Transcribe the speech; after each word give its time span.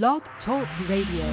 Blog 0.00 0.22
Talk 0.46 0.66
Radio. 0.88 1.26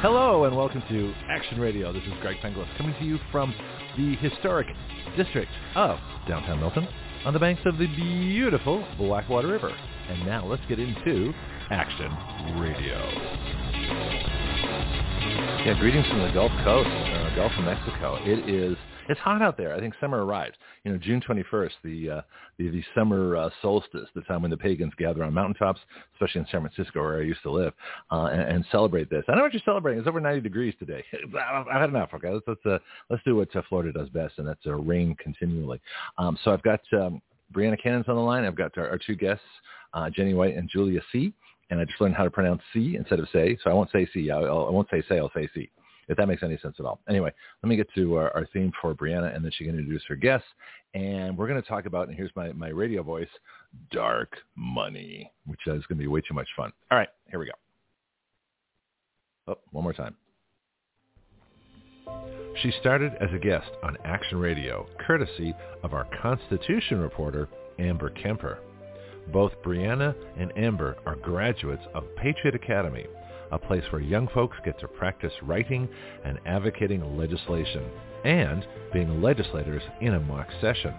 Hello 0.00 0.44
and 0.44 0.56
welcome 0.56 0.80
to 0.88 1.12
Action 1.28 1.58
Radio. 1.58 1.92
This 1.92 2.04
is 2.04 2.12
Greg 2.20 2.36
Penglis 2.36 2.68
coming 2.78 2.94
to 3.00 3.04
you 3.04 3.18
from 3.32 3.52
the 3.96 4.14
historic 4.16 4.68
district 5.16 5.50
of 5.74 5.98
downtown 6.28 6.60
Milton 6.60 6.86
on 7.24 7.32
the 7.32 7.40
banks 7.40 7.62
of 7.64 7.76
the 7.78 7.88
beautiful 7.96 8.86
Blackwater 8.96 9.48
River. 9.48 9.76
And 10.08 10.24
now 10.24 10.46
let's 10.46 10.62
get 10.68 10.78
into 10.78 11.34
Action 11.70 12.12
Radio. 12.60 12.96
Yeah, 15.64 15.76
greetings 15.80 16.06
from 16.06 16.22
the 16.22 16.30
Gulf 16.32 16.52
Coast, 16.62 16.88
uh, 16.88 17.34
Gulf 17.34 17.50
of 17.58 17.64
Mexico. 17.64 18.18
It 18.22 18.48
is 18.48 18.76
it's 19.12 19.20
hot 19.20 19.42
out 19.42 19.56
there. 19.56 19.74
I 19.74 19.80
think 19.80 19.94
summer 20.00 20.24
arrives. 20.24 20.56
You 20.84 20.92
know, 20.92 20.98
June 20.98 21.20
21st, 21.20 21.70
the 21.84 22.10
uh, 22.10 22.22
the, 22.58 22.68
the 22.70 22.82
summer 22.94 23.36
uh, 23.36 23.50
solstice, 23.60 24.08
the 24.14 24.22
time 24.22 24.42
when 24.42 24.50
the 24.50 24.56
pagans 24.56 24.92
gather 24.98 25.22
on 25.22 25.32
mountaintops, 25.32 25.80
especially 26.14 26.40
in 26.40 26.46
San 26.50 26.60
Francisco 26.62 27.00
where 27.00 27.18
I 27.18 27.22
used 27.22 27.42
to 27.42 27.50
live, 27.50 27.72
uh, 28.10 28.26
and, 28.32 28.40
and 28.40 28.64
celebrate 28.72 29.10
this. 29.10 29.24
I 29.28 29.36
know 29.36 29.42
what 29.42 29.52
you're 29.52 29.62
celebrating. 29.64 30.00
It's 30.00 30.08
over 30.08 30.20
90 30.20 30.40
degrees 30.40 30.74
today. 30.78 31.04
I've 31.38 31.66
had 31.66 31.90
enough. 31.90 32.10
Okay, 32.14 32.30
let's 32.30 32.44
let's, 32.48 32.66
uh, 32.66 32.78
let's 33.10 33.22
do 33.24 33.36
what 33.36 33.54
uh, 33.54 33.62
Florida 33.68 33.92
does 33.92 34.08
best, 34.08 34.34
and 34.38 34.48
that's 34.48 34.66
uh, 34.66 34.74
rain 34.74 35.14
continually. 35.22 35.80
Um, 36.18 36.38
so 36.42 36.52
I've 36.52 36.62
got 36.62 36.80
um, 36.92 37.22
Breanna 37.52 37.80
Cannon's 37.80 38.08
on 38.08 38.16
the 38.16 38.22
line. 38.22 38.44
I've 38.44 38.56
got 38.56 38.76
our, 38.78 38.88
our 38.88 38.98
two 38.98 39.14
guests, 39.14 39.44
uh, 39.94 40.10
Jenni 40.16 40.34
White 40.34 40.56
and 40.56 40.68
Julia 40.68 41.00
Seay. 41.12 41.32
And 41.70 41.80
I 41.80 41.86
just 41.86 41.98
learned 42.02 42.16
how 42.16 42.24
to 42.24 42.30
pronounce 42.30 42.60
C 42.74 42.96
instead 42.96 43.18
of 43.18 43.28
say. 43.32 43.56
So 43.64 43.70
I 43.70 43.72
won't 43.72 43.90
say 43.90 44.06
C. 44.12 44.30
I'll, 44.30 44.66
I 44.66 44.70
won't 44.70 44.88
say 44.90 45.02
say. 45.08 45.18
I'll 45.18 45.32
say 45.34 45.48
C 45.54 45.70
if 46.08 46.16
that 46.16 46.26
makes 46.28 46.42
any 46.42 46.58
sense 46.58 46.76
at 46.78 46.84
all. 46.84 47.00
Anyway, 47.08 47.32
let 47.62 47.68
me 47.68 47.76
get 47.76 47.92
to 47.94 48.16
our, 48.16 48.34
our 48.34 48.46
theme 48.52 48.72
for 48.80 48.94
Breanna, 48.94 49.34
and 49.34 49.44
then 49.44 49.52
she 49.56 49.64
can 49.64 49.78
introduce 49.78 50.02
her 50.08 50.16
guests. 50.16 50.48
And 50.94 51.36
we're 51.36 51.48
going 51.48 51.60
to 51.62 51.68
talk 51.68 51.86
about, 51.86 52.08
and 52.08 52.16
here's 52.16 52.32
my, 52.36 52.52
my 52.52 52.68
radio 52.68 53.02
voice, 53.02 53.28
dark 53.90 54.36
money, 54.56 55.30
which 55.46 55.60
is 55.66 55.84
going 55.86 55.96
to 55.98 56.02
be 56.02 56.06
way 56.06 56.20
too 56.20 56.34
much 56.34 56.48
fun. 56.56 56.72
All 56.90 56.98
right, 56.98 57.08
here 57.30 57.38
we 57.38 57.46
go. 57.46 57.52
Oh, 59.48 59.58
one 59.70 59.84
more 59.84 59.92
time. 59.92 60.14
She 62.62 62.72
started 62.80 63.12
as 63.20 63.30
a 63.34 63.38
guest 63.38 63.70
on 63.82 63.96
Action 64.04 64.38
Radio, 64.38 64.86
courtesy 65.06 65.54
of 65.82 65.94
our 65.94 66.06
Constitution 66.20 67.00
reporter, 67.00 67.48
Amber 67.78 68.10
Kemper. 68.10 68.58
Both 69.32 69.52
Breanna 69.64 70.14
and 70.36 70.52
Amber 70.56 70.96
are 71.06 71.16
graduates 71.16 71.82
of 71.94 72.04
Patriot 72.16 72.54
Academy, 72.54 73.06
a 73.52 73.58
place 73.58 73.84
where 73.90 74.00
young 74.00 74.26
folks 74.28 74.56
get 74.64 74.80
to 74.80 74.88
practice 74.88 75.32
writing 75.42 75.88
and 76.24 76.40
advocating 76.46 77.16
legislation 77.16 77.84
and 78.24 78.66
being 78.92 79.22
legislators 79.22 79.82
in 80.00 80.14
a 80.14 80.20
mock 80.20 80.48
session. 80.60 80.94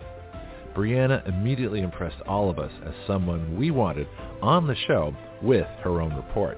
Breanna 0.76 1.28
immediately 1.28 1.82
impressed 1.82 2.22
all 2.28 2.50
of 2.50 2.60
us 2.60 2.72
as 2.86 2.94
someone 3.06 3.58
we 3.58 3.72
wanted 3.72 4.08
on 4.42 4.68
the 4.68 4.76
show 4.88 5.16
with 5.42 5.68
her 5.84 6.02
own 6.02 6.16
report. 6.16 6.58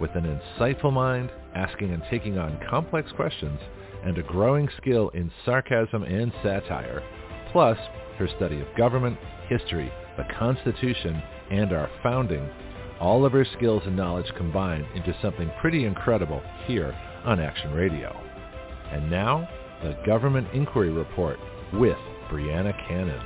With 0.00 0.10
an 0.14 0.24
insightful 0.58 0.92
mind, 0.92 1.30
asking 1.54 1.92
and 1.92 2.02
taking 2.10 2.38
on 2.38 2.60
complex 2.68 3.10
questions, 3.12 3.58
and 4.04 4.18
a 4.18 4.22
growing 4.22 4.68
skill 4.76 5.08
in 5.10 5.32
sarcasm 5.44 6.02
and 6.02 6.32
satire, 6.42 7.02
plus 7.50 7.78
her 8.18 8.28
study 8.36 8.60
of 8.60 8.76
government, 8.76 9.18
history, 9.48 9.90
the 10.16 10.24
Constitution, 10.38 11.22
and 11.50 11.72
our 11.72 11.90
founding, 12.02 12.48
all 13.00 13.24
of 13.24 13.32
her 13.32 13.46
skills 13.56 13.82
and 13.86 13.96
knowledge 13.96 14.26
combined 14.36 14.86
into 14.94 15.16
something 15.20 15.50
pretty 15.60 15.84
incredible 15.84 16.42
here 16.66 16.96
on 17.24 17.40
Action 17.40 17.72
Radio. 17.72 18.18
And 18.92 19.10
now, 19.10 19.48
the 19.82 19.96
Government 20.06 20.48
Inquiry 20.54 20.90
Report 20.90 21.38
with 21.74 21.98
Breanna 22.30 22.72
Cannon. 22.88 23.22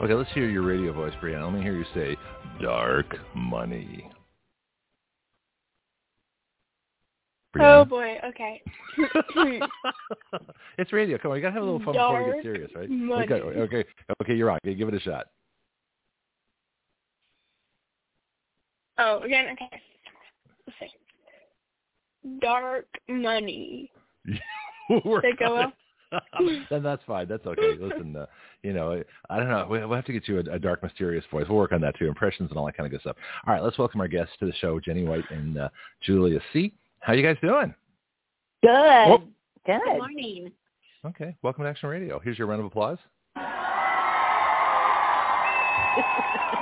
Okay, 0.00 0.14
let's 0.14 0.30
hear 0.32 0.48
your 0.48 0.62
radio 0.62 0.92
voice, 0.92 1.12
Breanna. 1.22 1.44
Let 1.44 1.54
me 1.54 1.62
hear 1.62 1.76
you 1.76 1.84
say, 1.94 2.16
dark 2.62 3.16
money. 3.34 4.10
Oh, 7.54 7.58
Breanna? 7.58 7.80
Oh 7.80 7.84
boy, 7.84 8.18
okay. 8.24 8.62
it's 10.78 10.92
radio. 10.92 11.18
Come 11.18 11.32
on, 11.32 11.36
you 11.36 11.42
gotta 11.42 11.52
have 11.52 11.62
a 11.62 11.66
little 11.66 11.84
fun 11.84 11.94
dark 11.94 12.24
before 12.24 12.36
we 12.36 12.42
get 12.42 12.42
serious, 12.42 12.70
right? 12.74 12.88
Money. 12.88 13.24
Okay, 13.24 13.60
okay, 13.60 13.84
okay. 14.22 14.34
You're 14.34 14.50
on. 14.50 14.58
Okay, 14.64 14.74
give 14.74 14.88
it 14.88 14.94
a 14.94 15.00
shot. 15.00 15.26
Oh, 19.00 19.22
again, 19.22 19.46
okay. 19.52 19.80
Let's 20.66 20.78
see. 20.78 22.38
Dark 22.40 22.86
money. 23.08 23.90
We're 25.04 25.22
Did 25.22 25.34
it 25.34 25.38
go 25.38 25.54
well? 25.54 25.72
then 26.70 26.82
that's 26.82 27.02
fine. 27.06 27.28
That's 27.28 27.46
okay. 27.46 27.76
Listen, 27.80 28.16
uh, 28.16 28.26
you 28.62 28.72
know, 28.72 29.02
I 29.30 29.38
don't 29.38 29.48
know. 29.48 29.66
We'll 29.70 29.92
have 29.92 30.04
to 30.06 30.12
get 30.12 30.28
you 30.28 30.38
a, 30.38 30.54
a 30.54 30.58
dark, 30.58 30.82
mysterious 30.82 31.24
voice. 31.30 31.46
We'll 31.48 31.56
work 31.56 31.72
on 31.72 31.80
that 31.82 31.96
too. 31.98 32.08
Impressions 32.08 32.50
and 32.50 32.58
all 32.58 32.66
that 32.66 32.76
kind 32.76 32.86
of 32.86 32.90
good 32.90 33.00
stuff. 33.00 33.16
All 33.46 33.54
right, 33.54 33.62
let's 33.62 33.78
welcome 33.78 34.00
our 34.00 34.08
guests 34.08 34.34
to 34.40 34.46
the 34.46 34.52
show, 34.60 34.80
Jenni 34.80 35.06
White 35.06 35.24
and 35.30 35.58
uh, 35.58 35.68
Julia 36.02 36.40
Seay. 36.52 36.72
How 36.98 37.12
you 37.12 37.22
guys 37.22 37.36
doing? 37.40 37.74
Good. 38.62 38.70
Oh. 38.70 39.22
Good. 39.66 39.80
Good 39.84 39.98
morning. 39.98 40.52
Okay, 41.06 41.34
welcome 41.42 41.64
to 41.64 41.70
Action 41.70 41.88
Radio. 41.88 42.18
Here's 42.18 42.36
your 42.36 42.46
round 42.46 42.60
of 42.60 42.66
applause. 42.66 42.98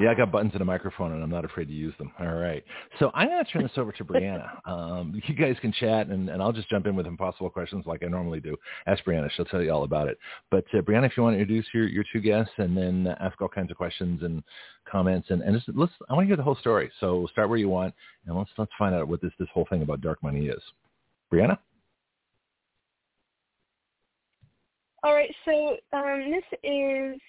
Yeah, 0.00 0.10
I 0.10 0.14
got 0.14 0.32
buttons 0.32 0.52
and 0.54 0.62
a 0.62 0.64
microphone, 0.64 1.12
and 1.12 1.22
I'm 1.22 1.30
not 1.30 1.44
afraid 1.44 1.66
to 1.68 1.74
use 1.74 1.94
them. 1.98 2.12
All 2.18 2.34
right. 2.34 2.64
So 2.98 3.10
I'm 3.14 3.28
going 3.28 3.44
to 3.44 3.50
turn 3.50 3.62
this 3.62 3.72
over 3.76 3.92
to 3.92 4.04
Breanna. 4.04 4.48
Um, 4.64 5.20
you 5.26 5.34
guys 5.34 5.56
can 5.60 5.72
chat, 5.72 6.06
and, 6.06 6.30
and 6.30 6.40
I'll 6.40 6.52
just 6.52 6.70
jump 6.70 6.86
in 6.86 6.96
with 6.96 7.06
impossible 7.06 7.50
questions 7.50 7.84
like 7.84 8.02
I 8.02 8.06
normally 8.06 8.40
do. 8.40 8.56
Ask 8.86 9.04
Breanna. 9.04 9.30
She'll 9.30 9.44
tell 9.44 9.60
you 9.60 9.72
all 9.72 9.84
about 9.84 10.08
it. 10.08 10.18
But 10.50 10.64
uh, 10.72 10.78
Breanna, 10.78 11.06
if 11.06 11.16
you 11.16 11.22
want 11.22 11.36
to 11.36 11.40
introduce 11.40 11.66
your, 11.74 11.88
your 11.88 12.04
two 12.12 12.20
guests 12.20 12.52
and 12.58 12.76
then 12.76 13.14
ask 13.20 13.40
all 13.40 13.48
kinds 13.48 13.70
of 13.70 13.76
questions 13.76 14.22
and 14.22 14.42
comments, 14.90 15.28
and, 15.30 15.42
and 15.42 15.54
just, 15.54 15.76
let's, 15.76 15.92
I 16.08 16.14
want 16.14 16.24
to 16.24 16.28
hear 16.28 16.36
the 16.36 16.42
whole 16.42 16.56
story. 16.56 16.90
So 17.00 17.26
start 17.32 17.48
where 17.48 17.58
you 17.58 17.68
want, 17.68 17.94
and 18.26 18.36
let's, 18.36 18.50
let's 18.56 18.72
find 18.78 18.94
out 18.94 19.08
what 19.08 19.20
this, 19.20 19.32
this 19.38 19.48
whole 19.52 19.66
thing 19.68 19.82
about 19.82 20.00
dark 20.00 20.22
money 20.22 20.46
is. 20.46 20.62
Breanna? 21.32 21.58
All 25.02 25.14
right, 25.14 25.34
so 25.44 25.76
um, 25.92 26.30
this 26.30 26.60
is 26.62 27.20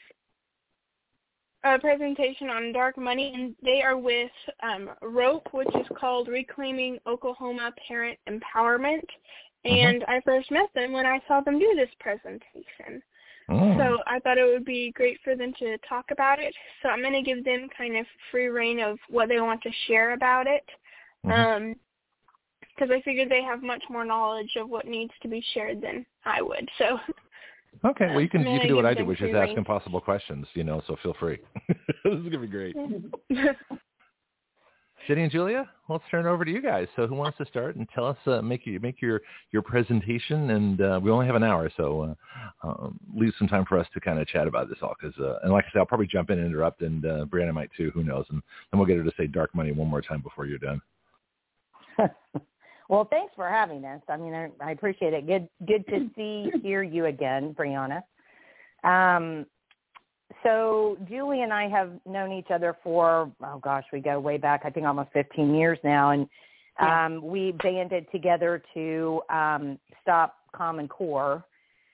a 1.64 1.80
presentation 1.80 2.50
on 2.50 2.74
dark 2.74 2.98
money, 2.98 3.32
and 3.34 3.56
they 3.64 3.82
are 3.82 3.98
with 3.98 4.32
um, 4.62 4.90
ROPE, 5.02 5.48
which 5.52 5.70
is 5.76 5.88
called 5.98 6.28
Reclaiming 6.28 7.00
Oklahoma 7.08 7.72
Parent 7.88 8.18
Empowerment. 8.28 9.06
Mm-hmm. 9.66 9.70
And 9.70 10.04
I 10.06 10.20
first 10.26 10.52
met 10.52 10.70
them 10.76 10.92
when 10.92 11.06
I 11.06 11.20
saw 11.28 11.42
them 11.42 11.60
do 11.60 11.74
this 11.76 11.90
presentation. 12.00 13.02
Oh. 13.50 13.78
So 13.78 13.98
I 14.08 14.20
thought 14.20 14.38
it 14.38 14.52
would 14.52 14.66
be 14.66 14.92
great 14.92 15.20
for 15.24 15.36
them 15.36 15.54
to 15.60 15.78
talk 15.90 16.06
about 16.12 16.40
it. 16.40 16.54
So 16.82 16.90
I'm 16.90 17.02
going 17.02 17.14
to 17.14 17.22
give 17.22 17.44
them 17.44 17.68
kind 17.78 17.98
of 17.98 18.06
free 18.32 18.48
reign 18.48 18.80
of 18.80 18.98
what 19.10 19.30
they 19.30 19.40
want 19.40 19.62
to 19.64 19.72
share 19.88 20.14
about 20.14 20.48
it. 20.48 20.66
Mm-hmm. 21.26 21.32
Um, 21.32 21.76
because 22.76 22.92
I 22.92 23.02
figured 23.04 23.30
they 23.30 23.44
have 23.44 23.62
much 23.62 23.84
more 23.90 24.04
knowledge 24.04 24.50
of 24.58 24.68
what 24.68 24.88
needs 24.88 25.14
to 25.22 25.28
be 25.28 25.46
shared 25.54 25.80
than 25.80 26.06
I 26.26 26.42
would. 26.42 26.68
So 26.80 26.98
Okay, 27.86 28.08
well 28.08 28.22
you 28.22 28.30
can 28.30 28.42
you 28.42 28.60
can 28.60 28.70
do 28.70 28.76
what 28.76 28.86
I 28.86 28.94
do, 28.94 29.06
which 29.06 29.22
is 29.22 29.36
ask 29.36 29.52
impossible 29.58 30.02
questions. 30.02 30.48
You 30.54 30.64
know, 30.64 30.82
so 30.88 30.96
feel 31.04 31.16
free. 31.20 31.40
this 31.68 32.14
is 32.14 32.24
gonna 32.24 32.40
be 32.40 32.48
great. 32.48 32.76
Jenni 35.08 35.24
and 35.24 35.32
Julia, 35.32 35.70
let's 35.90 36.04
turn 36.10 36.26
it 36.26 36.30
over 36.30 36.46
to 36.46 36.52
you 36.52 36.62
guys. 36.62 36.88
So 36.96 37.08
who 37.08 37.16
wants 37.16 37.38
to 37.40 37.46
start 37.46 37.76
and 37.76 37.88
tell 37.94 38.06
us, 38.06 38.18
uh, 38.26 38.42
make 38.42 38.66
you 38.66 38.80
make 38.80 39.02
your 39.02 39.22
your 39.52 39.62
presentation, 39.62 40.52
and 40.52 40.82
uh, 40.82 41.00
we 41.04 41.12
only 41.12 41.26
have 41.26 41.36
an 41.36 41.44
hour, 41.44 41.70
so 41.76 42.16
uh, 42.64 42.68
um, 42.68 42.98
leave 43.14 43.34
some 43.38 43.50
time 43.50 43.66
for 43.66 43.78
us 43.78 43.88
to 43.94 44.00
kind 44.00 44.20
of 44.20 44.28
chat 44.28 44.48
about 44.48 44.70
this 44.70 44.78
all. 44.82 44.96
Because 45.00 45.18
uh, 45.20 45.40
and 45.44 45.52
like 45.52 45.66
I 45.66 45.74
said, 45.74 45.80
I'll 45.80 45.86
probably 45.86 46.08
jump 46.08 46.30
in 46.30 46.40
and 46.40 46.48
interrupt, 46.48 46.82
and 46.82 47.06
uh, 47.06 47.26
Breanna 47.26 47.54
might 47.54 47.70
too. 47.76 47.92
Who 47.94 48.04
knows? 48.04 48.26
And 48.30 48.42
then 48.72 48.80
we'll 48.80 48.88
get 48.88 48.98
her 48.98 49.04
to 49.04 49.12
say 49.18 49.28
dark 49.28 49.54
money 49.54 49.74
one 49.74 49.90
more 49.90 50.02
time 50.02 50.22
before 50.22 50.46
you're 50.46 50.58
done. 50.58 50.82
well, 52.94 53.08
thanks 53.10 53.34
for 53.36 53.50
having 53.50 53.84
us. 53.86 54.02
I 54.08 54.18
mean, 54.18 54.36
I, 54.36 54.50
I 54.62 54.70
appreciate 54.70 55.14
it. 55.14 55.26
Good, 55.26 55.50
good 55.66 55.84
to 55.88 56.12
see, 56.16 56.52
hear 56.62 56.84
you 56.84 57.06
again, 57.06 57.56
Breanna. 57.58 58.04
Um, 58.84 59.48
so 60.44 60.96
Julie 61.10 61.42
and 61.42 61.52
I 61.52 61.68
have 61.70 61.92
known 62.06 62.32
each 62.32 62.52
other 62.52 62.78
for 62.84 63.32
oh 63.44 63.58
gosh, 63.58 63.86
we 63.92 64.00
go 64.00 64.20
way 64.20 64.38
back. 64.38 64.62
I 64.64 64.70
think 64.70 64.86
almost 64.86 65.10
15 65.14 65.56
years 65.56 65.80
now, 65.84 66.12
and 66.12 66.28
um, 66.80 67.26
we 67.28 67.54
banded 67.64 68.06
together 68.12 68.62
to 68.76 69.22
um, 69.30 69.80
stop 70.04 70.36
Common 70.56 70.88
Core 70.88 71.44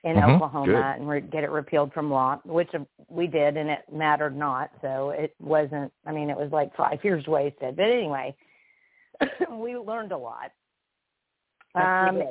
in 0.04 0.16
Mhm, 0.16 0.34
Oklahoma 0.34 0.66
good. 0.66 1.00
and 1.00 1.08
re- 1.08 1.20
get 1.22 1.44
it 1.44 1.50
repealed 1.50 1.94
from 1.94 2.10
law, 2.10 2.40
which 2.44 2.70
we 3.08 3.26
did, 3.26 3.56
and 3.56 3.70
it 3.70 3.84
mattered 3.90 4.36
not. 4.36 4.70
So 4.82 5.10
it 5.10 5.34
wasn't. 5.40 5.90
I 6.06 6.12
mean, 6.12 6.28
it 6.28 6.36
was 6.36 6.50
like 6.52 6.76
five 6.76 7.02
years 7.02 7.26
wasted. 7.26 7.76
But 7.76 7.86
anyway, 7.86 8.34
we 9.50 9.76
learned 9.78 10.12
a 10.12 10.18
lot. 10.18 10.52
Um, 11.74 12.22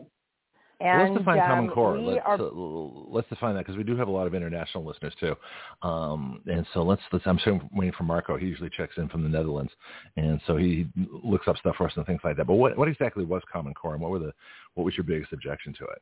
Well, 0.82 1.04
let's 1.04 1.18
define 1.18 1.40
Common 1.42 1.68
um, 1.68 1.74
Core. 1.74 2.00
Let's, 2.00 2.22
are 2.26 2.40
uh, 2.40 2.50
let's 2.54 3.28
define 3.28 3.54
that 3.56 3.66
because 3.66 3.76
we 3.76 3.84
do 3.84 3.98
have 3.98 4.08
a 4.08 4.12
lot 4.12 4.28
of 4.28 4.34
international 4.34 4.86
listeners 4.86 5.14
too. 5.20 5.36
Um, 5.82 6.42
and 6.46 6.66
so 6.74 6.84
let's, 6.84 7.02
let's. 7.12 7.28
I'm 7.28 7.38
sure 7.38 7.60
waiting 7.74 7.94
for 7.98 8.04
Marco. 8.04 8.38
He 8.38 8.46
usually 8.46 8.70
checks 8.70 8.94
in 8.98 9.10
from 9.10 9.24
the 9.24 9.30
Netherlands, 9.30 9.74
and 10.16 10.40
so 10.48 10.56
he 10.56 10.88
looks 10.96 11.50
up 11.50 11.58
stuff 11.58 11.76
for 11.76 11.88
us 11.88 11.94
and 11.98 12.06
things 12.06 12.22
like 12.24 12.38
that. 12.38 12.48
But 12.48 12.56
what, 12.56 12.78
what 12.78 12.88
exactly 12.88 13.26
was 13.26 13.42
Common 13.52 13.74
Core, 13.74 13.94
and 13.94 14.02
what 14.02 14.12
were 14.12 14.20
the 14.20 14.32
what 14.76 14.86
was 14.86 14.96
your 14.96 15.04
biggest 15.04 15.34
objection 15.34 15.74
to 15.80 15.84
it? 15.84 16.02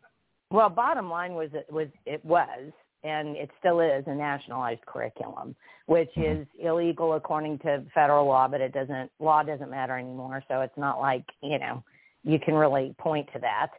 Well, 0.52 0.70
bottom 0.70 1.10
line 1.10 1.34
was 1.34 1.50
it 1.54 1.66
was 1.72 1.88
it 2.06 2.24
was 2.24 2.72
and 3.04 3.36
it 3.38 3.50
still 3.60 3.80
is 3.80 4.04
a 4.08 4.14
nationalized 4.14 4.86
curriculum, 4.86 5.56
which 5.86 6.12
Mhm. 6.16 6.42
is 6.42 6.48
illegal 6.60 7.14
according 7.14 7.60
to 7.60 7.84
federal 7.94 8.26
law, 8.26 8.48
but 8.48 8.62
it 8.62 8.74
doesn't 8.74 9.12
law 9.20 9.44
doesn't 9.44 9.70
matter 9.70 9.98
anymore. 9.98 10.44
So 10.48 10.62
it's 10.62 10.78
not 10.78 11.00
like 11.00 11.26
you 11.42 11.60
know 11.60 11.84
you 12.24 12.40
can 12.40 12.54
really 12.54 12.96
point 12.98 13.28
to 13.34 13.40
that. 13.40 13.70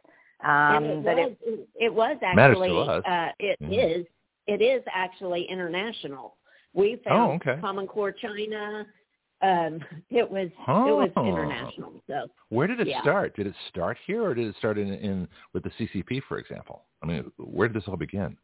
Um, 0.43 0.83
and 0.85 0.85
it 0.85 1.03
but 1.03 1.15
was, 1.15 1.31
it, 1.45 1.69
it, 1.75 1.93
was 1.93 2.17
actually 2.23 2.87
us. 2.87 3.03
uh, 3.05 3.31
it 3.39 3.57
Mhm. 3.61 3.99
is 3.99 4.05
it 4.47 4.61
is 4.61 4.81
actually 4.91 5.43
international. 5.43 6.37
We 6.73 6.95
found 7.03 7.31
Oh, 7.31 7.35
okay. 7.35 7.59
Common 7.61 7.87
Core 7.87 8.11
China. 8.11 8.87
Um, 9.41 9.83
it 10.09 10.29
was 10.29 10.47
it 10.47 10.55
Oh. 10.67 10.95
was 10.95 11.11
international. 11.17 12.01
So 12.07 12.29
Where 12.49 12.67
did 12.67 12.79
it 12.79 12.87
Yeah. 12.87 13.01
start? 13.01 13.35
Did 13.35 13.47
it 13.47 13.55
start 13.67 13.97
here, 14.05 14.23
or 14.23 14.33
did 14.33 14.47
it 14.47 14.55
start 14.55 14.77
in, 14.77 14.93
in 14.93 15.27
with 15.53 15.63
the 15.63 15.71
CCP, 15.71 16.21
for 16.23 16.37
example? 16.39 16.85
I 17.03 17.05
mean, 17.05 17.31
where 17.37 17.67
did 17.67 17.75
this 17.75 17.87
all 17.87 17.97
begin? 17.97 18.37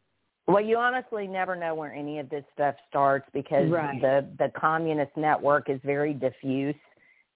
Well, 0.46 0.60
you 0.62 0.76
honestly 0.76 1.26
never 1.26 1.56
know 1.56 1.74
where 1.74 1.92
any 1.92 2.20
of 2.20 2.28
this 2.28 2.44
stuff 2.52 2.76
starts 2.88 3.28
because 3.32 3.68
Right. 3.70 4.00
the 4.00 4.28
the 4.38 4.50
communist 4.50 5.16
network 5.16 5.68
is 5.70 5.80
very 5.82 6.12
diffuse 6.14 6.76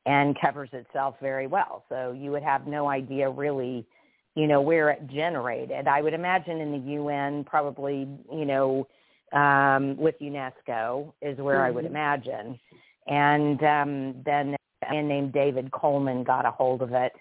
and 0.06 0.38
covers 0.40 0.70
itself 0.72 1.16
very 1.20 1.46
well. 1.46 1.84
So 1.88 2.12
you 2.12 2.30
would 2.30 2.42
have 2.42 2.66
no 2.66 2.88
idea 2.88 3.28
really, 3.28 3.86
you 4.34 4.46
know, 4.46 4.60
where 4.60 4.90
it 4.90 5.06
generated. 5.08 5.86
I 5.86 6.00
would 6.00 6.14
imagine 6.14 6.60
in 6.60 6.72
the 6.72 6.92
UN, 6.92 7.44
probably, 7.44 8.08
you 8.32 8.44
know, 8.44 8.86
um, 9.32 9.96
with 9.96 10.18
UNESCO 10.20 11.12
is 11.22 11.38
where 11.38 11.62
I 11.62 11.70
would 11.70 11.84
Mhm. 11.84 11.90
imagine. 11.90 12.60
And 13.06 13.62
um, 13.62 14.22
then 14.24 14.56
a 14.82 14.92
man 14.92 15.08
named 15.08 15.32
David 15.32 15.70
Coleman 15.72 16.24
got 16.24 16.46
a 16.46 16.50
hold 16.50 16.82
of 16.82 16.92
it, 16.92 17.14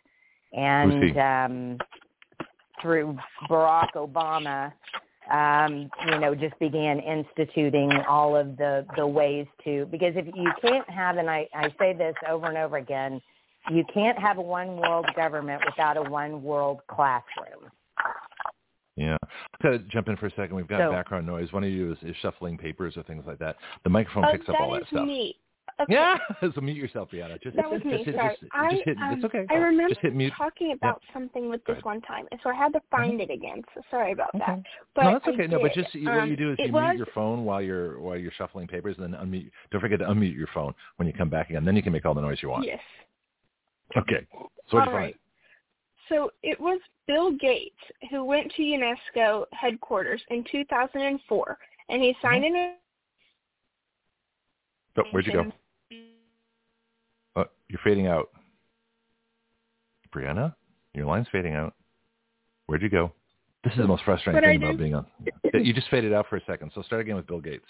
and 0.54 1.18
um, 1.18 1.78
through 2.82 3.18
Barack 3.50 3.94
Obama 3.94 4.72
um, 5.32 5.90
you 6.06 6.20
know, 6.20 6.34
just 6.36 6.58
began 6.60 7.00
instituting 7.00 7.92
all 8.08 8.36
of 8.36 8.58
the 8.58 8.86
the 8.96 9.06
ways 9.06 9.46
to 9.64 9.86
because 9.92 10.14
if 10.16 10.26
you 10.36 10.52
can't 10.62 10.90
have 10.90 11.18
and 11.18 11.30
I, 11.30 11.48
I 11.54 11.70
say 11.80 11.94
this 11.94 12.16
over 12.28 12.48
and 12.48 12.58
over 12.58 12.78
again, 12.78 13.22
you 13.72 13.84
can't 13.94 14.18
have 14.18 14.38
a 14.38 14.42
one 14.42 14.78
world 14.78 15.06
government 15.16 15.62
without 15.66 15.98
a 15.98 16.02
one 16.10 16.42
world 16.44 16.80
classroom. 16.90 17.70
Yeah. 18.96 19.18
Got 19.64 19.70
to 19.70 19.80
jump 19.80 20.10
in 20.10 20.18
for 20.18 20.26
a 20.26 20.32
second. 20.32 20.56
We've 20.56 20.68
got 20.68 20.80
So- 20.80 20.92
background 20.92 21.26
noise. 21.26 21.54
One 21.54 21.64
of 21.64 21.70
you 21.70 21.94
is, 21.94 21.98
is 22.02 22.16
shuffling 22.22 22.58
papers 22.58 22.98
or 22.98 23.04
things 23.04 23.24
like 23.26 23.40
that. 23.40 23.56
The 23.84 23.90
microphone 23.90 24.26
Oh, 24.26 24.32
picks 24.32 24.50
up 24.50 24.56
all 24.60 24.72
that 24.72 24.80
that 24.80 24.82
is 24.84 24.88
stuff. 24.90 25.08
me. 25.08 25.36
Okay. 25.82 25.94
Yeah. 25.94 26.18
so 26.56 26.62
mute 26.62 26.76
yourself, 26.76 27.10
Breanna. 27.12 27.42
Just, 27.42 27.56
That 27.56 27.70
was 27.72 27.82
me. 27.86 28.04
hit, 28.04 28.16
Sorry. 28.16 28.36
just, 28.42 28.52
I, 28.54 28.72
just 28.72 28.84
hit. 28.84 28.98
um, 28.98 29.14
it's 29.14 29.24
okay. 29.24 29.46
I 29.50 29.54
remember 29.56 29.90
Just 29.90 30.02
hit 30.02 30.14
mute. 30.14 30.34
talking 30.38 30.74
about 30.74 31.02
something 31.14 31.50
with 31.50 31.64
this 31.66 31.82
one 31.84 32.02
time, 32.02 32.26
and 32.32 32.40
so 32.44 32.50
I 32.50 32.54
had 32.54 32.74
to 32.74 32.82
find 32.92 33.22
it 33.22 33.30
again. 33.30 33.62
So 33.74 33.82
sorry 33.90 34.12
about 34.12 34.32
that. 34.34 34.60
But 34.96 35.04
no, 35.04 35.12
that's 35.14 35.28
okay. 35.28 35.48
No, 35.48 35.60
but 35.62 35.72
just 35.74 35.94
you, 35.96 36.10
what 36.10 36.28
you 36.28 36.34
Um, 36.34 36.36
do 36.36 36.52
is 36.52 36.60
you 36.60 36.72
was, 36.74 36.84
mute 36.90 36.98
your 36.98 37.08
phone 37.16 37.46
while 37.46 37.62
you're 37.62 38.00
while 38.00 38.18
you're 38.18 38.32
shuffling 38.34 38.68
papers, 38.68 38.98
and 38.98 39.14
then 39.14 39.20
unmute. 39.22 39.52
Don't 39.72 39.80
forget 39.80 40.00
to 40.00 40.06
unmute 40.06 40.36
your 40.36 40.50
phone 40.54 40.74
when 40.98 41.08
you 41.08 41.14
come 41.14 41.30
back 41.30 41.50
again. 41.50 41.64
Then 41.64 41.76
you 41.76 41.84
can 41.84 41.94
make 41.94 42.06
all 42.06 42.14
the 42.14 42.22
noise 42.22 42.40
you 42.42 42.50
want. 42.50 42.66
Yes. 42.66 42.82
Okay. 43.96 44.28
So 44.70 44.78
what 44.78 44.88
All 44.90 44.94
right. 44.94 45.16
So 46.10 46.32
it 46.44 46.60
was 46.60 46.82
Bill 47.08 47.32
Gates 47.38 47.76
who 48.10 48.26
went 48.26 48.52
to 48.58 48.64
UNESCO 48.64 49.46
headquarters 49.54 50.22
in 50.30 50.44
2004, 50.52 51.58
and 51.90 52.02
he 52.02 52.16
signed 52.22 52.44
Mm-hmm. 52.44 52.56
an? 52.56 52.76
Oh, 54.98 55.04
where'd 55.12 55.26
you 55.26 55.32
go? 55.34 55.46
Oh, 57.40 57.46
you're 57.70 57.80
fading 57.84 58.08
out. 58.08 58.30
Breanna, 60.14 60.56
your 60.94 61.06
line's 61.06 61.28
fading 61.32 61.54
out. 61.54 61.74
Where'd 62.66 62.82
you 62.82 62.90
go? 62.90 63.12
This 63.64 63.74
is 63.74 63.80
the 63.80 63.88
most 63.88 64.04
frustrating 64.04 64.36
What'd 64.42 64.62
thing 64.62 64.64
about 64.64 64.78
being 64.78 64.96
on. 64.96 65.06
You 65.66 65.74
just 65.74 65.90
faded 65.90 66.14
out 66.14 66.28
for 66.30 66.38
a 66.38 66.42
second. 66.46 66.72
So 66.74 66.82
start 66.82 67.02
again 67.02 67.16
with 67.16 67.28
Bill 67.28 67.42
Gates. 67.42 67.66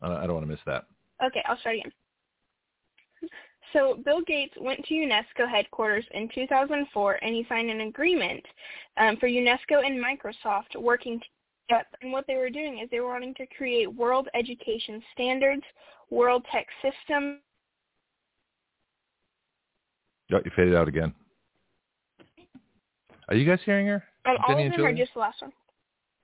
I 0.00 0.08
don't, 0.08 0.16
I 0.16 0.26
don't 0.26 0.34
want 0.34 0.46
to 0.46 0.50
miss 0.50 0.60
that. 0.66 0.86
Okay, 1.24 1.42
I'll 1.48 1.58
start 1.58 1.76
again. 1.76 1.92
So 3.72 3.98
Bill 4.04 4.20
Gates 4.26 4.54
went 4.60 4.84
to 4.86 4.94
UNESCO 4.94 5.48
headquarters 5.50 6.04
in 6.12 6.28
2004, 6.34 7.18
and 7.22 7.34
he 7.34 7.44
signed 7.48 7.70
an 7.70 7.82
agreement 7.82 8.44
um, 8.96 9.16
for 9.16 9.28
UNESCO 9.28 9.84
and 9.84 10.02
Microsoft 10.02 10.80
working 10.80 11.20
together. 11.68 11.86
And 12.00 12.12
what 12.12 12.26
they 12.28 12.36
were 12.36 12.50
doing 12.50 12.78
is 12.78 12.88
they 12.90 13.00
were 13.00 13.12
wanting 13.12 13.34
to 13.34 13.46
create 13.46 13.92
world 13.92 14.28
education 14.34 15.02
standards, 15.12 15.62
world 16.10 16.44
tech 16.52 16.66
system. 16.80 17.40
Oh, 20.32 20.40
you 20.44 20.50
faded 20.56 20.74
out 20.74 20.88
again. 20.88 21.14
Are 23.28 23.34
you 23.34 23.46
guys 23.46 23.58
hearing 23.64 23.86
her? 23.86 24.04
Um, 24.24 24.36
all 24.46 24.54
Jenni 24.54 24.66
of 24.66 24.72
them 24.72 24.84
are 24.86 24.92
just 24.92 25.14
the 25.14 25.20
last 25.20 25.40
one. 25.42 25.52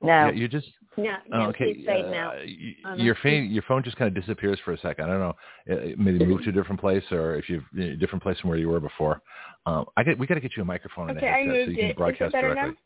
No. 0.03 0.09
Yeah, 0.09 0.31
you 0.33 0.49
just 0.49 0.67
no, 0.97 1.17
Oh, 1.33 1.41
okay. 1.47 1.75
she's 1.75 1.87
fading 1.87 2.13
uh, 2.13 2.17
out. 2.17 2.35
y- 2.37 2.75
on 2.85 2.99
your 3.01 3.15
phone, 3.23 3.51
your 3.51 3.63
phone 3.63 3.83
just 3.85 3.97
kind 3.97 4.09
of 4.15 4.21
disappears 4.21 4.59
for 4.65 4.73
a 4.73 4.79
second. 4.79 5.05
I 5.05 5.09
don't 5.09 5.21
know. 5.21 5.37
uh, 5.75 5.95
Maybe 5.97 6.25
move 6.25 6.43
to 6.43 6.51
a 6.51 6.53
different 6.53 6.81
place, 6.81 7.05
or 7.13 7.37
if 7.37 7.49
you've 7.49 7.65
a 7.79 7.95
different 7.97 8.23
place 8.23 8.39
from 8.41 8.51
where 8.51 8.59
you 8.59 8.69
were 8.69 8.81
before. 8.81 9.23
Um, 9.65 9.87
I 9.97 10.03
get, 10.03 10.19
we 10.19 10.27
got 10.27 10.35
to 10.35 10.41
get 10.41 10.57
you 10.57 10.63
a 10.63 10.67
microphone 10.67 11.09
and 11.11 11.19
Okay, 11.19 11.29
a 11.29 11.31
I 11.31 11.39
headset 11.39 11.53
so 11.55 11.59
moved 11.59 11.71
you 11.71 11.77
can 11.77 11.85
it 11.91 11.97
broadcast 11.97 12.33
better 12.33 12.49
directly. 12.49 12.71
now? 12.73 12.77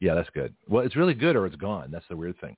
Yeah, 0.00 0.14
that's 0.14 0.30
good. 0.30 0.54
Well, 0.66 0.82
it's 0.84 0.96
really 0.96 1.14
good, 1.14 1.36
or 1.36 1.46
it's 1.46 1.56
gone. 1.56 1.90
That's 1.90 2.06
the 2.08 2.16
weird 2.16 2.40
thing. 2.40 2.56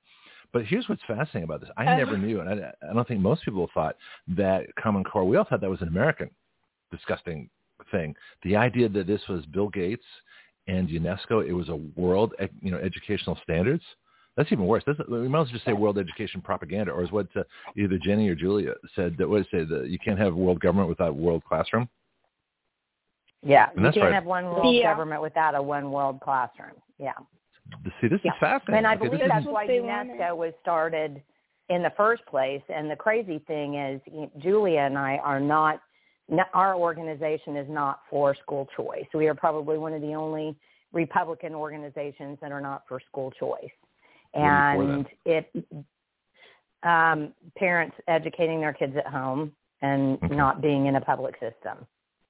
But 0.53 0.65
here's 0.65 0.87
what's 0.87 1.01
fascinating 1.05 1.43
about 1.43 1.59
this. 1.59 1.69
I 1.77 1.83
Uh-huh. 1.83 1.97
never 1.97 2.17
knew, 2.17 2.39
and 2.39 2.49
I, 2.49 2.71
I 2.89 2.93
don't 2.93 3.07
think 3.07 3.19
most 3.19 3.43
people 3.43 3.69
thought 3.73 3.97
that 4.29 4.65
Common 4.79 5.03
Core. 5.03 5.25
We 5.25 5.35
all 5.35 5.43
thought 5.43 5.59
that 5.61 5.69
was 5.69 5.81
an 5.81 5.89
American 5.89 6.29
disgusting 6.91 7.49
thing. 7.95 8.15
The 8.43 8.55
idea 8.55 8.89
that 8.89 9.07
this 9.07 9.21
was 9.29 9.45
Bill 9.47 9.69
Gates 9.69 10.03
and 10.67 10.89
UNESCO, 10.89 11.47
it 11.47 11.53
was 11.53 11.69
a 11.69 11.75
world, 11.99 12.33
you 12.61 12.71
know, 12.71 12.77
educational 12.77 13.37
standards. 13.43 13.83
That's 14.35 14.51
even 14.51 14.65
worse. 14.65 14.83
That's, 14.85 14.99
we 15.07 15.27
might 15.29 15.41
as 15.41 15.45
well 15.47 15.53
just 15.53 15.65
say 15.65 15.73
world 15.73 15.97
education 15.97 16.41
propaganda, 16.41 16.91
or 16.91 17.03
is 17.03 17.11
what 17.11 17.27
uh, 17.37 17.43
either 17.77 17.97
Jenni 17.97 18.29
or 18.29 18.35
Julia 18.35 18.73
said 18.95 19.15
that 19.17 19.27
was 19.27 19.45
say 19.51 19.63
that 19.63 19.87
you 19.87 19.97
can't 19.97 20.19
have 20.19 20.33
world 20.35 20.59
government 20.59 20.89
without 20.89 21.15
world 21.15 21.43
classroom. 21.47 21.87
Yeah, 23.41 23.69
And 23.75 23.85
you 23.85 23.91
can't 23.91 24.05
right. 24.05 24.13
have 24.13 24.25
one 24.25 24.45
world 24.45 24.75
Yeah. 24.75 24.91
government 24.91 25.21
without 25.21 25.55
a 25.55 25.61
one 25.61 25.91
world 25.91 26.19
classroom. 26.19 26.75
Yeah. 26.97 27.13
See, 28.01 28.07
this 28.07 28.19
Yeah. 28.23 28.33
is 28.33 28.39
fascinating. 28.39 28.77
And 28.79 28.87
I 28.87 28.95
Okay, 28.95 29.07
believe 29.07 29.29
that's 29.29 29.45
why 29.45 29.67
UNESCO 29.67 30.35
was 30.35 30.53
started 30.61 31.21
in 31.69 31.83
the 31.83 31.91
first 31.91 32.25
place. 32.25 32.63
And 32.69 32.89
the 32.89 32.95
crazy 32.95 33.39
thing 33.39 33.75
is, 33.75 34.01
Julia 34.39 34.81
and 34.81 34.97
I 34.97 35.17
are 35.17 35.39
not, 35.39 35.75
n- 35.75 35.81
our 36.53 36.75
organization 36.75 37.55
is 37.55 37.67
not 37.69 38.01
for 38.09 38.35
school 38.35 38.67
choice. 38.75 39.05
We 39.13 39.27
are 39.27 39.35
probably 39.35 39.77
one 39.77 39.93
of 39.93 40.01
the 40.01 40.13
only 40.13 40.55
Republican 40.91 41.53
organizations 41.53 42.37
that 42.41 42.51
are 42.51 42.61
not 42.61 42.83
for 42.87 42.99
school 43.07 43.31
choice. 43.31 43.69
What 44.31 44.41
are 44.43 44.73
you 44.75 44.79
for 44.79 44.93
And 44.93 45.07
it, 45.25 45.65
um, 46.83 47.33
parents 47.57 47.95
educating 48.07 48.59
their 48.59 48.73
kids 48.73 48.95
at 48.95 49.07
home 49.07 49.51
and 49.81 50.17
Okay. 50.23 50.35
not 50.35 50.61
being 50.61 50.87
in 50.87 50.95
a 50.95 51.01
public 51.01 51.35
system. 51.39 51.85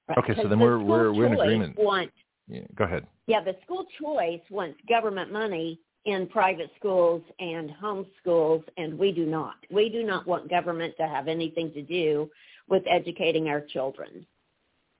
Right, 0.08 0.18
Okay, 0.18 0.34
so 0.34 0.48
then 0.48 0.58
the 0.58 0.64
we're- 0.64 0.82
we're- 0.82 1.10
we're 1.10 1.26
in 1.26 1.32
agreement. 1.32 1.76
Want, 1.78 2.12
yeah, 2.48 2.62
go 2.74 2.84
ahead. 2.84 3.06
yeah, 3.26 3.40
the 3.40 3.56
school 3.64 3.84
choice 4.00 4.42
wants 4.50 4.80
government 4.88 5.32
money 5.32 5.80
in 6.04 6.28
private 6.28 6.70
schools 6.76 7.22
and 7.40 7.70
home 7.70 8.06
schools, 8.20 8.62
and 8.76 8.96
we 8.96 9.10
do 9.10 9.26
not. 9.26 9.56
We 9.70 9.88
do 9.88 10.04
not 10.04 10.26
want 10.26 10.48
government 10.48 10.96
to 10.98 11.08
have 11.08 11.26
anything 11.26 11.72
to 11.72 11.82
do 11.82 12.30
with 12.68 12.82
educating 12.88 13.48
our 13.48 13.60
children. 13.60 14.26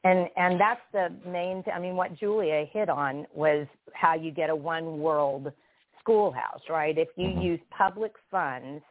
And 0.05 0.29
and 0.37 0.61
that's 0.61 0.81
the 0.93 1.13
main. 1.29 1.65
I 1.73 1.79
mean, 1.79 1.97
what 1.97 2.15
Julia 2.15 2.67
hit 2.73 2.89
on 2.89 3.27
was 3.35 3.67
how 3.93 4.15
you 4.15 4.31
get 4.31 4.51
a 4.51 4.57
one 4.57 4.99
world 4.99 5.53
schoolhouse, 6.01 6.63
right? 6.69 6.97
If 6.97 7.09
you 7.17 7.29
Mhm. 7.29 7.43
use 7.43 7.61
public 7.71 8.17
funds 8.31 8.85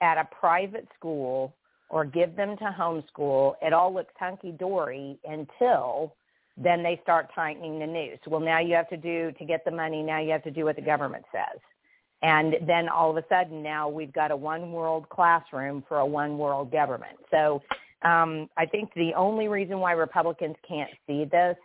at 0.00 0.16
a 0.16 0.24
private 0.24 0.88
school 0.94 1.54
or 1.90 2.04
give 2.04 2.36
them 2.36 2.56
to 2.56 2.64
homeschool, 2.64 3.56
it 3.60 3.72
all 3.74 3.92
looks 3.92 4.14
hunky 4.16 4.52
dory 4.52 5.18
until 5.24 6.16
then 6.56 6.82
they 6.82 6.96
start 7.02 7.30
tightening 7.34 7.78
the 7.78 7.86
noose. 7.86 8.18
Well, 8.26 8.40
now 8.40 8.58
you 8.60 8.74
have 8.74 8.88
to 8.88 8.96
do 8.96 9.32
to 9.32 9.44
get 9.44 9.64
the 9.64 9.70
money. 9.70 10.02
Now 10.02 10.20
you 10.20 10.30
have 10.32 10.44
to 10.44 10.50
do 10.50 10.64
what 10.64 10.76
the 10.76 10.82
government 10.82 11.24
says. 11.32 11.60
And 12.22 12.56
then 12.66 12.88
all 12.88 13.10
of 13.10 13.16
a 13.16 13.26
sudden 13.28 13.62
now 13.62 13.88
we've 13.88 14.12
got 14.12 14.30
a 14.30 14.36
one 14.36 14.72
world 14.72 15.08
classroom 15.08 15.82
for 15.88 15.98
a 15.98 16.06
one 16.06 16.36
world 16.38 16.70
government. 16.70 17.18
So 17.30 17.62
um, 18.02 18.48
I 18.56 18.66
think 18.66 18.92
the 18.94 19.12
only 19.14 19.48
reason 19.48 19.78
why 19.78 19.92
Republicans 19.92 20.56
can't 20.66 20.90
see 21.06 21.24
this 21.24 21.56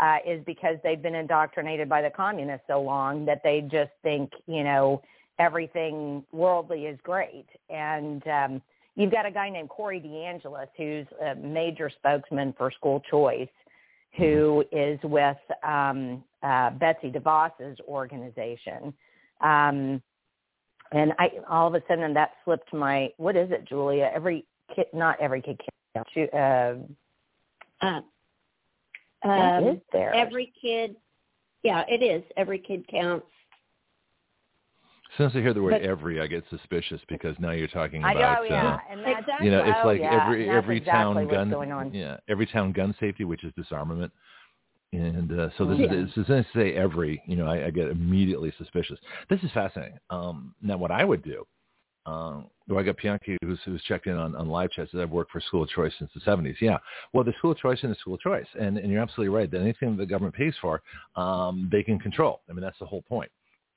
uh, 0.00 0.16
is 0.26 0.42
because 0.44 0.76
they've 0.82 1.02
been 1.02 1.14
indoctrinated 1.14 1.88
by 1.88 2.02
the 2.02 2.10
communists 2.10 2.66
so 2.68 2.80
long 2.80 3.24
that 3.26 3.42
they 3.42 3.60
just 3.62 3.90
think, 4.02 4.30
you 4.46 4.64
know, 4.64 5.02
everything 5.38 6.24
worldly 6.32 6.86
is 6.86 6.98
great. 7.02 7.46
And 7.68 8.26
um, 8.28 8.62
you've 8.94 9.10
got 9.10 9.26
a 9.26 9.30
guy 9.30 9.48
named 9.48 9.68
Corey 9.68 10.00
DeAngelis 10.00 10.68
who's 10.76 11.06
a 11.22 11.34
major 11.34 11.90
spokesman 11.90 12.54
for 12.56 12.70
school 12.70 13.02
choice 13.10 13.48
who 14.16 14.64
is 14.72 14.98
with 15.04 15.36
um, 15.62 16.24
uh, 16.42 16.70
Betsy 16.70 17.10
DeVos's 17.10 17.78
organization. 17.86 18.92
Um, 19.40 20.02
and 20.92 21.12
I 21.18 21.30
all 21.48 21.68
of 21.68 21.74
a 21.74 21.82
sudden 21.86 22.12
that 22.14 22.30
slipped 22.44 22.72
my 22.74 23.10
what 23.16 23.36
is 23.36 23.50
it, 23.52 23.64
Julia? 23.68 24.10
Every 24.12 24.44
kid, 24.74 24.86
not 24.92 25.20
every 25.20 25.42
kid 25.42 25.60
can. 25.94 26.04
shoot, 26.14 26.32
Uh, 26.34 26.74
Uh, 27.82 29.28
um, 29.28 29.66
is 29.68 29.80
there? 29.92 30.14
every 30.14 30.52
kid, 30.60 30.96
yeah, 31.62 31.84
it 31.88 32.02
is. 32.02 32.22
Every 32.36 32.58
kid 32.58 32.86
counts. 32.88 33.26
Since 35.18 35.34
I 35.34 35.40
hear 35.40 35.52
the 35.52 35.62
word 35.62 35.72
but, 35.72 35.82
every, 35.82 36.20
I 36.20 36.26
get 36.26 36.44
suspicious 36.50 37.00
because 37.08 37.36
now 37.38 37.50
you're 37.50 37.68
talking 37.68 38.00
about, 38.02 38.14
know, 38.14 38.42
yeah. 38.48 38.74
uh, 38.74 38.78
and 38.90 39.00
that's, 39.00 39.20
exactly. 39.20 39.46
you 39.46 39.52
know, 39.52 39.64
it's 39.64 39.78
oh, 39.82 39.86
like 39.86 40.00
yeah. 40.00 40.24
every 40.24 40.48
and 40.48 40.56
every 40.56 40.76
exactly 40.78 41.26
town 41.26 41.50
gun, 41.50 41.90
yeah, 41.92 42.16
every 42.28 42.46
town 42.46 42.72
gun 42.72 42.94
safety, 43.00 43.24
which 43.24 43.44
is 43.44 43.52
disarmament. 43.56 44.12
And 44.92 45.38
uh, 45.38 45.50
so 45.58 45.66
this 45.66 45.78
Yeah. 45.78 45.92
is, 45.92 46.08
as 46.08 46.26
soon 46.26 46.38
as 46.38 46.46
I 46.46 46.58
say 46.58 46.74
every, 46.74 47.22
you 47.26 47.36
know, 47.36 47.46
I, 47.46 47.66
I 47.66 47.70
get 47.70 47.88
immediately 47.88 48.52
suspicious. 48.56 48.98
This 49.28 49.42
is 49.42 49.50
fascinating. 49.52 49.98
Um, 50.10 50.54
now, 50.62 50.76
what 50.76 50.90
I 50.90 51.04
would 51.04 51.22
do, 51.22 51.46
um, 52.10 52.46
well, 52.68 52.78
I 52.78 52.82
got 52.82 52.96
Bianchi 52.96 53.36
who's, 53.42 53.58
who's 53.64 53.82
checked 53.84 54.06
in 54.06 54.16
on, 54.16 54.34
on 54.34 54.48
live 54.48 54.70
chat. 54.70 54.88
Says 54.90 55.00
I've 55.00 55.10
worked 55.10 55.30
for 55.30 55.40
school 55.40 55.62
of 55.62 55.68
choice 55.68 55.92
since 55.98 56.10
the 56.14 56.20
70s. 56.20 56.56
Yeah, 56.60 56.78
well, 57.12 57.24
the 57.24 57.32
school 57.38 57.52
of 57.52 57.58
choice 57.58 57.78
and 57.82 57.90
the 57.90 57.96
school 57.96 58.14
of 58.14 58.20
choice, 58.20 58.46
and, 58.58 58.78
and 58.78 58.90
you're 58.90 59.02
absolutely 59.02 59.34
right. 59.34 59.50
That 59.50 59.60
anything 59.60 59.96
the 59.96 60.06
government 60.06 60.34
pays 60.34 60.54
for, 60.60 60.82
um, 61.16 61.68
they 61.70 61.82
can 61.82 61.98
control. 61.98 62.40
I 62.48 62.52
mean, 62.52 62.62
that's 62.62 62.78
the 62.78 62.86
whole 62.86 63.02
point. 63.02 63.30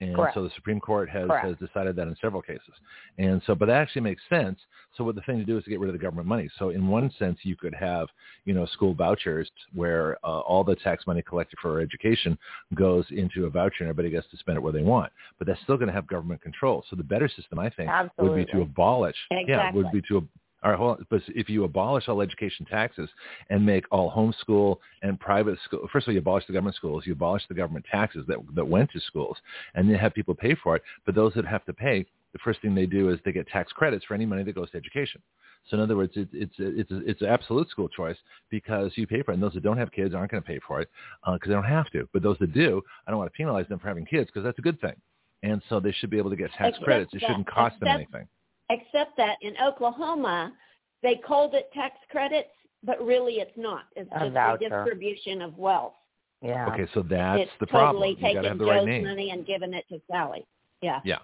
And 0.03 0.15
Correct. 0.15 0.35
so 0.35 0.43
the 0.43 0.49
Supreme 0.55 0.79
Court 0.79 1.09
has, 1.09 1.27
Correct. 1.27 1.45
has 1.47 1.67
decided 1.67 1.95
that 1.95 2.07
in 2.07 2.15
several 2.21 2.41
cases. 2.41 2.73
And 3.17 3.41
so, 3.45 3.55
but 3.55 3.67
that 3.67 3.77
actually 3.77 4.01
makes 4.01 4.21
sense. 4.29 4.59
So 4.97 5.03
what 5.03 5.15
the 5.15 5.21
thing 5.21 5.37
to 5.37 5.45
do 5.45 5.57
is 5.57 5.63
to 5.63 5.69
get 5.69 5.79
rid 5.79 5.89
of 5.89 5.93
the 5.93 5.99
government 5.99 6.27
money. 6.27 6.49
So 6.59 6.69
in 6.69 6.87
one 6.87 7.11
sense, 7.17 7.39
you 7.43 7.55
could 7.55 7.73
have, 7.73 8.07
you 8.45 8.53
know, 8.53 8.65
school 8.67 8.93
vouchers 8.93 9.49
where 9.73 10.17
uh, 10.23 10.39
all 10.41 10.63
the 10.63 10.75
tax 10.75 11.07
money 11.07 11.21
collected 11.21 11.57
for 11.61 11.79
education 11.79 12.37
goes 12.75 13.05
into 13.09 13.45
a 13.45 13.49
voucher 13.49 13.77
and 13.79 13.89
everybody 13.89 14.09
gets 14.09 14.29
to 14.31 14.37
spend 14.37 14.57
it 14.57 14.61
where 14.61 14.73
they 14.73 14.83
want. 14.83 15.11
But 15.39 15.47
that's 15.47 15.61
still 15.61 15.77
going 15.77 15.87
to 15.87 15.93
have 15.93 16.05
government 16.07 16.41
control. 16.41 16.83
So 16.89 16.95
the 16.95 17.03
better 17.03 17.27
system, 17.27 17.59
I 17.59 17.69
think, 17.69 17.89
would 18.19 18.35
be 18.35 18.45
to 18.45 18.51
Absolutely. 18.51 18.61
abolish. 18.61 19.17
Yeah, 19.31 19.71
would 19.71 19.91
be 19.91 20.01
to 20.09 20.27
all 20.63 20.71
right, 20.71 20.77
hold 20.77 20.97
on. 20.99 21.07
But 21.09 21.21
if 21.27 21.49
you 21.49 21.65
abolish 21.65 22.07
all 22.07 22.21
education 22.21 22.65
taxes 22.65 23.09
and 23.49 23.65
make 23.65 23.85
all 23.91 24.11
homeschool 24.11 24.77
and 25.01 25.19
private 25.19 25.59
school, 25.65 25.87
first 25.91 26.07
of 26.07 26.11
all, 26.11 26.13
you 26.13 26.19
abolish 26.19 26.45
the 26.47 26.53
government 26.53 26.75
schools, 26.75 27.03
you 27.05 27.13
abolish 27.13 27.43
the 27.49 27.55
government 27.55 27.85
taxes 27.91 28.25
that 28.27 28.37
that 28.55 28.67
went 28.67 28.91
to 28.91 28.99
schools, 29.01 29.37
and 29.75 29.89
then 29.89 29.97
have 29.97 30.13
people 30.13 30.33
pay 30.33 30.55
for 30.55 30.75
it. 30.75 30.83
But 31.05 31.15
those 31.15 31.33
that 31.33 31.45
have 31.45 31.65
to 31.65 31.73
pay, 31.73 32.05
the 32.31 32.39
first 32.39 32.61
thing 32.61 32.73
they 32.73 32.85
do 32.85 33.09
is 33.09 33.19
they 33.25 33.31
get 33.31 33.47
tax 33.47 33.71
credits 33.73 34.05
for 34.05 34.13
any 34.13 34.25
money 34.25 34.43
that 34.43 34.55
goes 34.55 34.71
to 34.71 34.77
education. 34.77 35.21
So 35.69 35.77
in 35.77 35.83
other 35.83 35.95
words, 35.95 36.13
it, 36.15 36.27
it's 36.33 36.55
it's 36.57 36.91
it's 36.91 37.21
an 37.21 37.27
absolute 37.27 37.69
school 37.69 37.89
choice 37.89 38.17
because 38.49 38.91
you 38.95 39.07
pay 39.07 39.21
for 39.21 39.31
it, 39.31 39.35
and 39.35 39.43
those 39.43 39.53
that 39.53 39.63
don't 39.63 39.77
have 39.77 39.91
kids 39.91 40.13
aren't 40.13 40.31
going 40.31 40.43
to 40.43 40.47
pay 40.47 40.59
for 40.65 40.81
it 40.81 40.89
uh, 41.25 41.33
because 41.33 41.49
they 41.49 41.55
don't 41.55 41.63
have 41.63 41.89
to. 41.91 42.07
But 42.13 42.23
those 42.23 42.37
that 42.39 42.53
do, 42.53 42.81
I 43.07 43.11
don't 43.11 43.19
want 43.19 43.31
to 43.31 43.37
penalize 43.37 43.67
them 43.67 43.79
for 43.79 43.87
having 43.87 44.05
kids 44.05 44.27
because 44.27 44.43
that's 44.43 44.59
a 44.59 44.61
good 44.61 44.79
thing, 44.81 44.95
and 45.41 45.61
so 45.69 45.79
they 45.79 45.91
should 45.91 46.09
be 46.09 46.17
able 46.17 46.29
to 46.31 46.35
get 46.35 46.51
tax 46.51 46.69
Except 46.69 46.83
credits. 46.83 47.13
It 47.13 47.21
shouldn't 47.21 47.47
cost 47.47 47.79
them 47.79 47.89
anything. 47.89 48.27
Except 48.69 49.15
that 49.17 49.37
in 49.41 49.53
Oklahoma, 49.63 50.53
they 51.01 51.15
called 51.15 51.53
it 51.53 51.69
tax 51.73 51.95
credits, 52.09 52.49
but 52.83 53.03
really 53.03 53.35
it's 53.35 53.55
not. 53.57 53.83
It's 53.95 54.09
A 54.15 54.29
just 54.29 54.35
a 54.35 54.57
distribution 54.69 55.41
of 55.41 55.57
wealth. 55.57 55.93
Yeah. 56.41 56.67
Okay, 56.73 56.87
so 56.93 57.01
that's 57.01 57.41
it's 57.43 57.51
the 57.59 57.67
problem. 57.67 58.01
totally 58.03 58.09
You 58.09 58.15
got 58.15 58.21
to 58.21 58.33
taking 58.33 58.43
have 58.49 58.57
the 58.57 58.65
right 58.65 58.79
Joe's 58.79 58.87
name. 58.87 59.03
money 59.05 59.29
and 59.31 59.45
giving 59.45 59.73
it 59.73 59.85
to 59.89 60.01
Sally. 60.11 60.45
Yeah. 60.81 60.99
Yeah, 61.05 61.19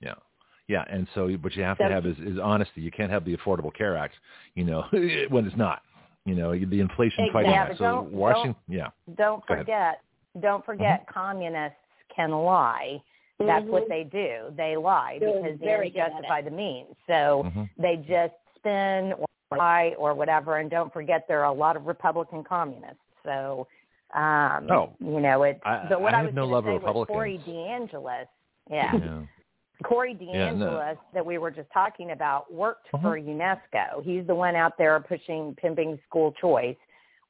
yeah, 0.00 0.14
yeah. 0.68 0.84
And 0.88 1.08
so 1.14 1.28
what 1.28 1.54
you 1.56 1.62
have 1.64 1.76
So- 1.78 1.88
to 1.88 1.94
have 1.94 2.06
is, 2.06 2.16
is 2.18 2.38
honesty. 2.38 2.80
You 2.80 2.90
can't 2.92 3.10
have 3.10 3.24
the 3.24 3.36
Affordable 3.36 3.74
Care 3.74 3.96
Act, 3.96 4.14
you 4.54 4.64
know, 4.64 4.84
when 5.28 5.46
it's 5.46 5.56
not. 5.56 5.82
You 6.26 6.34
know, 6.34 6.52
the 6.52 6.80
Inflation 6.80 7.30
Fighting 7.32 7.50
Exactly. 7.50 7.52
Yeah, 7.52 7.62
Act. 7.62 7.70
but 7.70 7.78
So 7.78 7.84
don't- 7.84 8.12
Washington, 8.12 8.54
yeah. 8.68 8.88
Don't 9.16 9.44
Go 9.46 9.54
ahead. 9.54 9.66
forget, 9.66 10.00
don't 10.40 10.64
forget, 10.64 11.00
mm-hmm. 11.06 11.12
communists 11.18 11.78
can 12.14 12.30
lie. 12.30 13.02
That's 13.46 13.66
what 13.66 13.84
Mhm. 13.84 13.88
they 13.88 14.04
do. 14.04 14.54
They 14.56 14.76
lie 14.76 15.18
They're 15.18 15.32
because 15.42 15.58
the 15.58 15.64
very 15.64 15.86
ends 15.86 15.96
justify 15.96 16.42
the 16.42 16.50
means. 16.50 16.94
So 17.06 17.44
hmm 17.54 17.64
they 17.78 17.96
just 17.96 18.34
spin 18.56 19.14
or 19.14 19.26
lie 19.56 19.94
or 19.98 20.14
whatever. 20.14 20.58
And 20.58 20.70
don't 20.70 20.92
forget, 20.92 21.26
there 21.28 21.40
are 21.40 21.46
a 21.46 21.52
lot 21.52 21.76
of 21.76 21.86
Republican 21.86 22.44
communists. 22.44 23.02
So, 23.24 23.66
um, 24.14 24.70
Oh. 24.70 24.90
you 25.00 25.20
know, 25.20 25.42
it's. 25.44 25.60
I- 25.64 25.86
but 25.88 26.00
what 26.00 26.14
I 26.14 26.18
I, 26.18 26.20
have 26.20 26.26
was 26.26 26.34
no 26.34 26.42
gonna 26.42 26.52
love 26.54 26.64
say 26.64 26.76
of 26.76 26.82
was 26.82 27.06
Corey 27.06 27.38
Republicans. 27.38 27.92
DeAngelis. 27.92 28.26
Yeah. 28.70 28.94
yeah. 28.96 29.22
Corey 29.82 30.16
Yeah, 30.20 30.52
no. 30.52 30.66
DeAngelis 30.66 30.98
that 31.14 31.24
we 31.24 31.38
were 31.38 31.50
just 31.50 31.70
talking 31.72 32.10
about 32.10 32.52
worked 32.52 32.88
Uh-huh. 32.92 33.02
for 33.10 33.18
UNESCO. 33.18 34.02
He's 34.04 34.26
the 34.26 34.34
one 34.34 34.54
out 34.54 34.76
there 34.76 34.98
pushing 35.00 35.54
pimping 35.54 35.98
school 36.06 36.32
choice. 36.32 36.76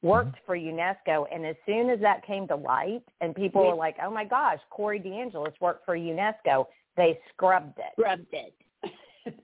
Worked 0.03 0.35
Mm-hmm. 0.37 0.45
for 0.47 0.57
UNESCO, 0.57 1.25
and 1.31 1.45
as 1.45 1.55
soon 1.65 1.89
as 1.91 1.99
that 1.99 2.25
came 2.25 2.47
to 2.47 2.55
light, 2.55 3.03
and 3.21 3.35
people 3.35 3.67
were 3.67 3.75
like, 3.75 3.97
"Oh 4.01 4.09
my 4.09 4.25
gosh, 4.25 4.57
Corey 4.71 4.99
DeAngelis 4.99 5.53
worked 5.61 5.85
for 5.85 5.95
UNESCO," 5.95 6.65
they 6.97 7.19
scrubbed 7.33 7.77
it. 7.77 7.93
Scrubbed 7.99 8.25
it. 8.33 8.53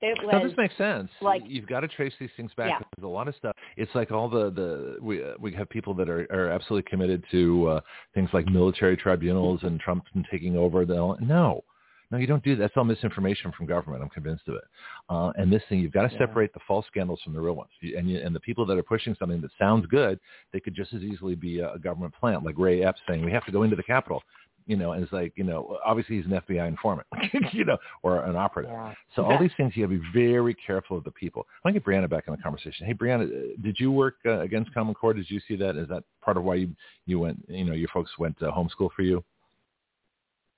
it 0.00 0.18
No, 0.22 0.38
was 0.40 0.50
this 0.50 0.56
makes 0.56 0.76
sense. 0.78 1.10
like- 1.20 1.42
You've 1.46 1.66
got 1.66 1.80
to 1.80 1.88
trace 1.88 2.14
these 2.18 2.30
things 2.36 2.50
back. 2.56 2.70
Yeah. 2.70 2.78
There's 2.96 3.04
a 3.04 3.08
lot 3.08 3.28
of 3.28 3.34
stuff. 3.36 3.54
It's 3.76 3.94
like 3.94 4.10
all 4.10 4.28
the 4.30 4.50
the 4.50 4.96
we 5.02 5.22
uh, 5.22 5.34
we 5.38 5.52
have 5.52 5.68
people 5.68 5.92
that 5.94 6.08
are 6.08 6.26
are 6.30 6.48
absolutely 6.48 6.88
committed 6.90 7.22
to 7.32 7.68
uh, 7.68 7.80
things 8.14 8.30
like 8.32 8.46
military 8.46 8.96
tribunals 8.96 9.60
and 9.64 9.78
Trump 9.80 10.04
taking 10.30 10.56
over. 10.56 10.86
The 10.86 11.16
no, 11.20 11.62
no, 12.10 12.18
you 12.18 12.26
don't 12.26 12.42
do 12.44 12.54
that. 12.56 12.60
That's 12.60 12.76
all 12.76 12.84
misinformation 12.84 13.52
from 13.56 13.66
government. 13.66 14.02
I'm 14.02 14.08
convinced 14.10 14.46
of 14.48 14.54
it. 14.54 14.64
Uh, 15.08 15.32
and 15.36 15.52
this 15.52 15.62
thing, 15.68 15.80
you've 15.80 15.92
got 15.92 16.08
to 16.08 16.12
Yeah. 16.12 16.20
separate 16.26 16.52
the 16.54 16.60
false 16.66 16.86
scandals 16.86 17.20
from 17.22 17.32
the 17.32 17.40
real 17.40 17.54
ones. 17.54 17.70
You, 17.80 17.98
and 17.98 18.08
you, 18.08 18.18
and 18.18 18.34
the 18.34 18.40
people 18.40 18.64
that 18.66 18.78
are 18.78 18.82
pushing 18.82 19.14
something 19.16 19.40
that 19.40 19.50
sounds 19.58 19.86
good, 19.86 20.20
they 20.52 20.60
could 20.60 20.74
just 20.74 20.92
as 20.94 21.02
easily 21.02 21.34
be 21.34 21.60
a, 21.60 21.72
a 21.72 21.78
government 21.78 22.14
plant, 22.14 22.44
like 22.44 22.56
Ray 22.58 22.82
Epps 22.84 23.00
saying 23.08 23.24
we 23.24 23.32
have 23.32 23.44
to 23.46 23.52
go 23.52 23.62
into 23.64 23.76
the 23.76 23.82
Capitol. 23.82 24.22
You 24.68 24.76
know, 24.76 24.92
and 24.92 25.02
it's 25.04 25.12
like, 25.12 25.32
you 25.36 25.44
know, 25.44 25.78
obviously 25.84 26.16
he's 26.16 26.24
an 26.26 26.32
FBI 26.32 26.66
informant, 26.66 27.06
you 27.52 27.64
know, 27.64 27.78
or 28.02 28.24
an 28.24 28.34
operative. 28.34 28.72
Yeah. 28.72 28.94
So 29.14 29.24
all 29.24 29.38
these 29.38 29.52
things, 29.56 29.76
you 29.76 29.86
got 29.86 29.92
to 29.92 30.00
be 30.00 30.08
very 30.12 30.54
careful 30.54 30.98
of 30.98 31.04
the 31.04 31.12
people. 31.12 31.46
I 31.48 31.68
want 31.68 31.76
to 31.76 31.80
get 31.80 31.86
Breanna 31.88 32.10
back 32.10 32.24
in 32.26 32.32
the 32.34 32.42
conversation. 32.42 32.84
Hey, 32.84 32.92
Breanna, 32.92 33.26
uh, 33.28 33.56
did 33.62 33.78
you 33.78 33.92
work 33.92 34.16
uh, 34.26 34.40
against 34.40 34.74
Common 34.74 34.92
Core? 34.94 35.14
Did 35.14 35.30
you 35.30 35.40
see 35.46 35.54
that? 35.54 35.76
Is 35.76 35.86
that 35.88 36.02
part 36.20 36.36
of 36.36 36.42
why 36.42 36.56
you 36.56 36.70
you 37.06 37.20
went? 37.20 37.44
You 37.48 37.64
know, 37.64 37.74
your 37.74 37.88
folks 37.94 38.10
went 38.18 38.36
to 38.40 38.46
homeschool 38.46 38.90
for 38.96 39.02
you. 39.02 39.24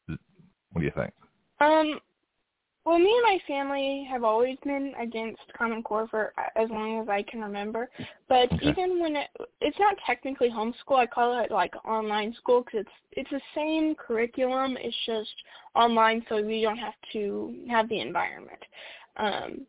What 0.07 0.81
do 0.81 0.85
you 0.85 0.93
think? 0.97 1.13
Um, 1.61 2.01
well, 2.85 2.99
me 2.99 3.13
and 3.13 3.23
my 3.23 3.39
family 3.47 4.07
have 4.11 4.25
always 4.25 4.57
been 4.65 4.95
against 4.99 5.43
Common 5.57 5.83
Core 5.83 6.09
for 6.09 6.33
as 6.57 6.71
long 6.71 7.03
as 7.03 7.09
I 7.09 7.23
can 7.23 7.43
remember. 7.43 7.91
But 8.29 8.51
Okay. 8.53 8.71
even 8.71 8.99
when 8.99 9.17
it, 9.17 9.29
it's 9.61 9.79
not 9.79 9.97
technically 10.07 10.49
homeschool, 10.49 10.97
I 10.97 11.07
call 11.07 11.39
it 11.39 11.51
like 11.51 11.75
online 11.85 12.33
school 12.35 12.63
because 12.63 12.81
it's 12.81 12.97
it's 13.13 13.31
the 13.31 13.43
same 13.55 13.95
curriculum. 13.95 14.79
It's 14.81 14.97
just 15.05 15.35
online, 15.75 16.25
so 16.29 16.43
we 16.43 16.63
don't 16.63 16.79
have 16.79 16.95
to 17.13 17.59
have 17.69 17.89
the 17.91 18.01
environment. 18.01 18.65
Um, 19.17 19.67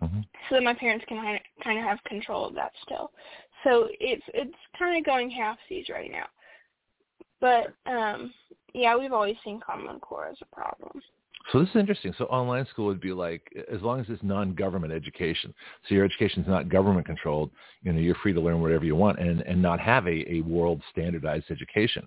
hmm 0.00 0.20
so 0.48 0.56
that 0.56 0.64
my 0.64 0.74
parents 0.74 1.04
can 1.06 1.18
kind 1.18 1.36
of, 1.36 1.64
kind 1.64 1.78
of 1.78 1.84
have 1.84 2.02
control 2.04 2.46
of 2.46 2.54
that 2.54 2.72
still. 2.82 3.12
So 3.64 3.88
it's 4.00 4.24
it's 4.32 4.54
kind 4.78 4.96
of 4.98 5.04
going 5.04 5.30
halfsies 5.30 5.90
right 5.90 6.10
now. 6.10 6.26
But 7.40 7.74
um, 7.90 8.32
yeah, 8.72 8.96
we've 8.96 9.12
always 9.12 9.36
seen 9.44 9.60
Common 9.60 10.00
Core 10.00 10.28
as 10.28 10.38
a 10.40 10.54
problem. 10.54 11.02
So 11.50 11.58
this 11.60 11.68
is 11.70 11.76
interesting. 11.76 12.14
So 12.18 12.24
online 12.26 12.66
school 12.66 12.86
would 12.86 13.00
be 13.00 13.12
like 13.12 13.42
as 13.72 13.82
long 13.82 14.00
as 14.00 14.06
it's 14.08 14.22
non-government 14.22 14.92
education. 14.92 15.52
So 15.88 15.94
your 15.94 16.04
education 16.04 16.42
is 16.42 16.48
not 16.48 16.68
government 16.68 17.06
controlled. 17.06 17.50
You 17.82 17.92
know, 17.92 18.00
you're 18.00 18.14
free 18.16 18.32
to 18.32 18.40
learn 18.40 18.60
whatever 18.60 18.84
you 18.84 18.94
want 18.94 19.18
and 19.18 19.40
and 19.42 19.60
not 19.60 19.80
have 19.80 20.06
a, 20.06 20.32
a 20.32 20.40
world 20.42 20.80
standardized 20.90 21.46
education, 21.50 22.06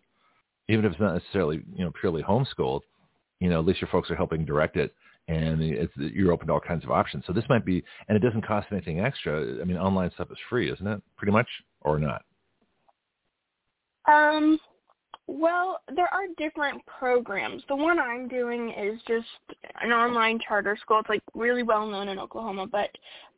even 0.69 0.85
if 0.85 0.93
it's 0.93 1.01
not 1.01 1.13
necessarily 1.13 1.63
you 1.75 1.83
know 1.83 1.91
purely 1.99 2.23
homeschooled. 2.23 2.81
You 3.39 3.49
know, 3.49 3.59
at 3.59 3.65
least 3.65 3.81
your 3.81 3.89
folks 3.89 4.09
are 4.09 4.15
helping 4.15 4.45
direct 4.45 4.77
it, 4.77 4.93
and 5.27 5.61
it's 5.61 5.93
you're 5.97 6.31
open 6.31 6.47
to 6.47 6.53
all 6.53 6.61
kinds 6.61 6.83
of 6.83 6.91
options. 6.91 7.25
So 7.27 7.33
this 7.33 7.43
might 7.49 7.65
be, 7.65 7.83
and 8.07 8.15
it 8.15 8.21
doesn't 8.21 8.45
cost 8.45 8.67
anything 8.71 9.01
extra. 9.01 9.61
I 9.61 9.65
mean, 9.65 9.77
online 9.77 10.11
stuff 10.13 10.29
is 10.31 10.37
free, 10.49 10.71
isn't 10.71 10.87
it? 10.87 11.01
Pretty 11.17 11.33
much, 11.33 11.47
or 11.81 11.99
not? 11.99 12.23
Um, 14.07 14.59
well, 15.27 15.79
there 15.95 16.11
are 16.13 16.27
different 16.37 16.85
programs. 16.85 17.63
The 17.67 17.75
one 17.75 17.99
I'm 17.99 18.27
doing 18.27 18.71
is 18.71 18.99
just 19.07 19.27
an 19.81 19.91
online 19.91 20.39
charter 20.39 20.77
school. 20.79 20.99
It's 20.99 21.09
like 21.09 21.23
really 21.33 21.63
well 21.63 21.87
known 21.87 22.09
in 22.09 22.19
Oklahoma, 22.19 22.67
but 22.67 22.89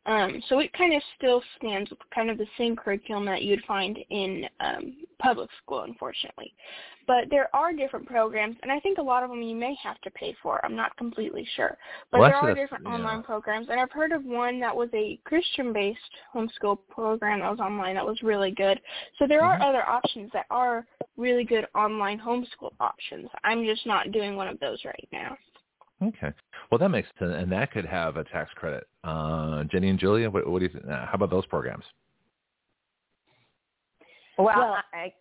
um, 0.08 0.42
so 0.48 0.58
it 0.58 0.72
kind 0.72 0.94
of 0.94 1.02
still 1.16 1.42
stands 1.58 1.90
with 1.90 1.98
kind 2.14 2.30
of 2.30 2.38
the 2.38 2.46
same 2.56 2.74
curriculum 2.74 3.26
that 3.26 3.42
you'd 3.42 3.62
find 3.66 3.98
in 4.08 4.46
um, 4.60 4.96
public 5.18 5.50
school, 5.62 5.82
unfortunately. 5.82 6.54
But 7.06 7.30
there 7.30 7.54
are 7.54 7.72
different 7.74 8.06
programs, 8.06 8.56
and 8.62 8.72
I 8.72 8.80
think 8.80 8.96
a 8.98 9.02
lot 9.02 9.22
of 9.22 9.28
them 9.28 9.42
you 9.42 9.54
may 9.54 9.74
have 9.82 10.00
to 10.02 10.10
pay 10.10 10.34
for. 10.42 10.64
I'm 10.64 10.74
not 10.74 10.96
completely 10.96 11.46
sure, 11.56 11.76
but 12.10 12.20
Well, 12.20 12.30
there 12.30 12.38
are 12.38 12.54
different 12.54 12.84
yeah. 12.86 12.94
online 12.94 13.22
programs, 13.22 13.68
and 13.68 13.78
I've 13.78 13.92
heard 13.92 14.12
of 14.12 14.24
one 14.24 14.58
that 14.60 14.74
was 14.74 14.88
a 14.94 15.18
Christian-based 15.24 15.98
homeschool 16.34 16.78
program 16.88 17.40
that 17.40 17.50
was 17.50 17.60
online 17.60 17.94
that 17.94 18.06
was 18.06 18.22
really 18.22 18.50
good. 18.50 18.80
So 19.18 19.26
there 19.26 19.40
Mhm. 19.42 19.60
are 19.60 19.62
other 19.62 19.86
options 19.88 20.32
that 20.32 20.46
are 20.50 20.86
really 21.16 21.44
good 21.44 21.66
online 21.74 22.18
homeschool 22.18 22.72
options. 22.80 23.28
I'm 23.44 23.64
just 23.64 23.84
not 23.84 24.10
doing 24.12 24.36
one 24.36 24.48
of 24.48 24.58
those 24.60 24.84
right 24.84 25.08
now. 25.12 25.36
Okay. 26.02 26.32
Well, 26.70 26.78
that 26.78 26.90
makes 26.90 27.08
sense, 27.18 27.34
and 27.36 27.50
that 27.50 27.72
could 27.72 27.84
have 27.84 28.16
a 28.16 28.24
tax 28.24 28.50
credit. 28.54 28.86
Uh, 29.02 29.64
Jenni 29.64 29.90
and 29.90 29.98
Julia, 29.98 30.30
what, 30.30 30.46
what 30.48 30.60
do 30.60 30.66
you 30.66 30.72
think? 30.72 30.84
Uh, 30.84 31.06
how 31.06 31.14
about 31.14 31.30
those 31.30 31.46
programs? 31.46 31.84
Well, 34.36 34.46
Well- 34.46 34.76
I, 34.92 35.12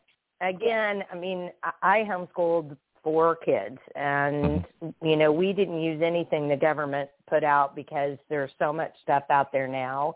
again, 0.41 1.03
I 1.11 1.15
mean, 1.15 1.51
I, 1.63 1.71
I 1.81 1.97
homeschooled 2.03 2.77
four 3.03 3.37
kids, 3.37 3.77
and 3.95 4.65
you 5.01 5.15
know, 5.15 5.31
we 5.31 5.53
didn't 5.53 5.81
use 5.81 6.01
anything 6.03 6.47
the 6.47 6.57
government 6.57 7.09
put 7.27 7.43
out 7.43 7.75
because 7.75 8.17
there's 8.29 8.51
so 8.59 8.71
much 8.73 8.91
stuff 9.01 9.23
out 9.29 9.51
there 9.51 9.67
now. 9.67 10.15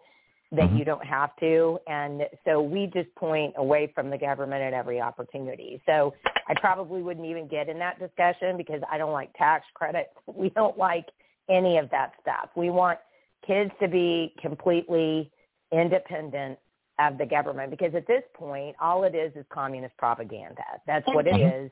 That 0.51 0.70
Mhm. 0.70 0.79
you 0.79 0.86
don't 0.86 1.05
have 1.05 1.36
to. 1.38 1.79
And 1.88 2.27
so 2.46 2.62
we 2.62 2.88
just 2.88 3.13
point 3.15 3.53
away 3.58 3.88
from 3.88 4.10
the 4.10 4.17
government 4.17 4.62
at 4.62 4.74
every 4.74 5.00
opportunity. 5.00 5.81
So 5.86 6.13
I 6.48 6.53
probably 6.55 7.01
wouldn't 7.01 7.25
even 7.25 7.48
get 7.48 7.70
in 7.70 7.79
that 7.79 8.00
discussion 8.00 8.58
because 8.58 8.81
I 8.89 8.98
don't 8.98 9.13
like 9.13 9.34
tax 9.34 9.65
credits. 9.74 10.12
We 10.27 10.50
don't 10.50 10.77
like 10.77 11.10
any 11.50 11.77
of 11.77 11.89
that 11.91 12.13
stuff. 12.22 12.50
We 12.55 12.70
want 12.70 13.00
kids 13.46 13.72
to 13.79 13.88
be 13.88 14.34
completely 14.41 15.31
independent 15.72 16.60
of 17.00 17.17
the 17.17 17.25
government 17.25 17.72
because 17.72 17.96
at 17.96 18.08
this 18.08 18.24
point, 18.34 18.75
all 18.79 19.03
it 19.03 19.15
is 19.15 19.36
is 19.36 19.46
communist 19.50 19.96
propaganda. 19.98 20.63
That's 20.86 21.08
what 21.08 21.27
it 21.27 21.39
Mhm. 21.39 21.72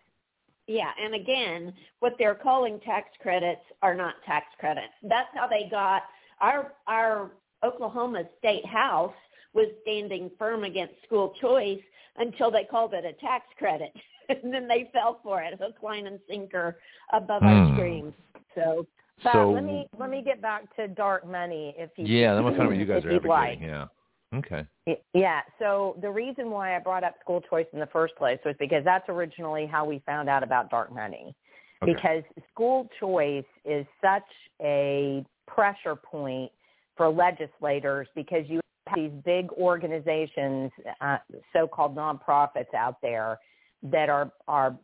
Yeah, 0.68 0.94
and 1.00 1.16
again, 1.16 1.74
what 2.00 2.18
they're 2.18 2.36
calling 2.36 2.80
tax 2.82 3.10
credits 3.18 3.64
are 3.82 3.96
not 3.96 4.22
tax 4.24 4.54
credits. 4.60 4.94
That's 5.02 5.34
how 5.34 5.48
they 5.48 5.68
got 5.70 6.04
our 6.40 6.74
our 6.86 7.32
Oklahoma 7.64 8.24
State 8.38 8.66
House 8.66 9.14
was 9.54 9.68
standing 9.82 10.30
firm 10.38 10.64
against 10.64 10.94
school 11.06 11.34
choice 11.42 11.82
until 12.18 12.52
they 12.52 12.64
called 12.64 12.94
it 12.94 13.06
a 13.06 13.14
tax 13.14 13.46
credit, 13.58 13.94
and 14.30 14.54
then 14.54 14.68
they 14.68 14.90
fell 14.94 15.20
for 15.24 15.42
it, 15.42 15.60
hook, 15.60 15.76
line, 15.82 16.08
and 16.08 16.20
sinker 16.30 16.78
above 17.14 17.44
our 17.44 17.66
Hmm. 17.68 17.74
screams. 17.76 18.14
So, 18.56 18.86
But 19.22 19.34
So- 19.34 19.52
let 19.52 19.66
me 19.66 19.86
let 19.98 20.10
me 20.10 20.22
get 20.22 20.42
back 20.42 20.74
to 20.78 20.88
dark 20.88 21.28
money 21.28 21.76
if 21.78 21.90
you 21.98 22.06
Yeah, 22.06 22.36
then 22.36 22.44
we'll 22.46 22.54
find 22.54 22.64
out 22.64 22.70
what 22.70 22.78
you 22.78 22.86
guys 22.94 23.04
are 23.06 23.12
you'd 23.12 23.26
like. 23.26 23.60
Yeah. 23.60 23.88
Okay. 24.34 24.66
Yeah. 25.14 25.42
So 25.58 25.98
the 26.02 26.10
reason 26.10 26.50
why 26.52 26.74
I 26.76 26.80
brought 26.80 27.04
up 27.04 27.16
school 27.20 27.42
choice 27.42 27.66
in 27.74 27.80
the 27.80 27.88
first 27.88 28.16
place 28.16 28.40
was 28.46 28.56
because 28.60 28.86
that's 28.86 29.10
originally 29.10 29.66
how 29.66 29.84
we 29.84 30.00
found 30.06 30.30
out 30.30 30.42
about 30.42 30.70
dark 30.70 30.94
money. 30.94 31.36
Okay. 31.82 31.94
Because 31.94 32.24
school 32.50 32.88
choice 33.00 33.44
is 33.66 33.86
such 34.02 34.24
a 34.62 35.26
pressure 35.48 35.96
point 35.98 36.52
for 37.00 37.10
legislators 37.10 38.10
because 38.14 38.44
you 38.50 38.60
have 38.88 38.98
these 38.98 39.12
big 39.24 39.50
organizations, 39.54 40.70
uh, 41.00 41.18
so-called 41.54 41.96
nonprofits 41.96 42.74
out 42.78 42.98
there 43.02 43.40
that 43.84 44.10
are 44.10 44.30
are 44.50 44.78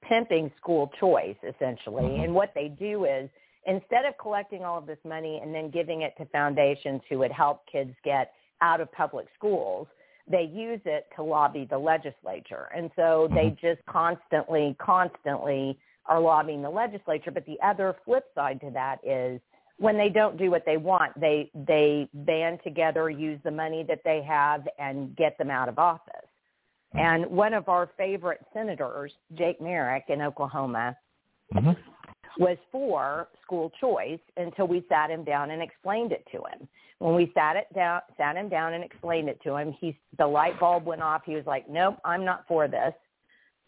pimping 0.00 0.50
school 0.56 0.90
choice 0.98 1.36
essentially. 1.42 2.04
Mhm. 2.04 2.24
And 2.24 2.34
what 2.34 2.54
they 2.54 2.68
do 2.68 3.04
is 3.04 3.28
instead 3.66 4.06
of 4.06 4.16
collecting 4.16 4.64
all 4.64 4.78
of 4.78 4.86
this 4.86 5.04
money 5.04 5.40
and 5.42 5.54
then 5.54 5.68
giving 5.68 6.00
it 6.00 6.16
to 6.16 6.24
foundations 6.26 7.02
who 7.10 7.18
would 7.18 7.32
help 7.32 7.66
kids 7.66 7.94
get 8.02 8.32
out 8.62 8.80
of 8.80 8.90
public 8.92 9.26
schools, 9.34 9.86
they 10.26 10.44
use 10.44 10.80
it 10.86 11.06
to 11.16 11.22
lobby 11.22 11.66
the 11.66 11.76
legislature. 11.76 12.70
And 12.74 12.90
so 12.96 13.28
they 13.34 13.50
just 13.60 13.84
constantly, 13.84 14.74
constantly 14.78 15.78
are 16.06 16.20
lobbying 16.20 16.62
the 16.62 16.70
legislature. 16.70 17.30
But 17.30 17.44
the 17.44 17.60
other 17.60 17.94
flip 18.06 18.24
side 18.34 18.58
to 18.62 18.70
that 18.70 19.04
is 19.04 19.38
when 19.78 19.96
they 19.96 20.08
don't 20.08 20.36
do 20.36 20.50
what 20.50 20.64
they 20.66 20.76
want, 20.76 21.18
they 21.18 21.50
they 21.66 22.08
band 22.12 22.60
together, 22.64 23.08
use 23.10 23.40
the 23.44 23.50
money 23.50 23.84
that 23.88 24.00
they 24.04 24.22
have, 24.22 24.66
and 24.78 25.16
get 25.16 25.38
them 25.38 25.50
out 25.50 25.68
of 25.68 25.78
office. 25.78 26.14
And 26.94 27.26
one 27.26 27.54
of 27.54 27.68
our 27.68 27.90
favorite 27.96 28.40
senators, 28.52 29.12
Jake 29.34 29.60
Merrick 29.60 30.04
in 30.08 30.22
Oklahoma, 30.22 30.96
hmm 31.52 31.72
was 32.38 32.56
for 32.70 33.28
school 33.42 33.72
choice 33.80 34.20
until 34.36 34.68
we 34.68 34.84
sat 34.88 35.10
him 35.10 35.24
down 35.24 35.50
and 35.50 35.60
explained 35.60 36.12
it 36.12 36.24
to 36.30 36.38
him. 36.38 36.68
When 36.98 37.14
we 37.14 37.32
sat 37.34 37.56
it 37.56 37.66
down, 37.74 38.00
sat 38.16 38.36
him 38.36 38.48
down 38.48 38.74
and 38.74 38.84
explained 38.84 39.28
it 39.28 39.40
to 39.42 39.56
him, 39.56 39.74
he 39.80 39.98
the 40.18 40.26
light 40.26 40.58
bulb 40.60 40.84
went 40.84 41.02
off. 41.02 41.22
He 41.24 41.34
was 41.34 41.46
like, 41.46 41.68
"Nope, 41.68 41.98
I'm 42.04 42.24
not 42.24 42.46
for 42.46 42.68
this." 42.68 42.94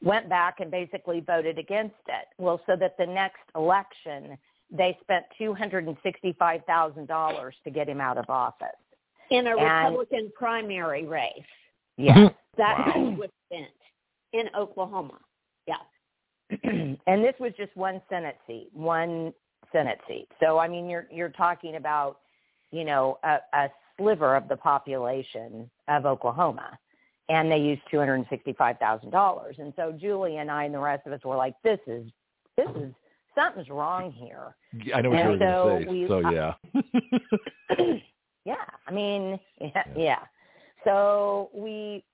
Went 0.03 0.29
back 0.29 0.61
and 0.61 0.71
basically 0.71 1.21
voted 1.21 1.59
against 1.59 2.03
it. 2.09 2.29
Well, 2.39 2.61
so 2.67 2.75
that 2.77 2.97
the 2.97 3.07
next 3.07 3.43
election 3.55 4.39
they 4.71 4.97
spent 5.03 5.25
two 5.39 5.53
hundred 5.55 5.87
and 5.87 5.97
sixty-five 6.03 6.65
thousand 6.67 7.07
dollars 7.09 7.55
to 7.65 7.71
get 7.71 7.89
him 7.89 8.01
out 8.01 8.19
of 8.19 8.29
office. 8.29 8.69
in 9.31 9.47
a 9.47 9.57
And- 9.57 9.95
Republican 9.95 10.33
primary 10.35 11.05
race, 11.07 11.31
Yes. 11.97 12.17
Mm-hmm. 12.17 12.35
that 12.57 12.97
Wow. 12.97 13.11
was 13.19 13.31
spent 13.47 13.71
in 14.33 14.49
Oklahoma. 14.57 15.19
Yeah. 15.67 15.77
and 16.65 17.25
this 17.25 17.35
was 17.39 17.53
just 17.57 17.77
one 17.77 18.01
Senate 18.09 18.37
seat, 18.47 18.71
one 18.73 19.33
Senate 19.73 20.01
seat. 20.09 20.29
So 20.41 20.59
I 20.59 20.67
mean, 20.69 20.89
you're 20.89 21.07
you're 21.13 21.29
talking 21.31 21.77
about, 21.77 22.19
you 22.73 22.85
know, 22.85 23.19
a, 23.23 23.39
a 23.53 23.69
sliver 23.99 24.35
of 24.35 24.49
the 24.49 24.57
population 24.57 25.71
of 25.89 26.07
Oklahoma, 26.07 26.77
and 27.29 27.51
they 27.53 27.59
used 27.59 27.83
two 27.91 27.99
hundred 27.99 28.15
and 28.17 28.27
sixty-five 28.31 28.79
thousand 28.79 29.11
dollars. 29.11 29.57
And 29.59 29.73
so 29.77 29.93
Julie 29.93 30.39
and 30.39 30.51
I 30.51 30.65
and 30.65 30.75
the 30.75 30.79
rest 30.81 31.07
of 31.07 31.13
us 31.13 31.21
were 31.25 31.37
like, 31.37 31.55
this 31.63 31.79
is 31.87 32.07
this 32.57 32.69
is 32.77 32.93
something's 33.35 33.69
wrong 33.69 34.13
here. 34.13 34.57
I 34.95 35.01
know 35.01 35.11
what 35.11 35.19
And 35.19 35.41
you're 35.41 35.53
so 35.53 35.69
going 35.69 35.85
to 35.85 35.87
say. 35.87 35.91
we- 35.91 36.09
so 36.09 36.19
yeah. 36.31 36.55
yeah, 38.45 38.55
I 38.87 38.91
mean, 38.93 39.39
yeah, 39.61 39.85
yeah. 39.97 40.19
So 40.85 41.51
we, 41.53 42.05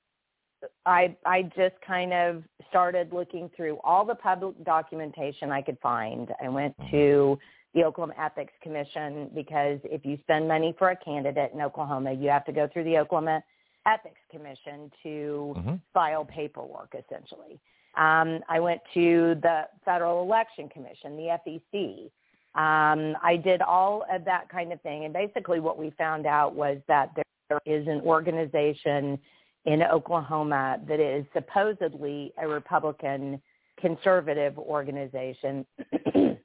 I, 0.85 1.17
I 1.25 1.43
just 1.57 1.77
kind 1.87 2.13
of 2.13 2.43
started 2.69 3.13
looking 3.13 3.51
through 3.57 3.79
all 3.85 4.05
the 4.05 4.15
public 4.15 4.63
documentation 4.65 5.53
I 5.53 5.63
could 5.63 5.79
find. 5.81 6.33
I 6.43 6.49
went 6.49 6.75
to 6.91 7.39
the 7.75 7.85
Oklahoma 7.85 8.15
Ethics 8.19 8.55
Commission 8.63 9.31
because 9.35 9.79
if 9.85 10.05
you 10.05 10.19
spend 10.23 10.49
money 10.49 10.75
for 10.79 10.91
a 10.91 10.97
candidate 10.97 11.53
in 11.55 11.61
Oklahoma, 11.61 12.13
you 12.13 12.29
have 12.31 12.45
to 12.47 12.53
go 12.53 12.69
through 12.73 12.85
the 12.85 12.99
Oklahoma 12.99 13.43
Ethics 13.87 14.21
Commission 14.31 14.91
to 15.03 15.55
hmm 15.57 15.75
file 15.95 16.25
paperwork 16.25 16.95
essentially. 16.95 17.59
Um, 17.97 18.41
I 18.49 18.61
went 18.61 18.81
to 18.95 19.37
the 19.43 19.63
Federal 19.85 20.23
Election 20.23 20.69
Commission, 20.69 21.17
the 21.17 21.39
FEC. 21.47 22.11
Um, 22.55 23.17
I 23.23 23.37
did 23.37 23.63
all 23.63 24.05
of 24.11 24.25
that 24.25 24.49
kind 24.49 24.73
of 24.73 24.81
thing. 24.83 25.05
And 25.05 25.13
basically 25.13 25.61
what 25.61 25.79
we 25.79 25.91
found 25.99 26.27
out 26.27 26.55
was 26.55 26.79
that 26.89 27.11
there 27.49 27.61
is 27.65 27.87
an 27.87 28.01
organization 28.03 29.19
in 29.65 29.83
Oklahoma 29.83 30.79
that 30.89 31.01
is 31.01 31.25
supposedly 31.33 32.33
a 32.39 32.47
Republican 32.47 33.41
conservative 33.81 34.59
organization 34.59 35.67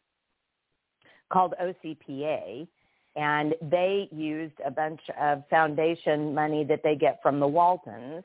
called 1.31 1.53
OCPA 1.61 2.67
and 3.15 3.55
they 3.61 4.07
used 4.11 4.55
a 4.65 4.71
bunch 4.71 5.01
of 5.19 5.43
foundation 5.49 6.33
money 6.33 6.63
that 6.63 6.81
they 6.83 6.95
get 6.95 7.19
from 7.21 7.39
the 7.39 7.47
Waltons. 7.47 8.23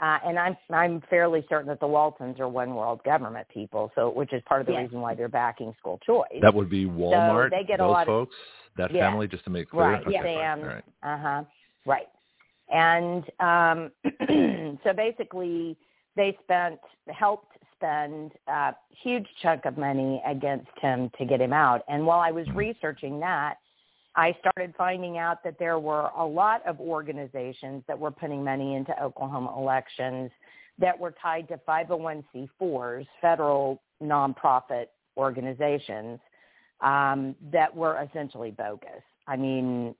Uh, 0.00 0.18
and 0.26 0.38
I'm 0.38 0.56
I'm 0.70 1.00
fairly 1.08 1.44
certain 1.48 1.68
that 1.68 1.78
the 1.80 1.86
Waltons 1.86 2.40
are 2.40 2.48
one 2.48 2.74
world 2.74 3.00
government 3.04 3.46
people, 3.52 3.92
so 3.94 4.10
which 4.10 4.32
is 4.32 4.42
part 4.46 4.60
of 4.60 4.66
the 4.66 4.72
Yes. 4.72 4.82
reason 4.82 5.00
why 5.00 5.14
they're 5.14 5.28
backing 5.28 5.72
school 5.78 6.00
choice. 6.04 6.40
That 6.42 6.52
would 6.52 6.68
be 6.68 6.84
Walmart. 6.86 7.50
they 7.50 7.62
get 7.62 7.78
a 7.78 7.84
those 7.84 7.92
lot 7.92 8.02
of- 8.02 8.06
folks, 8.08 8.36
that 8.76 8.90
Yeah. 8.90 9.08
family, 9.08 9.28
just 9.28 9.44
to 9.44 9.50
make 9.50 9.70
clear. 9.70 9.84
Right, 9.92 10.02
Okay, 10.02 10.12
yeah, 10.12 10.22
fine. 10.22 10.36
Sam. 10.36 10.60
All 10.60 10.66
right. 10.66 10.84
Uh 11.02 11.18
huh. 11.18 11.44
Right. 11.86 12.08
And 12.72 13.30
um, 13.40 14.78
so 14.84 14.92
basically, 14.92 15.76
they 16.16 16.36
spent 16.42 16.80
helped 17.12 17.56
spend 17.76 18.32
a 18.48 18.74
huge 19.02 19.26
chunk 19.42 19.64
of 19.64 19.76
money 19.78 20.22
against 20.26 20.70
him 20.80 21.10
to 21.18 21.24
get 21.24 21.40
him 21.40 21.52
out. 21.52 21.82
And 21.88 22.06
while 22.06 22.20
I 22.20 22.30
was 22.30 22.48
researching 22.54 23.20
that, 23.20 23.58
I 24.16 24.36
started 24.38 24.74
finding 24.76 25.18
out 25.18 25.42
that 25.44 25.58
there 25.58 25.78
were 25.78 26.10
a 26.16 26.24
lot 26.24 26.64
of 26.66 26.78
organizations 26.80 27.82
that 27.88 27.98
were 27.98 28.12
putting 28.12 28.44
money 28.44 28.74
into 28.74 29.00
Oklahoma 29.02 29.54
elections 29.58 30.30
that 30.78 30.98
were 30.98 31.14
tied 31.20 31.48
to 31.48 31.60
501c4s, 31.68 33.06
federal 33.20 33.82
nonprofit 34.02 34.86
organizations 35.16 36.18
um, 36.80 37.34
that 37.52 37.74
were 37.74 38.02
essentially 38.02 38.50
bogus. 38.50 39.02
I 39.26 39.36
mean, 39.36 39.94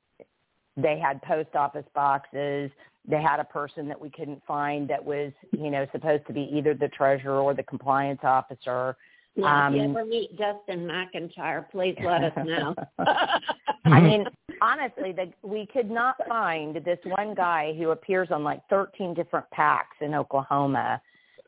they 0.76 0.98
had 0.98 1.22
post 1.22 1.54
office 1.54 1.86
boxes. 1.94 2.70
They 3.06 3.20
had 3.20 3.38
a 3.38 3.44
person 3.44 3.88
that 3.88 4.00
we 4.00 4.10
couldn't 4.10 4.42
find 4.46 4.88
that 4.88 5.04
was, 5.04 5.32
you 5.52 5.70
know, 5.70 5.86
supposed 5.92 6.26
to 6.26 6.32
be 6.32 6.50
either 6.52 6.74
the 6.74 6.88
treasurer 6.88 7.40
or 7.40 7.54
the 7.54 7.62
compliance 7.62 8.20
officer. 8.22 8.96
Yeah, 9.36 9.68
if 9.68 9.74
you 9.74 9.82
Um, 9.82 9.90
ever 9.90 10.04
meet 10.04 10.30
Justin 10.38 10.86
McIntyre, 10.86 11.68
please 11.70 11.96
let 12.04 12.22
us 12.22 12.46
know. 12.46 12.74
I 13.84 14.00
mean, 14.00 14.26
honestly, 14.60 15.12
the, 15.12 15.32
we 15.42 15.66
could 15.66 15.90
not 15.90 16.16
find 16.28 16.76
this 16.76 16.98
one 17.04 17.34
guy 17.34 17.74
who 17.74 17.90
appears 17.90 18.30
on 18.30 18.44
like 18.44 18.60
13 18.68 19.12
different 19.14 19.46
PACs 19.50 20.00
in 20.00 20.14
Oklahoma 20.14 21.00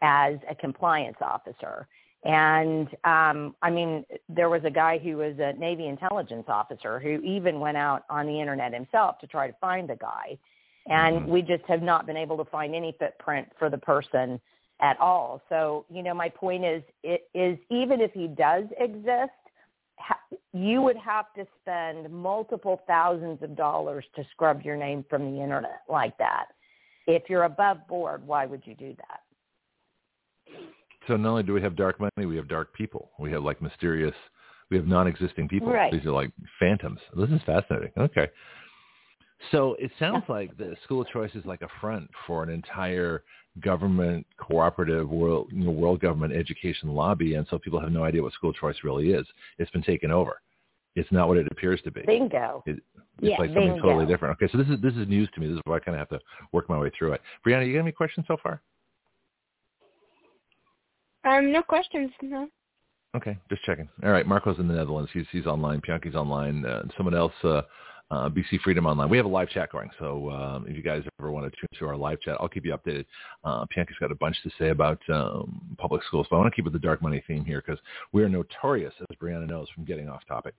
as 0.02 0.34
a 0.50 0.54
compliance 0.54 1.18
officer. 1.20 1.86
And 2.24 2.88
um, 3.04 3.54
I 3.62 3.70
mean, 3.70 4.04
there 4.28 4.48
was 4.48 4.62
a 4.64 4.70
guy 4.70 4.98
who 4.98 5.18
was 5.18 5.38
a 5.38 5.52
Navy 5.52 5.86
intelligence 5.86 6.46
officer 6.48 6.98
who 6.98 7.20
even 7.20 7.60
went 7.60 7.76
out 7.76 8.02
on 8.10 8.26
the 8.26 8.40
internet 8.40 8.74
himself 8.74 9.20
to 9.20 9.28
try 9.28 9.46
to 9.46 9.54
find 9.60 9.88
the 9.88 9.96
guy. 9.96 10.36
And 10.88 11.22
Mhm. 11.22 11.28
we 11.28 11.42
just 11.42 11.64
have 11.66 11.82
not 11.82 12.06
been 12.06 12.16
able 12.16 12.36
to 12.38 12.44
find 12.44 12.74
any 12.74 12.92
footprint 12.92 13.48
for 13.58 13.70
the 13.70 13.78
person 13.78 14.40
at 14.80 14.98
all. 15.00 15.42
So, 15.48 15.86
you 15.90 16.02
know, 16.02 16.14
my 16.14 16.28
point 16.28 16.64
is, 16.64 16.82
it 17.02 17.28
is 17.34 17.58
even 17.70 18.00
if 18.00 18.12
he 18.12 18.28
does 18.28 18.64
exist, 18.78 19.32
you 20.52 20.82
would 20.82 20.96
have 20.96 21.32
to 21.34 21.46
spend 21.60 22.10
multiple 22.10 22.82
thousands 22.86 23.42
of 23.42 23.56
dollars 23.56 24.04
to 24.14 24.24
scrub 24.32 24.62
your 24.62 24.76
name 24.76 25.04
from 25.08 25.32
the 25.32 25.42
internet 25.42 25.82
like 25.88 26.16
that. 26.18 26.46
If 27.06 27.24
you're 27.28 27.44
above 27.44 27.86
board, 27.88 28.26
why 28.26 28.46
would 28.46 28.62
you 28.66 28.74
do 28.74 28.94
that? 28.96 29.20
So 31.06 31.16
not 31.16 31.30
only 31.30 31.42
do 31.44 31.52
we 31.52 31.62
have 31.62 31.76
dark 31.76 32.00
money, 32.00 32.26
we 32.26 32.36
have 32.36 32.48
dark 32.48 32.74
people. 32.74 33.10
We 33.18 33.30
have 33.32 33.42
like 33.42 33.62
mysterious, 33.62 34.14
we 34.70 34.76
have 34.76 34.86
non-existing 34.86 35.48
people. 35.48 35.68
Right. 35.68 35.92
These 35.92 36.04
are 36.04 36.10
like 36.10 36.30
phantoms. 36.58 36.98
This 37.16 37.30
is 37.30 37.40
fascinating. 37.46 37.92
Okay. 37.96 38.28
So 39.52 39.76
it 39.78 39.90
sounds 39.98 40.24
like 40.28 40.56
the 40.56 40.74
school 40.84 41.02
of 41.02 41.08
choice 41.08 41.30
is 41.34 41.44
like 41.44 41.62
a 41.62 41.68
front 41.80 42.10
for 42.26 42.42
an 42.42 42.50
entire 42.50 43.22
government 43.60 44.26
cooperative 44.36 45.08
world 45.08 45.48
you 45.50 45.64
know, 45.64 45.70
world 45.70 46.00
government 46.00 46.32
education 46.32 46.94
lobby, 46.94 47.34
and 47.34 47.46
so 47.50 47.58
people 47.58 47.80
have 47.80 47.92
no 47.92 48.04
idea 48.04 48.22
what 48.22 48.32
school 48.32 48.52
choice 48.52 48.76
really 48.84 49.10
is. 49.12 49.26
It's 49.58 49.70
been 49.70 49.82
taken 49.82 50.10
over. 50.10 50.40
It's 50.94 51.10
not 51.12 51.28
what 51.28 51.36
it 51.36 51.46
appears 51.50 51.80
to 51.82 51.90
be. 51.90 52.02
Bingo. 52.06 52.62
It, 52.66 52.76
it's 52.76 52.82
yeah, 53.20 53.36
like 53.38 53.50
something 53.50 53.72
bingo. 53.74 53.82
totally 53.82 54.06
different. 54.06 54.36
Okay, 54.40 54.50
so 54.50 54.58
this 54.58 54.68
is 54.68 54.80
this 54.80 54.94
is 54.94 55.08
news 55.08 55.28
to 55.34 55.40
me. 55.40 55.46
This 55.48 55.56
is 55.56 55.62
why 55.64 55.76
I 55.76 55.80
kind 55.80 55.94
of 55.94 56.00
have 56.00 56.18
to 56.18 56.24
work 56.52 56.68
my 56.68 56.78
way 56.78 56.90
through 56.98 57.12
it. 57.12 57.20
Breanna, 57.46 57.66
you 57.66 57.74
got 57.74 57.80
any 57.80 57.92
questions 57.92 58.26
so 58.26 58.36
far? 58.42 58.60
Um, 61.24 61.52
no 61.52 61.62
questions. 61.62 62.10
No. 62.22 62.48
Okay, 63.16 63.36
just 63.48 63.62
checking. 63.64 63.88
All 64.04 64.10
right, 64.10 64.26
Marco's 64.26 64.58
in 64.58 64.68
the 64.68 64.74
Netherlands. 64.74 65.10
He's 65.12 65.26
he's 65.32 65.46
online. 65.46 65.80
Bianchi's 65.80 66.14
online. 66.14 66.64
Uh, 66.64 66.82
someone 66.96 67.14
else, 67.14 67.32
uh, 67.44 67.62
uh, 68.10 68.28
BC 68.28 68.60
Freedom 68.62 68.86
Online. 68.86 69.08
We 69.08 69.16
have 69.16 69.26
a 69.26 69.30
live 69.30 69.48
chat 69.50 69.72
going, 69.72 69.90
so 69.98 70.30
um, 70.30 70.66
if 70.68 70.76
you 70.76 70.82
guys 70.82 71.02
ever 71.20 71.30
want 71.30 71.50
to 71.52 71.60
tune 71.60 71.78
to 71.78 71.86
our 71.86 71.96
live 71.96 72.20
chat, 72.20 72.36
I'll 72.40 72.48
keep 72.48 72.64
you 72.64 72.76
updated. 72.76 73.04
Uh, 73.44 73.64
Bianchi's 73.66 73.98
got 73.98 74.12
a 74.12 74.14
bunch 74.14 74.36
to 74.42 74.50
say 74.58 74.68
about 74.68 75.00
um, 75.12 75.60
public 75.78 76.02
schools, 76.04 76.26
but 76.30 76.36
I 76.36 76.38
want 76.40 76.52
to 76.52 76.56
keep 76.56 76.64
with 76.64 76.72
the 76.72 76.78
dark 76.78 77.02
money 77.02 77.22
theme 77.26 77.44
here 77.44 77.62
because 77.64 77.80
we 78.12 78.22
are 78.22 78.28
notorious, 78.28 78.94
as 79.00 79.16
Breanna 79.16 79.48
knows, 79.48 79.68
from 79.74 79.84
getting 79.84 80.08
off 80.08 80.22
topic. 80.28 80.54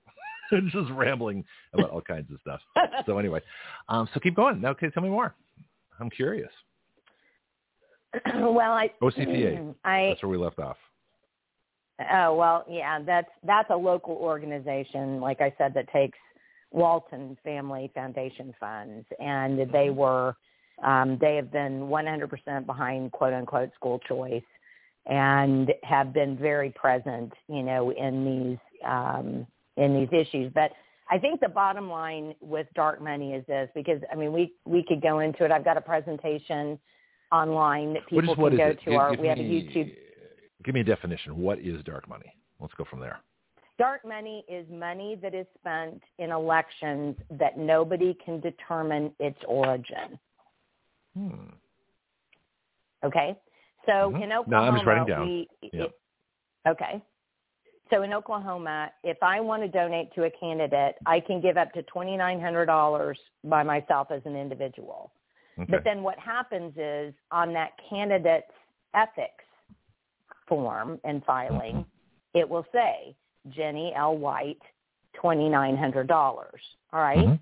just 0.72 0.90
rambling 0.92 1.44
about 1.74 1.90
all 1.90 2.02
kinds 2.02 2.32
of 2.32 2.40
stuff. 2.42 2.62
So 3.06 3.20
anyway, 3.20 3.42
um, 3.88 4.10
so 4.14 4.20
keep 4.20 4.36
going. 4.36 4.60
Now, 4.60 4.70
okay, 4.72 4.90
tell 4.90 5.04
me 5.04 5.10
more. 5.10 5.34
I'm 6.00 6.10
curious. 6.10 6.52
well, 8.36 8.74
I 8.74 8.92
OCPA. 9.02 9.76
I 9.86 10.08
That's 10.10 10.24
where 10.24 10.30
we 10.30 10.38
left 10.38 10.60
off. 10.60 10.78
Oh 12.12 12.36
well, 12.36 12.66
yeah, 12.70 13.00
that's 13.02 13.30
that's 13.46 13.70
a 13.70 13.76
local 13.76 14.16
organization, 14.16 15.20
like 15.22 15.42
I 15.42 15.54
said, 15.58 15.74
that 15.74 15.92
takes 15.92 16.18
Walton 16.72 17.38
Family 17.44 17.92
Foundation 17.94 18.54
funds, 18.60 19.06
and 19.20 19.72
they 19.72 19.90
were 19.90 20.36
um, 20.84 21.18
they 21.20 21.36
have 21.36 21.52
been 21.52 21.88
100% 21.88 22.66
behind 22.66 23.12
quote 23.12 23.34
unquote 23.34 23.72
school 23.76 24.00
choice, 24.08 24.44
and 25.08 25.74
have 25.84 26.14
been 26.14 26.38
very 26.38 26.70
present, 26.72 27.34
you 27.48 27.64
know, 27.64 27.92
in 27.92 28.26
these 28.26 28.88
um, 28.88 29.48
in 29.78 29.94
these 29.94 30.10
issues. 30.12 30.52
But 30.54 30.72
I 31.10 31.18
think 31.18 31.40
the 31.40 31.50
bottom 31.50 31.90
line 31.90 32.36
with 32.42 32.68
dark 32.76 33.02
money 33.02 33.34
is 33.34 33.46
this, 33.48 33.70
because 33.74 34.02
I 34.12 34.16
mean, 34.16 34.34
we 34.34 34.54
we 34.66 34.84
could 34.88 35.02
go 35.02 35.20
into 35.20 35.46
it. 35.46 35.52
I've 35.52 35.66
got 35.66 35.78
a 35.78 35.82
presentation 35.82 36.78
online 37.32 37.94
that 37.94 38.08
people 38.08 38.34
is, 38.34 38.38
what 38.38 38.50
can 38.52 38.58
go 38.58 38.68
it? 38.68 38.80
to. 38.80 38.90
Give- 38.92 39.00
our 39.00 39.12
give 39.12 39.20
we 39.20 39.28
have 39.28 39.40
a 39.40 39.42
YouTube 39.42 39.94
Give 40.64 40.74
me 40.74 40.82
a 40.82 40.84
definition. 40.84 41.38
What 41.38 41.60
is 41.60 41.84
dark 41.84 42.10
money? 42.10 42.34
Let's 42.60 42.74
go 42.74 42.86
from 42.90 43.00
there. 43.00 43.20
Dark 43.78 44.04
money 44.06 44.44
is 44.48 44.66
money 44.72 45.16
that 45.22 45.36
is 45.36 45.46
spent 45.60 46.02
in 46.18 46.32
elections 46.32 47.16
that 47.32 47.58
nobody 47.58 48.18
can 48.26 48.40
determine 48.40 49.12
its 49.20 49.38
origin. 49.48 50.20
Hmm. 51.14 51.50
Okay? 53.04 53.40
So 53.86 54.12
Mhm. 54.12 54.24
in 54.24 54.30
No, 54.30 54.40
Oklahoma, 54.42 54.68
I'm 54.68 54.74
just 54.76 54.86
writing 54.86 55.06
down. 55.06 55.28
we 55.28 55.50
Yep. 55.72 55.92
okay. 56.68 57.02
So 57.90 58.02
in 58.02 58.14
Oklahoma, 58.14 58.92
if 59.04 59.22
I 59.24 59.40
want 59.40 59.62
to 59.64 59.70
donate 59.70 60.12
to 60.14 60.26
a 60.26 60.32
candidate, 60.32 60.98
I 61.06 61.20
can 61.20 61.40
give 61.40 61.58
up 61.58 61.72
to 61.74 61.84
twenty 61.84 62.18
nine 62.18 62.42
hundred 62.42 62.66
dollars 62.66 63.20
by 63.44 63.64
myself 63.64 64.12
as 64.12 64.26
an 64.26 64.36
individual. 64.36 65.12
Okay. 65.58 65.72
But 65.72 65.84
then 65.84 66.04
what 66.04 66.20
happens 66.20 66.76
is 66.78 67.14
on 67.32 67.54
that 67.54 67.78
candidate's 67.90 68.52
ethics 68.94 69.46
form 70.48 71.00
and 71.04 71.24
filing, 71.26 71.86
it 72.34 72.48
will 72.48 72.66
say 72.74 73.16
Jenni 73.56 73.96
L. 73.96 74.18
White, 74.18 74.62
twenty 75.14 75.50
nine 75.50 75.78
hundred 75.78 76.08
dollars. 76.08 76.62
All 76.94 77.02
right? 77.02 77.18
Mhm. 77.18 77.40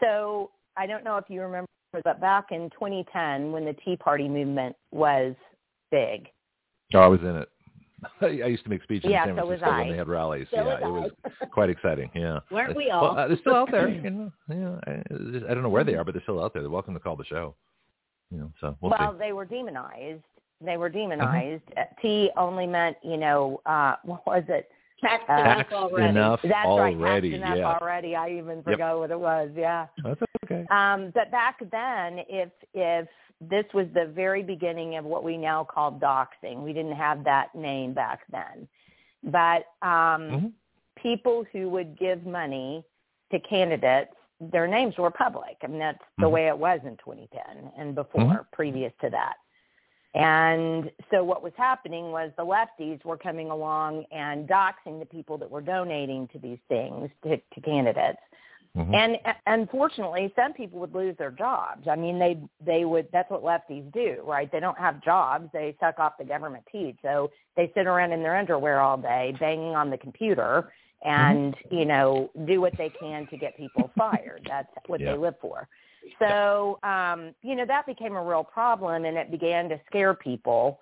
So 0.00 0.50
I 0.76 0.86
don't 0.86 1.04
know 1.04 1.16
if 1.16 1.24
you 1.28 1.42
remember, 1.42 1.66
but 2.04 2.20
back 2.20 2.52
in 2.52 2.70
2010, 2.70 3.52
when 3.52 3.64
the 3.64 3.74
Tea 3.84 3.96
Party 3.96 4.28
movement 4.28 4.74
was 4.92 5.34
big, 5.90 6.28
Oh, 6.94 6.98
I 7.00 7.06
was 7.06 7.20
in 7.20 7.36
it. 7.36 7.48
I 8.22 8.26
used 8.48 8.64
to 8.64 8.70
make 8.70 8.82
speeches 8.82 9.10
Yeah, 9.10 9.24
in 9.24 9.28
San 9.30 9.36
so 9.36 9.46
was 9.46 9.58
Francisco 9.60 9.78
when 9.78 9.90
they 9.90 9.96
had 9.96 10.08
rallies. 10.08 10.46
So 10.50 10.56
yeah, 10.56 10.88
was 10.88 11.10
it 11.12 11.28
was 11.28 11.32
quite 11.52 11.70
exciting. 11.70 12.10
Yeah. 12.14 12.40
Weren't 12.50 12.74
we 12.74 12.86
Well, 12.88 12.98
all? 13.00 13.18
uh, 13.18 13.28
they're 13.28 13.36
still 13.38 13.54
out 13.54 13.70
there. 13.70 13.88
You 14.02 14.10
know, 14.10 14.32
yeah, 14.48 14.80
I, 14.86 15.50
I 15.50 15.54
don't 15.54 15.62
know 15.62 15.68
where 15.68 15.84
they 15.84 15.94
are, 15.94 16.04
but 16.04 16.14
they're 16.14 16.22
still 16.22 16.42
out 16.42 16.52
there. 16.52 16.62
They're 16.62 16.70
welcome 16.70 16.94
to 16.94 17.00
call 17.00 17.16
the 17.16 17.24
show. 17.26 17.54
You 18.30 18.38
know, 18.38 18.52
so 18.60 18.76
we'll 18.80 18.92
well, 18.98 19.12
see. 19.12 19.18
they 19.18 19.32
were 19.32 19.44
demonized. 19.44 20.22
They 20.64 20.76
were 20.76 20.88
demonized. 20.88 21.62
Uh 21.76 21.82
T 22.00 22.30
only 22.36 22.66
meant, 22.66 22.96
you 23.02 23.16
know, 23.16 23.60
uh, 23.66 23.96
what 24.04 24.26
was 24.26 24.44
it? 24.48 24.70
Tax 25.00 25.24
Uh, 25.28 25.32
enough 25.32 25.56
Taxed 25.56 25.72
already. 25.72 26.08
enough 26.08 26.40
That's 26.42 26.66
already. 26.66 26.96
right. 26.96 27.22
Taxed 27.22 27.36
enough 27.36 27.58
yeah. 27.58 27.72
already. 27.78 28.16
I 28.16 28.30
even 28.30 28.62
forgot 28.62 28.98
what 28.98 29.10
it 29.10 29.18
was. 29.20 29.50
Yeah. 29.56 29.86
That's 30.04 30.20
okay. 30.44 30.66
Um, 30.70 31.10
but 31.14 31.30
back 31.30 31.58
then, 31.70 32.20
if 32.28 32.50
if 32.74 33.08
this 33.40 33.64
was 33.72 33.86
the 33.94 34.06
very 34.06 34.42
beginning 34.42 34.96
of 34.96 35.04
what 35.04 35.24
we 35.24 35.36
now 35.38 35.64
call 35.64 35.92
doxing, 35.92 36.62
we 36.62 36.72
didn't 36.72 36.96
have 36.96 37.24
that 37.24 37.54
name 37.54 37.94
back 37.94 38.20
then. 38.30 38.68
But 39.24 39.64
um, 39.82 40.22
Mhm. 40.30 40.52
people 40.96 41.44
who 41.52 41.70
would 41.70 41.98
give 41.98 42.26
money 42.26 42.84
to 43.30 43.38
candidates, 43.40 44.12
their 44.40 44.66
names 44.66 44.98
were 44.98 45.10
public. 45.10 45.56
I 45.62 45.66
mean, 45.68 45.78
that's 45.78 46.02
the 46.18 46.26
Mhm. 46.26 46.30
way 46.32 46.46
it 46.48 46.58
was 46.58 46.80
in 46.84 46.96
2010 46.98 47.72
and 47.76 47.94
before, 47.94 48.20
Mhm. 48.22 48.46
previous 48.52 48.92
to 49.00 49.08
that. 49.10 49.36
And 50.14 50.90
so 51.10 51.22
what 51.22 51.42
was 51.42 51.52
happening 51.56 52.10
was 52.10 52.32
the 52.36 52.44
lefties 52.44 53.04
were 53.04 53.16
coming 53.16 53.50
along 53.50 54.04
and 54.10 54.48
doxing 54.48 54.98
the 54.98 55.06
people 55.06 55.38
that 55.38 55.48
were 55.48 55.60
donating 55.60 56.26
to 56.28 56.38
these 56.38 56.58
things 56.68 57.10
to, 57.22 57.36
to 57.36 57.60
candidates. 57.62 58.18
Mhm. 58.76 58.94
And 58.94 59.18
uh, 59.24 59.32
unfortunately, 59.46 60.32
some 60.36 60.52
people 60.52 60.78
would 60.78 60.94
lose 60.94 61.16
their 61.16 61.32
jobs. 61.32 61.88
I 61.88 61.96
mean, 61.96 62.18
they 62.20 62.40
they 62.64 62.84
would. 62.84 63.08
That's 63.12 63.28
what 63.28 63.42
lefties 63.42 63.92
do, 63.92 64.22
right? 64.24 64.50
They 64.50 64.60
don't 64.60 64.78
have 64.78 65.02
jobs. 65.02 65.50
They 65.52 65.76
suck 65.80 65.98
off 65.98 66.18
the 66.18 66.24
government 66.24 66.64
teat. 66.70 66.96
So 67.02 67.32
they 67.56 67.72
sit 67.74 67.88
around 67.88 68.12
in 68.12 68.22
their 68.22 68.36
underwear 68.36 68.80
all 68.80 68.96
day, 68.96 69.34
banging 69.40 69.74
on 69.74 69.90
the 69.90 69.98
computer, 69.98 70.72
and 71.04 71.56
you 71.70 71.84
know, 71.84 72.30
do 72.46 72.60
what 72.60 72.76
they 72.78 72.90
can 72.90 73.26
to 73.28 73.36
get 73.36 73.56
people 73.56 73.90
fired. 73.98 74.46
That's 74.48 74.68
what 74.86 75.00
Yeah. 75.00 75.12
they 75.12 75.18
live 75.18 75.34
for. 75.40 75.68
So 76.18 76.78
um, 76.82 77.34
you 77.42 77.54
know, 77.54 77.66
that 77.66 77.86
became 77.86 78.16
a 78.16 78.22
real 78.22 78.44
problem, 78.44 79.04
and 79.04 79.16
it 79.16 79.30
began 79.30 79.68
to 79.68 79.80
scare 79.88 80.14
people 80.14 80.80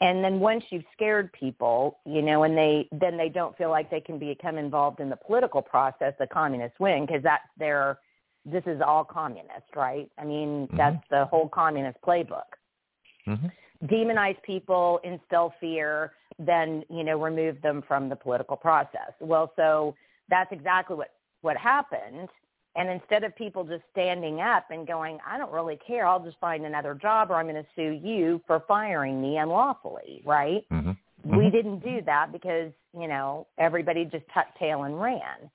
and 0.00 0.22
then 0.22 0.40
once 0.40 0.64
you've 0.70 0.84
scared 0.92 1.32
people, 1.32 1.98
you 2.04 2.22
know, 2.22 2.42
and 2.42 2.56
they 2.56 2.88
then 2.92 3.16
they 3.16 3.28
don't 3.28 3.56
feel 3.56 3.70
like 3.70 3.90
they 3.90 4.00
can 4.00 4.18
become 4.18 4.58
involved 4.58 5.00
in 5.00 5.08
the 5.08 5.16
political 5.16 5.62
process, 5.62 6.12
the 6.18 6.26
communists 6.26 6.78
win 6.78 7.06
because 7.06 7.22
that's 7.22 7.44
their. 7.58 7.98
This 8.46 8.62
is 8.66 8.80
all 8.80 9.04
communist, 9.04 9.76
right? 9.76 10.10
I 10.16 10.24
mean, 10.24 10.66
Mhm. 10.68 10.76
that's 10.76 11.08
the 11.10 11.26
whole 11.26 11.48
communist 11.48 12.00
playbook. 12.00 12.56
Mhm. 13.26 13.52
Demonize 13.84 14.40
people, 14.42 14.98
instill 15.04 15.50
fear, 15.60 16.14
then 16.38 16.82
you 16.88 17.04
know 17.04 17.18
remove 17.18 17.60
them 17.60 17.82
from 17.82 18.08
the 18.08 18.16
political 18.16 18.56
process. 18.56 19.12
Well, 19.20 19.52
so 19.56 19.94
that's 20.28 20.50
exactly 20.52 20.96
what 20.96 21.12
what 21.42 21.56
happened. 21.56 22.28
And 22.76 22.88
instead 22.88 23.24
of 23.24 23.34
people 23.34 23.64
just 23.64 23.82
standing 23.90 24.40
up 24.40 24.70
and 24.70 24.86
going, 24.86 25.18
I 25.26 25.38
don't 25.38 25.52
really 25.52 25.78
care, 25.84 26.06
I'll 26.06 26.24
just 26.24 26.38
find 26.38 26.64
another 26.64 26.94
job 26.94 27.30
or 27.30 27.34
I'm 27.34 27.46
going 27.46 27.56
to 27.56 27.68
sue 27.74 28.00
you 28.06 28.40
for 28.46 28.60
firing 28.68 29.20
me 29.20 29.38
unlawfully, 29.38 30.22
right? 30.24 30.64
Mhm. 30.70 30.96
We 31.24 31.46
Mhm. 31.46 31.52
didn't 31.52 31.78
do 31.80 32.00
that 32.02 32.32
because, 32.32 32.72
you 32.96 33.08
know, 33.08 33.46
everybody 33.58 34.04
just 34.04 34.26
tucked 34.28 34.56
tail 34.58 34.84
and 34.84 35.00
ran. 35.00 35.50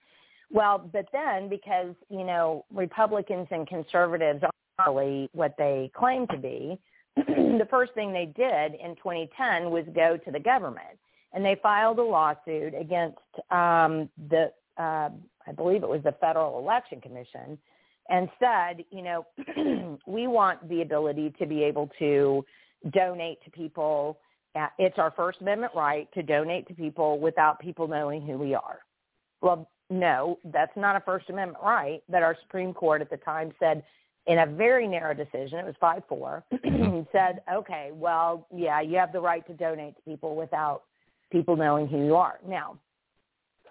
Well, 0.51 0.77
but 0.77 1.09
then 1.11 1.47
because, 1.47 1.95
you 2.09 2.23
know, 2.23 2.65
Republicans 2.71 3.47
and 3.49 3.65
conservatives 3.65 4.43
aren't 4.43 4.87
really 4.87 5.29
what 5.33 5.55
they 5.57 5.89
claim 5.93 6.27
to 6.27 6.37
be, 6.37 6.79
the 7.15 7.67
first 7.69 7.93
thing 7.93 8.11
they 8.11 8.25
did 8.25 8.75
in 8.75 8.95
2010 8.97 9.71
was 9.71 9.85
go 9.93 10.17
to 10.17 10.31
the 10.31 10.39
government. 10.39 10.99
And 11.33 11.43
they 11.43 11.55
filed 11.55 11.99
a 11.99 12.03
lawsuit 12.03 12.73
against 12.73 13.17
um, 13.51 14.09
the, 14.29 14.53
uh, 14.77 15.09
I 15.47 15.51
believe 15.51 15.83
it 15.83 15.89
was 15.89 16.03
the 16.03 16.15
Federal 16.19 16.59
Election 16.59 17.01
Commission, 17.01 17.57
and 18.09 18.29
said, 18.39 18.83
you 18.91 19.01
know, 19.01 19.97
we 20.07 20.27
want 20.27 20.67
the 20.69 20.81
ability 20.81 21.33
to 21.39 21.45
be 21.45 21.63
able 21.63 21.89
to 21.99 22.45
donate 22.91 23.43
to 23.43 23.51
people. 23.51 24.19
It's 24.77 24.97
our 24.97 25.11
First 25.11 25.41
Amendment 25.41 25.73
right 25.75 26.07
to 26.13 26.23
donate 26.23 26.67
to 26.67 26.73
people 26.73 27.19
without 27.19 27.59
people 27.59 27.87
knowing 27.87 28.25
who 28.25 28.37
we 28.37 28.53
are. 28.53 28.79
Well, 29.41 29.69
no, 29.89 30.39
that's 30.45 30.75
not 30.75 30.95
a 30.95 30.99
First 30.99 31.29
Amendment 31.29 31.63
right 31.63 32.01
that 32.09 32.23
our 32.23 32.37
Supreme 32.43 32.73
Court 32.73 33.01
at 33.01 33.09
the 33.09 33.17
time 33.17 33.51
said 33.59 33.83
in 34.27 34.39
a 34.39 34.45
very 34.45 34.87
narrow 34.87 35.13
decision, 35.13 35.59
it 35.59 35.65
was 35.65 35.75
5-4, 35.81 37.05
said, 37.11 37.41
okay, 37.53 37.91
well, 37.93 38.47
yeah, 38.53 38.81
you 38.81 38.97
have 38.97 39.11
the 39.11 39.19
right 39.19 39.45
to 39.47 39.53
donate 39.53 39.95
to 39.97 40.01
people 40.01 40.35
without 40.35 40.83
people 41.31 41.55
knowing 41.55 41.87
who 41.87 42.05
you 42.05 42.15
are. 42.15 42.39
Now, 42.47 42.77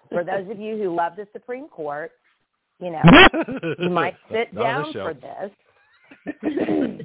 for 0.09 0.23
those 0.23 0.49
of 0.49 0.59
you 0.59 0.77
who 0.77 0.95
love 0.95 1.13
the 1.15 1.27
Supreme 1.33 1.67
Court, 1.67 2.11
you 2.79 2.91
know, 2.91 3.01
you 3.79 3.89
might 4.01 4.15
sit 4.31 4.53
Not 4.53 4.63
down 4.63 4.93
for 4.93 5.13
this. 5.13 5.51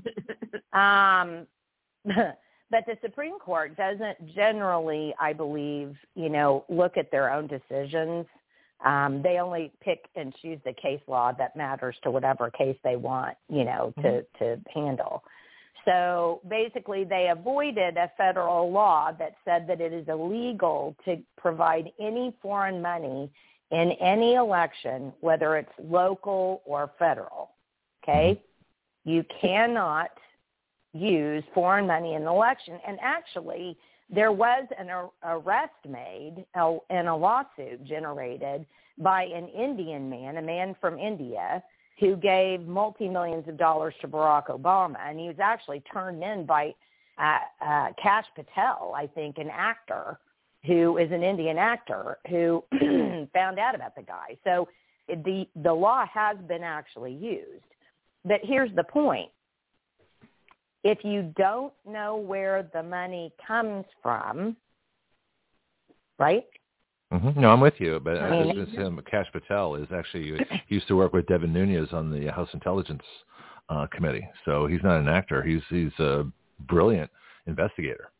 um, 0.73 1.47
but 2.71 2.85
the 2.87 2.97
Supreme 3.03 3.39
Court 3.39 3.77
doesn't 3.77 4.35
generally, 4.35 5.15
I 5.21 5.33
believe, 5.33 5.97
you 6.15 6.29
know, 6.29 6.65
look 6.69 6.97
at 6.97 7.11
their 7.11 7.33
own 7.33 7.47
decisions 7.47 8.27
Um, 8.85 9.21
they 9.23 9.39
only 9.39 9.73
pick 9.83 10.07
and 10.17 10.35
choose 10.41 10.59
the 10.65 10.73
case 10.73 11.01
law 11.07 11.33
that 11.33 11.55
matters 11.57 11.97
to 12.03 12.11
whatever 12.11 12.51
case 12.51 12.77
they 12.83 12.97
want, 12.97 13.37
you 13.49 13.65
know, 13.65 13.93
to, 13.97 14.03
Mm-hmm. 14.03 14.45
to 14.45 14.61
handle. 14.75 15.23
So 15.85 16.41
basically, 16.49 17.05
they 17.05 17.29
avoided 17.29 17.97
a 17.97 18.11
federal 18.17 18.71
law 18.71 19.13
that 19.19 19.37
said 19.45 19.67
that 19.69 19.81
it 19.81 19.93
is 19.93 20.07
illegal 20.09 20.95
to 21.05 21.19
provide 21.37 21.91
any 21.99 22.35
foreign 22.43 22.83
money 22.83 23.31
in 23.71 23.93
any 23.93 24.35
election, 24.35 25.13
whether 25.21 25.57
it's 25.57 25.73
local 25.83 26.63
or 26.65 26.91
federal. 26.99 27.51
Okay? 28.03 28.35
Mm-hmm. 28.35 29.11
You 29.11 29.25
cannot 29.41 30.11
use 30.93 31.45
foreign 31.55 31.87
money 31.87 32.15
in 32.15 32.23
an 32.23 32.29
election. 32.29 32.79
And 32.87 32.99
actually, 33.01 33.77
there 34.09 34.33
was 34.33 34.65
an 34.79 34.91
ar- 34.91 35.11
arrest 35.25 35.73
made 35.89 36.45
and 36.55 37.09
a 37.09 37.15
lawsuit 37.15 37.85
generated 37.85 38.67
by 38.99 39.25
an 39.25 39.49
Indian 39.49 40.11
man, 40.11 40.37
a 40.37 40.43
man 40.43 40.77
from 40.81 40.99
India, 40.99 41.63
who 41.99 42.17
gave 42.17 42.67
multi-millions 42.67 43.47
of 43.49 43.59
dollars 43.59 43.95
to 44.01 44.09
Barack 44.09 44.47
Obama. 44.47 44.97
And 45.05 45.19
he 45.19 45.27
was 45.27 45.39
actually 45.41 45.83
turned 45.93 46.23
in 46.23 46.47
by 46.47 46.75
uh, 47.19 47.39
uh, 47.61 47.89
Kash 48.03 48.27
Patel, 48.35 48.95
I 48.97 49.07
think, 49.07 49.39
an 49.39 49.51
actor 49.53 50.19
who 50.67 50.99
is 50.99 51.11
an 51.11 51.23
Indian 51.23 51.59
actor 51.59 52.19
who 52.29 52.65
found 53.33 53.59
out 53.59 53.75
about 53.75 53.95
the 53.97 54.03
guy. 54.03 54.37
So 54.45 54.69
the 55.09 55.47
the 55.57 55.73
law 55.73 56.05
has 56.13 56.37
been 56.49 56.63
actually 56.63 57.13
used. 57.13 57.65
But 58.25 58.41
here's 58.43 58.75
the 58.77 58.85
point. 58.85 59.31
If 60.85 61.05
you 61.05 61.33
don't 61.37 61.73
know 61.87 62.17
where 62.17 62.69
the 62.73 62.83
money 62.83 63.33
comes 63.47 63.85
from, 64.03 64.57
right? 66.19 66.47
Hmm 67.11 67.41
No, 67.41 67.51
I'm 67.51 67.61
with 67.61 67.75
you, 67.79 68.01
but 68.03 68.19
I 68.19 68.31
was 68.31 68.47
mean- 68.47 68.55
going 68.57 68.67
to 68.67 68.77
say 68.77 68.83
um, 68.85 69.01
Kash 69.11 69.27
Patel 69.33 69.75
is 69.75 69.89
actually 69.95 70.39
he 70.67 70.75
used 70.75 70.89
to 70.89 70.97
work 70.97 71.13
with 71.13 71.27
Devin 71.27 71.53
Nunes 71.53 71.93
on 71.93 72.11
the 72.11 72.31
House 72.33 72.49
Intelligence 72.55 73.03
uh, 73.69 73.87
Committee, 73.93 74.27
so 74.45 74.67
he's 74.67 74.83
not 74.83 75.01
an 75.01 75.09
actor. 75.09 75.43
He's 75.43 75.63
he's 75.69 75.97
a 75.99 76.25
brilliant 76.69 77.11
investigator. 77.47 78.11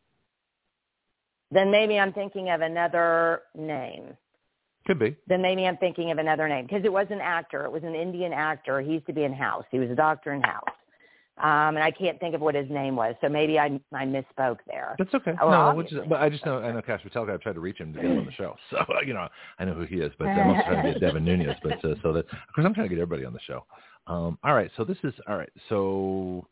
Then 1.53 1.71
maybe 1.71 1.99
I'm 1.99 2.13
thinking 2.13 2.51
of 2.51 2.61
another 2.61 3.43
name. 3.57 4.17
Could 4.87 4.99
be. 4.99 5.17
Then 5.27 5.43
maybe 5.43 5.67
I'm 5.67 5.77
thinking 5.77 6.11
of 6.11 6.19
another 6.19 6.49
name 6.49 6.67
because 6.67 6.85
it 6.85 6.93
was 6.93 7.07
an 7.11 7.21
actor. 7.21 7.65
It 7.65 7.73
was 7.73 7.83
an 7.85 7.95
Indian 7.95 8.33
actor. 8.33 8.81
He 8.81 8.93
used 8.93 9.07
to 9.07 9.13
be 9.13 9.25
in 9.25 9.33
House. 9.33 9.65
He 9.71 9.79
was 9.79 9.91
a 9.91 9.95
doctor 9.95 10.33
in 10.33 10.43
House. 10.43 10.65
Um, 11.43 11.77
and 11.77 11.83
I 11.83 11.91
can't 11.91 12.21
think 12.21 12.35
of 12.35 12.41
what 12.43 12.55
his 12.55 12.69
name 12.71 12.97
was, 12.97 13.15
so 13.21 13.29
maybe 13.29 13.59
I 13.59 13.81
I 13.95 14.05
misspoke 14.05 14.59
there. 14.67 14.95
That's 14.99 15.15
okay. 15.15 15.33
Oh, 15.41 15.51
no, 15.51 15.75
which 15.75 15.91
is, 15.93 16.01
but 16.09 16.21
I 16.21 16.29
just 16.29 16.45
know 16.45 16.59
I 16.59 16.71
know 16.73 16.83
Kash 16.83 17.03
Patel. 17.03 17.31
I've 17.31 17.41
tried 17.41 17.55
to 17.55 17.61
reach 17.61 17.79
him 17.79 17.93
to 17.95 18.01
get 18.01 18.11
him 18.11 18.19
on 18.19 18.27
the 18.27 18.33
show, 18.33 18.57
so 18.71 18.85
you 19.07 19.15
know 19.15 19.27
I 19.59 19.65
know 19.65 19.73
who 19.73 19.85
he 19.85 19.97
is. 19.97 20.13
But 20.19 20.29
I'm 20.29 20.51
also 20.51 20.63
trying 20.67 20.85
to 20.85 20.93
get 20.93 21.01
Devin 21.01 21.25
Nunes. 21.25 21.57
But 21.63 21.85
uh, 21.85 21.95
so 22.03 22.13
that 22.13 22.27
because 22.29 22.65
I'm 22.65 22.75
trying 22.75 22.89
to 22.89 22.95
get 22.95 23.01
everybody 23.01 23.25
on 23.25 23.33
the 23.33 23.41
show. 23.41 23.65
Um, 24.07 24.39
all 24.45 24.55
right, 24.55 24.71
so 24.77 24.85
this 24.85 24.99
is 25.03 25.15
all 25.29 25.37
right. 25.37 25.51
So 25.69 26.47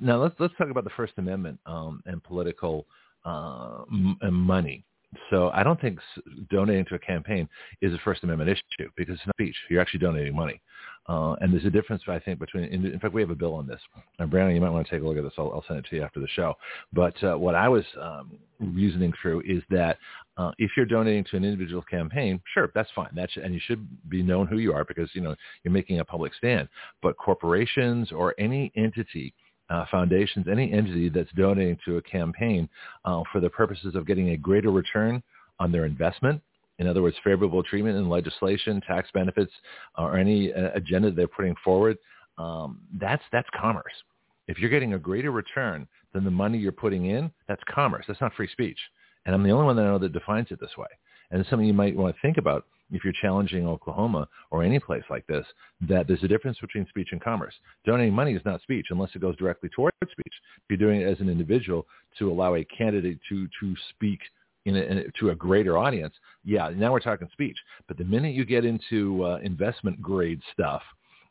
now 0.00 0.16
let's 0.22 0.34
let's 0.38 0.54
talk 0.58 0.68
about 0.70 0.84
the 0.84 0.90
First 0.90 1.14
Amendment 1.16 1.58
um, 1.66 2.02
and 2.06 2.22
political 2.22 2.86
uh, 3.24 3.82
m- 3.90 4.16
and 4.20 4.34
money. 4.34 4.84
So 5.30 5.50
I 5.50 5.62
don't 5.62 5.80
think 5.80 5.98
s- 6.16 6.22
donating 6.50 6.86
to 6.86 6.94
a 6.94 6.98
campaign 6.98 7.48
is 7.82 7.92
a 7.92 7.98
First 7.98 8.24
Amendment 8.24 8.50
issue 8.50 8.90
because 8.96 9.14
it's 9.14 9.26
not 9.26 9.36
speech. 9.36 9.56
You're 9.68 9.80
actually 9.80 10.00
donating 10.00 10.34
money. 10.34 10.60
Uh, 11.08 11.34
and 11.40 11.52
there's 11.52 11.64
a 11.64 11.70
difference, 11.70 12.02
I 12.06 12.20
think, 12.20 12.38
between. 12.38 12.64
In, 12.64 12.98
fact, 13.00 13.12
we 13.12 13.20
have 13.20 13.30
a 13.30 13.34
bill 13.34 13.54
on 13.54 13.66
this. 13.66 13.80
And 14.18 14.30
Brandon, 14.30 14.54
you 14.54 14.60
might 14.60 14.70
want 14.70 14.86
to 14.86 14.90
take 14.92 15.02
a 15.02 15.06
look 15.06 15.16
at 15.16 15.24
this. 15.24 15.32
I'll, 15.36 15.50
I'll 15.52 15.64
send 15.66 15.80
it 15.80 15.86
to 15.90 15.96
you 15.96 16.02
after 16.02 16.20
the 16.20 16.28
show. 16.28 16.54
But 16.92 17.22
uh, 17.24 17.36
what 17.36 17.54
I 17.54 17.68
was 17.68 17.84
um, 18.00 18.38
reasoning 18.60 19.12
through 19.20 19.42
is 19.44 19.62
that 19.70 19.98
uh, 20.36 20.52
if 20.58 20.70
you're 20.76 20.86
donating 20.86 21.24
to 21.24 21.36
an 21.36 21.44
individual 21.44 21.82
campaign, 21.82 22.40
sure, 22.54 22.70
that's 22.74 22.90
fine. 22.94 23.10
That's 23.14 23.32
and 23.36 23.52
you 23.52 23.60
should 23.64 23.86
be 24.08 24.22
known 24.22 24.46
who 24.46 24.58
you 24.58 24.72
are 24.72 24.84
because 24.84 25.10
you 25.12 25.20
know 25.20 25.34
you're 25.64 25.72
making 25.72 25.98
a 25.98 26.04
public 26.04 26.34
stand. 26.34 26.68
But 27.02 27.16
corporations 27.16 28.12
or 28.12 28.34
any 28.38 28.72
entity 28.76 29.34
uh, 29.70 29.86
foundations, 29.90 30.46
any 30.50 30.72
entity 30.72 31.08
that's 31.08 31.32
donating 31.32 31.78
to 31.84 31.96
a 31.96 32.02
campaign 32.02 32.68
uh, 33.04 33.22
for 33.32 33.40
the 33.40 33.50
purposes 33.50 33.94
of 33.94 34.06
getting 34.06 34.30
a 34.30 34.36
greater 34.36 34.70
return 34.70 35.22
on 35.58 35.72
their 35.72 35.84
investment. 35.84 36.40
In 36.78 36.86
other 36.86 37.02
words, 37.02 37.16
favorable 37.22 37.62
treatment 37.62 37.96
in 37.96 38.08
legislation, 38.08 38.80
tax 38.86 39.08
benefits, 39.12 39.52
or 39.96 40.16
any 40.16 40.52
uh, 40.52 40.70
agenda 40.74 41.10
they're 41.10 41.28
putting 41.28 41.54
forward. 41.64 41.98
Um, 42.38 42.80
that's 42.98 43.22
that's 43.30 43.48
commerce. 43.58 43.92
If 44.48 44.58
you're 44.58 44.70
getting 44.70 44.94
a 44.94 44.98
greater 44.98 45.30
return 45.30 45.86
than 46.12 46.24
the 46.24 46.30
money 46.30 46.58
you're 46.58 46.72
putting 46.72 47.06
in, 47.06 47.30
that's 47.48 47.62
commerce. 47.68 48.04
That's 48.08 48.20
not 48.20 48.34
free 48.34 48.48
speech. 48.48 48.78
And 49.24 49.34
I'm 49.34 49.42
the 49.42 49.50
only 49.50 49.66
one 49.66 49.76
that 49.76 49.82
I 49.82 49.88
know 49.88 49.98
that 49.98 50.12
defines 50.12 50.48
it 50.50 50.60
this 50.60 50.76
way. 50.76 50.88
And 51.30 51.40
it's 51.40 51.48
something 51.48 51.66
you 51.66 51.74
might 51.74 51.96
want 51.96 52.14
to 52.14 52.20
think 52.20 52.38
about 52.38 52.66
if 52.90 53.04
you're 53.04 53.12
challenging 53.14 53.66
Oklahoma 53.66 54.28
or 54.50 54.62
any 54.62 54.78
place 54.78 55.02
like 55.08 55.26
this, 55.26 55.46
that 55.88 56.06
there's 56.06 56.22
a 56.22 56.28
difference 56.28 56.58
between 56.60 56.86
speech 56.88 57.08
and 57.12 57.22
commerce. 57.22 57.54
Donating 57.86 58.12
money 58.12 58.34
is 58.34 58.42
not 58.44 58.60
speech 58.60 58.86
unless 58.90 59.10
it 59.14 59.22
goes 59.22 59.36
directly 59.36 59.70
towards 59.70 59.96
speech. 60.02 60.34
If 60.56 60.62
you're 60.68 60.88
doing 60.88 61.00
it 61.00 61.10
as 61.10 61.20
an 61.20 61.30
individual 61.30 61.86
to 62.18 62.30
allow 62.30 62.54
a 62.54 62.64
candidate 62.64 63.18
to, 63.30 63.48
to 63.60 63.74
speak 63.90 64.20
in 64.64 64.76
a, 64.76 64.80
in 64.80 64.98
a, 64.98 65.04
to 65.20 65.30
a 65.30 65.34
greater 65.34 65.76
audience, 65.78 66.14
yeah, 66.44 66.70
now 66.74 66.92
we're 66.92 67.00
talking 67.00 67.28
speech. 67.32 67.56
But 67.88 67.98
the 67.98 68.04
minute 68.04 68.34
you 68.34 68.44
get 68.44 68.64
into 68.64 69.24
uh, 69.24 69.38
investment 69.42 70.00
grade 70.00 70.40
stuff, 70.52 70.82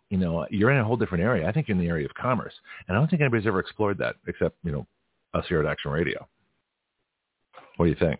you 0.10 0.18
know, 0.18 0.46
you're 0.50 0.72
in 0.72 0.78
a 0.78 0.84
whole 0.84 0.98
different 0.98 1.24
area. 1.24 1.48
I 1.48 1.52
think 1.52 1.68
you're 1.68 1.78
in 1.78 1.84
the 1.84 1.90
area 1.90 2.06
of 2.06 2.14
commerce. 2.16 2.54
And 2.88 2.98
I 2.98 3.00
don't 3.00 3.10
think 3.10 3.22
anybody's 3.22 3.48
ever 3.48 3.60
explored 3.60 3.98
that 4.00 4.16
except, 4.28 4.58
you 4.64 4.72
know, 4.72 4.86
us 5.34 5.46
here 5.48 5.62
at 5.62 5.66
Action 5.66 5.92
Radio. 5.92 6.28
What 7.78 7.86
do 7.86 7.90
you 7.92 7.98
think? 7.98 8.20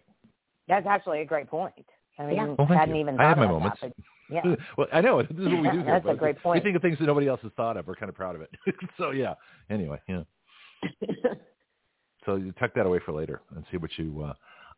That's 0.70 0.88
actually 0.88 1.22
a 1.22 1.26
great 1.26 1.48
point. 1.48 1.74
I 2.18 2.26
mean, 2.26 2.36
Yeah. 2.38 2.56
Well, 2.58 2.68
hadn't 2.68 2.96
you. 2.96 3.02
even 3.02 3.16
I 3.16 3.24
thought 3.24 3.28
have 3.30 3.38
my 3.38 3.44
about 3.46 3.54
moments. 3.54 3.80
that. 3.82 3.94
Yeah. 4.30 4.56
well, 4.78 4.88
I 4.94 5.02
know 5.02 5.22
this 5.22 5.32
is 5.32 5.38
what 5.38 5.62
we 5.62 5.70
do 5.72 5.80
here. 5.84 5.84
That's 5.86 6.06
a 6.08 6.14
great 6.18 6.38
We 6.46 6.62
think 6.62 6.78
of 6.78 6.82
things 6.82 6.98
that 7.00 7.06
nobody 7.06 7.28
else 7.28 7.42
has 7.44 7.52
thought 7.58 7.76
of. 7.76 7.86
We're 7.88 7.96
kind 7.96 8.10
of 8.10 8.16
proud 8.16 8.36
of 8.36 8.42
it. 8.42 8.50
so 8.98 9.12
yeah. 9.12 9.34
Anyway, 9.70 10.00
yeah. 10.08 10.22
So 12.26 12.36
you 12.36 12.52
tuck 12.54 12.74
that 12.76 12.86
away 12.86 13.00
for 13.06 13.12
later 13.14 13.42
and 13.56 13.66
see 13.72 13.78
what 13.78 13.90
you 13.98 14.24
uh, 14.24 14.34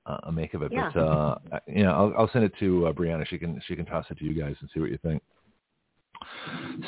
uh, 0.05 0.31
make 0.31 0.53
of 0.53 0.63
it. 0.63 0.71
Yeah. 0.71 0.91
But 0.93 0.99
uh, 0.99 1.35
yeah, 1.67 1.91
I'll, 1.91 2.13
I'll 2.17 2.29
send 2.31 2.45
it 2.45 2.53
to 2.59 2.87
uh, 2.87 2.93
Breanna. 2.93 3.25
She 3.27 3.37
can 3.37 3.61
she 3.67 3.75
can 3.75 3.85
toss 3.85 4.05
it 4.09 4.17
to 4.19 4.25
you 4.25 4.33
guys 4.33 4.55
and 4.59 4.69
see 4.73 4.79
what 4.79 4.89
you 4.89 4.99
think. 5.01 5.21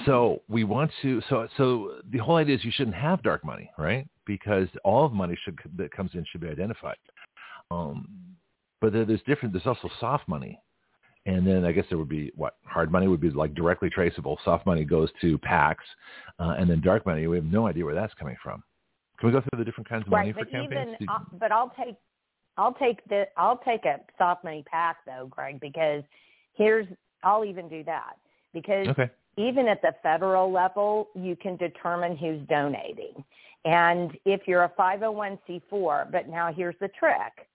So 0.05 0.41
we 0.47 0.63
want 0.63 0.91
to. 1.01 1.21
So 1.29 1.47
so 1.57 1.95
the 2.11 2.19
whole 2.19 2.35
idea 2.37 2.55
is 2.55 2.65
you 2.65 2.71
shouldn't 2.71 2.95
have 2.95 3.23
dark 3.23 3.43
money, 3.43 3.69
right? 3.77 4.07
Because 4.25 4.67
all 4.83 5.05
of 5.05 5.13
money 5.13 5.37
should 5.43 5.57
that 5.77 5.91
comes 5.91 6.11
in 6.13 6.25
should 6.31 6.41
be 6.41 6.47
identified. 6.47 6.97
Um, 7.71 8.07
but 8.81 8.93
there, 8.93 9.05
there's 9.05 9.21
different. 9.25 9.53
There's 9.53 9.65
also 9.65 9.89
soft 9.99 10.27
money, 10.27 10.59
and 11.25 11.45
then 11.45 11.65
I 11.65 11.71
guess 11.71 11.85
there 11.89 11.97
would 11.97 12.09
be 12.09 12.31
what 12.35 12.55
hard 12.65 12.91
money 12.91 13.07
would 13.07 13.21
be 13.21 13.29
like 13.29 13.55
directly 13.55 13.89
traceable. 13.89 14.39
Soft 14.45 14.65
money 14.65 14.83
goes 14.83 15.09
to 15.21 15.37
PACs, 15.39 15.75
uh, 16.39 16.55
and 16.57 16.69
then 16.69 16.81
dark 16.81 17.05
money 17.05 17.27
we 17.27 17.37
have 17.37 17.45
no 17.45 17.67
idea 17.67 17.85
where 17.85 17.95
that's 17.95 18.13
coming 18.15 18.35
from. 18.43 18.63
Can 19.19 19.27
we 19.27 19.33
go 19.33 19.41
through 19.41 19.57
the 19.59 19.65
different 19.65 19.87
kinds 19.87 20.03
of 20.03 20.09
money 20.11 20.33
for 20.33 20.45
campaigns? 20.45 20.95
even 20.99 21.09
uh, 21.09 21.19
but 21.39 21.51
I'll 21.51 21.73
take 21.83 21.95
I'll 22.57 22.73
take 22.73 23.07
the 23.09 23.27
I'll 23.37 23.57
take 23.57 23.85
a 23.85 23.99
soft 24.17 24.43
money 24.43 24.63
PAC 24.69 24.97
though, 25.05 25.27
Greg, 25.29 25.59
because 25.59 26.03
here's 26.53 26.87
I'll 27.23 27.45
even 27.45 27.67
do 27.67 27.83
that 27.83 28.17
because 28.53 28.87
okay. 28.87 29.09
even 29.37 29.67
at 29.67 29.81
the 29.81 29.93
federal 30.01 30.51
level, 30.51 31.09
you 31.15 31.35
can 31.35 31.57
determine 31.57 32.15
who's 32.15 32.41
donating. 32.47 33.23
And 33.65 34.11
if 34.25 34.41
you're 34.47 34.63
a 34.63 34.71
501c4, 34.79 36.11
but 36.11 36.29
now 36.29 36.53
here's 36.53 36.75
the 36.79 36.89
trick. 36.99 37.47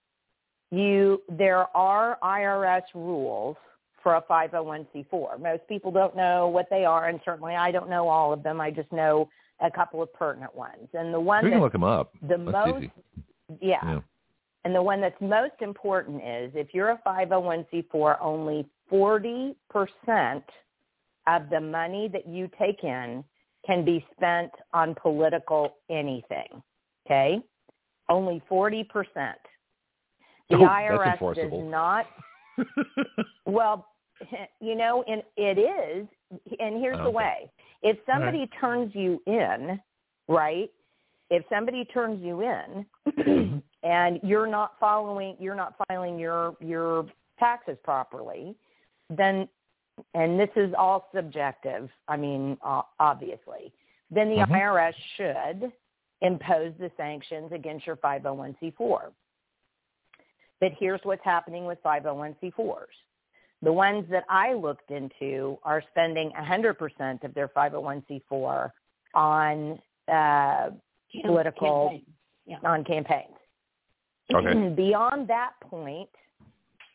You 0.71 1.21
there 1.29 1.75
are 1.75 2.17
IRS 2.23 2.83
rules 2.93 3.57
for 4.03 4.15
a 4.15 4.21
501c4. 4.21 5.39
Most 5.39 5.67
people 5.67 5.91
don't 5.91 6.15
know 6.15 6.47
what 6.47 6.67
they 6.69 6.85
are 6.85 7.07
and 7.09 7.19
certainly 7.25 7.55
I 7.55 7.71
don't 7.71 7.89
know 7.89 8.07
all 8.07 8.33
of 8.33 8.43
them. 8.43 8.61
I 8.61 8.71
just 8.71 8.91
know 8.91 9.29
a 9.59 9.69
couple 9.69 10.01
of 10.01 10.11
pertinent 10.13 10.55
ones. 10.55 10.87
And 10.93 11.13
the 11.13 11.19
one 11.19 11.43
We 11.43 11.51
can 11.51 11.59
that 11.59 11.63
look 11.63 11.73
them 11.73 11.83
up. 11.83 12.13
the 12.21 12.37
That's 12.37 12.51
most 12.51 12.83
easy. 12.83 12.91
yeah. 13.61 13.79
Yeah. 13.83 13.99
And 14.63 14.75
the 14.75 14.81
one 14.81 15.01
that's 15.01 15.19
most 15.19 15.55
important 15.61 16.17
is 16.17 16.51
if 16.53 16.73
you're 16.73 16.89
a 16.89 16.99
501c4, 17.05 18.17
only 18.21 18.65
40% 18.91 19.55
of 21.27 21.49
the 21.49 21.59
money 21.59 22.09
that 22.13 22.27
you 22.27 22.49
take 22.59 22.83
in 22.83 23.23
can 23.65 23.85
be 23.85 24.05
spent 24.15 24.51
on 24.73 24.95
political 25.01 25.75
anything. 25.89 26.61
Okay? 27.05 27.39
Only 28.09 28.41
40%. 28.49 28.85
The 30.49 30.57
Oh, 30.57 30.67
IRS 30.67 31.35
does 31.35 31.51
not 31.53 32.05
well, 33.45 33.87
you 34.61 34.75
know, 34.75 35.03
and 35.07 35.23
it 35.37 35.57
is, 35.57 36.07
and 36.59 36.81
here's 36.81 36.97
the 36.97 37.09
way. 37.09 37.49
If 37.81 37.97
somebody 38.05 38.49
turns 38.59 38.93
you 38.93 39.21
in, 39.25 39.79
right? 40.27 40.69
If 41.31 41.45
somebody 41.49 41.85
turns 41.85 42.21
you 42.21 42.41
in 42.41 43.63
and 43.83 44.19
you're 44.21 44.47
not 44.47 44.73
following, 44.81 45.37
you're 45.39 45.55
not 45.55 45.75
filing 45.87 46.19
your 46.19 46.57
your 46.59 47.05
taxes 47.39 47.77
properly, 47.83 48.53
then, 49.09 49.47
and 50.13 50.37
this 50.37 50.49
is 50.57 50.73
all 50.77 51.07
subjective. 51.15 51.89
I 52.09 52.17
mean, 52.17 52.57
uh, 52.63 52.81
obviously, 52.99 53.71
then 54.11 54.29
the 54.29 54.43
Mhm. 54.43 54.51
IRS 54.51 54.93
should 55.15 55.71
impose 56.19 56.73
the 56.77 56.91
sanctions 56.97 57.53
against 57.53 57.87
your 57.87 57.95
501c4. 57.95 59.13
But 60.59 60.73
here's 60.73 61.03
what's 61.03 61.23
happening 61.23 61.65
with 61.65 61.81
501c4s. 61.81 62.93
The 63.61 63.71
ones 63.71 64.05
that 64.09 64.25
I 64.27 64.53
looked 64.53 64.91
into 64.91 65.57
are 65.63 65.81
spending 65.91 66.31
100% 66.35 67.23
of 67.23 67.33
their 67.33 67.47
501c4 67.47 68.71
on 69.15 69.79
uh, 70.07 70.71
political, 71.25 71.89
Campaign. 71.89 72.05
Yeah. 72.45 72.57
on 72.63 72.83
campaigns. 72.83 73.35
Okay. 74.33 74.69
Beyond 74.75 75.27
that 75.27 75.51
point, 75.61 76.09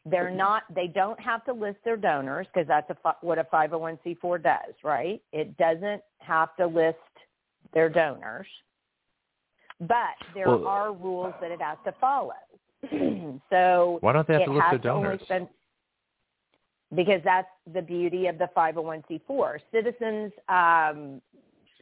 they're 0.05 0.31
not. 0.31 0.63
They 0.75 0.87
don't 0.87 1.19
have 1.21 1.45
to 1.47 1.53
list 1.53 1.79
their 1.85 1.97
donors 1.97 2.47
because 2.53 2.69
that's 2.69 2.89
a, 2.91 3.15
what 3.21 3.39
a 3.39 3.45
501c4 3.45 4.43
does, 4.43 4.75
right? 4.85 5.21
It 5.33 5.57
doesn't 5.57 6.03
have 6.19 6.55
to 6.57 6.67
list 6.67 6.97
their 7.75 7.89
donors, 7.89 8.47
but 9.81 10.15
there 10.35 10.49
Well- 10.49 10.67
are 10.67 10.93
rules 10.93 11.35
that 11.41 11.51
it 11.51 11.61
has 11.61 11.79
to 11.85 11.93
follow. 12.01 12.33
so 13.51 13.99
Why 14.01 14.13
don't 14.13 14.27
they 14.29 14.35
have 14.35 14.45
to 14.45 14.53
list 14.53 14.65
has 14.65 14.71
their 14.73 14.93
donors? 14.93 15.21
spend- 15.25 15.49
because 16.95 17.21
that's 17.25 17.49
the 17.75 17.83
beauty 17.83 18.29
of 18.29 18.39
the 18.39 18.49
501c4. 18.57 19.59
Citizens 19.73 20.33
um, 20.49 21.21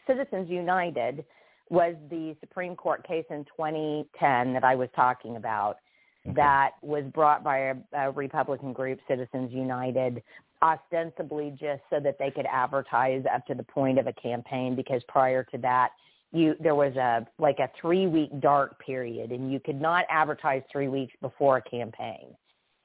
Citizens 0.07 0.49
United 0.49 1.25
was 1.71 1.95
the 2.11 2.37
Supreme 2.41 2.77
Court 2.77 3.07
case 3.07 3.25
in 3.31 3.45
2010 3.57 4.53
that 4.53 4.65
I 4.65 4.75
was 4.75 4.89
talking 4.95 5.37
about 5.37 5.79
Okay. 6.27 6.37
that 6.37 6.71
was 6.81 7.05
brought 7.13 7.45
by 7.45 7.59
a, 7.59 7.75
a 7.93 8.11
Republican 8.11 8.73
group, 8.73 8.99
Citizens 9.07 9.53
United, 9.53 10.23
ostensibly 10.63 11.51
just 11.51 11.83
so 11.91 12.01
that 12.01 12.17
they 12.19 12.31
could 12.31 12.47
advertise 12.47 13.23
up 13.33 13.45
to 13.47 13.55
the 13.55 13.63
point 13.63 13.99
of 13.99 14.07
a 14.07 14.13
campaign 14.15 14.75
because 14.75 15.03
prior 15.07 15.45
to 15.45 15.59
that 15.59 15.91
you 16.33 16.57
there 16.61 16.75
was 16.75 16.97
a 16.97 17.27
like 17.39 17.59
a 17.59 17.69
3 17.79 18.07
week 18.07 18.41
dark 18.41 18.79
period 18.79 19.31
and 19.33 19.53
you 19.53 19.61
could 19.61 19.79
not 19.79 20.07
advertise 20.09 20.63
3 20.73 20.89
weeks 20.89 21.13
before 21.21 21.59
a 21.59 21.63
campaign 21.63 22.35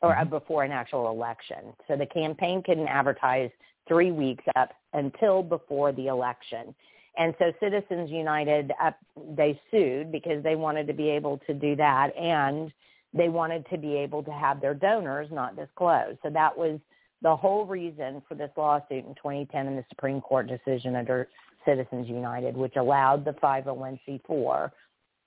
or 0.02 0.14
Mhm. 0.14 0.30
before 0.30 0.64
an 0.64 0.74
actual 0.74 1.10
election. 1.10 1.74
So 1.88 1.96
the 1.96 2.06
campaign 2.08 2.62
couldn't 2.62 2.90
advertise 2.90 3.52
3 3.88 4.12
weeks 4.12 4.44
up 4.58 4.74
until 4.94 5.42
before 5.44 5.94
the 5.94 6.08
election. 6.08 6.76
And 7.20 7.36
so 7.38 7.52
Citizens 7.60 8.10
United, 8.10 8.72
uh, 8.82 8.92
they 9.36 9.60
sued 9.70 10.10
because 10.10 10.42
they 10.42 10.56
wanted 10.56 10.88
to 10.88 10.94
be 10.94 11.10
able 11.10 11.38
to 11.48 11.54
do 11.54 11.76
that, 11.76 12.16
and 12.16 12.72
they 13.14 13.28
wanted 13.28 13.70
to 13.72 13.78
be 13.78 13.98
able 13.98 14.24
to 14.24 14.32
have 14.32 14.62
their 14.62 14.74
donors 14.74 15.28
not 15.30 15.58
disclosed. 15.58 16.20
So 16.24 16.30
that 16.30 16.58
was 16.58 16.80
the 17.22 17.36
whole 17.36 17.66
reason 17.66 18.22
for 18.26 18.36
this 18.36 18.52
lawsuit 18.56 19.06
in 19.06 19.14
2010 19.16 19.68
and 19.68 19.78
the 19.78 19.84
Supreme 19.90 20.22
Court 20.22 20.48
decision 20.48 20.96
under 20.96 21.28
Citizens 21.66 22.08
United, 22.08 22.56
which 22.56 22.78
allowed 22.78 23.26
the 23.26 23.34
501c4 23.34 24.72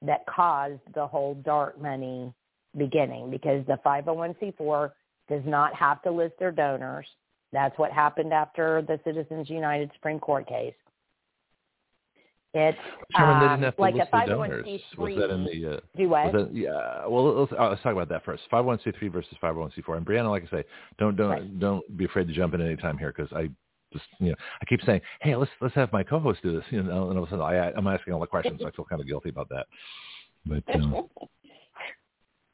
that 0.01 0.25
caused 0.27 0.81
the 0.95 1.07
whole 1.07 1.35
dark 1.35 1.79
money 1.79 2.33
beginning 2.79 3.31
because 3.31 3.67
the 3.67 3.79
501c4 3.85 4.93
does 5.29 5.43
not 5.45 5.75
have 5.75 6.01
to 6.03 6.11
list 6.11 6.39
their 6.39 6.53
donors. 6.53 7.07
That's 7.53 7.79
what 7.79 7.93
happened 7.93 8.33
after 8.33 8.81
the 8.81 8.99
Citizens 9.05 9.51
United 9.51 9.91
Supreme 9.95 10.19
Court 10.19 10.49
case. 10.49 10.73
It's 12.55 12.77
Sherman, 13.17 13.41
they 13.41 13.47
um, 13.47 13.53
didn't 13.53 13.65
have 13.65 13.77
to 13.77 13.81
like 13.81 13.95
list 13.95 14.09
a 14.13 14.17
their 14.19 14.37
donors. 14.37 14.67
501c3. 14.67 14.99
Was 14.99 15.17
that 15.17 15.31
in 15.31 15.45
the? 15.45 15.67
Uh, 15.67 16.09
was 16.09 16.33
that, 16.35 16.51
yeah. 16.55 17.07
Well, 17.07 17.41
let's, 17.41 17.53
uh, 17.53 17.69
let's 17.71 17.83
talk 17.83 17.93
about 17.93 18.11
that 18.11 18.25
first. 18.27 18.43
501c3 18.53 19.11
versus 19.11 19.35
501c4. 19.43 19.97
And 19.97 20.07
Breanna, 20.07 20.29
like 20.29 20.45
I 20.53 20.59
say, 20.59 20.65
don't 20.99 21.17
don't 21.17 21.31
Right. 21.31 21.61
don't 21.61 21.97
be 21.97 22.05
afraid 22.05 22.29
to 22.29 22.35
jump 22.35 22.53
in 22.53 22.61
any 22.61 22.77
time 22.77 22.99
here 22.99 23.13
because 23.17 23.33
I 23.33 23.49
just 23.93 24.05
you 24.19 24.31
know 24.31 24.37
I 24.61 24.65
keep 24.67 24.83
saying, 24.83 25.01
hey, 25.23 25.35
let's 25.35 25.51
let's 25.63 25.75
have 25.77 25.91
my 25.95 26.03
co-host 26.03 26.41
do 26.43 26.53
this. 26.55 26.65
You 26.71 26.83
know, 26.83 27.09
and 27.09 27.19
all 27.19 27.25
of 27.25 27.31
a 27.31 27.33
sudden 27.33 27.45
I 27.45 27.73
I'm 27.73 27.87
asking 27.87 28.13
all 28.13 28.21
the 28.21 28.27
questions. 28.27 28.61
so 28.61 28.67
I 28.67 28.71
feel 28.73 28.85
kind 28.85 29.01
of 29.01 29.09
guilty 29.09 29.31
about 29.31 29.49
that. 29.49 29.67
But 30.45 30.63
um, 30.75 31.09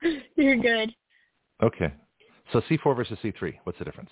You're 0.37 0.57
good. 0.57 0.95
okay. 1.63 1.93
So 2.53 2.61
C4 2.63 2.97
versus 2.97 3.19
C3. 3.23 3.55
What's 3.65 3.79
the 3.79 3.85
difference? 3.85 4.11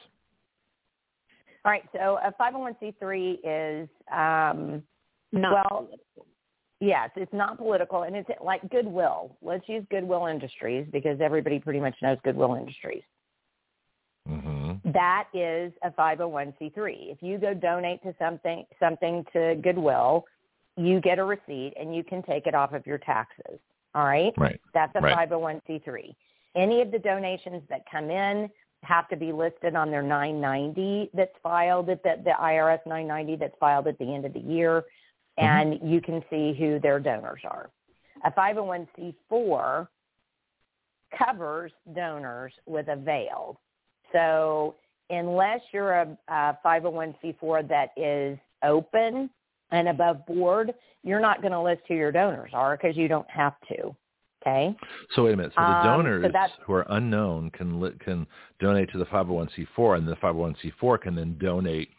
All 1.64 1.72
right, 1.72 1.84
so 1.92 2.18
a 2.24 2.32
501c3 2.40 3.38
is 3.42 3.88
um, 4.12 4.82
Not 5.36 5.52
Well, 5.52 5.78
political. 5.80 6.26
Yes, 6.80 7.10
it's 7.16 7.32
not 7.32 7.56
political, 7.56 8.02
and 8.02 8.14
it's 8.14 8.28
like 8.42 8.68
Goodwill. 8.70 9.36
Let's 9.40 9.66
use 9.68 9.84
Goodwill 9.90 10.26
Industries 10.26 10.86
because 10.92 11.20
everybody 11.20 11.58
pretty 11.58 11.80
much 11.80 11.94
knows 12.02 12.18
Goodwill 12.22 12.54
Industries. 12.54 13.02
Mm-hmm. 14.28 14.90
That 14.92 15.28
is 15.32 15.72
a 15.82 15.90
501c3. 15.90 17.12
If 17.12 17.22
you 17.22 17.38
go 17.38 17.54
donate 17.54 18.02
to 18.02 18.14
something 18.18 18.64
something 18.80 19.24
to 19.32 19.54
Goodwill, 19.62 20.24
you 20.76 21.00
get 21.00 21.18
a 21.18 21.24
receipt 21.24 21.74
and 21.78 21.94
you 21.94 22.04
can 22.04 22.22
take 22.22 22.46
it 22.46 22.54
off 22.54 22.72
of 22.72 22.86
your 22.86 22.98
taxes. 22.98 23.58
All 23.94 24.04
right? 24.04 24.34
Right. 24.36 24.60
That's 24.74 24.94
a 24.96 25.00
Right. 25.00 25.28
501c3. 25.30 26.14
Any 26.54 26.82
of 26.82 26.90
the 26.90 26.98
donations 26.98 27.62
that 27.68 27.82
come 27.90 28.10
in 28.10 28.50
have 28.82 29.08
to 29.08 29.16
be 29.16 29.32
listed 29.32 29.74
on 29.74 29.90
their 29.90 30.02
990 30.02 31.10
that's 31.14 31.34
filed 31.42 31.88
at 31.88 32.02
the, 32.02 32.20
the 32.24 32.30
IRS 32.30 32.80
990 32.86 33.36
that's 33.36 33.56
filed 33.58 33.86
at 33.86 33.98
the 33.98 34.14
end 34.14 34.24
of 34.24 34.32
the 34.32 34.40
year, 34.40 34.84
and 35.38 35.78
you 35.82 36.00
can 36.00 36.22
see 36.30 36.54
who 36.58 36.78
their 36.80 36.98
donors 36.98 37.40
are. 37.44 37.70
A 38.24 38.30
501c4 38.32 39.88
covers 41.16 41.72
donors 41.94 42.52
with 42.66 42.88
a 42.88 42.96
veil. 42.96 43.60
So 44.12 44.76
unless 45.10 45.60
you're 45.72 45.92
a, 45.92 46.18
a 46.28 46.58
501c4 46.64 47.68
that 47.68 47.90
is 47.96 48.38
open 48.64 49.30
and 49.70 49.88
above 49.88 50.24
board, 50.26 50.72
you're 51.02 51.20
not 51.20 51.40
going 51.40 51.52
to 51.52 51.60
list 51.60 51.82
who 51.88 51.94
your 51.94 52.12
donors 52.12 52.50
are 52.52 52.76
because 52.76 52.96
you 52.96 53.08
don't 53.08 53.28
have 53.30 53.54
to. 53.68 53.94
Okay. 54.42 54.76
So 55.14 55.24
wait 55.24 55.34
a 55.34 55.36
minute. 55.36 55.52
So 55.56 55.60
the 55.60 55.66
Um, 55.66 55.82
so 55.82 55.88
donors 55.88 56.50
who 56.64 56.72
are 56.72 56.86
unknown 56.90 57.50
can 57.50 57.98
can 57.98 58.26
donate 58.60 58.90
to 58.92 58.98
the 58.98 59.06
501c4, 59.06 59.98
and 59.98 60.06
the 60.06 60.14
501c4 60.16 61.00
can 61.00 61.16
then 61.16 61.36
donate, 61.38 61.90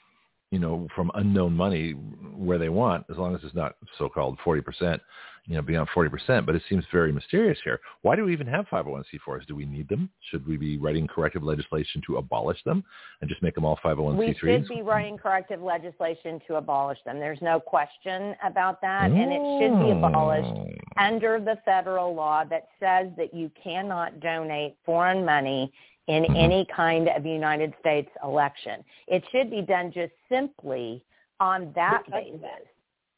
you 0.52 0.60
know, 0.60 0.88
from 0.96 1.12
unknown 1.16 1.54
money 1.54 1.92
where 1.92 2.58
they 2.58 2.70
want, 2.70 3.06
as 3.12 3.18
long 3.18 3.36
as 3.36 3.42
it's 3.44 3.56
not 3.56 3.76
so-called 3.98 4.38
40%, 4.46 5.00
you 5.46 5.56
know, 5.56 5.62
beyond 5.62 5.88
40%. 5.96 6.46
But 6.46 6.56
it 6.56 6.62
seems 6.70 6.86
very 6.92 7.12
mysterious 7.12 7.58
here. 7.64 7.80
Why 8.02 8.16
do 8.16 8.26
we 8.26 8.34
even 8.34 8.48
have 8.48 8.66
501c4s? 8.68 9.46
Do 9.48 9.56
we 9.56 9.66
need 9.66 9.90
them? 9.90 10.10
Should 10.30 10.48
we 10.48 10.58
be 10.58 10.78
writing 10.78 11.08
corrective 11.08 11.44
legislation 11.44 12.02
to 12.08 12.18
abolish 12.18 12.62
them 12.66 12.84
and 13.22 13.30
just 13.30 13.42
make 13.42 13.56
them 13.56 13.66
all 13.66 13.80
501c3s? 13.84 14.18
We 14.18 14.36
should 14.42 14.68
be 14.68 14.82
writing 14.82 15.18
corrective 15.18 15.62
legislation 15.62 16.42
to 16.48 16.56
abolish 16.56 17.00
them. 17.06 17.20
There's 17.20 17.42
no 17.42 17.60
question 17.60 18.36
about 18.44 18.82
that, 18.82 19.12
and 19.12 19.32
it 19.32 19.60
should 19.60 19.80
be 19.86 19.92
abolished 19.92 20.48
Mm. 20.48 20.78
under 20.98 21.40
the 21.40 21.58
federal 21.66 22.14
law 22.14 22.44
that 22.46 22.68
says 22.80 23.10
that 23.18 23.34
you 23.34 23.50
cannot 23.62 24.20
donate 24.20 24.76
foreign 24.86 25.26
money 25.26 25.72
in 26.08 26.24
Mhm. 26.24 26.36
any 26.36 26.66
kind 26.66 27.10
of 27.10 27.26
United 27.26 27.74
States 27.80 28.10
election. 28.24 28.84
It 29.08 29.28
should 29.30 29.50
be 29.50 29.62
done 29.62 29.92
just 29.92 30.14
simply 30.30 31.04
on 31.40 31.72
that 31.74 32.10
basis. 32.10 32.68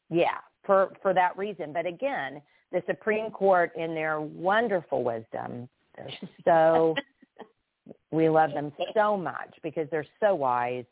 Yeah, 0.10 0.40
for 0.64 0.92
for 1.02 1.14
that 1.14 1.38
reason. 1.38 1.72
But 1.72 1.86
again, 1.86 2.42
the 2.72 2.84
Supreme 2.88 3.32
Court, 3.32 3.76
in 3.76 3.94
their 3.94 4.20
wonderful 4.22 5.04
wisdom, 5.04 5.70
they're 5.96 6.10
so 6.46 6.96
we 8.12 8.28
love 8.30 8.54
them 8.54 8.72
so 8.94 9.16
much 9.16 9.56
because 9.62 9.90
they're 9.90 10.06
so 10.20 10.36
wise. 10.36 10.86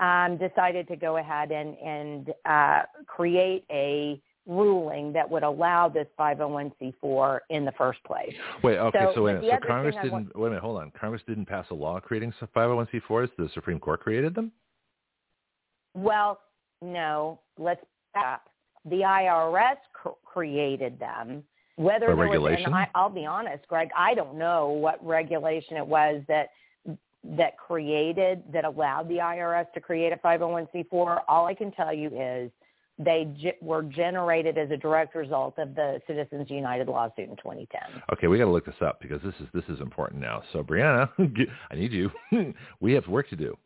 Um, 0.00 0.38
decided 0.38 0.88
to 0.88 0.96
go 0.96 1.18
ahead 1.18 1.52
and 1.52 1.76
and 1.78 2.34
uh, 2.44 2.82
create 3.06 3.64
a 3.70 4.20
ruling 4.46 5.12
that 5.12 5.28
would 5.28 5.42
allow 5.42 5.88
this 5.88 6.06
501c4 6.18 7.38
in 7.50 7.64
the 7.64 7.72
first 7.72 8.02
place. 8.04 8.34
Wait, 8.62 8.78
okay, 8.78 8.98
So, 9.00 9.12
so, 9.14 9.22
wait 9.22 9.36
a 9.36 9.40
minute. 9.40 9.60
So 9.62 9.68
Congress 9.68 9.96
didn't, 9.96 10.12
want- 10.12 10.36
wait 10.36 10.46
a 10.46 10.50
minute, 10.50 10.62
hold 10.62 10.80
on. 10.80 10.92
Congress 10.98 11.22
didn't 11.26 11.46
pass 11.46 11.66
a 11.70 11.74
law 11.74 11.98
creating 12.00 12.32
some 12.38 12.48
501c4s. 12.54 13.30
The 13.38 13.48
Supreme 13.54 13.78
Court 13.78 14.00
created 14.00 14.34
them? 14.34 14.52
Well, 15.94 16.40
no, 16.82 17.40
let's 17.58 17.80
back 18.12 18.24
up. 18.24 18.42
The 18.84 18.96
IRS 19.00 19.76
cr- 19.94 20.10
created 20.24 20.98
them. 20.98 21.42
Whether 21.76 22.06
there 22.06 22.16
regulation? 22.16 22.64
was, 22.64 22.66
and 22.66 22.74
I, 22.74 22.88
I'll 22.94 23.08
be 23.08 23.26
honest, 23.26 23.66
Greg, 23.66 23.88
I 23.96 24.14
don't 24.14 24.36
know 24.36 24.68
what 24.68 25.04
regulation 25.04 25.76
it 25.76 25.86
was 25.86 26.22
that 26.28 26.50
that 27.24 27.56
created 27.56 28.42
that 28.52 28.64
allowed 28.64 29.08
the 29.08 29.16
IRS 29.16 29.72
to 29.72 29.80
create 29.80 30.12
a 30.12 30.16
501c4. 30.16 31.22
All 31.26 31.46
I 31.46 31.54
can 31.54 31.72
tell 31.72 31.92
you 31.92 32.10
is 32.14 32.50
they 32.98 33.26
ge- 33.36 33.60
were 33.60 33.82
generated 33.82 34.56
as 34.56 34.70
a 34.70 34.76
direct 34.76 35.14
result 35.14 35.58
of 35.58 35.74
the 35.74 36.00
Citizens 36.06 36.48
United 36.48 36.88
lawsuit 36.88 37.28
in 37.28 37.36
2010. 37.36 37.80
Okay, 38.12 38.28
we 38.28 38.38
got 38.38 38.44
to 38.44 38.50
look 38.50 38.66
this 38.66 38.74
up 38.80 39.00
because 39.00 39.20
this 39.22 39.34
is 39.40 39.48
this 39.52 39.64
is 39.68 39.80
important 39.80 40.20
now. 40.20 40.42
So 40.52 40.62
Breanna, 40.62 41.08
I 41.70 41.74
need 41.74 41.92
you. 41.92 42.10
we 42.80 42.92
have 42.92 43.06
work 43.08 43.28
to 43.30 43.36
do. 43.36 43.56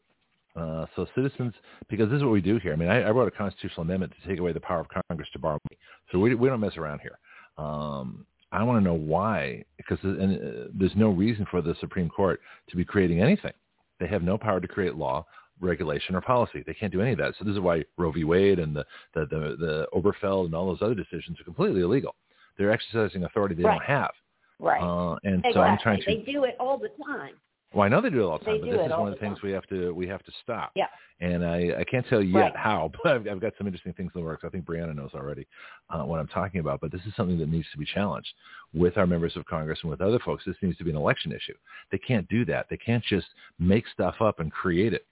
Uh, 0.57 0.87
so 0.97 1.07
citizens, 1.15 1.55
because 1.89 2.09
this 2.09 2.17
is 2.17 2.23
what 2.25 2.33
we 2.33 2.41
do 2.41 2.59
here. 2.59 2.73
I 2.73 2.77
mean, 2.77 2.89
I, 2.89 3.03
I 3.03 3.11
wrote 3.11 3.29
a 3.29 3.37
constitutional 3.37 3.83
amendment 3.83 4.13
to 4.21 4.29
take 4.29 4.41
away 4.41 4.53
the 4.53 4.61
power 4.61 4.81
of 4.81 4.87
Congress 5.09 5.29
to 5.35 5.39
borrow 5.39 5.59
money. 5.69 5.79
So 6.11 6.19
we 6.19 6.35
we 6.35 6.49
don't 6.49 6.61
mess 6.61 6.77
around 6.77 7.01
here. 7.01 7.19
Um, 7.59 8.27
I 8.51 8.63
want 8.63 8.83
to 8.83 8.85
know 8.85 8.95
why, 8.95 9.65
because 9.77 9.99
and, 10.03 10.37
uh, 10.37 10.69
there's 10.73 10.97
no 10.97 11.11
reason 11.11 11.47
for 11.51 11.61
the 11.61 11.75
Supreme 11.81 12.09
Court 12.09 12.41
to 12.71 12.77
be 12.77 12.85
creating 12.85 13.21
anything. 13.21 13.53
They 14.01 14.07
have 14.07 14.23
no 14.23 14.39
power 14.39 14.59
to 14.59 14.69
create 14.69 14.95
law, 14.95 15.27
regulation, 15.61 16.15
or 16.15 16.21
policy. 16.21 16.63
They 16.67 16.75
can't 16.75 16.93
do 16.93 17.01
any 17.01 17.13
of 17.13 17.19
that. 17.19 17.35
So 17.39 17.45
this 17.45 17.55
is 17.55 17.61
why 17.61 17.85
Roe 17.97 18.13
v. 18.13 18.25
Wade 18.25 18.59
and 18.59 18.75
the 18.75 18.85
the 19.15 19.27
the, 19.27 19.57
the 19.59 19.87
Obergefell 19.95 20.45
and 20.47 20.55
all 20.55 20.67
those 20.67 20.83
other 20.83 20.95
decisions 20.95 21.41
are 21.41 21.45
completely 21.45 21.81
illegal. 21.83 22.15
They're 22.57 22.73
exercising 22.73 23.25
authority 23.25 23.55
they 23.55 23.65
Right. 23.65 23.79
don't 23.79 23.85
have. 23.85 24.11
Right. 24.59 24.83
Uh, 24.83 25.17
and 25.23 25.37
Exactly. 25.37 25.53
so 25.55 25.61
I'm 25.63 25.79
trying 25.79 26.01
to 26.01 26.05
They 26.07 26.33
do 26.33 26.45
it 26.45 26.57
all 26.59 26.79
the 26.79 26.91
time. 27.07 27.35
Well, 27.75 27.85
I 27.85 27.89
know 27.89 28.01
they 28.01 28.09
do 28.11 28.23
it 28.23 28.25
all 28.25 28.39
the 28.39 28.45
time, 28.47 28.55
They 28.55 28.61
but 28.61 28.77
this 28.79 28.87
is 28.87 28.91
one 28.93 29.09
of 29.09 29.15
the 29.15 29.21
things 29.21 29.43
we 29.43 29.53
have 29.53 29.67
to 29.67 29.93
we 29.95 30.09
have 30.09 30.23
to 30.25 30.33
stop. 30.43 30.73
Yeah. 30.75 30.87
And 31.21 31.45
I, 31.45 31.81
I 31.81 31.85
can't 31.85 32.07
tell 32.09 32.23
you 32.23 32.31
yet 32.33 32.41
Right. 32.41 32.57
how, 32.57 32.91
but 33.05 33.13
I've, 33.13 33.29
I've 33.29 33.41
got 33.41 33.53
some 33.59 33.67
interesting 33.67 33.93
things 33.93 34.11
in 34.15 34.21
the 34.21 34.25
works. 34.25 34.43
I 34.45 34.49
think 34.49 34.65
Breanna 34.65 34.95
knows 34.97 35.11
already 35.15 35.47
uh, 35.91 36.03
what 36.03 36.19
I'm 36.19 36.29
talking 36.29 36.61
about. 36.61 36.81
But 36.81 36.91
this 36.93 37.03
is 37.07 37.15
something 37.15 37.39
that 37.39 37.49
needs 37.51 37.67
to 37.73 37.79
be 37.79 37.85
challenged 37.85 38.33
with 38.73 38.97
our 38.97 39.07
members 39.07 39.37
of 39.37 39.45
Congress 39.45 39.79
and 39.83 39.91
with 39.91 40.01
other 40.01 40.19
folks. 40.21 40.45
This 40.47 40.57
needs 40.63 40.79
to 40.79 40.85
be 40.85 40.91
an 40.91 40.97
election 40.97 41.31
issue. 41.31 41.55
They 41.93 41.99
can't 41.99 42.27
do 42.29 42.45
that. 42.47 42.67
They 42.71 42.79
can't 42.79 43.05
just 43.05 43.27
make 43.59 43.85
stuff 43.93 44.17
up 44.21 44.41
and 44.41 44.51
create 44.51 44.93
it. 44.95 45.07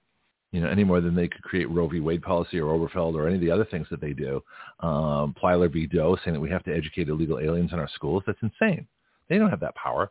You 0.52 0.60
know, 0.60 0.68
any 0.68 0.84
more 0.84 1.00
than 1.00 1.14
they 1.14 1.28
could 1.28 1.42
create 1.42 1.70
Roe 1.70 1.88
v. 1.88 2.00
Wade 2.00 2.22
policy 2.22 2.58
or 2.58 2.72
Obergefell 2.72 3.14
or 3.14 3.26
any 3.26 3.34
of 3.34 3.40
the 3.40 3.50
other 3.50 3.64
things 3.64 3.86
that 3.90 4.00
they 4.00 4.12
do. 4.12 4.42
Um, 4.80 5.34
Plyler 5.42 5.70
v. 5.70 5.86
Doe 5.86 6.16
saying 6.24 6.34
that 6.34 6.40
we 6.40 6.50
have 6.50 6.62
to 6.64 6.74
educate 6.74 7.08
illegal 7.08 7.38
aliens 7.38 7.72
in 7.72 7.78
our 7.78 7.88
schools. 7.94 8.22
That's 8.26 8.38
insane. 8.42 8.86
They 9.28 9.38
don't 9.38 9.50
have 9.50 9.60
that 9.60 9.74
power. 9.74 10.10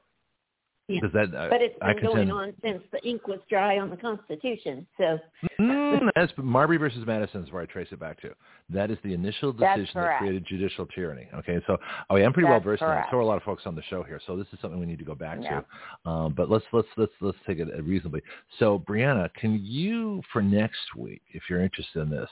Yeah. 0.88 1.01
Does 1.01 1.11
that? 1.13 1.36
uh, 1.36 1.49
But 1.49 1.61
it's 1.61 1.77
been 1.79 1.99
going 2.01 2.31
on 2.31 2.53
since 2.63 2.81
the 2.91 3.03
ink 3.07 3.27
was 3.27 3.39
dry 3.49 3.79
on 3.79 3.89
the 3.89 3.97
Constitution. 3.97 4.86
So 4.97 5.19
Mm, 5.59 6.09
that's 6.15 6.31
Marbury 6.38 6.77
versus 6.77 7.05
Madison 7.07 7.43
is 7.43 7.51
where 7.51 7.61
I 7.61 7.65
trace 7.65 7.88
it 7.91 7.99
back 7.99 8.19
to. 8.21 8.31
That 8.69 8.91
is 8.91 8.97
the 9.03 9.13
initial 9.13 9.51
decision 9.51 9.89
that 9.95 10.17
created 10.17 10.45
judicial 10.45 10.86
tyranny. 10.88 11.27
Okay, 11.33 11.59
so 11.65 11.77
oh 12.09 12.17
yeah, 12.17 12.25
I'm 12.25 12.33
pretty 12.33 12.49
well 12.49 12.59
versed 12.59 12.83
in 12.83 12.89
that. 12.89 13.07
So 13.09 13.17
are 13.17 13.21
a 13.21 13.25
lot 13.25 13.38
of 13.38 13.43
folks 13.43 13.63
on 13.65 13.73
the 13.75 13.81
show 13.83 14.03
here. 14.03 14.19
So 14.27 14.36
this 14.38 14.47
is 14.53 14.59
something 14.61 14.79
we 14.79 14.86
need 14.86 14.99
to 14.99 15.05
go 15.05 15.15
back 15.15 15.39
Yeah. 15.41 15.61
to. 16.05 16.09
Um, 16.09 16.33
but 16.33 16.49
let's 16.49 16.65
let's 16.71 16.88
let's 16.97 17.13
let's 17.21 17.38
take 17.47 17.59
it 17.59 17.67
reasonably. 17.83 18.21
So 18.59 18.79
Breanna, 18.79 19.33
can 19.33 19.59
you 19.63 20.21
for 20.31 20.41
next 20.41 20.95
week, 20.95 21.21
if 21.33 21.43
you're 21.49 21.61
interested 21.61 22.01
in 22.01 22.09
this, 22.09 22.29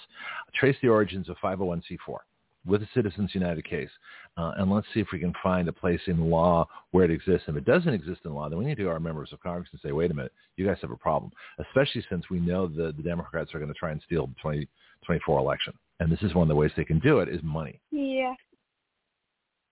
trace 0.53 0.75
the 0.81 0.89
origins 0.89 1.29
of 1.29 1.37
501c4 1.37 2.17
with 2.65 2.81
the 2.81 2.87
Citizens 2.93 3.31
United 3.33 3.65
case, 3.65 3.89
uh, 4.37 4.53
and 4.57 4.71
let's 4.71 4.87
see 4.93 4.99
if 4.99 5.07
we 5.11 5.19
can 5.19 5.33
find 5.43 5.67
a 5.67 5.73
place 5.73 5.99
in 6.07 6.29
law 6.29 6.67
where 6.91 7.05
it 7.05 7.11
exists. 7.11 7.47
If 7.47 7.55
it 7.55 7.65
doesn't 7.65 7.93
exist 7.93 8.21
in 8.25 8.33
law, 8.33 8.49
then 8.49 8.57
we 8.57 8.65
need 8.65 8.77
to 8.77 8.83
go 8.83 8.89
to 8.89 8.93
our 8.93 8.99
members 8.99 9.33
of 9.33 9.41
Congress 9.41 9.69
and 9.71 9.81
say, 9.81 9.91
wait 9.91 10.11
a 10.11 10.13
minute, 10.13 10.31
you 10.57 10.65
guys 10.65 10.77
have 10.81 10.91
a 10.91 10.97
problem, 10.97 11.31
especially 11.59 12.03
since 12.09 12.29
we 12.29 12.39
know 12.39 12.67
the, 12.67 12.93
the 12.95 13.03
Democrats 13.03 13.53
are 13.53 13.59
going 13.59 13.71
to 13.73 13.77
try 13.77 13.91
and 13.91 14.01
steal 14.05 14.27
the 14.27 14.35
2024 14.35 15.39
election. 15.39 15.73
And 15.99 16.11
this 16.11 16.21
is 16.21 16.33
one 16.33 16.43
of 16.43 16.49
the 16.49 16.55
ways 16.55 16.71
they 16.75 16.85
can 16.85 16.99
do 16.99 17.19
it 17.19 17.29
is 17.29 17.41
money. 17.43 17.79
Yeah. 17.91 18.33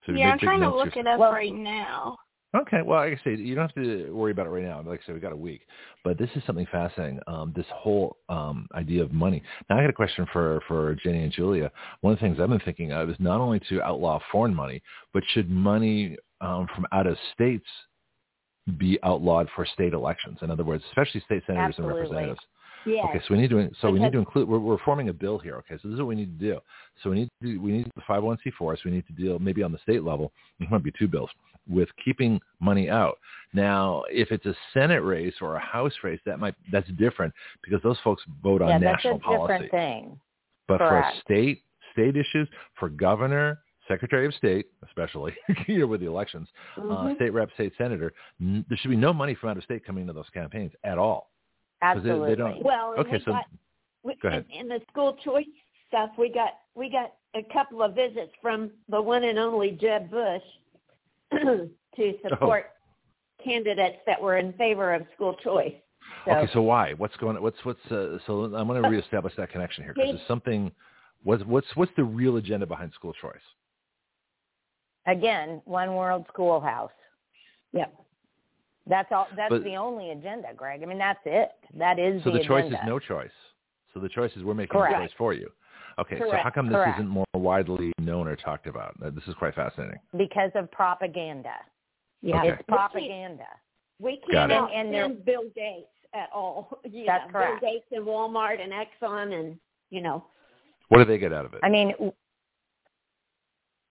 So 0.06 0.12
yeah, 0.12 0.32
I'm 0.32 0.38
trying 0.38 0.60
to 0.60 0.74
look 0.74 0.94
here. 0.94 1.02
it 1.02 1.06
up 1.06 1.18
Well- 1.18 1.32
right 1.32 1.54
now. 1.54 2.18
Okay, 2.54 2.82
well, 2.82 3.00
like 3.00 3.18
I 3.18 3.24
say, 3.24 3.34
you 3.36 3.54
don't 3.54 3.66
have 3.66 3.82
to 3.82 4.10
worry 4.12 4.30
about 4.30 4.46
it 4.46 4.50
right 4.50 4.62
now. 4.62 4.82
Like 4.82 5.00
I 5.02 5.06
said, 5.06 5.14
we 5.14 5.22
got 5.22 5.32
a 5.32 5.36
week, 5.36 5.62
but 6.04 6.18
this 6.18 6.28
is 6.36 6.42
something 6.46 6.66
fascinating. 6.70 7.18
Um, 7.26 7.54
this 7.56 7.64
whole 7.72 8.18
um, 8.28 8.68
idea 8.74 9.02
of 9.02 9.10
money. 9.10 9.42
Now, 9.70 9.78
I 9.78 9.82
got 9.82 9.90
a 9.90 9.94
question 9.94 10.26
for 10.34 10.60
for 10.68 10.94
Jenni 10.96 11.22
and 11.24 11.32
Julia. 11.32 11.70
One 12.02 12.12
of 12.12 12.18
the 12.18 12.26
things 12.26 12.38
I've 12.38 12.50
been 12.50 12.60
thinking 12.60 12.92
of 12.92 13.08
is 13.08 13.16
not 13.18 13.40
only 13.40 13.58
to 13.70 13.82
outlaw 13.82 14.18
foreign 14.30 14.54
money, 14.54 14.82
but 15.14 15.22
should 15.32 15.48
money 15.48 16.18
um, 16.42 16.66
from 16.74 16.86
out 16.92 17.06
of 17.06 17.16
states 17.32 17.64
be 18.76 18.98
outlawed 19.02 19.48
for 19.56 19.64
state 19.64 19.94
elections? 19.94 20.38
In 20.42 20.50
other 20.50 20.64
words, 20.64 20.84
especially 20.90 21.20
state 21.20 21.42
senators 21.46 21.70
Absolutely. 21.70 22.00
and 22.00 22.10
representatives. 22.10 22.40
yeah, 22.84 23.04
Okay, 23.04 23.20
so 23.26 23.34
we 23.34 23.40
need 23.40 23.48
to 23.50 23.70
so 23.80 23.90
we 23.90 23.98
need 23.98 24.12
to 24.12 24.18
include 24.18 24.46
we're, 24.46 24.58
we're 24.58 24.84
forming 24.84 25.08
a 25.08 25.12
bill 25.14 25.38
here. 25.38 25.56
Okay, 25.56 25.80
so 25.80 25.88
this 25.88 25.94
is 25.94 26.00
what 26.00 26.08
we 26.08 26.16
need 26.16 26.38
to 26.38 26.46
do. 26.52 26.60
So 27.02 27.08
we 27.08 27.16
need 27.20 27.28
to 27.40 27.48
do, 27.48 27.62
we 27.62 27.72
need 27.72 27.90
the 27.96 28.02
501c4. 28.02 28.76
So 28.76 28.76
we 28.84 28.90
need 28.90 29.06
to 29.06 29.14
deal 29.14 29.38
maybe 29.38 29.62
on 29.62 29.72
the 29.72 29.78
state 29.78 30.04
level. 30.04 30.32
It 30.60 30.70
might 30.70 30.84
be 30.84 30.92
two 30.98 31.08
bills 31.08 31.30
with 31.68 31.88
keeping 32.04 32.40
money 32.60 32.88
out. 32.90 33.18
Now, 33.54 34.02
if 34.10 34.30
it's 34.32 34.46
a 34.46 34.54
Senate 34.72 35.02
race 35.02 35.34
or 35.40 35.56
a 35.56 35.60
House 35.60 35.92
race, 36.02 36.20
that 36.26 36.38
might 36.40 36.54
that's 36.70 36.88
different 36.98 37.32
because 37.62 37.82
those 37.82 37.98
folks 38.02 38.22
vote 38.42 38.62
on 38.62 38.68
yeah, 38.68 38.78
that's 38.78 39.04
a 39.04 39.08
national 39.08 39.18
policy. 39.20 39.52
different 39.64 39.70
thing. 39.70 40.20
But 40.68 40.78
Correct. 40.78 41.16
for 41.16 41.20
state 41.22 41.62
state 41.92 42.16
issues, 42.16 42.48
for 42.78 42.88
governor, 42.88 43.60
secretary 43.86 44.26
of 44.26 44.34
state, 44.34 44.66
especially 44.86 45.34
you 45.66 45.80
know, 45.80 45.86
with 45.86 46.00
the 46.00 46.06
elections, 46.06 46.48
uh, 46.78 46.80
Mhm. 46.80 47.16
state 47.16 47.30
rep, 47.30 47.50
state 47.52 47.72
senator, 47.76 48.12
n- 48.40 48.64
there 48.68 48.78
should 48.78 48.90
be 48.90 48.96
no 48.96 49.12
money 49.12 49.34
from 49.34 49.50
out 49.50 49.58
of 49.58 49.64
state 49.64 49.84
coming 49.84 50.02
into 50.02 50.12
those 50.14 50.30
campaigns 50.30 50.72
at 50.84 50.96
all. 50.98 51.30
'Cause 51.82 51.96
they- 51.96 52.08
they 52.08 52.10
Absolutely. 52.14 52.36
don't- 52.36 52.62
Well, 52.62 52.94
Okay, 52.98 53.12
we 53.18 53.18
so 53.24 53.32
got 53.32 53.46
we, 54.04 54.14
go 54.16 54.28
ahead. 54.28 54.46
In, 54.50 54.60
in 54.62 54.68
the 54.68 54.80
school 54.90 55.14
choice 55.16 55.46
stuff, 55.88 56.10
we 56.16 56.30
got 56.30 56.54
we 56.74 56.88
got 56.88 57.12
a 57.34 57.42
couple 57.52 57.82
of 57.82 57.94
visits 57.94 58.32
from 58.40 58.70
the 58.88 59.00
one 59.02 59.24
and 59.24 59.38
only 59.38 59.72
Jeb 59.72 60.08
Bush 60.10 60.42
to 61.96 62.14
support 62.28 62.66
candidates 63.44 63.98
that 64.06 64.20
were 64.20 64.38
in 64.38 64.52
favor 64.54 64.94
of 64.94 65.02
school 65.14 65.34
choice. 65.42 65.74
So, 66.24 66.32
Okay, 66.32 66.52
so 66.52 66.62
why? 66.62 66.92
What's 66.94 67.16
going? 67.16 67.40
What's 67.42 67.56
what's? 67.64 67.80
Uh, 67.90 68.18
so 68.26 68.44
I'm 68.54 68.66
going 68.66 68.82
to 68.82 68.88
reestablish 68.88 69.34
that 69.36 69.50
connection 69.50 69.84
here 69.84 69.94
because 69.94 70.10
there's 70.16 70.28
something. 70.28 70.70
What's 71.24 71.42
what's 71.44 71.66
what's 71.74 71.92
the 71.96 72.04
real 72.04 72.36
agenda 72.36 72.66
behind 72.66 72.92
school 72.94 73.12
choice? 73.20 73.34
Again, 75.06 75.60
one 75.64 75.94
world 75.94 76.26
schoolhouse. 76.32 76.90
Yep. 77.72 77.92
That's 78.86 79.08
all. 79.12 79.26
That's 79.36 79.50
But- 79.50 79.64
the 79.64 79.76
only 79.76 80.10
agenda, 80.10 80.48
Greg. 80.56 80.82
I 80.82 80.86
mean, 80.86 80.98
that's 80.98 81.20
it. 81.24 81.50
That 81.74 81.98
is 81.98 82.22
the 82.22 82.30
So 82.30 82.32
the, 82.32 82.38
the, 82.38 82.44
choice 82.44 82.64
agenda. 82.66 82.78
is 82.82 82.86
no 82.86 82.98
choice. 82.98 83.30
So 83.94 84.00
the 84.00 84.08
choice 84.08 84.30
is 84.36 84.42
we're 84.42 84.54
making 84.54 84.78
Correct. 84.78 84.94
a 84.96 85.06
choice 85.06 85.14
for 85.18 85.32
you. 85.34 85.50
Okay, 85.98 86.18
so 86.18 86.30
how 86.42 86.50
come 86.50 86.66
this 86.66 86.74
Correct. 86.76 86.98
isn't 86.98 87.08
more 87.08 87.24
widely 87.34 87.92
known 87.98 88.26
or 88.28 88.36
talked 88.36 88.66
about? 88.66 88.94
This 89.14 89.24
is 89.26 89.34
quite 89.34 89.54
fascinating. 89.54 89.98
because 90.16 90.50
of 90.54 90.70
propaganda. 90.70 91.54
yeah, 92.22 92.38
Okay. 92.40 92.48
It's 92.50 92.62
propaganda. 92.68 93.46
we 94.00 94.20
can't 94.30 94.50
it. 94.52 94.54
outspend 94.54 94.80
And- 94.80 94.94
and 94.94 95.24
Bill 95.24 95.44
Gates 95.54 95.88
at 96.14 96.28
all. 96.34 96.78
You 96.90 97.04
That's 97.06 97.26
know, 97.26 97.32
correct. 97.32 97.60
Bill 97.60 97.70
Gates 97.72 97.86
and 97.92 98.04
Walmart 98.06 98.60
and 98.60 98.72
Exxon 98.72 99.32
and 99.38 99.58
you 99.90 100.00
know 100.00 100.24
What 100.88 100.98
do 100.98 101.04
they 101.04 101.18
get 101.18 101.32
out 101.32 101.44
of 101.44 101.54
it? 101.54 101.60
I 101.62 101.68
mean, 101.68 101.94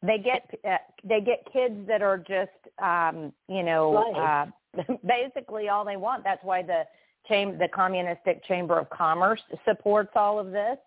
they 0.04 0.18
get 0.18 0.50
uh, 0.68 0.78
they 1.04 1.22
get 1.22 1.46
kids 1.54 1.88
that 1.88 2.02
are 2.02 2.18
just 2.18 2.50
um, 2.82 3.32
you 3.48 3.64
know 3.64 3.96
uh, 4.16 4.46
basically 5.06 5.70
all 5.70 5.86
they 5.86 5.98
want. 5.98 6.24
That's 6.24 6.44
why 6.44 6.64
the 6.64 6.84
cham- 7.28 7.58
the 7.60 7.68
Communistic 7.68 8.44
Chamber 8.46 8.80
of 8.80 8.90
Commerce 8.90 9.42
supports 9.66 10.12
all 10.16 10.40
of 10.40 10.52
this 10.52 10.78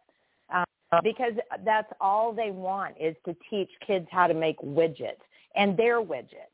because 1.03 1.33
that's 1.65 1.93
all 2.01 2.33
they 2.33 2.51
want 2.51 2.95
is 3.01 3.17
to 3.25 3.35
teach 3.51 3.71
kids 3.87 4.07
how 4.11 4.27
to 4.27 4.35
make 4.35 4.59
widgets 4.61 5.21
and 5.57 5.77
their 5.77 6.01
widgets. 6.03 6.51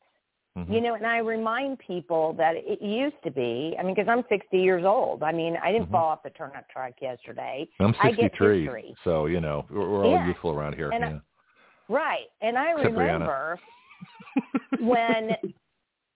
Mhm. 0.57 0.69
You 0.69 0.81
know, 0.81 0.95
and 0.95 1.07
I 1.07 1.19
remind 1.19 1.79
people 1.79 2.33
that 2.33 2.55
it 2.57 2.81
used 2.81 3.15
to 3.23 3.31
be, 3.31 3.73
I 3.79 3.83
mean, 3.83 3.95
because 3.95 4.09
I'm 4.09 4.25
60 4.27 4.57
years 4.59 4.83
old. 4.83 5.23
I 5.23 5.31
mean, 5.31 5.55
I 5.63 5.71
didn't 5.71 5.87
Mhm. 5.87 5.91
fall 5.91 6.07
off 6.09 6.23
the 6.23 6.29
turnip 6.31 6.67
truck 6.69 7.01
yesterday. 7.01 7.67
I'm 7.79 7.93
63, 8.01 8.93
so 9.03 9.27
you 9.27 9.39
know 9.39 9.65
we're, 9.69 9.89
we're 9.89 10.05
all 10.05 10.11
Yeah. 10.11 10.27
youthful 10.27 10.51
around 10.51 10.75
here. 10.75 10.91
And 10.91 11.05
I- 11.05 11.21
Right. 11.87 12.29
And 12.41 12.57
I 12.57 12.71
Except 12.71 12.95
remember 12.95 13.59
when 14.79 15.35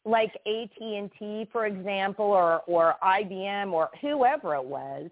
like 0.05 0.32
AT&T 0.45 1.45
for 1.51 1.65
example 1.65 2.26
or 2.26 2.61
or 2.67 2.95
IBM 3.01 3.73
or 3.73 3.89
whoever 4.01 4.55
it 4.55 4.63
was 4.63 5.09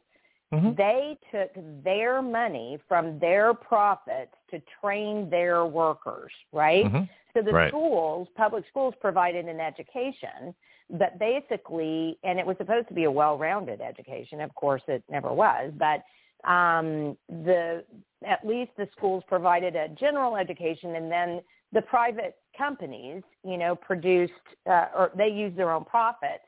Mhm. 0.54 0.76
they 0.76 1.18
took 1.32 1.52
their 1.84 2.22
money 2.22 2.80
from 2.88 3.18
their 3.20 3.54
profits 3.54 4.36
to 4.52 4.62
train 4.82 5.30
their 5.30 5.66
workers, 5.66 6.32
right? 6.52 6.86
Mhm. 6.86 7.10
So 7.34 7.42
the 7.42 7.52
Right. 7.52 7.70
schools, 7.70 8.30
public 8.36 8.68
schools 8.68 8.94
provided 8.96 9.48
an 9.48 9.60
education 9.60 10.54
that 10.92 11.18
basically, 11.18 12.20
and 12.24 12.40
it 12.40 12.46
was 12.46 12.58
supposed 12.58 12.88
to 12.90 12.94
be 12.94 13.06
a 13.06 13.12
well-rounded 13.12 13.82
education. 13.82 14.42
Of 14.42 14.54
course, 14.54 14.84
it 14.88 15.04
never 15.10 15.34
was, 15.34 15.72
but 15.72 16.04
um, 16.44 17.18
the 17.30 17.86
at 18.26 18.46
least 18.46 18.76
the 18.76 18.88
schools 18.88 19.24
provided 19.28 19.76
a 19.76 19.88
general 19.90 20.36
education, 20.36 20.96
and 20.98 21.12
then 21.12 21.42
the 21.72 21.82
private 21.82 22.38
companies, 22.56 23.24
you 23.44 23.58
know, 23.58 23.76
produced 23.76 24.34
uh, 24.66 24.88
or 24.96 25.12
they 25.16 25.30
used 25.30 25.56
their 25.56 25.72
own 25.72 25.86
profits 25.86 26.46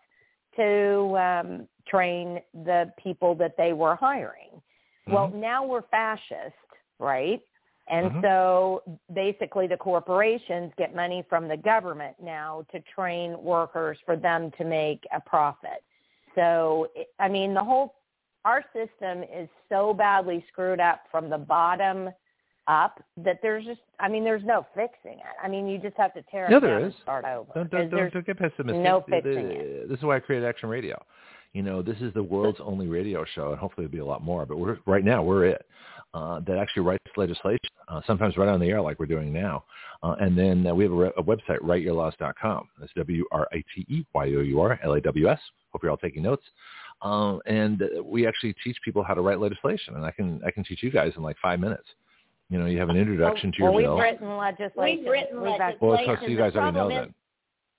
to 0.58 1.18
um, 1.18 1.68
train 1.88 2.40
the 2.54 2.92
people 3.02 3.36
that 3.36 3.56
they 3.58 3.74
were 3.74 3.96
hiring. 3.96 4.62
Well, 5.08 5.30
now 5.36 5.64
we're 5.66 5.84
fascist, 5.84 6.56
right? 7.00 7.42
And 7.88 8.10
Mhm. 8.12 8.22
so 8.24 8.84
basically 9.14 9.68
the 9.68 9.78
corporations 9.78 10.74
get 10.78 10.96
money 10.96 11.22
from 11.30 11.48
the 11.48 11.58
government 11.58 12.16
now 12.20 12.66
to 12.72 12.80
train 12.82 13.42
workers 13.44 14.00
for 14.06 14.16
them 14.16 14.50
to 14.58 14.64
make 14.64 15.06
a 15.12 15.22
profit. 15.22 15.84
So, 16.34 16.90
I 17.20 17.30
mean, 17.30 17.54
the 17.54 17.64
whole, 17.64 17.94
our 18.44 18.64
system 18.74 19.24
is 19.24 19.48
so 19.70 19.94
badly 19.94 20.44
screwed 20.48 20.80
up 20.80 21.02
from 21.12 21.30
the 21.30 21.38
bottom 21.38 22.10
up 22.68 23.00
that 23.18 23.40
there's 23.44 23.64
just, 23.64 23.82
I 24.00 24.08
mean, 24.08 24.24
there's 24.24 24.44
no 24.44 24.66
fixing 24.74 25.20
it. 25.20 25.36
I 25.42 25.48
mean, 25.48 25.68
you 25.68 25.78
just 25.78 25.96
have 25.98 26.14
to 26.16 26.24
tear 26.24 26.46
it 26.46 26.52
Yeah, 26.52 26.60
down 26.60 26.82
is. 26.82 26.86
and 26.86 26.94
start 27.04 27.24
over. 27.26 27.52
Don't, 27.54 27.70
don't, 27.70 27.90
don't, 27.92 28.12
don't 28.12 28.26
get 28.26 28.40
pessimistic. 28.40 28.82
no 28.82 29.02
fixing 29.08 29.50
the- 29.50 29.86
This 29.88 30.00
is 30.00 30.04
why 30.04 30.16
I 30.16 30.20
created 30.20 30.48
Action 30.48 30.68
Radio. 30.70 31.00
You 31.56 31.64
know, 31.64 31.82
this 31.82 31.96
is 32.02 32.14
the 32.14 32.22
world's 32.22 32.60
only 32.62 32.88
radio 32.88 33.24
show, 33.34 33.52
and 33.52 33.58
hopefully 33.58 33.88
there'll 33.88 33.92
be 33.94 34.00
a 34.00 34.06
lot 34.06 34.22
more. 34.22 34.46
But 34.46 34.58
we're 34.58 34.78
right 34.86 35.06
now 35.06 35.24
we're 35.24 35.46
it 35.46 35.66
uh, 36.14 36.42
that 36.42 36.58
actually 36.58 36.84
writes 36.84 37.06
legislation, 37.16 37.70
uh, 37.88 38.02
sometimes 38.06 38.36
right 38.36 38.50
on 38.50 38.60
the 38.60 38.68
air 38.68 38.82
like 38.82 39.00
we're 39.00 39.06
doing 39.06 39.32
now. 39.32 39.64
Uh, 40.04 40.16
and 40.20 40.38
then 40.38 40.68
uh, 40.68 40.76
we 40.76 40.84
have 40.84 40.92
a, 40.92 40.96
re- 40.96 41.12
a 41.16 41.24
website, 41.24 41.60
writeyourlaws.com. 41.62 42.68
That's 42.78 42.92
W 42.98 43.24
R 43.32 43.48
I 43.54 43.64
T 43.74 43.86
E 43.88 44.06
Y 44.14 44.26
O 44.26 44.42
U 44.42 44.60
R 44.60 44.78
L 44.84 44.94
A 44.96 45.00
W 45.00 45.30
S. 45.30 45.40
Hope 45.72 45.82
you're 45.82 45.92
all 45.92 45.98
taking 45.98 46.24
notes. 46.24 46.44
Um, 47.02 47.40
and 47.46 47.82
uh, 47.84 48.04
we 48.04 48.28
actually 48.28 48.54
teach 48.62 48.76
people 48.84 49.02
how 49.02 49.14
to 49.14 49.22
write 49.22 49.40
legislation, 49.40 49.96
and 49.96 50.06
I 50.06 50.12
can 50.12 50.42
I 50.46 50.52
can 50.52 50.66
teach 50.66 50.84
you 50.84 50.92
guys 50.92 51.14
in 51.16 51.24
like 51.24 51.38
five 51.42 51.62
minutes. 51.62 51.88
You 52.50 52.60
know, 52.60 52.66
you 52.66 52.80
have 52.80 52.90
an 52.90 52.98
introduction 52.98 53.54
to 53.54 53.58
your 53.60 53.72
well, 53.72 53.82
bill. 53.82 53.96
we've 53.96 54.04
written 54.04 54.36
legislation. 54.38 55.04
we've 55.04 55.10
written 55.10 55.42
We've 55.42 55.62
act- 55.62 55.82
Well, 55.82 55.94
it's 55.94 56.02
legislation. 56.06 56.20
so 56.22 56.28
you 56.32 56.36
The 56.36 56.44
guys 56.44 56.56
already 56.56 56.76
know 56.76 56.88
problem 56.90 57.16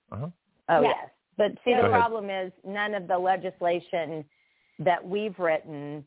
that. 0.09 0.15
Uh-huh. 0.15 0.27
Oh, 0.69 0.81
Yeah. 0.81 0.87
yes. 0.87 1.09
But 1.37 1.51
see, 1.63 1.71
Go 1.71 1.77
the 1.77 1.87
ahead. 1.87 1.91
problem 1.91 2.29
is 2.29 2.51
none 2.65 2.95
of 2.95 3.07
the 3.07 3.17
legislation 3.17 4.25
that 4.79 5.05
we've 5.05 5.37
written, 5.39 6.03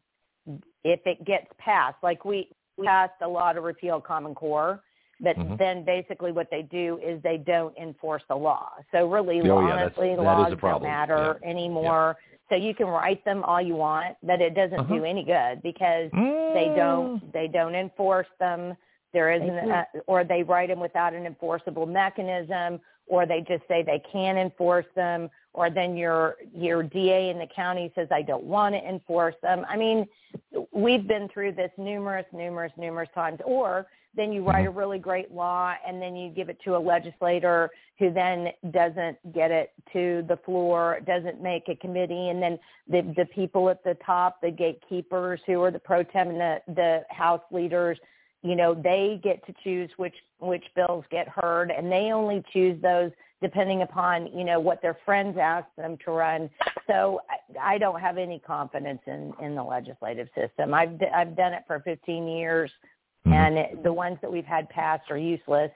if 0.85 1.01
it 1.07 1.25
gets 1.25 1.47
passed, 1.59 1.97
like 2.03 2.25
we 2.25 2.51
we 2.77 2.87
passed 2.87 3.13
a 3.21 3.29
law 3.29 3.53
to 3.53 3.61
repeal 3.61 4.01
Common 4.01 4.35
Core, 4.35 4.83
but 5.21 5.37
Mhm. 5.37 5.59
then 5.59 5.85
basically 5.85 6.33
what 6.33 6.49
they 6.51 6.63
do 6.63 6.99
is 7.03 7.21
they 7.23 7.37
don't 7.37 7.77
enforce 7.77 8.23
the 8.29 8.35
law. 8.37 8.71
So 8.91 9.07
really, 9.07 9.41
Oh, 9.41 9.45
yeah, 9.61 9.67
that's- 9.77 9.99
honestly, 9.99 10.07
that 10.09 10.13
is 10.15 10.19
laws 10.25 10.47
a 10.47 10.51
don't 10.51 10.59
problem. 10.61 10.91
matter 10.91 11.39
anymore. 11.43 12.17
So 12.49 12.55
you 12.55 12.75
can 12.75 12.87
write 12.89 13.23
them 13.25 13.45
all 13.45 13.61
you 13.61 13.77
want, 13.77 14.17
but 14.23 14.41
it 14.41 14.55
doesn't 14.55 14.81
Uh-huh. 14.81 14.95
do 14.95 15.05
any 15.05 15.25
good 15.25 15.61
because 15.63 16.11
they 16.13 16.69
Mm. 16.71 16.77
don't 16.77 17.33
they 17.33 17.49
don't 17.49 17.75
enforce 17.75 18.29
them 18.39 18.77
there 19.13 19.31
isn't 19.33 19.59
a, 19.59 19.87
or 20.07 20.23
they 20.25 20.43
write 20.45 20.69
them 20.69 20.79
without 20.81 21.13
an 21.15 21.27
enforceable 21.27 21.85
mechanism 21.85 22.81
or 23.11 23.27
they 23.27 23.41
just 23.41 23.67
say 23.69 23.83
they 23.83 24.03
can 24.11 24.39
enforce 24.39 24.87
them 24.95 25.29
or 25.53 25.69
then 25.69 25.97
your 25.97 26.37
your 26.55 26.83
DA 26.83 27.31
in 27.31 27.39
the 27.39 27.49
county 27.55 27.93
says 27.95 28.09
I 28.11 28.23
don't 28.23 28.45
want 28.45 28.75
to 28.75 28.89
enforce 28.89 29.35
them. 29.43 29.67
I 29.69 29.77
mean 29.77 30.07
we've 30.73 31.07
been 31.07 31.29
through 31.29 31.53
this 31.53 31.73
numerous 31.77 32.27
numerous 32.33 32.73
numerous 32.79 33.09
times. 33.15 33.41
Or 33.45 33.87
then 34.17 34.33
you 34.33 34.45
write 34.45 34.67
a 34.67 34.69
mm-hmm. 34.69 34.79
really 34.79 34.99
great 34.99 35.33
law 35.33 35.75
and 35.87 36.01
then 36.01 36.17
you 36.17 36.31
give 36.31 36.49
it 36.49 36.59
to 36.65 36.77
a 36.77 36.79
legislator 36.79 37.71
who 37.99 38.13
then 38.13 38.49
doesn't 38.71 39.19
get 39.35 39.51
it 39.51 39.73
to 39.93 40.25
the 40.29 40.39
floor, 40.45 41.01
doesn't 41.07 41.43
make 41.43 41.69
a 41.69 41.77
committee, 41.77 42.29
and 42.29 42.41
then 42.41 42.59
the 42.89 43.03
the 43.17 43.27
people 43.27 43.69
at 43.69 43.83
the 43.85 43.97
top, 44.07 44.41
the 44.41 44.51
gatekeepers 44.51 45.41
who 45.47 45.63
are 45.63 45.71
the 45.71 45.79
pro 45.79 46.03
tem 46.05 46.29
and 46.29 46.41
the 46.41 46.59
the 46.69 47.03
house 47.11 47.43
leaders, 47.51 47.99
you 48.43 48.57
know, 48.57 48.75
they 48.75 49.21
get 49.23 49.45
to 49.47 49.55
choose 49.63 49.91
which 49.97 50.15
which 50.39 50.65
bills 50.75 51.05
get 51.11 51.29
heard, 51.29 51.71
and 51.71 51.91
they 51.93 52.11
only 52.13 52.43
choose 52.53 52.81
those 52.83 53.11
depending 53.43 53.83
upon 53.83 54.27
you 54.37 54.45
know 54.45 54.61
what 54.61 54.81
their 54.83 54.99
friends 55.05 55.37
ask 55.41 55.67
them 55.77 55.97
to 56.05 56.11
run. 56.11 56.49
So 56.87 57.21
I, 57.59 57.75
I 57.75 57.79
don't 57.79 58.01
have 58.01 58.17
any 58.19 58.39
confidence 58.39 59.01
in 59.07 59.33
in 59.43 59.55
the 59.55 59.63
legislative 59.63 60.29
system. 60.35 60.73
I've 60.75 60.99
i've 61.15 61.37
done 61.37 61.53
it 61.53 61.65
for 61.67 61.81
15 61.81 62.27
years 62.29 62.71
Mhm. 63.27 63.35
and 63.35 63.59
it, 63.59 63.83
the 63.83 63.93
ones 63.93 64.17
that 64.23 64.33
we've 64.33 64.47
had 64.47 64.67
passed 64.71 65.11
are 65.11 65.19
useless 65.19 65.71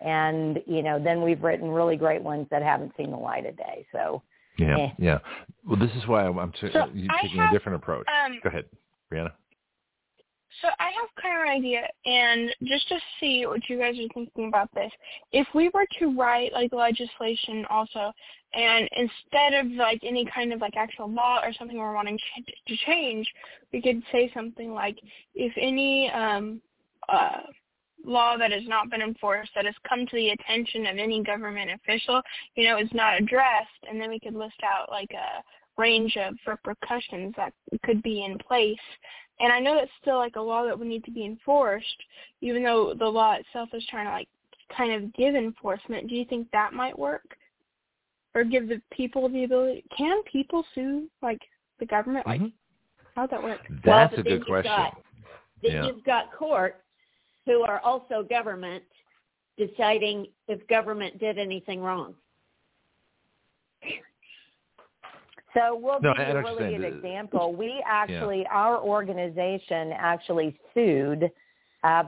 and 0.00 0.62
you 0.68 0.84
know 0.84 1.02
then 1.02 1.20
we've 1.22 1.42
written 1.42 1.68
really 1.68 1.96
great 1.96 2.22
ones 2.22 2.46
that 2.52 2.62
haven't 2.62 2.92
seen 2.96 3.10
the 3.10 3.16
light 3.16 3.44
of 3.44 3.56
day 3.56 3.84
so 3.90 4.22
Yeah, 4.56 4.76
Eh. 4.78 4.90
yeah. 4.98 5.18
Well, 5.66 5.78
this 5.80 5.90
is 5.96 6.06
why 6.06 6.24
I'm, 6.24 6.38
I'm 6.38 6.52
t- 6.52 6.70
So 6.72 6.86
taking 6.86 7.40
have, 7.40 7.50
a 7.50 7.52
different 7.52 7.76
approach. 7.76 8.06
Um, 8.08 8.38
Go 8.42 8.48
ahead, 8.50 8.66
Breanna. 9.12 9.32
So 10.62 10.68
I 10.78 10.90
have 10.90 11.22
kind 11.22 11.36
of 11.36 11.42
an 11.42 11.48
idea, 11.48 11.86
and 12.06 12.54
just 12.64 12.88
to 12.88 12.98
see 13.20 13.46
what 13.46 13.68
you 13.68 13.78
guys 13.78 13.94
are 13.98 14.08
thinking 14.14 14.48
about 14.48 14.72
this, 14.74 14.90
if 15.32 15.46
we 15.54 15.70
were 15.74 15.86
to 15.98 16.16
write 16.16 16.52
like 16.52 16.72
legislation 16.72 17.66
also, 17.68 18.12
and 18.54 18.88
instead 18.96 19.54
of 19.54 19.70
like 19.72 20.00
any 20.02 20.24
kind 20.34 20.52
of 20.52 20.60
like 20.60 20.76
actual 20.76 21.10
law 21.10 21.40
or 21.42 21.52
something 21.58 21.76
we're 21.76 21.94
wanting 21.94 22.16
ch- 22.16 22.52
to 22.68 22.76
change, 22.86 23.30
we 23.72 23.82
could 23.82 24.02
say 24.10 24.30
something 24.32 24.72
like, 24.72 24.98
if 25.34 25.52
any 25.60 26.10
um, 26.10 26.60
uh, 27.08 27.40
law 28.04 28.36
that 28.38 28.52
has 28.52 28.66
not 28.66 28.88
been 28.88 29.02
enforced 29.02 29.50
that 29.54 29.66
has 29.66 29.74
come 29.86 30.06
to 30.06 30.16
the 30.16 30.30
attention 30.30 30.86
of 30.86 30.96
any 30.96 31.22
government 31.22 31.70
official, 31.70 32.22
you 32.54 32.64
know, 32.64 32.78
is 32.78 32.88
not 32.94 33.20
addressed, 33.20 33.82
and 33.88 34.00
then 34.00 34.08
we 34.08 34.20
could 34.20 34.34
list 34.34 34.62
out 34.64 34.90
like 34.90 35.10
a 35.12 35.42
range 35.78 36.16
of 36.16 36.34
repercussions 36.46 37.34
that 37.36 37.52
could 37.82 38.02
be 38.02 38.24
in 38.24 38.38
place 38.38 38.78
and 39.40 39.52
I 39.52 39.60
know 39.60 39.74
that's 39.74 39.90
still 40.00 40.16
like 40.18 40.36
a 40.36 40.40
law 40.40 40.64
that 40.64 40.78
would 40.78 40.88
need 40.88 41.04
to 41.04 41.10
be 41.10 41.24
enforced, 41.24 42.02
even 42.40 42.62
though 42.62 42.94
the 42.94 43.06
law 43.06 43.34
itself 43.34 43.68
is 43.74 43.84
trying 43.90 44.06
to 44.06 44.12
like 44.12 44.28
kind 44.76 44.92
of 44.92 45.12
give 45.14 45.34
enforcement. 45.34 46.08
Do 46.08 46.14
you 46.14 46.24
think 46.24 46.50
that 46.50 46.72
might 46.72 46.98
work, 46.98 47.36
or 48.34 48.44
give 48.44 48.68
the 48.68 48.80
people 48.90 49.28
the 49.28 49.44
ability? 49.44 49.84
Can 49.96 50.22
people 50.24 50.64
sue 50.74 51.08
like 51.22 51.40
the 51.78 51.86
government? 51.86 52.26
Like 52.26 52.40
Mhm. 52.40 52.52
how'd 53.14 53.30
that 53.30 53.42
work? 53.42 53.60
That's 53.84 54.12
Well, 54.12 54.20
a 54.20 54.22
good 54.22 54.46
question. 54.46 54.72
got- 54.72 55.02
Then 55.62 55.72
Yeah. 55.72 55.86
you've 55.86 56.04
got 56.04 56.32
courts 56.32 56.82
who 57.46 57.62
are 57.62 57.80
also 57.80 58.22
government 58.22 58.84
deciding 59.56 60.30
if 60.48 60.66
government 60.66 61.18
did 61.18 61.38
anything 61.38 61.80
wrong. 61.80 62.14
So 65.56 65.76
we'll 65.80 66.00
No, 66.00 66.12
give 66.14 66.26
I 66.26 66.30
you 66.30 66.36
a 66.38 66.42
really 66.42 66.76
good 66.76 66.82
The- 66.82 66.96
example 66.96 67.52
we 67.54 67.82
actually 67.86 68.46
our 68.50 68.78
organization 68.78 69.92
actually 69.92 70.58
sued 70.74 71.30
uh 71.84 72.04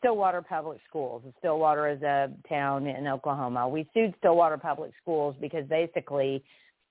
Stillwater 0.00 0.42
Public 0.42 0.78
Schools. 0.88 1.24
Stillwater 1.40 1.88
is 1.88 2.00
a 2.02 2.30
town 2.48 2.86
in 2.86 3.08
Oklahoma. 3.08 3.68
We 3.68 3.84
sued 3.92 4.14
Stillwater 4.20 4.56
Public 4.56 4.92
Schools 5.02 5.34
because 5.40 5.66
basically 5.66 6.44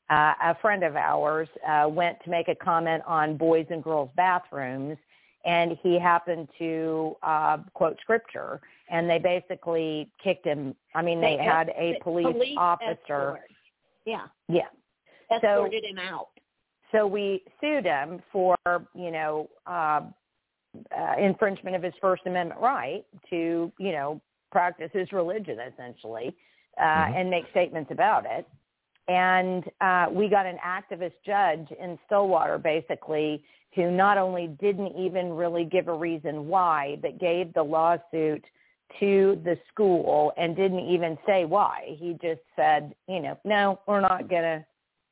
uh, 0.09 0.33
a 0.43 0.55
friend 0.61 0.83
of 0.83 0.97
ours 0.97 1.47
uh, 1.65 1.87
went 1.87 2.17
to 2.25 2.29
make 2.29 2.49
a 2.49 2.55
comment 2.55 3.01
on 3.07 3.37
boys 3.37 3.65
and 3.69 3.81
girls 3.81 4.09
bathrooms, 4.17 4.97
and 5.45 5.77
he 5.81 5.97
happened 5.97 6.49
to 6.59 7.15
uh, 7.23 7.57
quote 7.73 7.97
scripture, 8.01 8.59
and 8.89 9.09
they 9.09 9.19
basically 9.19 10.09
kicked 10.21 10.45
him. 10.45 10.75
I 10.93 11.01
mean, 11.01 11.21
they, 11.21 11.37
They 11.37 11.43
had 11.45 11.69
esc- 11.69 11.99
a 12.01 12.03
police, 12.03 12.55
officer. 12.57 12.95
escort. 13.05 13.41
Yeah, 14.05 14.27
Yeah. 14.49 14.67
Escorted 15.31 15.83
him 15.83 15.97
out. 15.99 16.29
So 16.91 17.05
we 17.05 17.43
sued 17.59 17.85
him 17.85 18.21
for, 18.31 18.55
you 18.93 19.11
know, 19.11 19.49
uh, 19.65 20.01
uh, 20.95 21.15
infringement 21.19 21.75
of 21.75 21.83
his 21.83 21.93
First 21.99 22.23
Amendment 22.25 22.59
right 22.61 23.03
to, 23.29 23.71
you 23.77 23.91
know, 23.91 24.21
practice 24.51 24.89
his 24.93 25.11
religion 25.11 25.59
essentially, 25.59 26.35
uh, 26.77 26.81
Mhm. 26.81 27.15
and 27.15 27.29
make 27.29 27.49
statements 27.49 27.91
about 27.91 28.25
it. 28.25 28.47
And 29.07 29.69
uh, 29.81 30.07
we 30.11 30.27
got 30.27 30.45
an 30.45 30.57
activist 30.59 31.13
judge 31.25 31.71
in 31.71 31.97
Stillwater 32.05 32.57
basically 32.57 33.43
who 33.75 33.91
not 33.91 34.17
only 34.17 34.47
didn't 34.47 34.95
even 34.95 35.33
really 35.33 35.65
give 35.65 35.87
a 35.87 35.93
reason 35.93 36.47
why, 36.47 36.97
but 37.01 37.17
gave 37.17 37.53
the 37.53 37.63
lawsuit 37.63 38.43
to 38.99 39.39
the 39.43 39.57
school 39.67 40.33
and 40.37 40.55
didn't 40.55 40.79
even 40.79 41.17
say 41.25 41.45
why. 41.45 41.95
He 41.99 42.13
just 42.13 42.41
said, 42.55 42.95
you 43.07 43.19
know, 43.19 43.37
no, 43.43 43.79
we're 43.85 44.01
not 44.01 44.29
going 44.29 44.43
to 44.43 44.65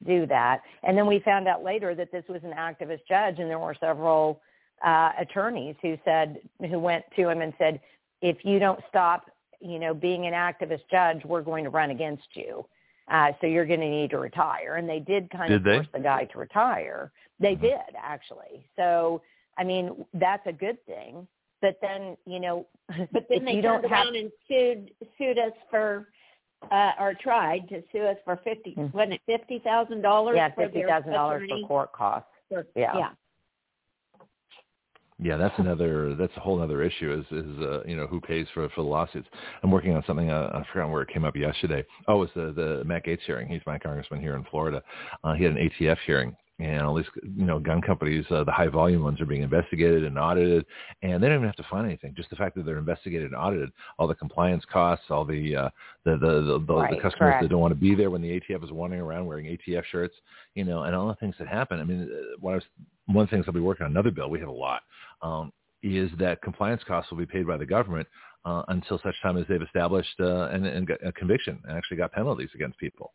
do 0.05 0.25
that. 0.27 0.61
And 0.83 0.97
then 0.97 1.07
we 1.07 1.19
found 1.19 1.47
out 1.47 1.63
later 1.63 1.95
that 1.95 2.11
this 2.11 2.23
was 2.27 2.41
an 2.43 2.51
activist 2.51 3.01
judge, 3.07 3.39
and 3.39 3.49
there 3.49 3.59
were 3.59 3.75
several 3.79 4.41
uh, 4.83 5.11
attorneys 5.17 5.75
who 5.81 5.97
said 6.03 6.39
who 6.59 6.79
went 6.79 7.05
to 7.15 7.29
him 7.29 7.41
and 7.41 7.53
said, 7.57 7.79
if 8.21 8.43
you 8.43 8.59
don't 8.59 8.79
stop, 8.89 9.31
you 9.61 9.79
know, 9.79 9.93
being 9.93 10.25
an 10.25 10.33
activist 10.33 10.81
judge, 10.91 11.23
we're 11.25 11.41
going 11.41 11.63
to 11.63 11.69
run 11.69 11.91
against 11.91 12.27
you. 12.33 12.65
Uh, 13.09 13.31
so 13.39 13.47
you're 13.47 13.65
going 13.65 13.79
to 13.79 13.89
need 13.89 14.09
to 14.09 14.17
retire. 14.17 14.75
And 14.75 14.89
they 14.89 14.99
did 14.99 15.29
kind 15.29 15.49
Did 15.49 15.57
of 15.57 15.63
they? 15.63 15.75
force 15.75 15.87
the 15.93 15.99
guy 15.99 16.25
to 16.25 16.37
retire. 16.39 17.11
They 17.39 17.55
Mhm. 17.55 17.61
did 17.61 17.95
actually. 17.97 18.67
So 18.75 19.21
I 19.57 19.63
mean, 19.63 20.05
that's 20.13 20.45
a 20.47 20.53
good 20.53 20.83
thing. 20.85 21.27
But 21.61 21.79
then, 21.81 22.17
you 22.25 22.39
know, 22.39 22.67
But 22.87 23.27
then 23.29 23.39
if 23.39 23.45
they 23.45 23.55
you 23.55 23.61
turned 23.61 23.83
don't 23.83 23.85
have 23.85 24.07
around 24.07 24.15
and 24.15 24.31
sued 24.47 24.91
sued 25.17 25.37
us 25.39 25.53
for 25.69 26.07
uh 26.72 26.91
or 26.99 27.13
tried 27.13 27.68
to 27.70 27.82
sue 27.91 28.03
us 28.03 28.18
for 28.26 28.39
fifty 28.43 28.74
Mm. 28.76 28.93
wasn't 28.93 29.13
it 29.13 29.22
fifty 29.26 29.59
thousand 29.59 30.01
dollars 30.01 30.36
yeah, 30.36 30.49
for 30.53 30.63
fifty 30.63 30.80
their 30.80 30.88
thousand 30.89 31.13
dollars 31.13 31.49
for 31.49 31.68
court 31.68 31.91
costs. 31.93 32.30
For- 32.49 32.66
Yeah. 32.76 32.97
yeah. 32.97 33.09
Yeah, 35.18 35.38
that's 35.38 35.57
another. 35.59 36.13
That's 36.16 36.36
a 36.36 36.41
whole 36.41 36.61
other 36.61 36.84
issue. 36.84 37.13
Is 37.13 37.26
is 37.45 37.59
uh, 37.59 37.84
you 37.86 37.95
know 37.95 38.05
who 38.05 38.20
pays 38.20 38.47
for 38.53 38.68
for 38.70 38.82
the 38.82 38.88
lawsuits? 38.88 39.28
I'm 39.63 39.72
working 39.72 39.95
on 39.95 40.03
something. 40.05 40.30
Uh, 40.30 40.49
I 40.53 40.74
forgot 40.74 40.89
where 40.89 41.03
it 41.03 41.07
came 41.07 41.24
up 41.24 41.38
yesterday. 41.38 41.86
Oh, 42.09 42.22
it's 42.24 42.34
the 42.34 42.51
the 42.51 42.84
Matt 42.84 43.05
Gaetz 43.05 43.22
hearing. 43.26 43.47
He's 43.47 43.61
my 43.66 43.80
congressman 43.80 44.20
here 44.20 44.36
in 44.36 44.43
Florida. 44.51 44.84
Uh, 45.24 45.34
he 45.34 45.45
had 45.45 45.53
an 45.53 45.70
ATF 45.70 45.97
hearing, 46.05 46.36
and 46.60 46.82
all 46.82 46.95
these 46.95 47.06
you 47.24 47.45
know 47.45 47.60
gun 47.60 47.82
companies, 47.82 48.26
uh, 48.30 48.43
the 48.43 48.51
high 48.51 48.68
volume 48.68 49.03
ones, 49.03 49.20
are 49.20 49.26
being 49.26 49.41
investigated 49.41 50.06
and 50.06 50.18
audited, 50.18 50.66
and 51.01 51.22
they 51.22 51.28
don't 51.28 51.38
even 51.38 51.47
have 51.47 51.56
to 51.58 51.66
find 51.70 51.86
anything. 51.86 52.14
Just 52.16 52.30
the 52.30 52.36
fact 52.36 52.56
that 52.56 52.66
they're 52.66 52.78
investigated 52.78 53.28
and 53.28 53.36
audited, 53.36 53.72
all 53.99 54.08
the 54.08 54.16
compliance 54.16 54.64
costs, 54.72 55.06
all 55.10 55.26
the 55.26 55.56
uh, 55.56 55.70
the 56.06 56.12
the 56.12 56.41
the, 56.41 56.66
the, 56.66 56.74
Right, 56.74 56.91
the 56.91 57.01
customers 57.01 57.18
correct. 57.18 57.41
that 57.41 57.49
don't 57.49 57.60
want 57.60 57.74
to 57.74 57.80
be 57.80 57.93
there 57.93 58.10
when 58.10 58.22
the 58.22 58.39
ATF 58.39 58.64
is 58.64 58.72
wandering 58.72 59.01
around 59.01 59.26
wearing 59.26 59.45
ATF 59.45 59.84
shirts, 59.86 60.16
you 60.53 60.64
know, 60.64 60.84
and 60.84 60.95
all 60.95 61.08
the 61.08 61.16
things 61.16 61.36
that 61.39 61.47
happen. 61.47 61.80
I 61.80 61.84
mean, 61.84 62.10
uh, 62.12 62.47
I 62.47 62.56
was 62.56 62.64
one 63.08 63.24
of 63.24 63.30
the 63.30 63.36
things 63.36 63.45
I'll 63.47 63.53
be 63.53 63.60
working 63.60 63.86
on 63.86 63.91
another 63.91 64.12
bill. 64.12 64.30
We 64.30 64.39
have 64.39 64.49
a 64.49 64.51
lot. 64.51 64.82
Um, 65.22 65.51
is 65.84 66.10
that 66.18 66.41
compliance 66.41 66.82
costs 66.88 67.12
will 67.12 67.20
be 67.20 67.26
paid 67.28 67.45
by 67.45 67.58
the 67.58 67.66
government 67.66 68.08
uh, 68.45 68.64
until 68.70 68.99
such 69.03 69.16
time 69.22 69.38
as 69.38 69.45
they've 69.47 69.62
established 69.62 70.20
uh, 70.20 70.45
and, 70.45 70.66
and 70.66 70.89
a 71.06 71.12
conviction 71.12 71.60
and 71.68 71.78
actually 71.78 71.97
got 71.97 72.12
penalties 72.12 72.49
against 72.56 72.78
people. 72.80 73.14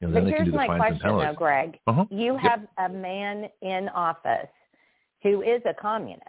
You 0.00 0.08
know, 0.08 0.14
But 0.14 0.20
then 0.20 0.24
they 0.30 0.32
can 0.36 0.44
here's 0.46 0.54
my 0.54 0.76
question, 0.76 1.16
though. 1.18 1.34
Greg. 1.34 1.78
Uh-huh. 1.86 2.04
You 2.10 2.34
Yep. 2.34 2.40
have 2.42 2.66
a 2.78 2.88
man 2.88 3.48
in 3.62 3.88
office 3.90 4.48
who 5.22 5.42
is 5.42 5.60
a 5.66 5.74
communist. 5.74 6.22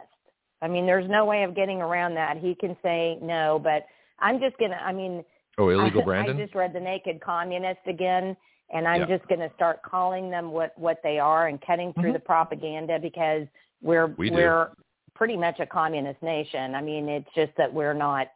I 0.61 0.67
mean, 0.67 0.85
there's 0.85 1.07
no 1.09 1.25
way 1.25 1.43
of 1.43 1.55
getting 1.55 1.81
around 1.81 2.15
that. 2.15 2.37
He 2.37 2.55
can 2.55 2.75
say 2.81 3.17
no, 3.21 3.59
but 3.59 3.85
I'm 4.19 4.39
just 4.39 4.57
gonna. 4.57 4.79
I 4.83 4.91
mean, 4.91 5.23
Oh, 5.57 5.69
illegal 5.69 6.01
I, 6.01 6.05
Brandon? 6.05 6.37
I 6.37 6.41
just 6.41 6.55
read 6.55 6.73
the 6.73 6.79
Naked 6.79 7.21
Communist 7.21 7.81
again, 7.85 8.35
and 8.71 8.87
I'm 8.87 9.01
Yeah. 9.01 9.17
just 9.17 9.27
gonna 9.29 9.51
start 9.55 9.81
calling 9.83 10.29
them 10.29 10.51
what 10.51 10.77
what 10.77 11.01
they 11.03 11.19
are 11.19 11.47
and 11.47 11.61
cutting 11.61 11.93
through 11.93 12.09
Mhm. 12.11 12.13
the 12.13 12.19
propaganda 12.19 12.99
because 12.99 13.47
we're 13.81 14.07
We 14.17 14.29
do. 14.29 14.35
we're 14.35 14.71
pretty 15.13 15.37
much 15.37 15.59
a 15.59 15.65
communist 15.65 16.21
nation. 16.23 16.75
I 16.75 16.81
mean, 16.81 17.07
it's 17.07 17.31
just 17.33 17.55
that 17.57 17.71
we're 17.71 17.93
not 17.93 18.29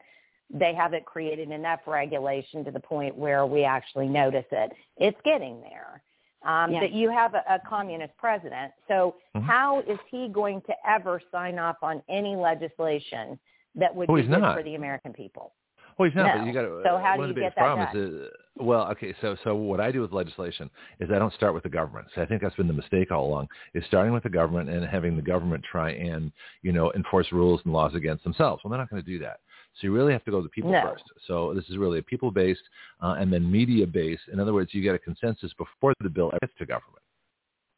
they 0.54 0.74
haven't 0.74 1.04
created 1.06 1.49
enough 1.51 1.80
regulation 1.88 2.64
to 2.64 2.72
the 2.72 2.80
point 2.80 3.16
where 3.18 3.45
we 3.45 3.64
actually 3.64 4.08
notice 4.08 4.45
it. 4.51 4.72
It's 4.97 5.18
getting 5.26 5.60
there. 5.62 6.01
Um, 6.45 6.72
Yeah. 6.72 6.82
That 6.82 6.91
you 6.91 7.10
have 7.10 7.34
a, 7.34 7.43
a 7.49 7.60
communist 7.68 8.16
president. 8.18 8.72
So 8.88 9.16
Mhm. 9.36 9.43
how 9.43 9.80
is 9.82 9.97
he 10.12 10.28
going 10.28 10.62
to 10.62 10.76
ever 10.88 11.22
sign 11.32 11.58
off 11.58 11.78
on 11.82 12.04
any 12.10 12.36
legislation 12.36 13.39
that 13.76 13.93
would 13.95 14.10
Oh, 14.10 14.16
be 14.16 14.24
good 14.24 14.39
not. 14.39 14.56
for 14.56 14.62
the 14.62 14.76
American 14.76 15.14
people? 15.14 15.54
Well, 15.97 16.10
he's 16.10 16.16
not. 16.16 16.34
No. 16.36 16.39
But 16.39 16.47
you 16.47 16.54
got 16.54 16.62
to. 16.64 16.82
So 16.84 16.97
how 16.97 17.14
do 17.14 17.20
one 17.22 17.30
of 17.30 17.36
the 17.36 17.41
you 17.41 17.47
get 17.47 17.56
that 17.56 17.62
problems 17.62 17.95
is, 17.95 18.22
uh, 18.60 18.64
well, 18.64 18.89
okay. 18.91 19.14
So, 19.22 19.36
so 19.43 19.56
what 19.56 19.80
I 19.80 19.91
do 19.91 20.01
with 20.01 20.12
legislation 20.12 20.70
is 20.99 21.10
I 21.12 21.20
don't 21.20 21.34
start 21.34 21.54
with 21.54 21.64
the 21.64 21.70
government. 21.70 22.08
So 22.16 22.22
I 22.22 22.26
think 22.26 22.41
that's 22.41 22.56
been 22.56 22.68
the 22.68 22.74
mistake 22.74 23.12
all 23.12 23.26
along 23.26 23.47
is 23.74 23.84
starting 23.86 24.12
with 24.12 24.24
the 24.24 24.30
government 24.30 24.70
and 24.70 24.86
having 24.86 25.16
the 25.16 25.22
government 25.22 25.64
try 25.64 25.91
and 25.91 26.32
you 26.62 26.72
know 26.72 26.91
enforce 26.93 27.32
rules 27.32 27.62
and 27.64 27.74
laws 27.74 27.93
against 27.95 28.24
themselves. 28.24 28.64
Well, 28.64 28.70
they're 28.70 28.80
not 28.80 28.89
going 28.89 29.04
to 29.04 29.08
do 29.10 29.20
that. 29.20 29.39
So 29.76 29.88
you 29.88 29.94
really 29.94 30.14
have 30.14 30.24
to 30.26 30.32
go 30.32 30.38
to 30.38 30.44
the 30.44 30.50
people 30.50 30.72
No. 30.72 30.82
first. 30.82 31.04
So 31.28 31.54
this 31.54 31.68
is 31.70 31.78
really 31.78 32.00
a 32.00 32.04
people-based 32.04 32.62
uh, 33.02 33.16
and 33.20 33.34
then 33.34 33.50
media-based. 33.52 34.24
In 34.32 34.40
other 34.40 34.54
words, 34.54 34.74
you 34.74 34.82
get 34.84 34.94
a 34.96 35.00
consensus 35.00 35.52
before 35.58 35.94
the 36.02 36.10
bill 36.10 36.32
gets 36.42 36.54
to 36.60 36.66
government. 36.66 37.00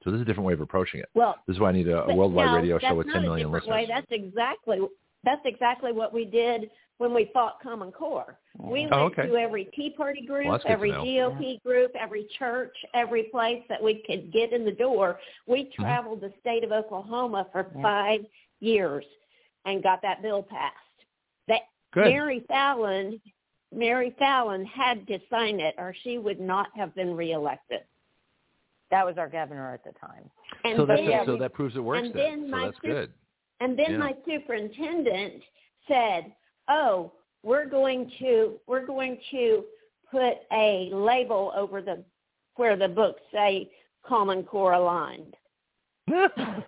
So 0.03 0.11
this 0.11 0.17
is 0.17 0.21
a 0.21 0.25
different 0.25 0.45
way 0.45 0.53
of 0.53 0.61
approaching 0.61 0.99
it. 0.99 1.09
Well, 1.15 1.35
This 1.47 1.55
is 1.55 1.59
why 1.59 1.69
I 1.69 1.71
need 1.71 1.87
a, 1.87 2.03
a 2.05 2.15
worldwide 2.15 2.47
no, 2.47 2.55
radio 2.57 2.79
show 2.79 2.93
with 2.95 3.07
not 3.07 3.13
10 3.13 3.21
a 3.21 3.25
million 3.25 3.47
different 3.47 3.65
listeners. 3.67 3.87
Way. 3.89 3.93
That's 3.93 4.07
exactly 4.11 4.79
that's 5.23 5.41
exactly 5.45 5.91
what 5.91 6.13
we 6.13 6.23
did 6.25 6.69
when 6.99 7.11
we 7.11 7.31
fought 7.33 7.59
Common 7.61 7.91
Core. 7.91 8.37
We 8.59 8.87
Oh, 8.91 9.05
went 9.05 9.19
okay. 9.19 9.27
to 9.27 9.35
every 9.35 9.65
Tea 9.75 9.89
Party 9.89 10.23
group, 10.25 10.45
Well, 10.45 10.53
that's 10.53 10.63
good 10.63 10.67
to 10.69 10.73
every 10.73 10.91
know. 10.91 11.03
GOP 11.03 11.59
group, 11.63 11.91
every 11.99 12.27
church, 12.37 12.75
every 12.93 13.23
place 13.23 13.63
that 13.67 13.81
we 13.81 14.03
could 14.05 14.31
get 14.31 14.53
in 14.53 14.63
the 14.63 14.71
door. 14.71 15.19
We 15.47 15.71
traveled 15.75 16.21
the 16.21 16.31
state 16.39 16.63
of 16.63 16.71
Oklahoma 16.71 17.47
for 17.51 17.71
Yeah. 17.75 17.81
five 17.81 18.25
years 18.59 19.05
and 19.65 19.81
got 19.81 20.01
that 20.03 20.21
bill 20.21 20.43
passed. 20.43 20.75
That 21.47 21.61
Good. 21.95 22.05
Mary 22.13 22.43
Fallin, 22.49 23.19
Mary 23.73 24.13
Fallin 24.21 24.65
had 24.65 25.07
to 25.07 25.17
sign 25.29 25.59
it, 25.59 25.73
or 25.79 25.95
she 26.03 26.17
would 26.19 26.39
not 26.39 26.67
have 26.75 26.93
been 26.93 27.15
reelected. 27.15 27.79
That 28.91 29.05
was 29.05 29.17
our 29.17 29.27
governor 29.29 29.73
at 29.73 29.83
the 29.83 29.91
time. 29.99 30.29
And 30.63 30.77
so, 30.77 30.85
that's, 30.85 31.01
then, 31.01 31.25
so 31.25 31.37
that 31.37 31.53
proves 31.53 31.75
it 31.75 31.79
works 31.79 32.05
and 32.05 32.13
then. 32.13 32.41
then 32.41 32.49
So 32.49 32.51
my 32.51 32.65
that's 32.65 32.75
sis- 32.77 32.91
good. 32.91 33.13
And 33.61 33.79
then 33.79 33.91
Yeah. 33.91 33.97
my 33.97 34.15
superintendent 34.27 35.41
said, 35.87 36.35
"Oh, 36.67 37.13
we're 37.41 37.65
going 37.65 38.11
to 38.19 38.59
we're 38.67 38.85
going 38.85 39.17
to 39.31 39.63
put 40.11 40.33
a 40.51 40.89
label 40.93 41.53
over 41.55 41.81
the 41.81 42.03
where 42.57 42.75
the 42.75 42.89
books 42.89 43.21
say 43.31 43.71
Common 44.05 44.43
Core 44.43 44.73
aligned." 44.73 45.35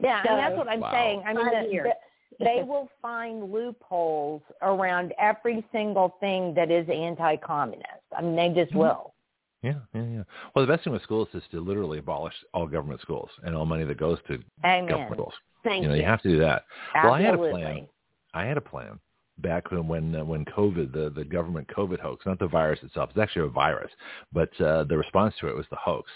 Yeah, 0.00 0.22
So- 0.24 0.30
and 0.30 0.38
that's 0.38 0.56
what 0.56 0.68
I'm 0.68 0.80
Wow. 0.80 0.90
saying. 0.92 1.22
I 1.24 1.32
mean, 1.32 1.44
Five 1.46 1.64
the, 1.66 1.72
years. 1.72 1.86
the, 1.88 1.94
they 2.38 2.62
will 2.66 2.88
find 3.00 3.52
loopholes 3.52 4.42
around 4.62 5.12
every 5.18 5.64
single 5.72 6.16
thing 6.20 6.54
that 6.54 6.70
is 6.70 6.88
anti-communist. 6.88 7.88
I 8.16 8.22
mean, 8.22 8.36
they 8.36 8.48
just 8.48 8.72
Mhm. 8.72 8.78
will. 8.78 9.14
Yeah, 9.62 9.74
yeah, 9.94 10.02
yeah. 10.02 10.22
Well, 10.54 10.66
the 10.66 10.70
best 10.70 10.84
thing 10.84 10.92
with 10.92 11.02
schools 11.02 11.28
is 11.32 11.42
to 11.50 11.60
literally 11.60 11.98
abolish 11.98 12.34
all 12.52 12.66
government 12.66 13.00
schools 13.00 13.30
and 13.44 13.56
all 13.56 13.64
money 13.64 13.84
that 13.84 13.96
goes 13.96 14.18
to 14.28 14.38
Amen. 14.62 14.86
government 14.86 15.14
schools. 15.14 15.34
Thank 15.62 15.82
you 15.82 15.88
know, 15.88 15.94
you. 15.94 16.02
you 16.02 16.06
have 16.06 16.20
to 16.22 16.28
do 16.28 16.38
that. 16.40 16.64
Absolutely. 16.94 17.04
Well, 17.04 17.14
I 17.14 17.22
had 17.22 17.34
a 17.34 17.72
plan. 17.72 17.88
I 18.34 18.44
had 18.44 18.56
a 18.58 18.60
plan 18.60 19.00
back 19.38 19.70
when 19.70 19.88
when, 19.88 20.14
uh, 20.14 20.24
when 20.24 20.44
COVID, 20.44 20.92
the 20.92 21.10
the 21.10 21.24
government 21.24 21.66
COVID 21.68 21.98
hoax, 21.98 22.26
not 22.26 22.38
the 22.38 22.46
virus 22.46 22.80
itself, 22.82 23.10
it's 23.10 23.18
actually 23.18 23.46
a 23.46 23.50
virus, 23.50 23.90
but 24.32 24.50
uh, 24.60 24.84
the 24.84 24.98
response 24.98 25.34
to 25.40 25.48
it 25.48 25.56
was 25.56 25.66
the 25.70 25.76
hoax. 25.76 26.10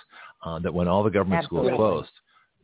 Uh, 0.44 0.58
that 0.60 0.72
when 0.72 0.86
all 0.86 1.02
the 1.02 1.10
government 1.10 1.42
Absolutely. 1.42 1.70
schools 1.70 1.78
closed, 1.78 2.12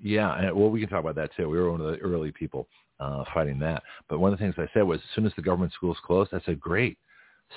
yeah, 0.01 0.35
and, 0.39 0.55
well, 0.55 0.71
we 0.71 0.81
can 0.81 0.89
talk 0.89 1.01
about 1.01 1.17
that 1.17 1.31
too. 1.37 1.49
We 1.49 1.59
were 1.59 1.71
one 1.71 1.81
of 1.81 1.87
the 1.91 1.99
early 1.99 2.31
people 2.31 2.69
uh, 3.01 3.25
fighting 3.33 3.59
that. 3.61 3.83
But 4.09 4.19
one 4.21 4.33
of 4.33 4.39
the 4.39 4.45
things 4.45 4.55
I 4.59 4.69
said 4.75 4.83
was, 4.83 4.99
as 5.01 5.15
soon 5.15 5.27
as 5.27 5.33
the 5.37 5.43
government 5.43 5.73
schools 5.73 5.97
closed, 6.05 6.33
I 6.33 6.41
said, 6.47 6.61
great, 6.61 6.97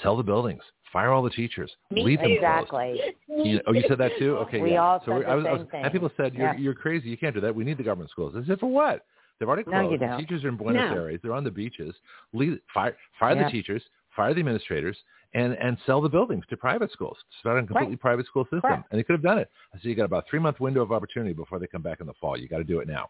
sell 0.04 0.18
the 0.18 0.24
buildings, 0.24 0.62
fire 0.92 1.12
all 1.12 1.22
the 1.22 1.30
teachers, 1.30 1.72
Me 1.92 2.04
leave 2.04 2.20
them 2.20 2.32
Exactly. 2.32 3.00
You 3.28 3.62
oh, 3.68 3.74
you 3.74 3.84
said 3.88 3.98
that 4.00 4.12
too? 4.20 4.38
Okay. 4.42 4.60
We 4.62 4.72
yeah. 4.72 4.82
all 4.84 5.00
so 5.06 5.12
said 5.14 5.22
the 5.24 5.28
I 5.30 5.36
was, 5.36 5.46
I 5.46 5.52
was, 5.54 5.68
thing. 5.72 5.84
And 5.84 5.92
people 5.92 6.10
said, 6.18 6.34
you're, 6.34 6.48
Yeah. 6.54 6.58
you're 6.58 6.74
crazy. 6.74 7.10
You 7.10 7.18
can't 7.18 7.36
do 7.36 7.42
that. 7.42 7.54
We 7.56 7.64
need 7.64 7.78
the 7.78 7.84
government 7.84 8.10
schools. 8.12 8.34
I 8.38 8.46
said, 8.46 8.60
for 8.60 8.68
what? 8.68 9.06
They've 9.40 9.48
already 9.48 9.64
No, 9.70 9.82
closed. 9.82 9.92
you 9.92 9.98
don't. 10.00 10.20
teachers 10.20 10.44
are 10.44 10.50
in 10.50 10.58
Buenos 10.58 10.92
No. 10.96 11.04
Aires. 11.04 11.20
They're 11.22 11.34
on 11.34 11.44
the 11.44 11.52
beaches. 11.52 11.94
Leave, 12.34 12.60
fire 12.74 12.98
fire 13.20 13.36
Yeah. 13.36 13.46
the 13.46 13.52
teachers, 13.52 13.84
fire 14.16 14.34
the 14.34 14.40
administrators, 14.40 14.98
and, 15.36 15.54
and 15.54 15.78
sell 15.86 16.02
the 16.02 16.10
buildings 16.10 16.44
to 16.50 16.58
private 16.58 16.92
schools. 16.92 17.18
Start 17.42 17.58
a 17.58 17.68
completely 17.68 17.90
Right. 17.92 18.00
private 18.00 18.26
school 18.26 18.46
system. 18.46 18.62
Correct. 18.62 18.88
And 18.90 18.98
they 19.00 19.04
could 19.04 19.14
have 19.14 19.22
done 19.22 19.38
it. 19.38 19.50
I 19.74 19.78
said, 19.78 19.86
you 19.86 19.94
got 19.96 20.06
about 20.06 20.26
a 20.26 20.30
three-month 20.30 20.60
window 20.60 20.82
of 20.82 20.92
opportunity 20.92 21.34
before 21.34 21.60
they 21.60 21.68
come 21.68 21.82
back 21.84 22.00
in 22.00 22.08
the 22.08 22.14
fall. 22.16 22.38
You 22.38 22.48
got 22.48 22.58
to 22.58 22.64
do 22.64 22.80
it 22.80 22.88
now. 22.88 23.10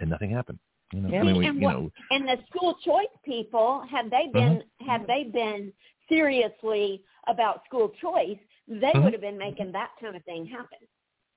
And 0.00 0.08
nothing 0.08 0.30
happened. 0.30 0.58
You 0.92 1.00
know, 1.02 1.08
Yeah. 1.10 1.20
I 1.20 1.24
mean, 1.24 1.36
we, 1.36 1.46
And 1.46 1.60
you 1.60 1.64
what- 1.66 1.72
know, 1.74 1.92
And 2.10 2.28
the 2.28 2.38
school 2.48 2.74
choice 2.84 3.06
people, 3.24 3.80
have 3.90 4.10
they 4.10 4.28
been 4.28 4.62
Mm-hmm. 4.62 4.86
had 4.86 5.06
they 5.06 5.24
been 5.24 5.72
seriously 6.08 7.02
about 7.26 7.64
school 7.66 7.90
choice, 7.90 8.38
they 8.66 8.92
Mhm. 8.92 9.04
would 9.04 9.12
have 9.12 9.20
been 9.22 9.36
making 9.38 9.72
that 9.72 9.90
kind 10.00 10.16
of 10.16 10.24
thing 10.24 10.46
happen. 10.46 10.78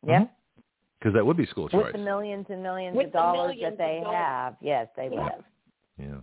Yeah. 0.03 0.25
because 0.99 1.13
that 1.15 1.25
would 1.25 1.35
be 1.37 1.47
school 1.47 1.67
choice. 1.67 1.83
With 1.85 1.93
the 1.93 1.97
millions 1.97 2.45
and 2.49 2.61
millions 2.61 2.95
With 2.95 3.07
of 3.07 3.13
dollars 3.13 3.55
millions 3.55 3.75
that 3.75 3.83
they 3.83 4.01
have, 4.01 4.55
yes, 4.61 4.87
they 4.95 5.09
would 5.09 5.17
Yeah. 5.17 5.29
have. 5.31 5.43
Yeah. 5.97 6.21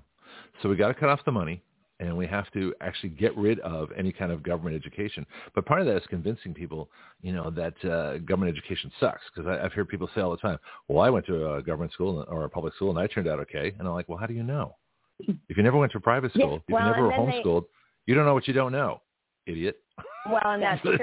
So 0.62 0.68
we 0.68 0.76
got 0.76 0.88
to 0.88 0.94
cut 0.94 1.08
off 1.08 1.24
the 1.24 1.32
money 1.32 1.62
and 2.00 2.16
we 2.16 2.26
have 2.26 2.50
to 2.52 2.74
actually 2.80 3.08
get 3.10 3.36
rid 3.36 3.58
of 3.60 3.90
any 3.96 4.12
kind 4.12 4.30
of 4.30 4.42
government 4.42 4.76
education. 4.76 5.26
But 5.54 5.66
part 5.66 5.80
of 5.80 5.86
that 5.86 5.96
is 5.96 6.02
convincing 6.08 6.54
people, 6.54 6.90
you 7.22 7.32
know, 7.32 7.50
that 7.50 7.74
uh, 7.84 8.18
government 8.18 8.56
education 8.56 8.90
sucks. 9.00 9.22
Because 9.34 9.58
I've 9.62 9.72
heard 9.72 9.88
people 9.88 10.08
say 10.14 10.20
all 10.20 10.30
the 10.30 10.36
time, 10.36 10.58
well, 10.86 11.04
I 11.04 11.10
went 11.10 11.26
to 11.26 11.54
a 11.54 11.62
government 11.62 11.92
school 11.92 12.24
or 12.28 12.44
a 12.44 12.48
public 12.48 12.74
school 12.74 12.90
and 12.90 12.98
I 12.98 13.06
turned 13.08 13.26
out 13.26 13.40
okay. 13.40 13.74
And 13.78 13.88
I'm 13.88 13.94
like, 13.94 14.08
well, 14.08 14.18
how 14.18 14.26
do 14.26 14.34
you 14.34 14.44
know? 14.44 14.76
If 15.48 15.56
you 15.56 15.62
never 15.64 15.76
went 15.76 15.90
to 15.92 15.98
a 15.98 16.00
private 16.00 16.32
school, 16.32 16.56
if 16.68 16.72
well, 16.72 16.86
you 16.86 16.92
never 16.92 17.06
were 17.06 17.10
then 17.10 17.26
they- 17.26 17.42
homeschooled, 17.42 17.64
you 18.06 18.14
don't 18.14 18.24
know 18.24 18.34
what 18.34 18.46
you 18.46 18.54
don't 18.54 18.72
know, 18.72 19.02
idiot. 19.46 19.80
Well, 20.30 20.40
and 20.44 20.62
that's 20.62 20.80
true. 20.82 20.96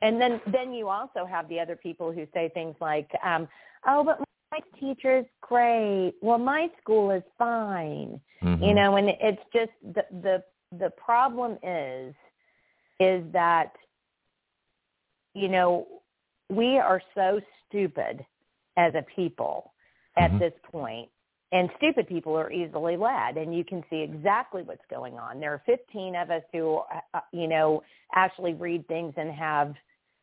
And 0.00 0.20
then 0.20 0.40
then 0.52 0.72
you 0.72 0.88
also 0.88 1.26
have 1.28 1.48
the 1.48 1.58
other 1.58 1.74
people 1.74 2.12
who 2.12 2.26
say 2.32 2.48
things 2.54 2.76
like, 2.80 3.10
um, 3.24 3.48
"Oh, 3.84 4.04
but 4.04 4.20
my 4.58 4.78
teacher 4.78 5.18
is 5.18 5.26
great. 5.40 6.14
Well, 6.22 6.38
my 6.38 6.70
school 6.80 7.10
is 7.10 7.22
fine." 7.36 8.20
Mhm. 8.42 8.66
You 8.66 8.74
know, 8.74 8.96
and 8.96 9.08
it's 9.08 9.42
just 9.52 9.72
the 9.82 10.04
the 10.10 10.44
the 10.72 10.90
problem 10.90 11.58
is 11.62 12.14
is 13.00 13.24
that 13.32 13.74
you 15.34 15.48
know 15.48 15.86
we 16.48 16.78
are 16.78 17.02
so 17.14 17.40
stupid 17.66 18.24
as 18.76 18.94
a 18.94 19.02
people 19.02 19.72
at 20.16 20.32
Mhm. 20.32 20.38
this 20.38 20.54
point 20.62 21.10
and 21.52 21.70
stupid 21.76 22.06
people 22.06 22.36
are 22.36 22.50
easily 22.50 22.96
led 22.96 23.36
and 23.36 23.54
you 23.56 23.64
can 23.64 23.84
see 23.88 24.00
exactly 24.00 24.62
what's 24.62 24.84
going 24.86 25.18
on 25.18 25.40
there 25.40 25.52
are 25.52 25.62
15 25.64 26.16
of 26.16 26.30
us 26.30 26.42
who 26.52 26.82
uh, 27.14 27.20
you 27.32 27.46
know 27.46 27.82
actually 28.14 28.54
read 28.54 28.86
things 28.88 29.14
and 29.16 29.30
have 29.30 29.74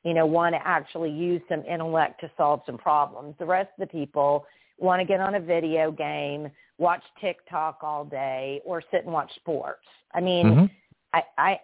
you 0.05 0.13
know 0.13 0.25
want 0.25 0.55
to 0.55 0.65
actually 0.65 1.11
use 1.11 1.41
some 1.49 1.63
intellect 1.65 2.21
to 2.21 2.31
solve 2.37 2.61
some 2.65 2.77
problems 2.77 3.35
the 3.39 3.45
rest 3.45 3.69
of 3.77 3.87
the 3.89 3.91
people 3.91 4.45
want 4.77 5.01
to 5.01 5.05
get 5.05 5.19
on 5.19 5.35
a 5.35 5.39
video 5.39 5.91
game 5.91 6.49
watch 6.77 7.03
tiktok 7.19 7.79
all 7.81 8.05
day 8.05 8.61
or 8.63 8.81
sit 8.91 9.03
and 9.03 9.11
watch 9.11 9.31
sports 9.35 9.85
i 10.13 10.21
mean 10.21 10.45
Mhm. 10.45 10.69
I, 11.13 11.23
I 11.37 11.59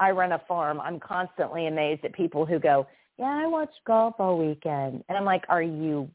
I 0.00 0.10
run 0.10 0.32
a 0.32 0.38
farm. 0.48 0.80
I'm 0.80 0.98
constantly 0.98 1.66
amazed 1.66 2.04
at 2.04 2.12
people 2.12 2.44
who 2.44 2.58
go, 2.58 2.86
"Yeah, 3.18 3.26
I 3.26 3.46
watch 3.46 3.70
golf 3.86 4.14
all 4.18 4.38
weekend," 4.38 5.04
and 5.08 5.18
I'm 5.18 5.24
like, 5.24 5.44
"Are 5.48 5.62
you?" 5.62 6.10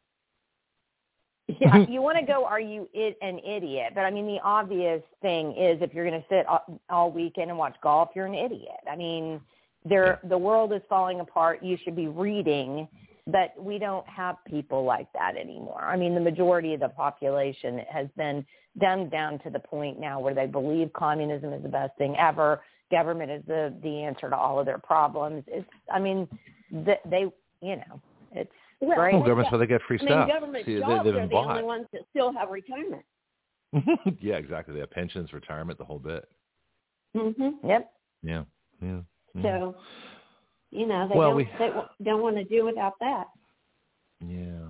Yeah, 1.60 1.78
you 1.88 2.00
want 2.04 2.20
to 2.20 2.24
go? 2.24 2.46
Are 2.46 2.60
you 2.60 2.88
it, 2.94 3.18
an 3.24 3.40
idiot? 3.40 3.94
But 3.96 4.02
I 4.02 4.12
mean, 4.12 4.28
the 4.28 4.40
obvious 4.44 5.02
thing 5.20 5.52
is, 5.54 5.82
if 5.82 5.96
you're 5.96 6.08
going 6.08 6.22
to 6.22 6.28
sit 6.30 6.46
all, 6.46 6.80
all 6.92 7.12
weekend 7.12 7.50
and 7.50 7.58
watch 7.58 7.76
golf, 7.82 8.10
you're 8.16 8.28
an 8.28 8.36
idiot. 8.36 8.82
I 8.88 8.96
mean, 8.96 9.42
there 9.90 10.20
the 10.24 10.38
world 10.38 10.72
is 10.74 10.82
falling 10.88 11.20
apart. 11.20 11.64
You 11.64 11.78
should 11.84 11.96
be 11.96 12.08
reading, 12.08 12.88
but 13.28 13.54
we 13.58 13.80
don't 13.80 14.08
have 14.08 14.38
people 14.46 14.84
like 14.84 15.12
that 15.14 15.36
anymore. 15.36 15.82
I 15.82 15.98
mean, 15.98 16.16
the 16.16 16.22
majority 16.22 16.74
of 16.74 16.80
the 16.80 16.90
population 16.90 17.80
has 17.90 18.08
been 18.16 18.46
dumbed 18.80 19.12
down 19.12 19.40
to 19.40 19.50
the 19.50 19.60
point 19.60 20.00
now 20.00 20.20
where 20.20 20.34
they 20.34 20.48
believe 20.48 20.92
communism 20.94 21.54
is 21.54 21.64
the 21.64 21.70
best 21.70 21.98
thing 21.98 22.16
ever. 22.18 22.62
Government 22.92 23.30
is 23.30 23.44
the 23.48 23.74
the 23.84 24.04
answer 24.04 24.30
to 24.30 24.36
all 24.36 24.60
of 24.60 24.66
their 24.66 24.80
problems. 24.80 25.44
It's, 25.48 25.68
I 25.92 26.00
mean, 26.00 26.28
th- 26.86 27.00
they, 27.06 27.26
you 27.62 27.76
know, 27.76 28.02
it's 28.32 28.52
Well, 28.80 28.96
great. 28.96 29.14
Well, 29.14 29.22
government's 29.24 29.52
where 29.52 29.60
they 29.60 29.68
get 29.68 29.82
free 29.88 30.00
I 30.02 30.04
mean, 30.04 30.14
stuff. 30.14 30.28
government 30.28 30.66
See, 30.66 30.76
they, 30.76 30.80
jobs 30.80 31.04
they've 31.06 31.16
are 31.16 31.20
been 31.20 31.30
the 31.30 31.36
only 31.36 31.64
ones 31.64 31.88
that 31.94 32.02
still 32.10 32.34
have 32.34 32.50
retirement. 32.50 33.04
yeah, 34.20 34.36
exactly. 34.36 34.74
They 34.74 34.80
have 34.80 34.90
pensions, 34.90 35.32
retirement, 35.34 35.78
the 35.78 35.86
whole 35.86 36.00
bit. 36.00 36.28
hmm 37.14 37.50
Yep. 37.64 37.92
Yeah. 38.24 38.44
Yeah. 38.82 39.00
Yeah. 39.36 39.42
So, 39.44 39.76
you 40.72 40.86
know, 40.88 41.08
they 41.08 41.18
Well, 41.18 41.30
don't 41.30 41.38
we- 41.38 41.50
they 41.60 41.72
don't 42.04 42.22
want 42.22 42.36
to 42.38 42.44
do 42.44 42.66
without 42.66 42.94
that. 43.00 43.28
Yeah. 44.26 44.68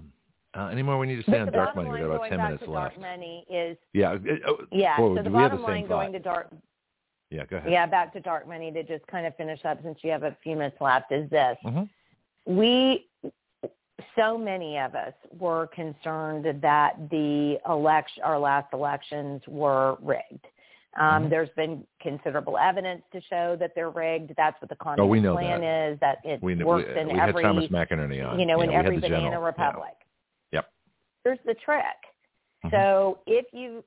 Uh, 0.55 0.68
any 0.68 0.82
more 0.82 0.97
we 0.97 1.07
need 1.07 1.18
to 1.18 1.24
say 1.24 1.34
But 1.34 1.39
on 1.41 1.45
the 1.47 1.51
dark 1.51 1.76
money? 1.76 1.89
We've 1.89 1.99
got 1.99 2.05
about 2.16 2.30
10 2.30 2.38
minutes 2.38 2.68
left. 2.68 2.95
dark 2.95 2.99
money 2.99 3.45
is 3.49 3.78
Yeah. 3.93 4.12
uh, 4.12 4.18
oh, 4.47 4.57
yeah. 4.72 4.99
whoa, 4.99 5.16
so 5.16 5.22
the 5.24 5.30
do 5.30 5.36
we 5.36 5.41
have 5.41 5.51
bottom 5.51 5.62
the 5.66 5.68
same 5.68 5.74
line 5.74 5.88
going 5.88 6.12
thought? 6.12 6.18
to 6.18 6.24
dark 6.24 6.47
Yeah, 7.30 7.45
go 7.45 7.57
ahead. 7.57 7.72
yeah 7.72 7.86
back 7.86 8.12
to 8.14 8.20
dark 8.20 8.47
money 8.47 8.72
to 8.72 8.82
just 8.84 9.05
kind 9.07 9.28
of 9.28 9.36
finish 9.36 9.64
up 9.66 9.82
since 9.84 9.99
you 10.03 10.10
have 10.12 10.24
a 10.24 10.36
few 10.43 10.55
minutes 10.55 10.78
left 10.82 11.12
is 11.12 11.30
this 11.30 11.57
hmm 11.64 11.84
we 12.47 13.05
so 14.16 14.38
many 14.38 14.80
of 14.80 14.95
us 14.95 15.14
were 15.38 15.68
concerned 15.68 16.45
that 16.62 16.95
the 17.12 17.60
election 17.70 18.24
our 18.24 18.39
last 18.39 18.74
elections 18.74 19.41
were 19.47 19.97
rigged 20.01 20.47
Um, 20.95 21.25
Mhm. 21.25 21.29
There's 21.29 21.49
been 21.51 21.85
considerable 21.99 22.57
evidence 22.57 23.03
to 23.11 23.21
show 23.21 23.55
that 23.57 23.75
they're 23.75 23.91
rigged. 23.91 24.33
That's 24.35 24.59
what 24.61 24.69
the 24.69 24.75
communist 24.75 25.03
Oh, 25.03 25.07
we 25.07 25.19
know 25.21 25.35
plan 25.35 25.61
that. 25.61 25.91
is. 25.91 25.99
That 25.99 26.17
it 26.23 26.41
We, 26.41 26.55
we, 26.55 26.63
works 26.63 26.87
we 26.87 26.99
in 26.99 27.09
had 27.11 27.29
every 27.29 27.43
Thomas 27.43 27.67
McInerney 27.67 28.27
on. 28.27 28.39
you 28.39 28.45
know, 28.45 28.61
in 28.61 28.69
we 28.69 28.75
every 28.75 28.97
banana 28.97 29.21
general, 29.25 29.43
republic. 29.43 29.93
Yep. 30.51 30.67
Here's 31.23 31.39
the 31.45 31.53
trick. 31.55 31.83
Mhm. 32.65 32.71
So 32.71 33.19
if 33.27 33.45
you 33.53 33.83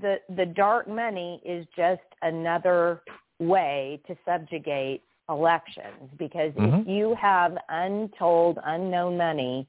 the 0.00 0.20
the 0.30 0.46
dark 0.46 0.86
money 0.88 1.42
is 1.44 1.66
just 1.76 2.00
another 2.22 3.02
way 3.38 4.00
to 4.06 4.16
subjugate 4.24 5.02
elections 5.28 6.10
because 6.16 6.52
Mhm. 6.54 6.82
if 6.82 6.88
you 6.88 7.14
have 7.14 7.58
untold 7.68 8.58
unknown 8.64 9.16
money 9.16 9.66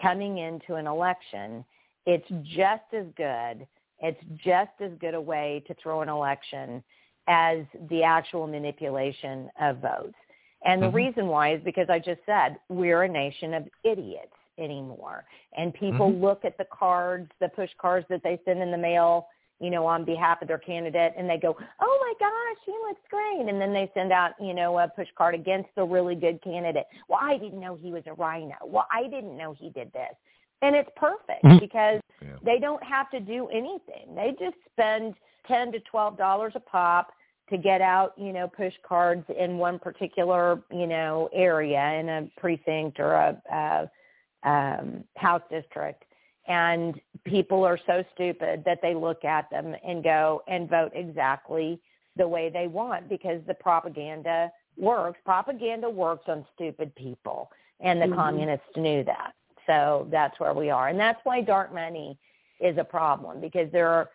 coming 0.00 0.38
into 0.38 0.74
an 0.76 0.86
election, 0.86 1.64
it's 2.06 2.28
just 2.44 2.92
as 2.92 3.06
good 3.12 3.66
it's 4.00 4.20
just 4.44 4.70
as 4.80 4.92
good 5.00 5.14
a 5.14 5.20
way 5.20 5.62
to 5.66 5.74
throw 5.82 6.02
an 6.02 6.08
election 6.08 6.82
as 7.26 7.58
the 7.90 8.02
actual 8.02 8.46
manipulation 8.46 9.50
of 9.60 9.78
votes. 9.78 10.16
And 10.64 10.82
the 10.82 10.88
Mhm. 10.88 10.94
reason 10.94 11.26
why 11.28 11.52
is 11.52 11.62
because 11.62 11.88
I 11.88 11.98
just 11.98 12.24
said 12.26 12.58
we're 12.68 13.02
a 13.02 13.08
nation 13.08 13.54
of 13.54 13.68
idiots 13.84 14.34
anymore. 14.56 15.24
And 15.52 15.72
people 15.72 16.10
Mhm. 16.10 16.20
look 16.20 16.44
at 16.44 16.58
the 16.58 16.64
cards, 16.64 17.30
the 17.38 17.48
push 17.48 17.72
cards 17.74 18.06
that 18.08 18.22
they 18.22 18.38
send 18.44 18.60
in 18.60 18.70
the 18.70 18.78
mail, 18.78 19.28
you 19.60 19.70
know, 19.70 19.86
on 19.86 20.04
behalf 20.04 20.40
of 20.42 20.48
their 20.48 20.58
candidate 20.58 21.14
and 21.16 21.28
they 21.28 21.36
go, 21.38 21.56
Oh 21.80 21.98
my 22.00 22.14
gosh, 22.18 22.64
he 22.64 22.72
looks 22.72 23.06
great 23.08 23.48
and 23.48 23.60
then 23.60 23.72
they 23.72 23.90
send 23.94 24.12
out, 24.12 24.32
you 24.40 24.54
know, 24.54 24.78
a 24.78 24.88
push 24.88 25.08
card 25.16 25.34
against 25.34 25.72
the 25.74 25.84
really 25.84 26.14
good 26.14 26.40
candidate. 26.42 26.86
Well, 27.08 27.20
I 27.22 27.38
didn't 27.38 27.60
know 27.60 27.76
he 27.76 27.92
was 27.92 28.06
a 28.06 28.14
rhino. 28.14 28.56
Well, 28.64 28.86
I 28.90 29.04
didn't 29.04 29.36
know 29.36 29.52
he 29.52 29.70
did 29.70 29.92
this. 29.92 30.14
And 30.62 30.74
it's 30.74 30.90
perfect 30.96 31.44
Mhm. 31.44 31.60
because 31.60 32.00
Yeah. 32.20 32.36
they 32.42 32.58
don't 32.58 32.82
have 32.82 33.10
to 33.10 33.20
do 33.20 33.48
anything. 33.48 34.14
They 34.14 34.34
just 34.38 34.56
spend 34.72 35.14
ten 35.46 35.72
to 35.72 35.80
twelve 35.80 36.16
dollars 36.16 36.52
a 36.56 36.60
pop 36.60 37.12
to 37.50 37.56
get 37.56 37.80
out, 37.80 38.12
you 38.16 38.32
know, 38.32 38.48
push 38.48 38.74
cards 38.86 39.24
in 39.38 39.58
one 39.58 39.78
particular, 39.78 40.62
you 40.70 40.86
know, 40.86 41.30
area 41.32 41.82
in 41.98 42.08
a 42.08 42.30
precinct 42.36 43.00
or 43.00 43.12
a, 43.12 43.42
a 43.50 44.48
um, 44.48 45.04
house 45.16 45.42
district. 45.50 46.04
And 46.46 47.00
people 47.24 47.64
are 47.64 47.78
so 47.86 48.04
stupid 48.14 48.62
that 48.64 48.80
they 48.82 48.94
look 48.94 49.24
at 49.24 49.50
them 49.50 49.74
and 49.86 50.02
go 50.02 50.42
and 50.48 50.68
vote 50.68 50.92
exactly 50.94 51.80
the 52.16 52.26
way 52.26 52.50
they 52.50 52.66
want 52.66 53.08
because 53.08 53.40
the 53.46 53.54
propaganda 53.54 54.50
works. 54.76 55.18
Propaganda 55.24 55.88
works 55.88 56.24
on 56.28 56.46
stupid 56.54 56.94
people, 56.94 57.50
and 57.80 58.00
the 58.00 58.06
Mhm. 58.06 58.14
communists 58.14 58.76
knew 58.76 59.04
that. 59.04 59.34
So 59.68 60.08
that's 60.10 60.38
where 60.40 60.54
we 60.54 60.70
are, 60.70 60.88
and 60.88 60.98
that's 60.98 61.20
why 61.24 61.42
dark 61.42 61.72
money 61.72 62.18
is 62.60 62.76
a 62.78 62.84
problem 62.84 63.40
because 63.40 63.70
there 63.70 63.88
are 63.88 64.08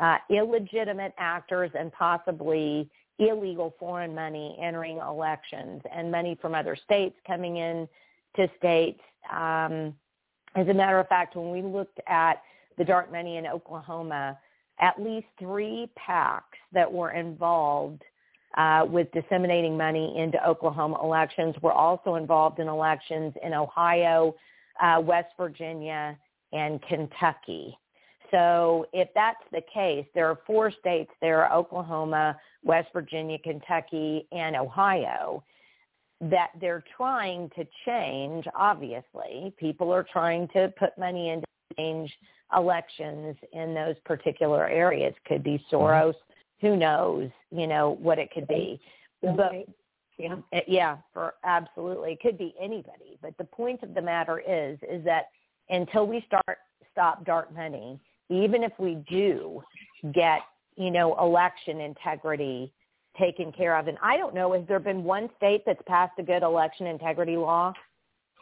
uh, 0.00 0.18
illegitimate 0.30 1.14
actors 1.18 1.70
and 1.78 1.92
possibly 1.92 2.88
illegal 3.18 3.74
foreign 3.78 4.14
money 4.14 4.56
entering 4.62 4.98
elections 4.98 5.82
and 5.94 6.10
money 6.10 6.38
from 6.40 6.54
other 6.54 6.76
states 6.84 7.16
coming 7.26 7.56
in 7.56 7.88
to 8.36 8.48
states. 8.58 9.00
Um, 9.32 9.94
as 10.54 10.68
a 10.68 10.74
matter 10.74 10.98
of 10.98 11.08
fact, 11.08 11.36
when 11.36 11.50
we 11.50 11.62
looked 11.62 12.00
at 12.06 12.42
the 12.78 12.84
dark 12.84 13.12
money 13.12 13.36
in 13.36 13.46
Oklahoma, 13.46 14.38
at 14.80 15.00
least 15.00 15.26
three 15.38 15.90
PACs 15.98 16.40
that 16.72 16.90
were 16.90 17.12
involved 17.12 18.02
uh, 18.56 18.84
with 18.88 19.08
disseminating 19.12 19.76
money 19.76 20.14
into 20.18 20.44
Oklahoma 20.46 20.98
elections 21.02 21.54
were 21.62 21.72
also 21.72 22.16
involved 22.16 22.58
in 22.58 22.68
elections 22.68 23.34
in 23.44 23.54
Ohio, 23.54 24.34
uh, 24.82 25.00
West 25.00 25.28
Virginia, 25.36 26.16
and 26.52 26.80
Kentucky. 26.82 27.76
So 28.30 28.86
if 28.92 29.08
that's 29.14 29.42
the 29.52 29.62
case, 29.72 30.06
there 30.14 30.28
are 30.28 30.38
four 30.46 30.70
states 30.70 31.10
there, 31.20 31.44
are 31.44 31.56
Oklahoma, 31.56 32.36
West 32.62 32.88
Virginia, 32.92 33.38
Kentucky, 33.38 34.26
and 34.32 34.56
Ohio, 34.56 35.42
that 36.20 36.50
they're 36.60 36.84
trying 36.96 37.50
to 37.56 37.66
change, 37.86 38.44
obviously. 38.54 39.52
People 39.58 39.92
are 39.92 40.06
trying 40.12 40.48
to 40.48 40.72
put 40.78 40.96
money 40.98 41.30
into 41.30 41.46
change 41.76 42.12
elections 42.56 43.36
in 43.52 43.74
those 43.74 43.96
particular 44.04 44.68
areas. 44.68 45.14
Could 45.26 45.42
be 45.42 45.64
Soros. 45.72 46.14
Who 46.60 46.76
knows, 46.76 47.30
you 47.50 47.66
know, 47.66 47.96
what 48.02 48.18
it 48.18 48.30
could 48.32 48.46
be. 48.46 48.80
But 49.22 49.66
yeah. 50.20 50.36
uh, 50.52 50.60
Yeah, 50.66 50.96
for 51.12 51.34
absolutely. 51.44 52.12
It 52.12 52.20
could 52.20 52.38
be 52.38 52.54
anybody. 52.60 53.18
But 53.22 53.36
the 53.38 53.44
point 53.44 53.82
of 53.82 53.94
the 53.94 54.02
matter 54.02 54.40
is, 54.40 54.78
is 54.88 55.04
that 55.04 55.30
until 55.68 56.06
we 56.06 56.24
start 56.26 56.58
stop 56.92 57.24
dark 57.24 57.54
money, 57.54 58.00
even 58.28 58.62
if 58.62 58.72
we 58.78 59.02
do 59.08 59.62
get, 60.12 60.40
you 60.76 60.90
know, 60.90 61.16
election 61.18 61.80
integrity 61.80 62.72
taken 63.18 63.52
care 63.52 63.76
of, 63.76 63.88
and 63.88 63.98
I 64.02 64.16
don't 64.16 64.34
know, 64.34 64.52
has 64.52 64.66
there 64.68 64.80
been 64.80 65.04
one 65.04 65.28
state 65.36 65.62
that's 65.66 65.82
passed 65.86 66.12
a 66.18 66.22
good 66.22 66.42
election 66.42 66.86
integrity 66.86 67.36
law? 67.36 67.72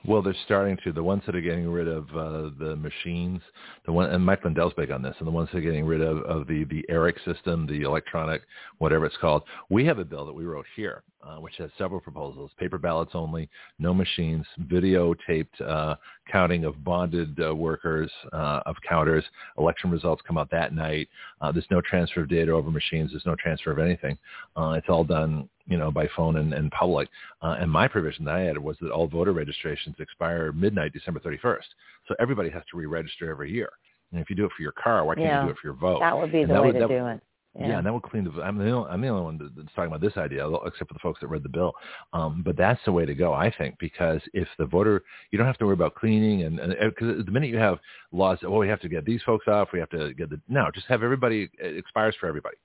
Well, 0.07 0.23
they're 0.23 0.35
starting 0.45 0.79
to. 0.85 0.93
The 0.93 1.03
ones 1.03 1.23
that 1.27 1.35
are 1.35 1.41
getting 1.41 1.69
rid 1.69 1.89
of 1.89 2.09
uh, 2.11 2.51
the 2.59 2.77
machines, 2.77 3.41
the 3.85 3.93
one 3.93 4.09
and 4.11 4.25
Mike 4.25 4.45
Lindell's 4.45 4.73
big 4.75 4.93
on 4.93 5.03
this, 5.03 5.17
and 5.19 5.27
the 5.27 5.33
ones 5.33 5.49
that 5.53 5.59
are 5.59 5.63
getting 5.63 5.85
rid 5.85 6.01
of, 6.01 6.19
of 6.19 6.47
the 6.47 6.65
the 6.65 6.85
ERIC 6.89 7.17
system, 7.25 7.67
the 7.67 7.83
electronic, 7.83 8.43
whatever 8.79 9.07
it's 9.07 9.17
called. 9.17 9.43
We 9.71 9.85
have 9.87 9.99
a 9.99 10.05
bill 10.05 10.25
that 10.27 10.33
we 10.33 10.45
wrote 10.45 10.67
here, 10.77 11.03
uh, 11.27 11.37
which 11.37 11.55
has 11.59 11.71
several 11.77 12.01
proposals: 12.01 12.53
paper 12.59 12.79
ballots 12.79 13.13
only, 13.15 13.49
no 13.81 13.93
machines, 13.93 14.47
videotaped 14.63 15.61
uh, 15.67 15.97
counting 16.31 16.65
of 16.65 16.85
bonded 16.85 17.37
uh, 17.45 17.55
workers 17.55 18.11
uh, 18.33 18.61
of 18.67 18.77
counters. 18.89 19.25
Election 19.59 19.91
results 19.91 20.23
come 20.27 20.39
out 20.39 20.51
that 20.53 20.73
night. 20.73 21.09
Uh, 21.41 21.51
there's 21.51 21.67
no 21.73 21.81
transfer 21.81 22.21
of 22.21 22.29
data 22.29 22.53
over 22.53 22.71
machines. 22.71 23.11
There's 23.11 23.27
no 23.27 23.35
transfer 23.35 23.73
of 23.73 23.81
anything. 23.81 24.17
Uh, 24.57 24.75
it's 24.79 24.89
all 24.89 25.05
done 25.05 25.49
you 25.69 25.77
know, 25.77 25.91
by 25.91 26.09
phone 26.17 26.37
and, 26.39 26.53
and 26.55 26.71
public. 26.73 27.09
Uh, 27.43 27.57
and 27.61 27.71
my 27.71 27.87
provision 27.87 28.25
that 28.25 28.35
I 28.37 28.47
added 28.47 28.59
was 28.63 28.77
that 28.81 28.91
all 28.91 29.07
voter 29.07 29.33
registrations 29.33 29.97
expire 29.99 30.51
midnight 30.53 30.93
December 30.93 31.21
31st. 31.21 31.65
So 32.07 32.15
everybody 32.19 32.51
has 32.51 32.63
to 32.71 32.77
re-register 32.79 33.31
every 33.31 33.53
year. 33.53 33.71
And 34.13 34.21
if 34.21 34.31
you 34.31 34.37
do 34.37 34.47
it 34.47 34.53
for 34.57 34.63
your 34.63 34.73
car, 34.73 35.05
why 35.05 35.15
can't 35.15 35.27
Yeah. 35.27 35.43
you 35.43 35.49
do 35.49 35.53
it 35.53 35.59
for 35.61 35.67
your 35.69 35.75
vote? 35.77 36.01
That 36.01 36.17
would 36.17 36.33
be 36.33 36.43
And 36.43 36.51
the 36.51 36.55
way 36.61 36.69
would- 36.69 36.73
to 36.75 36.79
that- 36.81 36.89
do 36.89 37.07
it. 37.07 37.21
Yeah. 37.59 37.79
and 37.79 37.87
that 37.87 37.93
would 37.93 38.05
clean 38.05 38.23
the. 38.23 38.31
I'm 38.41 38.57
the 38.57 38.71
only, 38.71 38.89
I'm 38.89 39.01
the 39.01 39.09
only 39.09 39.23
one 39.25 39.51
that's 39.57 39.73
talking 39.75 39.89
about 39.89 40.01
this 40.01 40.17
idea, 40.17 40.49
except 40.49 40.89
for 40.89 40.95
the 40.95 41.01
folks 41.01 41.19
that 41.21 41.27
read 41.27 41.43
the 41.43 41.49
bill. 41.49 41.73
Um, 42.13 42.43
but 42.45 42.57
that's 42.57 42.81
the 42.85 42.93
way 42.93 43.05
to 43.05 43.15
go, 43.17 43.33
I 43.33 43.51
think, 43.51 43.77
because 43.81 44.21
if 44.33 44.47
the 44.59 44.67
voter, 44.67 45.03
you 45.33 45.39
don't 45.39 45.47
have 45.47 45.59
to 45.59 45.65
worry 45.65 45.73
about 45.73 45.97
cleaning, 45.97 46.43
and 46.43 46.59
because 46.79 47.25
the 47.25 47.33
minute 47.33 47.49
you 47.49 47.57
have 47.57 47.81
laws, 48.13 48.39
oh, 48.45 48.59
we 48.59 48.69
have 48.69 48.81
to 48.83 48.89
get 48.89 49.05
these 49.05 49.23
folks 49.25 49.49
off, 49.49 49.73
we 49.73 49.81
have 49.81 49.89
to 49.91 50.15
get 50.15 50.31
the 50.31 50.41
no, 50.49 50.71
just 50.73 50.87
have 50.87 51.03
everybody. 51.03 51.51
It 51.59 51.77
expires 51.77 52.15
for 52.21 52.29
everybody. 52.29 52.59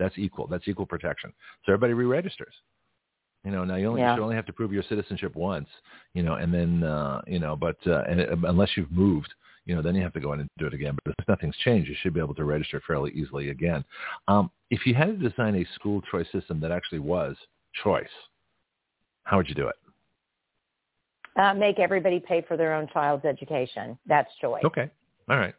That's 0.00 0.18
equal. 0.18 0.48
That's 0.48 0.66
equal 0.66 0.86
protection. 0.86 1.32
So 1.64 1.72
everybody 1.72 1.92
re-registers. 1.92 2.54
You 3.44 3.52
know, 3.52 3.64
now 3.64 3.76
you 3.76 3.86
only 3.86 4.00
Yeah. 4.00 4.16
you 4.16 4.22
only 4.22 4.34
have 4.34 4.46
to 4.46 4.52
prove 4.52 4.72
your 4.72 4.82
citizenship 4.82 5.36
once. 5.36 5.68
You 6.14 6.22
know, 6.22 6.34
and 6.34 6.52
then 6.52 6.82
uh, 6.82 7.20
you 7.26 7.38
know, 7.38 7.54
but 7.54 7.76
uh, 7.86 8.02
and 8.08 8.18
it, 8.18 8.30
unless 8.44 8.76
you've 8.76 8.90
moved, 8.90 9.32
you 9.66 9.74
know, 9.74 9.82
then 9.82 9.94
you 9.94 10.02
have 10.02 10.12
to 10.14 10.20
go 10.20 10.32
in 10.32 10.40
and 10.40 10.48
do 10.58 10.66
it 10.66 10.74
again. 10.74 10.96
But 11.04 11.14
if 11.18 11.28
nothing's 11.28 11.56
changed, 11.58 11.88
you 11.88 11.94
should 12.00 12.14
be 12.14 12.20
able 12.20 12.34
to 12.34 12.44
register 12.44 12.82
fairly 12.86 13.12
easily 13.12 13.50
again. 13.50 13.84
Um, 14.26 14.50
if 14.70 14.86
you 14.86 14.94
had 14.94 15.20
to 15.20 15.28
design 15.28 15.54
a 15.54 15.64
school 15.74 16.02
choice 16.10 16.26
system 16.32 16.60
that 16.60 16.72
actually 16.72 16.98
was 16.98 17.36
choice, 17.84 18.08
how 19.24 19.36
would 19.36 19.48
you 19.48 19.54
do 19.54 19.68
it? 19.68 19.76
Uh, 21.36 21.54
make 21.54 21.78
everybody 21.78 22.20
pay 22.20 22.42
for 22.42 22.56
their 22.56 22.74
own 22.74 22.88
child's 22.92 23.24
education. 23.24 23.98
That's 24.06 24.30
choice. 24.40 24.64
Okay, 24.64 24.90
all 25.28 25.36
right. 25.36 25.54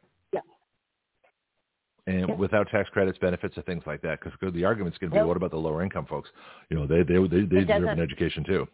Yeah. 2.08 2.14
And 2.14 2.30
Yeah. 2.30 2.36
without 2.36 2.68
tax 2.70 2.90
credits, 2.90 3.18
benefits, 3.20 3.56
and 3.58 3.66
things 3.66 3.84
like 3.86 4.02
that, 4.02 4.20
because 4.22 4.54
the 4.54 4.66
argument's 4.66 4.98
going 4.98 5.10
to 5.12 5.16
be, 5.16 5.20
Nope. 5.20 5.28
what 5.28 5.38
about 5.38 5.52
the 5.52 5.58
lower 5.58 5.84
income 5.84 6.06
folks? 6.06 6.30
You 6.70 6.78
know, 6.78 6.88
they 6.88 7.04
they 7.04 7.20
they, 7.28 7.46
they 7.46 7.64
deserve 7.64 7.90
an 7.90 8.00
education 8.00 8.44
too. 8.44 8.68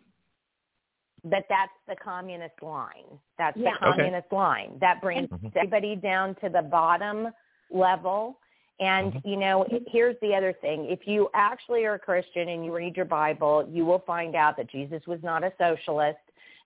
But 1.24 1.46
that's 1.50 1.74
the 1.88 1.96
communist 1.96 2.62
line. 2.62 3.20
That's 3.38 3.58
Yeah. 3.58 3.72
the 3.72 3.88
Okay. 3.88 3.98
communist 3.98 4.32
line. 4.32 4.78
That 4.80 5.02
brings 5.02 5.30
Mhm. 5.30 5.52
everybody 5.56 5.96
down 5.96 6.36
to 6.36 6.50
the 6.50 6.62
bottom 6.62 7.34
level. 7.70 8.40
And, 8.80 9.14
Mhm. 9.14 9.26
you 9.26 9.38
know, 9.38 9.66
here's 9.88 10.18
the 10.20 10.36
other 10.36 10.54
thing. 10.54 10.86
If 10.86 11.08
you 11.08 11.30
actually 11.34 11.86
are 11.86 11.96
a 11.96 12.00
Christian 12.00 12.48
and 12.50 12.64
you 12.64 12.74
read 12.74 12.96
your 12.96 13.08
Bible, 13.08 13.68
you 13.68 13.84
will 13.86 14.00
find 14.00 14.36
out 14.36 14.56
that 14.58 14.68
Jesus 14.68 15.06
was 15.08 15.22
not 15.24 15.44
a 15.44 15.52
socialist. 15.58 16.20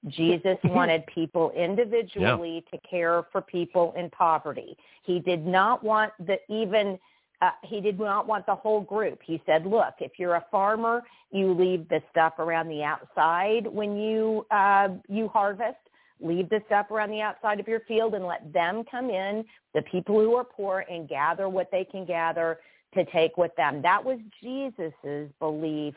Jesus 0.07 0.57
wanted 0.63 1.05
people 1.07 1.51
individually 1.51 2.65
to 2.71 2.79
care 2.89 3.23
for 3.31 3.41
people 3.41 3.93
in 3.97 4.09
poverty. 4.09 4.77
He 5.03 5.19
did 5.19 5.45
not 5.45 5.83
want 5.83 6.13
the 6.19 6.37
even 6.49 6.97
uh, 7.41 7.49
he 7.63 7.81
did 7.81 7.99
not 7.99 8.27
want 8.27 8.45
the 8.45 8.53
whole 8.53 8.81
group. 8.81 9.19
He 9.25 9.41
said, 9.45 9.65
"Look, 9.65 9.95
if 9.99 10.13
you're 10.17 10.35
a 10.35 10.45
farmer, 10.51 11.03
you 11.31 11.53
leave 11.53 11.89
the 11.89 12.01
stuff 12.11 12.33
around 12.37 12.69
the 12.69 12.83
outside 12.83 13.65
when 13.67 13.97
you 13.97 14.45
uh, 14.51 14.89
you 15.07 15.27
harvest. 15.27 15.77
Leave 16.19 16.49
the 16.49 16.61
stuff 16.67 16.91
around 16.91 17.09
the 17.09 17.21
outside 17.21 17.59
of 17.59 17.67
your 17.67 17.79
field 17.81 18.13
and 18.13 18.25
let 18.27 18.53
them 18.53 18.83
come 18.89 19.09
in, 19.09 19.43
the 19.73 19.81
people 19.83 20.19
who 20.19 20.35
are 20.35 20.43
poor, 20.43 20.85
and 20.87 21.09
gather 21.09 21.49
what 21.49 21.71
they 21.71 21.83
can 21.83 22.05
gather 22.05 22.59
to 22.93 23.05
take 23.05 23.37
with 23.37 23.55
them." 23.55 23.81
That 23.81 24.03
was 24.03 24.19
Jesus's 24.41 25.31
belief 25.39 25.95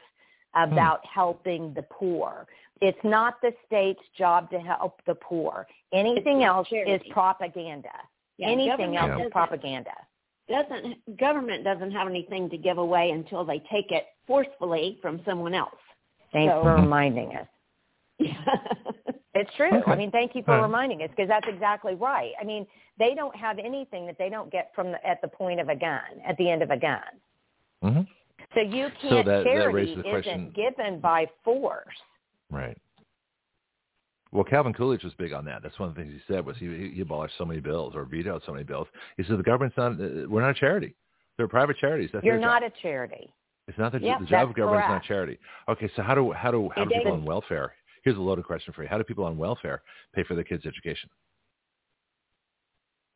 about 0.56 1.00
helping 1.06 1.72
the 1.74 1.82
poor. 1.82 2.46
It's 2.80 2.98
not 3.04 3.40
the 3.40 3.52
state's 3.66 4.02
job 4.16 4.50
to 4.50 4.58
help 4.58 5.00
the 5.06 5.14
poor. 5.14 5.66
Anything 5.92 6.42
It's 6.42 6.46
else 6.46 6.68
is 6.70 7.00
propaganda. 7.10 7.88
Yeah, 8.36 8.48
Anything 8.48 8.96
else 8.96 9.12
Yeah. 9.18 9.26
is 9.26 9.32
propaganda. 9.32 9.92
doesn't 10.48 11.16
government 11.16 11.64
doesn't 11.64 11.90
have 11.92 12.06
anything 12.06 12.50
to 12.50 12.58
give 12.58 12.76
away 12.78 13.10
until 13.10 13.44
they 13.44 13.60
take 13.70 13.90
it 13.92 14.08
forcefully 14.26 14.98
from 15.00 15.22
someone 15.24 15.54
else. 15.54 15.80
Thanks 16.32 16.52
So- 16.52 16.62
for 16.62 16.74
reminding 16.74 17.34
us. 17.36 17.48
It's 19.36 19.50
true. 19.56 19.82
I 19.86 19.96
mean, 19.96 20.12
thank 20.12 20.36
you 20.36 20.44
for 20.44 20.62
reminding 20.62 21.02
us 21.02 21.10
because 21.10 21.28
that's 21.28 21.46
exactly 21.48 21.96
right. 21.96 22.30
I 22.40 22.44
mean, 22.44 22.66
they 23.00 23.14
don't 23.16 23.34
have 23.34 23.58
anything 23.58 24.06
that 24.06 24.16
they 24.16 24.28
don't 24.28 24.50
get 24.50 24.70
from 24.76 24.92
the, 24.92 25.04
at 25.04 25.20
the 25.22 25.28
point 25.28 25.58
of 25.58 25.68
a 25.68 25.74
gun, 25.74 26.00
at 26.24 26.36
the 26.36 26.48
end 26.48 26.62
of 26.62 26.70
a 26.70 26.76
gun. 26.76 27.00
hmm 27.82 28.00
So 28.54 28.60
you 28.60 28.88
can't. 29.00 29.26
that- 29.26 29.44
that 29.44 29.44
charity 29.44 29.74
raises 29.74 29.96
the 29.96 30.02
question- 30.02 30.40
isn't 30.40 30.54
given 30.54 31.00
by 31.00 31.26
force. 31.44 32.00
Right. 32.50 32.76
Well, 34.32 34.44
Calvin 34.44 34.72
Coolidge 34.74 35.04
was 35.04 35.14
big 35.14 35.32
on 35.32 35.44
that. 35.44 35.62
That's 35.62 35.78
one 35.78 35.88
of 35.88 35.94
the 35.94 36.02
things 36.02 36.12
he 36.12 36.32
said 36.32 36.44
was 36.44 36.56
he, 36.58 36.88
he 36.90 37.00
abolished 37.00 37.36
so 37.38 37.44
many 37.44 37.60
bills 37.60 37.94
or 37.94 38.04
vetoed 38.04 38.42
so 38.44 38.52
many 38.52 38.64
bills. 38.64 38.88
He 39.16 39.22
said 39.24 39.38
the 39.38 39.42
government's 39.44 39.76
not. 39.76 39.92
uh, 39.92 40.28
We're 40.28 40.40
not 40.40 40.50
a 40.50 40.54
charity. 40.54 40.94
They're 41.36 41.48
private 41.48 41.76
charities. 41.78 42.10
That's 42.12 42.24
You're 42.24 42.38
not 42.38 42.62
job. 42.62 42.72
a 42.76 42.80
charity. 42.82 43.32
It's 43.66 43.78
not 43.78 43.92
the, 43.92 44.00
Yep, 44.00 44.20
the 44.20 44.26
job 44.26 44.42
of 44.42 44.48
that's 44.48 44.56
government 44.56 44.84
is 44.84 44.88
not 44.88 44.94
correct. 44.94 45.06
charity. 45.06 45.38
Okay, 45.68 45.88
so 45.96 46.02
how 46.02 46.14
do 46.14 46.32
how 46.32 46.50
do 46.50 46.68
how 46.74 46.84
do 46.84 46.90
people 46.90 47.12
on 47.12 47.24
welfare? 47.24 47.74
Here's 48.04 48.16
a 48.16 48.20
loaded 48.20 48.44
question 48.44 48.72
for 48.74 48.82
you. 48.82 48.88
How 48.88 48.98
do 48.98 49.04
people 49.04 49.24
on 49.24 49.38
welfare 49.38 49.82
pay 50.14 50.22
for 50.24 50.34
their 50.34 50.44
kids' 50.44 50.66
education? 50.66 51.08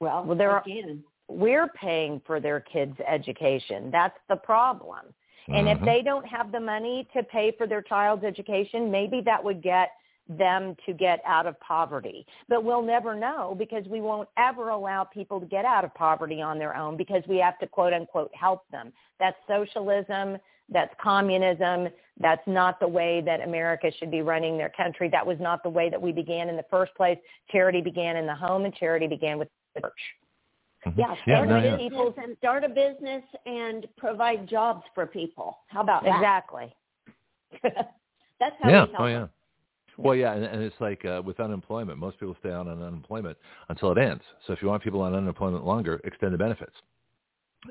well, 0.00 0.24
Well, 0.24 0.36
there 0.36 0.50
are- 0.50 0.62
again, 0.62 1.04
We're 1.30 1.68
paying 1.68 2.20
for 2.20 2.40
their 2.40 2.60
kids' 2.60 2.98
education. 3.06 3.90
That's 3.90 4.18
the 4.28 4.36
problem. 4.36 5.12
And 5.48 5.68
if 5.68 5.78
Mhm. 5.78 5.84
they 5.84 6.02
don't 6.02 6.26
have 6.26 6.52
the 6.52 6.60
money 6.60 7.06
to 7.14 7.22
pay 7.22 7.50
for 7.52 7.66
their 7.66 7.82
child's 7.82 8.24
education, 8.24 8.90
maybe 8.90 9.20
that 9.22 9.42
would 9.42 9.62
get 9.62 9.92
them 10.28 10.76
to 10.84 10.92
get 10.92 11.22
out 11.24 11.46
of 11.46 11.58
poverty. 11.60 12.26
But 12.48 12.62
we'll 12.62 12.82
never 12.82 13.14
know 13.14 13.54
because 13.56 13.86
we 13.88 14.00
won't 14.00 14.28
ever 14.36 14.68
allow 14.68 15.04
people 15.04 15.40
to 15.40 15.46
get 15.46 15.64
out 15.64 15.84
of 15.84 15.94
poverty 15.94 16.42
on 16.42 16.58
their 16.58 16.76
own 16.76 16.96
because 16.96 17.26
we 17.26 17.38
have 17.38 17.58
to 17.60 17.66
quote 17.66 17.94
unquote 17.94 18.34
help 18.34 18.68
them. 18.68 18.92
That's 19.18 19.38
socialism. 19.46 20.38
That's 20.68 20.94
communism. 21.00 21.88
That's 22.20 22.46
not 22.46 22.78
the 22.78 22.88
way 22.88 23.22
that 23.22 23.40
America 23.40 23.90
should 23.90 24.10
be 24.10 24.20
running 24.20 24.58
their 24.58 24.68
country. 24.68 25.08
That 25.08 25.26
was 25.26 25.40
not 25.40 25.62
the 25.62 25.70
way 25.70 25.88
that 25.88 26.00
we 26.00 26.12
began 26.12 26.50
in 26.50 26.56
the 26.56 26.64
first 26.64 26.94
place. 26.94 27.18
Charity 27.50 27.80
began 27.80 28.16
in 28.16 28.26
the 28.26 28.34
home 28.34 28.66
and 28.66 28.74
charity 28.74 29.06
began 29.06 29.38
with 29.38 29.48
the 29.74 29.80
church. 29.80 30.00
Mhm. 30.86 30.94
yeah, 30.96 31.14
yeah, 31.26 31.34
start 31.36 31.48
no, 31.48 31.56
a 31.56 31.62
yeah. 31.62 31.76
business 31.76 32.14
and 32.16 32.36
start 32.38 32.64
a 32.64 32.68
business 32.68 33.24
and 33.46 33.86
provide 33.96 34.46
jobs 34.46 34.84
for 34.94 35.06
people. 35.06 35.58
How 35.68 35.80
about 35.80 36.04
that? 36.04 36.16
Exactly. 36.16 36.74
That's 37.62 38.54
how 38.60 38.70
yeah. 38.70 38.84
we 38.84 38.90
help 38.92 39.00
Oh, 39.00 39.06
yeah. 39.06 39.26
Well, 39.96 40.14
yeah, 40.14 40.34
and, 40.34 40.44
and 40.44 40.62
it's 40.62 40.76
like 40.80 41.04
uh, 41.04 41.20
with 41.24 41.40
unemployment, 41.40 41.98
most 41.98 42.20
people 42.20 42.36
stay 42.38 42.52
on 42.52 42.68
unemployment 42.68 43.36
until 43.68 43.90
it 43.90 43.98
ends. 43.98 44.22
So 44.46 44.52
if 44.52 44.62
you 44.62 44.68
want 44.68 44.82
people 44.82 45.00
on 45.00 45.12
unemployment 45.12 45.66
longer, 45.66 46.00
extend 46.04 46.32
the 46.32 46.38
benefits. 46.38 46.74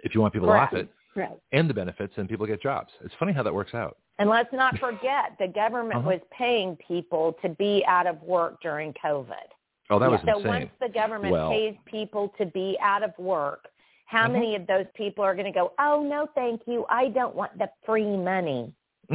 If 0.03 0.13
you 0.13 0.19
want 0.19 0.33
people 0.33 0.49
Correct. 0.49 0.73
off 0.73 0.79
it, 0.79 0.89
Right. 1.15 1.39
end 1.51 1.67
the 1.67 1.73
benefits, 1.73 2.13
and 2.17 2.29
people 2.29 2.45
get 2.45 2.61
jobs. 2.61 2.91
It's 3.01 3.13
funny 3.15 3.33
how 3.33 3.41
that 3.41 3.53
works 3.53 3.73
out. 3.73 3.97
And 4.19 4.29
let's 4.29 4.51
not 4.53 4.77
forget 4.77 5.35
the 5.39 5.47
government 5.47 5.99
Uh-huh. 5.99 6.09
was 6.09 6.21
paying 6.29 6.75
people 6.75 7.33
to 7.41 7.49
be 7.49 7.83
out 7.87 8.05
of 8.05 8.21
work 8.21 8.61
during 8.61 8.93
COVID. 8.93 9.47
Oh, 9.89 9.99
that 9.99 10.09
was 10.11 10.19
so 10.25 10.37
insane. 10.39 10.47
once 10.47 10.69
the 10.81 10.89
government 10.89 11.31
Well- 11.31 11.49
pays 11.49 11.75
people 11.85 12.29
to 12.37 12.45
be 12.47 12.77
out 12.81 13.03
of 13.03 13.17
work, 13.17 13.67
how 14.05 14.27
Mhm. 14.27 14.31
many 14.33 14.55
of 14.55 14.67
those 14.67 14.85
people 14.93 15.23
are 15.23 15.33
going 15.33 15.45
to 15.45 15.57
go, 15.57 15.73
"Oh, 15.79 16.03
no, 16.03 16.27
thank 16.27 16.67
you. 16.67 16.85
I 16.89 17.09
don't 17.09 17.35
want 17.35 17.57
the 17.57 17.69
free 17.85 18.17
money. 18.17 18.73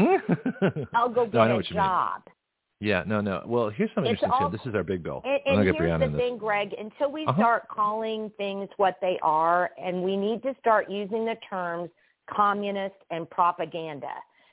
I'll 0.95 1.09
go 1.09 1.25
get 1.27 1.35
no, 1.35 1.43
a 1.53 1.57
what 1.57 1.70
you 1.70 1.75
mean. 1.77 1.85
job." 1.85 2.23
Yeah, 2.81 3.05
no, 3.07 3.20
no. 3.20 3.43
Well, 3.47 3.68
here's 3.68 3.93
something 3.95 4.12
It's 4.12 4.23
interesting 4.23 4.45
all- 4.45 4.51
This 4.51 4.66
is 4.66 4.75
our 4.75 4.83
big 4.83 5.03
bill. 5.05 5.23
And, 5.25 5.41
and 5.47 5.62
here's 5.62 5.77
Breanna 5.77 6.11
the 6.11 6.18
thing, 6.18 6.37
Greg. 6.37 6.75
Until 6.77 7.11
we 7.12 7.25
Uh-huh. 7.27 7.41
start 7.41 7.68
calling 7.68 8.31
things 8.31 8.68
what 8.77 8.99
they 9.01 9.18
are, 9.23 9.70
and 9.79 10.03
we 10.03 10.16
need 10.16 10.43
to 10.43 10.55
start 10.59 10.91
using 10.91 11.25
the 11.25 11.37
terms 11.49 11.91
communist 12.27 12.97
and 13.11 13.29
propaganda, 13.31 14.12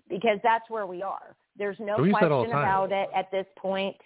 because 0.10 0.40
that's 0.44 0.70
where 0.70 0.86
we 0.86 1.02
are. 1.02 1.36
There's 1.56 1.80
no 1.80 1.98
We 1.98 2.10
use 2.10 2.18
that 2.22 2.32
all 2.32 2.44
question 2.46 2.60
about 2.60 2.92
it 2.92 3.10
at 3.16 3.32
this 3.32 3.48
point. 3.58 3.98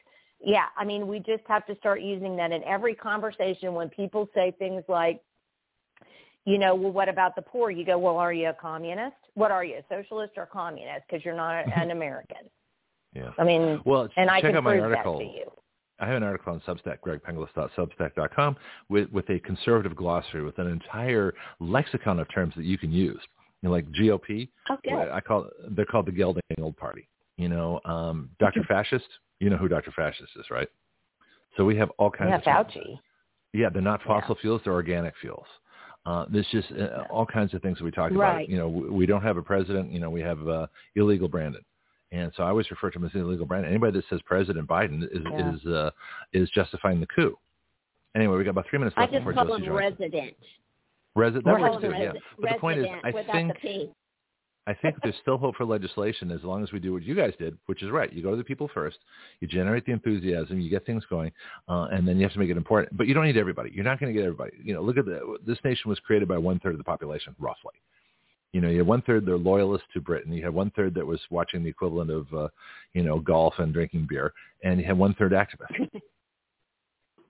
Yeah, 0.43 0.65
I 0.77 0.83
mean, 0.83 1.07
we 1.07 1.19
just 1.19 1.43
have 1.47 1.65
to 1.67 1.75
start 1.77 2.01
using 2.01 2.35
that 2.35 2.51
in 2.51 2.63
every 2.65 2.95
conversation 2.95 3.73
when 3.73 3.89
people 3.89 4.29
say 4.35 4.53
things 4.59 4.83
like, 4.89 5.21
you 6.45 6.57
know, 6.57 6.75
well, 6.75 6.91
what 6.91 7.07
about 7.07 7.35
the 7.37 7.41
poor? 7.41 7.71
You 7.71 7.85
go, 7.85 7.97
well, 7.97 8.17
are 8.17 8.33
you 8.33 8.49
a 8.49 8.53
communist? 8.53 9.15
What 9.35 9.51
are 9.51 9.63
you, 9.63 9.75
a 9.77 9.83
socialist 9.89 10.33
or 10.35 10.45
communist? 10.45 11.03
Because 11.09 11.23
you're 11.23 11.35
not 11.35 11.63
an 11.77 11.91
American. 11.97 12.49
Yeah. 13.15 13.29
I 13.37 13.43
mean, 13.45 13.79
Well, 13.85 14.09
and 14.17 14.29
I 14.29 14.41
check 14.41 14.49
can 14.49 14.57
out 14.57 14.63
my 14.63 14.73
prove 14.73 14.83
article. 14.91 15.19
that 15.19 15.23
to 15.23 15.31
you. 15.31 15.45
I 15.99 16.07
have 16.07 16.17
an 16.17 16.23
article 16.23 16.51
on 16.51 16.59
Substack, 16.67 16.97
gregpenglis.substack.com, 17.05 18.57
with, 18.89 19.09
with 19.11 19.29
a 19.29 19.39
conservative 19.39 19.95
glossary 19.95 20.43
with 20.43 20.57
an 20.57 20.67
entire 20.67 21.33
lexicon 21.61 22.19
of 22.19 22.27
terms 22.33 22.53
that 22.57 22.65
you 22.65 22.77
can 22.77 22.91
use. 22.91 23.21
You 23.61 23.69
know, 23.69 23.75
like 23.75 23.89
GOP, 23.91 24.49
Okay. 24.69 24.91
Oh, 24.91 25.09
I 25.13 25.21
call 25.21 25.47
they're 25.69 25.85
called 25.85 26.07
the 26.07 26.11
gelding 26.11 26.41
old 26.59 26.75
party. 26.75 27.07
You 27.37 27.49
know, 27.49 27.79
um, 27.85 28.29
Dr. 28.39 28.63
Fascist, 28.67 29.07
you 29.39 29.49
know 29.49 29.57
who 29.57 29.67
Dr. 29.67 29.91
Fascist 29.91 30.31
is, 30.35 30.45
right? 30.51 30.67
So 31.57 31.65
we 31.65 31.75
have 31.77 31.89
all 31.97 32.11
kinds 32.11 32.41
Yeah, 32.45 32.59
of. 32.59 32.67
Fauci. 32.67 32.99
Yeah, 33.53 33.69
they're 33.69 33.81
not 33.81 34.01
fossil 34.03 34.35
fuels; 34.41 34.61
they're 34.63 34.73
organic 34.73 35.13
fuels. 35.21 35.45
Uh, 36.05 36.25
there's 36.29 36.47
just 36.51 36.67
uh, 36.71 37.03
all 37.09 37.25
kinds 37.25 37.53
of 37.53 37.61
things 37.61 37.77
that 37.77 37.83
we 37.83 37.91
talk 37.91 38.11
about. 38.11 38.49
You 38.49 38.57
know, 38.57 38.67
we, 38.67 38.89
we 38.89 39.05
don't 39.05 39.21
have 39.21 39.37
a 39.37 39.41
president. 39.41 39.91
You 39.91 39.99
know, 39.99 40.09
we 40.09 40.21
have 40.21 40.47
uh, 40.47 40.67
illegal 40.95 41.27
Brandon, 41.27 41.63
and 42.11 42.31
so 42.35 42.43
I 42.43 42.49
always 42.49 42.69
refer 42.71 42.89
to 42.91 42.99
him 42.99 43.05
as 43.05 43.11
illegal 43.13 43.45
Brandon. 43.45 43.69
Anybody 43.69 43.97
that 43.99 44.05
says 44.09 44.19
President 44.25 44.67
Biden 44.67 45.03
is 45.03 45.21
Yeah. 45.31 45.53
is 45.53 45.65
uh, 45.65 45.91
is 46.33 46.49
justifying 46.49 46.99
the 46.99 47.07
coup. 47.07 47.37
Anyway, 48.15 48.37
we 48.37 48.43
got 48.43 48.51
about 48.51 48.65
three 48.69 48.79
minutes 48.79 48.97
left. 48.97 49.11
I 49.11 49.15
just 49.15 49.25
before 49.25 49.45
call 49.45 49.57
Josie 49.57 49.65
him 49.65 49.73
resident. 49.73 50.35
Resident, 51.15 51.45
that 51.45 51.59
works 51.59 51.81
too. 51.81 51.91
Yeah, 51.95 52.11
but 52.39 52.49
the 52.53 52.59
point 52.59 52.79
is, 52.79 52.87
I 53.03 53.11
think. 53.31 53.53
I 54.65 54.73
think 54.73 54.95
there's 55.03 55.15
still 55.21 55.37
hope 55.37 55.57
for 55.57 55.65
legislation 55.65 56.31
as 56.31 56.41
long 56.43 56.63
as 56.63 56.71
we 56.71 56.79
do 56.79 56.93
what 56.93 57.03
you 57.03 57.15
guys 57.15 57.33
did, 57.37 57.57
which 57.65 57.83
is 57.83 57.91
right. 57.91 58.11
You 58.13 58.23
go 58.23 58.31
to 58.31 58.37
the 58.37 58.43
people 58.43 58.69
first, 58.73 58.97
you 59.41 59.47
generate 59.47 59.85
the 59.85 59.91
enthusiasm, 59.91 60.59
you 60.59 60.69
get 60.69 60.85
things 60.85 61.03
going, 61.09 61.31
uh, 61.67 61.87
and 61.91 62.07
then 62.07 62.17
you 62.17 62.23
have 62.23 62.31
to 62.33 62.39
make 62.39 62.49
it 62.49 62.55
important. 62.55 62.95
But 62.97 63.07
you 63.07 63.13
don't 63.13 63.25
need 63.25 63.35
everybody. 63.35 63.71
You're 63.73 63.83
not 63.83 63.99
going 63.99 64.13
to 64.13 64.17
get 64.17 64.25
everybody. 64.25 64.51
You 64.63 64.73
know, 64.73 64.81
look 64.81 64.97
at 64.97 65.05
the, 65.05 65.37
this 65.45 65.57
nation 65.65 65.89
was 65.89 65.99
created 65.99 66.29
by 66.29 66.37
one 66.37 66.59
third 66.59 66.71
of 66.71 66.77
the 66.77 66.83
population, 66.85 67.35
roughly. 67.39 67.73
You 68.53 68.61
know, 68.61 68.69
you 68.69 68.77
have 68.77 68.87
one 68.87 69.01
third 69.01 69.25
that 69.25 69.33
are 69.33 69.37
loyalists 69.37 69.87
to 69.95 70.01
Britain. 70.01 70.31
You 70.31 70.43
have 70.45 70.53
one 70.53 70.71
third 70.71 70.93
that 70.95 71.05
was 71.05 71.19
watching 71.29 71.63
the 71.63 71.69
equivalent 71.69 72.11
of, 72.11 72.33
uh, 72.33 72.47
you 72.93 73.03
know, 73.03 73.19
golf 73.19 73.55
and 73.57 73.73
drinking 73.73 74.05
beer, 74.07 74.31
and 74.63 74.79
you 74.79 74.85
have 74.85 74.97
one 74.97 75.13
third 75.15 75.33
activists. 75.33 75.89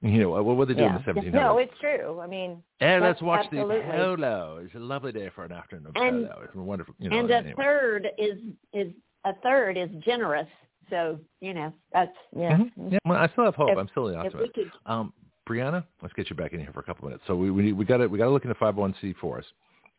you 0.04 0.20
know, 0.20 0.30
what 0.44 0.58
were 0.58 0.66
they 0.66 0.74
doing 0.74 0.86
Yeah. 0.92 0.98
in 0.98 1.02
the 1.16 1.22
1700s? 1.22 1.34
No, 1.34 1.58
it's 1.58 1.74
true. 1.80 2.20
I 2.22 2.28
mean, 2.28 2.62
and 2.82 3.02
let's 3.04 3.22
watch 3.22 3.46
absolutely- 3.46 3.78
the 3.78 3.84
polo. 3.92 4.58
It's 4.64 4.76
a 4.76 4.80
lovely 4.80 5.12
day 5.14 5.30
for 5.30 5.46
an 5.46 5.52
afternoon 5.54 5.88
of 5.88 5.96
And- 5.96 6.28
polo. 6.28 6.42
It's 6.44 6.54
wonderful. 6.56 6.94
You 7.00 7.10
know, 7.10 7.20
and 7.20 7.32
a 7.32 7.38
anyway. 7.38 7.54
third 7.58 8.10
is 8.18 8.40
is 8.74 8.94
a 9.24 9.34
third 9.36 9.78
is 9.78 9.90
generous. 10.04 10.48
So 10.90 11.20
you 11.40 11.54
know 11.54 11.74
that's 11.94 12.16
yeah. 12.36 12.58
Mhm. 12.58 12.92
Yeah, 12.92 13.00
well, 13.06 13.18
I 13.18 13.28
still 13.30 13.46
have 13.46 13.56
hope. 13.56 13.70
If- 13.72 13.78
I'm 13.78 13.88
still 13.88 14.06
the 14.08 14.18
optimist. 14.18 14.54
could. 14.54 14.72
Um, 14.86 15.14
Breanna, 15.48 15.86
let's 16.02 16.14
get 16.14 16.30
you 16.30 16.36
back 16.36 16.54
in 16.54 16.60
here 16.60 16.72
for 16.74 16.80
a 16.82 16.84
couple 16.84 17.08
minutes. 17.08 17.26
So 17.26 17.36
we 17.36 17.50
we, 17.50 17.72
we 17.74 17.86
got 17.86 17.98
to 17.98 18.08
we 18.08 18.18
got 18.18 18.26
to 18.26 18.32
look 18.32 18.44
into 18.46 18.56
501c4s. 18.56 19.46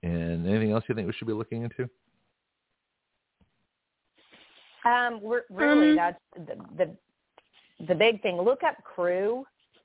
And 0.02 0.46
anything 0.46 0.70
else 0.72 0.84
you 0.86 0.94
think 0.94 1.06
we 1.06 1.14
should 1.14 1.26
be 1.26 1.32
looking 1.32 1.62
into? 1.62 1.88
Um, 4.84 5.20
we're, 5.22 5.44
really, 5.48 5.90
Um, 5.90 5.96
that's 5.96 6.20
the, 6.36 6.56
the 6.76 6.96
the 7.86 7.94
big 7.94 8.20
thing. 8.22 8.36
Look 8.40 8.62
up 8.62 8.76
CREW, 8.84 9.44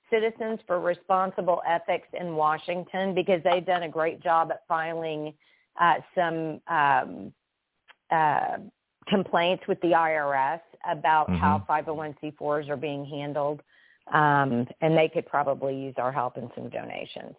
Citizens 0.10 0.60
for 0.68 0.80
Responsible 0.80 1.62
Ethics 1.68 2.08
in 2.20 2.36
Washington, 2.36 3.14
because 3.14 3.42
they've 3.44 3.66
done 3.66 3.84
a 3.84 3.90
great 3.90 4.22
job 4.22 4.52
at 4.52 4.62
filing 4.68 5.34
uh, 5.80 5.96
some 6.16 6.62
um, 6.68 7.34
uh, 8.12 8.58
complaints 9.08 9.64
with 9.68 9.80
the 9.82 9.90
IRS 9.90 10.62
about 10.90 11.30
how 11.30 11.64
501c4s 11.70 12.70
are 12.70 12.78
being 12.78 13.06
handled, 13.06 13.62
um, 14.14 14.68
and 14.82 14.98
they 14.98 15.10
could 15.10 15.26
probably 15.26 15.76
use 15.76 15.96
our 15.98 16.12
help 16.12 16.38
and 16.38 16.50
some 16.56 16.70
donations. 16.70 17.36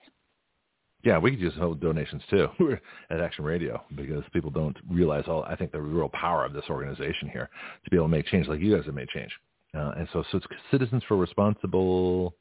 Yeah, 1.03 1.19
we 1.19 1.31
could 1.31 1.41
use 1.41 1.55
hold 1.59 1.81
donations 1.81 2.23
too 2.29 2.49
at 3.11 3.21
Action 3.21 3.45
Radio 3.45 3.83
because 3.95 4.23
people 4.33 4.51
don't 4.51 4.77
realize 4.91 5.25
all. 5.29 5.45
I 5.45 5.57
think 5.57 5.73
the 5.73 5.81
real 5.81 6.11
power 6.11 6.45
of 6.45 6.53
this 6.53 6.65
organization 6.69 7.31
here 7.31 7.49
to 7.85 7.91
be 7.91 7.97
able 7.97 8.07
to 8.07 8.11
make 8.11 8.27
change, 8.27 8.49
like 8.49 8.61
you 8.61 8.77
guys 8.77 8.85
have 8.85 8.95
made 8.95 9.09
change. 9.09 9.33
Uh, 9.75 9.93
and 9.97 10.09
so, 10.13 10.23
so 10.31 10.39
it's 10.39 10.47
Citizens 10.71 11.03
for 11.09 11.17
Responsible. 11.17 12.35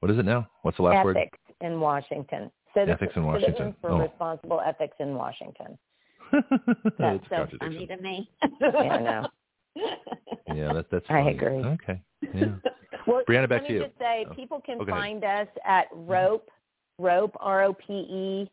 What 0.00 0.10
is 0.10 0.18
it 0.18 0.24
now? 0.24 0.48
What's 0.62 0.76
the 0.76 0.82
last 0.84 1.04
word? 1.04 1.16
ethics 1.16 1.38
in 1.60 1.80
Washington. 1.80 2.50
Citizens, 2.74 2.98
Ethics 3.00 3.12
in 3.16 3.24
Washington. 3.24 3.74
For 3.80 3.90
Oh. 3.90 3.98
Responsible 3.98 4.60
Ethics 4.64 4.96
in 5.00 5.14
Washington. 5.14 5.78
That's 6.98 7.24
so 7.30 7.46
funny 7.58 7.86
to 7.86 7.96
me. 7.98 8.30
Yeah, 8.60 8.68
I 8.78 9.00
know. 9.00 9.28
Yeah, 10.54 10.72
that, 10.72 10.86
that's. 10.90 11.06
I 11.08 11.20
agree. 11.30 11.58
Okay. 11.64 12.00
Yeah. 12.34 12.46
Well, 13.06 13.22
Breanna, 13.26 13.48
back 13.48 13.66
to 13.66 13.72
you. 13.72 13.84
just 13.84 13.96
say, 13.98 14.26
Oh. 14.30 14.34
people 14.34 14.60
can 14.60 14.76
Oh, 14.78 14.84
go 14.84 14.92
ahead. 14.92 15.00
find 15.02 15.24
us 15.24 15.48
at 15.64 15.86
rope, 15.94 16.50
rope, 16.98 17.34
R-O-P-E, 17.40 18.50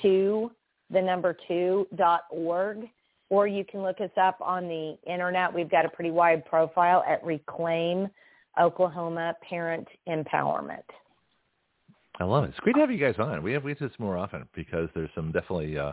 two, 0.00 0.52
the 0.90 1.02
number 1.02 1.36
two, 1.48 1.88
dot 1.96 2.20
org, 2.30 2.88
or 3.30 3.48
you 3.48 3.64
can 3.64 3.82
look 3.82 4.00
us 4.00 4.10
up 4.16 4.36
on 4.40 4.68
the 4.68 4.96
internet. 5.12 5.52
We've 5.52 5.68
got 5.68 5.84
a 5.84 5.88
pretty 5.88 6.12
wide 6.12 6.44
profile 6.44 7.02
at 7.08 7.24
Reclaim 7.24 8.08
Oklahoma 8.60 9.34
Parent 9.48 9.86
Empowerment. 10.08 10.84
I 12.18 12.24
love 12.24 12.44
it. 12.44 12.50
It's 12.50 12.60
great 12.60 12.74
to 12.74 12.80
have 12.80 12.90
you 12.90 12.98
guys 12.98 13.14
on. 13.18 13.42
We 13.42 13.52
have 13.52 13.64
we 13.64 13.74
do 13.74 13.88
this 13.88 13.98
more 13.98 14.16
often 14.16 14.48
because 14.54 14.88
there's 14.94 15.10
some 15.14 15.32
definitely 15.32 15.76
uh, 15.78 15.92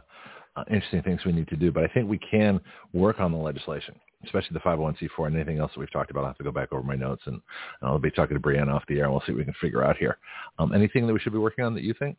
uh, 0.55 0.63
interesting 0.69 1.01
things 1.01 1.21
we 1.25 1.33
need 1.33 1.47
to 1.49 1.55
do. 1.55 1.71
But 1.71 1.83
I 1.83 1.87
think 1.87 2.09
we 2.09 2.19
can 2.19 2.61
work 2.93 3.19
on 3.19 3.31
the 3.31 3.37
legislation, 3.37 3.95
especially 4.23 4.53
the 4.53 4.59
501c4 4.59 5.27
and 5.27 5.35
anything 5.35 5.59
else 5.59 5.71
that 5.73 5.79
we've 5.79 5.91
talked 5.91 6.11
about. 6.11 6.21
I'll 6.21 6.27
have 6.27 6.37
to 6.37 6.43
go 6.43 6.51
back 6.51 6.71
over 6.71 6.83
my 6.83 6.95
notes 6.95 7.23
and, 7.25 7.35
and 7.35 7.89
I'll 7.89 7.99
be 7.99 8.11
talking 8.11 8.37
to 8.37 8.41
Breanna 8.41 8.73
off 8.73 8.83
the 8.87 8.99
air 8.99 9.05
and 9.05 9.11
we'll 9.11 9.23
see 9.25 9.33
what 9.33 9.39
we 9.39 9.45
can 9.45 9.55
figure 9.59 9.83
out 9.83 9.97
here. 9.97 10.17
Um, 10.59 10.73
anything 10.73 11.07
that 11.07 11.13
we 11.13 11.19
should 11.19 11.33
be 11.33 11.39
working 11.39 11.65
on 11.65 11.73
that 11.73 11.83
you 11.83 11.93
think? 11.97 12.17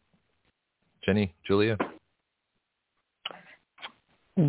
Jenni, 1.06 1.32
Julia? 1.46 1.78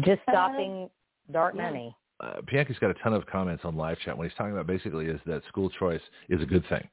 Just 0.02 0.22
stopping 0.24 0.90
dark 1.32 1.56
money. 1.56 1.96
Uh, 2.26 2.42
Bianchi's 2.42 2.80
got 2.80 2.90
a 2.90 2.96
ton 2.96 3.14
of 3.14 3.26
comments 3.28 3.64
on 3.66 3.76
live 3.76 4.00
chat. 4.00 4.18
What 4.18 4.28
he's 4.28 4.36
talking 4.38 4.54
about 4.54 4.68
basically 4.68 5.06
is 5.06 5.20
that 5.26 5.44
school 5.48 5.70
choice 5.70 6.02
is 6.30 6.42
a 6.42 6.46
good 6.46 6.64
thing. 6.70 6.88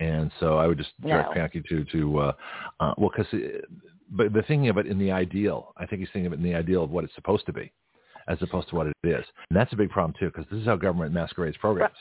And 0.00 0.30
so 0.38 0.58
I 0.58 0.66
would 0.66 0.78
just 0.78 0.90
direct 1.02 1.30
No. 1.30 1.34
Bianchi 1.34 1.62
to, 1.68 1.84
to 1.84 2.18
uh, 2.18 2.32
uh, 2.80 2.94
well, 2.96 3.10
because, 3.14 3.40
but 4.10 4.32
the 4.32 4.42
thinking 4.42 4.68
of 4.68 4.78
it 4.78 4.86
in 4.86 4.98
the 4.98 5.10
ideal, 5.10 5.74
I 5.76 5.86
think 5.86 6.00
he's 6.00 6.08
thinking 6.12 6.26
of 6.26 6.32
it 6.32 6.36
in 6.36 6.44
the 6.44 6.54
ideal 6.54 6.84
of 6.84 6.90
what 6.90 7.04
it's 7.04 7.14
supposed 7.16 7.44
to 7.46 7.52
be, 7.52 7.72
as 8.28 8.38
opposed 8.40 8.68
to 8.70 8.76
what 8.76 8.86
it 8.86 8.94
is. 9.02 9.24
And 9.50 9.58
that's 9.58 9.72
a 9.72 9.76
big 9.76 9.90
problem 9.90 10.14
too, 10.18 10.26
because 10.26 10.46
this 10.50 10.60
is 10.60 10.66
how 10.66 10.76
government 10.76 11.12
masquerades 11.12 11.56
programs. 11.56 11.96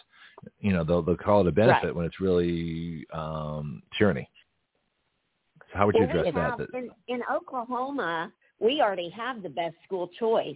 You 0.59 0.73
know, 0.73 0.83
they'll, 0.83 1.01
they'll 1.01 1.17
call 1.17 1.41
it 1.41 1.47
a 1.47 1.51
benefit 1.51 1.87
Right. 1.87 1.95
when 1.95 2.05
it's 2.05 2.21
really 2.21 3.07
um, 3.11 3.81
tyranny. 3.97 4.29
So 5.71 5.79
how 5.79 5.87
would 5.87 5.95
you 5.95 6.01
Well, 6.01 6.13
we 6.13 6.19
address 6.19 6.35
have, 6.35 6.57
that? 6.59 6.71
that? 6.71 6.77
in, 6.77 6.91
in 7.07 7.21
Oklahoma, 7.33 8.31
we 8.59 8.81
already 8.81 9.09
have 9.09 9.41
the 9.41 9.49
best 9.49 9.75
school 9.85 10.07
choice. 10.19 10.55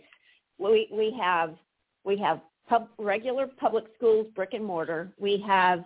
We 0.60 0.88
we 0.92 1.18
have 1.20 1.56
we 2.04 2.18
have 2.18 2.42
pub, 2.68 2.88
regular 2.98 3.48
public 3.60 3.86
schools, 3.96 4.28
brick 4.36 4.54
and 4.54 4.66
mortar. 4.66 5.12
We 5.20 5.44
have 5.48 5.84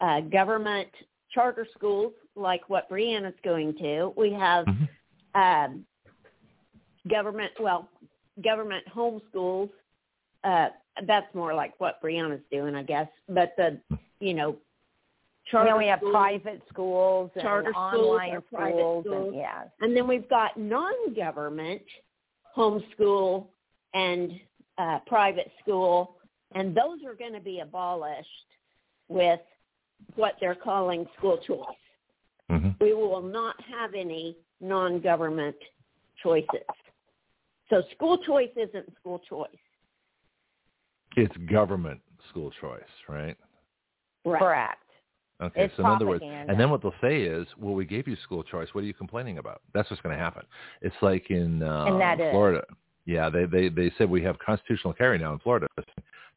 uh, 0.00 0.20
government 0.22 0.88
charter 1.32 1.66
schools 1.76 2.12
like 2.34 2.68
what 2.68 2.88
Breanna's 2.90 3.34
going 3.44 3.74
to. 3.78 4.12
We 4.16 4.32
have 4.32 4.66
Mhm. 4.66 4.88
um, 5.34 5.86
government 7.08 7.52
well 7.60 7.88
government 8.42 8.84
homeschools. 8.94 9.70
Uh, 10.44 10.68
that's 11.06 11.32
more 11.34 11.54
like 11.54 11.78
what 11.80 12.00
Breanna's 12.02 12.42
doing, 12.50 12.74
I 12.74 12.82
guess. 12.82 13.08
But 13.28 13.54
the 13.56 13.80
you 14.20 14.34
know 14.34 14.56
charter 15.50 15.68
You 15.68 15.74
know, 15.74 15.78
we 15.78 15.86
have 15.88 15.98
schools, 16.00 16.12
private 16.12 16.62
schools 16.68 17.30
and 17.34 17.42
Charter 17.42 17.70
schools 17.72 17.94
online 17.94 18.32
or 18.34 18.40
private 18.42 18.72
schools, 18.78 19.04
schools. 19.04 19.26
and 19.28 19.36
yeah. 19.36 19.62
And 19.80 19.96
then 19.96 20.06
we've 20.06 20.28
got 20.28 20.56
non-government 20.56 21.82
homeschool 22.56 23.46
and 23.94 24.32
uh, 24.78 24.98
private 25.06 25.50
school, 25.60 26.16
and 26.54 26.74
those 26.76 26.98
are 27.06 27.14
going 27.14 27.32
to 27.32 27.40
be 27.40 27.60
abolished 27.60 28.28
with 29.08 29.40
what 30.16 30.34
they're 30.40 30.54
calling 30.54 31.06
school 31.16 31.38
choice. 31.46 31.66
hmm 32.50 32.70
We 32.80 32.94
will 32.94 33.22
not 33.22 33.56
have 33.70 33.94
any 33.94 34.36
non-government 34.60 35.56
choices. 36.22 36.46
So 37.70 37.82
school 37.94 38.18
choice 38.18 38.50
isn't 38.56 38.92
school 39.00 39.20
choice. 39.28 39.48
It's 41.16 41.36
government 41.50 42.00
school 42.30 42.50
choice, 42.60 42.82
right? 43.08 43.36
Right. 44.24 44.38
Correct. 44.38 44.78
Okay, 45.42 45.64
It's 45.64 45.76
so 45.76 45.82
in 45.82 45.90
other 45.90 46.06
words, 46.06 46.22
and 46.22 46.58
then 46.58 46.70
what 46.70 46.82
they'll 46.82 46.94
say 47.00 47.22
is, 47.22 47.46
well, 47.58 47.74
we 47.74 47.84
gave 47.84 48.06
you 48.06 48.16
school 48.22 48.44
choice. 48.44 48.68
What 48.72 48.84
are 48.84 48.86
you 48.86 48.94
complaining 48.94 49.38
about? 49.38 49.60
That's 49.74 49.90
what's 49.90 50.00
going 50.00 50.16
to 50.16 50.22
happen. 50.22 50.44
It's 50.82 50.94
like 51.02 51.30
in 51.30 51.62
uh, 51.64 51.84
And 51.88 52.00
that 52.00 52.20
is. 52.20 52.32
Yeah, 53.06 53.28
they, 53.30 53.44
they, 53.46 53.68
they 53.68 53.92
said 53.98 54.08
we 54.08 54.22
have 54.22 54.38
constitutional 54.38 54.92
carry 54.92 55.18
now 55.18 55.32
in 55.32 55.38
Florida, 55.40 55.66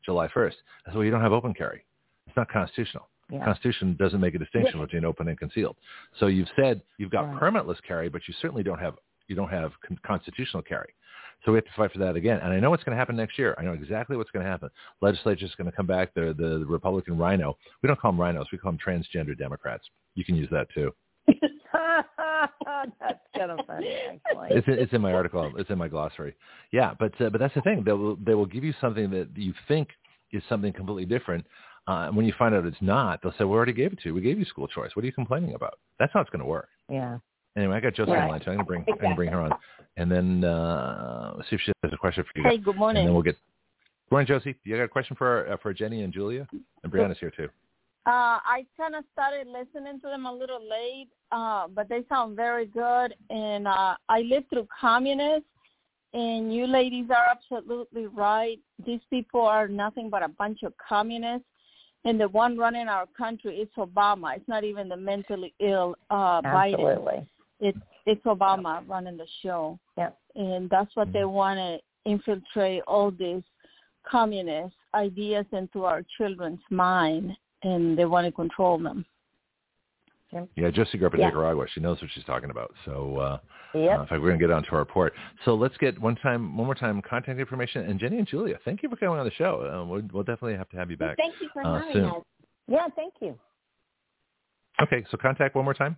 July 0.03 0.27
1st. 0.27 0.53
I 0.85 0.89
said, 0.89 0.95
well, 0.95 1.03
you 1.05 1.11
don't 1.11 1.21
have 1.21 1.31
open 1.33 1.53
carry. 1.53 1.83
It's 2.27 2.35
not 2.35 2.49
constitutional. 2.49 3.07
Yeah. 3.31 3.43
Constitution 3.43 3.95
doesn't 3.99 4.19
make 4.19 4.35
a 4.35 4.39
distinction 4.39 4.79
Yeah. 4.79 4.85
between 4.85 5.05
open 5.05 5.27
and 5.27 5.37
concealed. 5.39 5.77
So 6.19 6.27
you've 6.27 6.47
said 6.55 6.81
you've 6.97 7.09
got 7.11 7.25
Right. 7.27 7.39
permitless 7.41 7.81
carry, 7.87 8.09
but 8.09 8.21
you 8.27 8.33
certainly 8.41 8.63
don't 8.63 8.79
have 8.79 8.95
you 9.27 9.35
don't 9.35 9.49
have 9.49 9.71
con- 9.87 9.99
constitutional 10.05 10.61
carry. 10.61 10.93
So 11.43 11.51
we 11.51 11.57
have 11.57 11.65
to 11.65 11.71
fight 11.75 11.91
for 11.91 11.97
that 11.99 12.15
again. 12.15 12.39
And 12.43 12.53
I 12.53 12.59
know 12.59 12.69
what's 12.69 12.83
going 12.83 12.95
to 12.95 12.97
happen 12.99 13.15
next 13.15 13.39
year. 13.39 13.55
I 13.57 13.63
know 13.63 13.73
exactly 13.73 14.15
what's 14.17 14.29
going 14.29 14.45
to 14.45 14.49
happen. 14.51 14.69
Legislature's 15.01 15.53
going 15.55 15.69
to 15.69 15.75
come 15.75 15.87
back. 15.87 16.13
The, 16.13 16.35
the 16.37 16.59
the 16.59 16.65
Republican 16.67 17.17
rhino. 17.17 17.57
We 17.81 17.87
don't 17.87 17.99
call 17.99 18.11
them 18.11 18.21
rhinos. 18.21 18.47
We 18.51 18.59
call 18.59 18.71
them 18.71 18.79
transgender 18.85 19.35
Democrats. 19.37 19.83
You 20.13 20.23
can 20.23 20.35
use 20.35 20.47
that 20.51 20.67
too. 20.73 20.93
That's 22.99 23.19
kind 23.37 23.51
of 23.51 23.65
funny, 23.65 23.89
actually. 23.89 24.47
It's 24.57 24.67
in, 24.67 24.73
it's 24.75 24.93
in 24.93 25.01
my 25.01 25.13
article. 25.13 25.51
It's 25.57 25.69
in 25.69 25.77
my 25.77 25.87
glossary. 25.87 26.35
Yeah, 26.71 26.93
but 26.99 27.19
uh, 27.21 27.29
but 27.29 27.39
that's 27.39 27.53
the 27.53 27.61
thing. 27.61 27.83
They 27.85 27.91
will 27.93 28.15
they 28.17 28.33
will 28.33 28.45
give 28.45 28.63
you 28.63 28.73
something 28.81 29.09
that 29.11 29.29
you 29.35 29.53
think 29.67 29.89
is 30.31 30.43
something 30.49 30.73
completely 30.73 31.05
different. 31.05 31.45
Uh, 31.87 32.07
and 32.07 32.15
when 32.17 32.25
you 32.25 32.33
find 32.37 32.55
out 32.55 32.65
it's 32.65 32.75
not, 32.81 33.21
they'll 33.21 33.33
say, 33.37 33.43
"We 33.43 33.51
already 33.55 33.73
gave 33.73 33.93
it 33.93 33.99
to 33.99 34.09
you. 34.09 34.13
We 34.15 34.21
gave 34.21 34.39
you 34.39 34.45
school 34.45 34.67
choice. 34.67 34.91
What 34.95 35.03
are 35.03 35.05
you 35.05 35.13
complaining 35.13 35.53
about?" 35.53 35.79
That's 35.99 36.11
how 36.13 36.21
it's 36.21 36.29
going 36.29 36.39
to 36.41 36.45
work. 36.45 36.69
Yeah. 36.89 37.19
Anyway, 37.57 37.75
I 37.75 37.79
got 37.79 37.93
Josie 37.93 38.11
on 38.11 38.17
Right. 38.17 38.25
the 38.25 38.31
line, 38.31 38.41
so 38.43 38.51
I'm 38.51 38.57
going 38.57 38.65
to 38.65 38.65
bring 38.65 38.85
I'm 38.89 38.97
going 38.97 39.09
to 39.11 39.15
bring 39.15 39.29
her 39.29 39.39
on, 39.39 39.51
and 39.97 40.11
then 40.11 40.43
uh, 40.43 41.35
see 41.49 41.55
if 41.55 41.61
she 41.61 41.71
has 41.83 41.93
a 41.93 41.97
question 41.97 42.23
for 42.23 42.41
you. 42.41 42.43
Hey, 42.49 42.57
guys. 42.57 42.65
good 42.65 42.71
and 42.71 42.79
morning. 42.79 43.05
then 43.05 43.13
we'll 43.13 43.23
get. 43.23 43.35
Good 44.09 44.11
morning, 44.11 44.27
Josie. 44.27 44.55
You 44.63 44.75
got 44.77 44.83
a 44.83 44.87
question 44.87 45.15
for 45.15 45.47
uh, 45.51 45.57
for 45.61 45.73
Jenni 45.73 46.03
and 46.03 46.11
Julia? 46.11 46.47
And 46.83 46.91
Breanna's 46.91 47.17
here 47.19 47.31
too. 47.31 47.47
Uh, 48.07 48.37
I 48.45 48.65
kind 48.77 48.95
of 48.95 49.03
started 49.13 49.47
listening 49.47 49.99
to 50.01 50.07
them 50.07 50.27
a 50.27 50.31
little 50.31 50.61
late, 50.61 51.07
uh, 51.31 51.67
but 51.67 51.89
they 51.89 52.03
sound 52.07 52.35
very 52.35 52.67
good. 52.67 53.15
And 53.31 53.67
uh, 53.67 53.95
I 54.07 54.21
lived 54.21 54.49
through 54.49 54.67
communists, 54.79 55.49
and 56.13 56.53
you 56.53 56.67
ladies 56.67 57.07
are 57.09 57.25
absolutely 57.31 58.05
right. 58.05 58.59
These 58.85 58.99
people 59.09 59.41
are 59.41 59.67
nothing 59.67 60.09
but 60.09 60.21
a 60.21 60.27
bunch 60.27 60.61
of 60.63 60.73
communists. 60.77 61.47
And 62.03 62.21
the 62.21 62.27
one 62.27 62.55
running 62.55 62.87
our 62.87 63.07
country 63.17 63.57
is 63.57 63.69
Obama. 63.75 64.35
It's 64.35 64.47
not 64.47 64.63
even 64.63 64.87
the 64.87 64.97
mentally 64.97 65.55
ill 65.59 65.95
uh, 66.11 66.43
Biden. 66.43 66.73
Absolutely. 66.73 67.27
It's 67.59 67.79
it's 68.05 68.23
Obama 68.25 68.87
running 68.87 69.17
the 69.17 69.25
show. 69.41 69.79
Yep. 69.97 70.15
And 70.35 70.69
that's 70.69 70.95
what 70.95 71.11
they 71.11 71.25
want 71.25 71.57
to 71.57 71.79
infiltrate 72.09 72.83
all 72.87 73.09
these 73.09 73.41
communist 74.07 74.75
ideas 74.93 75.45
into 75.51 75.83
our 75.85 76.03
children's 76.17 76.59
mind, 76.69 77.35
and 77.63 77.97
they 77.97 78.05
want 78.05 78.25
to 78.25 78.31
control 78.31 78.77
them. 78.77 79.05
Yeah, 80.55 80.69
Josie 80.69 80.97
grew 80.97 81.07
up 81.07 81.13
in 81.13 81.21
Yeah. 81.21 81.27
Nicaragua. 81.27 81.65
She 81.73 81.79
knows 81.79 82.01
what 82.01 82.11
she's 82.13 82.25
talking 82.25 82.49
about. 82.49 82.73
So 82.83 83.17
uh, 83.17 83.37
Yep. 83.75 83.89
Uh, 83.97 84.01
in 84.01 84.07
fact, 84.07 84.21
we're 84.21 84.29
going 84.29 84.39
to 84.39 84.47
get 84.47 84.51
onto 84.51 84.71
our 84.71 84.79
report. 84.79 85.13
So 85.43 85.53
let's 85.53 85.75
get 85.77 85.99
one 85.99 86.15
time, 86.15 86.55
one 86.57 86.65
more 86.65 86.75
time, 86.75 87.01
contact 87.01 87.39
information. 87.39 87.85
And 87.89 87.99
Jenni 87.99 88.17
and 88.17 88.27
Julia, 88.27 88.57
thank 88.63 88.81
you 88.81 88.89
for 88.89 88.95
coming 88.95 89.19
on 89.19 89.25
the 89.25 89.31
show. 89.33 89.61
Uh, 89.69 89.85
we'll, 89.85 90.01
we'll 90.13 90.23
definitely 90.23 90.55
have 90.55 90.69
to 90.69 90.77
have 90.77 90.89
you 90.89 90.97
back. 90.97 91.17
Thank 91.17 91.35
you 91.41 91.49
for 91.51 91.65
uh, 91.65 91.79
having 91.79 91.93
soon. 91.93 92.05
us. 92.05 92.23
yeah, 92.67 92.87
thank 92.95 93.13
you. 93.21 93.37
Okay, 94.81 95.05
so 95.11 95.17
contact 95.17 95.55
one 95.55 95.65
more 95.65 95.73
time. 95.73 95.97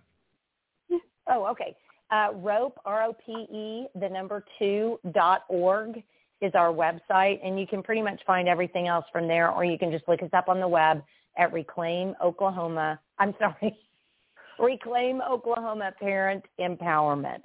Oh, 1.30 1.44
okay. 1.44 1.76
Uh, 2.10 2.28
rope, 2.36 2.78
R-O-P-E, 2.86 3.88
the 4.00 4.08
number 4.08 4.42
two, 4.58 4.98
dot 5.12 5.42
org 5.50 6.02
is 6.40 6.52
our 6.54 6.72
website, 6.72 7.38
and 7.44 7.60
you 7.60 7.66
can 7.66 7.82
pretty 7.82 8.00
much 8.00 8.18
find 8.26 8.48
everything 8.48 8.88
else 8.88 9.04
from 9.12 9.28
there, 9.28 9.50
or 9.50 9.62
you 9.62 9.76
can 9.76 9.90
just 9.92 10.08
look 10.08 10.22
us 10.22 10.30
up 10.32 10.48
on 10.48 10.58
the 10.58 10.66
web 10.66 11.02
at 11.38 11.52
Reclaim 11.52 12.14
Oklahoma. 12.22 13.00
I'm 13.18 13.34
sorry, 13.38 13.78
Reclaim 14.58 15.22
Oklahoma 15.22 15.92
Parent 15.98 16.44
Empowerment. 16.60 17.42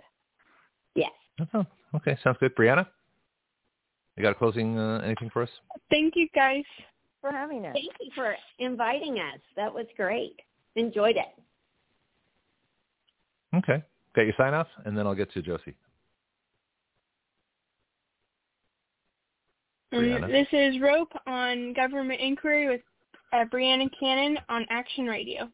Yes. 0.95 1.11
Oh, 1.53 1.65
okay, 1.95 2.17
sounds 2.23 2.37
good. 2.39 2.55
Breanna, 2.55 2.85
you 4.17 4.23
got 4.23 4.31
a 4.31 4.35
closing 4.35 4.77
uh, 4.77 5.01
anything 5.03 5.29
for 5.31 5.43
us? 5.43 5.49
Thank 5.89 6.15
you 6.15 6.27
guys. 6.35 6.63
For 7.21 7.31
having 7.31 7.65
us. 7.65 7.73
Thank 7.73 7.93
you 8.01 8.11
for 8.13 8.35
inviting 8.59 9.19
us. 9.19 9.39
That 9.55 9.73
was 9.73 9.85
great. 9.95 10.35
Enjoyed 10.75 11.15
it. 11.15 11.33
Okay, 13.55 13.81
got 14.13 14.23
your 14.23 14.33
sign 14.35 14.53
off, 14.53 14.67
and 14.83 14.97
then 14.97 15.07
I'll 15.07 15.15
get 15.15 15.31
to 15.31 15.41
Josie. 15.41 15.73
Breanna. 19.93 20.23
Um, 20.25 20.31
this 20.31 20.47
is 20.51 20.81
Rope 20.81 21.13
on 21.27 21.71
Government 21.73 22.19
Inquiry 22.19 22.67
with 22.67 22.81
uh, 23.33 23.45
Breanna 23.45 23.89
Cannon 23.99 24.37
on 24.49 24.65
Action 24.69 25.05
Radio. 25.05 25.49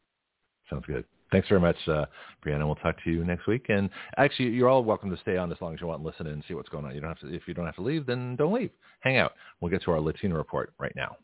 Sounds 0.68 0.84
good. 0.86 1.04
Thanks 1.32 1.48
very 1.48 1.60
much, 1.60 1.76
uh, 1.86 2.06
Breanna. 2.44 2.66
We'll 2.66 2.74
talk 2.76 2.96
to 3.04 3.10
you 3.10 3.24
next 3.24 3.46
week. 3.46 3.66
And 3.68 3.88
actually, 4.16 4.48
you're 4.50 4.68
all 4.68 4.82
welcome 4.82 5.10
to 5.10 5.16
stay 5.18 5.36
on 5.36 5.50
as 5.52 5.58
long 5.60 5.74
as 5.74 5.80
you 5.80 5.86
want 5.86 6.00
and 6.00 6.06
listen 6.06 6.26
and 6.26 6.42
see 6.48 6.54
what's 6.54 6.68
going 6.68 6.84
on. 6.84 6.94
You 6.94 7.00
don't 7.00 7.10
have 7.10 7.20
to. 7.20 7.34
If 7.34 7.42
you 7.46 7.54
don't 7.54 7.66
have 7.66 7.76
to 7.76 7.82
leave, 7.82 8.06
then 8.06 8.36
don't 8.36 8.52
leave. 8.52 8.70
Hang 9.00 9.18
out. 9.18 9.32
We'll 9.60 9.70
get 9.70 9.82
to 9.84 9.92
our 9.92 10.00
Latino 10.00 10.36
report 10.36 10.72
right 10.78 10.94
now. 10.96 11.16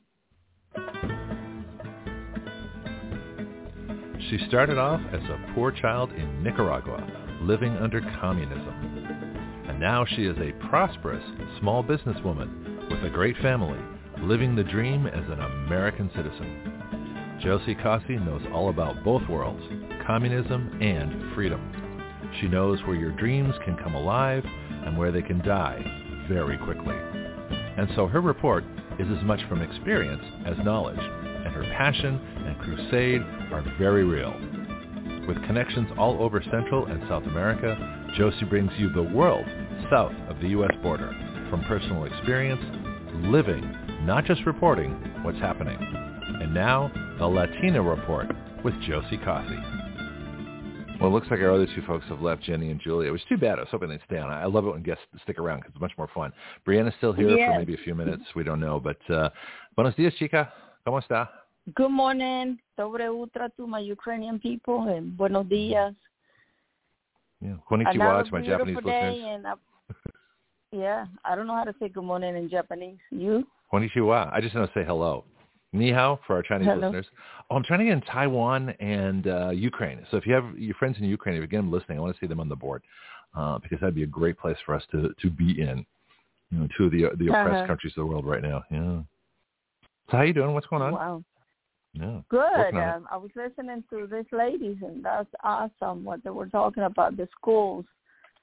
She 4.30 4.38
started 4.48 4.78
off 4.78 5.00
as 5.12 5.22
a 5.22 5.52
poor 5.54 5.70
child 5.70 6.10
in 6.12 6.42
Nicaragua, 6.42 7.04
living 7.42 7.76
under 7.76 8.00
communism. 8.20 8.74
And 9.68 9.78
now 9.78 10.04
she 10.04 10.24
is 10.24 10.36
a 10.38 10.52
prosperous 10.68 11.24
small 11.60 11.84
businesswoman 11.84 12.90
with 12.90 13.04
a 13.04 13.10
great 13.10 13.36
family, 13.38 13.78
living 14.22 14.54
the 14.56 14.64
dream 14.64 15.06
as 15.06 15.24
an 15.30 15.40
American 15.40 16.10
citizen. 16.14 17.38
Josie 17.42 17.74
Cossey 17.74 18.16
knows 18.16 18.42
all 18.52 18.70
about 18.70 19.04
both 19.04 19.26
worlds, 19.28 19.62
communism 20.06 20.78
and 20.80 21.34
freedom. 21.34 21.60
She 22.40 22.48
knows 22.48 22.80
where 22.86 22.96
your 22.96 23.12
dreams 23.12 23.54
can 23.64 23.76
come 23.76 23.94
alive 23.94 24.44
and 24.44 24.96
where 24.96 25.12
they 25.12 25.22
can 25.22 25.38
die 25.38 26.24
very 26.28 26.56
quickly. 26.58 26.96
And 26.96 27.88
so 27.94 28.06
her 28.06 28.20
report 28.20 28.64
is 28.98 29.06
as 29.16 29.24
much 29.24 29.40
from 29.48 29.62
experience 29.62 30.22
as 30.46 30.56
knowledge, 30.64 30.98
and 30.98 31.54
her 31.54 31.62
passion 31.76 32.14
and 32.46 32.58
crusade 32.58 33.20
are 33.52 33.62
very 33.78 34.04
real. 34.04 34.32
With 35.28 35.44
connections 35.46 35.88
all 35.98 36.22
over 36.22 36.42
Central 36.50 36.86
and 36.86 37.02
South 37.08 37.24
America, 37.24 37.76
Josie 38.16 38.46
brings 38.46 38.70
you 38.78 38.90
the 38.92 39.02
world 39.02 39.44
south 39.90 40.14
of 40.28 40.40
the 40.40 40.48
U.S. 40.48 40.70
border. 40.82 41.12
From 41.50 41.62
personal 41.64 42.04
experience, 42.04 42.62
living, 43.22 43.62
not 44.06 44.24
just 44.24 44.44
reporting 44.46 44.92
what's 45.22 45.38
happening. 45.38 45.76
And 45.80 46.52
now, 46.54 46.90
the 47.18 47.26
Latina 47.26 47.82
Report 47.82 48.26
with 48.64 48.74
Josie 48.82 49.18
Cossey. 49.18 49.58
Well, 51.00 51.10
it 51.10 51.12
looks 51.12 51.26
like 51.30 51.40
our 51.40 51.50
other 51.50 51.66
two 51.74 51.82
folks 51.86 52.06
have 52.08 52.22
left, 52.22 52.42
Jenni 52.44 52.70
and 52.70 52.80
Julia. 52.80 53.08
It 53.08 53.12
was 53.12 53.20
too 53.28 53.36
bad. 53.36 53.58
I 53.58 53.62
was 53.62 53.68
hoping 53.70 53.90
they'd 53.90 54.00
stay 54.06 54.18
on. 54.18 54.30
I 54.30 54.46
love 54.46 54.64
it 54.66 54.70
when 54.70 54.82
guests 54.82 55.04
stick 55.22 55.38
around 55.38 55.58
because 55.58 55.72
it's 55.74 55.80
much 55.80 55.92
more 55.98 56.08
fun. 56.14 56.32
Breanna's 56.66 56.94
still 56.96 57.12
here 57.12 57.28
Yes. 57.28 57.52
for 57.52 57.58
maybe 57.58 57.74
a 57.74 57.78
few 57.84 57.94
minutes. 57.94 58.22
We 58.34 58.44
don't 58.44 58.60
know. 58.60 58.80
But 58.80 58.98
uh, 59.10 59.28
buenos 59.76 59.94
dias, 59.94 60.14
chica. 60.18 60.50
¿Cómo 60.86 61.02
está? 61.02 61.28
Good 61.74 61.90
morning. 61.90 62.58
Dobre 62.78 63.08
utra 63.10 63.50
to 63.56 63.66
my 63.66 63.80
Ukrainian 63.80 64.38
people 64.38 64.88
and 64.88 65.14
buenos 65.16 65.46
dias. 65.48 65.94
Yeah. 67.42 67.56
Konnichiwa 67.70 68.24
to 68.24 68.32
my 68.32 68.40
Japanese 68.40 68.76
listeners. 68.76 69.22
and 69.26 69.46
I, 69.46 69.52
yeah, 70.72 71.06
I 71.24 71.34
don't 71.34 71.46
know 71.46 71.54
how 71.54 71.64
to 71.64 71.74
say 71.80 71.88
good 71.88 72.04
morning 72.04 72.36
in 72.36 72.48
Japanese. 72.50 72.98
You? 73.10 73.46
Konnichiwa. 73.72 74.32
I 74.32 74.40
just 74.40 74.54
want 74.54 74.72
to 74.72 74.78
say 74.78 74.84
hello. 74.84 75.24
Ni 75.72 75.90
hao 75.90 76.18
for 76.26 76.36
our 76.36 76.42
Chinese 76.42 76.68
Hello. 76.68 76.80
listeners. 76.80 77.06
Oh, 77.50 77.56
I'm 77.56 77.64
trying 77.64 77.80
to 77.80 77.84
get 77.86 77.92
in 77.94 78.00
Taiwan 78.02 78.70
and 78.80 79.26
uh, 79.26 79.50
Ukraine. 79.50 80.06
So 80.10 80.16
if 80.16 80.26
you 80.26 80.32
have 80.34 80.56
your 80.58 80.74
friends 80.76 80.96
in 80.98 81.04
Ukraine, 81.04 81.36
if 81.36 81.42
you 81.42 81.46
get 81.48 81.58
them 81.58 81.72
listening, 81.72 81.98
I 81.98 82.00
want 82.00 82.14
to 82.16 82.20
see 82.20 82.26
them 82.28 82.40
on 82.40 82.48
the 82.48 82.56
board 82.56 82.82
uh, 83.36 83.58
because 83.58 83.80
that'd 83.80 83.94
be 83.94 84.04
a 84.04 84.06
great 84.06 84.38
place 84.38 84.56
for 84.64 84.74
us 84.74 84.82
to, 84.92 85.10
to 85.20 85.30
be 85.30 85.60
in. 85.60 85.84
You 86.50 86.58
know, 86.58 86.68
two 86.78 86.84
of 86.84 86.92
the 86.92 87.10
the 87.18 87.28
oppressed 87.28 87.56
Uh-huh. 87.56 87.66
countries 87.66 87.92
of 87.96 88.02
the 88.02 88.06
world 88.06 88.24
right 88.24 88.42
now. 88.42 88.62
Yeah. 88.70 89.00
So 90.10 90.16
how 90.16 90.22
you 90.22 90.32
doing? 90.32 90.54
What's 90.54 90.68
going 90.68 90.82
on? 90.82 90.92
Wow. 90.92 91.24
Yeah. 91.92 92.20
Good. 92.28 92.38
Working 92.56 92.78
on 92.78 92.88
it. 92.88 92.94
Um, 92.94 93.08
I 93.10 93.16
was 93.16 93.30
listening 93.34 93.82
to 93.90 94.06
these 94.06 94.30
ladies, 94.30 94.76
and 94.80 95.04
that's 95.04 95.28
awesome 95.42 96.04
what 96.04 96.22
they 96.22 96.30
were 96.30 96.46
talking 96.46 96.84
about 96.84 97.16
the 97.16 97.28
schools. 97.36 97.84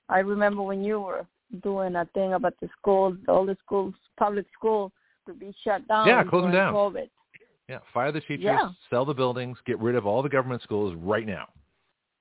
I 0.10 0.20
remember 0.20 0.62
when 0.62 0.84
you 0.84 1.00
were 1.00 1.26
doing 1.62 1.96
a 1.96 2.06
thing 2.14 2.34
about 2.34 2.56
the 2.62 2.70
schools, 2.80 3.18
all 3.28 3.46
the 3.46 3.58
schools, 3.64 3.94
public 4.18 4.46
schools, 4.58 4.92
to 5.28 5.34
be 5.34 5.54
shut 5.64 5.88
down. 5.88 6.08
Yeah, 6.08 6.24
close 6.24 6.44
them 6.44 6.52
down. 6.52 6.74
COVID. 6.74 7.10
Yeah, 7.70 7.80
fire 7.94 8.12
the 8.12 8.20
teachers, 8.22 8.44
Yeah. 8.44 8.70
sell 8.90 9.06
the 9.06 9.14
buildings, 9.14 9.58
get 9.66 9.80
rid 9.80 9.96
of 9.96 10.06
all 10.06 10.22
the 10.22 10.30
government 10.30 10.62
schools 10.64 10.96
right 10.98 11.26
now. 11.26 11.48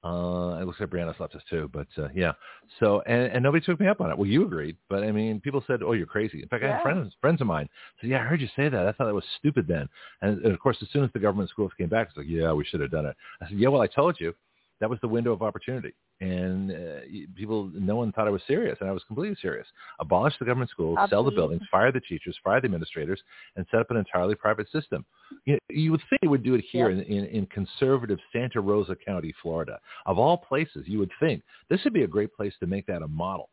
Uh, 0.05 0.59
it 0.61 0.67
looks 0.67 0.81
like 0.81 0.91
Breanna's 0.91 1.19
left 1.21 1.35
us 1.37 1.43
too, 1.49 1.71
but 1.73 1.87
uh, 1.97 2.09
yeah. 2.13 2.33
So 2.81 3.03
and, 3.03 3.33
and 3.33 3.43
nobody 3.43 3.65
took 3.65 3.79
me 3.79 3.87
up 3.87 4.01
on 4.01 4.11
it. 4.11 4.19
Well, 4.19 4.29
you 4.29 4.45
agreed, 4.45 4.77
but 4.89 5.05
I 5.05 5.13
mean, 5.13 5.39
people 5.41 5.63
said, 5.65 5.81
"Oh, 5.81 5.93
you're 5.93 6.07
crazy." 6.07 6.43
In 6.43 6.49
fact, 6.49 6.65
I 6.65 6.73
had 6.73 6.83
friends 6.83 7.15
friends 7.21 7.41
of 7.41 7.47
mine 7.47 7.69
said, 8.01 8.11
"Yeah, 8.11 8.19
I 8.21 8.25
heard 8.25 8.41
you 8.41 8.49
say 8.57 8.69
that. 8.69 8.89
I 8.89 8.91
thought 8.93 9.07
that 9.07 9.15
was 9.15 9.25
stupid 9.39 9.69
then." 9.69 9.89
And, 10.21 10.43
and 10.43 10.53
of 10.53 10.59
course, 10.59 10.77
as 10.83 10.89
soon 10.93 11.05
as 11.05 11.11
the 11.13 11.21
government 11.21 11.51
schools 11.51 11.71
came 11.79 11.89
back, 11.89 12.09
it's 12.09 12.17
like, 12.17 12.27
"Yeah, 12.29 12.53
we 12.53 12.65
should 12.65 12.81
have 12.81 12.91
done 12.91 13.07
it." 13.07 13.17
I 13.41 13.49
said, 13.49 13.59
"Yeah, 13.59 13.69
well, 13.69 13.81
I 13.81 13.87
told 13.87 14.19
you." 14.19 14.35
That 14.83 14.91
was 14.91 14.99
the 15.01 15.07
window 15.07 15.33
of 15.33 15.43
opportunity, 15.43 15.93
and 16.21 16.73
uh, 16.73 17.01
people, 17.37 17.71
no 17.73 17.95
one 17.95 18.11
thought 18.11 18.27
I 18.27 18.31
was 18.31 18.43
serious, 18.49 18.77
and 18.81 18.91
I 18.91 18.93
was 18.93 19.05
completely 19.05 19.37
serious. 19.41 19.67
Abolish 20.01 20.35
the 20.41 20.45
government 20.45 20.71
schools, 20.73 20.99
sell 21.09 21.23
the 21.23 21.31
buildings, 21.31 21.63
fire 21.71 21.93
the 21.93 22.01
teachers, 22.01 22.37
fire 22.43 22.61
the 22.61 22.65
administrators, 22.65 23.23
and 23.55 23.65
set 23.71 23.79
up 23.79 23.93
an 23.93 23.97
entirely 23.97 24.35
private 24.35 24.69
system. 24.73 25.05
You, 25.45 25.57
you 25.71 25.93
would 25.93 26.01
think 26.11 26.21
they 26.23 26.27
would 26.27 26.43
do 26.43 26.55
it 26.55 26.65
here 26.69 26.91
Yeah. 26.91 27.01
in, 27.01 27.03
in, 27.19 27.25
in 27.27 27.47
conservative 27.47 28.19
Santa 28.33 28.61
Rosa 28.61 28.97
County, 28.97 29.33
Florida. 29.41 29.79
Of 30.05 30.19
all 30.19 30.37
places, 30.37 30.83
you 30.89 30.99
would 30.99 31.13
think 31.21 31.43
this 31.71 31.81
would 31.85 31.93
be 31.93 32.03
a 32.03 32.09
great 32.09 32.35
place 32.35 32.53
to 32.59 32.67
make 32.67 32.85
that 32.87 33.03
a 33.03 33.09
model. 33.09 33.51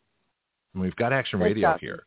And 0.74 0.82
we've 0.82 0.96
got 0.96 1.14
Action 1.14 1.40
Radio 1.40 1.70
Exactly. 1.70 1.88
here. 1.90 2.04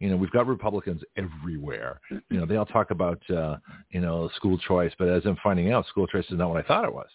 You 0.00 0.10
know, 0.10 0.16
we've 0.16 0.32
got 0.32 0.48
Republicans 0.48 1.02
everywhere. 1.16 2.00
You 2.10 2.38
know, 2.40 2.44
they 2.46 2.56
all 2.56 2.66
talk 2.66 2.90
about, 2.90 3.22
uh, 3.30 3.58
you 3.90 4.00
know, 4.00 4.28
school 4.34 4.58
choice, 4.58 4.92
but 4.98 5.06
as 5.08 5.22
I'm 5.24 5.38
finding 5.44 5.70
out, 5.70 5.86
school 5.86 6.08
choice 6.08 6.24
is 6.28 6.38
not 6.38 6.50
what 6.50 6.58
I 6.62 6.66
thought 6.66 6.84
it 6.84 6.92
was. 6.92 7.06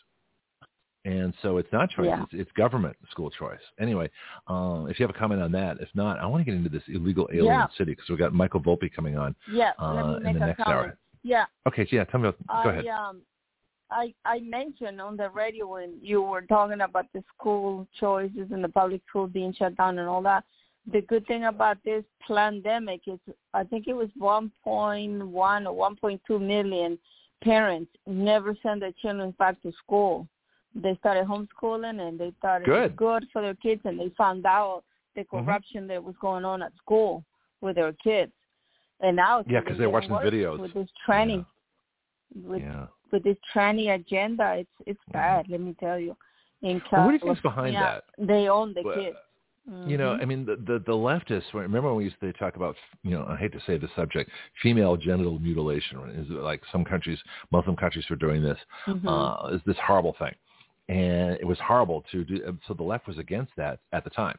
And 1.05 1.33
so 1.41 1.57
it's 1.57 1.71
not 1.71 1.89
choice; 1.89 2.07
Yeah. 2.07 2.23
it's, 2.23 2.33
it's 2.33 2.51
government 2.53 2.95
school 3.11 3.29
choice. 3.29 3.59
Anyway, 3.79 4.09
um, 4.47 4.87
if 4.89 4.99
you 4.99 5.07
have 5.07 5.15
a 5.15 5.17
comment 5.17 5.41
on 5.41 5.51
that, 5.53 5.77
if 5.79 5.87
not, 5.93 6.19
I 6.19 6.25
want 6.25 6.41
to 6.41 6.45
get 6.45 6.55
into 6.55 6.69
this 6.69 6.83
illegal 6.89 7.29
alien 7.31 7.45
Yeah. 7.45 7.67
city 7.77 7.91
because 7.91 8.09
we've 8.09 8.19
got 8.19 8.33
Michael 8.33 8.59
Volpe 8.59 8.91
coming 8.93 9.17
on 9.17 9.33
Yeah, 9.51 9.71
uh, 9.79 9.93
let 9.93 10.05
me 10.05 10.15
in 10.17 10.23
make 10.23 10.33
the 10.33 10.43
a 10.43 10.47
next 10.47 10.57
comment. 10.63 10.77
hour. 10.77 10.97
Yeah, 11.23 11.45
Okay, 11.67 11.85
so 11.85 11.95
yeah, 11.95 12.03
tell 12.05 12.19
me. 12.19 12.29
About, 12.29 12.63
go 12.63 12.69
ahead. 12.69 12.85
Um, 12.87 13.21
I 13.91 14.13
I 14.25 14.39
mentioned 14.39 14.99
on 15.01 15.15
the 15.17 15.29
radio 15.29 15.67
when 15.67 15.97
you 16.01 16.21
were 16.21 16.41
talking 16.43 16.81
about 16.81 17.05
the 17.13 17.23
school 17.35 17.87
choices 17.99 18.51
and 18.51 18.63
the 18.63 18.69
public 18.69 19.01
school 19.09 19.27
being 19.27 19.53
shut 19.53 19.75
down 19.77 19.99
and 19.99 20.07
all 20.07 20.21
that. 20.23 20.43
The 20.91 21.01
good 21.01 21.25
thing 21.27 21.45
about 21.45 21.77
this 21.83 22.03
pandemic 22.27 23.01
is 23.07 23.19
I 23.53 23.63
think 23.63 23.87
it 23.87 23.93
was 23.93 24.09
1.1 24.19 25.65
or 25.67 25.91
1.2 26.01 26.41
million 26.41 26.97
parents 27.41 27.91
never 28.05 28.55
send 28.61 28.81
their 28.81 28.91
children 29.01 29.31
back 29.39 29.61
to 29.63 29.71
school. 29.83 30.27
They 30.75 30.95
started 30.97 31.25
homeschooling 31.27 31.99
and 31.99 32.19
they 32.19 32.31
thought 32.41 32.61
it 32.61 32.65
Good. 32.65 32.91
was 32.91 32.97
good 32.97 33.27
for 33.33 33.41
their 33.41 33.55
kids 33.55 33.81
and 33.85 33.99
they 33.99 34.09
found 34.09 34.45
out 34.45 34.83
the 35.15 35.23
Mhm. 35.25 35.45
corruption 35.45 35.87
that 35.87 36.03
was 36.03 36.15
going 36.17 36.45
on 36.45 36.61
at 36.61 36.75
school 36.77 37.23
with 37.61 37.75
their 37.75 37.93
kids. 37.93 38.31
And 39.01 39.15
now 39.15 39.39
it's 39.39 39.49
Yeah, 39.49 39.61
because 39.61 39.77
they're 39.77 39.89
watching 39.89 40.11
the 40.11 40.19
videos. 40.19 40.59
with 40.59 40.73
this 40.73 40.89
training 41.05 41.45
with 42.43 42.61
yeah. 42.61 42.87
with 43.11 43.23
this 43.23 43.37
tranny 43.53 43.95
agenda, 43.95 44.57
it's 44.57 44.69
it's 44.85 45.03
bad. 45.11 45.47
Let 45.49 45.61
me 45.61 45.73
tell 45.79 45.97
you. 45.97 46.15
In 46.61 46.81
Well, 46.91 47.05
what 47.05 47.11
do 47.11 47.13
you 47.13 47.19
think's 47.19 47.41
behind 47.41 47.73
California, 47.75 48.03
that? 48.17 48.27
They 48.27 48.49
own 48.49 48.73
the 48.73 48.81
Well, 48.83 48.95
kids. 48.95 49.17
You 49.85 49.97
know, 49.97 50.15
Mhm. 50.15 50.21
I 50.21 50.25
mean, 50.25 50.45
the, 50.45 50.55
the 50.57 50.79
the 50.79 50.93
leftists. 50.93 51.53
Remember 51.53 51.89
when 51.89 51.97
we 51.97 52.03
used 52.03 52.19
to 52.21 52.33
talk 52.33 52.55
about, 52.55 52.75
you 53.03 53.11
know, 53.11 53.25
I 53.27 53.35
hate 53.35 53.51
to 53.53 53.59
say 53.61 53.77
the 53.77 53.87
subject, 53.95 54.29
female 54.61 54.95
genital 54.97 55.39
mutilation. 55.39 55.99
Is 56.09 56.29
like 56.29 56.63
some 56.71 56.83
countries, 56.83 57.21
Muslim 57.51 57.75
countries, 57.75 58.07
were 58.09 58.15
doing 58.15 58.41
this. 58.41 58.59
Mhm. 58.87 59.07
Uh, 59.07 59.47
is 59.55 59.61
this 59.63 59.77
horrible 59.79 60.13
thing, 60.13 60.35
and 60.89 61.37
it 61.39 61.45
was 61.45 61.57
horrible 61.59 62.03
to 62.11 62.25
do. 62.25 62.57
So 62.67 62.73
the 62.73 62.83
left 62.83 63.07
was 63.07 63.17
against 63.17 63.53
that 63.55 63.79
at 63.93 64.03
the 64.03 64.09
time, 64.09 64.37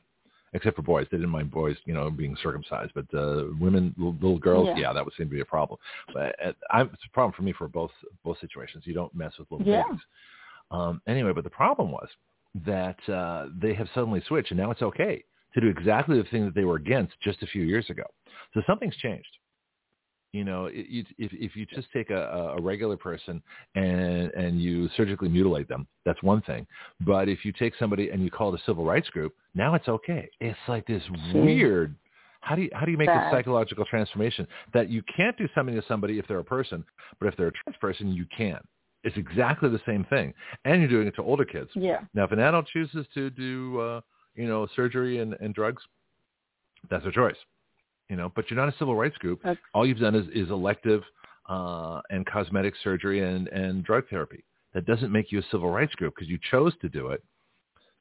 except 0.52 0.74
for 0.76 0.82
boys. 0.82 1.06
They 1.10 1.16
didn't 1.16 1.30
mind 1.30 1.50
boys, 1.50 1.76
you 1.86 1.94
know, 1.94 2.10
being 2.10 2.36
circumcised, 2.42 2.90
but 2.94 3.06
uh, 3.16 3.44
women, 3.60 3.94
little, 3.96 4.14
little 4.14 4.38
girls, 4.38 4.66
Yeah. 4.66 4.78
yeah. 4.78 4.92
that 4.92 5.04
would 5.04 5.14
seem 5.16 5.28
to 5.28 5.34
be 5.34 5.40
a 5.40 5.44
problem. 5.44 5.78
But 6.12 6.34
uh, 6.44 6.52
I, 6.70 6.82
it's 6.82 7.06
a 7.06 7.14
problem 7.14 7.32
for 7.34 7.42
me 7.42 7.52
for 7.52 7.68
both 7.68 7.92
both 8.24 8.38
situations. 8.40 8.82
You 8.84 8.94
don't 8.94 9.14
mess 9.14 9.32
with 9.38 9.50
little 9.50 9.66
Yeah. 9.66 9.84
babies. 9.84 10.02
Um, 10.72 11.00
anyway, 11.06 11.32
but 11.32 11.44
the 11.44 11.50
problem 11.50 11.90
was 11.92 12.08
that 12.66 12.98
uh, 13.08 13.46
they 13.62 13.72
have 13.74 13.88
suddenly 13.94 14.20
switched, 14.26 14.50
and 14.50 14.58
now 14.58 14.70
it's 14.72 14.82
okay 14.82 15.22
to 15.54 15.60
do 15.60 15.68
exactly 15.68 16.16
the 16.20 16.28
thing 16.30 16.44
that 16.44 16.54
they 16.54 16.64
were 16.64 16.76
against 16.76 17.14
just 17.20 17.42
a 17.42 17.46
few 17.46 17.62
years 17.62 17.88
ago. 17.90 18.04
So 18.54 18.62
something's 18.66 18.96
changed. 18.96 19.36
You 20.32 20.44
know, 20.44 20.66
it, 20.66 20.86
you, 20.88 21.04
if 21.18 21.32
if 21.32 21.56
you 21.56 21.66
just 21.66 21.88
take 21.92 22.10
a, 22.10 22.54
a 22.56 22.60
regular 22.60 22.96
person 22.96 23.42
and 23.74 24.30
and 24.32 24.62
you 24.62 24.88
surgically 24.96 25.28
mutilate 25.28 25.68
them, 25.68 25.88
that's 26.04 26.22
one 26.22 26.40
thing. 26.42 26.66
But 27.00 27.28
if 27.28 27.44
you 27.44 27.52
take 27.52 27.74
somebody 27.78 28.10
and 28.10 28.22
you 28.22 28.30
call 28.30 28.54
it 28.54 28.60
a 28.60 28.64
civil 28.64 28.84
rights 28.84 29.08
group, 29.08 29.34
now 29.54 29.74
it's 29.74 29.88
okay. 29.88 30.28
It's 30.40 30.58
like 30.68 30.86
this 30.86 31.02
weird. 31.34 31.96
How 32.42 32.54
do 32.54 32.62
you 32.62 32.70
how 32.72 32.84
do 32.84 32.92
you 32.92 32.96
make 32.96 33.08
Bad. 33.08 33.32
psychological 33.32 33.84
transformation 33.84 34.46
that 34.72 34.88
you 34.88 35.02
can't 35.14 35.36
do 35.36 35.48
something 35.54 35.74
to 35.74 35.82
somebody 35.88 36.18
if 36.18 36.28
they're 36.28 36.38
a 36.38 36.44
person, 36.44 36.84
but 37.18 37.26
if 37.26 37.36
they're 37.36 37.48
a 37.48 37.52
trans 37.52 37.76
person, 37.80 38.12
you 38.12 38.24
can. 38.36 38.60
It's 39.02 39.16
exactly 39.16 39.68
the 39.68 39.80
same 39.86 40.04
thing, 40.04 40.32
and 40.64 40.80
you're 40.80 40.90
doing 40.90 41.08
it 41.08 41.16
to 41.16 41.22
older 41.22 41.44
kids. 41.44 41.70
Yeah. 41.74 42.00
Now, 42.14 42.24
if 42.24 42.32
an 42.32 42.38
adult 42.38 42.66
chooses 42.66 43.06
to 43.14 43.30
do, 43.30 43.80
uh, 43.80 44.00
you 44.34 44.46
know, 44.46 44.68
surgery 44.76 45.20
and, 45.20 45.34
and 45.40 45.54
drugs, 45.54 45.82
that's 46.90 47.02
their 47.02 47.12
choice. 47.12 47.36
You 48.10 48.16
know, 48.16 48.30
but 48.34 48.50
you're 48.50 48.58
not 48.58 48.68
a 48.68 48.76
civil 48.78 48.94
rights 48.96 49.16
group. 49.18 49.40
That's- 49.42 49.56
All 49.72 49.86
you've 49.86 50.00
done 50.00 50.14
is, 50.14 50.26
is 50.34 50.50
elective 50.50 51.02
uh, 51.48 52.00
and 52.10 52.26
cosmetic 52.26 52.74
surgery 52.84 53.22
and, 53.24 53.48
and 53.48 53.84
drug 53.84 54.04
therapy. 54.10 54.44
That 54.74 54.84
doesn't 54.84 55.10
make 55.10 55.32
you 55.32 55.38
a 55.38 55.42
civil 55.50 55.70
rights 55.70 55.94
group 55.94 56.14
because 56.14 56.28
you 56.28 56.38
chose 56.50 56.74
to 56.82 56.88
do 56.88 57.08
it. 57.08 57.22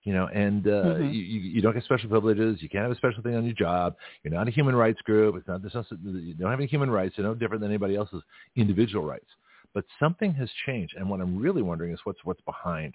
You 0.03 0.14
know, 0.14 0.27
and 0.34 0.65
uh, 0.65 0.69
Mhm. 0.98 1.14
you, 1.14 1.19
you 1.22 1.40
you 1.56 1.61
don't 1.61 1.73
get 1.73 1.84
special 1.84 2.10
privileges. 2.10 2.61
You 2.61 2.69
can't 2.69 2.84
have 2.84 2.91
a 2.91 2.95
special 2.95 3.22
thing 3.22 3.36
on 3.36 3.44
your 3.45 3.53
job. 3.53 3.95
You're 4.23 4.34
not 4.34 4.48
a 4.48 4.52
human 4.52 4.76
rights 4.76 5.02
group. 5.02 5.36
It's 5.36 5.48
not. 5.48 5.61
There's 5.61 5.76
no, 5.76 5.84
you 6.19 6.34
don't 6.36 6.49
have 6.49 6.60
any 6.60 6.68
human 6.68 6.90
rights. 6.90 7.15
You're 7.18 7.27
no 7.27 7.36
different 7.36 7.61
than 7.61 7.69
anybody 7.69 7.95
else's 7.95 8.23
individual 8.56 9.03
rights. 9.06 9.30
But 9.73 9.84
something 9.99 10.34
has 10.36 10.49
changed, 10.65 10.95
and 10.98 11.10
what 11.10 11.19
I'm 11.19 11.38
really 11.38 11.61
wondering 11.61 11.91
is 11.91 11.99
what's 12.06 12.23
what's 12.23 12.41
behind 12.41 12.94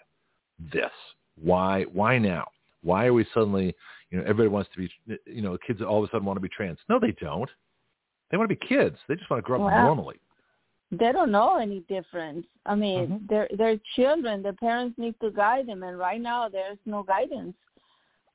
this. 0.72 0.90
Why 1.40 1.84
why 1.92 2.18
now? 2.18 2.46
Why 2.82 3.06
are 3.06 3.12
we 3.12 3.26
suddenly, 3.34 3.74
you 4.14 4.20
know, 4.20 4.26
everybody 4.28 4.48
wants 4.48 4.70
to 4.74 4.78
be, 4.78 5.18
you 5.26 5.42
know, 5.42 5.58
kids 5.66 5.82
all 5.82 5.98
of 5.98 6.08
a 6.08 6.12
sudden 6.12 6.24
want 6.24 6.36
to 6.36 6.40
be 6.40 6.48
trans. 6.48 6.78
No, 6.88 7.00
they 7.00 7.10
don't. 7.20 7.50
They 8.30 8.36
want 8.36 8.48
to 8.48 8.54
be 8.54 8.66
kids. 8.66 8.96
They 9.08 9.16
just 9.16 9.28
want 9.28 9.42
to 9.42 9.46
grow 9.46 9.66
up 9.66 9.72
normally. 9.72 10.20
They 10.92 11.10
don't 11.10 11.32
know 11.32 11.58
any 11.58 11.80
difference. 11.88 12.46
I 12.64 12.76
mean, 12.76 13.08
Mhm. 13.08 13.28
they're 13.28 13.48
they're 13.56 13.80
children. 13.96 14.42
The 14.42 14.52
parents 14.52 14.96
need 14.98 15.18
to 15.20 15.32
guide 15.32 15.66
them, 15.66 15.82
and 15.82 15.98
right 15.98 16.20
now 16.20 16.48
there's 16.48 16.78
no 16.86 17.02
guidance. 17.02 17.56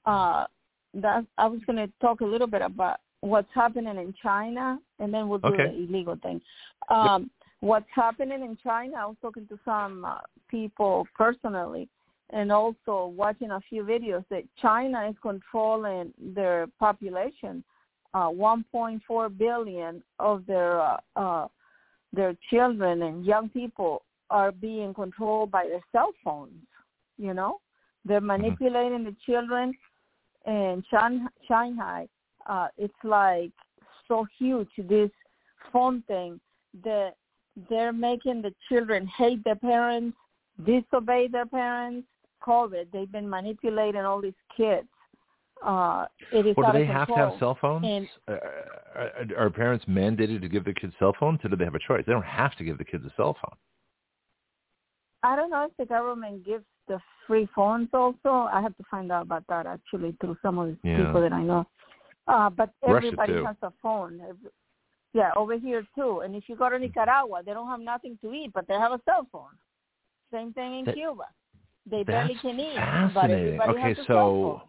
Uh, 0.05 0.47
that 0.95 1.25
I 1.37 1.47
was 1.47 1.61
going 1.65 1.77
to 1.77 1.87
talk 2.01 2.19
a 2.19 2.25
little 2.25 2.47
bit 2.47 2.61
about 2.61 2.99
what's 3.21 3.53
happening 3.53 3.97
in 3.97 4.13
China, 4.21 4.79
and 4.99 5.13
then 5.13 5.29
we'll 5.29 5.39
do 5.39 5.53
Okay. 5.53 5.67
the 5.67 5.75
illegal 5.83 6.17
thing. 6.17 6.41
Um, 6.89 7.31
What's 7.61 7.89
happening 7.93 8.41
in 8.41 8.55
China? 8.63 8.95
I 8.95 9.05
was 9.05 9.17
talking 9.21 9.45
to 9.47 9.59
some 9.65 10.05
uh, 10.05 10.19
people 10.47 11.05
personally, 11.13 11.89
and 12.31 12.51
also 12.51 13.13
watching 13.15 13.51
a 13.51 13.61
few 13.69 13.83
videos 13.83 14.23
that 14.29 14.43
China 14.61 15.07
is 15.09 15.15
controlling 15.21 16.13
their 16.17 16.67
population. 16.79 17.63
Uh, 18.13 18.29
1.4 18.29 19.37
billion 19.37 20.03
of 20.17 20.45
their 20.47 20.81
uh, 20.81 20.97
uh, 21.15 21.47
their 22.11 22.35
children 22.49 23.03
and 23.03 23.23
young 23.23 23.49
people 23.49 24.01
are 24.31 24.51
being 24.51 24.93
controlled 24.93 25.51
by 25.51 25.65
their 25.65 25.83
cell 25.91 26.11
phones. 26.23 26.53
You 27.17 27.33
know, 27.33 27.59
they're 28.05 28.21
manipulating 28.21 28.99
mm-hmm. 28.99 29.09
the 29.09 29.15
children. 29.25 29.73
And 30.45 30.83
Shanghai, 31.47 32.07
uh, 32.47 32.67
it's 32.77 32.93
like 33.03 33.51
so 34.07 34.25
huge. 34.37 34.69
This 34.77 35.11
phone 35.71 36.01
thing 36.07 36.39
that 36.83 37.15
they're 37.69 37.93
making 37.93 38.41
the 38.41 38.53
children 38.69 39.07
hate 39.17 39.43
their 39.43 39.55
parents, 39.55 40.17
disobey 40.65 41.27
their 41.27 41.45
parents. 41.45 42.07
COVID, 42.45 42.87
they've 42.91 43.11
been 43.11 43.29
manipulating 43.29 44.01
all 44.01 44.21
these 44.21 44.33
kids. 44.55 44.87
Uh, 45.65 46.05
it 46.31 46.47
is 46.47 46.55
well, 46.55 46.71
do 46.71 46.79
they 46.79 46.85
have 46.85 47.07
to 47.09 47.15
have 47.15 47.33
cell 47.37 47.57
phones? 47.59 47.85
And, 47.85 48.07
uh, 48.29 48.37
are, 48.95 49.25
are 49.37 49.49
parents 49.49 49.83
mandated 49.89 50.41
to 50.41 50.47
give 50.47 50.63
their 50.63 50.73
kids 50.73 50.93
cell 50.99 51.13
phones, 51.19 51.39
or 51.43 51.49
do 51.49 51.57
they 51.57 51.65
have 51.65 51.75
a 51.75 51.79
choice? 51.79 52.03
They 52.07 52.13
don't 52.13 52.23
have 52.23 52.55
to 52.57 52.63
give 52.63 52.77
the 52.77 52.85
kids 52.85 53.03
a 53.05 53.11
cell 53.17 53.35
phone. 53.41 53.57
I 55.21 55.35
don't 55.35 55.49
know 55.49 55.65
if 55.65 55.75
the 55.77 55.85
government 55.85 56.45
gives 56.45 56.63
the 56.87 56.99
free 57.27 57.47
phones 57.53 57.89
also. 57.93 58.47
I 58.51 58.61
have 58.61 58.75
to 58.77 58.83
find 58.89 59.11
out 59.11 59.23
about 59.23 59.43
that 59.49 59.65
actually 59.65 60.15
through 60.21 60.37
some 60.41 60.57
of 60.59 60.69
the 60.69 60.77
yeah. 60.89 61.05
people 61.05 61.21
that 61.21 61.33
I 61.33 61.43
know. 61.43 61.67
Uh, 62.27 62.49
but 62.49 62.69
everybody 62.87 63.33
has 63.33 63.55
a 63.61 63.71
phone. 63.81 64.21
Yeah, 65.13 65.31
over 65.35 65.57
here 65.57 65.85
too. 65.95 66.21
And 66.21 66.35
if 66.35 66.43
you 66.47 66.55
go 66.55 66.69
to 66.69 66.79
Nicaragua, 66.79 67.41
they 67.45 67.53
don't 67.53 67.67
have 67.67 67.79
nothing 67.79 68.17
to 68.21 68.31
eat, 68.31 68.51
but 68.53 68.67
they 68.67 68.75
have 68.75 68.91
a 68.91 69.01
cell 69.05 69.27
phone. 69.31 69.57
Same 70.31 70.53
thing 70.53 70.79
in 70.79 70.85
that, 70.85 70.95
Cuba. 70.95 71.23
They 71.89 72.03
barely 72.03 72.35
can 72.41 72.59
eat, 72.59 72.77
everybody 72.77 73.57
okay, 73.69 73.95
so. 74.07 74.61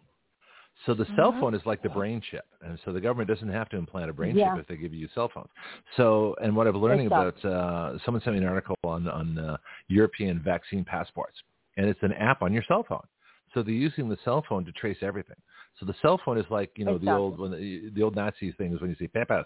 So 0.87 0.95
the 0.95 1.05
cell 1.15 1.31
mm-hmm. 1.31 1.41
phone 1.41 1.53
is 1.53 1.61
like 1.63 1.83
the 1.83 1.89
brain 1.89 2.23
chip, 2.31 2.45
and 2.63 2.79
so 2.83 2.91
the 2.91 2.99
government 2.99 3.29
doesn't 3.29 3.49
have 3.49 3.69
to 3.69 3.77
implant 3.77 4.09
a 4.09 4.13
brain 4.13 4.35
yeah. 4.35 4.55
chip 4.55 4.61
if 4.61 4.67
they 4.67 4.77
give 4.77 4.95
you 4.95 5.07
cell 5.13 5.29
phones. 5.31 5.49
So, 5.95 6.35
and 6.41 6.55
what 6.55 6.65
I'm 6.65 6.75
learning 6.75 7.05
about, 7.05 7.45
uh, 7.45 7.99
someone 8.03 8.23
sent 8.23 8.35
me 8.35 8.41
an 8.41 8.47
article 8.47 8.75
on 8.83 9.07
on 9.07 9.37
uh, 9.37 9.57
European 9.89 10.41
vaccine 10.41 10.83
passports, 10.83 11.37
and 11.77 11.87
it's 11.87 11.99
an 12.01 12.13
app 12.13 12.41
on 12.41 12.51
your 12.51 12.63
cell 12.67 12.83
phone. 12.87 13.05
So 13.53 13.61
they're 13.61 13.73
using 13.73 14.09
the 14.09 14.17
cell 14.25 14.43
phone 14.49 14.65
to 14.65 14.71
trace 14.71 14.97
everything. 15.03 15.35
So 15.79 15.85
the 15.85 15.93
cell 16.01 16.19
phone 16.25 16.39
is 16.39 16.45
like 16.49 16.71
you 16.75 16.85
know 16.85 16.95
exactly. 16.95 17.13
the 17.13 17.15
old 17.15 17.39
when 17.39 17.51
the, 17.51 17.91
the 17.93 18.01
old 18.01 18.15
Nazi 18.15 18.51
thing 18.53 18.73
is 18.73 18.81
when 18.81 18.89
you 18.89 18.95
say 18.99 19.07
pepas. 19.07 19.45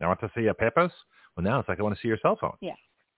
I 0.00 0.06
want 0.06 0.20
to 0.20 0.30
see 0.36 0.42
your 0.42 0.54
pepas. 0.54 0.90
Well, 1.36 1.42
now 1.42 1.58
it's 1.58 1.68
like 1.68 1.80
I 1.80 1.82
want 1.82 1.96
to 1.96 2.00
see 2.00 2.08
your 2.08 2.18
cell 2.22 2.38
phone. 2.40 2.54
Yeah 2.60 2.74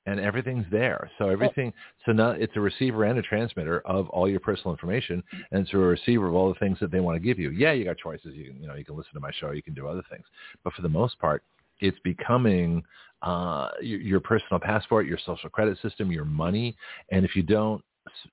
and 0.08 0.18
everything's 0.18 0.64
there. 0.70 1.10
So 1.18 1.28
everything, 1.28 1.72
so 2.06 2.12
now 2.12 2.30
it's 2.30 2.56
a 2.56 2.60
receiver 2.60 3.04
and 3.04 3.18
a 3.18 3.22
transmitter 3.22 3.80
of 3.80 4.08
all 4.08 4.28
your 4.28 4.40
personal 4.40 4.72
information, 4.72 5.22
and 5.50 5.62
it's 5.62 5.74
a 5.74 5.76
receiver 5.76 6.28
of 6.28 6.34
all 6.34 6.48
the 6.48 6.58
things 6.58 6.78
that 6.80 6.90
they 6.90 7.00
want 7.00 7.16
to 7.16 7.20
give 7.20 7.38
you. 7.38 7.50
Yeah, 7.50 7.72
you 7.72 7.84
got 7.84 7.98
choices. 7.98 8.34
You 8.34 8.46
can, 8.46 8.60
you 8.60 8.66
know, 8.66 8.74
you 8.74 8.84
can 8.84 8.96
listen 8.96 9.12
to 9.14 9.20
my 9.20 9.30
show, 9.38 9.50
you 9.50 9.62
can 9.62 9.74
do 9.74 9.86
other 9.86 10.02
things, 10.10 10.24
but 10.64 10.72
for 10.72 10.82
the 10.82 10.88
most 10.88 11.18
part, 11.18 11.42
it's 11.80 11.98
becoming 12.02 12.82
uh, 13.22 13.68
your, 13.82 14.00
your 14.00 14.20
personal 14.20 14.58
passport, 14.58 15.06
your 15.06 15.18
social 15.26 15.50
credit 15.50 15.78
system, 15.82 16.10
your 16.10 16.24
money, 16.24 16.74
and 17.10 17.24
if 17.24 17.36
you 17.36 17.42
don't 17.42 17.84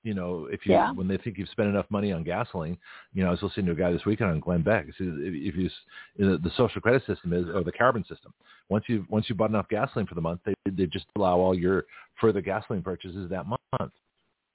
you 0.02 0.14
know, 0.14 0.48
if 0.50 0.66
you 0.66 0.72
yeah. 0.72 0.92
when 0.92 1.08
they 1.08 1.16
think 1.16 1.38
you've 1.38 1.48
spent 1.48 1.68
enough 1.68 1.86
money 1.90 2.12
on 2.12 2.22
gasoline, 2.22 2.76
you 3.14 3.22
know, 3.22 3.28
I 3.28 3.32
was 3.32 3.42
listening 3.42 3.66
to 3.66 3.72
a 3.72 3.74
guy 3.74 3.92
this 3.92 4.04
weekend 4.04 4.30
on 4.30 4.40
Glenn 4.40 4.62
Beck. 4.62 4.86
If, 4.88 4.94
if 4.98 5.54
you 5.56 5.70
the 6.18 6.50
social 6.56 6.80
credit 6.80 7.02
system 7.06 7.32
is 7.32 7.46
or 7.46 7.64
the 7.64 7.72
carbon 7.72 8.04
system, 8.08 8.32
once 8.68 8.84
you 8.88 9.06
once 9.08 9.28
you 9.28 9.34
bought 9.34 9.50
enough 9.50 9.68
gasoline 9.68 10.06
for 10.06 10.14
the 10.14 10.20
month, 10.20 10.40
they 10.44 10.54
they 10.70 10.86
just 10.86 11.06
allow 11.16 11.38
all 11.38 11.54
your 11.54 11.84
further 12.20 12.40
gasoline 12.40 12.82
purchases 12.82 13.28
that 13.30 13.46
month. 13.46 13.92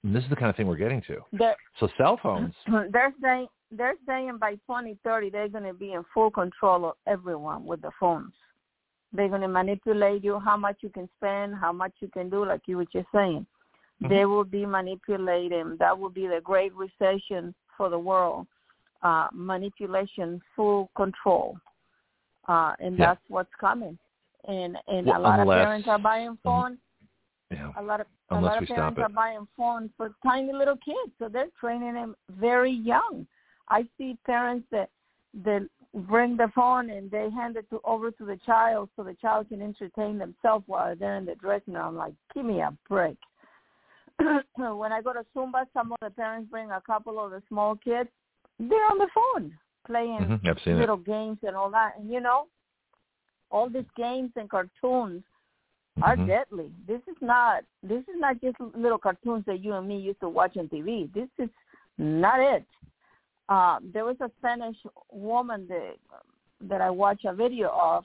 And 0.04 0.16
this 0.16 0.24
is 0.24 0.30
the 0.30 0.36
kind 0.36 0.50
of 0.50 0.56
thing 0.56 0.66
we're 0.66 0.76
getting 0.76 1.02
to. 1.02 1.18
They're, 1.32 1.56
so 1.78 1.88
cell 1.96 2.18
phones. 2.22 2.54
They're 2.90 3.14
saying 3.22 3.46
they're 3.70 3.94
saying 4.06 4.36
by 4.38 4.52
2030 4.52 5.30
they're 5.30 5.48
going 5.48 5.64
to 5.64 5.72
be 5.72 5.92
in 5.92 6.04
full 6.12 6.30
control 6.30 6.86
of 6.86 6.94
everyone 7.06 7.64
with 7.64 7.80
the 7.80 7.90
phones. 7.98 8.32
They're 9.14 9.28
going 9.28 9.40
to 9.42 9.48
manipulate 9.48 10.24
you, 10.24 10.38
how 10.38 10.56
much 10.56 10.76
you 10.80 10.88
can 10.88 11.08
spend, 11.18 11.54
how 11.54 11.72
much 11.72 11.92
you 12.00 12.08
can 12.08 12.30
do, 12.30 12.44
like 12.44 12.62
you 12.66 12.78
were 12.78 12.86
just 12.92 13.06
saying. 13.14 13.46
Mm-hmm. 14.02 14.14
They 14.14 14.24
will 14.24 14.44
be 14.44 14.66
manipulating. 14.66 15.76
That 15.78 15.98
will 15.98 16.10
be 16.10 16.26
the 16.26 16.40
great 16.42 16.72
recession 16.74 17.54
for 17.76 17.88
the 17.88 17.98
world. 17.98 18.46
Uh, 19.02 19.26
manipulation, 19.32 20.40
full 20.54 20.88
control, 20.94 21.56
uh, 22.46 22.72
and 22.78 22.96
yeah. 22.96 23.06
that's 23.06 23.20
what's 23.26 23.50
coming. 23.60 23.98
And 24.46 24.76
and 24.86 25.06
well, 25.06 25.18
a 25.18 25.22
lot 25.22 25.40
unless, 25.40 25.56
of 25.56 25.64
parents 25.64 25.88
are 25.88 25.98
buying 25.98 26.38
phones. 26.44 26.78
Yeah. 27.50 27.72
A 27.78 27.82
lot 27.82 28.00
of 28.00 28.06
unless 28.30 28.42
a 28.42 28.54
lot 28.54 28.62
of 28.62 28.68
parents 28.68 29.00
are 29.00 29.08
buying 29.08 29.48
phones 29.56 29.90
for 29.96 30.14
tiny 30.22 30.52
little 30.52 30.76
kids, 30.76 31.12
so 31.18 31.28
they're 31.28 31.48
training 31.60 31.94
them 31.94 32.14
very 32.38 32.70
young. 32.70 33.26
I 33.68 33.88
see 33.98 34.16
parents 34.24 34.66
that 34.70 34.88
that 35.44 35.68
bring 35.94 36.36
the 36.36 36.50
phone 36.54 36.90
and 36.90 37.10
they 37.10 37.28
hand 37.30 37.56
it 37.56 37.68
to, 37.70 37.80
over 37.84 38.10
to 38.10 38.24
the 38.24 38.38
child 38.46 38.88
so 38.96 39.02
the 39.02 39.14
child 39.14 39.48
can 39.48 39.60
entertain 39.60 40.18
themselves 40.18 40.64
while 40.66 40.94
they're 40.96 41.16
in 41.16 41.26
the 41.26 41.34
dressing 41.34 41.74
room. 41.74 41.84
I'm 41.84 41.96
like, 41.96 42.14
give 42.34 42.44
me 42.44 42.60
a 42.60 42.72
break. 42.88 43.18
when 44.56 44.92
I 44.92 45.00
go 45.02 45.12
to 45.12 45.24
Zumba, 45.34 45.64
some 45.72 45.92
of 45.92 45.98
the 46.02 46.10
parents 46.10 46.50
bring 46.50 46.70
a 46.70 46.80
couple 46.80 47.22
of 47.22 47.30
the 47.30 47.42
small 47.48 47.76
kids. 47.76 48.08
They're 48.58 48.90
on 48.90 48.98
the 48.98 49.08
phone 49.14 49.52
playing 49.86 50.40
mm-hmm. 50.44 50.78
little 50.78 50.98
it. 50.98 51.06
games 51.06 51.38
and 51.42 51.56
all 51.56 51.70
that. 51.70 51.94
And 51.98 52.10
you 52.10 52.20
know, 52.20 52.46
all 53.50 53.68
these 53.68 53.84
games 53.96 54.30
and 54.36 54.48
cartoons 54.48 55.22
are 56.02 56.16
mm-hmm. 56.16 56.26
deadly. 56.26 56.70
This 56.86 57.00
is 57.08 57.16
not 57.20 57.64
this 57.82 58.02
is 58.02 58.16
not 58.16 58.40
just 58.40 58.56
little 58.76 58.98
cartoons 58.98 59.44
that 59.46 59.62
you 59.62 59.74
and 59.74 59.86
me 59.86 59.98
used 59.98 60.20
to 60.20 60.28
watch 60.28 60.56
on 60.56 60.68
TV. 60.68 61.12
This 61.12 61.28
is 61.38 61.50
not 61.98 62.40
it. 62.40 62.64
Uh, 63.48 63.78
there 63.92 64.04
was 64.04 64.16
a 64.20 64.30
Spanish 64.38 64.76
woman 65.10 65.66
that 65.68 65.94
that 66.68 66.80
I 66.80 66.90
watched 66.90 67.24
a 67.24 67.34
video 67.34 67.68
of. 67.70 68.04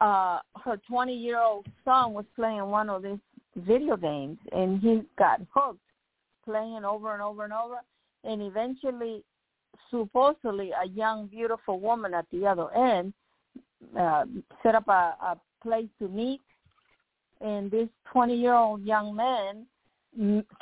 Uh, 0.00 0.40
her 0.64 0.78
20 0.88 1.14
year 1.14 1.40
old 1.40 1.66
son 1.84 2.12
was 2.12 2.24
playing 2.34 2.66
one 2.66 2.90
of 2.90 3.02
these 3.02 3.18
video 3.56 3.96
games 3.96 4.38
and 4.52 4.80
he 4.80 5.02
got 5.18 5.40
hooked 5.54 5.78
playing 6.44 6.84
over 6.84 7.12
and 7.12 7.22
over 7.22 7.44
and 7.44 7.52
over. 7.52 7.76
And 8.24 8.42
eventually 8.42 9.22
supposedly 9.90 10.70
a 10.70 10.88
young 10.88 11.26
beautiful 11.26 11.80
woman 11.80 12.14
at 12.14 12.26
the 12.32 12.46
other 12.46 12.72
end 12.74 13.12
uh, 13.98 14.24
set 14.62 14.74
up 14.74 14.88
a, 14.88 15.14
a 15.20 15.40
place 15.62 15.88
to 16.00 16.08
meet. 16.08 16.40
And 17.40 17.70
this 17.70 17.88
20 18.12 18.36
year 18.36 18.54
old 18.54 18.82
young 18.82 19.14
man 19.14 19.66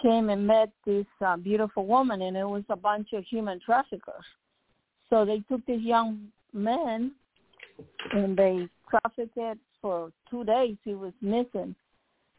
came 0.03 0.31
and 0.31 0.47
met 0.47 0.71
this 0.87 1.07
uh, 1.25 1.37
beautiful 1.37 1.87
woman 1.87 2.23
and 2.23 2.37
it 2.37 2.49
was 2.49 2.65
a 2.71 2.77
bunch 2.77 3.13
of 3.13 3.25
human 3.25 3.61
traffickers. 3.61 4.25
So 5.11 5.25
they 5.25 5.41
took 5.51 5.65
this 5.67 5.81
young 5.83 6.29
man 6.55 7.13
and 8.13 8.37
they 8.37 8.69
trafficked 8.89 9.61
for 9.81 10.11
two 10.31 10.45
days. 10.45 10.77
He 10.85 10.95
was 10.95 11.13
missing 11.21 11.75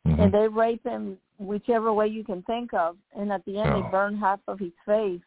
mm-hmm. 0.08 0.20
and 0.20 0.34
they 0.34 0.48
rape 0.48 0.84
him 0.86 1.18
whichever 1.40 1.92
way 1.94 2.08
you 2.08 2.24
can 2.24 2.42
think 2.44 2.74
of, 2.74 2.98
and 3.18 3.32
at 3.32 3.44
the 3.46 3.60
end 3.60 3.70
oh. 3.74 3.82
they 3.82 3.90
burn 3.90 4.18
half 4.18 4.40
of 4.48 4.60
his 4.60 4.72
face. 4.86 5.22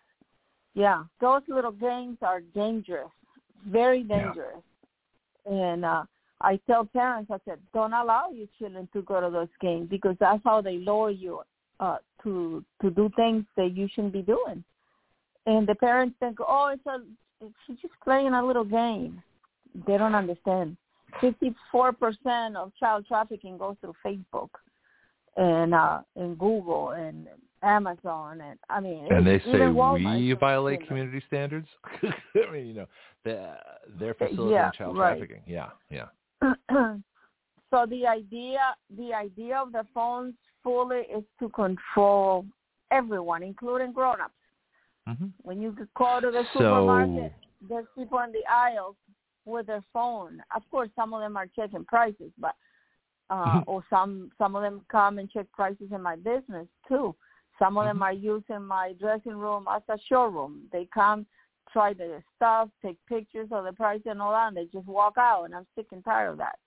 Yeah, 0.74 1.04
those 1.20 1.42
little 1.48 1.72
games 1.72 2.18
are 2.22 2.40
dangerous, 2.54 3.10
very 3.68 4.02
dangerous. 4.02 4.62
Yeah. 5.48 5.52
And 5.52 5.84
uh, 5.84 6.04
I 6.40 6.60
tell 6.66 6.84
parents, 6.84 7.30
I 7.30 7.38
said, 7.44 7.58
don't 7.72 7.92
allow 7.92 8.30
your 8.30 8.48
children 8.58 8.88
to 8.92 9.02
go 9.02 9.20
to 9.20 9.30
those 9.30 9.48
games 9.60 9.88
because 9.88 10.16
that's 10.20 10.42
how 10.44 10.60
they 10.60 10.78
lure 10.78 11.10
you 11.10 11.40
uh, 11.80 11.98
to 12.22 12.64
to 12.82 12.90
do 12.90 13.10
things 13.16 13.44
that 13.56 13.76
you 13.76 13.88
shouldn't 13.94 14.12
be 14.12 14.22
doing. 14.22 14.62
And 15.46 15.66
the 15.66 15.74
parents 15.74 16.16
think, 16.20 16.38
oh, 16.40 16.72
it's 16.72 16.86
a 16.86 17.00
it's 17.40 17.80
just 17.80 17.94
playing 18.02 18.32
a 18.32 18.44
little 18.44 18.64
game. 18.64 19.22
They 19.86 19.98
don't 19.98 20.14
understand. 20.14 20.76
54% 21.22 22.56
of 22.56 22.72
child 22.78 23.06
trafficking 23.06 23.58
goes 23.58 23.76
through 23.80 23.94
Facebook 24.04 24.50
and 25.36 25.74
uh 25.74 26.00
and 26.16 26.38
Google 26.38 26.90
and 26.90 27.26
Amazon 27.62 28.40
and 28.40 28.58
I 28.70 28.80
mean 28.80 29.06
and 29.10 29.26
they 29.26 29.38
say 29.40 29.66
we 29.66 30.32
violate 30.34 30.80
you 30.80 30.84
know. 30.84 30.88
community 30.88 31.22
standards. 31.26 31.68
I 32.02 32.52
mean, 32.52 32.66
you 32.66 32.74
know, 32.74 32.86
they're, 33.24 33.58
they're 33.98 34.14
facilitating 34.14 34.50
yeah, 34.50 34.70
child 34.70 34.96
right. 34.96 35.18
trafficking. 35.18 35.42
Yeah, 35.46 35.68
yeah. 35.90 36.06
so 37.70 37.86
the 37.88 38.06
idea 38.06 38.58
the 38.96 39.12
idea 39.12 39.56
of 39.58 39.72
the 39.72 39.84
phones 39.94 40.34
fully 40.62 41.02
is 41.14 41.24
to 41.40 41.48
control 41.50 42.44
everyone, 42.90 43.42
including 43.42 43.92
grown-ups. 43.92 44.32
Mm-hmm. 45.08 45.26
When 45.42 45.60
you 45.60 45.76
call 45.96 46.20
to 46.20 46.30
the 46.30 46.42
so, 46.52 46.58
supermarket, 46.58 47.32
there's 47.68 47.86
people 47.96 48.18
in 48.20 48.32
the 48.32 48.42
aisles 48.50 48.96
with 49.46 49.66
their 49.66 49.82
phone. 49.92 50.42
Of 50.54 50.62
course, 50.70 50.90
some 50.94 51.14
of 51.14 51.20
them 51.20 51.36
are 51.36 51.46
checking 51.56 51.84
prices, 51.84 52.32
but 52.38 52.54
uh, 53.30 53.60
or 53.66 53.82
some 53.88 54.30
some 54.38 54.54
of 54.54 54.62
them 54.62 54.82
come 54.90 55.18
and 55.18 55.30
check 55.30 55.46
prices 55.52 55.88
in 55.92 56.02
my 56.02 56.16
business 56.16 56.66
too. 56.88 57.14
Some 57.58 57.78
of 57.78 57.86
them 57.86 57.96
mm-hmm. 57.96 58.02
are 58.02 58.12
using 58.12 58.62
my 58.62 58.94
dressing 59.00 59.36
room 59.36 59.66
as 59.74 59.82
a 59.88 59.96
showroom. 60.08 60.62
They 60.72 60.86
come, 60.92 61.24
try 61.72 61.94
the 61.94 62.22
stuff, 62.36 62.68
take 62.82 62.98
pictures 63.08 63.48
of 63.50 63.64
the 63.64 63.72
price 63.72 64.02
and 64.04 64.20
all 64.20 64.32
that, 64.32 64.48
and 64.48 64.56
they 64.56 64.66
just 64.66 64.86
walk 64.86 65.14
out. 65.16 65.44
And 65.44 65.54
I'm 65.54 65.66
sick 65.74 65.86
and 65.92 66.04
tired 66.04 66.32
of 66.32 66.38
that. 66.38 66.58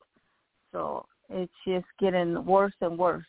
So 0.72 1.06
it's 1.30 1.54
just 1.68 1.86
getting 2.00 2.44
worse 2.46 2.74
and 2.82 2.98
worse. 2.98 3.26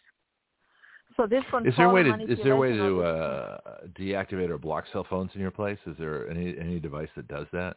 So 1.16 1.27
this 1.27 1.44
is 1.66 1.74
there 1.77 1.86
a 1.86 1.93
way 1.93 2.02
to 2.02 2.14
is 2.22 2.39
there 2.43 2.55
a 2.55 2.56
way 2.56 2.72
to 2.72 3.02
uh, 3.02 3.59
deactivate 3.98 4.48
or 4.48 4.59
block 4.59 4.85
cell 4.93 5.06
phones 5.09 5.31
in 5.35 5.40
your 5.40 5.51
place? 5.51 5.78
Is 5.86 5.97
there 5.98 6.31
any 6.31 6.56
any 6.59 6.81
device 6.81 7.09
that 7.16 7.28
does 7.28 7.47
that? 7.52 7.77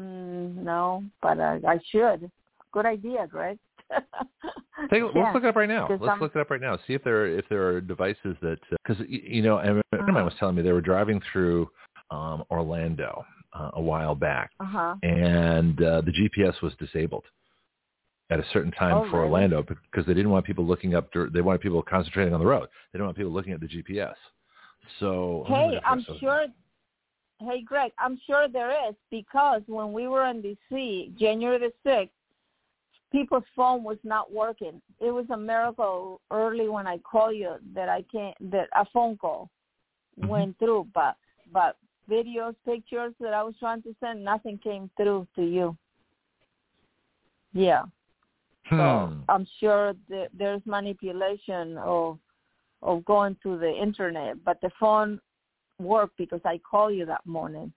Mm, 0.00 0.56
no, 0.56 1.04
but 1.20 1.38
I, 1.40 1.60
I 1.66 1.78
should. 1.90 2.30
Good 2.72 2.86
idea, 2.86 3.26
Greg. 3.28 3.58
Take, 4.90 5.02
Yeah, 5.02 5.08
let's 5.14 5.34
look 5.34 5.44
it 5.44 5.48
up 5.48 5.56
right 5.56 5.68
now. 5.68 5.88
Let's 5.90 6.02
I'm- 6.04 6.20
look 6.20 6.34
it 6.34 6.40
up 6.40 6.50
right 6.50 6.60
now. 6.60 6.78
See 6.86 6.94
if 6.94 7.04
there 7.04 7.26
if 7.26 7.44
there 7.48 7.66
are 7.66 7.80
devices 7.80 8.36
that 8.40 8.58
because 8.86 9.04
you 9.08 9.42
know, 9.42 9.58
and 9.58 9.78
a 9.78 9.82
friend 9.90 10.08
of 10.08 10.14
mine 10.14 10.16
Uh-huh. 10.18 10.24
was 10.26 10.34
telling 10.38 10.54
me 10.54 10.62
they 10.62 10.72
were 10.72 10.80
driving 10.80 11.20
through 11.32 11.68
um, 12.10 12.44
Orlando 12.50 13.24
uh, 13.52 13.70
a 13.74 13.80
while 13.82 14.14
back, 14.14 14.50
Uh 14.60 14.64
huh. 14.64 14.94
and 15.02 15.82
uh, 15.82 16.00
the 16.02 16.12
GPS 16.12 16.60
was 16.62 16.72
disabled 16.78 17.24
at 18.30 18.38
a 18.38 18.44
certain 18.52 18.70
time 18.72 18.96
Oh, 18.96 19.10
for 19.10 19.18
really? 19.18 19.32
Orlando 19.32 19.62
because 19.62 20.06
they 20.06 20.14
didn't 20.14 20.30
want 20.30 20.46
people 20.46 20.64
looking 20.64 20.94
up. 20.94 21.10
They 21.32 21.40
wanted 21.40 21.60
people 21.60 21.82
concentrating 21.82 22.32
on 22.32 22.40
the 22.40 22.46
road. 22.46 22.68
They 22.92 22.98
didn't 22.98 23.06
want 23.06 23.16
people 23.16 23.32
looking 23.32 23.52
at 23.52 23.60
the 23.60 23.66
GPS. 23.68 24.14
So 25.00 25.44
let 25.48 25.50
me 25.50 25.56
look 25.56 25.74
Hey, 25.74 25.80
I'm 25.84 26.06
sure. 26.20 26.46
Hey, 27.40 27.62
Greg, 27.62 27.92
I'm 27.98 28.20
sure 28.26 28.48
there 28.48 28.70
is 28.88 28.94
because 29.10 29.62
when 29.66 29.92
we 29.92 30.06
were 30.08 30.26
in 30.26 30.42
D.C. 30.42 31.12
January 31.18 31.58
the 31.58 31.72
sixth, 31.82 32.14
people's 33.10 33.44
phone 33.56 33.82
was 33.82 33.96
not 34.04 34.30
working. 34.30 34.80
It 35.00 35.10
was 35.10 35.24
a 35.30 35.36
miracle 35.36 36.20
early 36.30 36.68
when 36.68 36.86
I 36.86 36.98
called 36.98 37.36
you 37.36 37.54
that 37.74 37.88
I 37.88 38.02
can't 38.12 38.36
that 38.52 38.68
a 38.74 38.84
phone 38.92 39.16
call 39.16 39.50
Mhm. 40.18 40.28
went 40.28 40.58
through, 40.58 40.88
but 40.92 41.16
but 41.50 41.76
videos, 42.08 42.54
pictures 42.64 43.14
that 43.20 43.32
I 43.32 43.42
was 43.42 43.56
trying 43.58 43.82
to 43.82 43.94
send, 44.00 44.22
nothing 44.22 44.58
came 44.58 44.90
through 44.96 45.26
to 45.36 45.42
you. 45.42 45.76
Yeah. 47.52 47.84
So 48.68 49.08
Hmm. 49.08 49.22
I'm 49.28 49.46
sure 49.58 49.94
that 50.08 50.28
there's 50.34 50.64
manipulation 50.66 51.78
of 51.78 52.18
of 52.82 53.04
going 53.04 53.36
to 53.42 53.58
the 53.58 53.72
internet, 53.72 54.42
but 54.44 54.60
the 54.60 54.70
phone 54.78 55.20
worked 55.80 56.16
because 56.16 56.40
I 56.44 56.58
called 56.58 56.94
you 56.94 57.06
that 57.06 57.24
morning. 57.26 57.72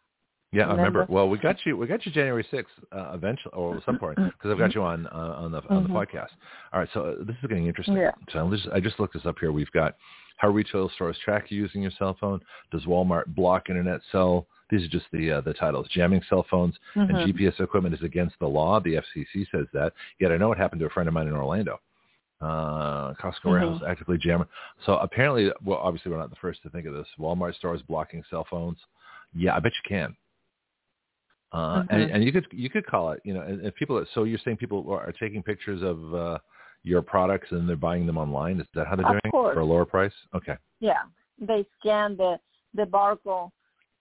Yeah, 0.52 0.68
I 0.68 0.76
remember. 0.76 1.08
Well, 1.10 1.30
we 1.30 1.40
got 1.40 1.58
you. 1.66 1.76
We 1.78 1.88
got 1.88 2.06
you 2.06 2.12
January 2.12 2.46
sixth, 2.52 2.74
uh, 2.92 3.14
eventually, 3.16 3.54
or 3.56 3.82
some 3.88 3.98
point, 3.98 4.18
because 4.18 4.52
I've 4.52 4.60
got 4.60 4.76
you 4.76 4.84
on 4.84 5.08
uh, 5.08 5.36
on 5.38 5.52
the 5.52 5.62
on 5.70 5.82
the 5.82 5.90
Mhm. 5.90 5.94
podcast. 5.94 6.30
All 6.72 6.80
right, 6.80 6.90
so 6.94 7.06
uh, 7.06 7.24
this 7.24 7.36
is 7.42 7.48
getting 7.50 7.66
interesting. 7.66 7.96
Yeah. 7.98 8.12
So 8.32 8.48
just, 8.52 8.68
I 8.72 8.80
just 8.80 9.00
looked 9.00 9.16
this 9.16 9.26
up 9.26 9.40
here. 9.40 9.52
We've 9.52 9.72
got 9.72 9.96
how 10.38 10.50
retail 10.50 10.90
stores 10.90 11.18
track 11.26 11.50
you 11.50 11.60
using 11.60 11.82
your 11.82 11.92
cell 11.98 12.16
phone. 12.20 12.40
Does 12.72 12.86
Walmart 12.86 13.34
block 13.34 13.70
internet 13.70 14.02
cell? 14.12 14.46
These 14.70 14.84
are 14.86 14.90
just 14.90 15.06
the 15.12 15.32
uh, 15.32 15.42
the 15.42 15.56
titles. 15.56 15.88
Jamming 15.90 16.22
cell 16.30 16.44
phones 16.52 16.76
Mhm. 16.96 17.10
and 17.10 17.18
GPS 17.34 17.60
equipment 17.60 17.96
is 17.96 18.04
against 18.04 18.38
the 18.38 18.48
law. 18.48 18.80
The 18.80 18.98
FCC 18.98 19.46
says 19.52 19.66
that. 19.74 19.94
Yet 20.20 20.32
I 20.32 20.38
know 20.38 20.50
what 20.50 20.60
happened 20.60 20.82
to 20.82 20.86
a 20.86 20.90
friend 20.92 21.08
of 21.08 21.16
mine 21.16 21.28
in 21.28 21.34
Orlando. 21.34 21.80
Uh, 22.42 23.14
Costco 23.14 23.46
warehouse 23.46 23.82
actively 23.88 24.18
jamming. 24.18 24.48
So 24.86 24.98
apparently, 24.98 25.50
well, 25.64 25.78
obviously 25.78 26.12
we're 26.12 26.18
not 26.18 26.30
the 26.30 26.36
first 26.38 26.62
to 26.64 26.70
think 26.70 26.86
of 26.86 26.94
this. 26.94 27.08
Walmart 27.18 27.56
stores 27.56 27.82
blocking 27.88 28.22
cell 28.30 28.46
phones. 28.50 28.78
Yeah, 29.34 29.56
I 29.56 29.60
bet 29.60 29.72
you 29.72 29.90
can. 29.90 30.16
Uh, 31.54 31.84
and, 31.90 32.02
Mhm. 32.10 32.16
and 32.16 32.24
you 32.24 32.32
could 32.32 32.48
you 32.52 32.70
could 32.70 32.86
call 32.86 33.12
it, 33.12 33.22
you 33.24 33.34
know, 33.34 33.42
and, 33.42 33.62
and 33.62 33.74
people. 33.76 34.04
So 34.14 34.24
you're 34.24 34.40
saying 34.40 34.58
people 34.58 34.92
are 34.92 35.12
taking 35.14 35.42
pictures 35.44 35.82
of 35.84 36.14
uh, 36.14 36.40
your 36.84 37.02
products 37.02 37.52
and 37.52 37.70
they're 37.70 37.76
buying 37.76 38.06
them 38.08 38.18
online. 38.18 38.60
Is 38.60 38.68
that 38.74 38.88
how 38.88 38.96
they're 38.96 39.06
Of 39.06 39.12
doing 39.12 39.22
it 39.26 39.32
course. 39.32 39.54
for 39.54 39.60
a 39.62 39.66
lower 39.66 39.86
price? 39.86 40.14
Okay. 40.34 40.58
Yeah, 40.80 41.04
they 41.40 41.66
scan 41.80 42.18
the 42.18 42.40
the 42.74 42.84
barcode 42.84 43.52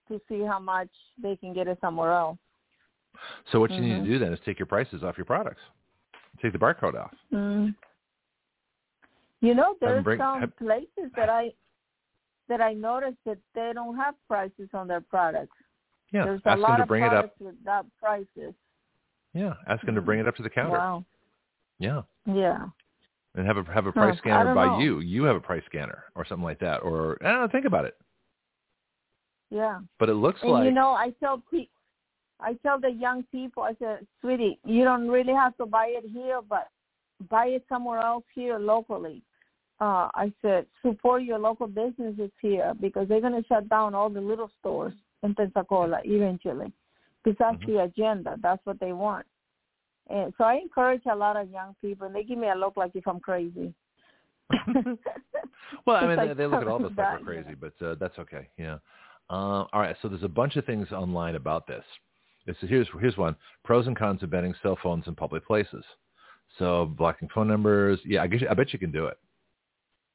to 0.09 0.19
see 0.27 0.41
how 0.43 0.59
much 0.59 0.89
they 1.21 1.35
can 1.37 1.53
get 1.53 1.67
it 1.67 1.77
somewhere 1.79 2.11
else. 2.11 2.39
So 3.51 3.59
what 3.59 3.71
you 3.71 3.79
need 3.79 3.99
to 4.03 4.05
do 4.05 4.19
then 4.19 4.33
is 4.33 4.39
take 4.43 4.57
your 4.59 4.65
prices 4.65 5.03
off 5.03 5.17
your 5.17 5.25
products. 5.25 5.61
Take 6.41 6.51
the 6.53 6.59
barcode 6.59 6.95
off. 6.95 7.13
Mm. 7.31 7.75
You 9.43 9.53
know, 9.53 9.75
there's 9.81 10.05
some 10.17 10.39
have- 10.39 10.57
places 10.57 11.11
that 11.17 11.29
I 11.29 11.51
that 12.47 12.61
I 12.61 12.73
noticed 12.73 13.17
that 13.25 13.37
they 13.53 13.71
don't 13.73 13.95
have 13.97 14.15
prices 14.27 14.69
on 14.73 14.87
their 14.87 15.01
products. 15.01 15.55
Yeah. 16.11 16.23
There's 16.25 16.41
ask 16.45 16.57
a 16.57 16.61
lot 16.61 16.77
them 16.77 16.81
to 16.81 16.85
bring 16.85 17.03
it 17.03 17.13
up. 17.13 17.33
without 17.41 17.85
prices. 17.99 18.53
Yeah. 19.33 19.53
Ask 19.67 19.85
them 19.85 19.95
to 19.95 20.01
bring 20.01 20.19
it 20.21 20.27
up 20.27 20.35
to 20.37 20.43
the 20.43 20.49
counter. 20.49 20.77
Wow. 20.77 21.05
Yeah. 21.79 22.03
Yeah. 22.25 22.67
And 23.35 23.45
have 23.45 23.57
a 23.57 23.63
have 23.73 23.85
a 23.85 23.91
price 23.91 24.13
Huh, 24.15 24.19
scanner 24.19 24.55
by 24.55 24.65
know. 24.65 24.79
you. 24.79 24.99
You 24.99 25.23
have 25.23 25.35
a 25.35 25.41
price 25.41 25.63
scanner 25.65 26.05
or 26.15 26.23
something 26.25 26.43
like 26.45 26.59
that. 26.59 26.77
Or 26.81 27.17
I 27.21 27.31
don't 27.31 27.41
know, 27.41 27.47
think 27.49 27.65
about 27.65 27.83
it. 27.83 27.97
Yeah. 29.49 29.79
But 29.99 30.07
it 30.09 30.13
looks 30.15 30.41
And 30.41 30.51
like 30.51 30.65
you 30.65 30.71
know, 30.71 30.89
I 30.91 31.09
tell 31.19 31.43
pe- 31.51 31.67
I 32.39 32.53
tell 32.63 32.79
the 32.79 32.91
young 32.91 33.23
people, 33.23 33.63
I 33.63 33.73
said, 33.79 34.05
sweetie, 34.21 34.59
you 34.65 34.83
don't 34.85 35.09
really 35.09 35.33
have 35.33 35.55
to 35.57 35.65
buy 35.65 35.87
it 35.87 36.05
here, 36.13 36.41
but 36.47 36.69
buy 37.29 37.47
it 37.47 37.65
somewhere 37.69 37.99
else 37.99 38.25
here 38.35 38.57
locally. 38.59 39.21
Uh, 39.83 40.07
I 40.15 40.31
said, 40.41 40.65
support 40.81 41.23
your 41.23 41.39
local 41.39 41.67
businesses 41.67 42.31
here 42.41 42.71
because 42.79 43.05
they're 43.09 43.19
going 43.19 43.33
to 43.41 43.45
shut 43.49 43.67
down 43.67 43.93
all 43.93 44.09
the 44.09 44.21
little 44.21 44.49
stores 44.61 44.93
in 45.23 45.35
Pensacola 45.35 45.99
eventually. 46.05 46.71
Because 47.21 47.37
that's 47.37 47.61
Mhm. 47.63 47.65
the 47.65 47.83
agenda. 47.83 48.37
That's 48.41 48.65
what 48.65 48.79
they 48.79 48.93
want. 48.93 49.25
And 50.09 50.33
so 50.37 50.45
I 50.45 50.53
encourage 50.55 51.05
a 51.05 51.15
lot 51.15 51.35
of 51.35 51.49
young 51.49 51.75
people, 51.81 52.07
and 52.07 52.15
they 52.15 52.23
give 52.23 52.37
me 52.37 52.47
a 52.47 52.55
look 52.55 52.77
like 52.77 52.95
if 52.95 53.05
I'm 53.05 53.19
crazy. 53.19 53.73
Well, 55.85 55.97
I 55.97 56.07
mean, 56.07 56.17
like 56.17 56.37
they, 56.37 56.47
look 56.47 56.61
at 56.61 56.67
all 56.67 56.85
of 56.85 56.91
us 56.91 56.97
like 56.97 57.19
we're 57.19 57.25
crazy, 57.43 57.55
but 57.55 57.73
uh, 57.85 57.95
that's 57.95 58.17
okay. 58.19 58.47
Yeah. 58.57 58.77
Uh, 59.29 59.65
all 59.73 59.81
right. 59.81 59.95
So 60.01 60.07
there's 60.07 60.23
a 60.23 60.35
bunch 60.41 60.55
of 60.55 60.65
things 60.65 60.91
online 60.91 61.35
about 61.35 61.67
this. 61.67 61.83
It's, 62.45 62.59
here's 62.61 62.87
here's 63.01 63.17
one: 63.17 63.35
pros 63.65 63.87
and 63.87 63.97
cons 63.97 64.23
of 64.23 64.29
banning 64.29 64.55
cell 64.61 64.77
phones 64.81 65.07
in 65.07 65.15
public 65.15 65.45
places. 65.45 65.83
So 66.57 66.85
blocking 66.85 67.29
phone 67.33 67.47
numbers. 67.47 67.99
Yeah, 68.05 68.21
I 68.21 68.27
guess 68.27 68.41
I 68.49 68.53
bet 68.53 68.71
you 68.71 68.79
can 68.79 68.91
do 68.91 69.07
it. 69.07 69.17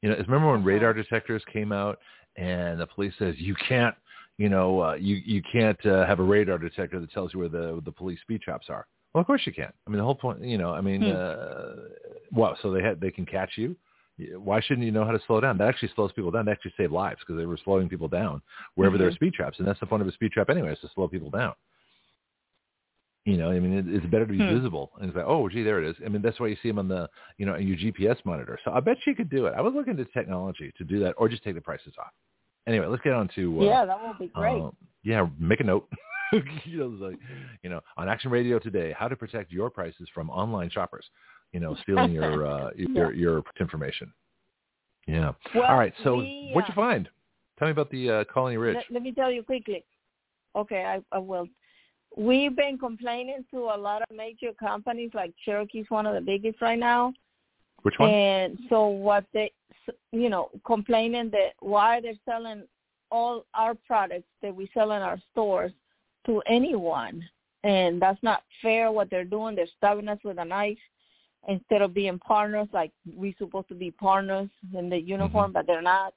You 0.03 0.11
know, 0.11 0.17
remember 0.17 0.49
when 0.53 0.61
Uh-huh. 0.61 0.69
radar 0.69 0.95
detectors 0.95 1.43
came 1.53 1.73
out 1.73 1.99
and 2.37 2.81
the 2.81 2.87
police 2.87 3.15
says 3.19 3.35
you 3.39 3.55
can't, 3.69 3.95
you 4.37 4.49
know, 4.49 4.81
uh, 4.81 4.95
you 4.95 5.17
you 5.17 5.43
can't 5.43 5.85
uh, 5.87 6.07
have 6.07 6.21
a 6.21 6.23
radar 6.23 6.59
detector 6.59 7.01
that 7.01 7.11
tells 7.11 7.33
you 7.35 7.41
where 7.41 7.49
the 7.49 7.81
the 7.85 7.93
police 7.93 8.21
speed 8.21 8.41
traps 8.41 8.69
are. 8.71 8.87
Well, 9.13 9.21
of 9.23 9.27
course 9.27 9.43
you 9.47 9.53
can't. 9.53 9.75
I 9.87 9.91
mean, 9.91 9.99
the 9.99 10.05
whole 10.05 10.15
point, 10.15 10.43
you 10.43 10.59
know, 10.59 10.73
I 10.73 10.81
mean, 10.81 11.03
Hmm. 11.03 11.17
uh, 11.17 11.75
what? 12.31 12.59
So 12.63 12.71
they 12.71 12.83
had 12.83 13.01
they 13.01 13.11
can 13.11 13.27
catch 13.27 13.57
you. 13.57 13.77
Why 14.37 14.61
shouldn't 14.61 14.85
you 14.85 14.91
know 14.93 15.05
how 15.05 15.13
to 15.13 15.21
slow 15.27 15.41
down? 15.41 15.59
That 15.59 15.69
actually 15.69 15.93
slows 15.95 16.13
people 16.13 16.31
down. 16.33 16.45
That 16.45 16.53
actually 16.53 16.75
saved 16.77 16.93
lives 16.93 17.21
because 17.21 17.37
they 17.37 17.47
were 17.47 17.57
slowing 17.65 17.89
people 17.89 18.09
down 18.09 18.43
wherever 18.75 18.99
there 18.99 19.07
are 19.09 19.13
speed 19.13 19.33
traps, 19.33 19.59
and 19.59 19.67
that's 19.67 19.79
the 19.81 19.87
point 19.87 20.03
of 20.03 20.09
a 20.09 20.13
speed 20.13 20.33
trap 20.33 20.51
anyway, 20.51 20.73
is 20.73 20.81
to 20.81 20.89
slow 20.95 21.07
people 21.09 21.31
down. 21.31 21.55
You 23.29 23.37
know, 23.37 23.51
I 23.51 23.61
mean, 23.61 23.75
it, 23.75 23.85
it's 23.89 24.07
better 24.07 24.25
to 24.25 24.33
be 24.33 24.39
Hmm. 24.39 24.55
visible. 24.55 24.91
And 24.99 25.09
it's 25.09 25.17
like, 25.17 25.27
oh, 25.27 25.51
gee, 25.51 25.63
there 25.63 25.83
it 25.83 25.87
is. 25.91 25.97
I 26.05 26.09
mean, 26.09 26.23
that's 26.23 26.41
why 26.41 26.47
you 26.47 26.57
see 26.63 26.69
them 26.69 26.79
on 26.79 26.89
the, 26.89 27.11
you 27.37 27.45
know, 27.45 27.57
your 27.57 27.77
GPS 27.77 28.17
monitor. 28.25 28.59
So 28.65 28.71
I 28.73 28.81
bet 28.81 28.97
you 29.07 29.15
could 29.15 29.29
do 29.29 29.45
it. 29.45 29.55
I 29.55 29.61
was 29.61 29.75
looking 29.75 30.01
at 30.01 30.13
technology 30.15 30.73
to 30.79 30.85
do 30.85 30.99
that, 31.01 31.15
or 31.19 31.29
just 31.29 31.45
take 31.45 31.55
the 31.55 31.61
prices 31.61 31.93
off. 31.99 32.13
Anyway, 32.67 32.87
let's 32.87 33.03
get 33.03 33.13
on 33.13 33.29
to 33.35 33.61
uh, 33.61 33.65
yeah, 33.65 33.85
that 33.85 34.03
would 34.03 34.19
be 34.19 34.29
great. 34.29 34.63
uh, 34.63 34.71
yeah, 35.03 35.27
make 35.39 35.61
a 35.61 35.65
note. 35.65 35.91
you 36.65 36.79
know, 36.79 37.07
like, 37.07 37.19
you 37.63 37.69
know, 37.69 37.81
on 37.99 38.09
Action 38.09 38.31
Radio 38.31 38.59
today, 38.59 38.95
how 38.99 39.09
to 39.09 39.17
protect 39.17 39.53
your 39.53 39.69
prices 39.69 40.09
from 40.15 40.31
online 40.31 40.71
shoppers. 40.71 41.05
You 41.53 41.61
know, 41.61 41.77
stealing 41.83 42.13
your 42.13 42.47
uh, 42.55 42.71
your 42.77 43.13
your 43.13 43.43
information. 43.61 44.11
Yeah. 45.07 45.33
well, 45.55 45.65
All 45.65 45.77
right. 45.77 45.93
So 46.03 46.17
we, 46.17 46.51
what'd 46.55 46.69
you 46.75 46.83
uh, 46.83 46.87
find? 46.87 47.09
Tell 47.59 47.69
me 47.69 47.73
about 47.73 47.91
the 47.91 48.11
uh, 48.11 48.25
Colony 48.33 48.57
Ridge. 48.57 48.77
Let, 48.77 48.85
let 48.91 49.03
me 49.03 49.13
tell 49.13 49.31
you 49.31 49.43
quickly. 49.43 49.85
Okay, 50.57 50.85
I, 50.85 51.01
I 51.15 51.19
will. 51.19 51.47
We've 52.19 52.57
been 52.57 52.79
complaining 52.79 53.45
to 53.53 53.59
a 53.59 53.79
lot 53.79 54.03
of 54.03 54.17
major 54.17 54.53
companies, 54.59 55.11
like 55.15 55.33
Cherokee's 55.45 55.87
one 55.89 56.05
of 56.05 56.15
the 56.15 56.21
biggest 56.21 56.61
right 56.61 56.79
now. 56.79 57.13
Which 57.83 57.95
one? 57.97 58.11
And 58.11 58.59
so 58.69 58.89
what 58.89 59.25
they, 59.33 59.53
you 60.11 60.29
know, 60.29 60.51
complaining 60.67 61.31
that 61.31 61.53
why 61.61 62.01
they're 62.01 62.15
selling 62.25 62.65
all 63.13 63.47
our 63.55 63.75
products 63.87 64.27
that 64.43 64.53
we 64.55 64.69
sell 64.75 64.91
in 64.93 65.03
our 65.03 65.21
stores 65.31 65.71
to 66.27 66.43
anyone, 66.49 67.25
and 67.63 68.03
that's 68.03 68.23
not 68.25 68.43
fair. 68.63 68.91
What 68.91 69.11
they're 69.11 69.25
doing, 69.25 69.55
they're 69.55 69.69
stabbing 69.77 70.09
us 70.09 70.19
with 70.25 70.39
a 70.39 70.45
knife 70.45 70.77
instead 71.47 71.83
of 71.83 71.95
being 71.95 72.19
partners. 72.19 72.67
Like 72.73 72.91
we're 73.07 73.33
supposed 73.39 73.69
to 73.69 73.77
be 73.77 73.93
partners 73.93 74.49
in 74.77 74.91
the 74.91 74.97
mm-hmm. 74.97 75.09
uniform, 75.09 75.53
but 75.53 75.69
they're 75.69 75.81
not. 75.81 76.15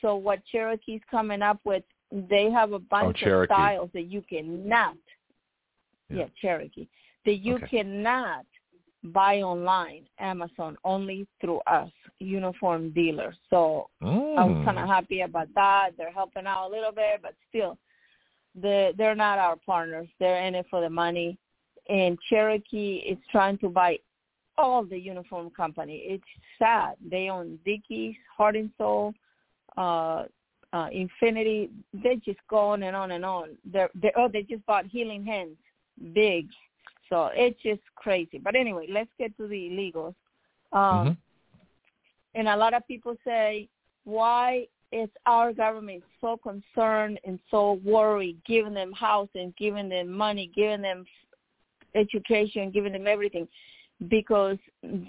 So 0.00 0.16
what 0.16 0.44
Cherokee's 0.50 1.02
coming 1.08 1.40
up 1.40 1.60
with, 1.62 1.84
they 2.10 2.50
have 2.50 2.72
a 2.72 2.80
bunch 2.80 3.22
of 3.22 3.44
styles 3.44 3.90
that 3.94 4.10
you 4.10 4.22
cannot. 4.28 4.96
Yeah. 6.18 6.26
Cherokee. 6.40 6.88
That 7.24 7.36
you 7.36 7.56
Okay. 7.56 7.68
cannot 7.68 8.46
buy 9.02 9.40
online, 9.42 10.06
Amazon, 10.18 10.76
only 10.84 11.26
through 11.40 11.60
us, 11.66 11.90
uniform 12.18 12.90
dealers. 12.90 13.36
So 13.48 13.88
I 14.02 14.44
was 14.44 14.56
Mm. 14.56 14.64
kind 14.64 14.78
of 14.78 14.86
happy 14.88 15.22
about 15.22 15.52
that. 15.54 15.96
They're 15.96 16.10
helping 16.10 16.46
out 16.46 16.68
a 16.68 16.70
little 16.70 16.92
bit, 16.92 17.22
but 17.22 17.34
still, 17.48 17.78
they 18.54 18.92
they're 18.96 19.14
not 19.14 19.38
our 19.38 19.56
partners. 19.56 20.08
They're 20.18 20.42
in 20.46 20.54
it 20.54 20.66
for 20.68 20.80
the 20.80 20.90
money. 20.90 21.38
And 21.88 22.20
Cherokee 22.28 22.96
is 22.96 23.18
trying 23.30 23.58
to 23.58 23.68
buy 23.68 23.98
all 24.58 24.84
the 24.84 24.98
uniform 24.98 25.50
company. 25.50 25.96
It's 25.98 26.24
sad. 26.58 26.96
They 27.00 27.30
own 27.30 27.58
Dickies, 27.64 28.16
Heart 28.36 28.56
and 28.56 28.70
Soul, 28.76 29.14
uh, 29.78 30.26
uh, 30.72 30.88
Infinity. 30.92 31.70
They 31.94 32.16
just 32.16 32.40
go 32.48 32.58
on 32.58 32.82
and 32.82 32.94
on 32.94 33.12
and 33.12 33.24
on. 33.24 33.56
They're, 33.64 33.90
they 33.94 34.12
oh, 34.16 34.28
they 34.28 34.42
just 34.42 34.64
bought 34.66 34.86
Healing 34.86 35.24
Hands, 35.24 35.56
big. 36.12 36.48
So 37.08 37.30
it's 37.34 37.60
just 37.62 37.82
crazy. 37.96 38.38
But 38.38 38.54
anyway, 38.54 38.86
let's 38.90 39.10
get 39.18 39.36
to 39.36 39.46
the 39.46 39.68
illegals. 39.70 40.14
Um, 40.72 41.08
Mhm. 41.08 41.16
and 42.34 42.48
a 42.48 42.56
lot 42.56 42.74
of 42.74 42.86
people 42.86 43.16
say, 43.24 43.68
why 44.04 44.68
is 44.92 45.10
our 45.26 45.52
government 45.52 46.04
so 46.20 46.36
concerned 46.36 47.20
and 47.24 47.38
so 47.50 47.74
worried, 47.84 48.42
giving 48.44 48.74
them 48.74 48.92
housing, 48.92 49.52
giving 49.58 49.88
them 49.88 50.08
money, 50.08 50.46
giving 50.54 50.82
them 50.82 51.04
education, 51.94 52.70
giving 52.70 52.92
them 52.92 53.06
everything? 53.06 53.48
because 54.08 54.56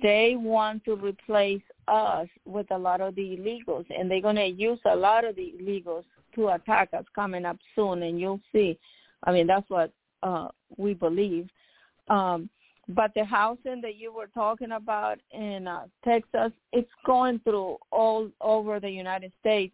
they 0.02 0.36
want 0.38 0.84
to 0.84 0.96
replace 0.96 1.62
us 1.88 2.28
with 2.46 2.70
a 2.72 2.78
lot 2.78 3.00
of 3.00 3.16
the 3.16 3.22
illegals, 3.22 3.86
and 3.90 4.12
they're 4.12 4.22
going 4.22 4.36
to 4.36 4.46
use 4.46 4.80
a 4.86 4.96
lot 4.96 5.24
of 5.24 5.36
the 5.36 5.54
illegals 5.60 6.04
to 6.36 6.50
attack 6.50 6.90
us 6.94 7.06
coming 7.16 7.46
up 7.46 7.58
soon, 7.76 8.04
and 8.04 8.20
you'll 8.20 8.42
see. 8.52 8.78
I 9.24 9.32
mean, 9.32 9.48
that's 9.48 9.70
what 9.70 9.94
uh, 10.23 10.49
we 10.77 10.93
believe. 10.93 11.49
Um, 12.10 12.49
but 12.89 13.11
the 13.15 13.23
housing 13.23 13.80
that 13.81 13.95
you 13.95 14.11
were 14.14 14.27
talking 14.27 14.72
about 14.73 15.19
in 15.31 15.68
uh, 15.68 15.85
Texas, 16.03 16.52
it's 16.73 16.89
going 17.06 17.39
through 17.39 17.77
all 17.91 18.30
over 18.41 18.80
the 18.80 18.89
United 18.89 19.31
States. 19.39 19.73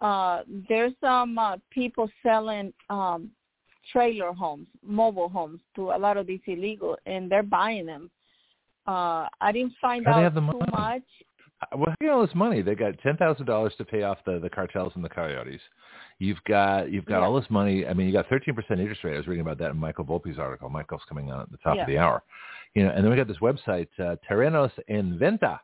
Uh, 0.00 0.42
there's 0.68 0.92
some 1.00 1.38
uh, 1.38 1.56
people 1.70 2.10
selling 2.22 2.72
um, 2.88 3.30
trailer 3.92 4.32
homes, 4.32 4.66
mobile 4.82 5.28
homes 5.28 5.60
to 5.76 5.90
a 5.90 5.98
lot 5.98 6.16
of 6.16 6.26
these 6.26 6.40
illegal, 6.46 6.96
and 7.06 7.30
they're 7.30 7.42
buying 7.42 7.86
them. 7.86 8.10
Uh, 8.86 9.28
I 9.40 9.52
didn't 9.52 9.74
find 9.80 10.04
How 10.06 10.14
out 10.14 10.22
have 10.22 10.34
the 10.34 10.40
too 10.40 10.46
money? 10.46 10.72
much. 10.72 11.02
Uh, 11.62 11.76
Well, 11.76 11.90
how 11.90 11.96
do 12.00 12.06
you 12.06 12.12
all 12.12 12.26
this 12.26 12.34
money? 12.34 12.62
They 12.62 12.74
got 12.74 12.98
ten 13.02 13.16
thousand 13.16 13.46
dollars 13.46 13.74
to 13.76 13.84
pay 13.84 14.02
off 14.02 14.18
the, 14.24 14.38
the 14.38 14.48
cartels 14.50 14.92
and 14.96 15.04
the 15.04 15.08
coyotes. 15.10 15.60
You've 16.20 16.42
got 16.44 16.90
you've 16.92 17.06
got 17.06 17.20
Yeah. 17.20 17.26
all 17.26 17.34
this 17.40 17.48
money. 17.50 17.86
I 17.86 17.94
mean, 17.94 18.06
you 18.06 18.12
got 18.12 18.28
thirteen 18.28 18.54
percent 18.54 18.78
interest 18.78 19.02
rate. 19.02 19.14
I 19.14 19.16
was 19.16 19.26
reading 19.26 19.40
about 19.40 19.56
that 19.58 19.70
in 19.70 19.78
Michael 19.78 20.04
Volpe's 20.04 20.38
article. 20.38 20.68
Michael's 20.68 21.02
coming 21.08 21.32
on 21.32 21.40
at 21.40 21.50
the 21.50 21.56
top 21.56 21.76
Yeah. 21.76 21.82
of 21.82 21.88
the 21.88 21.96
hour. 21.98 22.22
You 22.74 22.84
know, 22.84 22.90
and 22.90 23.02
then 23.02 23.10
we 23.10 23.16
got 23.16 23.26
this 23.26 23.38
website, 23.38 23.88
uh, 23.98 24.16
Terrenos 24.28 24.70
en 24.88 25.18
Venta, 25.18 25.58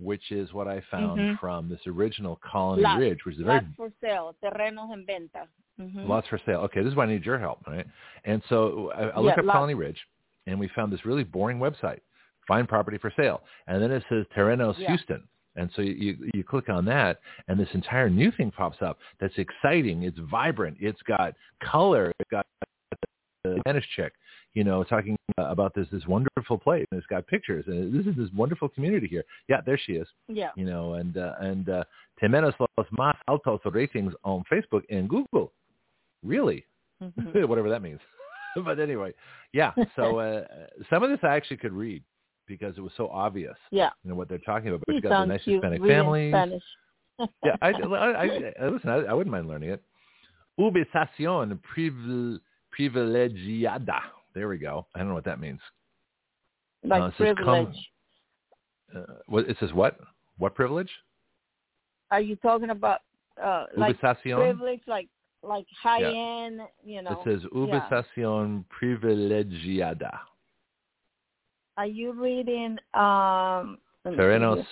which 0.00 0.32
is 0.32 0.52
what 0.52 0.66
I 0.66 0.80
found 0.90 1.20
Mhm. 1.20 1.38
from 1.38 1.68
this 1.68 1.86
original 1.86 2.36
Colony 2.42 2.82
Lots. 2.82 2.98
Ridge, 2.98 3.24
which 3.24 3.36
is 3.36 3.40
a 3.42 3.44
very 3.44 3.60
Lots 3.60 3.76
for 3.76 3.92
sale, 4.00 4.34
terrenos 4.42 4.92
en 4.92 5.06
venta. 5.06 5.46
Mhm. 5.80 6.08
lots 6.08 6.26
for 6.26 6.38
sale. 6.38 6.60
Okay, 6.62 6.82
this 6.82 6.90
is 6.90 6.96
why 6.96 7.04
I 7.04 7.06
need 7.06 7.24
your 7.24 7.38
help, 7.38 7.64
right? 7.68 7.86
And 8.24 8.42
so 8.48 8.90
I, 8.96 9.10
I 9.10 9.20
looked 9.20 9.36
Yeah, 9.36 9.42
up 9.42 9.46
lots. 9.46 9.56
Colony 9.56 9.74
Ridge, 9.74 10.08
and 10.46 10.58
we 10.58 10.66
found 10.68 10.92
this 10.92 11.06
really 11.06 11.22
boring 11.24 11.58
website, 11.60 12.00
find 12.48 12.68
property 12.68 12.98
for 12.98 13.10
sale, 13.12 13.44
and 13.68 13.80
then 13.80 13.92
it 13.92 14.04
says 14.08 14.26
Terrenos. 14.34 14.74
Houston. 14.74 15.22
And 15.56 15.70
so 15.76 15.82
you, 15.82 16.16
you 16.34 16.42
click 16.44 16.68
on 16.68 16.84
that, 16.86 17.20
and 17.48 17.58
this 17.58 17.68
entire 17.74 18.10
new 18.10 18.30
thing 18.32 18.50
pops 18.50 18.78
up. 18.82 18.98
That's 19.20 19.34
exciting. 19.38 20.02
It's 20.02 20.18
vibrant. 20.30 20.76
It's 20.80 21.00
got 21.02 21.34
color. 21.62 22.12
It's 22.18 22.30
got 22.30 22.46
the 23.44 23.56
Spanish 23.60 23.86
chick, 23.94 24.12
you 24.54 24.64
know, 24.64 24.82
talking 24.84 25.16
about 25.38 25.72
this 25.74 25.86
this 25.92 26.06
wonderful 26.06 26.58
place, 26.58 26.86
and 26.90 26.98
it's 26.98 27.06
got 27.08 27.26
pictures, 27.26 27.64
and 27.68 27.92
this 27.94 28.06
is 28.06 28.16
this 28.16 28.30
wonderful 28.34 28.68
community 28.68 29.06
here. 29.06 29.24
Yeah, 29.48 29.60
there 29.64 29.78
she 29.78 29.92
is 29.92 30.08
Yeah. 30.28 30.50
you 30.56 30.64
know, 30.64 30.94
and 30.94 31.16
uh, 31.16 31.34
and 31.40 31.68
uh, 31.68 31.84
Temenos 32.22 32.54
los 32.78 32.86
más 32.98 33.14
altos 33.28 33.60
ratings 33.66 34.12
on 34.24 34.44
Facebook 34.50 34.82
and 34.90 35.08
Google. 35.08 35.52
Really, 36.22 36.64
Mhm. 37.02 37.46
whatever 37.48 37.68
that 37.68 37.82
means. 37.82 38.00
but 38.64 38.78
anyway, 38.80 39.12
yeah. 39.52 39.72
So 39.96 40.18
uh, 40.26 40.44
some 40.90 41.02
of 41.02 41.10
this 41.10 41.18
I 41.22 41.34
actually 41.36 41.58
could 41.58 41.72
read 41.72 42.02
because 42.46 42.76
it 42.76 42.80
was 42.80 42.92
so 42.96 43.08
obvious, 43.08 43.56
Yeah. 43.70 43.90
you 44.02 44.10
know, 44.10 44.16
what 44.16 44.28
they're 44.28 44.38
talking 44.38 44.68
about. 44.68 44.82
But 44.86 44.94
You 44.96 45.00
got 45.00 45.20
the 45.20 45.26
nice 45.26 45.42
cute 45.44 45.62
Hispanic 45.62 45.82
families. 45.82 46.32
Spanish. 46.32 46.62
yeah, 47.44 47.56
I, 47.62 47.68
I, 47.72 48.22
I, 48.60 48.68
listen. 48.68 48.90
I, 48.90 48.96
I 49.04 49.12
wouldn't 49.14 49.32
mind 49.32 49.48
learning 49.48 49.70
it. 49.70 49.82
Ubicación 50.58 51.60
privil, 51.62 52.38
privilegiada. 52.76 54.00
There 54.34 54.48
we 54.48 54.58
go. 54.58 54.86
I 54.94 54.98
don't 54.98 55.08
know 55.08 55.14
what 55.14 55.24
that 55.24 55.40
means. 55.40 55.60
like 56.84 57.02
Uh, 57.02 57.06
it 57.06 57.14
says 57.18 57.34
come- 57.36 57.44
privilege. 57.44 57.90
Uh, 58.94 59.14
what 59.26 59.48
it 59.48 59.56
says? 59.60 59.72
What? 59.72 59.98
What 60.38 60.54
privilege? 60.54 60.90
Are 62.10 62.20
you 62.20 62.36
talking 62.36 62.70
about 62.70 63.00
uh 63.42 63.66
like 63.76 63.96
Ubicación. 64.00 64.36
privilege, 64.38 64.80
like 64.86 65.08
like 65.42 65.66
high 65.82 66.00
Yeah. 66.00 66.44
end? 66.44 66.60
You 66.84 67.02
know. 67.02 67.12
It 67.12 67.24
says 67.24 67.50
ubicación 67.52 68.64
privilegiada. 68.68 70.18
Are 71.76 71.86
you 71.86 72.12
reading? 72.12 72.78
Um, 72.94 73.78
let 74.04 74.12
me 74.12 74.16
see 74.18 74.22
Terrenos. 74.22 74.66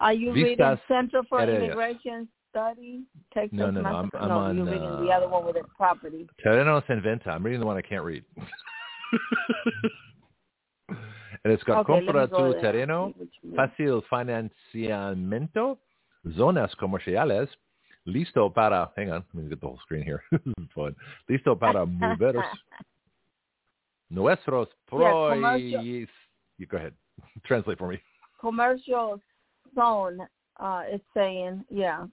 Are 0.00 0.12
you 0.12 0.32
Vistas 0.32 0.44
reading 0.44 0.78
Center 0.88 1.22
for 1.28 1.40
Aéreas. 1.40 1.56
Immigration 1.64 2.28
Study? 2.50 3.02
Texas 3.32 3.52
No, 3.52 3.70
no, 3.70 3.82
no, 3.82 3.88
I'm- 3.94 4.10
I'm 4.14 4.28
no, 4.28 4.38
on, 4.38 4.56
you're 4.56 4.64
reading 4.66 4.88
uh, 4.88 5.00
the 5.02 5.10
other 5.10 5.28
one 5.28 5.44
with 5.44 5.56
the 5.56 5.64
property. 5.76 6.26
Terrenos 6.44 6.88
en 6.88 7.02
venta. 7.02 7.30
I'm 7.30 7.42
reading 7.44 7.60
the 7.60 7.66
one 7.66 7.76
I 7.76 7.82
can't 7.82 8.04
read. 8.04 8.24
and 10.88 11.52
it's 11.52 11.62
got 11.64 11.80
Okay, 11.80 12.06
compra 12.06 12.28
tu 12.28 12.54
terreno, 12.60 13.08
See 13.08 13.20
which 13.20 13.34
one. 13.42 13.56
fácil 13.56 14.02
financiamiento, 14.10 15.78
zonas 16.34 16.74
comerciales, 16.76 17.48
listo 18.06 18.52
para, 18.52 18.90
hang 18.96 19.10
on, 19.10 19.24
let 19.34 19.44
me 19.44 19.50
get 19.50 19.60
the 19.60 19.66
whole 19.66 19.78
screen 19.82 20.02
here. 20.02 20.22
fun. 20.74 20.94
Listo 21.28 21.58
para 21.58 21.84
moveros. 21.86 22.44
Nuestros 24.10 24.68
proyes. 24.88 26.08
You 26.58 26.66
go 26.66 26.76
ahead. 26.78 26.92
Translate 27.46 27.78
for 27.78 27.88
me. 27.88 28.00
Commercial 28.40 29.20
zone. 29.74 30.20
Uh, 30.58 30.82
it's 30.86 31.04
saying, 31.14 31.64
yeah. 31.70 32.06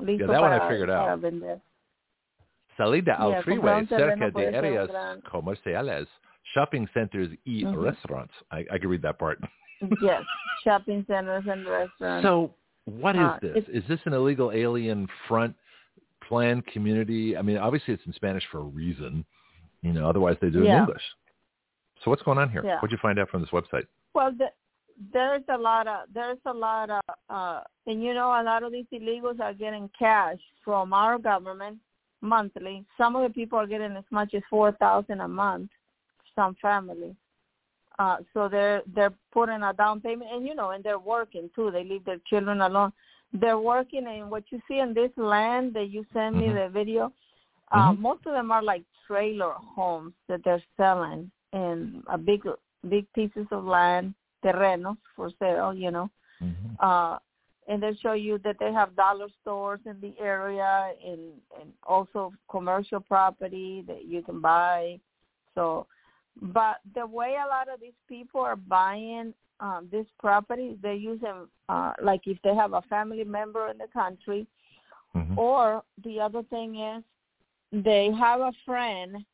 Listo 0.00 0.26
that 0.28 0.40
one 0.40 0.52
I 0.52 0.68
figured 0.68 0.90
out. 0.90 1.18
vender. 1.20 1.60
Salida 2.76 3.16
al 3.18 3.30
Yeah, 3.30 3.42
freeway 3.42 3.60
comprar 3.60 3.78
un 3.78 3.86
terreno 3.88 4.32
cerca 4.32 4.38
de 4.38 4.56
áreas 4.56 4.88
comerciales, 5.24 6.06
shopping 6.54 6.88
centers 6.94 7.28
y 7.44 7.64
Mhm. 7.64 7.82
restaurants. 7.82 8.34
I, 8.52 8.64
I 8.70 8.78
can 8.78 8.88
read 8.88 9.02
that 9.02 9.18
part. 9.18 9.38
Yes, 10.02 10.24
shopping 10.64 11.04
centers 11.06 11.44
and 11.46 11.64
restaurants. 11.66 12.22
So 12.22 12.54
what 12.84 13.14
is 13.16 13.22
Uh, 13.22 13.38
this? 13.40 13.64
Is 13.68 13.84
this 13.88 14.00
an 14.06 14.12
illegal 14.12 14.50
alien 14.52 15.08
front 15.28 15.54
planned 16.26 16.66
community? 16.66 17.36
I 17.36 17.42
mean, 17.42 17.58
obviously 17.58 17.94
it's 17.94 18.04
in 18.06 18.12
Spanish 18.12 18.44
for 18.50 18.58
a 18.58 18.62
reason. 18.64 19.24
You 19.82 19.92
know, 19.92 20.08
otherwise 20.08 20.36
they 20.40 20.50
do 20.50 20.62
it 20.62 20.66
in 20.66 20.78
English. 20.80 21.02
So 22.04 22.10
what's 22.10 22.22
going 22.22 22.38
on 22.38 22.50
here? 22.50 22.62
Yeah. 22.64 22.76
What'd 22.80 22.92
you 22.92 22.98
find 23.00 23.18
out 23.18 23.28
from 23.28 23.40
this 23.40 23.50
website? 23.50 23.86
Well, 24.14 24.32
the, 24.36 24.46
there's 25.12 25.42
a 25.48 25.58
lot 25.58 25.86
of 25.86 26.08
there's 26.12 26.38
a 26.46 26.52
lot 26.52 26.90
of 26.90 27.02
uh, 27.30 27.60
and 27.86 28.02
you 28.02 28.14
know 28.14 28.28
a 28.28 28.42
lot 28.42 28.62
of 28.62 28.72
these 28.72 28.86
illegals 28.92 29.40
are 29.40 29.54
getting 29.54 29.90
cash 29.98 30.38
from 30.64 30.92
our 30.92 31.18
government 31.18 31.78
monthly. 32.20 32.84
Some 32.96 33.16
of 33.16 33.22
the 33.22 33.34
people 33.34 33.58
are 33.58 33.66
getting 33.66 33.96
as 33.96 34.04
much 34.10 34.34
as 34.34 34.42
four 34.50 34.72
thousand 34.72 35.20
a 35.20 35.28
month. 35.28 35.70
Some 36.34 36.56
families. 36.60 37.14
Uh, 37.98 38.18
so 38.32 38.48
they're 38.48 38.82
they're 38.94 39.14
putting 39.32 39.62
a 39.62 39.72
down 39.72 40.00
payment, 40.00 40.30
and 40.32 40.46
you 40.46 40.54
know, 40.54 40.70
and 40.70 40.84
they're 40.84 40.98
working 40.98 41.50
too. 41.54 41.70
They 41.70 41.84
leave 41.84 42.04
their 42.04 42.20
children 42.28 42.60
alone. 42.60 42.92
They're 43.32 43.58
working, 43.58 44.06
and 44.06 44.30
what 44.30 44.44
you 44.50 44.60
see 44.68 44.78
in 44.78 44.94
this 44.94 45.10
land 45.16 45.74
that 45.74 45.90
you 45.90 46.06
sent 46.12 46.36
me 46.36 46.46
Mhm. 46.46 46.64
the 46.64 46.68
video, 46.70 47.12
uh, 47.72 47.92
Mhm. 47.92 47.98
most 47.98 48.24
of 48.26 48.32
them 48.32 48.50
are 48.50 48.62
like 48.62 48.84
trailer 49.06 49.52
homes 49.52 50.14
that 50.28 50.42
they're 50.44 50.62
selling, 50.76 51.30
and 51.52 52.02
a 52.08 52.18
big 52.18 52.42
big 52.88 53.06
pieces 53.12 53.46
of 53.50 53.64
land, 53.64 54.14
terrenos 54.44 54.96
for 55.16 55.30
sale, 55.38 55.74
you 55.74 55.90
know. 55.90 56.10
Mm-hmm. 56.42 56.74
Uh, 56.78 57.18
and 57.66 57.82
they 57.82 57.94
show 58.00 58.12
you 58.12 58.38
that 58.44 58.56
they 58.58 58.72
have 58.72 58.96
dollar 58.96 59.28
stores 59.42 59.80
in 59.84 60.00
the 60.00 60.14
area 60.18 60.92
and, 61.04 61.20
and 61.60 61.70
also 61.82 62.32
commercial 62.50 63.00
property 63.00 63.84
that 63.86 64.06
you 64.06 64.22
can 64.22 64.40
buy. 64.40 64.98
So, 65.54 65.86
but 66.40 66.76
the 66.94 67.06
way 67.06 67.36
a 67.44 67.48
lot 67.48 67.68
of 67.68 67.80
these 67.80 67.98
people 68.08 68.40
are 68.40 68.56
buying 68.56 69.34
um, 69.60 69.88
this 69.90 70.06
property, 70.18 70.78
they're 70.80 70.94
using, 70.94 71.48
uh, 71.68 71.92
like 72.00 72.22
if 72.26 72.38
they 72.42 72.54
have 72.54 72.72
a 72.72 72.82
family 72.82 73.24
member 73.24 73.68
in 73.68 73.78
the 73.78 73.88
country, 73.92 74.46
Mhm. 75.14 75.36
or 75.36 75.82
the 76.04 76.20
other 76.20 76.42
thing 76.44 76.76
is 76.76 77.02
they 77.72 78.10
have 78.12 78.40
a 78.40 78.52
friend 78.64 79.24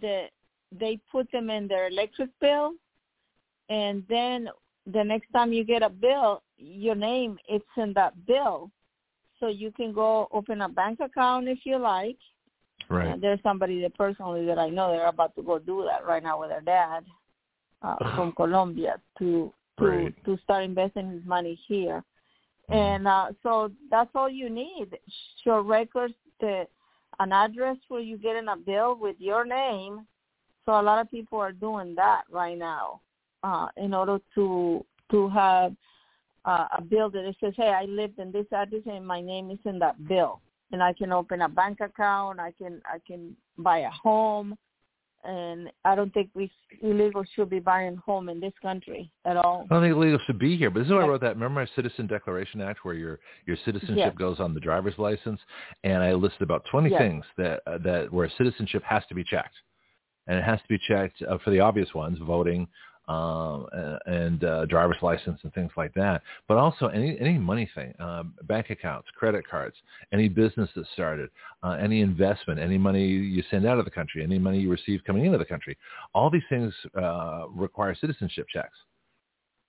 that 0.00 0.30
they 0.72 0.98
put 1.10 1.30
them 1.32 1.50
in 1.50 1.68
their 1.68 1.88
electric 1.88 2.30
bill 2.40 2.72
and 3.68 4.04
then 4.08 4.48
the 4.92 5.02
next 5.02 5.30
time 5.32 5.52
you 5.52 5.64
get 5.64 5.82
a 5.82 5.88
bill 5.88 6.42
your 6.58 6.94
name 6.94 7.38
it's 7.48 7.64
in 7.76 7.92
that 7.92 8.14
bill 8.26 8.70
so 9.38 9.48
you 9.48 9.70
can 9.72 9.92
go 9.92 10.28
open 10.32 10.62
a 10.62 10.68
bank 10.68 11.00
account 11.00 11.48
if 11.48 11.58
you 11.64 11.78
like 11.78 12.16
Right. 12.88 13.08
and 13.08 13.22
there's 13.22 13.42
somebody 13.42 13.80
that 13.82 13.96
personally 13.96 14.46
that 14.46 14.58
I 14.60 14.68
know 14.68 14.92
they're 14.92 15.08
about 15.08 15.34
to 15.34 15.42
go 15.42 15.58
do 15.58 15.84
that 15.88 16.06
right 16.06 16.22
now 16.22 16.38
with 16.40 16.50
their 16.50 16.60
dad 16.60 17.04
uh, 17.82 17.96
from 18.14 18.32
Colombia 18.32 19.00
to 19.18 19.52
to 19.78 19.84
Right. 19.84 20.24
to 20.24 20.38
start 20.44 20.64
investing 20.64 21.10
his 21.10 21.24
money 21.24 21.58
here. 21.66 22.02
Mhm. 22.70 22.74
And 22.76 23.08
uh, 23.08 23.32
so 23.42 23.70
that's 23.90 24.10
all 24.14 24.30
you 24.30 24.48
need. 24.48 24.98
Show 25.42 25.60
records, 25.60 26.14
the, 26.40 26.66
an 27.18 27.32
address 27.32 27.76
where 27.88 28.00
you 28.00 28.16
get 28.18 28.36
in 28.36 28.48
a 28.48 28.56
bill 28.56 28.94
with 28.94 29.16
your 29.18 29.44
name. 29.44 30.06
So 30.66 30.78
a 30.78 30.82
lot 30.82 31.00
of 31.00 31.10
people 31.10 31.38
are 31.38 31.52
doing 31.52 31.94
that 31.94 32.24
right 32.30 32.58
now 32.58 33.00
uh, 33.42 33.68
in 33.76 33.94
order 33.94 34.18
to 34.34 34.84
to 35.10 35.28
have 35.28 35.74
uh, 36.44 36.66
a 36.76 36.82
bill 36.82 37.08
that 37.10 37.24
it 37.24 37.36
says, 37.40 37.54
"Hey, 37.56 37.68
I 37.68 37.84
lived 37.84 38.18
in 38.18 38.30
this 38.32 38.46
address 38.52 38.82
and 38.86 39.06
my 39.06 39.20
name 39.20 39.50
is 39.50 39.58
in 39.64 39.78
that 39.78 40.06
bill." 40.06 40.40
and 40.72 40.82
I 40.82 40.92
can 40.92 41.12
open 41.12 41.42
a 41.42 41.48
bank 41.48 41.80
account. 41.80 42.40
I 42.40 42.52
can 42.52 42.80
I 42.86 42.98
can 43.06 43.36
buy 43.58 43.78
a 43.78 43.90
home, 43.90 44.56
and 45.24 45.70
I 45.84 45.94
don't 45.94 46.12
think 46.12 46.30
we 46.34 46.50
illegals 46.82 47.26
should 47.34 47.50
be 47.50 47.60
buying 47.60 47.96
home 47.96 48.28
in 48.28 48.40
this 48.40 48.52
country 48.60 49.10
at 49.24 49.36
all. 49.36 49.66
I 49.70 49.74
don't 49.74 49.82
think 49.82 49.96
illegal 49.96 50.20
should 50.26 50.38
be 50.38 50.56
here, 50.56 50.70
but 50.70 50.80
this 50.80 50.88
is 50.88 50.92
why 50.92 51.02
I 51.04 51.08
wrote 51.08 51.20
that. 51.22 51.34
Remember 51.34 51.60
my 51.60 51.68
Citizen 51.76 52.06
Declaration 52.06 52.60
Act, 52.60 52.84
where 52.84 52.94
your 52.94 53.18
your 53.46 53.56
citizenship 53.64 53.96
Yes. 53.96 54.14
goes 54.16 54.40
on 54.40 54.54
the 54.54 54.60
driver's 54.60 54.98
license, 54.98 55.40
and 55.84 56.02
I 56.02 56.12
listed 56.12 56.42
about 56.42 56.64
twenty 56.70 56.90
Yes. 56.90 57.00
things 57.00 57.24
that 57.36 57.62
uh, 57.66 57.78
that 57.78 58.12
where 58.12 58.30
citizenship 58.36 58.82
has 58.84 59.04
to 59.08 59.14
be 59.14 59.24
checked, 59.24 59.54
and 60.26 60.38
it 60.38 60.44
has 60.44 60.60
to 60.60 60.68
be 60.68 60.78
checked 60.78 61.22
uh, 61.22 61.38
for 61.44 61.50
the 61.50 61.60
obvious 61.60 61.92
ones: 61.94 62.18
voting, 62.20 62.66
um, 63.08 63.66
and 64.06 64.42
uh, 64.44 64.66
driver's 64.66 64.96
license 65.02 65.38
and 65.42 65.52
things 65.54 65.70
like 65.76 65.94
that. 65.94 66.22
But 66.48 66.58
also 66.58 66.88
any 66.88 67.18
any 67.20 67.38
money 67.38 67.68
thing, 67.74 67.94
um, 68.00 68.34
bank 68.44 68.70
accounts, 68.70 69.08
credit 69.16 69.48
cards, 69.48 69.76
any 70.12 70.28
business 70.28 70.68
that 70.74 70.86
started, 70.92 71.30
uh, 71.62 71.76
any 71.80 72.00
investment, 72.00 72.58
any 72.60 72.78
money 72.78 73.06
you 73.06 73.42
send 73.50 73.66
out 73.66 73.78
of 73.78 73.84
the 73.84 73.90
country, 73.90 74.22
any 74.22 74.38
money 74.38 74.58
you 74.58 74.70
receive 74.70 75.00
coming 75.06 75.24
into 75.24 75.38
the 75.38 75.44
country. 75.44 75.76
All 76.14 76.30
these 76.30 76.42
things 76.48 76.74
uh, 77.00 77.46
require 77.48 77.94
citizenship 77.94 78.46
checks 78.52 78.76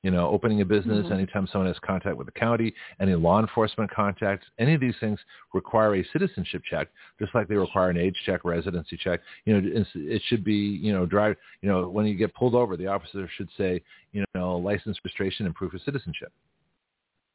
you 0.03 0.11
know, 0.11 0.29
opening 0.29 0.61
a 0.61 0.65
business, 0.65 1.05
mm-hmm. 1.05 1.13
anytime 1.13 1.47
someone 1.51 1.67
has 1.67 1.79
contact 1.83 2.17
with 2.17 2.27
the 2.27 2.31
county, 2.31 2.73
any 2.99 3.15
law 3.15 3.39
enforcement 3.39 3.89
contacts, 3.91 4.45
any 4.59 4.73
of 4.73 4.81
these 4.81 4.93
things 4.99 5.19
require 5.53 5.95
a 5.95 6.05
citizenship 6.13 6.61
check, 6.69 6.87
just 7.19 7.33
like 7.33 7.47
they 7.47 7.55
require 7.55 7.89
an 7.89 7.97
age 7.97 8.15
check, 8.25 8.45
residency 8.45 8.97
check. 8.97 9.21
You 9.45 9.59
know, 9.59 9.83
it 9.95 10.21
should 10.27 10.43
be, 10.43 10.53
you 10.55 10.93
know, 10.93 11.05
drive, 11.05 11.35
you 11.61 11.69
know, 11.69 11.89
when 11.89 12.05
you 12.05 12.15
get 12.15 12.33
pulled 12.35 12.53
over, 12.53 12.77
the 12.77 12.87
officer 12.87 13.27
should 13.37 13.49
say, 13.57 13.81
you 14.11 14.23
know, 14.35 14.57
license, 14.57 14.97
registration, 15.03 15.45
and 15.45 15.55
proof 15.55 15.73
of 15.73 15.81
citizenship. 15.81 16.31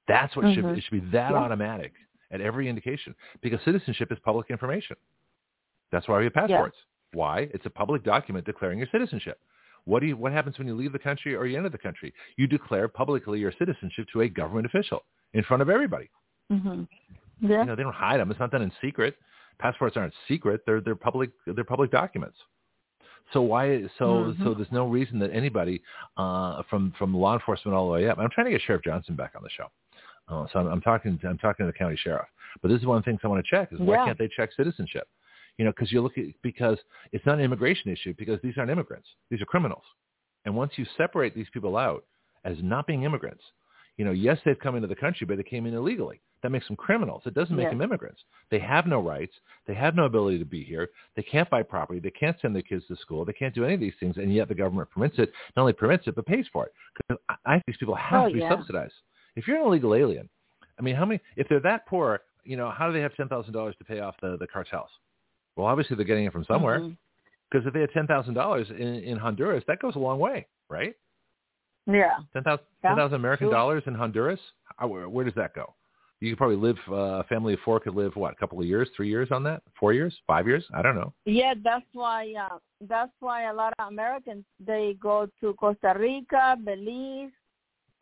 That's 0.07 0.35
what 0.37 0.47
mm-hmm. 0.47 0.69
should, 0.69 0.79
it 0.79 0.85
should 0.85 1.03
be 1.05 1.11
that 1.11 1.33
yeah. 1.33 1.37
automatic 1.37 1.93
at 2.31 2.41
every 2.41 2.69
indication 2.69 3.15
because 3.43 3.61
citizenship 3.65 4.11
is 4.11 4.19
public 4.25 4.51
information. 4.51 4.97
That's 5.91 6.09
why 6.09 6.19
we 6.19 6.25
have 6.25 6.33
passports. 6.33 6.77
Yeah. 7.13 7.19
Why? 7.19 7.41
It's 7.53 7.67
a 7.67 7.71
public 7.71 8.05
document 8.05 8.47
declaring 8.47 8.79
your 8.79 8.89
citizenship. 8.91 9.39
What 9.85 10.01
do 10.01 10.07
you, 10.07 10.17
what 10.17 10.33
happens 10.33 10.59
when 10.59 10.67
you 10.67 10.75
leave 10.75 10.93
the 10.93 10.99
country 10.99 11.35
or 11.35 11.47
you 11.47 11.57
enter 11.57 11.69
the 11.69 11.79
country? 11.79 12.13
You 12.37 12.47
declare 12.47 12.89
publicly 12.89 13.41
your 13.41 13.53
citizenship 13.59 14.07
to 14.13 14.23
a 14.23 14.29
government 14.29 14.67
official 14.67 15.05
in 15.35 15.43
front 15.43 15.63
of 15.63 15.69
everybody. 15.69 16.09
Mm-hmm. 16.53 16.83
Yeah. 17.41 17.61
You 17.61 17.67
know, 17.67 17.77
they 17.77 17.83
don't 17.83 17.95
hide 17.95 18.21
them. 18.21 18.31
It's 18.31 18.41
not 18.41 18.51
done 18.51 18.63
in 18.63 18.73
secret. 18.81 19.17
Passports 19.59 19.97
aren't 19.97 20.15
secret. 20.29 20.63
They're 20.67 20.81
they're 20.81 20.95
public 20.95 21.31
they're 21.47 21.65
public 21.65 21.91
documents. 21.91 22.37
So 23.33 23.43
why 23.43 23.83
so 23.99 24.05
mm-hmm. 24.05 24.45
so 24.45 24.55
there's 24.55 24.73
no 24.73 24.87
reason 24.87 25.19
that 25.21 25.31
anybody 25.33 25.83
uh, 26.17 26.63
from 26.69 26.93
from 26.99 27.15
law 27.15 27.35
enforcement 27.35 27.75
all 27.75 27.87
the 27.87 27.93
way 27.93 28.09
up. 28.09 28.19
I'm 28.19 28.31
trying 28.31 28.47
to 28.47 28.51
get 28.53 28.63
Sheriff 28.63 28.83
Johnson 28.85 29.17
back 29.17 29.33
on 29.37 29.43
the 29.43 29.51
show. 29.51 29.67
Uh, 30.29 30.47
so 30.53 30.61
I'm, 30.61 30.67
I'm 30.67 30.81
talking 30.81 31.19
I'm 31.25 31.39
talking 31.39 31.67
to 31.67 31.73
the 31.73 31.79
county 31.79 31.97
sheriff. 31.97 32.27
But 32.61 32.69
this 32.69 32.81
is 32.81 32.87
one 32.87 32.99
of 32.99 33.05
the 33.05 33.11
things 33.11 33.21
I 33.25 33.29
want 33.29 33.45
to 33.45 33.51
check 33.51 33.73
is 33.73 33.81
why 33.81 33.97
yeah. 33.97 34.07
can't 34.07 34.19
they 34.19 34.29
check 34.35 34.51
citizenship? 34.57 35.09
You 35.59 35.65
know, 35.65 35.73
because 35.73 35.93
you 35.93 36.01
look 36.01 36.17
at 36.19 36.25
because 36.43 36.79
it's 37.13 37.27
not 37.27 37.39
an 37.39 37.45
immigration 37.45 37.91
issue 37.91 38.15
because 38.17 38.41
these 38.43 38.55
aren't 38.57 38.71
immigrants; 38.71 39.09
these 39.31 39.43
are 39.43 39.47
criminals. 39.47 39.85
And 40.45 40.57
once 40.57 40.73
you 40.77 40.87
separate 40.97 41.35
these 41.35 41.47
people 41.53 41.77
out 41.77 42.05
as 42.45 42.57
not 42.63 42.87
being 42.87 43.05
immigrants, 43.05 43.45
you 43.97 44.05
know, 44.05 44.11
yes, 44.13 44.39
they've 44.45 44.59
come 44.59 44.75
into 44.75 44.89
the 44.89 44.97
country, 44.97 45.27
but 45.27 45.37
they 45.37 45.43
came 45.43 45.67
in 45.67 45.75
illegally. 45.75 46.21
That 46.43 46.51
makes 46.51 46.67
them 46.67 46.75
criminals. 46.75 47.23
It 47.25 47.35
doesn't 47.35 47.55
make 47.55 47.71
them 47.71 47.83
immigrants. 47.83 48.21
They 48.51 48.59
have 48.59 48.87
no 48.87 49.01
rights. 49.01 49.33
They 49.69 49.75
have 49.75 49.95
no 49.95 50.07
ability 50.07 50.41
to 50.41 50.45
be 50.45 50.65
here. 50.65 50.89
They 51.15 51.23
can't 51.23 51.49
buy 51.49 51.63
property. 51.63 52.01
They 52.01 52.11
can't 52.11 52.37
send 52.43 52.53
their 52.53 52.63
kids 52.63 52.85
to 52.89 52.97
school. 52.97 53.25
They 53.25 53.33
can't 53.33 53.55
do 53.55 53.65
any 53.65 53.75
of 53.75 53.81
these 53.81 53.93
things, 54.01 54.17
and 54.17 54.35
yet 54.35 54.49
the 54.49 54.55
government 54.57 54.91
permits 54.91 55.19
it. 55.19 55.31
Not 55.55 55.63
only 55.63 55.73
permits 55.73 56.09
it, 56.09 56.17
but 56.17 56.27
pays 56.27 56.47
for 56.53 56.67
it. 56.67 56.73
Because 56.97 57.23
I 57.47 57.55
think 57.55 57.67
these 57.67 57.77
people 57.77 57.95
have 57.95 58.25
oh, 58.25 58.29
to 58.29 58.35
be 58.35 58.41
yeah. 58.41 58.51
subsidized. 58.51 58.95
If 59.37 59.47
you're 59.47 59.59
an 59.59 59.67
illegal 59.67 59.95
alien, 59.95 60.29
I 60.79 60.83
mean, 60.83 60.97
how 60.97 61.05
many? 61.05 61.21
If 61.37 61.49
they're 61.49 61.61
that 61.61 61.87
poor, 61.87 62.23
you 62.43 62.57
know, 62.57 62.71
how 62.77 62.89
do 62.89 62.93
they 62.93 63.01
have 63.01 63.15
ten 63.15 63.29
thousand 63.29 63.53
dollars 63.53 63.77
to 63.79 63.85
pay 63.85 64.01
off 64.01 64.17
the 64.21 64.37
the 64.37 64.49
cartels? 64.49 64.91
Well, 65.57 65.67
obviously 65.67 65.97
they're 65.97 66.05
getting 66.05 66.25
it 66.25 66.33
from 66.33 66.45
somewhere. 66.45 66.81
Mm-hmm. 66.81 66.93
Because 67.51 67.67
if 67.67 67.75
they 67.75 67.81
had 67.81 67.91
ten 67.93 68.07
thousand 68.07 68.35
dollars 68.35 68.67
in 68.71 68.77
in 68.79 69.19
Honduras, 69.19 69.63
that 69.69 69.79
goes 69.81 69.95
a 69.97 69.99
long 69.99 70.19
way, 70.19 70.47
right? 70.71 70.95
Yeah. 71.87 72.17
Ten 72.33 72.43
thousand 72.43 72.65
ten 72.81 72.97
thousand 72.97 73.17
American 73.17 73.47
sure. 73.47 73.55
dollars 73.55 73.83
in 73.87 73.95
Honduras. 73.95 74.41
How, 74.77 74.89
where, 74.89 75.09
where 75.09 75.25
does 75.25 75.35
that 75.35 75.55
go? 75.55 75.75
You 76.21 76.31
could 76.31 76.39
probably 76.39 76.57
live. 76.57 76.77
Uh, 76.89 77.21
a 77.21 77.25
family 77.25 77.55
of 77.55 77.59
four 77.65 77.81
could 77.81 77.95
live 77.95 78.15
what? 78.15 78.33
A 78.33 78.37
couple 78.37 78.59
of 78.61 78.65
years, 78.65 78.89
three 78.97 79.09
years 79.09 79.29
on 79.31 79.43
that? 79.43 79.63
Four 79.79 79.93
years? 79.93 80.17
Five 80.27 80.47
years? 80.47 80.65
I 80.73 80.81
don't 80.81 80.95
know. 80.95 81.13
Yeah, 81.27 81.55
that's 81.63 81.85
why. 81.93 82.33
Uh, 82.41 82.59
that's 82.89 83.13
why 83.21 83.51
a 83.51 83.55
lot 83.55 83.75
of 83.79 83.89
Americans 83.89 84.45
they 84.65 84.97
go 85.01 85.29
to 85.41 85.53
Costa 85.55 85.95
Rica, 85.99 86.57
Belize. 86.65 87.33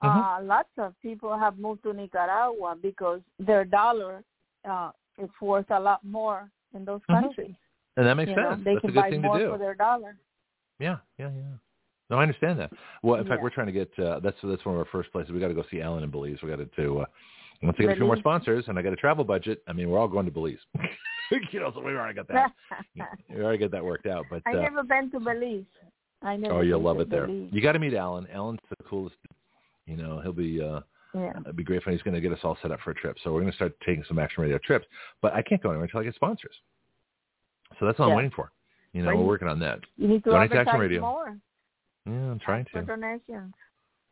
Mm-hmm. 0.02 0.06
Uh, 0.06 0.43
lots 0.43 0.68
of 0.78 0.94
people 1.02 1.36
have 1.36 1.59
moved 1.59 1.82
to 1.82 1.93
Nicaragua 1.93 2.77
because 2.81 3.20
their 3.39 3.64
dollar 3.64 4.22
uh, 4.68 4.90
is 5.18 5.28
worth 5.40 5.70
a 5.70 5.81
lot 5.81 6.05
more 6.05 6.48
in 6.74 6.84
those 6.84 7.01
mm-hmm. 7.10 7.24
countries. 7.24 7.55
And 7.97 8.06
that 8.06 8.14
makes 8.14 8.30
you 8.30 8.36
sense. 8.36 8.59
Know, 8.59 8.64
they 8.64 8.74
That's 8.74 8.80
can 8.80 8.90
a 8.90 8.92
good 8.92 9.01
buy 9.01 9.10
thing 9.10 9.22
more 9.22 9.38
to 9.38 9.44
do. 9.44 9.51
for 9.51 9.59
their 9.59 9.74
dollar. 9.74 10.16
Yeah, 10.78 10.97
yeah, 11.18 11.30
yeah. 11.34 11.42
No, 12.09 12.16
I 12.16 12.22
understand 12.22 12.59
that. 12.59 12.70
Well, 13.02 13.20
in 13.20 13.26
fact, 13.26 13.38
Yeah. 13.38 13.42
we're 13.42 13.51
trying 13.51 13.66
to 13.66 13.72
get 13.72 13.90
uh, 13.98 14.20
that's 14.20 14.36
that's 14.42 14.64
one 14.64 14.74
of 14.74 14.80
our 14.80 14.88
first 14.90 15.12
places. 15.12 15.32
We 15.32 15.40
got 15.40 15.48
to 15.48 15.55
go 15.55 15.64
see 15.70 15.80
Alan 15.80 16.02
in 16.02 16.10
Belize. 16.10 16.38
We 16.42 16.48
got 16.48 16.56
to 16.56 16.66
to 16.66 17.01
uh, 17.01 17.05
once 17.62 17.76
I 17.78 17.82
get 17.82 17.92
a 17.92 17.97
few 17.97 18.06
more 18.06 18.16
sponsors 18.16 18.64
and 18.68 18.78
I 18.78 18.82
got 18.82 18.92
a 18.92 18.97
travel 18.97 19.24
budget. 19.24 19.62
I 19.68 19.72
mean, 19.72 19.90
we're 19.90 19.98
all 19.98 20.09
going 20.09 20.26
to 20.26 20.32
Belize. 20.32 20.59
you 21.52 21.60
know, 21.60 21.70
so 21.74 21.80
we 21.80 21.92
already 21.92 22.14
got 22.14 22.28
that. 22.28 22.52
we 23.28 23.42
already 23.42 23.59
got 23.59 23.70
that 23.70 23.84
worked 23.84 24.06
out. 24.06 24.26
But 24.30 24.42
I 24.47 24.56
uh, 24.56 24.62
never 24.62 24.82
been 24.82 25.10
to 25.12 25.20
Belize. 25.20 25.64
I 26.22 26.36
never. 26.36 26.55
oh, 26.55 26.60
you'll 26.60 26.82
love 26.82 27.01
it 27.01 27.10
there. 27.10 27.28
You 27.28 27.60
got 27.62 27.72
to 27.72 27.78
meet 27.78 27.94
Alan. 27.94 28.26
Alan's 28.32 28.60
the 28.68 28.84
coolest. 28.84 29.16
You 29.86 29.97
know, 29.97 30.20
he'll 30.20 30.32
be. 30.32 30.60
uh 30.60 30.80
Yeah. 31.15 31.32
It'd 31.41 31.57
be 31.57 31.65
great 31.65 31.82
fun. 31.82 31.93
He's 31.93 32.03
going 32.03 32.15
to 32.15 32.20
get 32.20 32.32
us 32.32 32.39
all 32.45 32.57
set 32.62 32.70
up 32.70 32.81
for 32.81 32.91
a 32.93 32.95
trip. 32.95 33.16
So 33.24 33.32
we're 33.32 33.41
going 33.41 33.51
to 33.53 33.57
start 33.57 33.74
taking 33.85 34.05
some 34.07 34.19
Action 34.19 34.43
Radio 34.43 34.59
trips. 34.59 34.87
But 35.23 35.32
I 35.35 35.43
can't 35.43 35.61
go 35.62 35.70
anywhere 35.70 35.85
until 35.87 36.01
I 36.01 36.05
get 36.05 36.15
sponsors. 36.15 36.55
So 37.78 37.87
that's 37.87 37.99
what 37.99 38.09
I'm 38.11 38.16
waiting 38.16 38.31
for. 38.35 38.51
You 38.93 39.03
know, 39.03 39.11
Right. 39.11 39.19
we're 39.19 39.24
working 39.27 39.49
on 39.49 39.59
that. 39.61 39.81
You 39.97 40.09
need 40.09 40.24
to 40.24 40.31
Donate 40.31 40.53
Action 40.53 40.78
Radio. 40.81 41.01
more. 41.01 41.37
Yeah, 42.07 42.12
I'm 42.12 42.39
trying 42.39 42.65
For 42.73 42.81
to. 42.81 42.87
donations. 42.87 43.55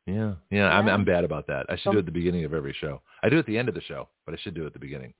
Yeah, 0.07 0.35
yeah. 0.51 0.69
I'm 0.70 0.89
I'm 0.89 1.05
bad 1.05 1.25
about 1.25 1.47
that. 1.49 1.66
I 1.69 1.75
should 1.77 1.83
So- 1.85 1.93
do 1.93 1.97
it 1.99 2.01
at 2.01 2.07
the 2.07 2.12
beginning 2.12 2.45
of 2.45 2.55
every 2.55 2.73
show. 2.73 3.03
I 3.23 3.29
do 3.29 3.37
it 3.37 3.41
at 3.41 3.47
the 3.47 3.59
end 3.59 3.69
of 3.69 3.75
the 3.75 3.81
show, 3.83 4.09
but 4.25 4.35
I 4.35 4.39
should 4.39 4.55
do 4.55 4.62
it 4.65 4.66
at 4.66 4.73
the 4.73 4.79
beginning. 4.79 5.12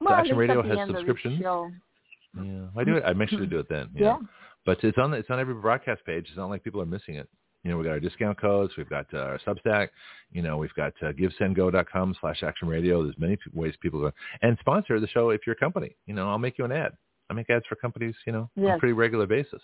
Well, 0.00 0.14
at 0.14 0.20
Action 0.20 0.36
Radio 0.36 0.62
has 0.62 0.86
subscriptions. 0.88 1.40
Yeah, 1.40 2.66
I 2.76 2.84
do 2.84 2.96
it. 2.96 3.04
I 3.06 3.12
make 3.14 3.30
sure 3.30 3.38
to 3.40 3.46
do 3.46 3.58
it 3.58 3.68
then. 3.68 3.88
Yeah. 3.94 4.18
Yeah. 4.20 4.26
But 4.66 4.82
it's 4.84 4.98
on 4.98 5.14
it's 5.14 5.30
on 5.30 5.40
every 5.40 5.54
broadcast 5.54 6.04
page. 6.04 6.26
It's 6.28 6.36
not 6.36 6.50
like 6.50 6.62
people 6.62 6.80
are 6.82 6.86
missing 6.86 7.14
it. 7.16 7.28
You 7.66 7.72
know, 7.72 7.78
we've 7.78 7.86
got 7.86 7.92
our 7.94 8.00
discount 8.00 8.40
codes. 8.40 8.72
We've 8.78 8.88
got 8.88 9.06
uh, 9.12 9.18
our 9.18 9.40
Substack. 9.44 9.88
You 10.30 10.40
know, 10.40 10.56
we've 10.56 10.72
got 10.74 10.92
uh, 11.02 11.10
givesendgo.com 11.10 12.14
slash 12.20 12.44
Action 12.44 12.68
Radio. 12.68 13.02
There's 13.02 13.18
many 13.18 13.36
ways 13.54 13.74
people 13.80 13.98
go 14.00 14.12
and 14.42 14.56
sponsor 14.60 15.00
the 15.00 15.08
show 15.08 15.30
if 15.30 15.40
you're 15.44 15.56
a 15.56 15.58
company. 15.58 15.96
You 16.06 16.14
know, 16.14 16.28
I'll 16.30 16.38
make 16.38 16.58
you 16.58 16.64
an 16.64 16.70
ad. 16.70 16.92
I 17.28 17.34
make 17.34 17.50
ads 17.50 17.64
for 17.68 17.74
companies. 17.74 18.14
You 18.24 18.32
know, 18.34 18.50
on 18.56 18.62
a 18.76 18.78
pretty 18.78 18.92
regular 18.92 19.26
basis. 19.26 19.60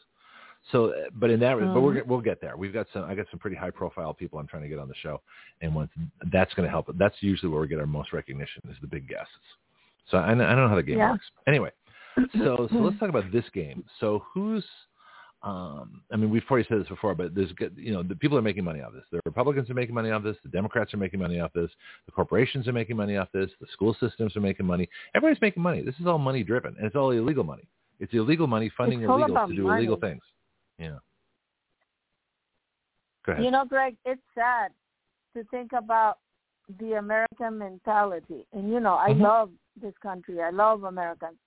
So, 0.72 0.86
uh, 0.86 1.10
but 1.14 1.30
in 1.30 1.38
that, 1.40 1.56
but 1.58 1.66
Mhm. 1.68 1.82
we're, 1.82 2.02
we'll 2.04 2.20
get 2.20 2.40
there. 2.40 2.56
We've 2.56 2.72
got 2.72 2.88
some. 2.92 3.04
I 3.04 3.14
got 3.14 3.26
some 3.30 3.38
pretty 3.38 3.54
high 3.56 3.70
profile 3.70 4.12
people 4.12 4.40
I'm 4.40 4.48
trying 4.48 4.62
to 4.62 4.68
get 4.68 4.80
on 4.80 4.88
the 4.88 4.96
show, 4.96 5.20
and 5.60 5.72
once 5.72 5.90
that's 6.32 6.52
going 6.54 6.66
to 6.66 6.70
help. 6.70 6.90
That's 6.98 7.14
usually 7.20 7.52
where 7.52 7.60
we 7.60 7.68
get 7.68 7.78
our 7.78 7.86
most 7.86 8.12
recognition 8.12 8.62
is 8.68 8.76
the 8.80 8.88
big 8.88 9.08
guests. 9.08 9.30
So 10.10 10.18
I, 10.18 10.32
I 10.32 10.34
don't 10.34 10.56
know 10.56 10.68
how 10.68 10.74
the 10.74 10.82
game 10.82 10.98
Yeah. 10.98 11.12
works. 11.12 11.24
Anyway, 11.46 11.70
so 12.38 12.66
so 12.68 12.76
let's 12.78 12.98
talk 12.98 13.10
about 13.10 13.30
this 13.30 13.44
game. 13.54 13.84
So 14.00 14.24
who's 14.34 14.64
um, 15.42 16.02
I 16.12 16.16
mean, 16.16 16.30
we've 16.30 16.42
already 16.50 16.68
said 16.68 16.80
this 16.80 16.88
before, 16.88 17.14
but 17.14 17.34
there's, 17.34 17.50
good- 17.52 17.74
you 17.76 17.92
know, 17.92 18.02
the 18.02 18.14
people 18.14 18.38
are 18.38 18.42
making 18.42 18.62
money 18.64 18.80
off 18.80 18.92
this. 18.92 19.02
The 19.10 19.20
Republicans 19.24 19.68
are 19.70 19.74
making 19.74 19.94
money 19.94 20.10
off 20.10 20.22
this. 20.22 20.36
The 20.44 20.48
Democrats 20.50 20.94
are 20.94 20.98
making 20.98 21.18
money 21.18 21.40
off 21.40 21.52
this. 21.52 21.70
The 22.06 22.12
corporations 22.12 22.68
are 22.68 22.72
making 22.72 22.96
money 22.96 23.16
off 23.16 23.28
this. 23.34 23.50
The 23.60 23.66
school 23.72 23.96
systems 23.98 24.36
are 24.36 24.40
making 24.40 24.66
money. 24.66 24.88
Everybody's 25.14 25.40
making 25.42 25.62
money. 25.62 25.82
This 25.82 25.96
is 25.98 26.06
all 26.06 26.18
money 26.18 26.44
driven, 26.44 26.76
and 26.76 26.86
it's 26.86 26.94
all 26.96 27.10
illegal 27.10 27.42
money. 27.44 27.64
It's 27.98 28.14
illegal 28.14 28.46
money 28.46 28.70
funding 28.76 29.00
illegals 29.00 29.48
to 29.48 29.54
do 29.56 29.64
money. 29.64 29.78
illegal 29.80 29.96
things. 29.96 30.22
Yeah. 30.78 30.98
Go 33.24 33.32
ahead. 33.32 33.44
You 33.44 33.50
know, 33.50 33.64
Greg, 33.64 33.96
it's 34.04 34.20
sad 34.34 34.72
to 35.36 35.44
think 35.50 35.72
about 35.72 36.18
the 36.80 36.94
American 36.94 37.58
mentality. 37.58 38.46
And 38.52 38.70
you 38.70 38.80
know, 38.80 38.94
I 38.94 39.10
Mhm. 39.10 39.20
love 39.20 39.50
this 39.80 39.96
country. 39.98 40.40
I 40.40 40.50
love 40.50 40.84
Americans. 40.84 41.38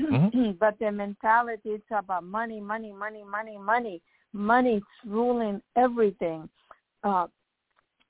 Mhm. 0.00 0.56
but 0.58 0.78
the 0.78 0.90
mentality 0.90 1.70
it's 1.70 1.84
about 1.90 2.24
money, 2.24 2.60
money, 2.60 2.92
money, 2.92 3.24
money, 3.24 3.58
money. 3.58 4.02
Money's 4.32 4.82
ruling 5.04 5.60
everything. 5.76 6.48
Uh 7.02 7.26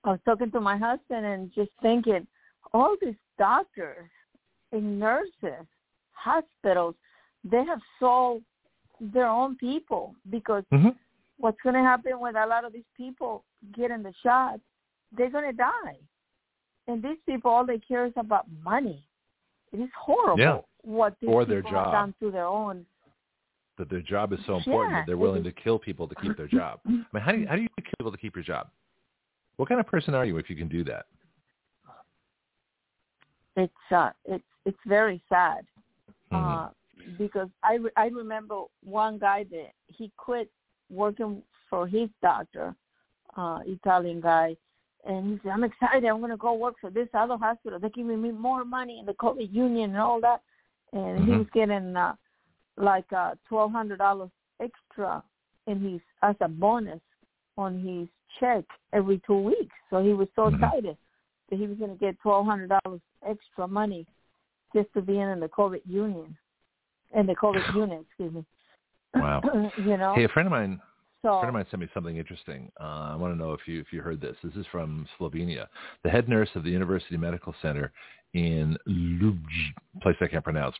I 0.05 0.11
was 0.13 0.21
talking 0.25 0.51
to 0.53 0.61
my 0.61 0.77
husband 0.79 1.27
and 1.27 1.53
just 1.53 1.71
thinking, 1.83 2.27
all 2.73 2.97
these 3.03 3.17
doctors 3.39 4.09
and 4.73 4.99
nurses, 4.99 5.67
hospitals, 6.13 6.95
they 7.45 7.65
have 7.65 7.81
sold 7.99 8.43
their 9.01 9.27
own 9.27 9.57
people 9.57 10.15
because 10.31 10.65
Mhm. 10.73 10.97
what's 11.39 11.61
going 11.63 11.75
to 11.75 11.83
happen 11.83 12.19
when 12.19 12.37
a 12.37 12.47
lot 12.47 12.65
of 12.65 12.73
these 12.73 12.89
people 12.97 13.45
getting 13.73 14.03
the 14.03 14.13
shots, 14.23 14.63
they're 15.13 15.31
going 15.31 15.45
to 15.45 15.53
die. 15.53 15.99
And 16.87 17.03
these 17.03 17.19
people, 17.27 17.51
all 17.51 17.65
they 17.65 17.79
care 17.79 18.07
is 18.07 18.13
about 18.17 18.47
money. 18.63 19.05
It 19.73 19.81
is 19.81 19.91
horrible 19.95 20.39
Yeah. 20.39 20.61
What 20.83 21.15
these 21.21 21.29
Or 21.31 21.45
their 21.45 21.63
job. 21.63 21.93
done 21.93 22.15
to 22.21 22.31
their 22.31 22.47
own. 22.47 22.87
that 23.79 23.89
their 23.89 24.03
job 24.03 24.33
is 24.35 24.39
so 24.47 24.57
important 24.57 24.93
Yeah, 24.93 25.01
that 25.01 25.07
they're 25.07 25.17
willing 25.17 25.43
to 25.45 25.53
kill 25.53 25.79
people 25.79 26.07
to 26.07 26.15
keep 26.17 26.37
their 26.37 26.49
job. 26.61 26.81
I 26.87 26.91
mean, 26.91 27.23
how 27.23 27.33
do 27.33 27.39
you 27.39 27.47
how 27.49 27.57
do 27.57 27.63
you 27.63 27.69
kill 27.79 27.85
people 27.99 28.13
to 28.13 28.19
keep 28.19 28.37
your 28.37 28.45
job? 28.45 28.69
What 29.57 29.69
kind 29.69 29.81
of 29.81 29.87
person 29.87 30.15
are 30.15 30.25
you 30.27 30.37
if 30.39 30.51
you 30.51 30.57
can 30.57 30.69
do 30.69 30.85
that? 30.85 31.07
It's 33.57 33.73
uh, 33.91 34.11
it's 34.27 34.45
it's 34.67 34.79
very 34.87 35.23
sad 35.29 35.67
Mhm. 36.33 36.67
uh, 36.67 36.71
because 37.19 37.49
I 37.63 37.75
re- 37.75 37.91
I 37.97 38.07
remember 38.09 38.65
one 38.85 39.19
guy 39.19 39.45
that 39.45 39.73
he 39.89 40.11
quit 40.17 40.51
working 40.91 41.43
for 41.69 41.87
his 41.87 42.09
doctor, 42.23 42.75
uh, 43.37 43.61
Italian 43.67 44.21
guy, 44.21 44.57
and 45.05 45.33
he 45.33 45.41
said, 45.43 45.53
"I'm 45.53 45.65
excited. 45.65 46.05
I'm 46.05 46.19
going 46.21 46.31
to 46.31 46.37
go 46.37 46.53
work 46.55 46.77
for 46.81 46.91
this 46.91 47.09
other 47.15 47.37
hospital. 47.37 47.79
They're 47.79 47.91
giving 47.91 48.21
me 48.23 48.31
more 48.31 48.65
money 48.65 48.99
in 49.01 49.07
the 49.07 49.15
COVID 49.15 49.53
union 49.53 49.91
and 49.91 49.99
all 50.01 50.21
that." 50.21 50.43
And 50.93 51.25
he 51.25 51.33
Mhm. 51.33 51.39
was 51.39 51.47
getting 51.53 51.97
uh, 51.97 52.15
like 52.77 53.11
uh, 53.13 53.35
twelve 53.47 53.73
hundred 53.73 53.99
dollars 53.99 54.31
extra 54.61 55.23
in 55.67 55.81
his 55.81 56.01
as 56.23 56.37
a 56.41 56.49
bonus 56.49 57.01
on 57.57 57.79
his 57.81 58.09
check 58.39 58.65
every 58.93 59.21
two 59.27 59.39
weeks. 59.39 59.75
So 59.91 60.03
he 60.03 60.13
was 60.13 60.29
so 60.35 60.51
Mhm. 60.51 60.55
excited 60.55 60.97
that 61.49 61.57
he 61.57 61.67
was 61.67 61.79
going 61.79 61.91
to 61.91 61.97
get 61.99 62.19
twelve 62.21 62.47
hundred 62.47 62.73
dollars 62.83 63.01
extra 63.23 63.69
money 63.69 64.07
just 64.75 64.93
to 64.95 65.03
be 65.03 65.19
in 65.19 65.41
the 65.41 65.49
COVID 65.49 65.83
union, 65.85 66.37
in 67.13 67.27
the 67.27 67.35
COVID 67.37 67.65
unit. 67.75 68.01
Excuse 68.03 68.33
me. 68.33 68.45
Wow. 69.15 69.41
you 69.77 69.97
know. 69.97 70.15
Hey, 70.15 70.25
a 70.25 70.29
friend 70.29 70.47
of 70.47 70.53
mine 70.53 70.81
so 71.23 71.35
A 71.35 71.41
friend 71.41 71.49
of 71.49 71.55
mine 71.55 71.67
sent 71.71 71.81
me 71.81 71.89
something 71.93 72.17
interesting. 72.17 72.71
Uh, 72.81 73.11
I 73.13 73.17
want 73.17 73.35
to 73.35 73.39
know 73.39 73.53
if 73.53 73.61
you 73.67 73.81
if 73.81 73.93
you 73.93 74.01
heard 74.01 74.21
this. 74.21 74.37
This 74.43 74.55
is 74.55 74.67
from 74.73 75.07
Slovenia. 75.19 75.67
The 76.03 76.11
head 76.11 76.29
nurse 76.29 76.49
of 76.55 76.65
the 76.65 76.71
University 76.71 77.17
Medical 77.17 77.55
Center 77.61 77.93
in 78.33 78.77
Ljubljana, 78.89 79.75
place 80.03 80.17
I 80.21 80.29
can't 80.29 80.45
pronounce, 80.45 80.77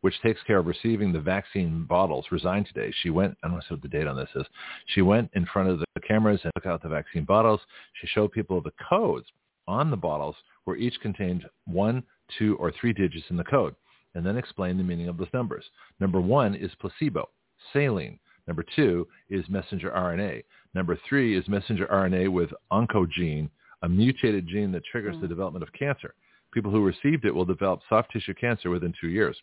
which 0.00 0.14
takes 0.22 0.42
care 0.46 0.58
of 0.58 0.66
receiving 0.66 1.12
the 1.12 1.20
vaccine 1.20 1.84
bottles, 1.84 2.24
resigned 2.30 2.66
today. 2.66 2.92
She 3.02 3.10
went. 3.10 3.36
I 3.42 3.48
don't 3.48 3.56
know 3.56 3.62
what 3.68 3.82
the 3.82 3.88
date 3.88 4.06
on 4.06 4.16
this 4.16 4.28
is. 4.34 4.46
She 4.86 5.02
went 5.02 5.30
in 5.34 5.46
front 5.46 5.68
of 5.68 5.78
the 5.78 6.00
cameras 6.06 6.40
and 6.44 6.52
took 6.56 6.66
out 6.66 6.82
the 6.82 6.88
vaccine 6.88 7.24
bottles. 7.24 7.60
She 8.00 8.06
showed 8.08 8.32
people 8.32 8.60
the 8.60 8.72
codes 8.88 9.26
on 9.68 9.90
the 9.90 9.96
bottles, 9.96 10.36
where 10.64 10.76
each 10.76 10.98
contained 11.00 11.44
one, 11.66 12.02
two, 12.38 12.56
or 12.56 12.72
three 12.72 12.92
digits 12.92 13.26
in 13.30 13.36
the 13.36 13.44
code, 13.44 13.74
and 14.14 14.24
then 14.24 14.36
explained 14.36 14.78
the 14.78 14.84
meaning 14.84 15.08
of 15.08 15.16
those 15.18 15.28
numbers. 15.32 15.64
Number 16.00 16.20
one 16.20 16.54
is 16.54 16.70
placebo, 16.80 17.28
saline. 17.72 18.18
Number 18.46 18.64
two 18.76 19.06
is 19.30 19.44
messenger 19.48 19.90
RNA. 19.90 20.44
Number 20.74 20.98
three 21.08 21.36
is 21.36 21.48
messenger 21.48 21.86
RNA 21.86 22.30
with 22.32 22.50
oncogene, 22.72 23.48
a 23.82 23.88
mutated 23.88 24.46
gene 24.46 24.72
that 24.72 24.84
triggers 24.84 25.16
the 25.20 25.28
development 25.28 25.62
of 25.62 25.72
cancer. 25.72 26.14
People 26.52 26.70
who 26.70 26.84
received 26.84 27.24
it 27.24 27.34
will 27.34 27.44
develop 27.44 27.80
soft 27.88 28.12
tissue 28.12 28.34
cancer 28.34 28.70
within 28.70 28.92
two 29.00 29.08
years. 29.08 29.36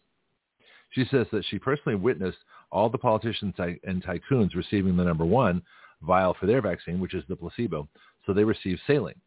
She 0.92 1.06
says 1.10 1.26
that 1.32 1.46
she 1.46 1.58
personally 1.58 1.96
witnessed 1.96 2.38
all 2.72 2.90
the 2.90 2.98
politicians 2.98 3.54
and 3.58 4.04
tycoons 4.04 4.56
receiving 4.56 4.96
the 4.96 5.04
number 5.04 5.26
one 5.26 5.62
vial 6.02 6.36
for 6.40 6.46
their 6.46 6.62
vaccine, 6.62 7.00
which 7.00 7.14
is 7.14 7.24
the 7.28 7.36
placebo. 7.36 7.88
So 8.26 8.34
they 8.34 8.44
received 8.44 8.82
saline. 8.88 9.20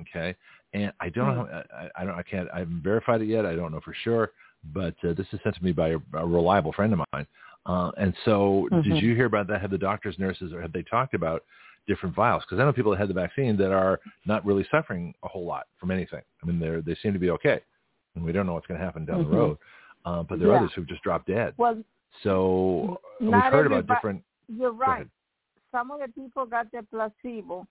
Okay, 0.00 0.34
and 0.72 0.90
I 1.00 1.10
don't 1.10 1.36
know. 1.36 1.48
How, 1.50 1.62
I, 1.76 2.02
I 2.02 2.04
don't. 2.06 2.14
I 2.14 2.22
can't. 2.22 2.48
I 2.54 2.60
haven't 2.60 2.82
verified 2.82 3.20
it 3.20 3.26
yet. 3.26 3.44
I 3.44 3.54
don't 3.54 3.72
know 3.72 3.80
for 3.84 3.94
sure. 4.04 4.30
But 4.72 4.94
uh, 5.04 5.12
this 5.12 5.26
is 5.32 5.40
sent 5.42 5.56
to 5.56 5.64
me 5.64 5.72
by 5.72 5.90
a, 5.90 5.98
a 6.14 6.26
reliable 6.26 6.72
friend 6.72 6.92
of 6.94 7.00
mine. 7.12 7.26
Uh, 7.66 7.92
and 7.96 8.14
so, 8.24 8.68
Mhm. 8.72 8.82
did 8.82 9.02
you 9.02 9.14
hear 9.14 9.26
about 9.26 9.46
that? 9.46 9.60
Have 9.60 9.70
the 9.70 9.78
doctors, 9.78 10.18
nurses, 10.18 10.52
or 10.52 10.60
have 10.60 10.72
they 10.72 10.82
talked 10.82 11.14
about 11.14 11.44
different 11.86 12.14
vials? 12.14 12.42
Because 12.44 12.58
I 12.58 12.64
know 12.64 12.72
people 12.72 12.90
that 12.92 12.98
had 12.98 13.08
the 13.08 13.14
vaccine 13.14 13.56
that 13.56 13.72
are 13.72 14.00
not 14.26 14.44
really 14.44 14.64
suffering 14.70 15.14
a 15.22 15.28
whole 15.28 15.44
lot 15.44 15.66
from 15.78 15.90
anything. 15.90 16.22
I 16.42 16.46
mean, 16.46 16.58
they 16.58 16.80
they 16.80 16.94
seem 16.96 17.12
to 17.12 17.18
be 17.18 17.30
okay, 17.30 17.60
and 18.14 18.24
we 18.24 18.32
don't 18.32 18.46
know 18.46 18.54
what's 18.54 18.66
going 18.66 18.80
to 18.80 18.84
happen 18.84 19.04
down 19.04 19.20
Mhm. 19.20 19.30
the 19.30 19.36
road. 19.36 19.58
Uh, 20.04 20.22
but 20.24 20.40
there 20.40 20.48
are 20.48 20.52
Yeah. 20.52 20.58
others 20.58 20.72
who've 20.74 20.86
just 20.86 21.02
dropped 21.02 21.26
dead. 21.26 21.54
well, 21.56 21.82
So 22.22 23.00
we've 23.20 23.30
not 23.30 23.52
heard 23.52 23.66
about 23.66 23.86
different. 23.86 24.22
You're 24.48 24.72
right. 24.72 25.08
Some 25.70 25.90
of 25.90 26.00
the 26.00 26.08
people 26.08 26.44
got 26.44 26.70
the 26.70 26.82
placebo, 26.82 27.66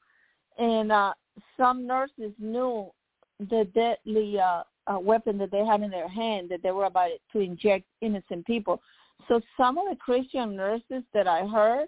and 0.58 0.92
uh, 0.92 1.14
some 1.58 1.86
nurses 1.86 2.34
knew 2.40 2.92
the 3.40 3.66
deadly 3.66 4.40
uh, 4.40 4.64
uh, 4.88 5.00
weapon 5.00 5.38
that 5.38 5.52
they 5.52 5.64
had 5.64 5.82
in 5.82 5.92
their 5.92 6.08
hand 6.08 6.50
that 6.50 6.64
they 6.64 6.72
were 6.72 6.86
about 6.86 7.12
to 7.34 7.40
inject 7.40 7.86
innocent 8.02 8.46
people. 8.48 8.82
So 9.28 9.42
some 9.58 9.78
of 9.78 9.86
the 9.90 9.96
Christian 9.96 10.56
nurses 10.56 11.04
that 11.14 11.28
I 11.28 11.46
heard, 11.46 11.88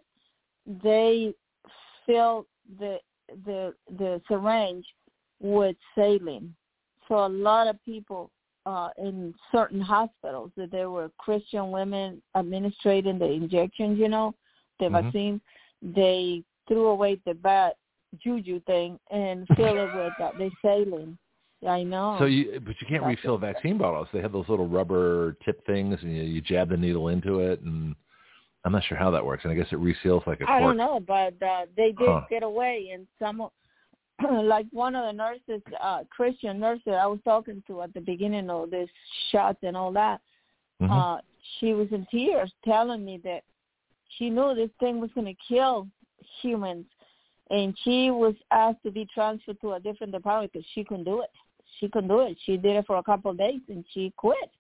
they 0.84 1.34
filled 2.06 2.46
the 2.80 3.00
the 3.46 3.74
the 3.98 4.22
syringe 4.28 4.86
with 5.42 5.76
saline. 5.96 6.56
So 7.08 7.26
a 7.26 7.28
lot 7.28 7.68
of 7.68 7.84
people 7.84 8.32
uh, 8.66 8.90
in 8.98 9.34
certain 9.52 9.82
hospitals 9.82 10.52
that 10.56 10.72
there 10.72 10.90
were 10.90 11.12
Christian 11.18 11.72
women 11.72 12.22
administrating 12.36 13.20
the 13.20 13.30
injections, 13.30 14.00
you 14.00 14.08
know, 14.08 14.34
the 14.80 14.86
Mhm. 14.86 15.04
vaccine, 15.04 15.42
they 15.82 16.44
threw 16.68 16.88
away 16.88 17.16
the 17.26 17.34
bad 17.34 17.74
juju 18.20 18.60
thing 18.62 19.00
and 19.12 19.48
filled 19.56 19.80
it 19.80 19.92
with 19.92 20.18
uh, 20.22 20.32
the 20.34 20.50
saline. 20.62 21.18
I 21.68 21.84
know. 21.84 22.16
So 22.20 22.26
you, 22.26 22.62
but 22.66 22.76
you 22.82 22.88
can't 22.88 23.04
That's 23.04 23.18
refill 23.18 23.38
vaccine 23.38 23.78
bottles. 23.78 24.08
They 24.14 24.22
have 24.22 24.32
those 24.32 24.48
little 24.50 24.68
rubber 24.68 25.36
tip 25.46 25.66
things, 25.66 25.98
and 26.02 26.16
you, 26.16 26.24
you 26.24 26.42
jab 26.42 26.70
the 26.70 26.78
needle 26.78 27.10
into 27.10 27.40
it, 27.40 27.62
and 27.62 27.96
I'm 28.66 28.72
not 28.72 28.84
sure 28.86 28.98
how 28.98 29.12
that 29.12 29.26
works. 29.26 29.44
And 29.44 29.52
I 29.52 29.56
guess 29.56 29.68
it 29.72 29.80
reseals 29.80 30.26
like 30.26 30.42
a 30.42 30.46
I 30.46 30.60
cork. 30.60 30.62
don't 30.62 30.78
know, 30.78 31.00
but 31.00 31.42
uh, 31.46 31.66
they 31.76 31.92
did 31.92 32.10
Huh. 32.10 32.22
get 32.30 32.44
away, 32.44 32.92
and 32.94 33.08
some, 33.20 33.50
like 34.44 34.66
one 34.72 34.96
of 34.96 35.06
the 35.06 35.14
nurses, 35.14 35.62
uh, 35.82 36.04
Christian 36.10 36.60
nurses 36.60 36.94
I 37.00 37.08
was 37.08 37.20
talking 37.24 37.64
to 37.68 37.82
at 37.82 37.94
the 37.94 38.02
beginning 38.02 38.50
of 38.50 38.70
this 38.70 38.90
shot 39.32 39.58
and 39.64 39.76
all 39.76 39.92
that, 39.94 40.22
Mhm. 40.82 40.92
uh, 40.92 41.22
she 41.60 41.74
was 41.74 41.92
in 41.92 42.06
tears 42.08 42.52
telling 42.64 43.04
me 43.04 43.18
that 43.24 43.44
she 44.18 44.30
knew 44.30 44.54
this 44.54 44.72
thing 44.80 45.00
was 45.00 45.12
going 45.14 45.26
to 45.28 45.36
kill 45.48 45.88
humans, 46.42 46.86
and 47.50 47.78
she 47.84 48.12
was 48.12 48.36
asked 48.52 48.84
to 48.84 48.92
be 48.92 49.06
transferred 49.14 49.60
to 49.62 49.74
a 49.74 49.80
different 49.80 50.14
department 50.14 50.52
because 50.52 50.68
she 50.74 50.84
couldn't 50.84 51.06
do 51.06 51.22
it. 51.22 51.30
She 51.80 51.88
couldn't 51.90 52.10
do 52.10 52.22
it. 52.22 52.38
She 52.46 52.58
did 52.58 52.76
it 52.76 52.86
for 52.86 52.98
a 52.98 53.04
couple 53.04 53.32
of 53.32 53.38
days, 53.38 53.62
and 53.68 53.84
she 53.94 54.14
quit. 54.18 54.52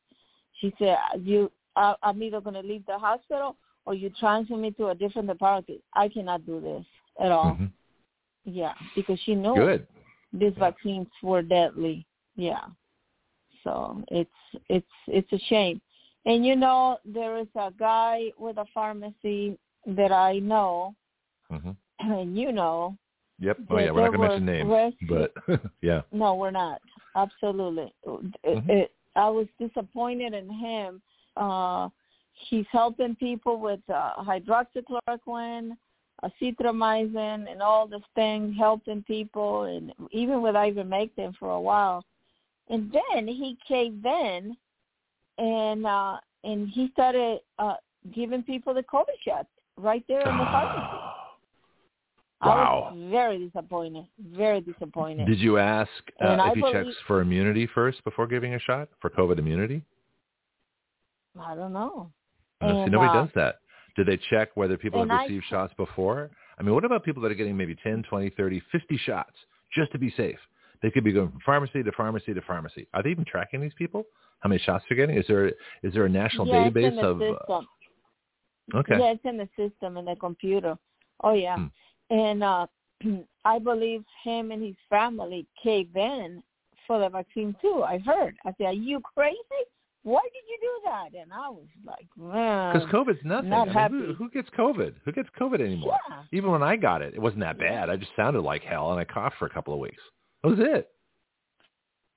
She 0.60 0.74
said, 0.78 0.98
"You, 1.20 1.52
I, 1.76 1.96
I'm 2.04 2.22
either 2.22 2.42
going 2.42 2.56
to 2.56 2.68
leave 2.68 2.86
the 2.86 2.98
hospital." 2.98 3.58
or 3.86 3.94
you 3.94 4.10
transfer 4.20 4.56
me 4.56 4.72
to 4.72 4.90
a 4.90 4.96
different 4.96 5.28
department. 5.28 5.82
I 5.94 6.10
cannot 6.10 6.46
do 6.46 6.62
this 6.62 6.86
at 7.20 7.32
all. 7.32 7.56
Mhm. 7.56 7.72
Yeah, 8.46 8.74
because 8.96 9.20
she 9.22 9.36
knew 9.36 9.56
Good. 9.56 9.88
these 10.32 10.54
vaccines 10.56 11.08
were 11.22 11.42
deadly. 11.42 12.06
Yeah. 12.36 12.66
So 13.64 14.04
it's 14.10 14.30
it's 14.70 14.92
it's 15.08 15.32
a 15.32 15.40
shame. 15.48 15.82
And 16.26 16.46
you 16.46 16.56
know, 16.56 17.00
there 17.06 17.38
is 17.38 17.48
a 17.56 17.72
guy 17.72 18.32
with 18.38 18.58
a 18.58 18.66
pharmacy 18.74 19.58
that 19.86 20.12
I 20.12 20.40
know 20.40 20.96
hmm 21.50 21.72
and 22.00 22.38
you 22.38 22.52
know. 22.52 22.98
Yep. 23.40 23.58
Oh 23.70 23.78
yeah, 23.78 23.92
we're 23.92 24.02
not 24.10 24.16
going 24.16 24.30
to 24.30 24.40
mention 24.40 24.68
names, 24.70 24.96
but 25.10 25.34
yeah. 25.82 26.02
No, 26.12 26.36
we're 26.36 26.52
not. 26.52 26.82
Absolutely. 27.16 27.94
It, 28.06 28.34
Mhm. 28.46 28.70
it, 28.70 28.92
I 29.16 29.30
was 29.30 29.48
disappointed 29.60 30.34
in 30.34 30.50
him. 30.50 31.02
Uh 31.36 31.90
he's 32.50 32.66
helping 32.72 33.16
people 33.16 33.60
with 33.60 33.80
uh, 33.90 34.14
hydroxychloroquine, 34.20 35.76
azithromycin, 36.24 37.52
and 37.52 37.62
all 37.62 37.88
this 37.88 38.02
thing, 38.16 38.54
helping 38.54 39.04
people, 39.04 39.64
and 39.64 39.94
even 40.12 40.42
with 40.42 40.56
ivermectin 40.56 41.36
for 41.38 41.52
a 41.52 41.62
while. 41.62 42.04
And 42.70 42.92
then 42.92 43.28
he 43.28 43.58
caved 43.68 44.06
in, 44.06 44.56
and 45.38 45.86
uh, 45.86 46.18
and 46.44 46.70
he 46.70 46.90
started 46.94 47.40
uh, 47.60 47.76
giving 48.14 48.44
people 48.44 48.74
the 48.74 48.84
COVID 48.84 49.18
shot 49.26 49.48
right 49.78 50.04
there 50.08 50.22
in 50.22 50.38
the 50.38 50.46
pharmacy. 50.52 51.03
I 52.44 52.48
Wow. 52.48 52.90
was 52.94 53.10
very 53.10 53.38
disappointed. 53.40 54.06
Very 54.20 54.62
disappointed. 54.62 55.28
Did 55.28 55.40
you 55.40 55.58
ask 55.58 55.90
uh, 56.22 56.28
And 56.28 56.42
I 56.42 56.50
if 56.50 56.56
he 56.56 56.62
believe- 56.62 56.74
checks 56.86 56.96
for 57.08 57.22
immunity 57.22 57.66
first 57.68 58.04
before 58.04 58.28
giving 58.28 58.54
a 58.56 58.60
shot 58.60 58.90
for 59.00 59.10
COVID 59.10 59.40
immunity? 59.40 59.82
I 61.40 61.56
don't 61.56 61.74
know. 61.74 62.12
I 62.62 62.68
don't 62.68 62.86
see 62.86 62.92
nobody 62.92 63.10
uh, 63.18 63.22
does 63.26 63.30
that. 63.36 63.56
Do 63.96 64.04
they 64.04 64.18
check 64.30 64.50
whether 64.56 64.78
people 64.78 65.00
have 65.00 65.10
and 65.10 65.20
I- 65.20 65.24
received 65.24 65.46
shots 65.46 65.74
before? 65.76 66.32
I 66.60 66.64
mean, 66.64 66.74
what 66.76 66.86
about 66.86 67.04
people 67.04 67.22
that 67.24 67.32
are 67.32 67.36
getting 67.36 67.58
maybe 67.58 67.76
10, 67.84 68.04
20, 68.04 68.30
30, 68.32 68.62
50 68.72 68.98
shots 68.98 69.34
just 69.74 69.92
to 69.94 69.98
be 69.98 70.12
safe? 70.12 70.38
They 70.82 70.92
could 70.92 71.04
be 71.04 71.12
going 71.14 71.30
from 71.32 71.40
pharmacy 71.46 71.82
to 71.82 71.92
pharmacy 71.94 72.34
to 72.34 72.42
pharmacy. 72.42 72.88
Are 72.94 73.02
they 73.02 73.10
even 73.10 73.26
tracking 73.26 73.62
these 73.62 73.74
people? 73.78 74.04
How 74.42 74.50
many 74.50 74.62
shots 74.62 74.84
they're 74.90 74.98
getting? 74.98 75.18
Is 75.18 75.26
there 75.28 75.48
is 75.48 75.94
there 75.94 76.06
a 76.06 76.10
national 76.10 76.46
yeah, 76.48 76.70
database 76.70 76.88
it's 76.88 76.98
in 76.98 77.02
the 77.02 77.08
of? 77.08 77.22
uh, 77.50 78.78
okay. 78.80 79.00
Yeah, 79.00 79.12
it's 79.14 79.24
in 79.24 79.38
the 79.38 79.48
system 79.56 79.96
in 79.98 80.06
the 80.06 80.16
computer. 80.18 80.78
Oh 81.24 81.34
yeah, 81.34 81.56
Hmm. 81.56 81.66
And 82.14 82.44
uh 82.44 82.68
I 83.46 83.60
believe 83.60 84.04
him 84.24 84.52
and 84.52 84.64
his 84.64 84.76
family 84.90 85.46
caved 85.62 85.98
in 85.98 86.42
for 86.88 87.00
the 87.00 87.10
vaccine 87.10 87.56
too. 87.62 87.84
I 87.86 87.98
heard. 87.98 88.36
I 88.46 88.54
said, 88.58 88.68
"Are 88.68 88.74
you 88.74 89.02
crazy? 89.02 89.38
Why 90.04 90.22
did 90.22 90.44
you 90.50 90.58
do 90.62 90.90
that?" 90.90 91.22
And 91.22 91.34
I 91.34 91.50
was 91.50 91.68
like, 91.86 92.08
"Man, 92.18 92.74
Because 92.74 92.90
COVID's 92.90 93.26
nothing. 93.26 93.50
not 93.50 93.76
I 93.76 93.88
mean, 93.90 94.06
who, 94.06 94.14
who 94.14 94.30
gets 94.30 94.50
COVID? 94.58 94.94
Who 95.04 95.12
gets 95.12 95.30
COVID 95.40 95.60
anymore? 95.62 95.98
Yeah. 96.10 96.24
Even 96.32 96.52
when 96.52 96.64
I 96.64 96.76
got 96.78 97.02
it, 97.02 97.14
it 97.14 97.22
wasn't 97.22 97.42
that 97.42 97.60
bad. 97.60 97.90
I 97.90 97.98
just 97.98 98.12
sounded 98.16 98.42
like 98.42 98.64
hell, 98.64 98.92
and 98.92 99.00
I 99.00 99.06
coughed 99.06 99.36
for 99.40 99.46
a 99.46 99.50
couple 99.50 99.74
of 99.74 99.80
weeks. 99.80 100.02
That 100.44 100.50
was 100.50 100.60
it. 100.60 100.90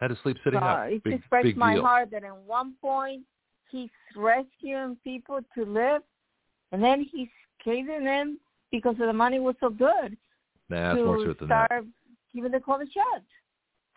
I 0.00 0.04
had 0.04 0.08
to 0.08 0.18
sleep 0.22 0.36
sitting 0.44 0.60
uh, 0.60 0.66
up. 0.66 0.88
it 0.90 1.02
Big, 1.04 1.18
just 1.18 1.30
breaks 1.30 1.56
my 1.56 1.74
deal. 1.74 1.82
heart 1.82 2.10
that 2.12 2.22
at 2.22 2.36
one 2.36 2.74
point 2.82 3.22
he's 3.70 3.88
rescuing 4.14 4.96
people 5.02 5.40
to 5.56 5.64
live, 5.64 6.02
and 6.72 6.82
then 6.84 7.06
he's 7.10 7.28
caving 7.64 8.06
in 8.06 8.36
because 8.70 8.96
the 8.98 9.12
money 9.12 9.38
was 9.40 9.54
so 9.60 9.70
good 9.70 10.16
Nah, 10.68 10.92
it's 10.94 11.04
more 11.04 11.16
to 11.18 11.30
it 11.30 11.38
than 11.38 11.48
that. 11.48 11.66
start 11.66 11.84
giving 12.34 12.50
the 12.52 12.58
COVID 12.58 12.86
shot. 12.92 13.22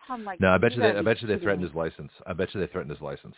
I'm 0.08 0.24
like, 0.24 0.40
No, 0.40 0.50
I 0.50 0.58
bet 0.58 0.72
you. 0.74 0.82
They, 0.82 0.90
I 0.90 1.02
bet 1.02 1.20
you 1.20 1.28
they 1.28 1.38
threatened 1.38 1.64
his 1.64 1.74
license. 1.74 2.10
I 2.26 2.32
bet 2.32 2.54
you 2.54 2.60
they 2.60 2.66
threatened 2.68 2.90
his 2.90 3.00
license. 3.00 3.34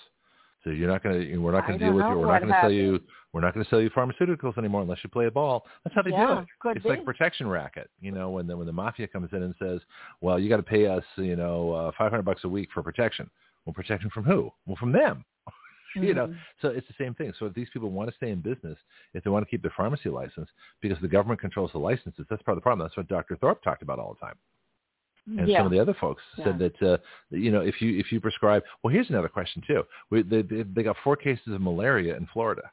So 0.64 0.70
you're 0.70 0.88
not 0.88 1.02
going 1.02 1.20
to. 1.20 1.36
We're 1.38 1.52
not 1.52 1.66
going 1.66 1.78
to 1.78 1.84
deal 1.84 1.94
with 1.94 2.04
you. 2.04 2.18
We're 2.18 2.26
not 2.26 2.40
going 2.40 2.52
to 2.52 2.60
sell 2.60 2.70
you. 2.70 3.00
We're 3.32 3.40
not 3.40 3.52
going 3.54 3.64
to 3.64 3.70
sell 3.70 3.80
you 3.80 3.90
pharmaceuticals 3.90 4.56
anymore 4.58 4.82
unless 4.82 4.98
you 5.02 5.10
play 5.10 5.26
a 5.26 5.30
ball. 5.30 5.66
That's 5.82 5.94
how 5.94 6.02
they 6.02 6.10
do 6.10 6.16
it. 6.16 6.46
could 6.60 6.76
It's 6.76 6.84
be. 6.84 6.90
like 6.90 7.00
a 7.00 7.04
protection 7.04 7.48
racket. 7.48 7.90
You 8.00 8.12
know, 8.12 8.30
when 8.30 8.46
the 8.46 8.56
when 8.56 8.66
the 8.66 8.72
mafia 8.72 9.08
comes 9.08 9.30
in 9.32 9.42
and 9.42 9.54
says, 9.60 9.80
"Well, 10.20 10.38
you 10.38 10.48
got 10.48 10.58
to 10.58 10.62
pay 10.62 10.86
us, 10.86 11.02
you 11.16 11.36
know, 11.36 11.72
uh, 11.72 11.92
500 11.98 12.22
bucks 12.22 12.44
a 12.44 12.48
week 12.48 12.68
for 12.72 12.82
protection." 12.82 13.28
Well, 13.64 13.74
protection 13.74 14.10
from 14.10 14.24
who? 14.24 14.50
Well, 14.66 14.76
from 14.78 14.92
them. 14.92 15.24
You 15.94 16.14
know, 16.14 16.34
so 16.60 16.68
it's 16.68 16.86
the 16.88 16.94
same 16.98 17.14
thing. 17.14 17.32
So 17.38 17.46
if 17.46 17.54
these 17.54 17.68
people 17.72 17.90
want 17.90 18.10
to 18.10 18.16
stay 18.16 18.30
in 18.30 18.40
business, 18.40 18.78
if 19.14 19.24
they 19.24 19.30
want 19.30 19.44
to 19.46 19.50
keep 19.50 19.62
their 19.62 19.72
pharmacy 19.76 20.08
license, 20.08 20.48
because 20.80 20.98
the 21.00 21.08
government 21.08 21.40
controls 21.40 21.72
the 21.72 21.78
licenses, 21.78 22.26
that's 22.28 22.42
part 22.42 22.56
of 22.56 22.62
the 22.62 22.62
problem. 22.62 22.86
That's 22.86 22.96
what 22.96 23.08
Dr. 23.08 23.36
Thorpe 23.36 23.62
talked 23.62 23.82
about 23.82 23.98
all 23.98 24.14
the 24.14 24.26
time. 24.26 24.36
And 25.38 25.48
yeah. 25.48 25.58
some 25.58 25.66
of 25.66 25.72
the 25.72 25.78
other 25.78 25.94
folks 26.00 26.22
Yeah. 26.36 26.44
said 26.44 26.58
that, 26.58 26.82
uh, 26.82 26.98
you 27.30 27.52
know, 27.52 27.60
if 27.60 27.80
you 27.80 27.96
if 27.98 28.10
you 28.10 28.20
prescribe, 28.20 28.64
well, 28.82 28.92
here's 28.92 29.08
another 29.08 29.28
question 29.28 29.62
too. 29.66 29.84
We, 30.10 30.22
they, 30.22 30.42
they 30.42 30.64
they 30.64 30.82
got 30.82 30.96
four 31.04 31.16
cases 31.16 31.52
of 31.52 31.60
malaria 31.60 32.16
in 32.16 32.26
Florida. 32.32 32.70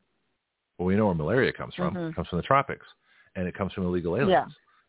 Well, 0.78 0.88
we 0.88 0.96
know 0.96 1.06
where 1.08 1.16
malaria 1.16 1.54
comes 1.54 1.76
from. 1.76 1.94
Mhm. 1.94 2.10
It 2.10 2.16
comes 2.16 2.28
from 2.28 2.38
the 2.38 2.44
tropics, 2.44 2.88
and 3.36 3.48
it 3.48 3.54
comes 3.54 3.74
from 3.74 3.86
illegal 3.86 4.16
aliens. 4.16 4.32
Yeah. 4.32 4.46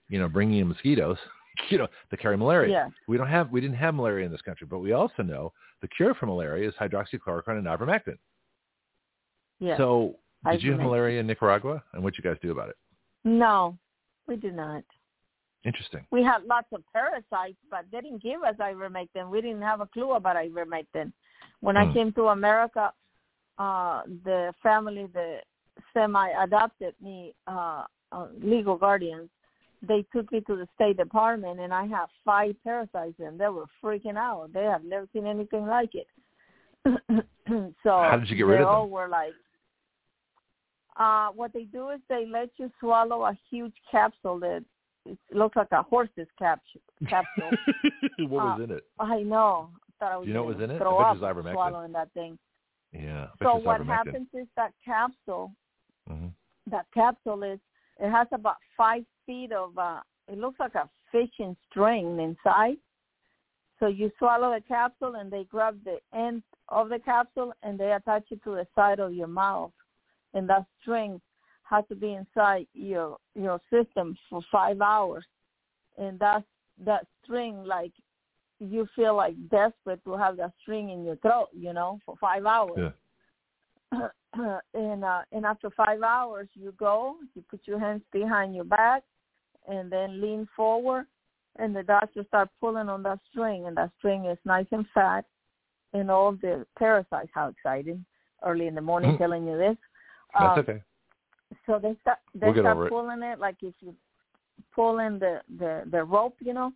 You 0.09 0.20
know, 0.20 0.28
bringing 0.28 0.61
in 0.61 0.69
mosquitoes, 0.69 1.19
you 1.70 1.78
know, 1.78 1.89
that 2.10 2.20
carry 2.20 2.36
malaria. 2.36 2.70
Yeah. 2.70 2.89
We 3.09 3.16
don't 3.16 3.28
have 3.28 3.51
we 3.51 3.60
didn't 3.60 3.77
have 3.77 3.94
malaria 3.94 4.27
in 4.27 4.32
this 4.32 4.43
country, 4.43 4.66
but 4.68 4.78
we 4.78 4.93
also 4.93 5.22
know 5.22 5.52
the 5.82 5.89
cure 5.89 6.14
for 6.14 6.27
malaria 6.27 6.68
is 6.68 6.74
hydroxychloroquine 6.74 7.59
and 7.59 7.66
ivermectin. 7.66 8.18
Yeah. 9.59 9.77
So, 9.77 10.16
did 10.51 10.62
you 10.62 10.72
have 10.72 10.81
malaria 10.81 11.20
in 11.20 11.27
Nicaragua, 11.27 11.82
and 11.93 12.02
what 12.02 12.16
you 12.16 12.24
guys 12.24 12.36
do 12.40 12.51
about 12.51 12.70
it? 12.70 12.77
No, 13.24 13.77
we 14.27 14.36
did 14.36 14.55
not. 14.55 14.85
Interesting. 15.64 16.06
We 16.10 16.22
had 16.22 16.44
lots 16.44 16.68
of 16.72 16.82
parasites, 16.93 17.59
but 17.70 17.85
they 17.93 18.01
didn't 18.01 18.22
give 18.22 18.43
us 18.43 18.55
ivermectin. 18.59 19.28
We 19.31 19.43
didn't 19.43 19.60
have 19.60 19.82
a 19.82 19.86
clue 19.86 20.12
about 20.12 20.36
ivermectin. 20.36 21.12
When 21.60 21.77
Hmm. 21.77 21.82
I 21.82 21.93
came 21.93 22.12
to 22.12 22.28
America, 22.28 22.93
uh, 23.59 24.02
the 24.24 24.55
family 24.62 25.06
that 25.12 25.44
semi-adopted 25.93 26.94
me, 27.01 27.35
uh, 27.47 27.85
uh, 28.12 28.28
legal 28.40 28.77
guardians, 28.77 29.28
they 29.86 30.05
took 30.15 30.31
me 30.32 30.40
to 30.43 30.57
the 30.57 30.69
State 30.74 30.97
Department, 30.97 31.61
and 31.61 31.73
I 31.73 31.86
have 31.86 32.09
five 32.24 32.55
parasites, 32.62 33.19
and 33.19 33.40
they 33.40 33.48
were 33.48 33.66
freaking 33.82 34.16
out. 34.16 34.51
They 34.52 34.65
have 34.65 34.85
never 34.85 35.07
seen 35.12 35.27
anything 35.27 35.66
like 35.66 35.90
it. 35.94 36.07
so 37.47 37.74
How 37.85 38.16
did 38.19 38.28
you 38.31 38.36
get 38.36 38.44
they 38.44 38.51
rid 38.51 38.61
of 38.61 38.66
them? 38.66 38.74
They 38.74 38.77
all 38.77 38.89
were 38.89 39.09
like, 39.09 39.32
uh, 40.98 41.28
what 41.28 41.52
they 41.52 41.65
do 41.65 41.90
is 41.90 42.01
they 42.09 42.27
let 42.27 42.51
you 42.59 42.70
swallow 42.81 43.24
a 43.24 43.39
huge 43.51 43.74
capsule 43.90 44.39
that 44.40 44.62
it 45.07 45.19
looks 45.32 45.57
like 45.57 45.73
a 45.73 45.82
horse's 45.82 46.28
capsule. 46.39 46.81
capsule. 47.09 47.51
what 48.19 48.44
was 48.44 48.61
Uh, 48.61 48.65
in 48.65 48.70
it? 48.73 48.85
I 48.98 49.23
know. 49.23 49.70
Thought 49.98 50.12
I 50.12 50.16
was 50.19 50.28
you 50.28 50.35
know 50.35 50.44
what 50.44 50.57
was 50.57 50.65
in 50.65 50.70
it? 50.70 50.78
Throw 50.78 50.98
I 50.98 51.11
up 51.11 51.20
bet 51.20 51.23
was 51.23 51.36
ivermectin. 51.36 51.52
swallowing 51.52 51.93
that 51.93 52.12
thing. 52.12 52.39
Yeah. 52.93 53.28
So 53.43 53.57
what 53.57 53.86
happens 53.86 54.27
is 54.35 54.47
that 54.57 54.73
capsule, 54.85 55.52
hmm 56.09 56.28
that 56.70 56.86
capsule 56.94 57.43
is, 57.43 57.59
it 57.98 58.11
has 58.11 58.28
about 58.32 58.57
five 58.77 59.05
feet 59.31 59.52
of, 59.52 59.78
uh, 59.78 60.01
it 60.27 60.39
looks 60.39 60.59
like 60.59 60.74
a 60.74 60.89
fishing 61.12 61.57
string 61.70 62.19
inside. 62.19 62.77
So 63.78 63.86
you 63.86 64.11
swallow 64.19 64.52
the 64.52 64.61
capsule 64.66 65.15
and 65.15 65.31
they 65.31 65.44
grab 65.44 65.78
the 65.85 65.98
end 66.12 66.43
of 66.69 66.89
the 66.89 66.98
capsule 66.98 67.52
and 67.62 67.78
they 67.78 67.93
attach 67.93 68.24
it 68.31 68.43
to 68.43 68.51
the 68.51 68.66
side 68.74 68.98
of 68.98 69.15
your 69.15 69.28
mouth. 69.28 69.70
And 70.35 70.48
that 70.48 70.65
string 70.81 71.20
has 71.62 71.85
to 71.89 71.94
be 71.94 72.15
inside 72.15 72.66
your 72.74 73.19
your 73.36 73.61
system 73.73 74.16
for 74.28 74.43
five 74.51 74.81
hours. 74.81 75.24
And 75.97 76.19
that's 76.19 76.44
that 76.85 77.07
string 77.23 77.65
like 77.65 77.93
you 78.59 78.89
feel 78.97 79.15
like 79.15 79.35
desperate 79.48 80.05
to 80.05 80.16
have 80.16 80.36
that 80.39 80.52
string 80.61 80.90
in 80.90 81.05
your 81.05 81.16
throat, 81.16 81.48
you 81.52 81.73
know, 81.73 82.01
for 82.05 82.16
five 82.20 82.44
hours. 82.47 82.93
Yeah. 83.93 84.09
and 84.74 85.05
uh, 85.05 85.23
and 85.32 85.47
after 85.47 85.70
five 85.70 86.02
hours, 86.02 86.48
you 86.55 86.74
go, 86.78 87.16
you 87.35 87.43
put 87.48 87.61
your 87.65 87.78
hands 87.78 88.02
behind 88.12 88.55
your 88.55 88.65
back, 88.65 89.02
and 89.69 89.91
then 89.91 90.20
lean 90.20 90.49
forward, 90.57 91.07
and 91.57 91.74
the 91.74 91.82
doctor 91.82 92.24
start 92.28 92.49
pulling 92.61 92.89
on 92.89 93.03
that 93.03 93.19
string, 93.31 93.66
and 93.66 93.77
that 93.77 93.91
string 93.99 94.27
is 94.27 94.39
nice 94.45 94.66
and 94.73 94.87
fat, 94.95 95.24
and 95.93 96.11
all 96.11 96.32
the 96.32 96.66
parasites. 96.78 97.31
How 97.35 97.49
exciting! 97.49 98.05
Early 98.45 98.66
in 98.66 98.74
the 98.74 98.81
morning, 98.81 99.12
Mhm. 99.12 99.19
telling 99.19 99.47
you 99.47 99.59
this. 99.59 99.77
That's 100.39 100.57
Uh, 100.57 100.61
okay. 100.61 100.82
So 101.66 101.78
they 101.78 101.95
start 102.01 102.19
they 102.35 102.47
We'll 102.53 102.62
start 102.62 102.87
it. 102.87 102.89
pulling 102.91 103.23
it 103.23 103.39
like 103.39 103.57
if 103.62 103.74
you 103.81 103.95
pull 104.74 105.01
in 105.01 105.19
the 105.19 105.43
the 105.59 105.82
the 105.91 106.05
rope, 106.05 106.37
you 106.41 106.55
know, 106.55 106.73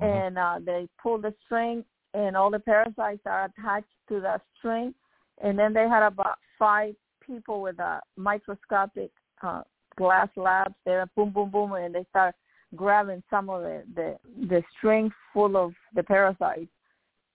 Mhm. 0.00 0.26
and 0.26 0.38
uh, 0.38 0.58
they 0.60 0.88
pull 1.02 1.18
the 1.18 1.34
string, 1.44 1.84
and 2.14 2.36
all 2.36 2.50
the 2.50 2.58
parasites 2.58 3.26
are 3.26 3.44
attached 3.44 3.94
to 4.08 4.20
that 4.20 4.42
string. 4.58 4.94
And 5.42 5.58
then 5.58 5.74
they 5.74 5.86
had 5.86 6.02
about 6.02 6.38
five 6.58 6.96
people 7.20 7.60
with 7.60 7.78
a 7.78 8.00
microscopic 8.16 9.10
uh, 9.42 9.62
glass 9.96 10.28
labs 10.36 10.74
there, 10.84 11.06
boom, 11.16 11.30
boom, 11.30 11.50
boom, 11.50 11.72
and 11.72 11.94
they 11.94 12.04
start 12.10 12.34
grabbing 12.74 13.22
some 13.30 13.48
of 13.48 13.62
the 13.62 13.82
the, 13.94 14.16
the 14.48 14.62
string 14.76 15.10
full 15.32 15.56
of 15.56 15.72
the 15.94 16.02
parasites, 16.02 16.70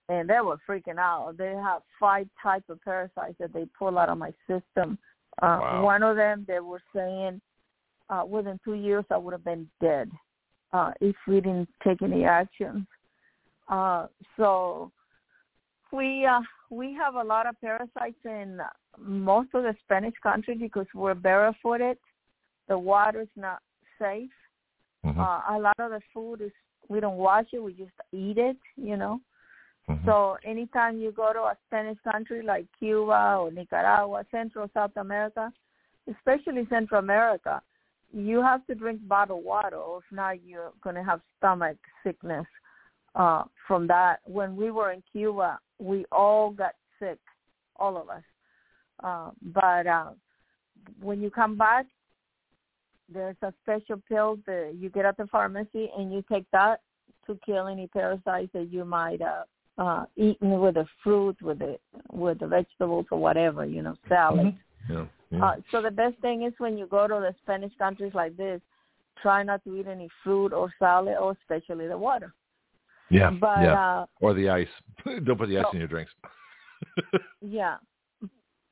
and 0.09 0.29
they 0.29 0.41
were 0.41 0.57
freaking 0.67 0.97
out. 0.97 1.35
They 1.37 1.53
have 1.53 1.81
five 1.99 2.27
types 2.41 2.65
of 2.69 2.81
parasites 2.83 3.35
that 3.39 3.53
they 3.53 3.65
pull 3.77 3.97
out 3.97 4.09
of 4.09 4.17
my 4.17 4.33
system. 4.47 4.97
Uh, 5.41 5.59
Wow. 5.61 5.83
One 5.83 6.03
of 6.03 6.17
them, 6.17 6.45
they 6.47 6.59
were 6.59 6.81
saying, 6.93 7.41
uh, 8.09 8.23
within 8.27 8.59
two 8.65 8.73
years, 8.73 9.05
I 9.09 9.17
would 9.17 9.31
have 9.31 9.45
been 9.45 9.67
dead 9.79 10.11
uh, 10.73 10.91
if 10.99 11.15
we 11.27 11.35
didn't 11.35 11.69
take 11.83 12.01
any 12.01 12.25
actions. 12.25 12.85
Uh, 13.69 14.07
so 14.37 14.91
we 15.91 16.25
uh, 16.25 16.41
we 16.69 16.93
have 16.93 17.15
a 17.15 17.23
lot 17.23 17.47
of 17.47 17.59
parasites 17.61 18.19
in 18.25 18.59
most 18.99 19.49
of 19.53 19.63
the 19.63 19.75
Spanish 19.83 20.13
country 20.21 20.55
because 20.55 20.87
we're 20.93 21.13
barefooted. 21.13 21.97
The 22.71 22.79
water 22.79 23.19
is 23.19 23.35
not 23.35 23.59
safe. 23.99 24.31
Mhm. 25.03 25.19
Uh, 25.19 25.41
a 25.55 25.59
lot 25.59 25.77
of 25.77 25.91
the 25.91 26.01
food 26.13 26.39
is 26.39 26.53
we 26.87 27.01
don't 27.01 27.17
wash 27.17 27.47
it; 27.51 27.61
we 27.61 27.73
just 27.73 27.91
eat 28.13 28.37
it. 28.37 28.57
You 28.77 28.95
know. 28.95 29.19
Mhm. 29.89 30.05
So 30.05 30.37
anytime 30.45 30.97
you 30.97 31.11
go 31.11 31.33
to 31.33 31.41
a 31.53 31.57
Spanish 31.65 31.99
country 31.99 32.41
like 32.43 32.65
Cuba 32.79 33.39
or 33.41 33.51
Nicaragua, 33.51 34.25
Central 34.31 34.69
South 34.73 34.95
America, 34.95 35.51
especially 36.07 36.65
Central 36.67 36.99
America, 36.99 37.61
you 38.13 38.41
have 38.41 38.65
to 38.67 38.73
drink 38.75 39.05
bottled 39.05 39.43
water, 39.43 39.75
or 39.75 39.97
if 39.97 40.09
not, 40.09 40.41
you're 40.41 40.71
going 40.81 40.95
to 40.95 41.03
have 41.03 41.19
stomach 41.37 41.77
sickness 42.03 42.47
uh, 43.15 43.43
from 43.67 43.85
that. 43.87 44.21
When 44.23 44.55
we 44.55 44.71
were 44.71 44.91
in 44.93 45.03
Cuba, 45.11 45.59
we 45.77 46.05
all 46.09 46.51
got 46.51 46.75
sick, 46.99 47.19
all 47.75 47.97
of 47.97 48.09
us. 48.09 48.23
Uh, 49.03 49.31
but 49.41 49.87
uh, 49.87 50.11
when 51.01 51.21
you 51.21 51.29
come 51.29 51.57
back, 51.57 51.85
there's 53.13 53.35
a 53.41 53.53
special 53.63 54.01
pill 54.07 54.39
that 54.45 54.75
you 54.77 54.89
get 54.89 55.05
at 55.05 55.17
the 55.17 55.27
pharmacy, 55.27 55.89
and 55.97 56.11
you 56.13 56.23
take 56.31 56.45
that 56.51 56.81
to 57.27 57.37
kill 57.45 57.67
any 57.67 57.87
parasites 57.87 58.51
that 58.53 58.69
you 58.71 58.85
might 58.85 59.21
uh, 59.21 59.43
uh, 59.77 60.05
eaten 60.15 60.59
with 60.59 60.75
the 60.75 60.85
fruit, 61.03 61.35
with 61.41 61.59
the 61.59 61.77
with 62.11 62.39
the 62.39 62.47
vegetables 62.47 63.05
or 63.11 63.19
whatever, 63.19 63.65
you 63.65 63.81
know, 63.81 63.95
salad. 64.07 64.55
Yeah. 64.89 65.05
yeah. 65.29 65.45
Uh, 65.45 65.55
so 65.71 65.81
the 65.81 65.91
best 65.91 66.17
thing 66.21 66.43
is 66.43 66.53
when 66.57 66.77
you 66.77 66.87
go 66.87 67.07
to 67.07 67.15
the 67.15 67.35
Spanish 67.41 67.73
countries 67.77 68.13
like 68.13 68.35
this, 68.37 68.61
try 69.21 69.43
not 69.43 69.63
to 69.63 69.75
eat 69.75 69.87
any 69.87 70.09
fruit 70.23 70.53
or 70.53 70.73
salad, 70.79 71.15
or 71.19 71.35
especially 71.41 71.87
the 71.87 71.97
water. 71.97 72.33
yeah. 73.09 73.29
But 73.31 73.61
yeah. 73.61 73.99
uh, 74.01 74.05
or 74.19 74.33
the 74.33 74.49
ice. 74.49 74.67
Don't 75.23 75.37
put 75.37 75.49
the 75.49 75.57
ice 75.57 75.65
so- 75.65 75.71
in 75.73 75.79
your 75.79 75.87
drinks. 75.87 76.11
yeah, 77.41 77.75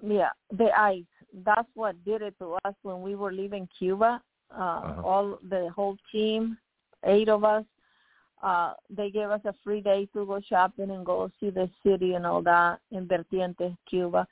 yeah, 0.02 0.30
the 0.52 0.70
ice. 0.76 1.04
That's 1.46 1.70
what 1.76 2.04
did 2.04 2.24
it 2.24 2.36
to 2.40 2.58
us 2.66 2.74
when 2.82 3.04
we 3.04 3.14
were 3.14 3.32
leaving 3.32 3.70
Cuba. 3.78 4.20
Uh, 4.52 4.82
Uh-huh. 4.84 5.02
All 5.04 5.40
the 5.50 5.70
whole 5.76 5.98
team, 6.12 6.58
eight 7.04 7.30
of 7.30 7.44
us. 7.44 7.66
Uh, 8.42 8.74
they 8.90 9.12
gave 9.12 9.30
us 9.30 9.42
a 9.46 9.54
free 9.64 9.82
day 9.82 10.08
to 10.14 10.26
go 10.26 10.40
shopping 10.40 10.92
and 10.92 11.06
go 11.06 11.30
see 11.40 11.50
the 11.50 11.70
city 11.84 12.14
and 12.14 12.26
all 12.26 12.42
that 12.42 12.80
in 12.92 13.06
Vertientes, 13.06 13.76
Cuba. 13.90 14.26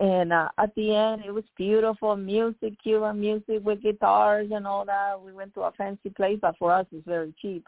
And 0.00 0.32
uh, 0.32 0.48
at 0.58 0.74
the 0.74 0.94
end, 0.94 1.22
it 1.24 1.30
was 1.30 1.44
beautiful 1.56 2.16
music, 2.16 2.72
Cuban 2.82 3.20
music 3.20 3.60
with 3.62 3.82
guitars 3.82 4.50
and 4.50 4.66
all 4.66 4.84
that. 4.86 5.20
We 5.20 5.32
went 5.32 5.54
to 5.54 5.62
a 5.62 5.72
fancy 5.72 6.10
place, 6.10 6.38
but 6.40 6.56
for 6.56 6.72
us, 6.72 6.86
it's 6.92 7.06
very 7.06 7.34
cheap. 7.40 7.66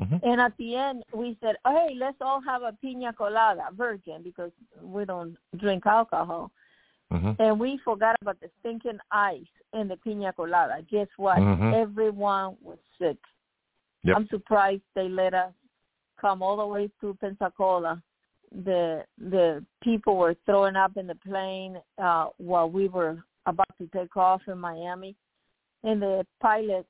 Mhm. 0.00 0.20
And 0.22 0.40
at 0.40 0.56
the 0.58 0.76
end, 0.76 1.02
we 1.12 1.36
said, 1.40 1.56
"Hey, 1.66 1.94
let's 1.96 2.20
all 2.20 2.40
have 2.42 2.62
a 2.62 2.72
pina 2.82 3.12
colada, 3.12 3.68
virgin, 3.72 4.22
because 4.22 4.52
we 4.82 5.04
don't 5.06 5.36
drink 5.56 5.86
alcohol." 5.86 6.50
Mhm. 7.12 7.36
And 7.38 7.60
we 7.60 7.78
forgot 7.78 8.16
about 8.20 8.40
the 8.40 8.50
stinking 8.60 8.98
ice 9.10 9.46
in 9.72 9.88
the 9.88 9.96
pina 9.98 10.32
colada. 10.32 10.82
Guess 10.82 11.08
what? 11.16 11.38
Mhm. 11.38 11.72
Everyone 11.74 12.56
was 12.60 12.78
sick. 12.98 13.18
Yep. 14.02 14.16
I'm 14.16 14.28
surprised 14.28 14.82
they 14.94 15.08
let 15.08 15.34
us 15.34 15.52
come 16.16 16.42
all 16.42 16.56
the 16.56 16.66
way 16.66 16.90
to 17.00 17.14
Pensacola. 17.14 18.02
The 18.52 19.04
the 19.18 19.64
people 19.82 20.16
were 20.16 20.34
throwing 20.46 20.76
up 20.76 20.96
in 20.96 21.06
the 21.06 21.14
plane 21.16 21.80
uh, 21.98 22.28
while 22.38 22.70
we 22.70 22.88
were 22.88 23.22
about 23.46 23.76
to 23.78 23.86
take 23.88 24.16
off 24.16 24.42
in 24.48 24.58
Miami, 24.58 25.16
and 25.82 26.00
the 26.00 26.26
pilot 26.40 26.86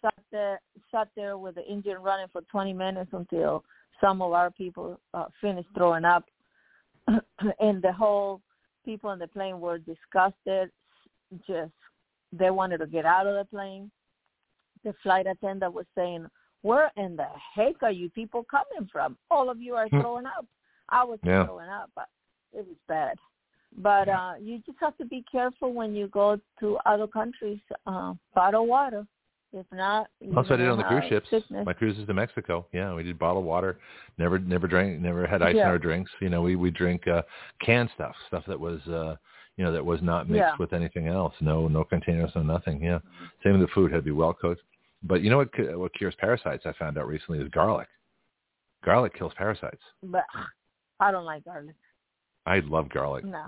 sat 0.00 0.14
there 0.30 0.60
sat 0.90 1.08
there 1.14 1.36
with 1.38 1.54
the 1.54 1.66
engine 1.66 1.98
running 1.98 2.28
for 2.28 2.42
20 2.42 2.72
minutes 2.72 3.12
until 3.12 3.64
some 4.00 4.20
of 4.20 4.32
our 4.32 4.50
people 4.50 5.00
uh, 5.14 5.26
finished 5.40 5.68
throwing 5.74 6.04
up, 6.04 6.24
and 7.60 7.82
the 7.82 7.92
whole 7.92 8.40
people 8.84 9.10
on 9.10 9.18
the 9.18 9.28
plane 9.28 9.60
were 9.60 9.78
disgusted. 9.78 10.70
Just 11.46 11.72
they 12.32 12.50
wanted 12.50 12.78
to 12.78 12.86
get 12.86 13.04
out 13.04 13.26
of 13.26 13.34
the 13.34 13.44
plane. 13.44 13.90
The 14.84 14.94
flight 15.02 15.26
attendant 15.26 15.72
was 15.72 15.86
saying, 15.94 16.26
"Where 16.62 16.90
in 16.96 17.16
the 17.16 17.28
heck 17.54 17.82
are 17.82 17.90
you 17.90 18.10
people 18.10 18.44
coming 18.44 18.88
from? 18.90 19.16
All 19.30 19.48
of 19.50 19.60
you 19.60 19.74
are 19.74 19.88
Hmm. 19.88 20.00
throwing 20.00 20.26
up." 20.26 20.46
I 20.88 21.04
was 21.04 21.18
Yeah. 21.22 21.44
throwing 21.44 21.68
up, 21.68 21.90
but 21.94 22.08
it 22.52 22.66
was 22.66 22.76
bad. 22.88 23.18
But 23.78 24.08
uh 24.08 24.34
you 24.38 24.58
just 24.60 24.78
have 24.80 24.96
to 24.98 25.04
be 25.04 25.22
careful 25.30 25.72
when 25.72 25.94
you 25.94 26.08
go 26.08 26.38
to 26.60 26.78
other 26.84 27.06
countries. 27.06 27.60
Uh, 27.86 28.14
bottled 28.34 28.68
water. 28.68 29.06
If 29.54 29.66
not, 29.70 30.08
you 30.20 30.34
Also, 30.36 30.54
I 30.54 30.56
did 30.56 30.68
on 30.68 30.78
the 30.78 30.84
cruise 30.84 31.04
ships. 31.10 31.28
sickness. 31.28 31.66
My 31.66 31.74
cruises 31.74 32.06
to 32.06 32.14
Mexico. 32.14 32.66
Yeah, 32.72 32.94
we 32.94 33.02
did 33.02 33.18
bottled 33.18 33.44
water. 33.44 33.78
Never, 34.16 34.38
never 34.38 34.66
drank, 34.66 34.98
never 35.00 35.26
had 35.26 35.42
ice 35.42 35.54
in 35.54 35.60
our 35.60 35.78
drinks. 35.78 36.10
You 36.20 36.30
know, 36.30 36.40
we 36.40 36.56
we 36.56 36.70
drink 36.70 37.06
uh, 37.06 37.22
canned 37.60 37.90
stuff, 37.94 38.14
stuff 38.28 38.44
that 38.46 38.58
was, 38.58 38.80
uh, 38.88 39.16
you 39.58 39.64
know, 39.64 39.72
that 39.72 39.84
was 39.84 40.00
not 40.00 40.26
mixed 40.28 40.38
Yeah. 40.38 40.56
with 40.58 40.72
anything 40.72 41.06
else. 41.08 41.34
No, 41.40 41.68
no 41.68 41.84
containers, 41.84 42.30
no 42.34 42.42
nothing. 42.42 42.82
Yeah. 42.82 43.00
Same 43.44 43.52
with 43.58 43.60
the 43.68 43.74
food 43.74 43.90
had 43.92 43.98
to 43.98 44.02
be 44.02 44.10
well 44.10 44.32
cooked. 44.32 44.62
But 45.02 45.20
you 45.20 45.28
know 45.28 45.38
what? 45.38 45.50
What 45.78 45.92
cures 45.94 46.14
parasites? 46.18 46.64
I 46.64 46.72
found 46.72 46.96
out 46.96 47.06
recently 47.06 47.38
is 47.40 47.48
garlic. 47.50 47.88
Garlic 48.84 49.14
kills 49.18 49.32
parasites. 49.36 49.82
But 50.02 50.24
I 50.98 51.10
don't 51.10 51.24
like 51.26 51.44
garlic. 51.44 51.76
I 52.46 52.60
love 52.60 52.88
garlic, 52.88 53.24
No. 53.24 53.46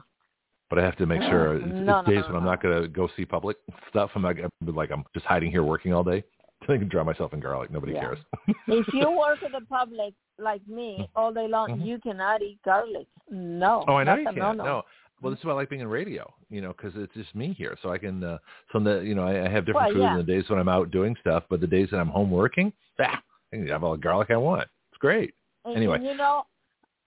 But 0.74 0.82
I 0.82 0.86
have 0.86 0.96
to 0.96 1.06
make 1.06 1.22
sure 1.22 1.54
it's, 1.56 1.64
No, 1.66 2.00
it's 2.00 2.08
no, 2.08 2.14
days 2.14 2.24
no, 2.26 2.34
when 2.34 2.36
I'm 2.42 2.44
not 2.44 2.60
going 2.62 2.82
to 2.82 2.88
go 2.88 3.08
see 3.16 3.24
public 3.24 3.56
stuff. 3.88 4.10
I'm 4.14 4.22
not 4.22 4.32
gonna- 4.36 4.48
like 4.66 4.90
I'm 4.90 5.04
just 5.14 5.24
hiding 5.26 5.50
here 5.50 5.62
working 5.62 5.92
all 5.94 6.02
day. 6.02 6.24
I 6.62 6.66
can 6.78 6.88
drown 6.88 7.06
myself 7.06 7.32
in 7.32 7.40
garlic. 7.40 7.70
Nobody 7.70 7.92
Yeah. 7.92 8.00
cares. 8.00 8.18
if 8.66 8.92
you 8.92 9.10
work 9.18 9.42
in 9.44 9.52
the 9.52 9.60
public 9.68 10.14
like 10.38 10.66
me 10.66 11.08
all 11.14 11.32
day 11.32 11.46
long, 11.46 11.68
Mhm. 11.78 11.86
you 11.86 11.98
cannot 12.00 12.42
eat 12.42 12.58
garlic. 12.64 13.06
No. 13.30 13.84
Oh, 13.86 13.94
I 13.96 14.04
know 14.04 14.16
you 14.16 14.24
can't. 14.24 14.36
No-no. 14.36 14.82
Well, 15.22 15.30
this 15.30 15.38
is 15.38 15.44
why 15.44 15.52
I 15.52 15.54
like 15.54 15.70
being 15.70 15.80
in 15.82 15.88
radio, 15.88 16.30
you 16.50 16.60
know, 16.60 16.68
because 16.76 16.92
it's 16.96 17.14
just 17.14 17.34
me 17.34 17.52
here, 17.56 17.78
so 17.82 17.90
I 17.90 17.98
can. 17.98 18.22
Uh, 18.24 18.38
so 18.72 18.80
the, 18.80 19.00
you 19.00 19.14
know, 19.14 19.24
I, 19.24 19.44
I 19.46 19.48
have 19.48 19.64
different 19.64 19.86
Well, 19.86 19.94
food 19.94 20.00
yeah. 20.02 20.10
on 20.10 20.16
the 20.18 20.22
days 20.24 20.44
when 20.48 20.58
I'm 20.58 20.68
out 20.68 20.90
doing 20.90 21.16
stuff, 21.20 21.44
but 21.48 21.60
the 21.60 21.66
days 21.66 21.88
that 21.92 21.98
I'm 21.98 22.08
home 22.08 22.30
working, 22.30 22.72
ah, 23.00 23.22
I 23.52 23.56
can 23.56 23.66
have 23.68 23.84
all 23.84 23.92
the 23.92 23.98
garlic 23.98 24.30
I 24.30 24.36
want. 24.36 24.68
It's 24.90 24.98
great. 24.98 25.34
And, 25.64 25.76
Anyway. 25.76 25.96
and 25.98 26.04
you 26.04 26.16
know, 26.16 26.44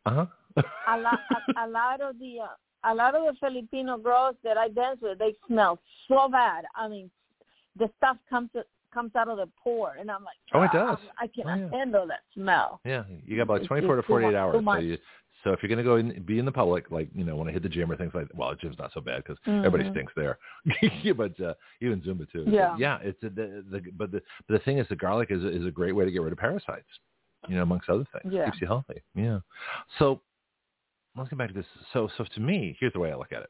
Uh 0.06 0.26
huh. 0.56 0.62
a 0.88 0.98
lot, 1.00 1.20
a, 1.32 1.66
a 1.66 1.68
lot 1.68 2.02
of 2.02 2.18
the, 2.18 2.40
uh, 2.42 2.48
a 2.84 2.94
lot 2.94 3.16
of 3.16 3.24
the 3.24 3.34
Filipino 3.40 3.98
girls 3.98 4.36
that 4.44 4.58
I 4.58 4.70
dance 4.70 5.00
with, 5.02 5.20
they 5.20 5.34
smell 5.48 5.80
so 6.08 6.30
bad. 6.30 6.66
I 6.76 6.88
mean, 6.88 7.10
the 7.78 7.90
stuff 7.98 8.18
comes 8.30 8.50
comes 8.94 9.12
out 9.16 9.28
of 9.28 9.38
the 9.38 9.50
pore, 9.62 9.96
and 10.00 10.10
I'm 10.10 10.24
like, 10.24 10.38
Oh, 10.54 10.62
it 10.64 10.70
"Ah, 10.74 10.96
does. 10.96 10.98
I 11.20 11.28
cannot 11.28 11.60
Oh, 11.60 11.70
yeah. 11.72 11.78
handle 11.78 12.08
that 12.08 12.22
smell. 12.34 12.80
yeah, 12.86 13.04
you 13.26 13.36
got 13.36 13.44
about 13.44 13.56
It's- 13.58 13.68
24 13.68 13.98
to 13.98 14.02
48 14.04 14.32
mu- 14.32 14.38
hours. 14.38 14.64
So 14.66 14.78
you, 14.80 14.98
so 15.44 15.52
if 15.52 15.62
you're 15.62 15.68
going 15.68 15.78
to 15.78 15.84
go 15.84 15.96
and 15.98 16.26
be 16.26 16.40
in 16.40 16.46
the 16.46 16.52
public, 16.52 16.90
like 16.90 17.10
you 17.14 17.24
know, 17.24 17.36
when 17.36 17.48
I 17.48 17.52
hit 17.52 17.62
the 17.64 17.70
gym 17.70 17.92
or 17.92 17.98
things 17.98 18.14
like, 18.16 18.28
well, 18.34 18.50
the 18.52 18.56
gym's 18.56 18.80
not 18.80 18.92
so 18.94 19.02
bad 19.02 19.24
because 19.24 19.38
everybody 19.46 19.84
Mhm. 19.84 19.92
stinks 19.92 20.14
there. 20.16 20.40
but 21.16 21.40
uh, 21.42 21.54
even 21.82 22.02
Zumba 22.02 22.32
too. 22.32 22.46
But 22.46 22.54
Yeah. 22.54 22.76
yeah. 22.80 22.98
It's 23.02 23.22
a, 23.24 23.30
the, 23.30 23.64
the 23.70 23.82
but 23.98 24.12
the 24.12 24.22
but 24.48 24.54
the 24.54 24.60
thing 24.64 24.78
is, 24.80 24.88
the 24.88 24.96
garlic 24.96 25.30
is 25.32 25.44
is 25.44 25.66
a 25.66 25.72
great 25.72 25.92
way 25.94 26.06
to 26.06 26.12
get 26.12 26.22
rid 26.22 26.32
of 26.34 26.40
parasites. 26.40 26.88
You 27.48 27.56
know, 27.58 27.64
amongst 27.64 27.90
other 27.90 28.06
things, 28.14 28.34
Yeah. 28.34 28.46
keeps 28.46 28.62
you 28.62 28.68
healthy. 28.68 29.02
Yeah. 29.16 29.40
So 30.00 30.22
let's 31.18 31.30
get 31.30 31.38
back 31.40 31.50
to 31.50 31.54
this. 31.54 31.66
So 31.94 32.10
so 32.18 32.24
to 32.36 32.40
me, 32.40 32.76
here's 32.80 32.94
the 32.94 33.00
way 33.00 33.12
I 33.12 33.16
look 33.16 33.32
at 33.32 33.42
it. 33.44 33.50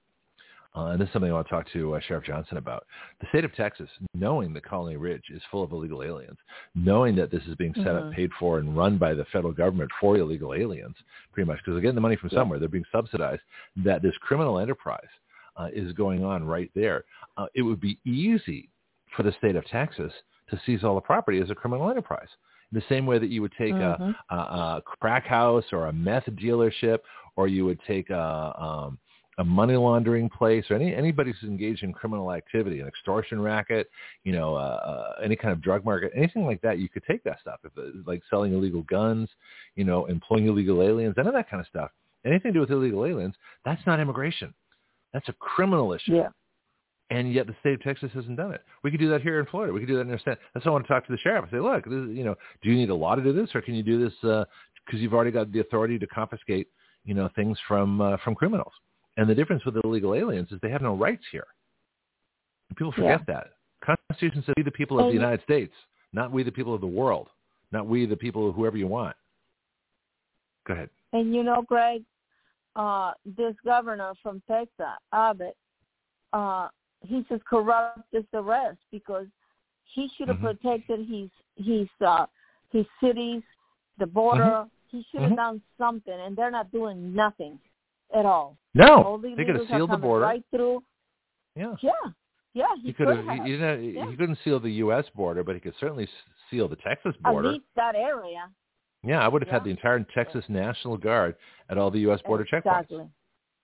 Uh, 0.75 0.87
and 0.91 1.01
this 1.01 1.07
is 1.07 1.13
something 1.13 1.31
I 1.31 1.33
want 1.33 1.47
to 1.47 1.51
talk 1.53 1.65
to 1.73 1.95
uh, 1.95 1.99
Sheriff 2.07 2.25
Johnson 2.25 2.57
about. 2.57 2.85
The 3.19 3.25
state 3.29 3.43
of 3.43 3.55
Texas, 3.55 3.89
knowing 4.13 4.53
that 4.53 4.63
Colony 4.63 4.95
Ridge 4.95 5.23
is 5.33 5.41
full 5.49 5.63
of 5.63 5.71
illegal 5.71 6.03
aliens, 6.03 6.37
knowing 6.75 7.15
that 7.15 7.31
this 7.31 7.41
is 7.47 7.55
being 7.55 7.73
set 7.73 7.95
up, 7.95 8.03
Mhm. 8.03 8.13
paid 8.13 8.31
for, 8.39 8.59
and 8.59 8.77
run 8.77 8.97
by 8.97 9.15
the 9.15 9.25
federal 9.25 9.53
government 9.53 9.89
for 9.99 10.17
illegal 10.17 10.53
aliens, 10.53 10.95
pretty 11.31 11.47
much, 11.47 11.57
because 11.59 11.73
they're 11.73 11.81
getting 11.81 11.95
the 11.95 12.01
money 12.01 12.15
from 12.15 12.29
Yeah. 12.31 12.39
somewhere, 12.39 12.59
they're 12.59 12.69
being 12.69 12.85
subsidized, 12.91 13.41
that 13.77 14.03
this 14.03 14.15
criminal 14.17 14.59
enterprise 14.59 15.09
uh, 15.55 15.69
is 15.73 15.91
going 15.93 16.23
on 16.23 16.45
right 16.45 16.69
there. 16.75 17.05
Uh, 17.37 17.47
it 17.55 17.63
would 17.63 17.79
be 17.79 17.97
easy 18.05 18.69
for 19.15 19.23
the 19.23 19.31
state 19.31 19.55
of 19.55 19.65
Texas 19.65 20.13
to 20.51 20.59
seize 20.59 20.83
all 20.83 20.93
the 20.93 21.01
property 21.01 21.39
as 21.39 21.49
a 21.49 21.55
criminal 21.55 21.89
enterprise. 21.89 22.29
The 22.71 22.83
same 22.89 23.05
way 23.05 23.17
that 23.17 23.29
you 23.29 23.41
would 23.41 23.53
take 23.57 23.75
Mhm. 23.75 24.15
a, 24.29 24.35
a, 24.35 24.37
a 24.37 24.81
crack 24.85 25.25
house 25.25 25.65
or 25.71 25.87
a 25.87 25.93
meth 25.93 26.25
dealership, 26.25 26.99
or 27.35 27.47
you 27.47 27.65
would 27.65 27.79
take 27.87 28.09
a, 28.09 28.53
um, 28.61 28.99
a 29.37 29.43
money 29.43 29.75
laundering 29.75 30.29
place, 30.29 30.65
or 30.69 30.75
any 30.75 30.95
anybody 30.95 31.31
who's 31.31 31.47
engaged 31.49 31.83
in 31.83 31.93
criminal 31.93 32.31
activity, 32.33 32.79
an 32.79 32.87
extortion 32.87 33.39
racket, 33.39 33.87
you 34.23 34.31
know, 34.33 34.55
uh, 34.55 34.57
uh, 35.17 35.21
any 35.23 35.35
kind 35.35 35.51
of 35.51 35.61
drug 35.61 35.85
market, 35.85 36.11
anything 36.15 36.43
like 36.45 36.59
that, 36.61 36.79
you 36.79 36.89
could 36.89 37.03
take 37.05 37.23
that 37.23 37.39
stuff. 37.39 37.59
If 37.63 37.71
it, 37.77 38.07
like 38.07 38.23
selling 38.29 38.53
illegal 38.53 38.81
guns, 38.83 39.29
you 39.75 39.83
know, 39.83 40.05
employing 40.07 40.47
illegal 40.47 40.81
aliens, 40.81 41.15
any 41.19 41.27
of 41.27 41.35
that 41.35 41.49
kind 41.49 41.61
of 41.61 41.67
stuff, 41.67 41.91
anything 42.25 42.51
to 42.51 42.53
do 42.53 42.59
with 42.61 42.71
illegal 42.71 43.05
aliens, 43.05 43.35
that's 43.63 43.85
not 43.85 43.99
immigration. 43.99 44.53
That's 45.13 45.29
a 45.29 45.33
criminal 45.33 45.93
issue 45.93 46.15
Yeah. 46.15 46.29
And 47.09 47.31
yet 47.33 47.47
the 47.47 47.55
state 47.61 47.73
of 47.75 47.81
Texas 47.83 48.11
hasn't 48.13 48.37
done 48.37 48.53
it. 48.53 48.61
We 48.83 48.91
could 48.91 48.99
do 48.99 49.09
that 49.09 49.21
here 49.21 49.39
in 49.39 49.45
Florida. 49.45 49.71
We 49.73 49.79
could 49.79 49.87
do 49.87 49.95
that 49.95 50.01
in 50.01 50.11
our 50.11 50.19
state. 50.19 50.37
That's 50.53 50.65
why 50.65 50.71
I 50.71 50.73
want 50.73 50.85
to 50.85 50.93
talk 50.93 51.05
to 51.07 51.11
the 51.11 51.17
sheriff 51.19 51.43
and 51.43 51.51
say, 51.51 51.59
look, 51.59 51.85
this, 51.85 51.93
is- 51.93 52.17
you 52.17 52.23
know, 52.23 52.35
do 52.61 52.69
you 52.69 52.75
need 52.75 52.89
a 52.89 52.95
law 52.95 53.15
to 53.15 53.23
do 53.23 53.33
this, 53.33 53.49
or 53.55 53.61
can 53.61 53.75
you 53.75 53.83
do 53.83 54.03
this 54.03 54.13
because 54.21 54.99
you've 55.01 55.13
already 55.13 55.31
got 55.31 55.51
the 55.51 55.59
authority 55.59 55.97
to 55.99 56.07
confiscate, 56.07 56.67
you 57.05 57.13
know, 57.13 57.29
things 57.35 57.57
from 57.67 58.01
uh, 58.01 58.17
from 58.23 58.35
criminals? 58.35 58.73
And 59.17 59.27
the 59.29 59.35
difference 59.35 59.65
with 59.65 59.75
illegal 59.83 60.13
aliens 60.13 60.51
is 60.51 60.59
they 60.61 60.69
have 60.69 60.81
no 60.83 60.95
rights 60.95 61.23
here. 61.31 61.47
People 62.75 62.91
forget 62.91 63.21
that. 63.27 63.47
Constitution 63.83 64.43
says 64.45 64.53
we 64.57 64.63
the 64.63 64.71
people 64.71 64.99
of 64.99 65.05
And- 65.05 65.11
the 65.11 65.19
United 65.19 65.41
States, 65.43 65.73
not 66.13 66.31
we 66.31 66.43
the 66.43 66.51
people 66.51 66.73
of 66.73 66.81
the 66.81 66.87
world, 66.87 67.29
not 67.71 67.87
we 67.87 68.05
the 68.05 68.17
people 68.17 68.49
of 68.49 68.55
whoever 68.55 68.77
you 68.77 68.87
want. 68.87 69.15
Go 70.67 70.73
ahead. 70.73 70.89
And 71.13 71.33
you 71.33 71.43
know, 71.43 71.63
Greg, 71.65 72.03
uh, 72.75 73.13
this 73.25 73.55
governor 73.65 74.13
from 74.21 74.41
Texas, 74.47 74.69
Abbott, 75.13 75.55
uh, 76.33 76.67
he's 77.01 77.25
as 77.31 77.39
corrupt 77.49 78.13
as 78.13 78.23
the 78.31 78.41
rest 78.41 78.77
because 78.91 79.27
he 79.85 80.07
should 80.17 80.27
have 80.27 80.37
Mhm. 80.37 80.57
protected 80.59 81.07
his 81.07 81.29
his 81.55 81.87
uh, 82.01 82.25
his 82.71 82.85
cities, 83.01 83.41
the 83.97 84.05
border. 84.07 84.67
He 84.89 85.03
should 85.11 85.21
have 85.21 85.31
Mhm. 85.31 85.35
done 85.37 85.61
something, 85.77 86.13
and 86.13 86.35
they're 86.35 86.51
not 86.51 86.71
doing 86.71 87.13
nothing 87.13 87.59
at 88.13 88.25
all. 88.25 88.57
No, 88.73 89.03
all 89.03 89.17
the 89.17 89.33
they 89.35 89.43
could 89.45 89.55
have 89.55 89.67
sealed 89.67 89.89
the 89.91 89.97
border. 89.97 90.23
right 90.25 90.43
through. 90.51 90.83
Yeah. 91.55 91.75
Yeah, 91.81 91.91
yeah, 92.53 92.75
he, 92.77 92.81
He 92.87 92.93
could 92.93 93.07
have. 93.09 93.25
have. 93.25 93.45
He, 93.45 93.51
you 93.51 93.57
know, 93.57 93.73
Yeah. 93.75 94.09
he 94.09 94.15
couldn't 94.15 94.37
seal 94.43 94.59
the 94.59 94.71
U.S. 94.73 95.09
border, 95.09 95.43
but 95.43 95.55
he 95.55 95.61
could 95.61 95.75
certainly 95.75 96.07
seal 96.49 96.67
the 96.67 96.75
Texas 96.77 97.15
border. 97.17 97.49
At 97.49 97.53
least 97.55 97.65
that 97.75 97.95
area. 97.95 98.49
Yeah, 99.03 99.23
I 99.23 99.27
would 99.27 99.41
have 99.41 99.49
had 99.51 99.63
the 99.63 99.69
entire 99.71 99.99
Texas 100.03 100.47
National 100.49 100.97
Guard 100.97 101.35
at 101.69 101.77
all 101.77 101.89
the 101.91 101.99
U.S. 102.01 102.21
border 102.23 102.45
checkpoints. 102.45 102.81
exactly. 102.81 103.09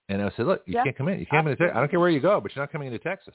And 0.08 0.20
I 0.22 0.30
said, 0.36 0.46
look, 0.46 0.62
you 0.66 0.74
can't 0.74 0.96
come 0.96 1.08
in. 1.08 1.18
You 1.18 1.26
can't 1.26 1.44
come 1.44 1.52
into. 1.52 1.64
I 1.74 1.80
don't 1.80 1.90
care 1.90 2.00
where 2.00 2.10
you 2.10 2.20
go, 2.20 2.40
but 2.40 2.54
you're 2.54 2.62
not 2.62 2.70
coming 2.72 2.88
into 2.88 2.98
Texas. 2.98 3.34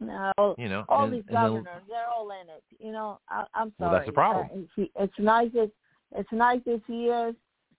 No, 0.00 0.32
You 0.58 0.68
know. 0.68 0.84
all 0.88 1.04
and, 1.04 1.12
these 1.12 1.22
and 1.28 1.36
then- 1.36 1.42
governors, 1.44 1.82
they're 1.88 2.08
all 2.08 2.28
in 2.30 2.48
it. 2.48 2.64
You 2.80 2.92
know, 2.92 3.20
I, 3.28 3.44
I'm 3.54 3.72
sorry. 3.78 3.90
Well, 3.90 3.92
that's 3.92 4.06
the 4.06 4.12
problem. 4.12 4.48
Uh, 4.52 4.58
he- 4.74 4.90
it's 4.98 5.12
nice 5.18 5.50
as 5.60 5.68
it's 6.14 6.32
nice 6.32 6.60
as 6.66 6.80
he 6.86 7.06
is. 7.06 7.34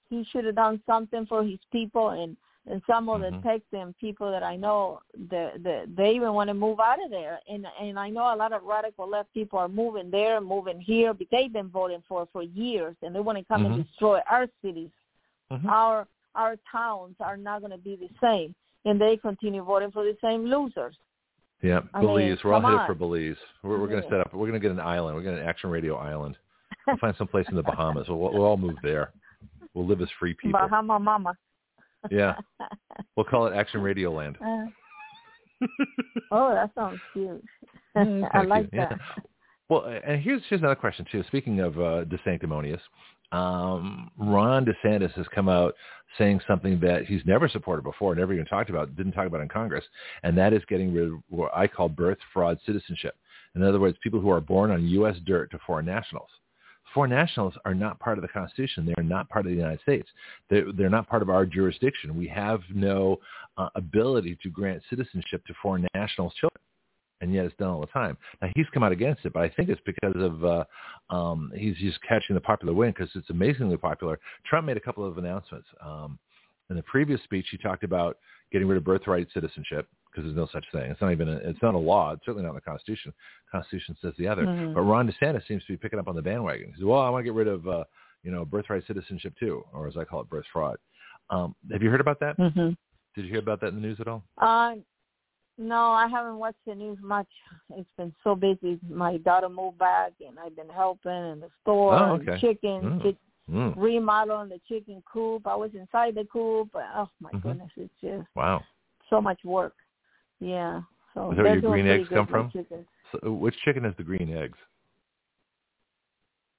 He 0.09 0.23
should 0.31 0.45
have 0.45 0.55
done 0.55 0.81
something 0.85 1.25
for 1.25 1.43
his 1.43 1.59
people, 1.71 2.09
and 2.11 2.37
and 2.65 2.81
some 2.87 3.09
of 3.09 3.19
Mhm. 3.19 3.41
the 3.43 3.49
Texan 3.49 3.93
people 3.99 4.31
that 4.31 4.41
I 4.41 4.55
know, 4.55 5.01
the 5.13 5.51
the 5.61 5.83
they 5.97 6.11
even 6.15 6.33
want 6.33 6.47
to 6.47 6.53
move 6.53 6.79
out 6.79 7.03
of 7.03 7.09
there. 7.11 7.39
And 7.49 7.67
and 7.81 7.99
I 7.99 8.09
know 8.09 8.33
a 8.33 8.37
lot 8.37 8.53
of 8.53 8.63
radical 8.63 9.05
left 9.09 9.33
people 9.33 9.59
are 9.59 9.67
moving 9.67 10.09
there, 10.09 10.39
moving 10.39 10.79
here, 10.79 11.13
but 11.13 11.27
they've 11.29 11.51
been 11.51 11.67
voting 11.69 12.03
for 12.07 12.25
for 12.31 12.41
years, 12.43 12.95
and 13.01 13.13
they 13.13 13.19
want 13.19 13.37
to 13.37 13.43
come 13.43 13.63
Mhm. 13.63 13.73
and 13.73 13.85
destroy 13.85 14.21
our 14.29 14.47
cities. 14.61 14.91
Mhm. 15.51 15.65
Our 15.69 16.07
our 16.35 16.55
towns 16.71 17.15
are 17.19 17.37
not 17.37 17.61
going 17.61 17.71
to 17.71 17.77
be 17.77 17.95
the 17.95 18.09
same, 18.21 18.55
and 18.85 18.99
they 18.99 19.17
continue 19.17 19.63
voting 19.63 19.91
for 19.91 20.03
the 20.03 20.17
same 20.21 20.45
losers. 20.45 20.95
Yeah, 21.61 21.79
I 21.93 21.99
mean, 21.99 22.07
Belize. 22.07 22.37
We're 22.43 22.53
all 22.53 22.61
headed 22.61 22.79
on. 22.79 22.87
for 22.87 22.93
Belize. 22.93 23.37
We're, 23.63 23.79
we're 23.79 23.87
going 23.87 24.03
to 24.03 24.09
set 24.09 24.19
up. 24.19 24.33
We're 24.33 24.47
going 24.47 24.59
to 24.59 24.67
get 24.67 24.71
an 24.71 24.81
island. 24.81 25.15
We're 25.15 25.23
going 25.23 25.37
to 25.37 25.41
an 25.41 25.47
Action 25.47 25.69
Radio 25.69 25.95
Island. 25.95 26.37
We'll 26.85 26.97
find 26.97 27.15
some 27.17 27.27
place 27.27 27.45
in 27.47 27.55
the 27.55 27.63
Bahamas. 27.63 28.09
We'll, 28.09 28.17
we'll 28.17 28.43
all 28.43 28.57
move 28.57 28.75
there. 28.83 29.13
We'll 29.73 29.87
live 29.87 30.01
as 30.01 30.09
free 30.19 30.33
people. 30.33 30.59
Bahama 30.59 30.99
Mama. 30.99 31.37
Yeah. 32.11 32.35
We'll 33.15 33.25
call 33.25 33.45
it 33.47 33.55
Action 33.55 33.81
Radio 33.81 34.11
Land. 34.11 34.37
Uh, 34.43 34.65
oh, 36.31 36.53
that 36.53 36.71
sounds 36.75 36.99
cute. 37.13 37.43
I 37.95 38.41
like. 38.41 38.67
Yeah. 38.73 38.89
that. 38.89 38.99
Well, 39.69 39.85
and 39.85 40.21
here's 40.21 40.41
here's 40.49 40.61
another 40.61 40.75
question 40.75 41.05
too. 41.11 41.23
Speaking 41.27 41.59
of 41.59 41.77
uh, 41.77 42.05
DeSanctimonious, 42.05 42.79
um, 43.33 44.11
Ron 44.17 44.65
DeSantis 44.65 45.11
has 45.13 45.25
come 45.33 45.49
out 45.49 45.73
saying 46.17 46.39
something 46.47 46.79
that 46.79 47.05
he's 47.05 47.25
never 47.25 47.49
supported 47.49 47.81
before, 47.81 48.13
never 48.13 48.33
even 48.33 48.45
talked 48.45 48.69
about, 48.69 48.95
didn't 48.95 49.13
talk 49.13 49.25
about 49.25 49.41
in 49.41 49.49
Congress, 49.49 49.83
and 50.21 50.37
that 50.37 50.53
is 50.53 50.61
getting 50.69 50.93
rid 50.93 51.07
of 51.07 51.13
what 51.29 51.51
I 51.55 51.67
call 51.67 51.89
birth 51.89 52.19
fraud 52.31 52.59
citizenship. 52.65 53.15
In 53.55 53.63
other 53.63 53.79
words, 53.79 53.97
people 54.03 54.19
who 54.19 54.29
are 54.29 54.39
born 54.39 54.69
on 54.71 54.87
U.S. 54.87 55.15
dirt 55.25 55.49
to 55.51 55.59
foreign 55.65 55.85
nationals. 55.85 56.29
Foreign 56.93 57.09
nationals 57.09 57.55
are 57.65 57.73
not 57.73 57.99
part 57.99 58.19
of 58.19 58.21
the 58.21 58.27
Constitution. 58.27 58.85
They 58.85 58.93
are 58.97 59.03
not 59.03 59.27
part 59.29 59.47
of 59.47 59.51
the 59.51 59.57
United 59.57 59.81
States. 59.81 60.07
They're, 60.49 60.71
they're 60.71 60.89
not 60.89 61.09
part 61.09 61.23
of 61.23 61.29
our 61.29 61.43
jurisdiction. 61.43 62.15
We 62.15 62.27
have 62.27 62.61
no 62.71 63.19
uh, 63.57 63.69
ability 63.73 64.37
to 64.43 64.49
grant 64.49 64.83
citizenship 64.91 65.43
to 65.47 65.53
foreign 65.59 65.87
nationals' 65.95 66.35
children 66.35 66.61
and 67.23 67.33
yet 67.33 67.45
it's 67.45 67.55
done 67.55 67.69
all 67.69 67.79
the 67.79 67.87
time. 67.87 68.17
Now 68.41 68.49
he's 68.53 68.65
come 68.73 68.83
out 68.83 68.91
against 68.91 69.25
it, 69.25 69.31
but 69.31 69.43
I 69.43 69.49
think 69.49 69.69
it's 69.69 69.81
because 69.85 70.13
of 70.15 70.43
uh, 70.43 70.65
um, 71.09 71.51
he's 71.55 71.77
just 71.77 71.99
catching 72.07 72.35
the 72.35 72.41
popular 72.41 72.73
wind 72.73 72.95
because 72.95 73.09
it's 73.15 73.29
amazingly 73.29 73.77
popular. 73.77 74.19
Trump 74.45 74.67
made 74.67 74.75
a 74.75 74.81
couple 74.81 75.05
of 75.05 75.17
announcements. 75.17 75.67
Um, 75.81 76.19
in 76.69 76.75
the 76.75 76.83
previous 76.83 77.21
speech, 77.23 77.45
he 77.49 77.57
talked 77.57 77.83
about 77.83 78.17
getting 78.51 78.67
rid 78.67 78.77
of 78.77 78.83
birthright 78.83 79.27
citizenship 79.33 79.87
because 80.11 80.25
there's 80.25 80.35
no 80.35 80.47
such 80.51 80.65
thing. 80.73 80.91
It's 80.91 81.01
not 81.01 81.11
even 81.13 81.29
a, 81.29 81.37
it's 81.37 81.61
not 81.61 81.75
a 81.75 81.77
law. 81.77 82.11
It's 82.11 82.25
certainly 82.25 82.43
not 82.43 82.49
in 82.49 82.55
the 82.55 82.61
Constitution. 82.61 83.13
Constitution 83.49 83.95
says 84.01 84.13
the 84.19 84.27
other. 84.27 84.45
Mhm. 84.45 84.73
But 84.73 84.81
Ron 84.81 85.09
DeSantis 85.09 85.47
seems 85.47 85.63
to 85.65 85.73
be 85.73 85.77
picking 85.77 85.99
up 85.99 86.09
on 86.09 86.15
the 86.15 86.21
bandwagon. 86.21 86.67
He 86.67 86.73
says, 86.73 86.83
"Well, 86.83 86.99
I 86.99 87.09
want 87.09 87.21
to 87.21 87.25
get 87.25 87.33
rid 87.33 87.47
of 87.47 87.65
uh, 87.67 87.85
you 88.23 88.31
know 88.31 88.43
birthright 88.43 88.85
citizenship 88.85 89.33
too, 89.39 89.63
or 89.73 89.87
as 89.87 89.95
I 89.95 90.03
call 90.03 90.19
it, 90.21 90.29
birth 90.29 90.45
fraud." 90.51 90.77
Um, 91.29 91.55
have 91.71 91.81
you 91.81 91.89
heard 91.89 92.01
about 92.01 92.19
that? 92.19 92.35
hmm 92.35 92.71
Did 93.15 93.25
you 93.25 93.31
hear 93.31 93.39
about 93.39 93.61
that 93.61 93.67
in 93.67 93.75
the 93.75 93.81
news 93.81 93.99
at 94.01 94.07
all? 94.09 94.23
Uh, 94.37 94.75
no, 95.57 95.91
I 95.91 96.07
haven't 96.07 96.37
watched 96.37 96.57
the 96.65 96.75
news 96.75 96.97
much. 97.01 97.27
It's 97.75 97.89
been 97.97 98.13
so 98.23 98.35
busy. 98.35 98.79
My 98.89 99.17
daughter 99.17 99.49
moved 99.49 99.77
back, 99.77 100.13
and 100.25 100.37
I've 100.39 100.55
been 100.55 100.69
helping 100.69 101.11
in 101.11 101.39
the 101.39 101.49
store, 101.61 101.97
Oh, 101.97 102.13
and 102.15 102.27
okay. 102.27 102.39
chicken, 102.39 102.99
Mm. 102.99 103.17
Mm. 103.51 103.73
remodeling 103.75 104.49
the 104.49 104.59
chicken 104.67 105.03
coop. 105.11 105.45
I 105.45 105.55
was 105.55 105.71
inside 105.75 106.15
the 106.15 106.25
coop. 106.25 106.69
But, 106.71 106.85
oh 106.95 107.09
my 107.19 107.31
Mhm. 107.31 107.41
goodness, 107.41 107.71
it's 107.75 107.93
just 108.01 108.27
Wow. 108.35 108.63
so 109.09 109.19
much 109.21 109.43
work. 109.43 109.75
Yeah. 110.39 110.81
So 111.13 111.31
Is 111.31 111.37
that 111.37 111.43
where 111.43 111.53
your 111.53 111.61
green 111.61 111.87
eggs 111.87 112.09
come 112.09 112.25
from? 112.25 112.51
So, 113.11 113.31
which 113.31 113.55
chicken 113.59 113.83
has 113.83 113.95
the 113.97 114.03
green 114.03 114.35
eggs? 114.35 114.57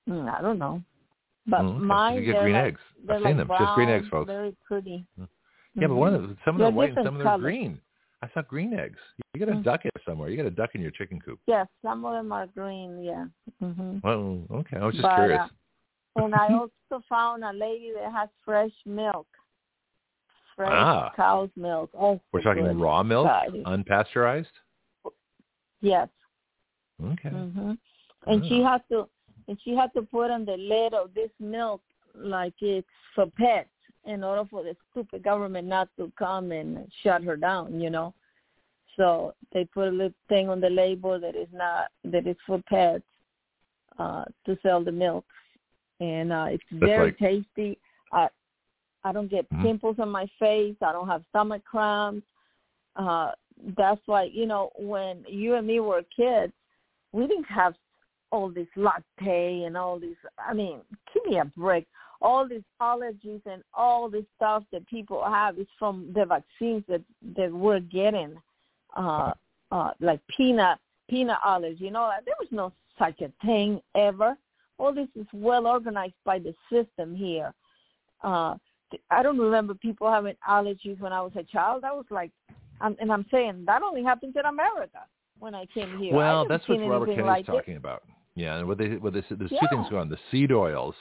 Mm, 0.08 0.32
I 0.32 0.40
don't 0.42 0.58
know, 0.58 0.82
but 1.46 1.62
Mm, 1.62 1.76
okay. 1.76 1.84
Mine 1.84 2.14
you 2.16 2.22
get 2.22 2.40
green 2.40 2.54
like, 2.54 2.64
eggs. 2.66 2.80
I've 3.08 3.22
like 3.22 3.30
seen 3.30 3.36
them. 3.38 3.48
Just 3.48 3.74
green 3.74 3.88
eggs, 3.88 4.08
brown, 4.08 4.10
folks. 4.10 4.28
Very 4.28 4.56
pretty. 4.64 5.06
Yeah, 5.16 5.88
but 5.88 5.94
one 5.94 6.14
of 6.14 6.22
them, 6.22 6.38
some 6.44 6.54
of 6.56 6.58
them 6.58 6.58
They're 6.58 6.70
white 6.70 6.90
and 6.90 6.98
some 7.06 7.14
of 7.14 7.18
them 7.18 7.26
are 7.28 7.38
green. 7.38 7.80
I 8.24 8.30
saw 8.32 8.42
green 8.42 8.72
eggs. 8.74 8.98
You 9.34 9.40
got 9.44 9.52
a 9.54 9.56
Mm. 9.58 9.64
duck 9.64 9.84
it 9.84 9.92
somewhere. 10.06 10.28
You 10.30 10.36
got 10.36 10.46
a 10.46 10.50
duck 10.50 10.74
in 10.74 10.80
your 10.80 10.90
chicken 10.92 11.20
coop. 11.20 11.38
Yes, 11.46 11.66
some 11.82 12.04
of 12.04 12.12
them 12.14 12.32
are 12.32 12.46
green. 12.46 13.02
Yeah. 13.02 13.26
hmm 13.60 13.98
Well, 14.02 14.44
okay. 14.50 14.78
I 14.78 14.84
was 14.86 14.94
just 14.94 15.02
But, 15.02 15.16
curious. 15.16 15.40
uh, 15.42 16.22
and 16.24 16.34
I 16.34 16.48
also 16.54 17.04
found 17.08 17.44
a 17.44 17.52
lady 17.52 17.92
that 17.92 18.10
has 18.12 18.28
fresh 18.44 18.72
milk, 18.86 19.26
fresh 20.56 20.70
Ah. 20.72 21.12
cow's 21.16 21.50
milk. 21.56 21.90
Oh, 21.94 22.20
We're 22.32 22.42
talking 22.42 22.64
good. 22.64 22.76
raw 22.80 23.02
milk, 23.02 23.26
God. 23.26 23.52
unpasteurized. 23.66 24.52
Yes. 25.80 26.08
Okay. 27.02 27.30
Mm-hmm. 27.30 27.72
And 28.26 28.46
she 28.46 28.62
Ah. 28.62 28.72
has 28.72 28.80
to, 28.90 29.08
and 29.48 29.60
she 29.62 29.74
had 29.74 29.92
to 29.94 30.02
put 30.02 30.30
on 30.30 30.44
the 30.46 30.56
lid 30.56 30.94
of 30.94 31.12
this 31.12 31.30
milk 31.40 31.82
like 32.14 32.54
it's 32.62 32.88
for 33.14 33.26
pets 33.32 33.68
in 34.06 34.22
order 34.24 34.44
for 34.50 34.62
the 34.62 34.76
stupid 34.90 35.22
government 35.22 35.66
not 35.68 35.88
to 35.96 36.12
come 36.18 36.52
and 36.52 36.90
shut 37.02 37.22
her 37.24 37.36
down. 37.36 37.80
You 37.80 37.90
know. 37.90 38.14
So 38.96 39.34
they 39.52 39.64
put 39.64 39.88
a 39.88 39.90
little 39.90 40.12
thing 40.28 40.48
on 40.48 40.60
the 40.60 40.70
label 40.70 41.18
that 41.18 41.34
is 41.34 41.48
not 41.52 41.88
that 42.04 42.26
is 42.26 42.36
for 42.46 42.62
pets 42.68 43.02
uh, 43.98 44.24
to 44.46 44.56
sell 44.62 44.84
the 44.84 44.92
milk, 44.92 45.24
and 46.00 46.32
uh, 46.32 46.46
it's 46.50 46.62
That's 46.70 46.84
very 46.84 47.06
like- 47.06 47.18
tasty. 47.18 47.78
I 48.12 48.28
I 49.02 49.12
don't 49.12 49.30
get 49.30 49.48
Mhm. 49.50 49.62
pimples 49.62 49.98
on 49.98 50.08
my 50.10 50.26
face. 50.38 50.76
I 50.80 50.92
don't 50.92 51.08
have 51.08 51.24
stomach 51.30 51.62
cramps. 51.64 52.26
Uh, 52.96 53.32
that's 53.76 54.00
why 54.06 54.24
you 54.24 54.46
know 54.46 54.70
when 54.76 55.24
you 55.28 55.54
and 55.54 55.66
me 55.66 55.80
were 55.80 56.02
kids, 56.16 56.52
we 57.12 57.26
didn't 57.26 57.44
have 57.44 57.74
all 58.30 58.48
this 58.48 58.68
latte 58.76 59.62
and 59.64 59.76
all 59.76 59.98
these. 59.98 60.16
I 60.38 60.54
mean, 60.54 60.80
give 61.12 61.24
me 61.26 61.38
a 61.38 61.44
break. 61.44 61.86
All 62.24 62.48
these 62.48 62.62
allergies 62.80 63.42
and 63.44 63.62
all 63.74 64.08
this 64.08 64.24
stuff 64.36 64.64
that 64.72 64.86
people 64.88 65.22
have 65.22 65.58
is 65.58 65.66
from 65.78 66.10
the 66.14 66.24
vaccines 66.24 66.82
that 66.88 67.02
that 67.36 67.52
we're 67.52 67.80
getting 67.80 68.34
uh, 68.96 69.32
uh, 69.70 69.90
like 70.00 70.20
peanut 70.34 70.78
peanut 71.08 71.38
allergy. 71.44 71.84
You 71.84 71.90
know, 71.90 72.10
there 72.24 72.34
was 72.40 72.48
no 72.50 72.72
such 72.98 73.20
a 73.20 73.30
thing 73.44 73.80
ever. 73.94 74.36
All 74.78 74.94
this 74.94 75.08
is 75.14 75.26
well 75.32 75.66
organized 75.66 76.14
by 76.24 76.38
the 76.38 76.54
system 76.72 77.14
here. 77.14 77.52
Uh, 78.22 78.54
I 79.10 79.22
don't 79.22 79.38
remember 79.38 79.74
people 79.74 80.10
having 80.10 80.34
allergies 80.48 80.98
when 81.00 81.12
I 81.12 81.20
was 81.20 81.32
a 81.36 81.42
child. 81.42 81.82
That 81.82 81.94
was 81.94 82.06
like, 82.10 82.30
and 82.80 83.12
I'm 83.12 83.26
saying 83.30 83.64
that 83.66 83.82
only 83.82 84.02
happens 84.02 84.34
in 84.38 84.46
America 84.46 85.00
when 85.38 85.54
I 85.54 85.66
came 85.66 85.98
here. 85.98 86.14
Well, 86.14 86.46
that's 86.48 86.66
what 86.68 86.78
Robert 86.80 87.06
Kennedy's 87.06 87.26
like 87.26 87.48
it. 87.48 87.52
talking 87.52 87.76
about. 87.76 88.02
Yeah, 88.36 88.56
and 88.58 88.66
what 88.66 88.78
they 88.78 88.96
what 88.96 89.12
they 89.12 89.22
said 89.28 89.38
there's 89.38 89.50
two 89.50 89.66
things 89.70 89.86
going 89.90 90.02
on: 90.02 90.08
the 90.08 90.18
seed 90.30 90.50
oils. 90.52 90.94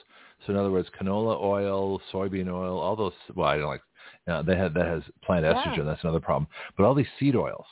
So 0.45 0.53
in 0.53 0.59
other 0.59 0.71
words, 0.71 0.89
canola 0.99 1.41
oil, 1.41 1.99
soybean 2.11 2.47
oil, 2.47 2.77
all 2.79 2.95
those. 2.95 3.13
Well, 3.35 3.47
I 3.47 3.57
don't 3.57 3.67
like. 3.67 3.81
Know, 4.27 4.43
they 4.43 4.55
had 4.55 4.73
that 4.75 4.85
has 4.85 5.01
plant 5.23 5.45
Yeah. 5.45 5.53
estrogen. 5.55 5.85
That's 5.85 6.03
another 6.03 6.19
problem. 6.19 6.47
But 6.77 6.83
all 6.85 6.93
these 6.93 7.07
seed 7.19 7.35
oils, 7.35 7.65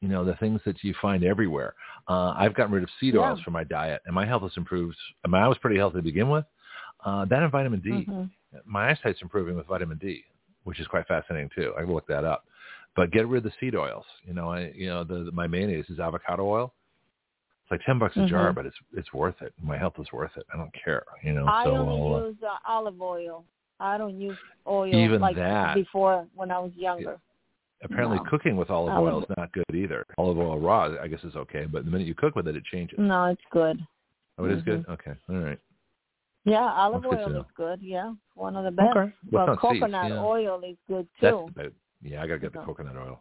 you 0.00 0.08
know, 0.08 0.24
the 0.24 0.34
things 0.36 0.60
that 0.66 0.82
you 0.84 0.92
find 1.00 1.24
everywhere. 1.24 1.74
Uh, 2.08 2.34
I've 2.36 2.54
gotten 2.54 2.72
rid 2.72 2.82
of 2.82 2.90
seed 3.00 3.14
Yeah. 3.14 3.20
oils 3.20 3.40
from 3.40 3.54
my 3.54 3.64
diet, 3.64 4.02
and 4.06 4.14
my 4.14 4.26
health 4.26 4.42
has 4.42 4.56
improved. 4.56 4.96
I 5.24 5.28
mean, 5.28 5.40
I 5.42 5.48
was 5.48 5.56
pretty 5.58 5.76
healthy 5.78 5.98
to 5.98 6.02
begin 6.02 6.28
with. 6.28 6.44
Uh, 7.04 7.24
that 7.26 7.42
and 7.42 7.50
vitamin 7.52 7.80
D. 7.80 7.90
Mhm. 8.06 8.30
My 8.64 8.90
eyesight's 8.90 9.22
improving 9.22 9.56
with 9.56 9.66
vitamin 9.66 9.98
D, 9.98 10.24
which 10.64 10.78
is 10.80 10.86
quite 10.88 11.06
fascinating 11.06 11.50
too. 11.54 11.72
I 11.76 11.82
can 11.82 11.92
look 11.92 12.06
that 12.08 12.24
up. 12.24 12.44
But 12.94 13.10
get 13.12 13.28
rid 13.28 13.38
of 13.44 13.52
the 13.52 13.56
seed 13.60 13.74
oils. 13.76 14.06
You 14.24 14.34
know, 14.34 14.50
I 14.50 14.68
you 14.74 14.88
know 14.88 15.04
the, 15.04 15.24
the 15.24 15.32
my 15.32 15.46
mayonnaise 15.46 15.88
is 15.90 16.00
avocado 16.00 16.44
oil. 16.46 16.74
It's 17.66 17.70
like 17.72 17.84
ten 17.84 17.98
bucks 17.98 18.16
a 18.16 18.26
jar, 18.26 18.52
Mhm. 18.52 18.54
but 18.54 18.66
it's 18.66 18.76
it's 18.96 19.12
worth 19.12 19.42
it. 19.42 19.52
My 19.60 19.76
health 19.76 19.94
is 19.98 20.06
worth 20.12 20.30
it. 20.36 20.46
I 20.54 20.56
don't 20.56 20.72
care. 20.72 21.02
You 21.24 21.32
know, 21.32 21.46
I 21.48 21.64
so 21.64 21.72
only 21.76 22.14
uh, 22.24 22.26
use 22.28 22.36
uh, 22.44 22.58
olive 22.64 23.02
oil. 23.02 23.44
I 23.80 23.98
don't 23.98 24.20
use 24.20 24.38
oil 24.68 24.94
Even 24.94 25.20
like 25.20 25.34
that. 25.34 25.74
before 25.74 26.28
when 26.36 26.52
I 26.52 26.58
was 26.60 26.72
younger. 26.76 27.18
apparently 27.82 28.16
no. 28.18 28.24
cooking 28.30 28.56
with 28.56 28.70
olive 28.70 28.94
Olive- 28.94 29.12
oil 29.14 29.22
is 29.22 29.28
not 29.36 29.50
good 29.52 29.64
either. 29.74 30.06
Olive 30.16 30.38
oil 30.38 30.58
raw, 30.60 30.94
I 31.02 31.08
guess, 31.08 31.22
is 31.24 31.34
okay, 31.36 31.66
but 31.66 31.84
the 31.84 31.90
minute 31.90 32.06
you 32.06 32.14
cook 32.14 32.34
with 32.36 32.46
it, 32.48 32.54
it 32.56 32.64
changes. 32.64 32.98
No, 33.00 33.24
it's 33.26 33.42
good. 33.50 33.84
Oh, 34.38 34.44
it 34.44 34.52
is 34.52 34.62
Mhm. 34.62 34.64
good. 34.64 34.88
Okay, 34.88 35.14
all 35.28 35.36
right. 35.36 35.58
Yeah, 36.44 36.72
olive 36.72 37.02
That's 37.02 37.14
oil 37.16 37.28
know. 37.30 37.40
is 37.40 37.46
good. 37.56 37.82
Yeah, 37.82 38.14
one 38.34 38.54
of 38.56 38.62
the 38.64 38.70
best. 38.70 38.96
Okay. 38.96 39.12
Well, 39.32 39.46
seeds, 39.48 39.60
coconut 39.60 40.10
yeah. 40.12 40.22
oil 40.24 40.62
is 40.64 40.76
good 40.88 41.08
That's 41.20 41.36
too. 41.36 41.48
that, 41.56 41.72
yeah. 42.02 42.22
I 42.22 42.26
gotta 42.28 42.38
get 42.38 42.52
the 42.52 42.60
coconut 42.60 42.96
oil. 42.96 43.20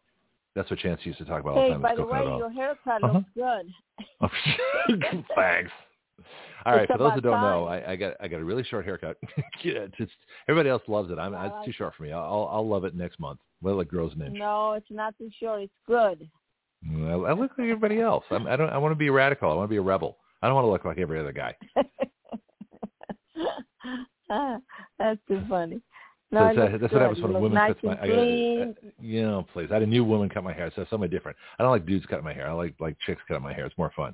That's 0.56 0.70
what 0.70 0.80
Chance 0.80 1.02
used 1.04 1.18
to 1.20 1.26
talk 1.26 1.42
about 1.42 1.56
all 1.56 1.62
Hey, 1.62 1.68
the 1.70 1.74
time. 1.74 1.82
by 1.82 1.96
the 1.96 2.06
way, 2.06 2.24
your 2.38 2.50
haircut 2.50 3.04
Uh-huh. 3.04 3.14
looks 3.14 3.30
good. 3.36 3.70
Oh, 4.22 4.30
Thanks. 5.36 5.72
All 6.66 6.74
right, 6.74 6.84
It's 6.84 6.92
for 6.92 6.98
those 6.98 7.14
who 7.14 7.22
don't 7.22 7.42
know. 7.42 7.66
I, 7.66 7.92
I 7.92 7.96
got 7.98 8.14
I 8.22 8.28
got 8.30 8.40
a 8.40 8.44
really 8.44 8.64
short 8.64 8.86
haircut. 8.86 9.18
yeah, 9.64 9.80
it's, 9.82 9.94
it's 10.00 10.12
everybody 10.48 10.70
else 10.70 10.82
loves 10.88 11.12
it. 11.12 11.20
I'm 11.20 11.36
I 11.36 11.48
it's 11.48 11.66
too 11.66 11.72
short 11.74 11.94
for 11.96 12.04
me. 12.04 12.12
I'll 12.14 12.50
I'll 12.52 12.68
love 12.68 12.86
it 12.86 12.96
next 12.96 13.20
month. 13.20 13.40
Well, 13.62 13.80
it 13.82 13.88
grows 13.90 14.14
an 14.14 14.22
inch. 14.22 14.38
No, 14.40 14.72
it's 14.74 14.90
not 14.90 15.16
too 15.18 15.30
short. 15.40 15.62
It's 15.62 15.74
good. 15.86 16.28
I, 16.90 17.12
I 17.12 17.34
look 17.34 17.52
like 17.58 17.68
everybody 17.68 18.00
else. 18.00 18.24
I'm, 18.32 18.48
I 18.48 18.56
don't. 18.56 18.70
I 18.70 18.78
want 18.78 18.92
to 18.92 18.96
be 18.96 19.08
a 19.08 19.12
radical. 19.12 19.52
I 19.52 19.56
want 19.56 19.66
to 19.68 19.74
be 19.74 19.78
a 19.78 19.82
rebel. 19.82 20.18
I 20.42 20.48
don't 20.48 20.56
want 20.56 20.66
to 20.66 20.72
look 20.72 20.86
like 20.86 20.98
every 20.98 21.20
other 21.20 21.34
guy. 21.34 21.56
That's 24.98 25.20
too 25.28 25.44
funny. 25.50 25.82
So 26.36 26.40
No, 26.42 26.48
it's, 26.50 26.74
uh, 26.74 26.78
that's 26.80 26.92
what 26.94 27.02
happens 27.02 27.22
when 27.22 27.36
a 27.36 27.40
woman 27.40 27.54
nice 27.54 27.74
cuts 27.74 27.84
my. 27.84 27.98
I 28.02 28.06
you 29.00 29.22
know, 29.24 29.46
please. 29.54 29.68
I 29.72 29.76
had 29.76 29.84
a 29.84 29.88
new 29.88 30.04
woman 30.04 30.28
cut 30.28 30.44
my 30.44 30.52
hair, 30.52 30.70
so 30.76 30.86
somebody 30.90 31.16
different. 31.16 31.38
I 31.58 31.64
don't 31.64 31.72
like 31.72 31.86
dudes 31.86 32.06
cutting 32.08 32.26
my 32.26 32.34
hair. 32.34 32.50
I 32.50 32.52
like 32.52 32.76
like 32.80 32.98
chicks 33.06 33.22
cutting 33.28 33.42
my 33.44 33.54
hair. 33.54 33.66
It's 33.66 33.78
more 33.78 33.92
fun. 33.96 34.14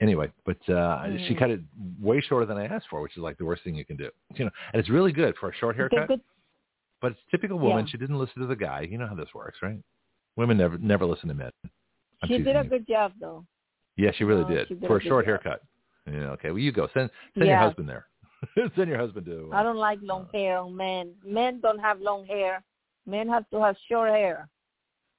Anyway, 0.00 0.30
but 0.44 0.58
uh 0.68 1.06
she 1.26 1.34
Mm. 1.34 1.38
cut 1.38 1.50
it 1.50 1.60
way 1.98 2.20
shorter 2.20 2.44
than 2.44 2.58
I 2.58 2.66
asked 2.66 2.88
for, 2.90 3.00
which 3.00 3.16
is 3.16 3.22
like 3.22 3.38
the 3.38 3.44
worst 3.46 3.62
thing 3.64 3.74
you 3.74 3.84
can 3.86 3.96
do. 3.96 4.10
You 4.36 4.44
know, 4.46 4.50
and 4.74 4.80
it's 4.80 4.90
really 4.90 5.12
good 5.12 5.34
for 5.40 5.48
a 5.48 5.54
short 5.54 5.76
haircut. 5.76 6.08
good- 6.08 6.20
But 7.00 7.12
it's 7.12 7.20
typical 7.30 7.58
woman. 7.58 7.86
Yeah. 7.86 7.90
She 7.92 7.96
didn't 7.98 8.18
listen 8.18 8.42
to 8.42 8.46
the 8.46 8.56
guy. 8.56 8.82
You 8.82 8.98
know 8.98 9.06
how 9.06 9.14
this 9.14 9.32
works, 9.34 9.58
right? 9.62 9.78
Women 10.36 10.58
never 10.58 10.76
never 10.78 11.06
listen 11.06 11.28
to 11.28 11.34
men. 11.34 11.50
I'm 12.22 12.28
She 12.28 12.38
did 12.38 12.54
a 12.56 12.62
you. 12.64 12.68
good 12.68 12.86
job 12.86 13.12
though. 13.18 13.46
Yeah, 13.96 14.10
she 14.12 14.24
really 14.24 14.42
No, 14.42 14.48
did 14.48 14.68
did 14.68 14.86
for 14.86 14.96
a 14.96 15.00
a 15.00 15.02
short 15.02 15.24
job. 15.24 15.28
haircut. 15.42 15.62
Yeah. 16.06 16.30
Okay. 16.32 16.50
Well, 16.50 16.58
you 16.58 16.72
go. 16.72 16.88
Send 16.94 17.08
send 17.34 17.46
your 17.46 17.56
husband 17.58 17.88
there. 17.88 18.06
send 18.76 18.88
your 18.88 18.98
husband 18.98 19.26
to. 19.26 19.50
Uh, 19.52 19.56
I 19.56 19.62
don't 19.62 19.76
like 19.76 19.98
long 20.02 20.26
hair 20.32 20.58
on 20.58 20.76
men. 20.76 21.12
Men 21.24 21.60
don't 21.60 21.78
have 21.78 22.00
long 22.00 22.26
hair. 22.26 22.62
Men 23.06 23.28
have 23.28 23.48
to 23.50 23.60
have 23.60 23.76
short 23.88 24.10
hair. 24.10 24.48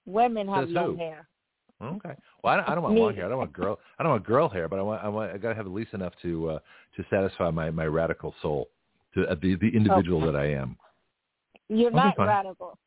Women 0.06 0.48
have 0.48 0.70
long 0.70 0.94
who? 0.94 0.98
hair. 0.98 1.28
Okay. 1.82 2.14
Well, 2.44 2.54
I 2.54 2.58
don't, 2.58 2.70
I 2.70 2.76
don't 2.76 2.84
want 2.84 2.96
Me. 2.96 3.02
long 3.02 3.16
hair. 3.16 3.26
I 3.26 3.30
don't 3.30 3.40
want 3.40 3.54
girl. 3.54 3.80
I 4.00 4.04
don't 4.04 4.12
want 4.14 4.26
girl 4.26 4.48
hair, 4.48 4.68
but 4.68 4.80
I 4.80 4.82
want. 4.82 5.04
I 5.04 5.10
want. 5.10 5.32
I 5.32 5.38
gotta 5.38 5.56
have 5.56 5.66
at 5.66 5.72
least 5.72 5.94
enough 5.94 6.14
to 6.22 6.52
uh, 6.52 6.60
to 6.96 7.06
satisfy 7.10 7.50
my 7.52 7.70
my 7.72 7.86
radical 7.86 8.34
soul, 8.42 8.70
to 9.16 9.26
uh, 9.28 9.36
the 9.42 9.56
the 9.56 9.70
individual 9.76 10.24
Okay. 10.24 10.32
that 10.32 10.38
I 10.38 10.46
am. 10.52 10.78
You're 11.68 11.90
I'll 11.90 12.14
not 12.16 12.18
radical. 12.18 12.78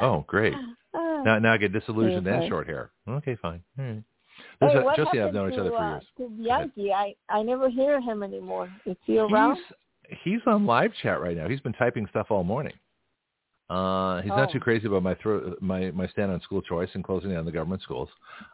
Oh, 0.00 0.24
great. 0.26 0.54
Now 0.92 1.38
now 1.38 1.52
I 1.52 1.56
get 1.58 1.72
disillusioned 1.72 2.26
and 2.26 2.48
short 2.48 2.66
hair. 2.66 2.90
Okay, 3.06 3.36
fine. 3.36 3.62
All 3.78 3.84
right. 3.84 4.02
Hey, 4.60 4.78
what 4.84 4.96
Josie 4.96 5.08
and 5.12 5.20
I 5.20 5.26
have 5.26 5.34
happened 5.34 5.34
known 5.34 5.48
each 5.50 5.54
to, 5.56 5.60
other 5.62 5.70
for 5.70 5.76
uh, 5.78 5.90
years. 5.92 6.04
to 6.18 6.24
ahead. 6.24 6.74
Bianchi? 6.74 6.92
I 6.92 7.14
I 7.28 7.42
never 7.42 7.68
hear 7.70 8.00
him 8.00 8.22
anymore. 8.22 8.70
Is 8.86 8.96
he 9.04 9.18
around? 9.18 9.56
He's 10.08 10.18
he's 10.24 10.40
on 10.46 10.66
live 10.66 10.92
chat 11.02 11.20
right 11.20 11.36
now. 11.36 11.48
He's 11.48 11.60
been 11.60 11.72
typing 11.72 12.06
stuff 12.10 12.26
all 12.30 12.44
morning. 12.44 12.74
Uh, 13.70 14.20
he's 14.22 14.30
not 14.30 14.48
Oh. 14.48 14.52
too 14.52 14.58
crazy 14.58 14.88
about 14.88 15.02
my 15.04 15.14
thro- 15.14 15.54
my 15.60 15.90
my 15.92 16.06
stand 16.08 16.30
on 16.32 16.40
school 16.40 16.60
choice 16.60 16.88
and 16.94 17.04
closing 17.04 17.30
down 17.30 17.44
the 17.44 17.52
government 17.52 17.80
schools. 17.82 18.08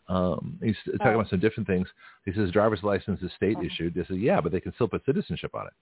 Um, 0.09 0.59
he's 0.63 0.77
talking 0.85 1.01
Oh. 1.07 1.15
about 1.21 1.29
some 1.31 1.41
different 1.41 1.67
things. 1.67 1.89
He 2.27 2.33
says 2.35 2.51
driver's 2.53 2.83
license 2.83 3.21
is 3.23 3.33
state 3.33 3.57
Oh. 3.59 3.65
issued. 3.65 3.95
They 3.95 4.05
said 4.05 4.19
yeah, 4.19 4.41
but 4.43 4.53
they 4.53 4.61
can 4.61 4.75
still 4.75 4.89
put 4.89 5.05
citizenship 5.07 5.55
on 5.55 5.67
it 5.67 5.73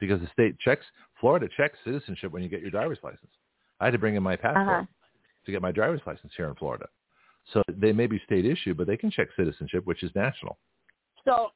because 0.00 0.20
the 0.22 0.26
state 0.28 0.58
checks. 0.58 0.86
Florida 1.20 1.48
checks 1.56 1.78
citizenship 1.84 2.32
when 2.32 2.42
you 2.42 2.48
get 2.48 2.62
your 2.62 2.70
driver's 2.70 2.98
license. 3.02 3.30
I 3.78 3.84
had 3.84 3.92
to 3.92 3.98
bring 3.98 4.14
in 4.16 4.22
my 4.22 4.36
passport 4.36 4.66
Uh-huh. 4.68 4.86
to 5.44 5.52
get 5.52 5.60
my 5.60 5.70
driver's 5.72 6.00
license 6.06 6.32
here 6.34 6.48
in 6.48 6.54
Florida. 6.54 6.88
So 7.52 7.62
they 7.68 7.92
may 7.92 8.06
be 8.06 8.18
state 8.24 8.44
issued, 8.46 8.76
but 8.76 8.86
they 8.86 8.96
can 8.96 9.10
check 9.10 9.28
citizenship, 9.36 9.84
which 9.86 10.02
is 10.02 10.10
national. 10.14 10.58
So, 11.24 11.50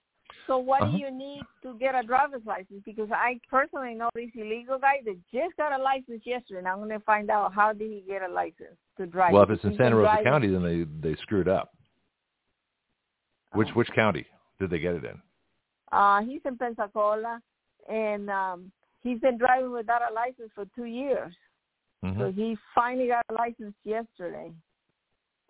so 0.46 0.58
what 0.58 0.82
Uh-huh. 0.82 0.92
do 0.92 0.98
you 0.98 1.10
need 1.10 1.42
to 1.62 1.78
get 1.78 1.94
a 1.94 2.02
driver's 2.02 2.44
license? 2.44 2.82
Because 2.84 3.10
I 3.12 3.40
personally 3.48 3.94
know 3.94 4.10
this 4.14 4.30
illegal 4.34 4.78
guy 4.78 5.00
that 5.04 5.16
just 5.32 5.56
got 5.56 5.72
a 5.78 5.82
license 5.82 6.22
yesterday, 6.26 6.58
and 6.58 6.68
I'm 6.68 6.78
going 6.78 6.90
to 6.90 7.00
find 7.00 7.30
out 7.30 7.54
how 7.54 7.72
did 7.72 7.90
he 7.90 8.02
get 8.06 8.22
a 8.22 8.28
license 8.28 8.76
to 8.98 9.06
drive. 9.06 9.32
Well, 9.32 9.44
if 9.44 9.50
it's 9.50 9.64
in 9.64 9.70
he's 9.70 9.78
Santa 9.78 9.96
Rosa 9.96 10.06
driving- 10.06 10.24
County, 10.24 10.48
then 10.48 10.62
they 10.62 11.08
they 11.10 11.16
screwed 11.22 11.48
up. 11.48 11.72
Which 13.52 13.68
Oh. 13.70 13.74
which 13.74 13.88
county 13.94 14.26
did 14.58 14.70
they 14.70 14.78
get 14.78 14.94
it 14.96 15.04
in? 15.04 15.20
Uh, 15.92 16.20
he's 16.22 16.40
in 16.44 16.58
Pensacola, 16.58 17.40
and 17.88 18.28
um, 18.28 18.72
he's 19.02 19.20
been 19.20 19.38
driving 19.38 19.70
without 19.70 20.02
a 20.10 20.12
license 20.12 20.50
for 20.54 20.64
two 20.74 20.84
years. 20.84 21.34
Mhm. 22.04 22.18
So 22.18 22.32
he 22.32 22.56
finally 22.74 23.06
got 23.08 23.24
a 23.30 23.34
license 23.34 23.74
yesterday. 23.84 24.52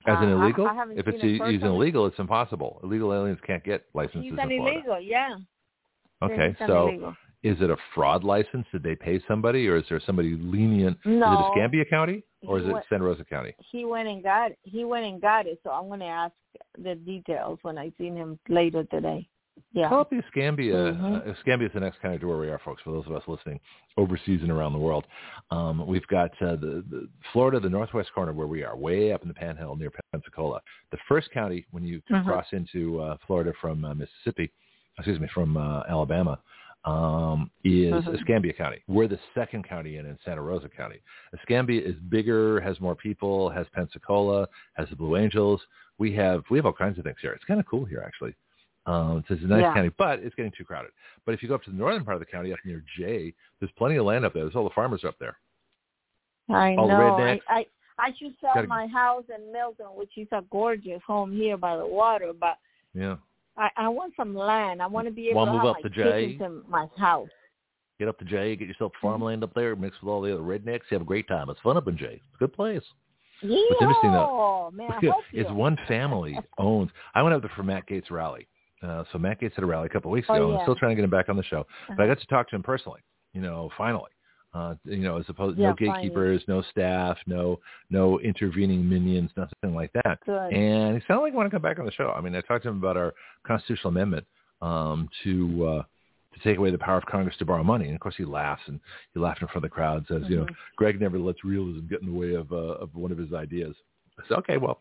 As 0.05 0.19
an 0.23 0.33
Uh, 0.33 0.37
I- 0.39 0.43
illegal? 0.45 0.67
I 0.69 0.87
if 0.95 1.09
it's 1.09 1.21
he's 1.23 1.63
illegal, 1.63 2.07
it's 2.07 2.19
impossible. 2.19 2.81
Illegal 2.85 3.13
aliens 3.13 3.41
can't 3.41 3.65
get 3.65 3.85
licenses 3.95 4.23
He's 4.23 4.33
in 4.33 4.39
an 4.39 4.49
Florida. 4.49 4.71
illegal, 4.79 5.01
yeah. 5.01 5.37
Okay, 6.23 6.55
he's 6.59 6.67
so 6.67 6.89
illegal. 6.89 7.17
is 7.43 7.61
it 7.61 7.71
a 7.71 7.77
fraud 7.95 8.23
license? 8.25 8.67
Did 8.73 8.83
they 8.83 8.95
pay 8.95 9.19
somebody, 9.27 9.69
or 9.69 9.77
is 9.77 9.85
there 9.89 9.99
somebody 10.01 10.37
lenient? 10.37 10.99
No. 11.05 11.33
Is 11.33 11.39
it 11.41 11.49
Escambia 11.49 11.85
County, 11.87 12.23
or 12.47 12.59
He 12.59 12.65
is 12.65 12.69
it 12.71 12.73
went- 12.73 12.87
Santa 12.89 13.05
Rosa 13.05 13.25
County? 13.25 13.55
he 13.59 13.85
went 13.85 14.09
and 14.09 14.23
got 14.23 14.53
he 14.63 14.85
went 14.85 15.07
and 15.07 15.21
got 15.21 15.47
it. 15.47 15.59
So 15.65 15.71
I'm 15.71 15.89
going 15.89 16.01
to 16.01 16.07
ask 16.07 16.35
the 16.79 16.95
details 16.95 17.59
when 17.63 17.77
I 17.77 17.91
see 17.99 18.09
him 18.09 18.39
later 18.49 18.85
today. 18.85 19.29
Yeah. 19.73 19.89
Call 19.89 20.01
up 20.01 20.11
the 20.11 20.19
Escambia. 20.19 20.75
Mhm. 20.75 21.27
Uh, 21.27 21.31
Escambia 21.33 21.69
is 21.69 21.75
the 21.75 21.81
next 21.81 22.01
county 22.01 22.19
to 22.19 22.27
where 22.27 22.39
we 22.39 22.49
are, 22.51 22.59
folks. 22.59 22.83
For 22.83 22.91
those 22.93 23.07
of 23.07 23.13
us 23.13 23.23
listening 23.27 23.61
overseas 23.97 24.41
and 24.43 24.51
around 24.51 24.73
the 24.73 24.79
world, 24.79 25.07
um, 25.51 25.87
we've 25.87 26.07
got 26.09 26.31
uh, 26.43 26.57
the, 26.57 26.85
the 26.91 27.09
Florida, 27.33 27.61
the 27.61 27.69
northwest 27.69 28.13
corner 28.15 28.33
where 28.33 28.47
we 28.47 28.63
are, 28.65 28.77
way 28.77 29.13
up 29.13 29.23
in 29.23 29.29
the 29.29 29.35
Panhandle 29.35 29.77
near 29.77 29.91
Pensacola. 30.13 30.61
The 30.93 30.99
first 31.09 31.31
county 31.33 31.67
when 31.71 31.85
you 31.85 32.01
Mhm. 32.11 32.25
cross 32.25 32.47
into 32.53 33.01
uh, 33.01 33.17
Florida 33.27 33.53
from 33.61 33.85
uh, 33.85 33.95
Mississippi, 33.95 34.51
excuse 34.99 35.21
me, 35.21 35.29
from 35.35 35.57
uh, 35.57 35.83
Alabama, 35.89 36.39
um, 36.85 37.51
is 37.65 37.93
Mhm. 37.93 38.15
Escambia 38.15 38.53
County. 38.53 38.83
We're 38.89 39.09
the 39.09 39.19
second 39.35 39.65
county 39.69 39.97
in 39.97 40.07
in 40.07 40.19
Santa 40.25 40.41
Rosa 40.43 40.69
County. 40.69 41.01
Escambia 41.35 41.81
is 41.83 41.97
bigger, 42.09 42.61
has 42.61 42.81
more 42.81 42.95
people, 42.95 43.51
has 43.51 43.67
Pensacola, 43.71 44.49
has 44.75 44.89
the 44.91 44.97
Blue 44.97 45.17
Angels. 45.17 45.67
We 45.99 46.13
have 46.15 46.45
we 46.51 46.59
have 46.59 46.67
all 46.67 46.73
kinds 46.73 46.99
of 46.99 47.05
things 47.05 47.19
here. 47.21 47.33
It's 47.33 47.45
kind 47.45 47.59
of 47.61 47.67
cool 47.67 47.85
here, 47.85 48.03
actually. 48.07 48.35
Um, 48.87 49.25
so 49.27 49.35
it's 49.35 49.43
a 49.43 49.47
nice 49.47 49.63
Yeah. 49.63 49.75
county, 49.75 49.91
but 49.99 50.21
it's 50.21 50.35
getting 50.37 50.53
too 50.57 50.65
crowded. 50.65 50.93
But 51.25 51.35
if 51.35 51.43
you 51.43 51.49
go 51.49 51.57
up 51.57 51.63
to 51.65 51.71
the 51.71 51.77
northern 51.77 52.05
part 52.05 52.15
of 52.15 52.21
the 52.21 52.27
county, 52.27 52.53
up 52.53 52.59
near 52.65 52.83
Jay, 52.97 53.35
there's 53.59 53.73
plenty 53.73 53.97
of 53.97 54.05
land 54.07 54.25
up 54.25 54.33
there. 54.33 54.45
There's 54.45 54.55
all 54.55 54.65
the 54.65 54.71
farmers 54.75 55.05
up 55.05 55.17
there. 55.19 55.37
I 56.49 56.77
all 56.77 56.87
know. 56.89 57.17
I. 57.17 57.41
I 57.49 57.67
I 57.99 58.11
should 58.19 58.35
sell 58.43 58.53
Gotta- 58.55 58.69
my 58.69 58.87
house 58.87 59.25
in 59.35 59.51
Milton, 59.53 59.87
which 59.95 60.11
is 60.19 60.29
a 60.31 60.43
gorgeous 60.51 61.01
home 61.07 61.33
here 61.35 61.57
by 61.57 61.77
the 61.79 61.87
water, 61.87 62.33
but 62.39 62.59
Yeah, 62.95 63.17
I, 63.57 63.71
I 63.77 63.89
want 63.89 64.13
some 64.17 64.35
land. 64.37 64.83
I 64.83 64.87
want 64.87 65.07
to 65.07 65.11
be 65.13 65.29
able 65.31 65.37
Wanna 65.39 65.53
to 65.53 65.57
move 65.59 65.67
up 65.67 65.77
my 65.83 65.89
to 65.89 65.89
Jay? 65.89 66.37
in 66.39 66.63
my 66.69 66.87
house. 66.99 67.31
get 67.99 68.07
up 68.09 68.19
to 68.19 68.25
Jay, 68.27 68.55
get 68.55 68.69
yourself 68.69 68.93
Mm-hmm. 68.93 69.07
farmland 69.07 69.43
up 69.43 69.55
there, 69.55 69.75
mix 69.75 69.97
with 70.03 70.11
all 70.11 70.21
the 70.21 70.31
other 70.33 70.43
rednecks. 70.43 70.83
You 70.91 70.97
have 70.97 71.03
a 71.03 71.07
great 71.07 71.27
time. 71.27 71.49
It's 71.49 71.61
fun 71.63 71.79
up 71.79 71.89
in 71.89 71.97
Jay. 71.97 72.21
It's 72.23 72.35
a 72.35 72.39
good 72.39 72.53
place. 72.53 72.83
Yeah, 73.41 73.57
interesting, 73.81 74.13
though, 74.13 74.71
man, 74.75 74.91
I 74.93 74.95
Look 74.97 75.05
at- 75.05 75.11
hope 75.13 75.25
is 75.33 75.51
one 75.53 75.79
family 75.89 76.39
owns. 76.59 76.91
I 77.15 77.23
went 77.23 77.35
up 77.35 77.41
there 77.41 77.51
for 77.57 77.63
Matt 77.63 77.87
Gaetz' 77.89 78.11
rally. 78.11 78.47
Uh, 78.83 79.05
so 79.13 79.19
Matt 79.19 79.41
Gaetz 79.41 79.55
had 79.55 79.65
a 79.65 79.67
rally 79.67 79.87
a 79.87 79.89
couple 79.89 80.11
of 80.11 80.15
weeks 80.15 80.27
Oh, 80.31 80.35
ago. 80.35 80.51
yeah. 80.51 80.57
I'm 80.59 80.65
still 80.65 80.75
trying 80.77 80.91
to 80.91 80.97
get 80.97 81.05
him 81.05 81.11
back 81.11 81.29
on 81.29 81.37
the 81.37 81.43
show, 81.43 81.67
but 81.89 81.99
I 82.01 82.05
Uh-huh. 82.05 82.15
got 82.15 82.21
to 82.21 82.27
talk 82.27 82.49
to 82.51 82.57
him 82.57 82.63
personally. 82.63 83.01
You 83.33 83.41
know, 83.43 83.71
finally. 83.77 84.11
Uh, 84.55 84.75
you 84.85 84.99
know, 84.99 85.19
as 85.19 85.29
opposed 85.29 85.59
Yeah, 85.59 85.69
no 85.71 85.75
gatekeepers, 85.75 86.43
no 86.49 86.63
staff, 86.63 87.19
no 87.27 87.61
no 87.91 88.19
intervening 88.21 88.89
minions, 88.89 89.31
nothing 89.37 89.75
like 89.75 89.93
that. 89.93 90.19
Good. 90.25 90.53
And 90.55 90.97
he 90.97 91.07
sounded 91.07 91.23
like 91.25 91.33
he 91.33 91.37
wanted 91.37 91.51
to 91.51 91.55
come 91.57 91.63
back 91.63 91.79
on 91.79 91.85
the 91.85 91.93
show. 91.93 92.11
I 92.17 92.23
mean, 92.23 92.35
I 92.35 92.41
talked 92.41 92.63
to 92.63 92.71
him 92.71 92.79
about 92.79 92.97
our 92.97 93.13
constitutional 93.47 93.91
amendment 93.91 94.27
um, 94.63 95.11
to 95.25 95.67
uh, 95.67 95.83
to 96.33 96.41
take 96.43 96.57
away 96.57 96.71
the 96.71 96.79
power 96.79 96.97
of 96.97 97.05
Congress 97.05 97.37
to 97.39 97.45
borrow 97.45 97.63
money. 97.65 97.87
And 97.87 97.95
of 97.95 98.01
course, 98.01 98.15
he 98.17 98.25
laughs 98.25 98.63
and 98.67 98.81
he 99.13 99.21
laughed 99.21 99.43
in 99.43 99.49
front 99.49 99.57
of 99.57 99.63
the 99.71 99.75
crowd. 99.75 100.07
Says, 100.09 100.23
you 100.29 100.37
know, 100.37 100.45
Mhm. 100.45 100.55
Greg 100.77 101.01
never 101.01 101.19
lets 101.19 101.45
realism 101.45 101.87
get 101.87 102.01
in 102.01 102.07
the 102.07 102.19
way 102.19 102.35
of 102.35 102.51
uh, 102.53 102.57
of 102.81 102.95
one 102.95 103.13
of 103.13 103.19
his 103.19 103.35
ideas. 103.35 103.77
I 104.19 104.23
said, 104.29 104.39
okay, 104.39 104.57
well, 104.57 104.81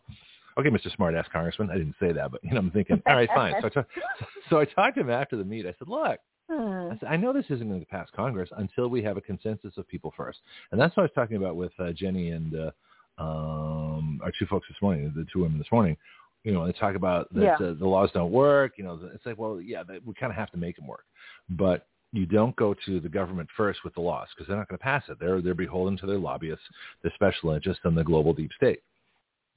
okay, 0.58 0.70
Mr. 0.70 0.94
Smartass 0.96 1.30
Congressman. 1.30 1.70
I 1.70 1.74
didn't 1.78 1.96
say 2.00 2.12
that, 2.12 2.30
but 2.30 2.42
you 2.44 2.50
know, 2.52 2.58
I'm 2.58 2.70
thinking, 2.70 3.02
all 3.06 3.16
right, 3.16 3.28
fine. 3.34 3.54
So 3.60 3.66
I, 3.66 3.70
talk, 3.70 3.86
so 4.50 4.58
I 4.60 4.64
talked 4.64 4.94
to 4.96 5.00
him 5.02 5.10
after 5.10 5.36
the 5.36 5.44
meet. 5.44 5.66
I 5.66 5.74
said, 5.78 5.88
look. 5.88 6.18
Hmm. 6.48 6.92
I 6.92 6.98
said, 7.00 7.08
I 7.08 7.16
know 7.16 7.32
this 7.32 7.46
isn't 7.50 7.68
going 7.68 7.80
to 7.80 7.86
pass 7.86 8.06
Congress 8.14 8.48
until 8.56 8.86
we 8.88 9.02
have 9.02 9.16
a 9.16 9.20
consensus 9.20 9.76
of 9.76 9.88
people 9.88 10.14
first. 10.16 10.38
And 10.70 10.80
that's 10.80 10.96
what 10.96 11.02
I 11.02 11.06
was 11.06 11.12
talking 11.12 11.36
about 11.36 11.56
with 11.56 11.72
uh, 11.80 11.86
Jenni 11.86 12.36
and 12.36 12.54
uh, 12.54 12.70
um, 13.20 14.20
our 14.22 14.30
two 14.38 14.46
folks 14.46 14.66
this 14.68 14.76
morning, 14.80 15.12
the 15.16 15.26
two 15.32 15.40
women 15.42 15.58
this 15.58 15.72
morning. 15.72 15.96
You 16.44 16.52
know, 16.52 16.64
they 16.64 16.72
talk 16.72 16.94
about 16.94 17.32
that 17.34 17.42
Yeah. 17.42 17.54
uh, 17.54 17.74
the 17.74 17.86
laws 17.88 18.10
don't 18.14 18.30
work. 18.30 18.74
You 18.78 18.84
know, 18.84 19.00
it's 19.12 19.26
like, 19.26 19.36
well, 19.38 19.60
yeah, 19.60 19.82
that, 19.88 20.06
we 20.06 20.14
kind 20.14 20.30
of 20.30 20.36
have 20.36 20.50
to 20.52 20.56
make 20.56 20.76
them 20.76 20.86
work. 20.86 21.04
But 21.50 21.88
you 22.12 22.26
don't 22.26 22.54
go 22.54 22.74
to 22.86 23.00
the 23.00 23.08
government 23.08 23.48
first 23.56 23.80
with 23.84 23.94
the 23.94 24.00
laws 24.00 24.28
because 24.34 24.46
they're 24.46 24.56
not 24.56 24.68
going 24.68 24.78
to 24.78 24.82
pass 24.84 25.02
it. 25.08 25.18
They're 25.18 25.42
they're 25.42 25.54
beholden 25.54 25.96
to 25.98 26.06
their 26.06 26.18
lobbyists, 26.18 26.64
their 27.02 27.12
special 27.16 27.50
interests, 27.50 27.80
and 27.84 27.96
the 27.96 28.04
global 28.04 28.32
deep 28.32 28.52
state. 28.56 28.80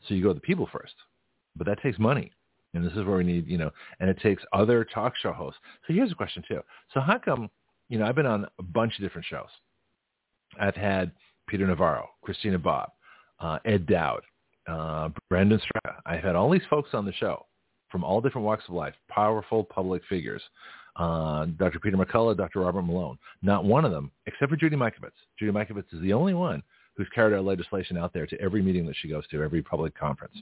So 0.07 0.13
you 0.13 0.23
go 0.23 0.29
to 0.29 0.33
the 0.35 0.39
people 0.39 0.67
first, 0.71 0.93
but 1.55 1.67
that 1.67 1.81
takes 1.81 1.99
money, 1.99 2.31
and 2.73 2.85
this 2.85 2.93
is 2.93 3.03
where 3.05 3.17
we 3.17 3.23
need, 3.23 3.47
you 3.47 3.57
know, 3.57 3.71
and 3.99 4.09
it 4.09 4.19
takes 4.21 4.43
other 4.53 4.85
talk 4.85 5.13
show 5.17 5.33
hosts. 5.33 5.59
So 5.87 5.93
here's 5.93 6.11
a 6.11 6.15
question 6.15 6.43
too. 6.47 6.61
So 6.93 6.99
how 6.99 7.17
come, 7.17 7.49
you 7.89 7.99
know, 7.99 8.05
I've 8.05 8.15
been 8.15 8.25
on 8.25 8.45
a 8.59 8.63
bunch 8.63 8.95
of 8.95 9.01
different 9.01 9.25
shows. 9.27 9.49
I've 10.59 10.75
had 10.75 11.11
Peter 11.47 11.67
Navarro, 11.67 12.09
Christina 12.21 12.57
Bobb, 12.57 12.91
uh, 13.39 13.59
Ed 13.65 13.85
Dowd, 13.87 14.21
uh, 14.67 15.09
Brandon 15.29 15.59
Straka. 15.59 15.95
I've 16.05 16.23
had 16.23 16.35
all 16.35 16.49
these 16.49 16.61
folks 16.69 16.89
on 16.93 17.05
the 17.05 17.13
show 17.13 17.45
from 17.91 18.03
all 18.03 18.21
different 18.21 18.45
walks 18.45 18.63
of 18.67 18.75
life, 18.75 18.93
powerful 19.09 19.63
public 19.63 20.01
figures. 20.07 20.41
Uh, 20.95 21.45
Dr. 21.57 21.79
Peter 21.79 21.97
McCullough, 21.97 22.35
Dr. 22.37 22.59
Robert 22.59 22.81
Malone. 22.81 23.17
Not 23.41 23.63
one 23.63 23.85
of 23.85 23.91
them, 23.91 24.11
except 24.25 24.51
for 24.51 24.57
Judy 24.57 24.75
Mikovits. 24.75 25.11
Judy 25.37 25.51
Mikovits 25.51 25.93
is 25.93 26.01
the 26.01 26.13
only 26.13 26.33
one 26.33 26.61
who's 26.99 27.07
carried 27.15 27.33
our 27.33 27.39
legislation 27.39 27.95
out 27.95 28.13
there 28.13 28.27
to 28.27 28.39
every 28.41 28.61
meeting 28.61 28.85
that 28.85 28.95
she 29.01 29.07
goes 29.07 29.25
to, 29.29 29.41
every 29.41 29.61
public 29.61 29.97
conference. 29.97 30.35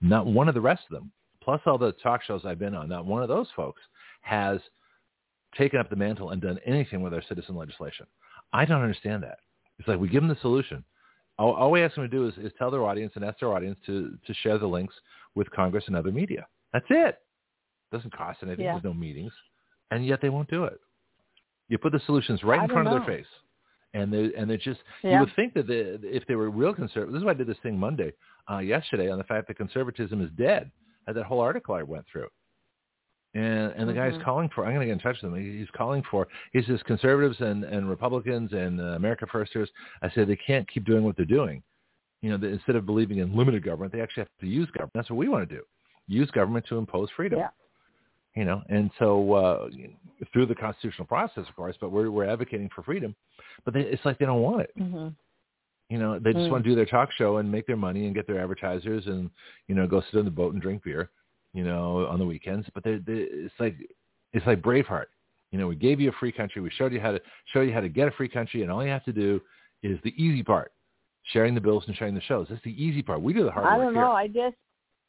Not 0.00 0.26
one 0.26 0.48
of 0.48 0.56
the 0.56 0.60
rest 0.60 0.82
of 0.90 0.94
them, 0.94 1.12
plus 1.40 1.60
all 1.66 1.78
the 1.78 1.92
talk 2.02 2.24
shows 2.24 2.42
I've 2.44 2.58
been 2.58 2.74
on, 2.74 2.88
not 2.88 3.06
one 3.06 3.22
of 3.22 3.28
those 3.28 3.46
folks 3.54 3.80
has 4.22 4.58
taken 5.56 5.78
up 5.78 5.88
the 5.88 5.94
mantle 5.94 6.30
and 6.30 6.42
done 6.42 6.58
anything 6.66 7.00
with 7.00 7.14
our 7.14 7.22
citizen 7.28 7.54
legislation. 7.54 8.06
I 8.52 8.64
don't 8.64 8.82
understand 8.82 9.22
that. 9.22 9.38
It's 9.78 9.86
like 9.86 10.00
we 10.00 10.08
give 10.08 10.22
them 10.22 10.28
the 10.28 10.40
solution. 10.42 10.82
All, 11.38 11.54
all 11.54 11.70
we 11.70 11.80
ask 11.80 11.94
them 11.94 12.02
to 12.02 12.08
do 12.08 12.26
is, 12.26 12.34
is 12.38 12.52
tell 12.58 12.72
their 12.72 12.82
audience 12.82 13.12
and 13.14 13.24
ask 13.24 13.38
their 13.38 13.52
audience 13.52 13.78
to, 13.86 14.18
to 14.26 14.34
share 14.42 14.58
the 14.58 14.66
links 14.66 14.94
with 15.36 15.48
Congress 15.52 15.84
and 15.86 15.94
other 15.94 16.10
media. 16.10 16.44
That's 16.72 16.86
it. 16.90 17.18
Doesn't 17.92 18.12
cost 18.16 18.40
anything. 18.42 18.64
Yeah. 18.64 18.72
There's 18.72 18.84
no 18.84 18.94
meetings. 18.94 19.32
And 19.92 20.04
yet 20.04 20.20
they 20.20 20.28
won't 20.28 20.50
do 20.50 20.64
it. 20.64 20.80
You 21.68 21.78
put 21.78 21.92
the 21.92 22.00
solutions 22.04 22.42
right 22.42 22.58
I 22.58 22.64
in 22.64 22.68
front 22.68 22.88
of 22.88 22.94
their 22.94 23.16
face. 23.16 23.26
And 23.92 24.12
they 24.12 24.30
and 24.36 24.48
they 24.48 24.56
just 24.56 24.80
you 25.14 25.18
would 25.20 25.34
think 25.34 25.54
that 25.54 25.66
the, 25.66 25.98
if 26.04 26.24
they 26.26 26.36
were 26.36 26.50
real 26.50 26.72
conservative, 26.72 27.12
this 27.12 27.20
is 27.20 27.24
why 27.24 27.32
I 27.32 27.34
did 27.34 27.48
this 27.48 27.58
thing 27.62 27.76
Monday, 27.78 28.12
uh, 28.50 28.58
yesterday 28.58 29.10
on 29.10 29.18
the 29.18 29.24
fact 29.24 29.48
that 29.48 29.56
conservatism 29.56 30.20
is 30.22 30.30
dead. 30.38 30.70
I 31.06 31.10
had 31.10 31.16
that 31.16 31.24
whole 31.24 31.40
article 31.40 31.74
I 31.74 31.82
went 31.82 32.06
through. 32.10 32.28
And 33.34 33.72
and 33.76 33.88
the 33.88 33.94
guy's 33.94 34.14
Mhm. 34.14 34.24
calling 34.24 34.48
for 34.48 34.64
I'm 34.64 34.74
going 34.74 34.80
to 34.80 34.86
get 34.86 34.92
in 34.92 34.98
touch 34.98 35.22
with 35.22 35.32
him. 35.32 35.58
He's 35.58 35.70
calling 35.70 36.02
for 36.10 36.26
he 36.52 36.62
says 36.62 36.82
conservatives 36.84 37.40
and 37.40 37.64
and 37.64 37.88
Republicans 37.88 38.52
and 38.52 38.80
uh, 38.80 38.84
America 38.94 39.26
Firsters. 39.30 39.70
I 40.02 40.10
said 40.10 40.26
they 40.28 40.36
can't 40.36 40.68
keep 40.68 40.84
doing 40.84 41.04
what 41.04 41.16
they're 41.16 41.26
doing. 41.26 41.62
You 42.22 42.30
know, 42.30 42.36
that 42.38 42.48
instead 42.48 42.76
of 42.76 42.86
believing 42.86 43.18
in 43.18 43.34
limited 43.34 43.62
government, 43.64 43.92
they 43.92 44.00
actually 44.00 44.22
have 44.22 44.28
to 44.40 44.46
use 44.46 44.68
government. 44.72 44.92
That's 44.94 45.10
what 45.10 45.16
we 45.16 45.28
want 45.28 45.48
to 45.48 45.54
do. 45.54 45.62
Use 46.06 46.30
government 46.32 46.66
to 46.66 46.76
impose 46.76 47.08
freedom. 47.16 47.38
Yeah. 47.38 47.48
You 48.36 48.44
know, 48.44 48.62
and 48.68 48.90
so 48.98 49.32
uh, 49.32 49.68
through 50.32 50.46
the 50.46 50.54
constitutional 50.54 51.06
process, 51.06 51.44
of 51.48 51.56
course, 51.56 51.76
but 51.80 51.90
we're 51.90 52.10
we're 52.12 52.26
advocating 52.26 52.70
for 52.74 52.82
freedom. 52.84 53.16
But 53.64 53.74
they, 53.74 53.80
it's 53.80 54.04
like 54.04 54.18
they 54.18 54.24
don't 54.26 54.40
want 54.42 54.60
it. 54.62 54.70
hmm 54.78 55.08
You 55.88 55.98
know, 55.98 56.18
they 56.20 56.32
just 56.32 56.46
Mm. 56.46 56.50
want 56.52 56.64
to 56.64 56.70
do 56.70 56.76
their 56.76 56.86
talk 56.86 57.10
show 57.12 57.38
and 57.38 57.50
make 57.50 57.66
their 57.66 57.76
money 57.76 58.06
and 58.06 58.14
get 58.14 58.28
their 58.28 58.40
advertisers 58.40 59.06
and 59.06 59.30
you 59.66 59.74
know 59.74 59.88
go 59.88 60.00
sit 60.00 60.18
on 60.18 60.24
the 60.24 60.30
boat 60.30 60.52
and 60.52 60.62
drink 60.62 60.84
beer, 60.84 61.10
you 61.54 61.64
know, 61.64 62.06
on 62.06 62.20
the 62.20 62.24
weekends. 62.24 62.68
But 62.72 62.84
they, 62.84 62.96
they, 62.98 63.26
it's 63.30 63.54
like 63.58 63.74
it's 64.32 64.46
like 64.46 64.62
Braveheart. 64.62 65.06
You 65.50 65.58
know, 65.58 65.66
we 65.66 65.74
gave 65.74 66.00
you 66.00 66.10
a 66.10 66.12
free 66.20 66.30
country. 66.30 66.62
We 66.62 66.70
showed 66.70 66.92
you 66.92 67.00
how 67.00 67.10
to 67.10 67.20
show 67.52 67.62
you 67.62 67.72
how 67.72 67.80
to 67.80 67.88
get 67.88 68.06
a 68.06 68.12
free 68.12 68.28
country, 68.28 68.62
and 68.62 68.70
all 68.70 68.84
you 68.84 68.90
have 68.90 69.04
to 69.06 69.12
do 69.12 69.40
is 69.82 69.98
the 70.04 70.14
easy 70.22 70.44
part: 70.44 70.70
sharing 71.32 71.56
the 71.56 71.60
bills 71.60 71.82
and 71.88 71.96
sharing 71.96 72.14
the 72.14 72.20
shows. 72.20 72.46
That's 72.48 72.62
the 72.62 72.80
easy 72.80 73.02
part. 73.02 73.20
We 73.20 73.32
do 73.32 73.42
the 73.42 73.50
hard 73.50 73.64
part. 73.64 73.74
I 73.74 73.78
work 73.78 73.86
don't 73.86 73.94
here. 73.94 74.02
know. 74.04 74.12
I 74.12 74.28
guess 74.28 74.52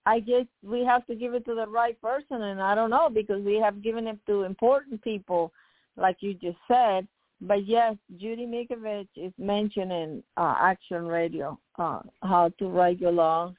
I 0.05 0.19
guess 0.19 0.45
we 0.63 0.83
have 0.83 1.05
to 1.07 1.15
give 1.15 1.33
it 1.35 1.45
to 1.45 1.55
the 1.55 1.67
right 1.67 1.99
person, 2.01 2.41
and 2.41 2.61
I 2.61 2.73
don't 2.73 2.89
know 2.89 3.09
because 3.09 3.43
we 3.43 3.55
have 3.55 3.83
given 3.83 4.07
it 4.07 4.17
to 4.27 4.43
important 4.43 5.01
people, 5.03 5.51
like 5.95 6.17
you 6.21 6.33
just 6.33 6.57
said. 6.67 7.07
But 7.41 7.65
yes, 7.67 7.95
Judy 8.17 8.45
Mikovits 8.45 9.07
is 9.15 9.33
mentioned 9.37 9.91
in 9.91 10.23
uh, 10.37 10.55
Action 10.59 11.07
Radio, 11.07 11.57
uh, 11.79 12.01
how 12.23 12.49
to 12.59 12.67
write 12.67 12.99
your 12.99 13.11
laws. 13.11 13.53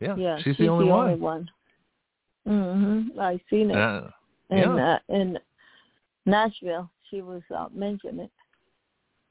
Yeah, 0.00 0.16
Yeah, 0.16 0.38
she's, 0.42 0.56
the 0.56 0.68
only 0.68 0.86
one. 0.86 1.20
one. 1.20 1.50
Mm-hmm. 2.48 3.20
I 3.20 3.38
seen 3.50 3.70
it 3.70 3.76
Uh, 3.76 4.08
in 4.50 4.58
yeah. 4.58 4.94
uh, 4.94 4.98
in 5.08 5.38
Nashville. 6.26 6.90
She 7.10 7.20
was 7.22 7.42
uh, 7.54 7.66
mentioning 7.74 8.20
it. 8.20 8.30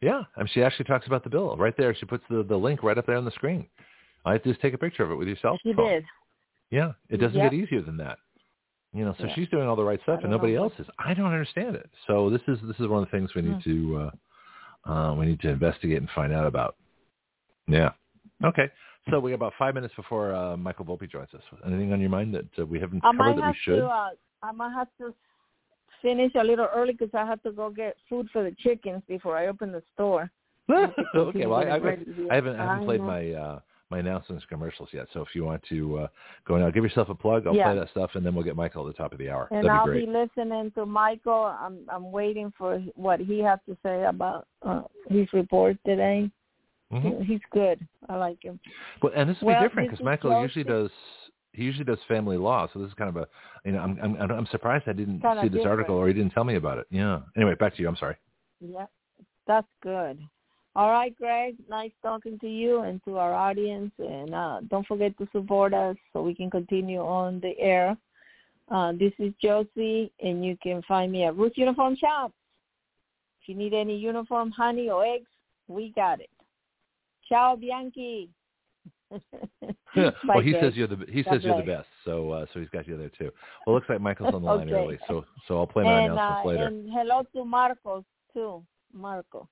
Yeah, 0.01 0.21
I 0.35 0.39
mean, 0.41 0.49
she 0.53 0.61
actually 0.63 0.85
talks 0.85 1.07
about 1.07 1.23
the 1.23 1.29
bill 1.29 1.55
right 1.57 1.75
there. 1.77 1.93
She 1.95 2.05
puts 2.05 2.23
the, 2.29 2.43
the 2.43 2.55
link 2.55 2.83
right 2.83 2.97
up 2.97 3.05
there 3.05 3.15
on 3.17 3.25
the 3.25 3.31
screen. 3.31 3.65
I 4.25 4.33
have 4.33 4.43
to 4.43 4.49
just 4.49 4.61
take 4.61 4.73
a 4.73 4.77
picture 4.77 5.03
of 5.03 5.11
it 5.11 5.15
with 5.15 5.27
your 5.27 5.37
cell 5.41 5.57
She 5.63 5.73
phone. 5.73 5.87
did. 5.87 6.05
Yeah, 6.71 6.93
it 7.09 7.17
doesn't 7.17 7.37
Yep. 7.37 7.51
get 7.51 7.59
easier 7.59 7.81
than 7.81 7.97
that. 7.97 8.19
You 8.93 9.05
know, 9.05 9.13
so 9.19 9.25
Yeah. 9.25 9.33
she's 9.33 9.49
doing 9.49 9.67
all 9.67 9.75
the 9.75 9.83
right 9.83 10.01
stuff, 10.01 10.21
and 10.23 10.31
nobody 10.31 10.53
know. 10.53 10.63
else 10.63 10.79
is. 10.79 10.87
I 10.97 11.13
don't 11.13 11.31
understand 11.31 11.75
it. 11.75 11.89
So 12.07 12.29
this 12.29 12.41
is 12.47 12.59
this 12.61 12.79
is 12.79 12.87
one 12.87 13.03
of 13.03 13.09
the 13.09 13.11
things 13.11 13.33
we 13.35 13.43
need 13.43 13.61
to 13.63 14.11
uh, 14.85 14.89
uh, 14.89 15.13
we 15.13 15.25
need 15.27 15.39
to 15.41 15.49
investigate 15.49 15.97
and 15.97 16.09
find 16.11 16.33
out 16.33 16.47
about. 16.47 16.75
Yeah. 17.67 17.91
Okay. 18.43 18.71
So 19.09 19.19
we 19.19 19.31
got 19.31 19.35
about 19.35 19.53
five 19.57 19.75
minutes 19.75 19.93
before 19.95 20.33
uh, 20.33 20.57
Michael 20.57 20.85
Volpe 20.85 21.09
joins 21.09 21.33
us. 21.33 21.41
Anything 21.65 21.93
on 21.93 21.99
your 21.99 22.09
mind 22.09 22.33
that 22.33 22.47
uh, 22.59 22.65
we 22.65 22.79
haven't 22.79 23.03
I 23.03 23.11
covered 23.15 23.37
that 23.37 23.43
have 23.43 23.53
we 23.53 23.59
should? 23.61 23.77
to. 23.77 23.87
Uh, 23.87 24.09
I 24.41 24.51
might 24.51 24.73
have 24.73 24.87
to 24.99 25.13
finish 26.01 26.33
a 26.35 26.43
little 26.43 26.67
early 26.73 26.93
because 26.93 27.13
I 27.13 27.25
have 27.25 27.41
to 27.43 27.51
go 27.51 27.69
get 27.69 27.95
food 28.07 28.27
for 28.31 28.43
the 28.43 28.55
chickens 28.59 29.01
before 29.07 29.37
I 29.37 29.47
open 29.47 29.71
the 29.71 29.83
store. 29.93 30.31
okay, 31.15 31.45
well, 31.47 31.59
I, 31.59 31.63
I, 31.63 31.75
I 32.29 32.35
haven't 32.35 32.59
I 32.59 32.63
haven't 32.63 32.85
played 32.85 33.01
my 33.01 33.31
uh, 33.31 33.59
my 33.89 33.99
announcements 33.99 34.45
commercials 34.47 34.89
yet. 34.93 35.07
So 35.13 35.21
if 35.21 35.29
you 35.33 35.43
want 35.43 35.63
to 35.69 35.99
uh, 35.99 36.07
go 36.47 36.57
now, 36.57 36.69
give 36.69 36.83
yourself 36.83 37.09
a 37.09 37.15
plug. 37.15 37.47
I'll 37.47 37.55
Yeah. 37.55 37.65
play 37.71 37.79
that 37.79 37.89
stuff, 37.89 38.11
and 38.13 38.25
then 38.25 38.35
we'll 38.35 38.43
get 38.43 38.55
Michael 38.55 38.87
at 38.87 38.95
the 38.95 38.97
top 39.01 39.11
of 39.13 39.17
the 39.17 39.29
hour. 39.29 39.47
And 39.51 39.65
That'd 39.65 39.71
I'll 39.71 39.85
be 39.85 39.91
great. 39.91 40.05
be 40.05 40.11
listening 40.11 40.71
to 40.71 40.85
Michael. 40.85 41.45
I'm 41.59 41.79
I'm 41.89 42.11
waiting 42.11 42.53
for 42.57 42.79
what 42.95 43.19
he 43.19 43.39
has 43.39 43.59
to 43.67 43.75
say 43.83 44.03
about 44.05 44.47
uh, 44.61 44.83
his 45.09 45.31
report 45.33 45.77
today. 45.85 46.29
Mhm. 46.91 47.23
He's 47.25 47.41
good. 47.51 47.85
I 48.07 48.15
like 48.17 48.43
him. 48.43 48.59
Well, 49.01 49.11
and 49.15 49.29
this 49.29 49.39
will 49.41 49.47
Well, 49.47 49.59
be 49.59 49.67
different 49.67 49.89
because 49.91 50.03
Michael 50.03 50.39
usually 50.41 50.63
does 50.63 50.91
he 51.53 51.63
usually 51.63 51.85
does 51.85 51.99
family 52.07 52.37
law. 52.37 52.67
So 52.71 52.79
this 52.79 52.89
is 52.89 52.93
kind 52.93 53.09
of 53.09 53.17
a 53.17 53.27
you 53.65 53.71
know 53.71 53.79
I'm 53.79 53.97
I'm 54.01 54.31
I'm 54.31 54.45
surprised 54.47 54.87
I 54.87 54.93
didn't 54.93 55.21
Kinda 55.21 55.41
see 55.41 55.47
this 55.49 55.57
different. 55.57 55.67
article 55.67 55.95
or 55.95 56.07
he 56.07 56.13
didn't 56.13 56.31
tell 56.31 56.43
me 56.43 56.55
about 56.55 56.77
it. 56.77 56.85
Yeah. 56.91 57.21
Anyway, 57.35 57.55
back 57.55 57.75
to 57.75 57.81
you. 57.81 57.87
I'm 57.87 57.95
sorry. 57.95 58.15
Yeah, 58.59 58.85
that's 59.47 59.67
good. 59.81 60.19
All 60.75 60.91
right, 60.91 61.15
Greg. 61.15 61.55
Nice 61.69 61.91
talking 62.01 62.37
to 62.39 62.47
you 62.47 62.81
and 62.81 63.03
to 63.05 63.17
our 63.17 63.33
audience. 63.33 63.91
And 63.97 64.33
uh, 64.33 64.61
don't 64.69 64.87
forget 64.87 65.17
to 65.17 65.27
support 65.31 65.73
us 65.73 65.95
so 66.13 66.21
we 66.21 66.35
can 66.35 66.49
continue 66.49 66.99
on 66.99 67.39
the 67.39 67.57
air. 67.59 67.97
Uh, 68.69 68.91
this 68.93 69.13
is 69.17 69.33
Josie, 69.41 70.11
and 70.21 70.45
you 70.45 70.55
can 70.61 70.81
find 70.87 71.11
me 71.11 71.23
at 71.23 71.35
Ruth 71.35 71.53
Uniform 71.55 71.95
Shop. 71.95 72.31
If 73.41 73.49
you 73.49 73.55
need 73.55 73.73
any 73.73 73.97
uniform, 73.97 74.51
honey, 74.51 74.89
or 74.89 75.03
eggs, 75.03 75.29
we 75.67 75.91
got 75.95 76.19
it. 76.21 76.29
Ciao, 77.27 77.55
Bianchi. 77.55 78.29
well, 79.11 80.11
Bye, 80.27 80.41
he 80.43 80.51
Greg. 80.51 80.63
says 80.63 80.73
you're 80.75 80.87
the 80.87 81.03
he 81.09 81.23
God 81.23 81.33
says 81.33 81.43
you're 81.43 81.55
the 81.55 81.63
best. 81.63 81.87
So 82.05 82.29
uh, 82.29 82.45
so 82.53 82.59
he's 82.59 82.69
got 82.69 82.87
you 82.87 82.95
there 82.95 83.09
too. 83.09 83.31
Well, 83.65 83.75
looks 83.75 83.89
like 83.89 84.01
Michael's 84.01 84.33
on 84.35 84.43
the 84.43 84.47
line 84.47 84.69
Okay. 84.69 84.83
early. 84.83 84.99
So 85.07 85.25
so 85.47 85.57
I'll 85.57 85.65
play 85.67 85.83
my 85.83 85.97
and, 85.97 86.11
announcements 86.11 86.45
uh, 86.45 86.47
later. 86.47 86.67
and 86.67 86.89
hello 86.91 87.23
to 87.33 87.43
Marcos 87.43 88.03
too. 88.33 88.63
Marco. 88.93 89.47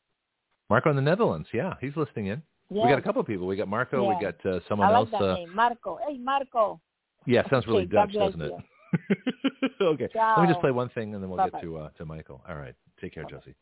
Marco 0.70 0.90
in 0.90 0.96
the 0.96 1.02
Netherlands. 1.02 1.48
Yeah, 1.54 1.76
he's 1.80 1.96
listening 1.96 2.28
in. 2.28 2.42
Yeah. 2.70 2.84
We 2.84 2.90
got 2.90 3.00
a 3.00 3.02
couple 3.02 3.22
of 3.22 3.28
people. 3.28 3.48
We 3.48 3.56
got 3.56 3.68
Marco. 3.68 4.08
We 4.08 4.22
got 4.22 4.46
uh, 4.46 4.60
someone 4.68 4.90
I 4.90 4.98
like 5.00 5.14
else. 5.14 5.22
that 5.22 5.30
uh, 5.30 5.34
name, 5.36 5.56
Marco. 5.56 6.00
Hey, 6.08 6.18
Marco. 6.18 6.82
yeah, 7.26 7.50
sounds 7.50 7.66
really 7.66 7.84
Okay, 7.84 7.92
Dutch, 7.94 8.14
doesn't 8.14 8.42
it? 8.42 8.52
okay. 9.82 10.10
Let 10.14 10.42
me 10.42 10.48
just 10.48 10.60
play 10.60 10.72
one 10.72 10.90
thing, 10.90 11.14
and 11.14 11.24
then 11.24 11.30
we'll 11.30 11.38
Bye-bye. 11.38 11.60
get 11.60 11.66
to 11.66 11.78
uh, 11.78 11.90
to 11.98 12.06
Michael. 12.06 12.42
All 12.48 12.56
right. 12.56 12.76
Take 13.00 13.14
care, 13.14 13.24
Josie. 13.30 13.56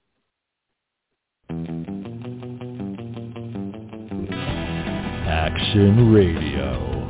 Action 5.28 6.12
Radio. 6.14 7.06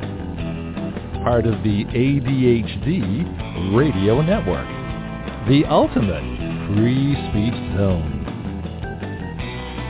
Part 1.24 1.46
of 1.46 1.62
the 1.62 1.84
ADHD 1.84 3.74
Radio 3.76 4.20
Network. 4.20 4.68
The 5.48 5.64
ultimate 5.68 6.22
free 6.68 7.14
speech 7.30 7.54
zone. 7.76 8.15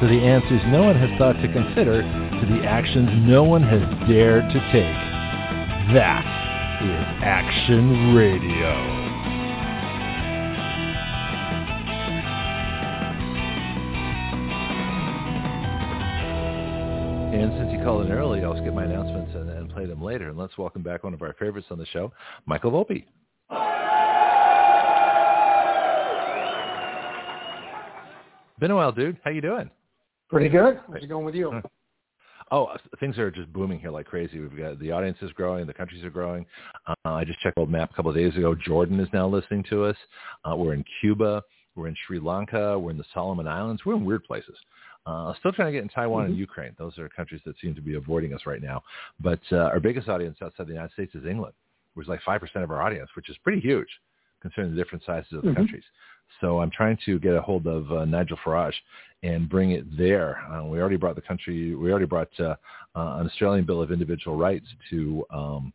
to 0.00 0.06
the 0.06 0.20
answers 0.20 0.60
no 0.66 0.82
one 0.82 0.94
has 0.94 1.08
thought 1.18 1.32
to 1.40 1.48
consider, 1.50 2.02
to 2.02 2.46
the 2.52 2.66
actions 2.66 3.08
no 3.26 3.42
one 3.44 3.62
has 3.62 3.80
dared 4.06 4.44
to 4.50 4.60
take. 4.70 4.96
That 5.94 6.20
is 6.82 7.22
Action 7.24 8.14
Radio. 8.14 9.06
And 17.32 17.52
since 17.58 17.72
you 17.72 17.82
called 17.82 18.04
in 18.04 18.12
early, 18.12 18.44
I'll 18.44 18.56
skip 18.58 18.74
my 18.74 18.84
announcements 18.84 19.34
and, 19.34 19.48
and 19.48 19.70
play 19.70 19.86
them 19.86 20.02
later. 20.02 20.28
And 20.28 20.36
let's 20.36 20.58
welcome 20.58 20.82
back 20.82 21.04
one 21.04 21.14
of 21.14 21.22
our 21.22 21.34
favorites 21.38 21.68
on 21.70 21.78
the 21.78 21.86
show, 21.86 22.12
Michael 22.44 22.70
Volpe. 22.70 23.04
Been 28.58 28.70
a 28.70 28.76
while, 28.76 28.92
dude. 28.92 29.18
How 29.24 29.30
you 29.30 29.40
doing? 29.40 29.70
Pretty 30.28 30.48
good. 30.48 30.80
How's 30.92 31.02
it 31.02 31.08
going 31.08 31.24
with 31.24 31.34
you? 31.34 31.60
Oh, 32.50 32.64
uh, 32.66 32.78
things 33.00 33.18
are 33.18 33.30
just 33.30 33.52
booming 33.52 33.80
here 33.80 33.90
like 33.90 34.06
crazy. 34.06 34.38
We've 34.38 34.56
got 34.56 34.78
the 34.78 34.92
audience 34.92 35.18
is 35.20 35.32
growing, 35.32 35.66
the 35.66 35.74
countries 35.74 36.04
are 36.04 36.10
growing. 36.10 36.46
Uh, 36.86 36.94
I 37.04 37.24
just 37.24 37.40
checked 37.40 37.56
the 37.56 37.62
old 37.62 37.70
map 37.70 37.90
a 37.90 37.94
couple 37.94 38.10
of 38.10 38.16
days 38.16 38.36
ago. 38.36 38.54
Jordan 38.54 39.00
is 39.00 39.08
now 39.12 39.26
listening 39.26 39.64
to 39.70 39.84
us. 39.84 39.96
Uh, 40.44 40.54
we're 40.56 40.74
in 40.74 40.84
Cuba. 41.00 41.42
We're 41.74 41.88
in 41.88 41.96
Sri 42.06 42.20
Lanka. 42.20 42.78
We're 42.78 42.92
in 42.92 42.98
the 42.98 43.04
Solomon 43.12 43.48
Islands. 43.48 43.84
We're 43.84 43.96
in 43.96 44.04
weird 44.04 44.24
places. 44.24 44.56
Uh, 45.06 45.32
still 45.38 45.52
trying 45.52 45.68
to 45.68 45.72
get 45.72 45.82
in 45.82 45.88
Taiwan 45.88 46.26
and 46.26 46.36
Ukraine. 46.36 46.72
Those 46.78 46.98
are 46.98 47.08
countries 47.08 47.40
that 47.46 47.54
seem 47.60 47.74
to 47.74 47.80
be 47.80 47.94
avoiding 47.94 48.32
us 48.34 48.40
right 48.46 48.62
now. 48.62 48.82
But 49.20 49.40
uh, 49.52 49.56
our 49.56 49.78
biggest 49.80 50.08
audience 50.08 50.38
outside 50.42 50.66
the 50.66 50.72
United 50.72 50.92
States 50.92 51.14
is 51.14 51.26
England, 51.26 51.54
which 51.94 52.06
is 52.06 52.08
like 52.08 52.20
5% 52.22 52.40
of 52.62 52.70
our 52.70 52.80
audience, 52.82 53.10
which 53.14 53.28
is 53.28 53.36
pretty 53.44 53.60
huge 53.60 53.88
considering 54.40 54.74
the 54.74 54.82
different 54.82 55.02
sizes 55.04 55.32
of 55.32 55.42
the 55.42 55.48
Mhm. 55.50 55.56
countries. 55.56 55.84
So 56.40 56.60
I'm 56.60 56.70
trying 56.70 56.98
to 57.06 57.18
get 57.18 57.34
a 57.34 57.40
hold 57.40 57.66
of 57.66 57.90
uh, 57.90 58.04
Nigel 58.04 58.36
Farage 58.44 58.74
and 59.22 59.48
bring 59.48 59.72
it 59.72 59.84
there. 59.96 60.38
Uh, 60.52 60.64
we 60.64 60.80
already 60.80 60.96
brought 60.96 61.16
the 61.16 61.22
country, 61.22 61.74
we 61.74 61.90
already 61.90 62.06
brought 62.06 62.28
uh, 62.38 62.54
uh, 62.94 63.16
an 63.18 63.26
Australian 63.26 63.64
Bill 63.64 63.82
of 63.82 63.90
Individual 63.90 64.36
Rights 64.36 64.66
to 64.90 65.24
um, 65.30 65.72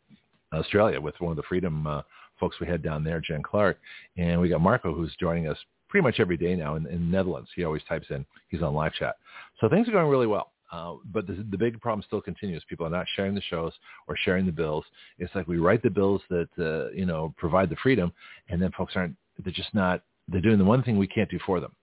Australia 0.53 0.99
with 0.99 1.15
one 1.19 1.31
of 1.31 1.37
the 1.37 1.43
freedom 1.43 1.87
uh, 1.87 2.01
folks 2.39 2.59
we 2.59 2.67
had 2.67 2.81
down 2.81 3.03
there, 3.03 3.19
Jen 3.19 3.43
Clark. 3.43 3.79
And 4.17 4.39
we 4.39 4.49
got 4.49 4.61
Marco, 4.61 4.93
who's 4.93 5.15
joining 5.19 5.47
us 5.47 5.57
pretty 5.89 6.03
much 6.03 6.19
every 6.19 6.37
day 6.37 6.55
now 6.55 6.75
in, 6.75 6.85
in 6.87 6.99
the 6.99 7.17
Netherlands. 7.17 7.49
He 7.55 7.63
always 7.63 7.83
types 7.87 8.07
in, 8.09 8.25
he's 8.49 8.61
on 8.61 8.73
live 8.73 8.93
chat. 8.93 9.17
So 9.59 9.67
things 9.69 9.87
are 9.87 9.91
going 9.91 10.07
really 10.07 10.27
well. 10.27 10.51
Uh, 10.71 10.95
but 11.11 11.27
the, 11.27 11.45
the 11.51 11.57
big 11.57 11.81
problem 11.81 12.01
still 12.07 12.21
continues. 12.21 12.63
People 12.69 12.85
are 12.85 12.89
not 12.89 13.05
sharing 13.15 13.35
the 13.35 13.41
shows 13.41 13.73
or 14.07 14.15
sharing 14.15 14.45
the 14.45 14.53
bills. 14.53 14.85
It's 15.19 15.35
like 15.35 15.47
we 15.47 15.57
write 15.57 15.83
the 15.83 15.89
bills 15.89 16.21
that, 16.29 16.47
uh, 16.57 16.91
you 16.91 17.05
know, 17.05 17.33
provide 17.37 17.69
the 17.69 17.75
freedom, 17.83 18.13
and 18.47 18.61
then 18.61 18.71
folks 18.71 18.93
aren't, 18.95 19.15
they're 19.43 19.51
just 19.51 19.73
not, 19.73 20.03
they're 20.29 20.39
doing 20.39 20.57
the 20.57 20.63
one 20.63 20.81
thing 20.81 20.97
we 20.97 21.07
can't 21.07 21.29
do 21.29 21.39
for 21.45 21.59
them, 21.59 21.73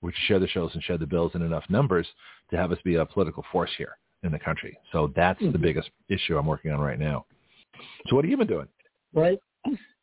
which 0.00 0.14
share 0.26 0.38
the 0.38 0.48
shows 0.48 0.70
and 0.74 0.82
share 0.82 0.98
the 0.98 1.06
bills 1.06 1.32
in 1.34 1.42
enough 1.42 1.64
numbers 1.68 2.06
to 2.50 2.56
have 2.56 2.72
us 2.72 2.78
be 2.84 2.94
a 2.96 3.04
political 3.06 3.44
force 3.52 3.70
here 3.76 3.96
in 4.22 4.32
the 4.32 4.38
country. 4.38 4.78
So 4.92 5.12
that's 5.14 5.38
the 5.40 5.46
Mhm. 5.46 5.60
biggest 5.60 5.90
issue 6.08 6.38
I'm 6.38 6.46
working 6.46 6.72
on 6.72 6.80
right 6.80 6.98
now. 6.98 7.26
So 8.06 8.16
what 8.16 8.24
have 8.24 8.30
you 8.30 8.36
been 8.36 8.46
doing? 8.48 8.68
Right? 9.12 9.38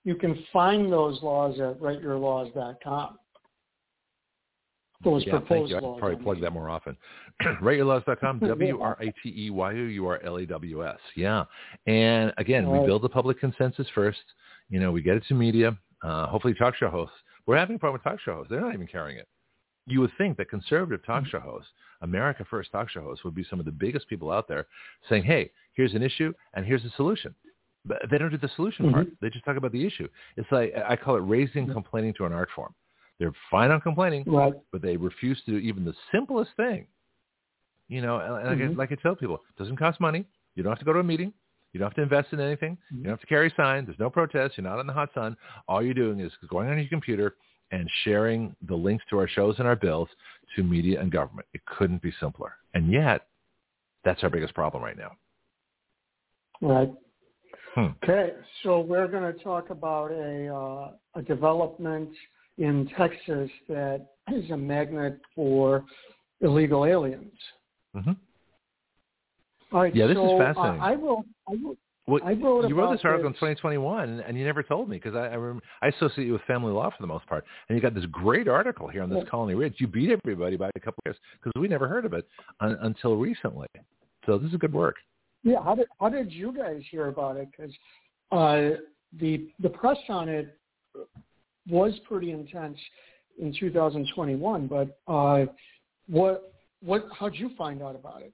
You 0.03 0.15
can 0.15 0.35
find 0.53 0.91
those 0.91 1.22
laws 1.23 1.59
at 1.59 1.80
writeyourlaws.com. 1.80 3.17
Those 5.03 5.26
yeah, 5.26 5.34
thank 5.34 5.45
proposed 5.47 5.72
you. 5.72 5.77
I 5.77 5.81
laws. 5.81 5.99
probably 5.99 6.23
plug 6.23 6.39
that 6.41 6.51
more 6.51 6.69
often. 6.69 6.95
WriteYourLaws.com, 7.43 8.39
W-R-A-T-E-Y-O-U-R-L-A-W-S. 8.39 10.99
Yeah. 11.15 11.43
And 11.85 12.34
again, 12.38 12.69
we 12.69 12.80
build 12.85 13.01
the 13.01 13.09
public 13.09 13.39
consensus 13.39 13.88
first. 13.93 14.19
You 14.69 14.80
know, 14.80 14.91
we 14.91 15.01
get 15.01 15.17
it 15.17 15.23
to 15.27 15.34
media, 15.35 15.77
uh, 16.03 16.27
hopefully 16.27 16.53
talk 16.53 16.76
show 16.76 16.89
hosts. 16.89 17.15
We're 17.45 17.57
having 17.57 17.76
a 17.76 17.80
problem 17.80 18.01
with 18.01 18.03
talk 18.03 18.19
show 18.22 18.35
hosts. 18.35 18.49
They're 18.49 18.61
not 18.61 18.73
even 18.73 18.88
carrying 18.88 19.19
it. 19.19 19.27
You 19.88 20.02
would 20.02 20.12
think 20.18 20.38
that 20.38 20.49
conservative 20.49 21.06
talk 21.06 21.24
Mm-hmm. 21.24 21.30
show 21.30 21.40
hosts, 21.40 21.70
America 22.02 22.45
First 22.49 22.72
talk 22.72 22.90
show 22.90 23.02
hosts, 23.02 23.24
would 23.24 23.36
be 23.36 23.44
some 23.49 23.60
of 23.60 23.66
the 23.66 23.72
biggest 23.72 24.07
people 24.07 24.32
out 24.32 24.48
there 24.48 24.68
saying, 25.10 25.24
hey, 25.24 25.52
here's 25.74 25.94
an 25.94 26.02
issue 26.03 26.34
and 26.53 26.66
here's 26.66 26.84
a 26.86 26.90
solution. 26.91 27.34
But 27.86 27.99
they 28.10 28.18
don't 28.18 28.32
do 28.32 28.38
the 28.38 28.49
solution 28.56 28.91
part. 28.91 29.07
Mhm. 29.07 29.18
They 29.22 29.30
just 29.30 29.45
talk 29.45 29.57
about 29.57 29.72
the 29.72 29.86
issue. 29.86 30.07
It's 30.38 30.52
like, 30.52 30.74
I 30.76 30.95
call 30.95 31.18
it 31.18 31.20
raising 31.20 31.72
complaining 31.72 32.14
to 32.16 32.26
an 32.26 32.34
art 32.34 32.49
form. 32.56 32.74
They're 33.20 33.34
fine 33.52 33.70
on 33.72 33.80
complaining, 33.82 34.24
Right. 34.26 34.53
but 34.72 34.82
they 34.82 34.98
refuse 34.98 35.41
to 35.44 35.52
do 35.52 35.57
even 35.60 35.86
the 35.86 35.94
simplest 36.12 36.52
thing. 36.57 36.88
You 37.88 38.02
know, 38.02 38.18
and 38.20 38.34
like, 38.34 38.57
I, 38.57 38.72
Mhm. 38.74 38.76
like 38.78 38.91
I 38.91 38.95
tell 38.95 39.16
people, 39.16 39.36
it 39.36 39.56
doesn't 39.57 39.78
cost 39.78 39.99
money. 39.99 40.26
You 40.56 40.64
don't 40.64 40.72
have 40.72 40.80
to 40.80 40.86
go 40.86 40.94
to 40.94 40.99
a 40.99 41.03
meeting. 41.03 41.32
You 41.74 41.80
don't 41.80 41.88
have 41.88 41.95
to 41.95 42.02
invest 42.02 42.34
in 42.34 42.40
anything. 42.40 42.78
You 42.90 42.98
Mhm. 42.98 43.03
don't 43.03 43.12
have 43.12 43.20
to 43.22 43.28
carry 43.28 43.52
signs. 43.52 43.86
There's 43.86 43.99
no 43.99 44.10
protest. 44.10 44.57
You're 44.57 44.64
not 44.64 44.80
in 44.80 44.88
the 44.88 44.94
hot 44.94 45.14
sun. 45.14 45.38
All 45.68 45.84
you're 45.84 45.94
doing 45.94 46.20
is 46.20 46.36
going 46.49 46.68
on 46.70 46.80
your 46.80 46.88
computer 46.88 47.36
and 47.72 47.90
sharing 48.04 48.56
the 48.68 48.76
links 48.76 49.04
to 49.10 49.18
our 49.18 49.28
shows 49.28 49.56
and 49.60 49.68
our 49.68 49.76
bills 49.76 50.10
to 50.56 50.64
media 50.64 51.02
and 51.02 51.12
government. 51.12 51.48
It 51.54 51.66
couldn't 51.66 52.02
be 52.02 52.14
simpler. 52.20 52.54
And 52.74 52.92
yet, 52.92 53.28
that's 54.04 54.24
our 54.24 54.30
biggest 54.30 54.54
problem 54.54 54.84
right 54.84 54.98
now. 54.98 55.12
Right. 56.62 56.92
Hmm. 57.74 57.88
Okay, 58.04 58.34
so 58.64 58.80
we're 58.80 59.08
going 59.08 59.34
to 59.34 59.44
talk 59.44 59.70
about 59.70 60.12
a 60.12 60.48
uh, 60.48 61.20
a 61.20 61.22
development 61.22 62.10
in 62.58 62.90
Texas 62.98 63.50
that 63.68 64.06
is 64.32 64.50
a 64.52 64.58
magnet 64.58 65.20
for 65.36 65.84
illegal 66.42 66.86
aliens. 66.86 67.34
hmm 67.94 68.12
All 69.74 69.82
right. 69.82 69.96
Yeah, 69.96 70.08
this 70.08 70.18
is 70.18 70.24
so, 70.24 70.42
uh, 70.42 70.54
fascinating. 70.54 70.82
I 70.82 70.96
will. 70.96 71.26
I 71.50 71.56
will. 71.62 71.76
Well, 72.07 72.22
I 72.23 72.34
wrote 72.34 72.69
you 72.69 72.76
wrote 72.76 72.91
this 72.91 73.02
article 73.03 73.27
in 73.27 73.34
2021, 73.34 74.19
and 74.19 74.38
you 74.38 74.45
never 74.45 74.61
told 74.61 74.90
me 74.90 74.98
because 74.98 75.15
I 75.15 75.27
I, 75.27 75.34
remember, 75.36 75.64
I 75.82 75.88
associate 75.88 76.26
you 76.26 76.34
with 76.34 76.44
family 76.44 76.72
law 76.72 76.90
for 76.91 77.02
the 77.02 77.07
most 77.07 77.26
part, 77.26 77.45
and 77.68 77.76
you 77.76 77.82
got 77.82 77.95
this 77.95 78.06
great 78.11 78.48
article 78.48 78.88
here 78.88 79.02
on 79.02 79.10
this 79.10 79.23
Yeah. 79.23 79.30
Colony 79.30 79.56
Ridge. 79.56 79.76
You 79.80 79.88
beat 79.88 80.11
everybody 80.11 80.56
by 80.56 80.69
a 80.76 80.80
couple 80.80 81.02
of 81.06 81.11
years 81.11 81.18
because 81.34 81.60
we 81.60 81.68
never 81.68 81.88
heard 81.88 82.06
of 82.06 82.14
it 82.14 82.27
un, 82.60 82.77
until 82.82 83.15
recently. 83.15 83.68
So 84.27 84.38
this 84.38 84.52
is 84.52 84.57
good 84.57 84.73
work. 84.73 84.98
Yeah, 85.44 85.64
how 85.64 85.76
did 85.76 85.88
how 85.99 86.10
did 86.10 86.32
you 86.32 86.53
guys 86.56 86.82
hear 86.91 87.07
about 87.07 87.38
it? 87.38 87.49
Because 87.52 87.73
uh, 88.32 88.77
the 89.19 89.49
the 89.60 89.69
press 89.69 89.98
on 90.07 90.30
it 90.30 90.57
was 91.68 91.94
pretty 92.07 92.32
intense 92.32 92.77
in 93.40 93.53
2021. 93.60 94.68
But 94.68 94.99
uh, 95.07 95.45
what 96.07 96.53
what 96.84 97.07
how'd 97.18 97.34
you 97.36 97.49
find 97.57 97.82
out 97.82 97.95
about 97.95 98.22
it? 98.22 98.34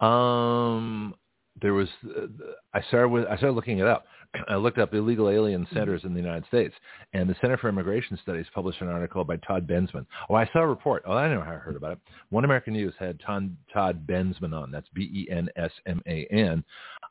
Um, 0.00 1.14
there 1.62 1.74
was 1.74 1.88
uh, 2.04 2.26
I 2.74 2.82
started 2.82 3.08
with 3.08 3.26
I 3.26 3.36
started 3.36 3.54
looking 3.54 3.78
it 3.78 3.86
up. 3.86 4.06
I 4.48 4.56
looked 4.56 4.78
up 4.78 4.94
illegal 4.94 5.28
alien 5.28 5.66
centers 5.72 6.04
in 6.04 6.14
the 6.14 6.20
United 6.20 6.46
States, 6.46 6.74
and 7.12 7.28
the 7.28 7.36
Center 7.40 7.56
for 7.56 7.68
Immigration 7.68 8.18
Studies 8.22 8.46
published 8.54 8.80
an 8.80 8.88
article 8.88 9.24
by 9.24 9.36
Todd 9.38 9.66
Bensman. 9.66 10.06
Oh, 10.28 10.34
I 10.34 10.48
saw 10.52 10.60
a 10.60 10.66
report. 10.66 11.02
Oh, 11.06 11.12
I 11.12 11.24
didn't 11.24 11.38
know 11.38 11.44
how 11.44 11.52
I 11.52 11.56
heard 11.56 11.76
about 11.76 11.92
it. 11.92 11.98
One 12.30 12.44
American 12.44 12.74
News 12.74 12.94
had 12.98 13.20
Todd, 13.20 13.54
Todd 13.72 14.06
Bensman 14.06 14.52
on. 14.52 14.70
That's 14.70 14.88
B-E-N-S-M-A-N, 14.94 16.64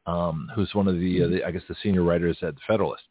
um, 0.08 0.52
who's 0.56 0.74
one 0.74 0.88
of 0.88 1.00
the, 1.00 1.24
uh, 1.24 1.28
the 1.28 1.44
I 1.44 1.52
guess 1.52 1.62
the 1.68 1.76
senior 1.84 2.04
writers 2.04 2.38
at 2.42 2.56
the 2.56 2.62
Federalist, 2.68 3.04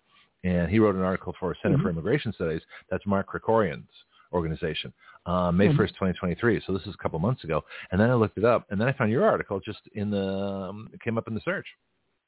and 0.45 0.71
he 0.71 0.79
wrote 0.79 0.95
an 0.95 1.03
article 1.03 1.35
for 1.39 1.55
Center 1.63 1.79
for 1.79 1.91
Immigration 1.91 2.33
Studies. 2.33 2.63
That's 2.91 3.07
Mark 3.07 3.29
Krikorian's 3.31 3.89
organization, 4.33 4.93
uh, 5.27 5.51
May 5.53 5.69
Mhm. 5.69 5.77
1st, 5.77 5.95
2023. 5.95 6.61
So 6.67 6.73
this 6.73 6.87
is 6.87 6.95
a 6.95 6.99
couple 6.99 7.19
months 7.19 7.45
ago. 7.45 7.65
And 7.91 8.01
then 8.01 8.11
I 8.11 8.15
looked 8.15 8.39
it 8.39 8.45
up, 8.45 8.67
and 8.71 8.81
then 8.81 8.89
I 8.89 8.93
found 8.93 9.11
your 9.11 9.25
article 9.25 9.61
just 9.61 9.81
in 9.95 10.11
the, 10.11 10.27
um, 10.27 10.91
it 10.93 11.01
came 11.01 11.17
up 11.19 11.29
in 11.29 11.35
the 11.35 11.41
search. 11.41 11.67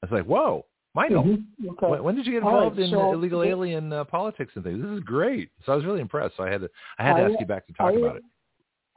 I 0.03 0.07
was 0.07 0.11
like, 0.11 0.25
whoa, 0.25 0.65
Michael, 0.93 1.23
Mhm. 1.23 1.45
Okay. 1.69 1.87
when, 1.87 2.03
when 2.03 2.15
did 2.15 2.25
you 2.25 2.33
get 2.33 2.39
involved 2.43 2.77
in 2.79 2.89
so- 2.89 3.13
illegal 3.13 3.43
alien 3.43 3.93
uh, 3.93 4.03
politics 4.03 4.51
and 4.55 4.63
things? 4.63 4.81
This 4.81 4.91
is 4.91 4.99
great. 5.01 5.49
So 5.65 5.71
I 5.71 5.75
was 5.75 5.85
really 5.85 6.01
impressed. 6.01 6.35
So 6.37 6.43
I 6.43 6.49
had 6.49 6.61
to, 6.61 6.69
I 6.99 7.03
had 7.03 7.15
to 7.17 7.21
I- 7.23 7.29
ask 7.29 7.39
you 7.39 7.45
back 7.45 7.65
to 7.67 7.73
talk 7.73 7.93
I- 7.93 7.97
about 7.97 8.15
it. 8.17 8.23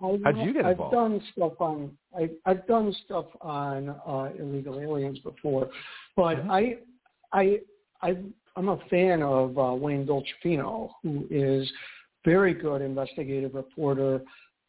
I, 0.02 0.18
How'd 0.24 0.38
you 0.38 0.52
get 0.52 0.66
involved? 0.66 0.92
I've 0.94 1.00
done 1.00 1.20
stuff 1.32 1.60
on 1.60 1.96
I, 2.18 2.28
I've 2.46 2.66
done 2.66 2.92
stuff 3.04 3.26
on 3.40 3.90
uh, 3.90 4.30
illegal 4.36 4.80
aliens 4.80 5.20
before, 5.20 5.70
but 6.16 6.38
Mhm. 6.38 6.50
I 6.50 6.78
I 7.32 7.60
I 8.02 8.16
I'm 8.56 8.68
a 8.70 8.76
fan 8.90 9.22
of 9.22 9.56
uh, 9.56 9.72
Wayne 9.74 10.04
Dolcefino, 10.04 10.90
who 11.02 11.26
is 11.30 11.72
very 12.24 12.54
good 12.54 12.82
investigative 12.82 13.54
reporter 13.54 14.22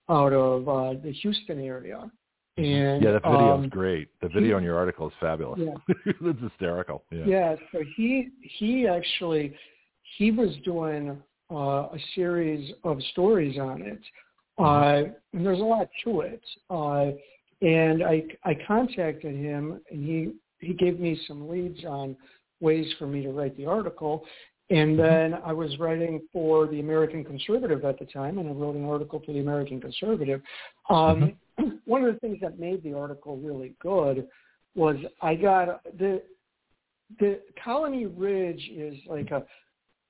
out 0.09 0.33
of 0.33 0.67
uh, 0.67 0.93
the 1.01 1.11
Houston 1.11 1.59
area. 1.59 2.09
And 2.57 3.03
yeah, 3.03 3.11
the 3.11 3.19
video 3.19 3.53
um, 3.53 3.65
is 3.65 3.69
great. 3.69 4.07
The 4.21 4.29
video 4.29 4.55
he- 4.55 4.59
in 4.59 4.63
your 4.63 4.77
article 4.77 5.07
is 5.07 5.13
fabulous. 5.19 5.59
Yeah. 5.59 5.95
it's 6.05 6.41
hysterical. 6.41 7.03
Yeah. 7.11 7.25
Yeah, 7.25 7.55
so 7.71 7.79
he 7.97 8.29
he 8.41 8.87
actually 8.87 9.53
he 10.17 10.31
was 10.31 10.55
doing 10.63 11.21
uh, 11.51 11.55
a 11.55 11.97
series 12.13 12.71
of 12.83 13.01
stories 13.11 13.59
on 13.59 13.81
it, 13.81 13.99
uh, 14.57 15.11
and 15.33 15.45
there's 15.45 15.59
a 15.59 15.63
lot 15.63 15.89
to 16.05 16.21
it. 16.21 16.41
Uh, 16.69 17.11
and 17.61 18.03
I 18.03 18.23
I 18.45 18.57
contacted 18.65 19.35
him, 19.35 19.81
and 19.91 20.05
he 20.05 20.31
he 20.59 20.73
gave 20.73 20.97
me 20.97 21.19
some 21.27 21.49
leads 21.49 21.83
on 21.83 22.15
ways 22.61 22.87
for 22.97 23.05
me 23.05 23.21
to 23.23 23.31
write 23.31 23.57
the 23.57 23.65
article. 23.65 24.23
And 24.69 24.97
then 24.97 25.35
I 25.45 25.53
was 25.53 25.77
writing 25.77 26.21
for 26.33 26.65
the 26.67 26.79
American 26.79 27.23
Conservative 27.23 27.85
at 27.85 27.99
the 27.99 28.05
time, 28.05 28.39
and 28.39 28.49
I 28.49 28.51
wrote 28.51 28.75
an 28.75 28.85
article 28.85 29.21
for 29.23 29.31
the 29.31 29.39
American 29.39 29.79
Conservative. 29.79 30.41
Um, 30.89 31.33
One 31.85 32.03
of 32.03 32.13
the 32.13 32.19
things 32.19 32.39
that 32.41 32.59
made 32.59 32.83
the 32.83 32.93
article 32.93 33.37
really 33.37 33.75
good 33.79 34.27
was 34.75 34.97
I 35.21 35.35
got 35.35 35.83
the 35.97 36.21
the 37.19 37.39
Colony 37.63 38.07
Ridge 38.07 38.69
is 38.75 38.95
like 39.07 39.31
a 39.31 39.43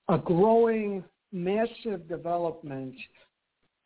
a 0.08 0.18
growing 0.18 1.04
massive 1.32 2.08
development 2.08 2.96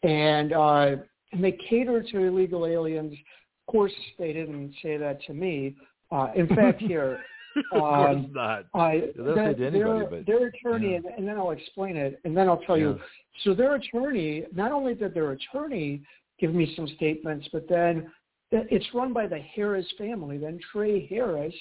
and 0.04 0.54
uh 0.54 0.96
and 1.32 1.44
they 1.44 1.58
cater 1.70 2.02
to 2.02 2.24
illegal 2.24 2.66
aliens. 2.66 3.14
Of 3.14 3.72
course 3.72 3.94
they 4.18 4.34
didn't 4.34 4.74
say 4.82 4.98
that 4.98 5.22
to 5.24 5.34
me. 5.34 5.76
Uh 6.12 6.28
in 6.36 6.48
fact 6.48 6.82
here 6.82 7.20
of 7.56 7.64
course 7.72 8.16
um, 8.16 8.32
not. 8.34 8.66
I 8.74 9.02
say 9.16 9.24
to 9.24 9.50
anybody, 9.50 9.70
their, 9.80 10.06
but- 10.06 10.26
their 10.26 10.48
attorney 10.48 10.92
yeah. 10.92 10.98
and, 10.98 11.06
and 11.06 11.28
then 11.28 11.38
I'll 11.38 11.52
explain 11.52 11.98
it 11.98 12.20
and 12.26 12.36
then 12.36 12.48
I'll 12.48 12.62
tell 12.62 12.78
you 12.78 13.00
so 13.44 13.54
their 13.54 13.76
attorney, 13.76 14.44
not 14.54 14.72
only 14.72 14.94
did 14.94 15.14
their 15.14 15.32
attorney 15.32 16.02
give 16.40 16.54
me 16.54 16.74
some 16.76 16.88
statements, 16.96 17.48
but 17.54 17.68
then 17.70 18.12
it's 18.52 18.86
run 18.94 19.14
by 19.14 19.28
the 19.28 19.40
Harris 19.40 19.86
family. 19.98 20.38
Then 20.38 20.60
Trey 20.72 21.08
Harris 21.08 21.54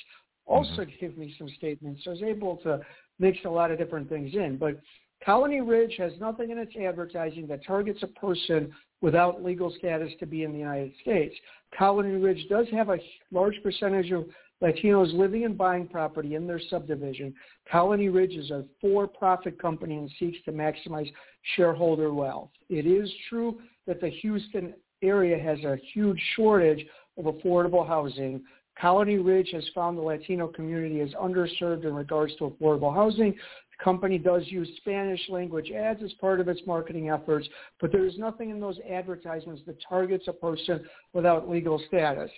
also 0.47 0.71
Mm-hmm. 0.83 0.91
gave 1.01 1.19
me 1.19 1.35
some 1.39 1.49
statements. 1.57 2.01
So 2.05 2.11
I 2.11 2.15
was 2.15 2.23
able 2.23 2.57
to 2.59 2.81
mix 3.19 3.39
a 3.45 3.51
lot 3.51 3.71
of 3.71 3.79
different 3.79 4.09
things 4.09 4.35
in. 4.35 4.57
But 4.57 4.81
Colony 5.25 5.61
Ridge 5.61 5.95
has 5.99 6.13
nothing 6.21 6.51
in 6.51 6.59
its 6.59 6.73
advertising 6.77 7.47
that 7.49 7.65
targets 7.67 8.03
a 8.03 8.07
person 8.07 8.73
without 9.01 9.45
legal 9.45 9.73
status 9.79 10.11
to 10.21 10.27
be 10.27 10.45
in 10.45 10.53
the 10.53 10.59
United 10.59 10.93
States. 11.03 11.35
Colony 11.77 12.17
Ridge 12.17 12.47
does 12.49 12.67
have 12.73 12.89
a 12.89 12.99
large 13.31 13.63
percentage 13.63 14.11
of 14.11 14.25
Latinos 14.63 15.17
living 15.17 15.45
and 15.45 15.57
buying 15.57 15.87
property 15.87 16.35
in 16.35 16.47
their 16.47 16.61
subdivision. 16.69 17.33
Colony 17.71 18.09
Ridge 18.09 18.35
is 18.35 18.51
a 18.51 18.65
for-profit 18.81 19.61
company 19.61 19.97
and 19.97 20.11
seeks 20.19 20.39
to 20.45 20.53
maximize 20.53 21.11
shareholder 21.55 22.13
wealth. 22.13 22.51
It 22.69 22.87
is 22.87 23.11
true 23.29 23.61
that 23.87 24.01
the 24.01 24.11
Houston 24.11 24.75
area 25.03 25.39
has 25.39 25.59
a 25.61 25.79
huge 25.93 26.21
shortage 26.35 26.85
of 27.17 27.27
affordable 27.27 27.87
housing. 27.87 28.43
Colony 28.81 29.19
Ridge 29.19 29.51
has 29.53 29.65
found 29.75 29.97
the 29.97 30.03
Latino 30.03 30.49
community 30.49 31.01
is 31.01 31.13
underserved 31.15 31.85
in 31.85 31.95
regards 31.95 32.35
to 32.37 32.51
affordable 32.51 32.95
housing. 32.95 33.33
The 33.33 33.85
company 33.85 34.19
does 34.19 34.43
use 34.47 34.69
Spanish 34.79 35.21
language 35.29 35.71
ads 35.71 36.03
as 36.03 36.13
part 36.15 36.41
of 36.41 36.49
its 36.49 36.61
marketing 36.67 37.11
efforts, 37.11 37.49
but 37.81 37.93
there 37.93 38.07
is 38.07 38.19
nothing 38.19 38.51
in 38.51 38.61
those 38.61 38.79
advertisements 38.91 39.63
that 39.67 39.77
targets 39.89 40.27
a 40.27 40.33
person 40.33 40.85
without 41.13 41.49
legal 41.49 41.81
status. 41.87 42.31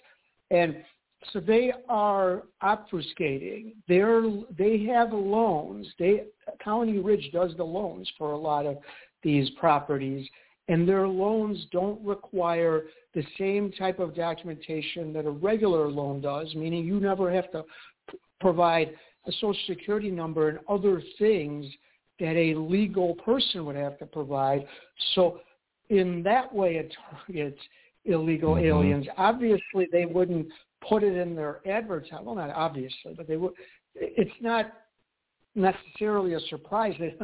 And 0.51 0.77
so 1.33 1.41
they 1.41 1.73
are 1.89 2.43
obfuscating. 2.63 3.75
They're 3.89 4.23
they 4.57 4.85
have 4.85 5.13
loans. 5.13 5.87
They 5.99 6.25
Colony 6.63 6.99
Ridge 6.99 7.31
does 7.33 7.53
the 7.57 7.65
loans 7.65 8.11
for 8.17 8.33
a 8.33 8.39
lot 8.39 8.67
of 8.67 8.79
these 9.23 9.51
properties, 9.51 10.27
and 10.69 10.89
their 10.89 11.07
loans 11.07 11.67
don't 11.73 12.03
require 12.05 12.85
the 13.15 13.25
same 13.39 13.71
type 13.73 13.99
of 13.99 14.15
documentation 14.15 15.13
that 15.13 15.27
a 15.27 15.31
regular 15.31 15.89
loan 15.89 16.21
does, 16.21 16.55
meaning 16.55 16.85
you 16.85 17.01
never 17.01 17.31
have 17.31 17.51
to 17.53 17.65
p- 18.11 18.19
provide 18.41 18.95
a 19.27 19.33
social 19.33 19.57
security 19.67 20.11
number 20.11 20.49
and 20.49 20.59
other 20.69 21.03
things 21.19 21.67
that 22.19 22.37
a 22.37 22.55
legal 22.55 23.15
person 23.17 23.67
would 23.67 23.77
have 23.77 23.99
to 23.99 24.07
provide. 24.07 24.67
So 25.15 25.41
in 25.91 26.23
that 26.23 26.55
way, 26.55 26.77
it 26.77 26.95
targets 27.11 27.61
illegal 28.05 28.55
Mhm. 28.55 28.63
aliens. 28.63 29.09
Obviously, 29.17 29.87
they 29.87 30.07
wouldn't 30.07 30.51
put 30.89 31.03
it 31.03 31.17
in 31.17 31.35
their 31.35 31.61
advertising. 31.69 32.25
Well, 32.25 32.35
not 32.35 32.51
obviously, 32.51 33.15
but 33.17 33.27
they 33.27 33.37
would. 33.37 33.53
It's 33.95 34.31
not 34.41 34.73
necessarily 35.55 36.35
a 36.35 36.41
surprise 36.49 36.95
that, 37.01 37.19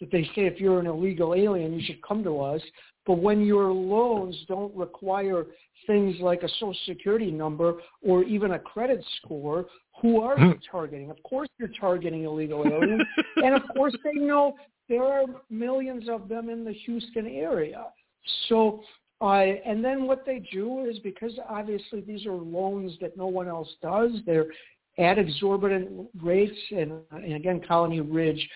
that 0.00 0.10
they 0.10 0.24
say 0.34 0.46
if 0.46 0.60
you're 0.60 0.78
an 0.80 0.86
illegal 0.86 1.34
alien, 1.34 1.72
you 1.72 1.84
should 1.84 2.02
come 2.02 2.22
to 2.24 2.40
us. 2.40 2.60
But 3.06 3.14
when 3.18 3.44
your 3.44 3.72
loans 3.72 4.36
don't 4.46 4.74
require 4.76 5.46
things 5.86 6.16
like 6.20 6.44
a 6.44 6.48
social 6.48 6.76
security 6.86 7.32
number 7.32 7.74
or 8.00 8.22
even 8.22 8.52
a 8.52 8.58
credit 8.58 9.04
score, 9.18 9.66
who 10.00 10.20
are 10.20 10.38
you 10.38 10.52
hmm. 10.52 10.58
targeting? 10.70 11.10
Of 11.10 11.20
course 11.24 11.48
you're 11.58 11.70
targeting 11.80 12.24
illegal 12.24 12.64
aliens. 12.66 13.02
and 13.36 13.54
of 13.54 13.62
course 13.74 13.94
they 14.04 14.20
know 14.20 14.54
there 14.88 15.02
are 15.02 15.24
millions 15.50 16.08
of 16.08 16.28
them 16.28 16.48
in 16.48 16.64
the 16.64 16.72
Houston 16.72 17.26
area. 17.26 17.86
So 18.48 18.82
uh, 19.22 19.44
and 19.64 19.84
then 19.84 20.06
what 20.06 20.26
they 20.26 20.42
do 20.52 20.84
is 20.84 20.98
because 20.98 21.32
obviously 21.48 22.00
these 22.00 22.26
are 22.26 22.32
loans 22.32 22.92
that 23.00 23.16
no 23.16 23.26
one 23.26 23.46
else 23.46 23.68
does, 23.80 24.10
they're 24.26 24.46
at 24.98 25.18
exorbitant 25.18 26.08
rates. 26.20 26.58
And, 26.70 26.92
and 27.12 27.34
again, 27.34 27.60
Colony 27.66 28.00
Ridge 28.00 28.48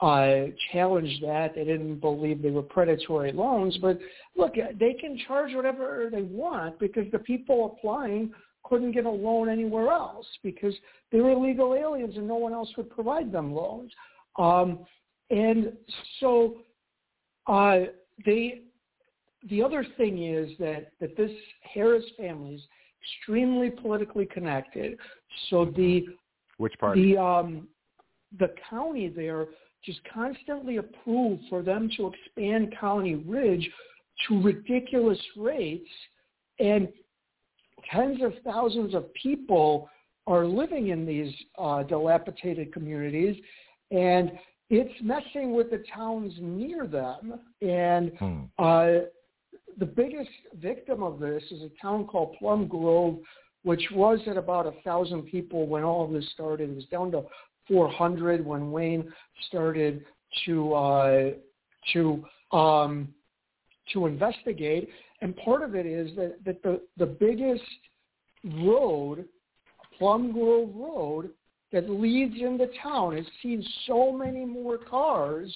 uh, 0.00 0.46
challenged 0.72 1.22
that. 1.22 1.54
They 1.54 1.64
didn't 1.64 2.00
believe 2.00 2.42
they 2.42 2.50
were 2.50 2.62
predatory 2.62 3.32
loans. 3.32 3.76
But 3.80 3.98
look, 4.36 4.54
they 4.54 4.94
can 4.94 5.18
charge 5.26 5.54
whatever 5.54 6.08
they 6.10 6.22
want 6.22 6.78
because 6.78 7.06
the 7.12 7.18
people 7.18 7.76
applying 7.76 8.32
couldn't 8.64 8.92
get 8.92 9.06
a 9.06 9.10
loan 9.10 9.48
anywhere 9.48 9.90
else 9.90 10.26
because 10.42 10.74
they 11.12 11.20
were 11.20 11.30
illegal 11.30 11.74
aliens 11.74 12.16
and 12.16 12.26
no 12.26 12.34
one 12.36 12.52
else 12.52 12.70
would 12.76 12.90
provide 12.90 13.30
them 13.30 13.54
loans. 13.54 13.92
Um, 14.38 14.80
and 15.30 15.72
so 16.20 16.56
uh, 17.46 17.80
they 18.24 18.62
the 19.48 19.62
other 19.62 19.84
thing 19.96 20.24
is 20.24 20.50
that, 20.58 20.92
that 21.00 21.16
this 21.16 21.30
Harris 21.62 22.04
family 22.16 22.54
is 22.54 22.62
extremely 23.02 23.70
politically 23.70 24.26
connected. 24.26 24.98
So 25.50 25.66
the 25.76 26.06
Which 26.58 26.74
party? 26.78 27.14
the 27.14 27.20
um, 27.22 27.68
the 28.38 28.52
county 28.68 29.08
there 29.08 29.46
just 29.84 30.00
constantly 30.12 30.78
approved 30.78 31.42
for 31.48 31.62
them 31.62 31.88
to 31.96 32.12
expand 32.12 32.74
Colony 32.78 33.14
Ridge 33.14 33.68
to 34.26 34.42
ridiculous 34.42 35.18
rates, 35.36 35.88
and 36.58 36.88
tens 37.90 38.20
of 38.22 38.32
thousands 38.44 38.94
of 38.94 39.12
people 39.14 39.88
are 40.26 40.44
living 40.44 40.88
in 40.88 41.06
these 41.06 41.32
uh, 41.56 41.84
dilapidated 41.84 42.72
communities, 42.72 43.36
and 43.92 44.32
it's 44.70 44.94
messing 45.02 45.54
with 45.54 45.70
the 45.70 45.84
towns 45.94 46.32
near 46.40 46.88
them. 46.88 47.38
And 47.62 48.10
Hmm. 48.18 48.40
uh, 48.58 48.90
the 49.78 49.86
biggest 49.86 50.30
victim 50.60 51.02
of 51.02 51.18
this 51.18 51.42
is 51.50 51.62
a 51.62 51.70
town 51.80 52.06
called 52.06 52.36
Plum 52.38 52.66
Grove, 52.66 53.18
which 53.62 53.84
was 53.92 54.20
at 54.26 54.36
about 54.36 54.66
a 54.66 54.72
thousand 54.82 55.22
people 55.22 55.66
when 55.66 55.82
all 55.82 56.04
of 56.04 56.12
this 56.12 56.28
started. 56.32 56.70
It 56.70 56.76
was 56.76 56.86
down 56.86 57.10
to 57.12 57.24
400 57.68 58.44
when 58.44 58.70
Wayne 58.70 59.12
started 59.48 60.04
to 60.46 60.74
uh, 60.74 61.30
to 61.92 62.24
um, 62.52 63.08
to 63.92 64.06
investigate. 64.06 64.88
And 65.20 65.36
part 65.36 65.62
of 65.62 65.74
it 65.74 65.86
is 65.86 66.14
that, 66.16 66.36
that 66.44 66.62
the, 66.62 66.80
the 66.98 67.06
biggest 67.06 67.62
road, 68.62 69.24
Plum 69.98 70.32
Grove 70.32 70.70
Road, 70.74 71.30
that 71.72 71.90
leads 71.90 72.34
into 72.40 72.66
town 72.82 73.16
has 73.16 73.26
seen 73.42 73.64
so 73.86 74.12
many 74.12 74.44
more 74.44 74.78
cars 74.78 75.54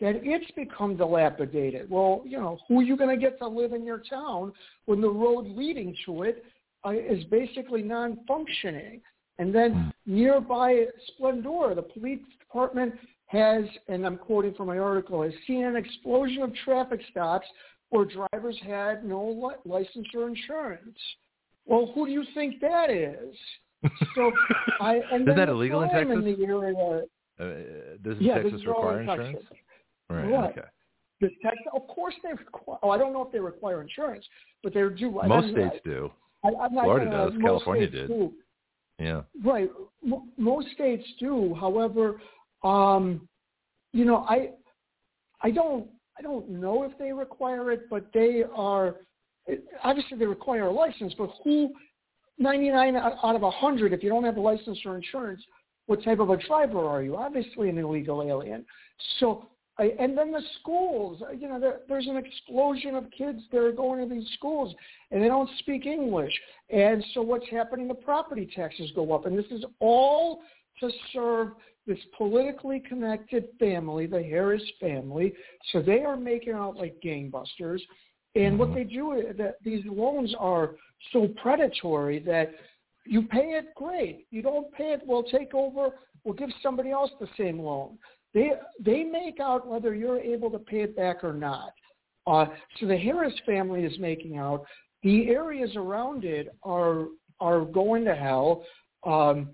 that 0.00 0.20
it's 0.22 0.50
become 0.52 0.96
dilapidated. 0.96 1.88
Well, 1.88 2.22
you 2.24 2.38
know, 2.38 2.58
who 2.68 2.80
are 2.80 2.82
you 2.82 2.96
going 2.96 3.18
to 3.18 3.20
get 3.20 3.38
to 3.38 3.48
live 3.48 3.72
in 3.72 3.84
your 3.84 4.02
town 4.08 4.52
when 4.84 5.00
the 5.00 5.08
road 5.08 5.46
leading 5.46 5.96
to 6.04 6.22
it 6.22 6.44
uh, 6.84 6.90
is 6.90 7.24
basically 7.24 7.82
non-functioning? 7.82 9.00
And 9.38 9.54
then 9.54 9.92
nearby 10.06 10.86
Splendora, 11.10 11.74
the 11.74 11.82
police 11.82 12.20
department 12.38 12.94
has, 13.26 13.64
and 13.88 14.06
I'm 14.06 14.16
quoting 14.16 14.54
from 14.54 14.68
my 14.68 14.78
article, 14.78 15.22
has 15.22 15.32
seen 15.46 15.64
an 15.64 15.76
explosion 15.76 16.42
of 16.42 16.54
traffic 16.64 17.00
stops 17.10 17.46
where 17.90 18.04
drivers 18.04 18.58
had 18.66 19.04
no 19.04 19.22
li- 19.28 19.70
license 19.70 20.06
or 20.14 20.28
insurance. 20.28 20.98
Well, 21.66 21.90
who 21.94 22.06
do 22.06 22.12
you 22.12 22.24
think 22.34 22.60
that 22.60 22.90
is? 22.90 23.34
So 24.14 24.32
I 24.80 25.00
and 25.12 25.26
then 25.26 25.36
that 25.36 25.48
illegal 25.48 25.82
in 25.82 25.90
Texas? 25.90 26.16
In 26.16 26.24
the 26.24 26.46
area, 26.46 27.02
Uh, 27.38 27.96
doesn't 28.02 28.22
yeah, 28.22 28.36
this 28.36 28.44
Texas 28.44 28.60
is 28.60 28.66
require 28.66 29.00
insurance? 29.00 29.38
Texas. 29.38 29.58
Right. 30.08 30.30
Right. 30.30 30.50
Okay. 30.50 30.68
The 31.20 31.28
Texas, 31.42 31.62
of 31.74 31.86
course 31.88 32.14
they 32.22 32.30
require. 32.32 32.78
Oh, 32.82 32.90
I 32.90 32.98
don't 32.98 33.12
know 33.12 33.22
if 33.24 33.32
they 33.32 33.40
require 33.40 33.80
insurance, 33.80 34.24
but 34.62 34.74
they 34.74 34.82
do. 34.96 35.10
Most 35.26 35.50
states 35.52 35.76
do. 35.84 36.10
I, 36.44 36.48
I'm 36.48 36.74
not 36.74 36.84
Florida 36.84 37.06
gonna- 37.10 37.30
does. 37.30 37.32
most 37.34 37.42
California 37.42 37.88
did. 37.88 38.08
do. 38.08 38.32
Yeah. 38.98 39.22
Right. 39.42 39.70
M- 40.04 40.30
most 40.36 40.68
states 40.74 41.04
do. 41.18 41.54
However, 41.54 42.20
um, 42.62 43.26
you 43.92 44.04
know, 44.04 44.26
I 44.28 44.50
I 45.42 45.50
don't 45.50 45.88
I 46.18 46.22
don't 46.22 46.48
know 46.50 46.82
if 46.84 46.96
they 46.98 47.12
require 47.12 47.72
it, 47.72 47.88
but 47.90 48.06
they 48.12 48.42
are 48.54 48.96
obviously 49.82 50.18
they 50.18 50.26
require 50.26 50.66
a 50.66 50.72
license. 50.72 51.14
But 51.16 51.30
who 51.44 51.72
99 52.38 52.94
out 52.96 53.14
out 53.24 53.34
of 53.36 53.40
100, 53.42 53.94
if 53.94 54.02
you 54.02 54.10
don't 54.10 54.24
have 54.24 54.36
a 54.36 54.40
license 54.40 54.78
or 54.84 54.96
insurance, 54.96 55.42
what 55.86 56.04
type 56.04 56.18
of 56.20 56.28
a 56.28 56.36
driver 56.36 56.84
are 56.86 57.02
you? 57.02 57.16
Obviously 57.16 57.70
an 57.70 57.78
illegal 57.78 58.22
alien. 58.22 58.66
So. 59.18 59.48
I, 59.78 59.92
and 59.98 60.16
then 60.16 60.32
the 60.32 60.42
schools, 60.60 61.22
uh, 61.28 61.32
you 61.32 61.48
know, 61.48 61.60
there, 61.60 61.80
there's 61.88 62.06
an 62.06 62.16
explosion 62.16 62.94
of 62.94 63.04
kids 63.10 63.40
that 63.52 63.58
are 63.58 63.72
going 63.72 64.08
to 64.08 64.14
these 64.14 64.28
schools 64.34 64.74
and 65.10 65.22
they 65.22 65.28
don't 65.28 65.50
speak 65.58 65.84
English. 65.84 66.32
And 66.70 67.04
so 67.12 67.20
what's 67.20 67.48
happening? 67.50 67.86
The 67.86 67.94
property 67.94 68.48
taxes 68.54 68.90
go 68.94 69.12
up. 69.12 69.26
And 69.26 69.38
this 69.38 69.50
is 69.50 69.64
all 69.80 70.40
to 70.80 70.90
serve 71.12 71.48
this 71.86 71.98
politically 72.16 72.82
connected 72.88 73.48
family, 73.58 74.06
the 74.06 74.22
Harris 74.22 74.62
family. 74.80 75.32
So 75.72 75.82
they 75.82 76.00
are 76.00 76.16
making 76.16 76.54
out 76.54 76.76
like 76.76 76.96
gangbusters. 77.04 77.80
And 78.34 78.58
what 78.58 78.68
mm-hmm. 78.68 78.78
they 78.78 78.84
do 78.84 79.12
is 79.12 79.36
that 79.36 79.56
these 79.62 79.84
loans 79.86 80.34
are 80.38 80.72
so 81.12 81.28
predatory 81.40 82.18
that 82.20 82.52
you 83.04 83.22
pay 83.22 83.50
it, 83.52 83.74
great. 83.74 84.26
You 84.30 84.42
don't 84.42 84.72
pay 84.72 84.92
it, 84.92 85.02
we'll 85.06 85.22
take 85.22 85.54
over, 85.54 85.90
we'll 86.24 86.34
give 86.34 86.50
somebody 86.62 86.90
else 86.90 87.10
the 87.20 87.28
same 87.38 87.60
loan. 87.60 87.98
They 88.34 88.52
they 88.84 89.04
make 89.04 89.40
out 89.40 89.66
whether 89.66 89.94
you're 89.94 90.18
able 90.20 90.50
to 90.50 90.58
pay 90.58 90.82
it 90.82 90.96
back 90.96 91.24
or 91.24 91.32
not. 91.32 91.70
Uh, 92.26 92.46
so 92.78 92.86
the 92.86 92.96
Harris 92.96 93.34
family 93.46 93.84
is 93.84 93.98
making 93.98 94.36
out. 94.36 94.64
The 95.02 95.28
areas 95.28 95.70
around 95.76 96.24
it 96.24 96.48
are 96.62 97.06
are 97.40 97.60
going 97.64 98.04
to 98.04 98.14
hell. 98.14 98.64
Um, 99.04 99.50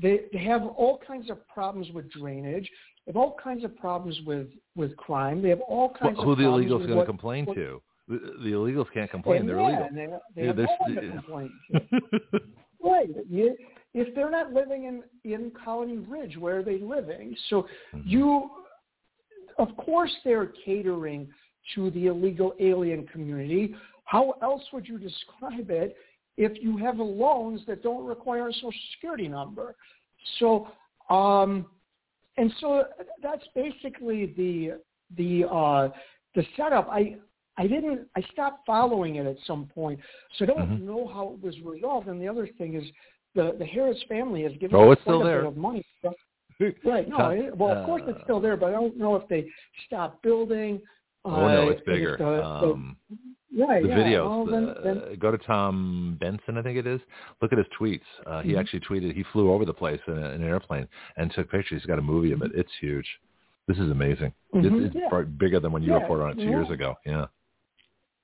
they 0.00 0.22
they 0.32 0.38
have 0.44 0.62
all 0.62 1.00
kinds 1.06 1.30
of 1.30 1.46
problems 1.48 1.88
with 1.92 2.10
drainage. 2.10 2.68
They 3.06 3.10
have 3.12 3.16
all 3.16 3.36
kinds 3.42 3.64
of 3.64 3.76
problems 3.76 4.18
with 4.26 4.48
with 4.74 4.96
crime. 4.96 5.42
They 5.42 5.50
have 5.50 5.60
all 5.60 5.88
Well, 6.00 6.12
kinds 6.14 6.18
who 6.24 6.32
of 6.32 6.38
the 6.38 6.44
illegals 6.44 6.86
going 6.86 6.98
to 6.98 7.04
complain 7.06 7.44
what- 7.46 7.56
to? 7.56 7.80
The, 8.06 8.18
the 8.42 8.50
illegals 8.52 8.92
can't 8.92 9.10
complain. 9.10 9.46
They're 9.46 9.58
yeah, 9.58 9.86
illegal. 9.88 10.20
they, 10.34 10.42
they 10.42 10.42
Yeah, 10.42 10.48
have 10.48 10.56
no 10.58 10.66
one 10.80 10.94
to 10.94 11.10
complain 11.10 11.50
to. 11.72 12.40
Right. 12.84 13.08
You, 13.30 13.56
if 13.94 14.14
they're 14.14 14.30
not 14.30 14.52
living 14.52 14.84
in 14.84 15.02
in 15.30 15.52
Colony 15.64 15.98
Ridge, 15.98 16.36
where 16.36 16.58
are 16.58 16.62
they 16.62 16.78
living? 16.78 17.36
So 17.48 17.66
Mm-hmm. 17.94 18.08
you, 18.08 18.50
of 19.58 19.76
course, 19.76 20.12
they're 20.24 20.52
catering 20.64 21.28
to 21.74 21.90
the 21.92 22.06
illegal 22.06 22.54
alien 22.60 23.06
community. 23.06 23.74
How 24.04 24.34
else 24.42 24.62
would 24.72 24.86
you 24.86 24.98
describe 24.98 25.70
it 25.70 25.96
if 26.36 26.62
you 26.62 26.76
have 26.78 26.98
loans 26.98 27.62
that 27.66 27.82
don't 27.82 28.04
require 28.04 28.48
a 28.48 28.52
social 28.52 28.72
security 28.94 29.28
number? 29.28 29.76
So, 30.38 30.68
um, 31.08 31.66
and 32.36 32.52
so 32.60 32.84
that's 33.22 33.44
basically 33.54 34.34
the 34.36 34.80
the 35.16 35.44
uh, 35.48 35.88
the 36.34 36.44
setup. 36.56 36.88
I 36.90 37.16
I 37.56 37.66
didn't. 37.68 38.08
I 38.16 38.22
stopped 38.32 38.66
following 38.66 39.16
it 39.16 39.26
at 39.26 39.36
some 39.46 39.66
point, 39.66 40.00
so 40.36 40.44
I 40.44 40.48
don't 40.48 40.70
Mhm. 40.70 40.80
know 40.80 41.06
how 41.06 41.34
it 41.34 41.42
was 41.42 41.58
resolved. 41.60 42.08
And 42.08 42.20
the 42.20 42.28
other 42.28 42.48
thing 42.58 42.74
is, 42.74 42.84
the 43.34 43.54
the 43.58 43.64
Harris 43.66 43.98
family 44.08 44.42
has 44.42 44.52
given 44.60 44.76
Oh, 44.76 44.90
it's 44.92 45.02
still 45.02 45.22
there. 45.22 45.44
of 45.44 45.56
money. 45.56 45.84
Right. 46.84 47.08
No. 47.08 47.30
It, 47.30 47.56
well, 47.56 47.76
of 47.76 47.84
course 47.84 48.02
it's 48.06 48.20
still 48.22 48.40
there, 48.40 48.56
but 48.56 48.66
I 48.66 48.70
don't 48.72 48.96
know 48.96 49.16
if 49.16 49.28
they 49.28 49.44
stopped 49.86 50.22
building. 50.22 50.80
oh 51.24 51.48
no, 51.48 51.66
uh, 51.66 51.70
it's 51.70 51.82
bigger. 51.84 52.16
the- 52.16 52.24
the- 52.24 52.44
um, 52.44 52.96
right. 53.58 53.82
the 53.82 53.88
yeah. 53.88 53.96
videos. 53.96 54.24
Well, 54.28 54.46
then, 54.46 54.66
the- 54.66 54.80
then, 54.84 55.18
go 55.18 55.32
to 55.32 55.38
Tom 55.38 56.16
Benson, 56.20 56.56
I 56.56 56.62
think 56.62 56.78
it 56.78 56.86
is. 56.86 57.00
Look 57.42 57.50
at 57.52 57.58
his 57.58 57.66
tweets. 57.78 58.00
Uh, 58.24 58.40
he 58.42 58.52
Mhm. 58.52 58.60
actually 58.60 58.80
tweeted. 58.80 59.14
He 59.14 59.24
flew 59.32 59.50
over 59.50 59.64
the 59.64 59.74
place 59.74 60.00
in, 60.06 60.12
a, 60.16 60.26
in 60.30 60.42
an 60.42 60.44
airplane 60.44 60.86
and 61.16 61.32
took 61.32 61.50
pictures. 61.50 61.82
He's 61.82 61.86
got 61.86 61.98
a 61.98 62.02
movie 62.02 62.30
of 62.30 62.40
it. 62.42 62.52
It's 62.54 62.70
huge. 62.80 63.06
This 63.66 63.78
is 63.78 63.90
amazing. 63.90 64.32
Mhm, 64.54 64.64
It's, 64.86 64.94
it's 64.94 65.04
yeah. 65.10 65.22
bigger 65.22 65.58
than 65.58 65.72
when 65.72 65.82
you 65.82 65.90
Yeah, 65.92 65.98
reported 66.02 66.22
on 66.22 66.30
it 66.32 66.34
two 66.36 66.50
years 66.50 66.70
ago. 66.70 66.94
Yeah. 67.04 67.26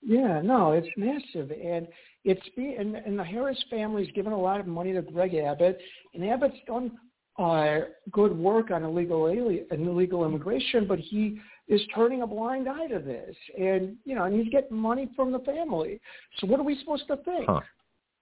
Yeah, 0.02 0.40
no, 0.42 0.72
it's 0.72 0.88
massive, 0.96 1.50
and 1.50 1.86
it's 2.24 2.46
be 2.56 2.74
and, 2.78 2.96
and 2.96 3.18
the 3.18 3.24
Harris 3.24 3.62
family's 3.70 4.10
given 4.12 4.32
a 4.32 4.40
lot 4.40 4.58
of 4.60 4.66
money 4.66 4.92
to 4.92 5.02
Greg 5.02 5.34
Abbott, 5.34 5.78
and 6.14 6.24
Abbott's 6.24 6.56
done 6.66 6.92
uh, 7.38 7.80
good 8.10 8.36
work 8.36 8.70
on 8.70 8.82
illegal 8.82 9.28
alien, 9.28 9.66
and 9.70 9.86
illegal 9.86 10.24
immigration, 10.24 10.86
but 10.86 10.98
he 10.98 11.38
is 11.68 11.80
turning 11.94 12.22
a 12.22 12.26
blind 12.26 12.68
eye 12.68 12.86
to 12.88 12.98
this, 12.98 13.34
and 13.58 13.96
you 14.04 14.14
know, 14.14 14.24
and 14.24 14.34
he's 14.42 14.50
getting 14.50 14.76
money 14.76 15.10
from 15.14 15.32
the 15.32 15.38
family. 15.40 16.00
So 16.38 16.46
what 16.46 16.58
are 16.60 16.64
we 16.64 16.78
supposed 16.78 17.06
to 17.08 17.16
think? 17.18 17.44
Huh. 17.46 17.60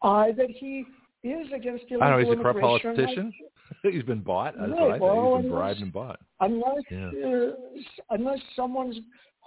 Uh, 0.02 0.26
that 0.36 0.50
he 0.50 0.84
is 1.24 1.46
against 1.54 1.84
illegal 1.90 2.02
I 2.02 2.10
know. 2.10 2.18
He's 2.18 2.32
a 2.32 2.36
corrupt 2.42 2.60
politician. 2.60 3.32
he's 3.82 4.02
been 4.04 4.20
bought. 4.20 4.54
That's 4.58 4.70
Right, 4.70 4.80
what 4.80 4.88
I 4.90 4.92
think. 4.92 5.02
well, 5.02 5.36
He's 5.36 5.42
been 5.44 5.52
unless- 5.52 5.58
bribed 5.58 5.80
and 5.80 5.92
bought. 5.92 6.20
unless 6.40 6.82
Yeah. 6.90 7.10
uh, 7.26 7.50
unless 8.10 8.38
someone's 8.54 8.96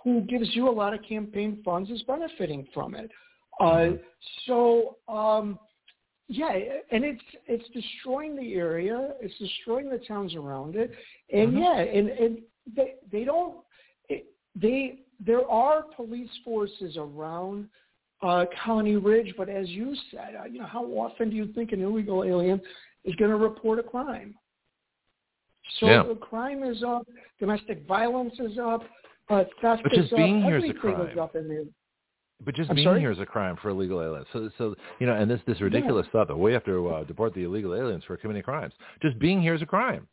who 0.04 0.22
gives 0.22 0.56
you 0.56 0.68
a 0.68 0.72
lot 0.72 0.94
of 0.94 1.02
campaign 1.04 1.62
funds 1.64 1.90
is 1.90 2.02
benefiting 2.04 2.68
from 2.74 2.96
it. 2.96 3.12
Uh, 3.60 3.66
Mhm. 3.66 4.00
so 4.46 4.98
um, 5.08 5.60
yeah, 6.28 6.54
and 6.92 7.04
it's 7.04 7.24
it's 7.48 7.68
destroying 7.70 8.36
the 8.36 8.54
area. 8.56 9.16
It's 9.20 9.38
destroying 9.38 9.90
the 9.90 10.00
towns 10.00 10.34
around 10.36 10.76
it, 10.76 10.92
and 11.32 11.54
Mhm. 11.54 11.60
yeah, 11.60 11.80
and 11.80 12.10
and 12.10 12.42
they 12.76 12.96
they 13.12 13.24
don't 13.26 13.58
it, 14.10 14.26
they 14.56 15.00
there 15.20 15.48
are 15.50 15.84
police 15.84 16.36
forces 16.44 16.98
around 16.98 17.70
uh, 18.22 18.46
Colony 18.64 18.96
Ridge, 18.98 19.34
but 19.36 19.50
as 19.50 19.70
you 19.70 19.96
said, 20.12 20.36
uh, 20.36 20.46
you 20.46 20.60
know, 20.60 20.66
how 20.66 20.86
often 20.86 21.30
do 21.30 21.36
you 21.36 21.48
think 21.54 21.72
an 21.72 21.82
illegal 21.82 22.24
alien 22.24 22.62
is 23.04 23.16
going 23.16 23.32
to 23.32 23.38
report 23.38 23.80
a 23.80 23.84
crime? 23.84 24.36
So 25.80 25.88
Yeah. 25.88 26.04
the 26.04 26.16
crime 26.16 26.64
is 26.64 26.84
up, 26.84 27.08
domestic 27.40 27.86
violence 27.88 28.40
is 28.40 28.58
up, 28.58 28.84
uh, 29.30 29.44
theft 29.62 29.84
But 29.84 29.92
just 29.94 30.16
being 30.16 30.42
here 30.42 30.58
is 30.58 30.70
a 30.70 30.74
crime. 30.74 31.08
is 31.08 31.18
up 31.18 31.36
in. 31.36 31.70
But 32.44 32.56
just 32.56 32.70
I'm 32.70 32.76
being 32.76 32.88
sorry? 32.88 33.00
here 33.00 33.12
is 33.12 33.20
a 33.20 33.26
crime 33.26 33.58
for 33.62 33.70
illegal 33.70 34.02
aliens. 34.02 34.26
So, 34.34 34.50
so 34.58 34.76
you 35.00 35.06
know, 35.06 35.14
and 35.14 35.30
this 35.30 35.40
this 35.46 35.62
ridiculous 35.62 36.08
stuff 36.10 36.28
that 36.28 36.38
we 36.38 36.54
have 36.54 36.66
to 36.66 36.90
uh, 36.90 37.04
deport 37.04 37.34
the 37.36 37.44
illegal 37.44 37.76
aliens 37.76 38.04
for 38.06 38.18
committing 38.18 38.44
crimes. 38.44 38.74
Just 39.02 39.20
being 39.20 39.42
here 39.42 39.54
is 39.54 39.62
a 39.62 39.66
crime. 39.66 40.08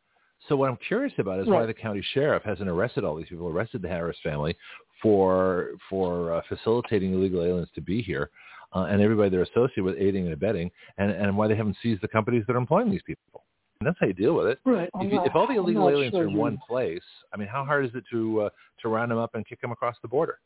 So 0.48 0.56
what 0.56 0.70
I'm 0.70 0.78
curious 0.86 1.12
about 1.18 1.40
is 1.40 1.48
why 1.48 1.66
the 1.66 1.74
county 1.74 2.02
sheriff 2.14 2.42
hasn't 2.44 2.68
arrested 2.68 3.02
all 3.02 3.16
these 3.16 3.28
people, 3.28 3.48
arrested 3.48 3.82
the 3.82 3.88
Harris 3.88 4.16
family 4.22 4.56
for 5.02 5.70
for 5.90 6.34
uh, 6.34 6.42
facilitating 6.48 7.14
illegal 7.14 7.42
aliens 7.42 7.68
to 7.74 7.80
be 7.80 8.02
here, 8.02 8.30
uh, 8.74 8.84
and 8.84 9.00
everybody 9.00 9.30
they're 9.30 9.42
associated 9.42 9.84
with 9.84 9.96
aiding 9.98 10.24
and 10.24 10.34
abetting, 10.34 10.70
and 10.98 11.10
and 11.10 11.36
why 11.36 11.48
they 11.48 11.56
haven't 11.56 11.76
seized 11.82 12.02
the 12.02 12.08
companies 12.08 12.44
that 12.46 12.54
are 12.54 12.58
employing 12.58 12.90
these 12.90 13.02
people. 13.06 13.44
And 13.80 13.86
that's 13.86 13.96
how 14.00 14.06
you 14.08 14.12
deal 14.12 14.34
with 14.34 14.46
it. 14.48 14.58
Right. 14.64 14.90
If, 15.00 15.12
you, 15.12 15.22
if 15.24 15.36
all 15.36 15.46
the 15.46 15.54
illegal 15.54 15.88
aliens 15.88 16.12
sure 16.12 16.22
are 16.22 16.26
in 16.26 16.32
you- 16.32 16.38
one 16.38 16.58
place, 16.66 17.02
I 17.32 17.36
mean, 17.36 17.48
how 17.48 17.64
hard 17.64 17.84
is 17.84 17.92
it 17.94 18.04
to 18.10 18.42
uh, 18.42 18.48
to 18.82 18.88
round 18.88 19.10
them 19.10 19.18
up 19.18 19.34
and 19.34 19.46
kick 19.46 19.60
them 19.60 19.70
across 19.70 19.94
the 20.02 20.08
border? 20.08 20.38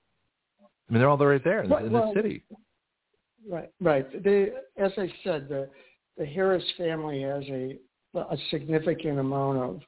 I 0.61 0.93
mean, 0.93 1.01
they're 1.01 1.09
all 1.09 1.17
right 1.17 1.43
there 1.43 1.63
in, 1.63 1.71
Right, 1.71 1.85
in 1.87 1.93
well, 1.93 2.13
the 2.13 2.21
city. 2.21 2.43
Right, 3.49 3.71
right. 3.81 4.23
They, 4.23 4.51
as 4.77 4.93
I 4.99 5.11
said, 5.25 5.49
the 5.49 5.69
the 6.19 6.27
Harris 6.27 6.65
family 6.77 7.23
has 7.23 7.45
a 7.49 7.79
a 8.15 8.37
significant 8.51 9.19
amount 9.19 9.59
of 9.59 9.81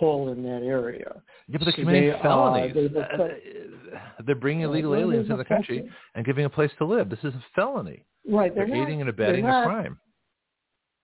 pull 0.00 0.32
in 0.32 0.42
that 0.42 0.62
area. 0.64 1.22
Yeah, 1.46 1.58
but 1.58 1.64
they're 1.66 1.72
So 1.72 1.82
committing 1.82 2.08
they, 2.08 2.14
uh, 2.14 2.22
felonies. 2.22 2.74
they- 2.74 3.00
Uh, 3.00 4.22
they're 4.26 4.34
bringing 4.34 4.64
illegal 4.64 4.94
aliens 4.96 5.26
into 5.26 5.36
the 5.36 5.44
country 5.44 5.88
and 6.16 6.24
giving 6.26 6.44
a 6.44 6.50
place 6.50 6.70
to 6.78 6.84
live. 6.84 7.08
This 7.10 7.18
is 7.22 7.34
a 7.34 7.44
felony. 7.54 8.04
Right, 8.28 8.54
They're, 8.54 8.66
they're, 8.66 8.76
not, 8.76 8.86
aiding 8.88 9.00
and 9.00 9.10
abetting 9.10 9.44
not- 9.46 9.62
a 9.62 9.66
crime. 9.66 10.00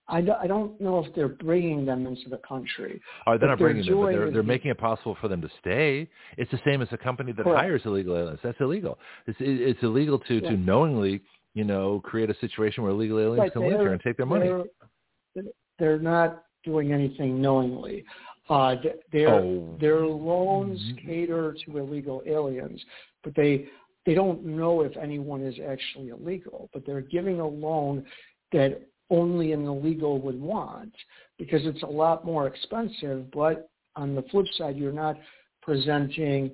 I, 0.09 0.21
don't- 0.21 0.39
I 0.41 0.47
don't 0.47 0.79
know 0.79 1.03
if 1.03 1.13
they're 1.15 1.27
bringing 1.27 1.85
them 1.85 2.07
into 2.07 2.29
the 2.29 2.37
country. 2.47 3.01
Oh, 3.25 3.37
they're 3.37 3.49
not 3.49 3.59
bringing 3.59 3.85
them, 3.85 3.99
but 4.01 4.11
they're, 4.11 4.31
they're 4.31 4.43
making 4.43 4.71
it 4.71 4.77
possible 4.77 5.17
for 5.19 5.27
them 5.27 5.41
to 5.41 5.49
stay. 5.59 6.09
It's 6.37 6.49
the 6.51 6.59
same 6.65 6.81
as 6.81 6.87
a 6.91 6.97
company 6.97 7.31
that 7.33 7.43
Correct. 7.43 7.59
hires 7.61 7.81
illegal 7.85 8.15
aliens. 8.17 8.39
That's 8.43 8.59
illegal. 8.61 8.97
It's 9.27 9.37
it's 9.41 9.83
illegal 9.83 10.17
to 10.19 10.39
to 10.41 10.51
knowingly, 10.55 11.21
you 11.55 11.63
know, 11.65 11.99
create 12.01 12.29
a 12.29 12.35
situation 12.39 12.83
where 12.83 12.91
illegal 12.93 13.19
aliens 13.19 13.39
Right, 13.39 13.51
can 13.53 13.61
live 13.63 13.71
they're- 13.71 13.81
here 13.81 13.93
and 13.93 14.01
take 14.01 14.15
their 14.17 14.25
money. 14.25 14.47
They're, 15.35 15.43
they're 15.79 15.99
not 15.99 16.43
doing 16.63 16.91
anything 16.93 17.41
knowingly. 17.41 18.03
Uh, 18.49 18.75
th- 18.81 18.95
their 19.11 19.29
Oh. 19.29 19.75
their 19.81 20.05
loans 20.05 20.79
cater 21.05 21.53
to 21.65 21.77
illegal 21.77 22.23
aliens, 22.25 22.81
but 23.23 23.35
they 23.35 23.67
they 24.05 24.13
don't 24.13 24.45
know 24.45 24.83
if 24.83 24.95
anyone 24.95 25.41
is 25.43 25.55
actually 25.67 26.07
illegal. 26.09 26.69
But 26.73 26.85
they're 26.85 27.01
giving 27.01 27.41
a 27.41 27.47
loan 27.47 28.05
that 28.53 28.81
only 29.09 29.51
an 29.53 29.65
illegal 29.65 30.19
would 30.21 30.39
want 30.39 30.93
because 31.37 31.65
it's 31.65 31.83
a 31.83 31.87
lot 31.87 32.25
more 32.25 32.47
expensive. 32.47 33.31
But 33.31 33.69
on 33.95 34.15
the 34.15 34.21
flip 34.23 34.45
side, 34.57 34.75
you're 34.77 34.91
not 34.91 35.17
presenting 35.61 36.51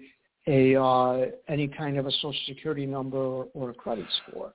a 0.47 0.75
uh, 0.75 1.25
any 1.47 1.67
kind 1.67 1.97
of 1.97 2.05
a 2.05 2.11
social 2.11 2.33
security 2.47 2.85
number 2.85 3.17
or, 3.17 3.47
or 3.53 3.69
a 3.69 3.73
credit 3.73 4.05
score. 4.27 4.53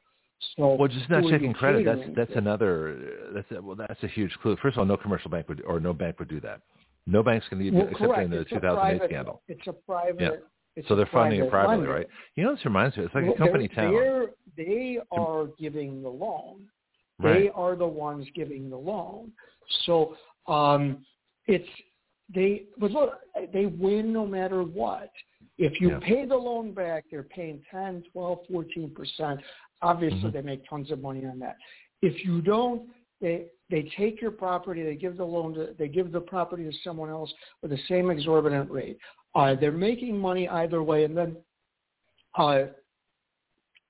So 0.56 0.74
Well, 0.74 0.88
just 0.88 1.08
not 1.10 1.24
checking 1.28 1.52
credit. 1.52 1.84
That's 1.84 2.00
that's 2.16 2.32
to? 2.32 2.38
another. 2.38 3.30
That's 3.34 3.50
a, 3.52 3.62
well, 3.62 3.76
that's 3.76 4.02
a 4.02 4.08
huge 4.08 4.32
clue. 4.42 4.56
First 4.62 4.76
of 4.76 4.80
all, 4.80 4.84
no 4.86 4.96
commercial 4.96 5.30
bank 5.30 5.48
would 5.48 5.62
or 5.62 5.80
no 5.80 5.92
bank 5.92 6.18
would 6.18 6.28
do 6.28 6.40
that. 6.40 6.60
No 7.06 7.22
banks 7.22 7.46
can 7.48 7.58
do 7.58 7.72
Well, 7.72 7.84
except 7.88 8.00
correct. 8.04 8.24
in 8.24 8.30
the 8.30 8.40
It's 8.40 8.50
2008 8.50 8.98
private- 8.98 9.10
scandal. 9.10 9.42
It's 9.48 9.66
a 9.66 9.72
private. 9.72 10.20
Yeah. 10.20 10.28
It's 10.76 10.86
So 10.86 10.94
they're 10.94 11.06
funding 11.10 11.40
it 11.40 11.50
privately, 11.50 11.78
lender. 11.78 11.92
right? 11.92 12.06
You 12.36 12.44
know, 12.44 12.54
this 12.54 12.64
reminds 12.64 12.96
me. 12.96 13.04
It's 13.04 13.14
like 13.14 13.24
Well, 13.24 13.32
a 13.34 13.38
company 13.38 13.68
they're, 13.74 13.84
town. 13.84 13.94
They're, 13.94 14.26
they 14.56 14.98
are 15.10 15.46
giving 15.58 16.02
the 16.02 16.08
loan. 16.08 16.66
Right. 17.20 17.42
They 17.42 17.48
are 17.50 17.74
the 17.74 17.86
ones 17.86 18.26
giving 18.34 18.70
the 18.70 18.76
loan. 18.76 19.32
So 19.84 20.16
um, 20.46 21.04
it's 21.46 21.68
they. 22.32 22.64
But 22.78 22.90
look, 22.92 23.14
they 23.52 23.66
win 23.66 24.12
no 24.12 24.26
matter 24.26 24.62
what. 24.62 25.10
If 25.56 25.80
you 25.80 25.90
Yeah. 25.90 25.98
pay 26.00 26.24
the 26.24 26.36
loan 26.36 26.72
back, 26.72 27.04
they're 27.10 27.24
paying 27.24 27.62
10, 27.70 28.04
12, 28.12 28.38
14 28.50 28.90
percent. 28.94 29.40
Obviously, 29.82 30.30
Mhm. 30.30 30.32
they 30.32 30.42
make 30.42 30.64
tons 30.68 30.90
of 30.90 31.00
money 31.00 31.24
on 31.26 31.38
that. 31.40 31.56
If 32.02 32.24
you 32.24 32.40
don't, 32.40 32.88
they 33.20 33.46
they 33.70 33.82
take 33.96 34.20
your 34.20 34.30
property, 34.30 34.82
they 34.82 34.94
give 34.94 35.16
the 35.16 35.24
loan 35.26 35.52
to, 35.54 35.74
they 35.78 35.88
give 35.88 36.10
the 36.12 36.20
property 36.20 36.64
to 36.64 36.72
someone 36.84 37.10
else 37.10 37.32
with 37.60 37.70
the 37.70 37.78
same 37.88 38.10
exorbitant 38.10 38.70
rate. 38.70 38.98
Uh, 39.34 39.54
they're 39.54 39.72
making 39.72 40.16
money 40.18 40.48
either 40.48 40.82
way, 40.82 41.04
and 41.04 41.16
then 41.16 41.36
uh, 42.36 42.64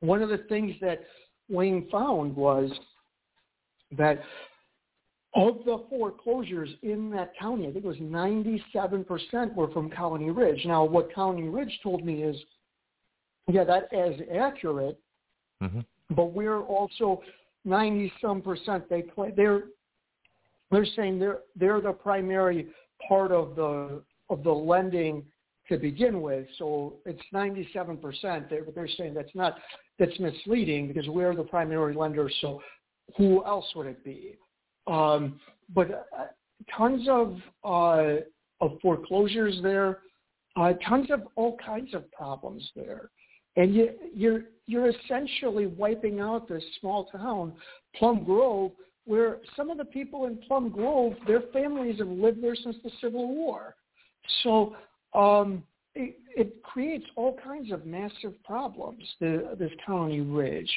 one 0.01 0.23
of 0.23 0.31
the 0.31 0.39
things 0.49 0.75
that 0.81 1.05
Wayne 1.49 1.89
found 1.91 2.35
was 2.35 2.71
that 3.97 4.21
of 5.35 5.59
the 5.65 5.85
foreclosures 5.91 6.71
in 6.83 7.11
that 7.11 7.33
county, 7.39 7.69
I 7.69 7.73
think 7.73 7.85
it 7.85 7.89
was 7.89 7.97
97% 7.99 9.55
were 9.55 9.71
from 9.71 9.91
Colony 9.91 10.31
Ridge. 10.31 10.65
Now, 10.65 10.85
what 10.85 11.15
Colony 11.15 11.49
Ridge 11.49 11.79
told 11.83 12.05
me 12.05 12.23
is, 12.23 12.37
yeah, 13.47 13.65
that 13.65 13.89
is 13.93 14.21
accurate, 14.35 14.99
hmm 15.61 15.81
but 16.11 16.33
we're 16.33 16.63
also 16.63 17.21
90 17.67 18.11
some 18.23 18.41
percent. 18.41 18.89
They 18.89 19.03
play. 19.03 19.31
They're 19.37 19.65
they're 20.71 20.87
saying 20.97 21.19
they're 21.19 21.41
they're 21.55 21.83
the 21.83 21.93
primary 21.93 22.69
part 23.07 23.31
of 23.31 23.57
the 23.57 24.03
of 24.31 24.43
the 24.43 24.51
lending 24.51 25.25
to 25.69 25.77
begin 25.77 26.23
with. 26.23 26.47
So 26.59 26.95
it's 27.05 27.21
97 27.33 27.99
percent. 27.99 28.49
They're, 28.49 28.65
they're 28.75 28.89
saying 28.89 29.15
that's 29.15 29.35
not 29.35 29.59
that's 29.99 30.19
misleading 30.19 30.89
because 30.89 31.09
we're 31.09 31.35
the 31.35 31.43
primary 31.43 31.95
lender. 31.95 32.31
So 32.41 32.63
who 33.17 33.45
else 33.45 33.67
would 33.75 33.87
it 33.87 34.05
be? 34.05 34.37
Um, 34.87 35.41
but 35.75 36.09
uh, 36.17 36.27
tons 36.77 37.07
of 37.09 37.37
uh, 37.65 38.21
of 38.61 38.79
foreclosures 38.81 39.61
there, 39.63 39.99
uh, 40.57 40.73
tons 40.89 41.11
of 41.11 41.23
all 41.37 41.57
kinds 41.65 41.95
of 41.95 42.11
problems 42.13 42.69
there, 42.75 43.11
and 43.57 43.75
you, 43.75 43.91
you're 44.15 44.43
you're 44.67 44.89
essentially 44.89 45.67
wiping 45.67 46.21
out 46.21 46.49
this 46.49 46.63
small 46.81 47.07
town, 47.07 47.53
Plum 47.97 48.25
Grove, 48.25 48.73
where 49.07 49.39
some 49.57 49.71
of 49.71 49.79
the 49.79 49.85
people 49.85 50.27
in 50.27 50.37
Plum 50.47 50.69
Grove, 50.69 51.15
their 51.27 51.43
families 51.53 51.99
have 51.99 52.09
lived 52.09 52.43
there 52.43 52.55
since 52.55 52.77
the 52.85 52.91
Civil 53.01 53.29
War. 53.29 53.75
So 54.43 54.77
um, 55.15 55.63
it, 55.95 56.19
it 56.37 56.63
creates 56.63 57.07
all 57.17 57.39
kinds 57.43 57.73
of 57.73 57.87
massive 57.87 58.35
problems. 58.45 59.03
The, 59.21 59.57
this 59.59 59.73
Colony 59.85 60.21
Ridge, 60.21 60.71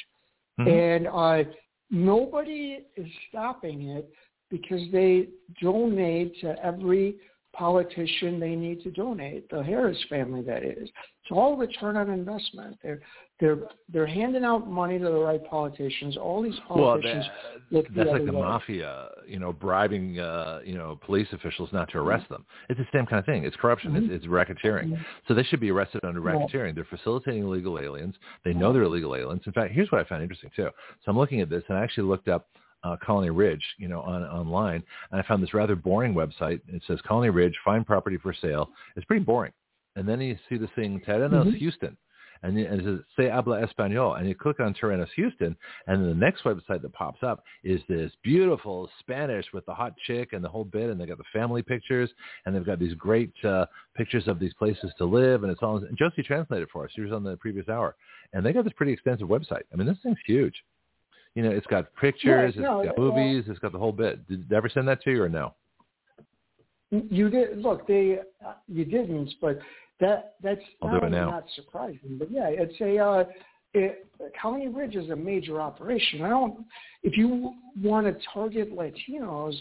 Mhm. 0.58 0.68
and 0.68 1.08
uh, 1.08 1.50
nobody 1.92 2.78
is 2.96 3.06
stopping 3.28 3.90
it 3.90 4.10
because 4.50 4.80
they 4.90 5.28
donate 5.60 6.34
to 6.40 6.56
every 6.64 7.16
politician 7.52 8.40
they 8.40 8.54
need 8.54 8.82
to 8.82 8.90
donate. 8.90 9.48
The 9.50 9.62
Harris 9.62 9.98
family, 10.08 10.42
that 10.42 10.62
is. 10.64 10.88
It's 10.88 11.30
all 11.30 11.56
return 11.56 11.96
on 11.96 12.10
investment. 12.10 12.78
They're 12.82 13.00
they're 13.40 13.58
they're 13.92 14.06
handing 14.06 14.44
out 14.44 14.68
money 14.70 14.98
to 14.98 15.04
the 15.04 15.10
right 15.12 15.44
politicians. 15.44 16.16
All 16.16 16.42
these 16.42 16.54
Well, 16.68 16.78
politicians. 16.78 17.26
that, 17.70 17.76
look 17.76 17.88
the 17.88 17.94
that's 17.94 18.10
like 18.10 18.26
the 18.26 18.32
way. 18.32 18.40
mafia, 18.40 19.08
you 19.26 19.38
know, 19.38 19.52
bribing, 19.52 20.18
uh, 20.18 20.60
you 20.64 20.74
know, 20.76 20.98
police 21.04 21.28
officials 21.32 21.68
not 21.72 21.90
to 21.90 21.98
arrest 21.98 22.28
them. 22.28 22.44
It's 22.68 22.78
the 22.78 22.86
same 22.92 23.06
kind 23.06 23.18
of 23.18 23.26
thing. 23.26 23.44
It's 23.44 23.56
corruption. 23.56 23.92
Mhm. 23.92 24.04
It's, 24.10 24.24
it's 24.24 24.26
racketeering. 24.26 24.98
So 25.28 25.34
they 25.34 25.42
should 25.44 25.60
be 25.60 25.70
arrested 25.70 26.04
under 26.04 26.20
racketeering. 26.20 26.74
They're 26.74 26.84
facilitating 26.84 27.42
illegal 27.42 27.78
aliens. 27.78 28.14
They 28.44 28.52
know 28.54 28.72
they're 28.72 28.82
illegal 28.82 29.14
aliens. 29.16 29.42
In 29.46 29.52
fact, 29.52 29.72
here's 29.72 29.90
what 29.90 30.00
I 30.00 30.04
found 30.04 30.22
interesting 30.22 30.50
too. 30.54 30.68
So 31.04 31.10
I'm 31.10 31.18
looking 31.18 31.40
at 31.40 31.50
this, 31.50 31.62
and 31.68 31.76
I 31.76 31.82
actually 31.82 32.04
looked 32.08 32.28
up 32.28 32.48
uh, 32.84 32.96
Colony 33.04 33.30
Ridge, 33.30 33.64
you 33.78 33.88
know, 33.88 34.00
on 34.02 34.22
online, 34.24 34.82
and 35.10 35.20
I 35.20 35.26
found 35.26 35.42
this 35.42 35.54
rather 35.54 35.76
boring 35.76 36.14
website. 36.14 36.60
It 36.68 36.82
says 36.86 36.98
Colony 37.06 37.30
Ridge, 37.30 37.54
find 37.64 37.86
property 37.86 38.18
for 38.18 38.34
sale. 38.34 38.70
It's 38.96 39.06
pretty 39.06 39.24
boring. 39.24 39.52
And 39.96 40.08
then 40.08 40.20
you 40.20 40.36
see 40.48 40.56
this 40.56 40.70
thing, 40.74 41.00
Terrenos 41.06 41.46
Mhm. 41.46 41.56
Houston. 41.58 41.96
And 42.44 42.58
it 42.58 42.68
and 42.68 42.80
it 42.80 42.84
says, 42.84 42.98
Se 43.16 43.28
habla 43.28 43.64
español. 43.64 44.18
And 44.18 44.28
you 44.28 44.34
click 44.34 44.58
on 44.58 44.74
Terrenos 44.74 45.10
Houston, 45.14 45.56
and 45.86 46.02
then 46.02 46.08
the 46.08 46.14
next 46.14 46.42
website 46.42 46.82
that 46.82 46.92
pops 46.92 47.22
up 47.22 47.44
is 47.62 47.80
this 47.88 48.10
beautiful 48.24 48.90
Spanish 48.98 49.46
with 49.52 49.64
the 49.66 49.74
hot 49.74 49.94
chick 50.06 50.32
and 50.32 50.42
the 50.44 50.48
whole 50.48 50.64
bit, 50.64 50.90
and 50.90 51.00
they 51.00 51.06
got 51.06 51.18
the 51.18 51.24
family 51.32 51.62
pictures, 51.62 52.10
and 52.44 52.54
they've 52.54 52.66
got 52.66 52.80
these 52.80 52.94
great 52.94 53.32
uh, 53.44 53.66
pictures 53.94 54.26
of 54.26 54.40
these 54.40 54.54
places 54.54 54.92
to 54.98 55.04
live, 55.04 55.44
and 55.44 55.52
it's 55.52 55.62
all. 55.62 55.76
And 55.76 55.96
Josie 55.96 56.24
translated 56.24 56.68
for 56.72 56.84
us. 56.84 56.90
She 56.94 57.02
was 57.02 57.12
on 57.12 57.22
the 57.22 57.36
previous 57.36 57.68
hour, 57.68 57.94
and 58.32 58.44
they 58.44 58.52
got 58.52 58.64
this 58.64 58.72
pretty 58.72 58.92
extensive 58.92 59.28
website. 59.28 59.62
I 59.72 59.76
mean, 59.76 59.86
this 59.86 59.98
thing's 60.02 60.18
huge. 60.26 60.64
You 61.34 61.42
know, 61.42 61.50
it's 61.50 61.66
got 61.66 61.94
pictures, 61.96 62.54
no, 62.58 62.80
it's 62.80 62.88
got 62.88 62.98
movies, 62.98 63.44
it's 63.48 63.58
got 63.58 63.72
the 63.72 63.78
whole 63.78 63.92
bit. 63.92 64.26
Did 64.28 64.48
they 64.48 64.56
ever 64.56 64.68
send 64.68 64.86
that 64.88 65.02
to 65.04 65.10
you 65.10 65.22
or 65.22 65.28
no? 65.28 65.54
You 66.90 67.30
did 67.30 67.58
look. 67.58 67.86
They 67.86 68.18
uh, 68.46 68.52
you 68.68 68.84
didn't, 68.84 69.32
but 69.40 69.58
that 70.00 70.34
that's 70.42 70.60
I'll 70.82 70.90
not 70.90 71.10
not 71.10 71.44
surprising. 71.54 72.18
But 72.18 72.30
yeah, 72.30 72.48
it's 72.48 72.78
a 72.82 72.98
uh, 72.98 73.24
it, 73.72 74.06
Colony 74.40 74.68
Ridge 74.68 74.96
is 74.96 75.08
a 75.08 75.16
major 75.16 75.60
operation. 75.60 76.22
I 76.22 76.28
don't. 76.28 76.66
If 77.02 77.16
you 77.16 77.54
want 77.82 78.06
to 78.06 78.16
target 78.32 78.76
Latinos, 78.76 79.54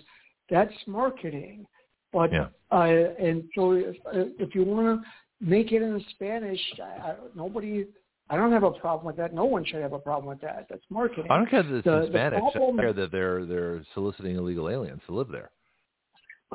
that's 0.49 0.73
marketing. 0.87 1.65
But 2.11 2.33
Yeah. 2.33 2.47
uh, 2.71 2.83
and 3.17 3.45
so 3.55 3.71
if, 3.71 3.95
uh, 4.05 4.25
if 4.37 4.53
you 4.53 4.65
want 4.65 5.01
to 5.01 5.07
make 5.39 5.71
it 5.71 5.81
in 5.81 6.03
Spanish, 6.09 6.59
I, 6.79 7.11
I, 7.11 7.15
nobody. 7.33 7.85
I 8.31 8.37
don't 8.37 8.53
have 8.53 8.63
a 8.63 8.71
problem 8.71 9.05
with 9.05 9.17
that. 9.17 9.33
No 9.33 9.43
one 9.43 9.65
should 9.65 9.81
have 9.81 9.91
a 9.91 9.99
problem 9.99 10.29
with 10.29 10.39
that. 10.39 10.67
That's 10.69 10.83
marketing. 10.89 11.27
I 11.29 11.37
don't 11.37 11.49
care 11.49 11.63
that 11.63 11.75
it's 11.75 11.85
The- 11.85 11.97
in 11.97 12.01
the 12.03 12.07
Spanish. 12.07 12.39
problem- 12.39 12.79
I 12.79 12.83
care 12.83 12.93
that 12.93 13.11
they're 13.11 13.45
they're 13.45 13.83
soliciting 13.93 14.37
illegal 14.37 14.69
aliens 14.69 15.01
to 15.07 15.11
live 15.11 15.27
there. 15.27 15.51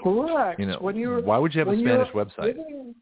Correct. 0.02 0.58
You 0.58 0.66
know, 0.66 0.78
when 0.80 0.96
you're 0.96 1.20
why 1.20 1.36
would 1.38 1.54
you 1.54 1.58
have 1.60 1.68
a 1.68 1.78
Spanish 1.78 2.08
website? 2.12 2.56
living- 2.56 2.94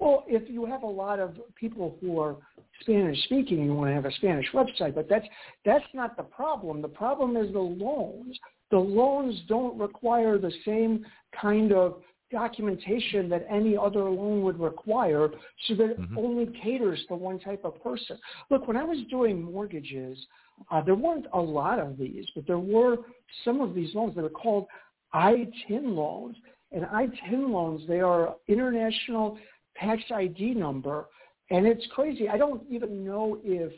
well, 0.00 0.24
if 0.26 0.50
you 0.50 0.64
have 0.64 0.82
a 0.82 0.86
lot 1.04 1.20
of 1.20 1.40
people 1.54 1.96
who 2.00 2.18
are 2.18 2.36
Spanish 2.80 3.22
speaking, 3.24 3.64
you 3.64 3.72
want 3.72 3.90
to 3.90 3.94
have 3.94 4.04
a 4.04 4.12
Spanish 4.12 4.50
website, 4.52 4.94
but 4.94 5.08
that's 5.08 5.26
that's 5.64 5.86
not 5.94 6.16
the 6.16 6.24
problem. 6.24 6.82
The 6.82 6.88
problem 6.88 7.36
is 7.36 7.52
the 7.52 7.60
loans. 7.60 8.38
The 8.70 8.78
loans 8.80 9.40
don't 9.46 9.78
require 9.78 10.38
the 10.38 10.52
same 10.64 11.06
kind 11.40 11.72
of 11.72 12.02
documentation 12.30 13.28
that 13.28 13.46
any 13.48 13.76
other 13.76 14.04
loan 14.04 14.42
would 14.42 14.58
require, 14.58 15.30
so 15.66 15.74
that 15.74 15.90
it 15.90 16.00
Mhm. 16.00 16.18
only 16.18 16.46
caters 16.60 17.04
to 17.06 17.14
one 17.14 17.38
type 17.38 17.64
of 17.64 17.82
person. 17.82 18.18
Look, 18.50 18.66
when 18.66 18.76
I 18.76 18.84
was 18.84 19.02
doing 19.04 19.42
mortgages, 19.42 20.26
uh, 20.70 20.80
there 20.80 20.94
weren't 20.94 21.26
a 21.32 21.40
lot 21.40 21.78
of 21.78 21.96
these, 21.96 22.28
but 22.30 22.46
there 22.46 22.58
were 22.58 22.98
some 23.44 23.60
of 23.60 23.74
these 23.74 23.94
loans 23.94 24.14
that 24.14 24.24
are 24.24 24.28
called 24.28 24.66
ITIN 25.12 25.94
loans. 25.94 26.36
And 26.72 26.84
ITIN 26.86 27.50
loans, 27.50 27.86
they 27.86 28.00
are 28.00 28.36
international 28.48 29.38
tax 29.76 30.02
ID 30.10 30.54
number. 30.54 31.08
And 31.50 31.66
it's 31.66 31.86
crazy. 31.88 32.28
I 32.28 32.36
don't 32.36 32.62
even 32.68 33.04
know 33.04 33.40
if 33.44 33.72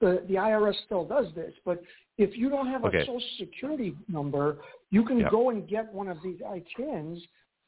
the 0.00 0.24
the 0.28 0.34
IRS 0.34 0.74
still 0.86 1.04
does 1.04 1.32
this, 1.34 1.54
but 1.64 1.82
if 2.18 2.36
you 2.36 2.48
don't 2.48 2.66
have 2.66 2.84
Okay. 2.84 2.98
a 2.98 3.06
social 3.06 3.20
security 3.38 3.96
number, 4.08 4.58
you 4.94 5.04
can 5.04 5.18
Yeah. 5.18 5.30
go 5.30 5.50
and 5.50 5.66
get 5.68 5.92
one 5.92 6.08
of 6.08 6.22
these 6.22 6.40
ITINs 6.40 7.20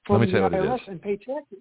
from 0.05 0.21
the 0.21 0.27
tell 0.27 0.37
you 0.37 0.43
what 0.45 0.53
it 0.55 0.61
IRS 0.61 0.89
and 0.89 1.03
pay 1.03 1.17
taxes. 1.17 1.59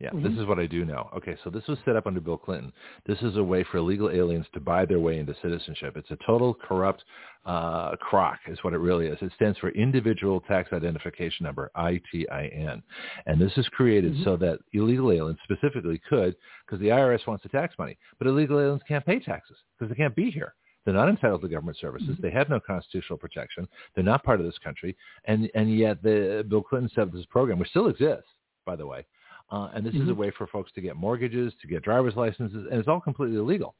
Yeah, 0.00 0.10
Mhm. 0.10 0.22
this 0.24 0.36
is 0.36 0.44
what 0.46 0.58
I 0.58 0.66
do 0.66 0.84
now. 0.84 1.08
Okay, 1.14 1.36
so 1.44 1.50
this 1.50 1.66
was 1.68 1.78
set 1.84 1.94
up 1.94 2.06
under 2.08 2.20
Bill 2.20 2.36
Clinton. 2.36 2.72
This 3.04 3.22
is 3.22 3.36
a 3.36 3.44
way 3.44 3.62
for 3.62 3.78
illegal 3.78 4.10
aliens 4.10 4.48
to 4.52 4.60
buy 4.60 4.84
their 4.84 4.98
way 4.98 5.18
into 5.18 5.34
citizenship. 5.34 5.96
It's 5.96 6.10
a 6.10 6.16
total 6.26 6.52
corrupt 6.54 7.04
uh, 7.46 7.94
crock, 7.96 8.40
is 8.48 8.64
what 8.64 8.72
it 8.72 8.78
really 8.78 9.06
is. 9.06 9.20
It 9.20 9.30
stands 9.32 9.58
for 9.58 9.68
Individual 9.70 10.40
Tax 10.40 10.72
Identification 10.72 11.44
Number, 11.44 11.70
ITIN. 11.76 12.82
And 13.26 13.38
this 13.38 13.56
is 13.58 13.68
created 13.68 14.14
Mhm. 14.14 14.24
so 14.24 14.36
that 14.36 14.60
illegal 14.72 15.12
aliens 15.12 15.38
specifically 15.44 15.98
could, 15.98 16.34
because 16.64 16.80
the 16.80 16.90
IRS 16.90 17.26
wants 17.26 17.42
the 17.42 17.50
tax 17.50 17.78
money, 17.78 17.98
but 18.18 18.26
illegal 18.26 18.58
aliens 18.58 18.82
can't 18.84 19.04
pay 19.04 19.20
taxes 19.20 19.62
because 19.78 19.90
they 19.90 19.96
can't 19.96 20.14
be 20.16 20.30
here. 20.30 20.54
They're 20.84 20.94
not 20.94 21.08
entitled 21.08 21.40
to 21.42 21.48
government 21.48 21.78
services. 21.78 22.16
Mhm. 22.16 22.20
They 22.20 22.30
have 22.30 22.48
no 22.48 22.60
constitutional 22.60 23.18
protection. 23.18 23.66
They're 23.94 24.04
not 24.04 24.22
part 24.22 24.40
of 24.40 24.46
this 24.46 24.58
country. 24.58 24.96
And, 25.24 25.50
and 25.54 25.76
yet 25.76 26.02
the, 26.02 26.44
Bill 26.48 26.62
Clinton 26.62 26.90
set 26.94 27.02
up 27.08 27.12
this 27.12 27.26
program, 27.26 27.58
which 27.58 27.70
still 27.70 27.88
exists, 27.88 28.30
by 28.66 28.76
the 28.76 28.86
way, 28.86 29.04
uh, 29.50 29.70
and 29.74 29.84
this 29.84 29.94
is 29.94 30.08
a 30.08 30.12
Mhm. 30.12 30.16
way 30.16 30.30
for 30.30 30.46
folks 30.46 30.72
to 30.72 30.80
get 30.80 30.96
mortgages, 30.96 31.54
to 31.60 31.66
get 31.66 31.82
driver's 31.82 32.16
licenses, 32.16 32.66
and 32.70 32.78
it's 32.78 32.88
all 32.88 33.00
completely 33.00 33.36
illegal. 33.36 33.74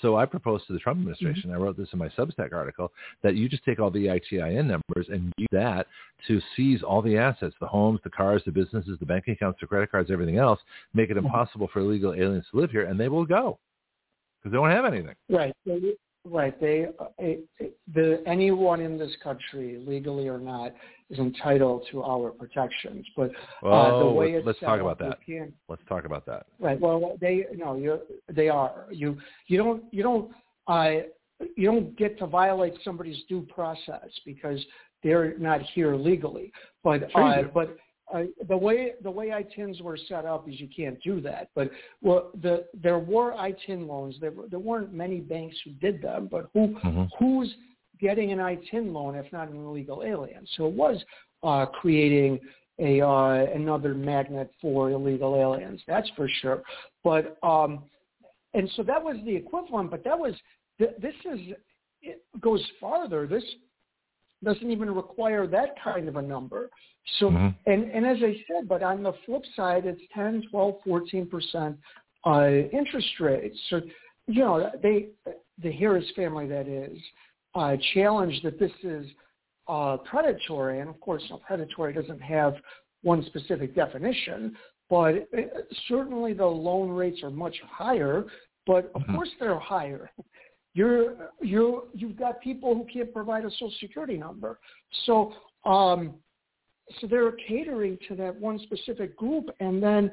So 0.00 0.16
I 0.16 0.24
proposed 0.24 0.66
to 0.68 0.72
the 0.72 0.78
Trump 0.78 1.00
administration, 1.00 1.50
I 1.50 1.56
wrote 1.56 1.76
this 1.76 1.92
in 1.92 1.98
my 1.98 2.08
Substack 2.10 2.52
article, 2.52 2.92
that 3.22 3.34
you 3.34 3.48
just 3.48 3.64
take 3.64 3.80
all 3.80 3.90
the 3.90 4.06
ITIN 4.08 4.66
numbers 4.68 5.08
and 5.08 5.32
use 5.36 5.48
that 5.50 5.88
to 6.28 6.40
seize 6.54 6.82
all 6.82 7.02
the 7.02 7.18
assets, 7.18 7.56
the 7.58 7.66
homes, 7.66 8.00
the 8.04 8.10
cars, 8.10 8.42
the 8.44 8.52
businesses, 8.52 8.98
the 9.00 9.06
bank 9.06 9.26
accounts, 9.28 9.58
the 9.60 9.66
credit 9.66 9.90
cards, 9.90 10.10
everything 10.10 10.36
else, 10.36 10.60
make 10.94 11.10
it 11.10 11.16
impossible 11.16 11.68
for 11.68 11.80
illegal 11.80 12.14
aliens 12.14 12.46
to 12.50 12.56
live 12.56 12.70
here, 12.70 12.84
and 12.84 13.00
they 13.00 13.08
will 13.08 13.26
go 13.26 13.58
because 14.38 14.52
they 14.52 14.56
don't 14.56 14.70
have 14.70 14.84
anything. 14.84 15.16
Right. 15.28 15.54
They, 15.66 15.96
right. 16.24 16.58
They 16.60 16.86
uh, 16.98 17.06
it, 17.18 17.44
it- 17.58 17.76
the 17.92 18.22
anyone 18.26 18.80
in 18.80 18.96
this 18.98 19.12
country, 19.22 19.82
legally 19.86 20.28
or 20.28 20.38
not, 20.38 20.72
is 21.10 21.18
entitled 21.18 21.86
to 21.90 22.02
our 22.04 22.30
protections. 22.30 23.04
But 23.16 23.30
uh, 23.64 23.98
the 23.98 24.04
Oh, 24.04 24.12
way 24.12 24.26
let's, 24.34 24.38
it's 24.38 24.46
let's 24.46 24.60
talk 24.60 24.80
about 24.80 24.98
that. 25.00 25.18
can't- 25.26 25.52
Let's 25.68 25.82
talk 25.88 26.04
about 26.04 26.24
that. 26.26 26.46
Right. 26.58 26.80
Well, 26.80 27.16
they 27.20 27.46
no, 27.56 27.74
you 27.76 28.00
they 28.28 28.48
are. 28.48 28.86
You 28.90 29.18
you 29.46 29.58
don't 29.58 29.82
you 29.92 30.02
don't 30.02 30.30
uh, 30.68 31.02
you 31.56 31.66
don't 31.70 31.96
get 31.96 32.18
to 32.18 32.26
violate 32.26 32.74
somebody's 32.84 33.22
due 33.28 33.42
process 33.42 34.08
because 34.24 34.64
they're 35.02 35.36
not 35.38 35.62
here 35.74 35.96
legally. 35.96 36.52
But 36.84 37.10
Sure 37.12 37.24
uh, 37.24 37.42
but 37.52 37.76
uh, 38.12 38.24
the 38.48 38.56
way 38.56 38.92
the 39.02 39.10
way 39.10 39.28
ITINs 39.28 39.80
were 39.80 39.96
set 40.08 40.24
up 40.24 40.48
is 40.48 40.60
you 40.60 40.68
can't 40.74 41.00
do 41.02 41.20
that. 41.20 41.50
But 41.54 41.70
well, 42.02 42.30
the 42.42 42.66
there 42.74 42.98
were 42.98 43.32
ITIN 43.32 43.86
loans. 43.86 44.16
There 44.20 44.30
were- 44.32 44.48
there 44.48 44.58
weren't 44.58 44.92
many 44.92 45.20
banks 45.20 45.56
who 45.64 45.70
did 45.72 46.02
them, 46.02 46.28
but 46.30 46.50
who 46.52 46.68
Mhm. 46.68 47.08
who's 47.18 47.54
getting 47.98 48.32
an 48.32 48.38
ITIN 48.40 48.92
loan 48.92 49.14
if 49.14 49.30
not 49.32 49.48
an 49.48 49.64
illegal 49.64 50.02
alien? 50.02 50.46
So 50.56 50.66
it 50.66 50.72
was 50.74 51.04
uh, 51.42 51.66
creating 51.66 52.40
a 52.78 53.00
uh, 53.00 53.46
another 53.54 53.94
magnet 53.94 54.50
for 54.60 54.90
illegal 54.90 55.36
aliens. 55.36 55.82
That's 55.86 56.08
for 56.10 56.28
sure. 56.40 56.62
But 57.04 57.36
um, 57.42 57.84
and 58.54 58.68
so 58.76 58.82
that 58.82 59.02
was 59.02 59.16
the 59.24 59.34
equivalent. 59.34 59.90
But 59.90 60.02
that 60.04 60.18
was 60.18 60.34
th- 60.78 60.96
this 60.98 61.14
is 61.32 61.40
it 62.02 62.22
goes 62.40 62.64
farther. 62.80 63.26
This 63.26 63.44
doesn't 64.42 64.70
even 64.70 64.94
require 64.94 65.46
that 65.46 65.74
kind 65.82 66.08
of 66.08 66.16
a 66.16 66.22
number. 66.22 66.70
So 67.18 67.30
Mhm. 67.30 67.54
and 67.66 67.90
and 67.90 68.06
as 68.06 68.22
I 68.22 68.44
said, 68.46 68.68
but 68.68 68.82
on 68.82 69.02
the 69.02 69.12
flip 69.24 69.44
side, 69.56 69.86
it's 69.86 70.00
10, 70.12 70.42
12, 70.50 70.82
14 70.84 71.26
percent 71.26 71.78
uh, 72.24 72.48
interest 72.72 73.20
rates. 73.20 73.58
So 73.68 73.80
you 74.26 74.42
know 74.44 74.70
they 74.82 75.08
the 75.58 75.72
Harris 75.72 76.10
family 76.16 76.46
that 76.46 76.68
is 76.68 76.98
uh, 77.54 77.76
challenged 77.94 78.42
that 78.44 78.58
this 78.58 78.72
is 78.82 79.06
uh, 79.68 79.98
predatory, 79.98 80.80
and 80.80 80.88
of 80.88 81.00
course, 81.00 81.22
you 81.24 81.30
know, 81.30 81.40
predatory 81.46 81.92
doesn't 81.92 82.20
have 82.20 82.54
one 83.02 83.24
specific 83.26 83.74
definition, 83.74 84.56
but 84.88 85.28
uh, 85.36 85.42
certainly 85.88 86.32
the 86.32 86.44
loan 86.46 86.90
rates 86.90 87.22
are 87.22 87.30
much 87.30 87.56
higher. 87.68 88.26
But 88.66 88.90
of 88.94 89.02
Mhm. 89.02 89.14
course, 89.14 89.30
they're 89.38 89.58
higher. 89.58 90.10
You're 90.74 91.30
you 91.40 91.88
you've 91.94 92.16
got 92.16 92.40
people 92.40 92.74
who 92.74 92.86
can't 92.92 93.12
provide 93.12 93.44
a 93.44 93.50
social 93.50 93.72
security 93.80 94.16
number, 94.16 94.58
so 95.04 95.32
um, 95.64 96.14
so 97.00 97.06
they're 97.06 97.32
catering 97.48 97.98
to 98.08 98.14
that 98.16 98.38
one 98.38 98.58
specific 98.60 99.16
group, 99.16 99.46
and 99.60 99.82
then 99.82 100.12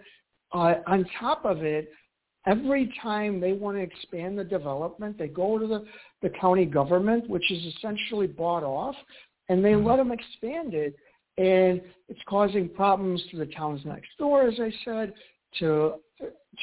uh, 0.54 0.76
on 0.88 1.06
top 1.20 1.46
of 1.46 1.64
it, 1.64 1.92
every 2.46 2.94
time 3.02 3.40
they 3.40 3.54
want 3.54 3.78
to 3.78 3.82
expand 3.82 4.38
the 4.38 4.44
development, 4.44 5.18
they 5.18 5.28
go 5.28 5.58
to 5.58 5.68
the, 5.68 5.86
the 6.22 6.30
county 6.30 6.66
government, 6.66 7.30
which 7.30 7.52
is 7.52 7.76
essentially 7.76 8.28
bought 8.28 8.64
off, 8.64 8.96
and 9.50 9.64
they 9.64 9.76
let 9.76 9.98
them 9.98 10.12
expand 10.12 10.74
it. 10.74 10.96
And 11.38 11.82
it's 12.10 12.20
causing 12.28 12.68
problems 12.70 13.24
to 13.32 13.38
the 13.38 13.46
towns 13.46 13.82
next 13.86 14.10
door, 14.18 14.48
as 14.48 14.60
I 14.60 14.72
said, 14.84 15.14
to 15.60 15.96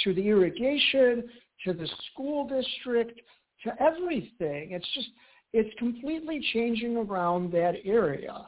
to 0.02 0.12
the 0.12 0.26
irrigation, 0.26 1.24
to 1.64 1.72
the 1.72 1.88
school 2.10 2.48
district, 2.48 3.20
to 3.64 3.82
everything. 3.82 4.72
It's 4.72 4.88
just 4.94 5.08
it's 5.52 5.72
completely 5.78 6.44
changing 6.52 6.96
around 6.96 7.52
that 7.52 7.74
area. 7.84 8.46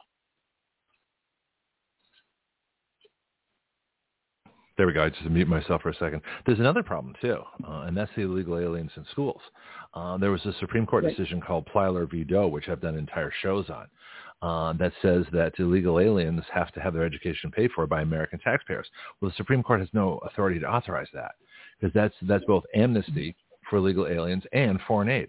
There 4.77 4.87
we 4.87 4.93
go. 4.93 5.05
I 5.05 5.09
just 5.09 5.25
mute 5.25 5.49
myself 5.49 5.83
for 5.83 5.89
a 5.89 5.95
second. 5.95 6.21
There's 6.45 6.59
another 6.59 6.83
problem 6.83 7.15
too, 7.23 7.39
uh, 7.67 7.85
and 7.87 7.97
that's 7.97 8.11
the 8.15 8.23
illegal 8.23 8.59
aliens 8.59 8.91
in 8.97 9.07
schools. 9.11 9.41
Uh, 9.95 10.19
there 10.19 10.31
was 10.31 10.45
a 10.45 10.53
Supreme 10.61 10.85
Court 10.85 11.05
Right. 11.05 11.17
decision 11.17 11.41
called 11.41 11.67
Plyler 11.67 12.11
v. 12.11 12.25
Doe, 12.25 12.47
which 12.47 12.69
I've 12.69 12.83
done 12.83 12.99
entire 12.99 13.31
shows 13.41 13.71
on, 13.71 13.87
uh, 14.43 14.75
that 14.75 14.93
says 15.01 15.25
that 15.33 15.59
illegal 15.59 15.99
aliens 15.99 16.45
have 16.53 16.73
to 16.73 16.81
have 16.81 16.93
their 16.93 17.05
education 17.05 17.51
paid 17.51 17.71
for 17.73 17.87
by 17.87 18.03
American 18.03 18.39
taxpayers. 18.41 18.91
Well, 19.21 19.31
the 19.31 19.37
Supreme 19.37 19.63
Court 19.63 19.81
has 19.81 19.89
no 19.95 20.19
authority 20.19 20.61
to 20.61 20.71
authorize 20.71 21.09
that 21.15 21.37
because 21.81 21.95
that's 21.95 22.15
that's 22.23 22.45
both 22.45 22.65
amnesty 22.75 23.35
for 23.69 23.77
illegal 23.77 24.07
aliens 24.07 24.45
and 24.53 24.81
foreign 24.87 25.09
aid, 25.09 25.29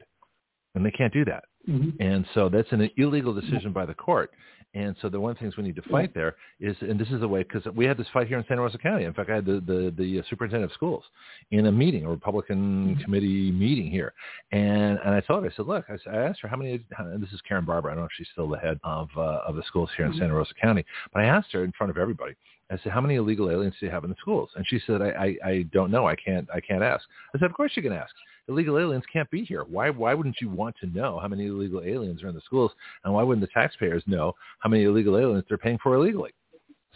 and 0.75 0.85
they 0.85 0.91
can't 0.91 1.13
do 1.13 1.25
that. 1.25 1.43
Mm-hmm. 1.67 2.01
And 2.01 2.25
so 2.33 2.49
that's 2.49 2.71
an 2.71 2.89
illegal 2.97 3.33
decision 3.33 3.73
by 3.73 3.85
the 3.85 3.93
court. 3.93 4.31
And 4.73 4.95
so 5.01 5.09
the 5.09 5.19
one 5.19 5.31
of 5.31 5.37
the 5.37 5.41
things 5.41 5.57
we 5.57 5.63
need 5.63 5.77
to 5.77 5.89
fight 5.89 6.13
there 6.13 6.35
is, 6.59 6.75
and 6.81 6.99
this 6.99 7.07
is 7.09 7.21
the 7.21 7.27
way, 7.27 7.41
because 7.41 7.65
we 7.73 7.85
had 7.85 7.97
this 7.97 8.07
fight 8.13 8.27
here 8.27 8.37
in 8.37 8.45
Santa 8.47 8.61
Rosa 8.61 8.77
County. 8.77 9.05
In 9.05 9.13
fact, 9.13 9.29
I 9.29 9.35
had 9.35 9.45
the, 9.45 9.63
the, 9.65 9.93
the 9.97 10.19
uh, 10.19 10.23
superintendent 10.29 10.71
of 10.71 10.75
schools 10.75 11.03
in 11.51 11.65
a 11.65 11.71
meeting, 11.71 12.05
a 12.05 12.09
Republican 12.09 12.89
mm-hmm. 12.89 13.01
committee 13.01 13.51
meeting 13.51 13.89
here. 13.89 14.13
And, 14.51 14.99
and 15.03 15.15
I 15.15 15.21
told 15.21 15.43
her, 15.43 15.49
I 15.49 15.55
said, 15.55 15.67
look, 15.67 15.85
I, 15.89 16.09
I 16.09 16.17
asked 16.27 16.41
her 16.41 16.47
how 16.47 16.57
many, 16.57 16.83
and 16.99 17.23
this 17.23 17.31
is 17.31 17.41
Karen 17.47 17.65
Barber. 17.65 17.89
I 17.89 17.93
don't 17.93 18.01
know 18.01 18.05
if 18.05 18.11
she's 18.17 18.27
still 18.33 18.49
the 18.49 18.59
head 18.59 18.79
of, 18.83 19.09
uh, 19.17 19.39
of 19.47 19.55
the 19.55 19.63
schools 19.63 19.89
here 19.95 20.05
in 20.05 20.11
mm-hmm. 20.11 20.19
Santa 20.19 20.35
Rosa 20.35 20.53
County, 20.61 20.85
but 21.11 21.23
I 21.23 21.25
asked 21.25 21.51
her 21.53 21.63
in 21.63 21.71
front 21.71 21.89
of 21.89 21.97
everybody, 21.97 22.35
I 22.69 22.77
said, 22.83 22.91
how 22.91 23.01
many 23.01 23.15
illegal 23.15 23.49
aliens 23.49 23.75
do 23.79 23.85
you 23.85 23.91
have 23.91 24.03
in 24.03 24.09
the 24.09 24.17
schools? 24.19 24.49
And 24.55 24.67
she 24.67 24.79
said, 24.85 25.01
I, 25.01 25.37
I, 25.43 25.49
I 25.49 25.65
don't 25.71 25.89
know. 25.89 26.05
I 26.05 26.15
can't, 26.15 26.47
I 26.53 26.59
can't 26.59 26.83
ask. 26.83 27.03
I 27.33 27.39
said, 27.39 27.49
of 27.49 27.55
course 27.55 27.71
you 27.75 27.81
can 27.81 27.93
ask. 27.93 28.13
Illegal 28.49 28.77
aliens 28.79 29.03
can't 29.11 29.29
be 29.29 29.43
here. 29.43 29.63
Why, 29.65 29.89
why 29.89 30.13
wouldn't 30.13 30.37
you 30.39 30.49
want 30.49 30.75
to 30.79 30.87
know 30.87 31.19
how 31.19 31.27
many 31.27 31.47
illegal 31.47 31.81
aliens 31.83 32.23
are 32.23 32.29
in 32.29 32.35
the 32.35 32.41
schools? 32.41 32.71
And 33.03 33.13
why 33.13 33.23
wouldn't 33.23 33.45
the 33.45 33.51
taxpayers 33.53 34.03
know 34.07 34.33
how 34.59 34.69
many 34.69 34.83
illegal 34.83 35.17
aliens 35.17 35.43
they're 35.49 35.57
paying 35.57 35.77
for 35.83 35.95
illegally? 35.95 36.31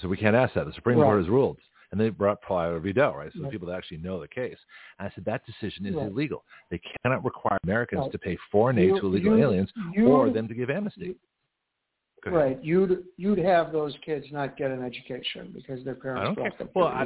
So 0.02 0.08
we 0.08 0.18
can't 0.18 0.36
ask 0.36 0.54
that. 0.54 0.66
The 0.66 0.74
Supreme 0.74 0.98
Right. 0.98 1.06
Court 1.08 1.20
has 1.20 1.30
ruled. 1.30 1.58
And 1.92 2.00
they 2.00 2.08
brought 2.08 2.42
Plyler 2.42 2.82
v. 2.82 2.94
Doe, 2.94 3.14
right? 3.14 3.30
So 3.36 3.42
the 3.42 3.50
people 3.50 3.68
that 3.68 3.76
actually 3.76 3.98
know 3.98 4.22
the 4.22 4.28
case. 4.28 4.56
And 4.98 5.10
I 5.10 5.12
said, 5.14 5.26
that 5.26 5.46
decision 5.46 5.86
is 5.86 5.94
Right. 5.94 6.08
illegal. 6.08 6.46
They 6.70 6.80
cannot 7.04 7.26
require 7.26 7.58
Americans 7.66 8.04
Right. 8.04 8.12
to 8.14 8.18
pay 8.18 8.38
foreign 8.50 8.78
aid 8.78 8.92
You- 8.92 9.00
to 9.02 9.06
illegal 9.08 9.38
you- 9.38 9.44
aliens 9.44 9.74
you- 9.94 10.08
or 10.08 10.30
them 10.30 10.48
to 10.48 10.54
give 10.54 10.70
amnesty. 10.70 11.16
Right. 12.26 12.64
You'd 12.64 13.04
you'd 13.18 13.40
have 13.40 13.72
those 13.72 13.96
kids 14.06 14.26
not 14.32 14.56
get 14.56 14.70
an 14.70 14.84
education 14.84 15.52
because 15.56 15.84
their 15.84 15.96
I 15.96 16.00
parents 16.02 16.26
don't 16.26 16.36
brought 16.36 16.58
care. 16.58 16.68
them 16.68 16.70
Well, 16.76 16.88
I, 16.88 17.06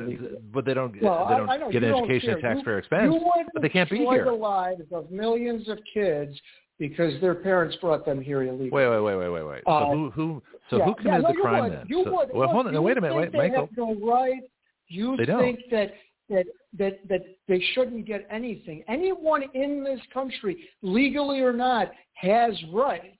but 0.53 0.65
they 0.65 0.73
don't. 0.73 1.01
Well, 1.01 1.25
they 1.27 1.33
I- 1.35 1.37
don't 1.37 1.49
I 1.49 1.57
know, 1.57 1.71
get 1.71 1.83
an 1.83 1.93
education 1.93 2.31
at 2.31 2.41
taxpayer 2.41 2.79
expense. 2.79 3.13
You 3.13 3.31
but 3.53 3.61
they 3.61 3.69
can't 3.69 3.89
be 3.89 3.99
here. 3.99 4.25
the 4.25 4.31
lives 4.33 4.81
of 4.91 5.09
millions 5.11 5.69
of 5.69 5.77
kids 5.93 6.35
because 6.79 7.13
their 7.21 7.35
parents 7.35 7.77
brought 7.77 8.05
them 8.05 8.21
here 8.21 8.43
illegally. 8.43 8.69
Wait, 8.71 8.87
wait, 8.89 8.99
wait, 8.99 9.15
wait, 9.15 9.29
wait, 9.29 9.43
wait. 9.43 9.63
Uh, 9.65 9.79
so 9.79 9.91
who, 9.93 10.09
who, 10.09 10.43
so 10.69 10.77
yeah, 10.79 10.83
who 10.83 10.89
yeah, 10.89 10.95
committed 11.03 11.23
no, 11.23 11.27
the 11.29 11.39
crime 11.41 11.63
would. 11.63 11.71
then? 11.71 11.85
You 11.87 12.03
so, 12.03 12.13
would. 12.13 12.29
Well, 12.33 12.49
hold 12.49 12.67
on. 12.67 12.73
you 12.73 12.81
Wait 12.81 12.97
a 12.97 13.01
minute. 13.01 13.15
Wait, 13.15 13.31
they 13.31 13.37
Michael. 13.37 13.67
have 13.67 13.77
no 13.77 13.95
right. 14.05 14.41
You 14.89 15.15
They 15.15 15.25
don't. 15.25 15.39
think 15.41 15.59
that 15.71 15.93
that 16.29 16.45
that 16.77 17.07
that 17.07 17.21
they 17.47 17.63
shouldn't 17.73 18.05
get 18.05 18.27
anything. 18.29 18.83
Anyone 18.89 19.43
in 19.53 19.81
this 19.83 20.01
country, 20.13 20.57
legally 20.81 21.39
or 21.39 21.53
not, 21.53 21.91
has 22.15 22.53
rights. 22.73 23.15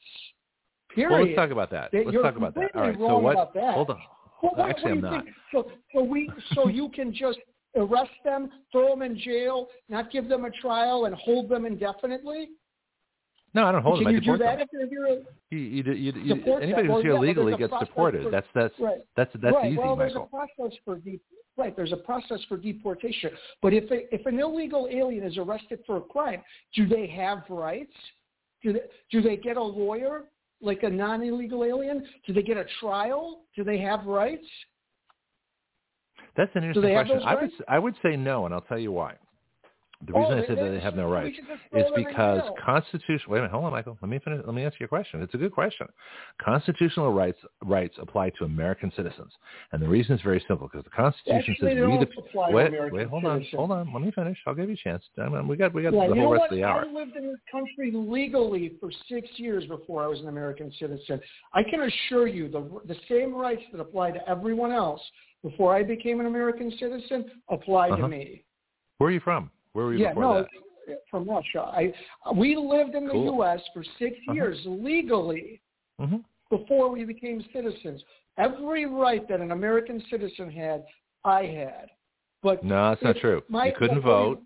Period. 0.96 1.12
Well, 1.12 1.24
let's 1.26 1.36
talk 1.36 1.52
about 1.52 1.70
that. 1.72 1.90
Let's 1.94 2.12
you're 2.12 2.24
talk 2.24 2.38
about 2.38 2.56
that. 2.56 2.74
All 2.74 2.82
right. 2.82 2.96
So 2.98 3.18
what? 3.20 3.36
Hold 3.54 3.90
on. 3.92 4.00
Well, 4.42 4.52
what, 4.56 4.70
Actually, 4.70 4.94
what 4.94 4.98
I'm 4.98 5.02
not. 5.02 5.24
think? 5.26 5.36
So, 5.52 5.72
so 5.94 6.04
we, 6.04 6.30
so 6.54 6.68
you 6.68 6.90
can 6.90 7.14
just 7.14 7.40
arrest 7.76 8.12
them, 8.24 8.50
throw 8.72 8.90
them 8.90 9.02
in 9.02 9.18
jail, 9.18 9.68
not 9.90 10.12
give 10.12 10.30
them 10.30 10.46
a 10.46 10.52
trial, 10.52 11.06
and 11.06 11.16
hold 11.16 11.50
them 11.50 11.66
indefinitely? 11.66 12.50
No, 13.54 13.66
I 13.66 13.72
don't 13.72 13.82
hold 13.82 14.00
Can 14.00 14.04
them. 14.06 14.08
I 14.08 14.14
you 14.16 14.20
do 14.20 14.26
deport 14.26 14.40
that 14.40 14.58
them. 14.58 14.68
if 14.72 14.92
you're 14.92 15.08
here? 15.08 15.24
You, 15.50 15.58
you, 15.58 15.94
you, 15.94 16.36
you, 16.36 16.54
anybody 16.58 16.88
who's 16.88 17.02
here 17.04 17.14
yeah, 17.14 17.18
but 17.20 17.26
legally 17.26 17.54
there's 17.58 17.72
a 17.72 17.76
gets 17.76 17.80
deported. 17.90 18.24
for- 18.24 18.32
that's 18.32 18.48
that's 18.54 18.74
Right. 18.80 19.00
that's 19.16 19.32
that's 19.42 19.56
right. 19.56 19.72
easy, 19.72 19.78
well, 19.78 19.96
there's 19.96 20.14
Michael. 20.14 20.30
a 20.32 20.56
process 20.58 20.78
for 20.84 20.98
de- 20.98 21.22
right. 21.58 21.76
There's 21.76 21.94
a 21.94 21.98
process 21.98 22.40
for 22.50 22.58
deportation. 22.58 23.32
But 23.62 23.74
if 23.74 23.90
a, 23.92 24.14
if 24.14 24.26
an 24.26 24.40
illegal 24.40 24.90
alien 24.92 25.24
is 25.26 25.38
arrested 25.38 25.80
for 25.86 25.98
a 25.98 26.02
crime, 26.02 26.42
do 26.76 26.88
they 26.88 27.08
have 27.08 27.44
rights? 27.50 27.94
Do 28.62 28.74
they, 28.74 28.82
do 29.12 29.22
they 29.22 29.38
get 29.38 29.56
a 29.56 29.64
lawyer 29.64 30.24
like 30.62 30.84
a 30.84 30.90
non-illegal 30.90 31.64
alien? 31.64 32.06
Do 32.26 32.34
they 32.34 32.42
get 32.42 32.58
a 32.58 32.66
trial? 32.80 33.42
Do 33.56 33.64
they 33.64 33.78
have 33.80 34.06
rights? 34.06 34.46
That's 36.36 36.52
an 36.56 36.64
interesting 36.64 36.94
question. 36.94 37.22
I 37.24 37.36
would? 37.36 37.52
I 37.68 37.80
would 37.80 37.96
say 38.04 38.16
no, 38.16 38.46
and 38.46 38.54
I'll 38.54 38.62
tell 38.62 38.80
you 38.80 38.92
why. 38.92 39.16
The 40.06 40.14
Oh, 40.14 40.20
reason 40.20 40.38
I 40.40 40.48
said 40.48 40.58
that 40.58 40.70
they 40.72 40.80
have 40.82 40.96
no 40.96 41.10
rights 41.10 41.36
should 41.36 41.48
just 41.48 41.62
throw 41.72 41.80
is 41.80 41.92
because 41.96 42.42
jail. 42.42 42.56
constitution. 42.64 43.26
Wait 43.32 43.40
a 43.40 43.42
minute, 43.42 43.52
hold 43.52 43.64
on, 43.66 43.72
Michael. 43.72 43.98
Let 44.02 44.10
me 44.10 44.20
finish. 44.20 44.42
Let 44.46 44.54
me 44.54 44.64
answer 44.64 44.78
your 44.80 44.90
question. 44.90 45.22
It's 45.22 45.34
a 45.34 45.38
good 45.38 45.54
question. 45.54 45.88
Constitutional 46.42 47.14
rights 47.14 47.40
rights 47.64 47.96
apply 48.00 48.32
to 48.32 48.44
American 48.44 48.92
citizens, 48.96 49.32
and 49.72 49.82
the 49.82 49.88
reason 49.88 50.16
is 50.16 50.22
very 50.22 50.44
simple 50.48 50.68
because 50.68 50.84
the 50.84 50.90
Constitution 50.90 51.40
Actually, 51.52 51.76
says 51.76 51.88
we 51.88 51.98
the 51.98 52.06
to 52.06 52.54
wait 52.54 52.92
wait 52.92 53.08
hold 53.08 53.26
on 53.26 53.40
citizens. 53.40 53.58
hold 53.58 53.72
on. 53.72 53.94
Let 53.94 54.02
me 54.04 54.12
finish. 54.12 54.38
I'll 54.46 54.54
give 54.54 54.68
you 54.70 54.76
a 54.76 54.78
chance. 54.78 55.04
I 55.18 55.30
mean, 55.30 55.48
we 55.48 55.56
got 55.56 55.74
we 55.74 55.82
got 55.84 55.94
Yeah, 55.94 56.10
the 56.10 56.16
whole 56.16 56.30
rest 56.32 56.42
what? 56.42 56.52
of 56.52 56.58
the 56.58 56.64
hour. 56.64 56.86
I 56.88 56.92
lived 56.92 57.16
in 57.16 57.28
this 57.28 57.40
country 57.52 57.92
legally 57.94 58.74
for 58.80 58.92
six 59.08 59.28
years 59.38 59.66
before 59.66 60.04
I 60.04 60.08
was 60.08 60.20
an 60.20 60.28
American 60.28 60.72
citizen. 60.78 61.22
I 61.54 61.64
can 61.64 61.82
assure 61.82 62.28
you 62.28 62.50
the 62.50 62.82
the 62.86 62.98
same 63.10 63.34
rights 63.34 63.64
that 63.72 63.80
apply 63.80 64.12
to 64.12 64.30
everyone 64.30 64.72
else 64.72 65.02
before 65.42 65.74
I 65.76 65.84
became 65.84 66.20
an 66.20 66.26
American 66.26 66.72
citizen 66.80 67.32
apply 67.50 67.90
Uh-huh. 67.92 68.02
to 68.02 68.08
me. 68.08 68.44
Where 68.98 69.10
are 69.10 69.14
you 69.14 69.20
from? 69.20 69.52
Where 69.76 69.86
were 69.88 69.94
you 69.94 70.00
Yeah, 70.04 70.10
before 70.14 70.24
no, 70.24 70.34
that? 70.88 71.00
from 71.12 71.28
Russia. 71.30 71.64
I 71.64 71.94
we 72.34 72.56
lived 72.56 72.96
in 72.96 73.06
the 73.08 73.12
Cool. 73.12 73.26
U.S. 73.36 73.60
for 73.74 73.84
6 73.84 73.94
Uh-huh. 74.02 74.34
years 74.34 74.58
legally 74.66 75.62
hmm 76.00 76.18
before 76.52 76.90
we 76.90 77.04
became 77.04 77.44
citizens. 77.52 78.02
Every 78.38 78.86
right 78.86 79.28
that 79.28 79.42
an 79.42 79.52
American 79.52 80.02
citizen 80.12 80.50
had, 80.52 80.86
I 81.26 81.44
had. 81.46 81.88
But 82.44 82.64
No, 82.64 82.90
that's 82.90 83.02
not 83.02 83.16
true. 83.18 83.42
my- 83.50 83.68
you 83.68 83.74
couldn't 83.74 84.02
vote. 84.02 84.42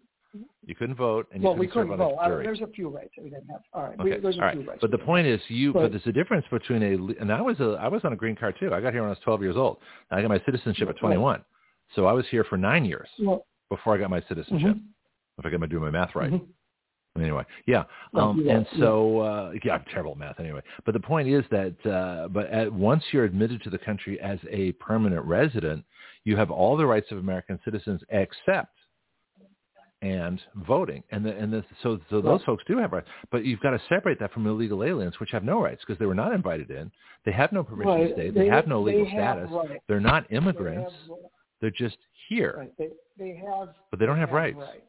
You 0.65 0.75
couldn't 0.75 0.95
vote, 0.95 1.27
and 1.31 1.43
well, 1.43 1.55
we 1.55 1.67
couldn't 1.67 1.89
serve 1.89 1.97
couldn't 1.99 2.15
vote. 2.15 2.15
a 2.19 2.21
I- 2.21 2.27
jury. 2.29 2.45
there's 2.45 2.61
a 2.61 2.67
few 2.67 2.87
rights 2.89 3.11
that 3.17 3.23
we 3.23 3.29
didn't 3.31 3.49
have. 3.49 3.61
All 3.73 3.83
right, 3.83 3.99
Okay, 3.99 4.15
we, 4.15 4.19
there's 4.21 4.37
a 4.37 4.39
all 4.39 4.45
right. 4.45 4.57
few 4.57 4.67
rights. 4.67 4.81
But 4.81 4.91
the 4.91 4.97
point 4.99 5.27
is, 5.27 5.41
you. 5.49 5.73
But, 5.73 5.81
But- 5.81 5.91
there's 5.91 6.07
a 6.07 6.11
difference 6.11 6.45
between 6.49 6.81
a. 6.83 7.21
And 7.21 7.31
I 7.31 7.41
was 7.41 7.59
a. 7.59 7.77
I 7.81 7.87
was 7.89 8.01
on 8.05 8.13
a 8.13 8.15
green 8.15 8.35
card 8.35 8.55
too. 8.59 8.73
I 8.73 8.79
got 8.79 8.93
here 8.93 9.01
when 9.01 9.09
I 9.09 9.15
was 9.17 9.19
12 9.19 9.41
years 9.41 9.57
old. 9.57 9.77
I 10.09 10.21
got 10.21 10.29
my 10.29 10.39
citizenship 10.45 10.87
at 10.89 10.97
21. 10.97 11.43
So 11.95 12.05
I 12.05 12.13
was 12.13 12.25
here 12.29 12.43
for 12.45 12.57
nine 12.57 12.85
years. 12.85 13.09
Well, 13.19 13.45
before 13.69 13.93
I 13.95 13.97
got 13.97 14.09
my 14.09 14.21
citizenship. 14.29 14.75
mhm, 14.77 14.81
If 15.39 15.45
I 15.45 15.49
got 15.49 15.59
my 15.59 15.65
do 15.67 15.79
my 15.79 15.89
math 15.89 16.13
right. 16.15 16.31
mhm. 16.31 16.45
Anyway, 17.17 17.43
yeah. 17.65 17.83
Um, 18.13 18.47
and 18.47 18.65
so, 18.77 19.19
uh, 19.19 19.51
yeah, 19.65 19.73
I'm 19.73 19.83
terrible 19.91 20.11
at 20.11 20.19
math 20.19 20.39
anyway. 20.39 20.61
But 20.85 20.93
the 20.93 20.99
point 20.99 21.27
is 21.27 21.43
that, 21.49 21.75
uh, 21.85 22.27
but 22.29 22.45
at, 22.51 22.71
once 22.71 23.03
you're 23.11 23.25
admitted 23.25 23.63
to 23.63 23.69
the 23.71 23.79
country 23.79 24.19
as 24.21 24.37
a 24.49 24.71
permanent 24.73 25.25
resident, 25.25 25.83
you 26.23 26.37
have 26.37 26.51
all 26.51 26.77
the 26.77 26.85
rights 26.85 27.07
of 27.11 27.17
American 27.17 27.59
citizens 27.65 28.01
except 28.09 28.75
and 30.01 30.39
voting. 30.67 31.03
And 31.11 31.25
the, 31.25 31.31
and 31.35 31.51
the, 31.51 31.65
so, 31.83 31.99
so 32.09 32.21
those 32.21 32.39
Right. 32.39 32.45
folks 32.45 32.63
do 32.67 32.77
have 32.77 32.93
rights. 32.93 33.07
But 33.31 33.43
you've 33.43 33.59
got 33.59 33.71
to 33.71 33.81
separate 33.89 34.19
that 34.19 34.31
from 34.31 34.47
illegal 34.47 34.83
aliens, 34.83 35.19
which 35.19 35.31
have 35.31 35.43
no 35.43 35.61
rights 35.61 35.81
because 35.85 35.99
they 35.99 36.05
were 36.05 36.15
not 36.15 36.31
invited 36.33 36.69
in. 36.71 36.89
They 37.25 37.31
have 37.33 37.51
no 37.51 37.63
permission 37.63 37.91
Right, 37.93 38.07
to 38.07 38.13
stay. 38.13 38.29
They, 38.29 38.47
have 38.47 38.67
no 38.67 38.85
they 38.85 38.91
legal 38.97 39.09
have 39.19 39.37
status. 39.47 39.51
rights. 39.51 39.83
They're 39.87 39.99
not 39.99 40.29
They 40.29 40.37
immigrants. 40.37 40.93
have- 41.07 41.17
They're 41.59 41.71
just 41.71 41.97
here. 42.29 42.69
They, 42.77 42.89
they 43.17 43.35
have. 43.45 43.69
But 43.89 43.99
they 43.99 44.05
don't 44.05 44.17
have 44.19 44.31
rights. 44.31 44.57
And, 44.57 44.79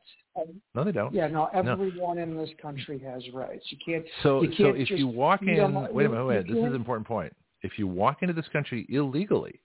No, 0.75 0.85
they 0.85 0.93
don't. 0.93 1.13
yeah, 1.13 1.27
no, 1.27 1.49
No. 1.53 1.73
everyone 1.73 2.19
in 2.19 2.37
this 2.37 2.51
country 2.63 2.99
has 3.01 3.23
rights. 3.33 3.65
You 3.71 3.79
can't. 3.85 4.05
So, 4.23 4.43
you 4.43 4.53
so 4.53 4.65
can't 4.65 4.77
if 4.79 4.89
just 4.89 4.99
you 4.99 5.09
walk 5.09 5.43
in, 5.43 5.57
them- 5.57 5.75
wait 5.93 6.07
a 6.07 6.09
minute, 6.09 6.25
wait, 6.25 6.47
this 6.47 6.57
is 6.57 6.65
an 6.65 6.75
important 6.75 7.07
point. 7.07 7.35
If 7.63 7.79
you 7.79 7.87
walk 7.87 8.23
into 8.23 8.33
this 8.33 8.49
country 8.49 8.87
illegally, 8.89 9.61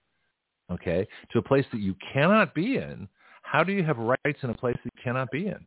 okay, 0.72 1.08
to 1.32 1.40
a 1.40 1.42
place 1.42 1.66
that 1.72 1.80
you 1.80 1.95
cannot 2.14 2.53
be 2.53 2.77
in, 2.77 3.08
how 3.44 3.64
do 3.64 3.72
you 3.72 3.84
have 3.84 3.98
rights 3.98 4.40
in 4.44 4.50
a 4.50 4.53
place 4.53 4.76
that 4.84 4.92
you 4.95 5.02
cannot 5.03 5.30
be 5.32 5.48
in? 5.48 5.66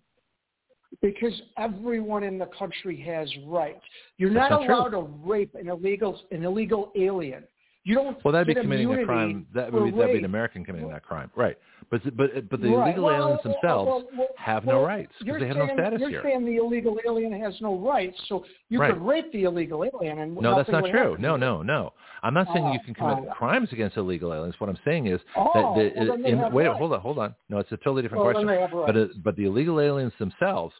Because 1.00 1.40
everyone 1.56 2.22
in 2.22 2.38
the 2.38 2.46
country 2.58 3.00
has 3.02 3.30
rights. 3.46 3.84
You're 4.16 4.32
That's 4.32 4.50
not 4.50 4.66
not 4.66 4.70
allowed 4.70 4.90
to 4.90 5.10
rape 5.24 5.54
an 5.54 5.68
illegal 5.68 6.20
an 6.30 6.44
illegal 6.44 6.92
alien. 6.96 7.44
You 7.88 7.94
don't. 7.94 8.22
Well, 8.22 8.32
that'd 8.32 8.46
be 8.46 8.54
committing 8.54 8.92
a 8.92 9.04
crime. 9.06 9.46
That 9.54 9.72
would 9.72 9.82
be, 9.84 9.90
that'd 9.98 10.12
be 10.12 10.18
an 10.18 10.26
American 10.26 10.62
committing 10.62 10.90
that 10.90 11.02
crime, 11.02 11.30
right? 11.34 11.56
But 11.90 12.02
but 12.18 12.50
but 12.50 12.60
the 12.60 12.68
Right. 12.68 12.88
illegal 12.88 13.04
Well, 13.04 13.16
aliens 13.16 13.40
well, 13.44 13.54
themselves 13.54 14.04
well, 14.18 14.26
have 14.36 14.66
no 14.66 14.84
rights 14.84 15.12
because 15.18 15.40
they 15.40 15.46
have 15.46 15.56
no 15.56 15.66
saying- 15.68 15.78
status 15.78 16.00
you're 16.00 16.10
here. 16.10 16.22
saying 16.22 16.44
the 16.44 16.56
illegal 16.56 16.98
alien 17.06 17.32
has 17.40 17.58
no 17.62 17.76
rights, 17.78 18.20
so 18.28 18.44
you 18.68 18.78
Right. 18.78 18.92
could 18.92 19.00
rape 19.00 19.32
the 19.32 19.44
illegal 19.44 19.82
alien 19.84 20.18
and 20.18 20.36
No, 20.36 20.54
that's 20.54 20.68
not 20.68 20.84
true. 20.84 21.12
happen 21.12 21.22
No, 21.22 21.36
no, 21.36 21.62
no. 21.62 21.94
I'm 22.22 22.34
not 22.34 22.46
saying 22.52 22.66
you 22.74 22.78
Oh, 22.82 22.84
can 22.84 22.92
commit 22.94 23.18
oh. 23.30 23.32
crimes 23.32 23.72
against 23.72 23.96
illegal 23.96 24.34
aliens. 24.34 24.60
What 24.60 24.68
I'm 24.68 24.78
saying 24.84 25.06
is 25.06 25.22
Oh, 25.34 25.50
that 25.54 25.94
the, 25.96 26.28
in, 26.28 26.52
wait, 26.52 26.66
rights. 26.66 26.78
hold 26.78 26.92
on, 26.92 27.00
hold 27.00 27.18
on. 27.18 27.34
No, 27.48 27.56
it's 27.56 27.72
a 27.72 27.78
totally 27.78 28.02
different 28.02 28.22
question. 28.22 28.46
then 28.46 28.54
they 28.56 28.60
have 28.60 28.70
But 28.72 28.96
uh, 28.98 29.06
but 29.24 29.34
the 29.36 29.46
illegal 29.46 29.80
aliens 29.80 30.12
themselves 30.18 30.74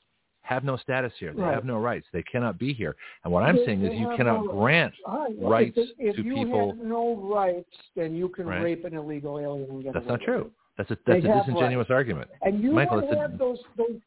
have 0.49 0.65
no 0.65 0.77
status 0.79 1.13
here. 1.19 1.33
They 1.35 1.43
Right. 1.43 1.55
have 1.55 1.67
no 1.67 1.79
rights. 1.79 2.07
They 2.13 2.23
cannot 2.23 2.59
be 2.59 2.73
here. 2.73 2.97
And 3.23 3.33
what 3.33 3.43
I'm 3.43 3.57
They- 3.57 3.67
saying 3.67 3.83
is 3.83 3.93
you 4.01 4.09
cannot 4.17 4.45
no- 4.47 4.53
grant 4.53 4.95
All 5.05 5.19
right, 5.25 5.37
well, 5.37 5.51
rights 5.51 5.77
if, 5.77 5.91
if 5.99 6.17
to 6.17 6.23
you 6.23 6.37
have 6.37 6.79
no 6.79 7.17
rights, 7.17 7.77
then 7.95 8.15
you 8.17 8.29
can 8.31 8.47
Right. 8.47 8.63
rape 8.63 8.85
an 8.87 8.95
illegal 8.95 9.39
alien 9.39 9.69
and 9.71 9.83
get 9.83 9.93
That's 9.93 10.07
not 10.07 10.23
true. 10.23 10.51
That's 10.79 10.91
a 10.91 10.95
They 11.05 11.15
that's 11.21 11.25
a 11.27 11.33
have 11.35 11.47
disingenuous 11.47 11.91
argument. 11.91 12.31
And 12.41 12.63
you 12.63 12.73
Michael, 12.73 12.97
would 12.97 13.05
it's 13.05 13.13
a- 13.13 13.19
have 13.19 13.37
those, 13.37 13.63
those 13.77 14.01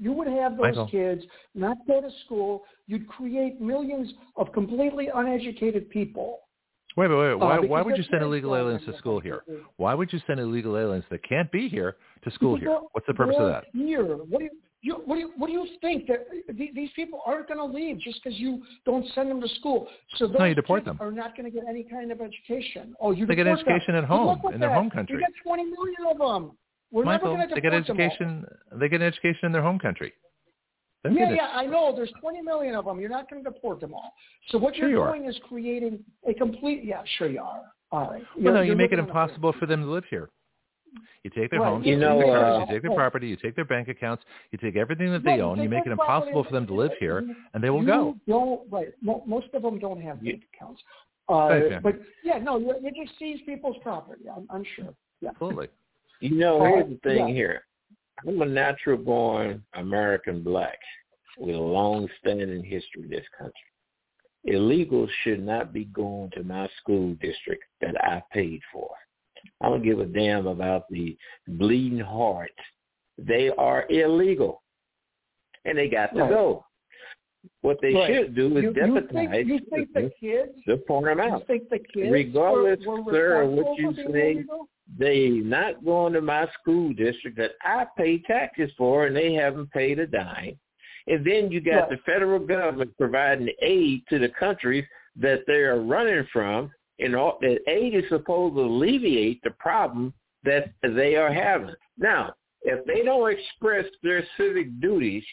you 0.00 0.12
would 0.12 0.28
have 0.28 0.52
those 0.56 0.66
Michael. 0.66 0.86
kids 0.86 1.26
not 1.56 1.76
go 1.88 2.00
to 2.00 2.10
school. 2.24 2.64
You'd 2.86 3.08
create 3.08 3.60
millions 3.60 4.14
of 4.36 4.52
completely 4.52 5.08
uneducated 5.08 5.90
people. 5.90 6.38
Wait, 6.96 7.08
wait, 7.08 7.16
wait. 7.16 7.32
Uh, 7.32 7.36
why, 7.38 7.56
because 7.56 7.70
why 7.70 7.82
would 7.82 7.96
you 7.96 8.04
send 8.04 8.22
illegal 8.22 8.54
aliens 8.54 8.84
to 8.84 8.96
school 8.98 9.18
here? 9.18 9.42
Why 9.78 9.94
would 9.94 10.12
you 10.12 10.20
send 10.28 10.38
illegal 10.38 10.76
aliens 10.78 11.04
that 11.10 11.22
can't 11.24 11.50
be 11.50 11.68
here 11.68 11.96
to 12.22 12.30
school 12.30 12.54
here? 12.56 12.70
What's 12.92 13.06
the 13.08 13.14
purpose 13.14 13.36
of 13.38 13.48
that? 13.48 13.64
Here, 13.72 14.04
what 14.04 14.38
do 14.38 14.44
you, 14.44 14.50
you 14.80 14.94
what 15.06 15.16
do 15.16 15.20
you 15.22 15.32
what 15.36 15.48
do 15.48 15.52
you 15.52 15.66
think 15.80 16.06
that 16.06 16.26
th- 16.56 16.74
these 16.74 16.90
people 16.94 17.20
aren't 17.26 17.48
going 17.48 17.58
to 17.58 17.64
leave 17.64 17.98
just 18.00 18.22
because 18.22 18.38
you 18.38 18.62
don't 18.86 19.04
send 19.14 19.30
them 19.30 19.40
to 19.40 19.48
school? 19.56 19.88
So 20.16 20.26
those 20.28 20.36
No, 20.38 20.44
you 20.44 20.54
deport 20.54 20.84
kids 20.84 20.96
them. 20.98 21.06
are 21.06 21.10
not 21.12 21.36
going 21.36 21.50
to 21.50 21.54
get 21.56 21.66
any 21.68 21.82
kind 21.82 22.12
of 22.12 22.20
education. 22.20 22.94
Oh, 23.00 23.10
you 23.10 23.26
They 23.26 23.34
get 23.34 23.44
deport 23.44 23.64
them. 23.64 23.74
education 23.74 23.94
at 23.96 24.04
home, 24.04 24.40
in 24.52 24.60
their 24.60 24.68
that. 24.70 24.74
home 24.76 24.90
country. 24.90 25.16
You 25.16 25.20
get 25.20 25.32
20 25.42 25.64
million 25.64 25.96
of 26.10 26.18
them. 26.18 26.52
We're 26.90 27.04
Michael, 27.04 27.30
never 27.36 27.36
going 27.38 27.48
to 27.50 27.54
they 27.56 27.60
get 27.60 27.70
deport 27.70 27.86
them 27.88 28.00
all. 28.00 28.06
education. 28.06 28.46
They 28.80 28.88
get 28.88 29.00
an 29.00 29.06
education 29.08 29.40
in 29.46 29.52
their 29.52 29.62
home 29.62 29.78
country. 29.78 30.12
Yeah, 31.04 31.30
yeah, 31.32 31.48
I 31.54 31.64
know. 31.64 31.92
There's 31.94 32.12
20 32.20 32.42
million 32.42 32.74
of 32.74 32.84
them. 32.84 32.98
You're 33.00 33.08
not 33.08 33.30
going 33.30 33.42
to 33.44 33.50
deport 33.50 33.80
them 33.80 33.94
all. 33.94 34.12
So 34.48 34.58
what 34.58 34.74
Sure 34.74 34.88
you're 34.88 34.98
you 34.98 35.02
are. 35.02 35.14
doing 35.16 35.28
is 35.28 35.38
creating 35.48 36.00
a 36.26 36.34
complete. 36.34 36.84
Yeah, 36.84 37.02
sure 37.18 37.28
you 37.28 37.40
are. 37.40 37.62
All 37.92 38.10
right. 38.10 38.22
Well, 38.34 38.42
You're- 38.44 38.54
no, 38.54 38.60
you 38.62 38.76
make 38.76 38.92
it 38.92 38.98
impossible 38.98 39.54
for 39.58 39.66
them 39.66 39.82
to 39.82 39.90
live 39.90 40.04
here. 40.10 40.28
You 41.24 41.30
take 41.30 41.50
their 41.50 41.60
Right. 41.60 41.68
homes, 41.68 41.86
You 41.86 41.92
you, 41.94 41.98
know, 41.98 42.18
take 42.18 42.26
their, 42.26 42.44
uh, 42.44 42.58
you 42.60 42.66
take 42.66 42.82
their 42.82 42.94
property, 42.94 43.28
you 43.28 43.36
take 43.36 43.54
their 43.54 43.64
bank 43.64 43.88
accounts, 43.88 44.24
you 44.50 44.58
take 44.58 44.76
everything 44.76 45.10
that 45.12 45.24
Right, 45.24 45.36
they 45.36 45.42
own, 45.42 45.60
you 45.62 45.68
make 45.68 45.86
it 45.86 45.92
impossible 45.92 46.44
for 46.44 46.52
them 46.52 46.66
to 46.66 46.74
live 46.74 46.92
here, 46.98 47.24
and 47.54 47.62
they 47.62 47.70
will 47.70 47.84
go. 47.84 48.16
Don't, 48.26 48.70
right. 48.70 48.88
Mo- 49.02 49.22
Most 49.26 49.48
of 49.54 49.62
them 49.62 49.78
don't 49.78 50.00
have 50.00 50.22
bank 50.22 50.42
accounts. 50.54 50.82
Uh, 51.28 51.48
Okay. 51.48 51.78
But 51.82 52.00
yeah, 52.24 52.38
no, 52.38 52.58
you, 52.58 52.74
you 52.82 53.04
just 53.04 53.18
seize 53.18 53.40
people's 53.44 53.76
property. 53.82 54.24
I'm, 54.34 54.46
I'm 54.50 54.64
sure. 54.76 54.94
Yeah. 55.20 55.30
Absolutely. 55.30 55.68
You 56.20 56.36
know, 56.36 56.60
Uh, 56.62 56.64
here's 56.64 56.88
the 56.90 56.96
thing 57.02 57.28
yeah. 57.28 57.34
here. 57.34 57.62
I'm 58.26 58.40
a 58.42 58.46
natural 58.46 58.96
born 58.98 59.62
American 59.74 60.42
black 60.42 60.78
with 61.36 61.54
a 61.54 61.58
long 61.58 62.08
standing 62.20 62.64
history 62.64 63.02
in 63.02 63.10
this 63.10 63.26
country. 63.38 63.54
Illegals 64.48 65.10
should 65.22 65.44
not 65.44 65.72
be 65.72 65.84
going 65.86 66.30
to 66.30 66.42
my 66.42 66.68
school 66.80 67.14
district 67.20 67.64
that 67.80 68.02
I 68.02 68.22
paid 68.32 68.60
for. 68.72 68.88
I 69.60 69.68
don't 69.68 69.82
give 69.82 70.00
a 70.00 70.06
damn 70.06 70.46
about 70.46 70.84
the 70.90 71.16
bleeding 71.46 71.98
heart. 72.00 72.52
They 73.18 73.50
are 73.50 73.86
illegal. 73.90 74.62
And 75.64 75.76
they 75.76 75.88
got 75.88 76.14
to 76.14 76.20
Right. 76.20 76.30
go. 76.30 76.64
What 77.62 77.80
they 77.80 77.94
Right. 77.94 78.14
should 78.14 78.34
do 78.34 78.56
is 78.56 78.64
You, 78.64 78.74
you 78.74 79.00
think, 79.08 79.46
you 79.46 79.58
think 79.70 79.92
the 79.92 80.10
kids? 80.18 80.64
to 80.64 80.76
point 80.78 81.06
them 81.06 81.18
You 81.18 81.24
out. 81.24 81.46
think 81.46 81.68
the 81.68 81.78
kids? 81.78 82.10
Regardless, 82.10 82.84
were, 82.84 83.00
were 83.02 83.12
sir, 83.12 83.44
responsible 83.46 83.64
what 83.64 83.78
you 83.78 84.12
say, 84.12 84.44
they 84.96 85.28
not 85.28 85.84
going 85.84 86.12
to 86.14 86.20
my 86.20 86.46
school 86.60 86.92
district 86.92 87.36
that 87.36 87.52
I 87.62 87.86
pay 87.96 88.18
taxes 88.20 88.72
for 88.76 89.06
and 89.06 89.14
they 89.14 89.34
haven't 89.34 89.70
paid 89.72 89.98
a 89.98 90.06
dime. 90.06 90.58
And 91.06 91.24
then 91.24 91.50
you 91.50 91.60
got 91.60 91.88
Right. 91.88 91.90
the 91.90 91.96
federal 91.98 92.38
government 92.38 92.96
providing 92.96 93.50
aid 93.60 94.06
to 94.08 94.18
the 94.18 94.28
countries 94.30 94.84
that 95.16 95.44
they 95.46 95.62
are 95.62 95.80
running 95.80 96.24
from 96.32 96.70
and 96.98 97.14
all 97.14 97.38
that 97.40 97.58
aid 97.68 97.94
is 97.94 98.04
supposed 98.08 98.56
to 98.56 98.62
alleviate 98.62 99.42
the 99.42 99.50
problem 99.52 100.12
that 100.44 100.72
they 100.82 101.16
are 101.16 101.32
having. 101.32 101.74
Now, 101.96 102.34
if 102.62 102.84
they 102.86 103.02
don't 103.02 103.30
express 103.30 103.84
their 104.02 104.24
civic 104.36 104.80
duties 104.80 105.24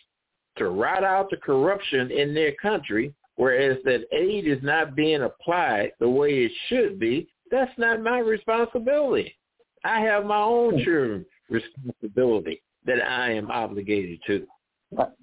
to 0.57 0.69
root 0.69 1.03
out 1.03 1.29
the 1.29 1.37
corruption 1.37 2.11
in 2.11 2.33
their 2.33 2.53
country, 2.61 3.13
whereas 3.35 3.77
that 3.83 4.05
aid 4.11 4.47
is 4.47 4.61
not 4.61 4.95
being 4.95 5.23
applied 5.23 5.91
the 5.99 6.09
way 6.09 6.45
it 6.45 6.51
should 6.67 6.99
be, 6.99 7.27
that's 7.51 7.77
not 7.77 8.01
my 8.01 8.19
responsibility. 8.19 9.35
I 9.83 9.99
have 10.01 10.25
my 10.25 10.41
own 10.41 10.77
hmm. 10.77 10.83
true 10.83 11.25
responsibility 11.49 12.61
that 12.85 13.01
I 13.01 13.31
am 13.31 13.51
obligated 13.51 14.19
to. 14.27 14.47
But 14.91 15.15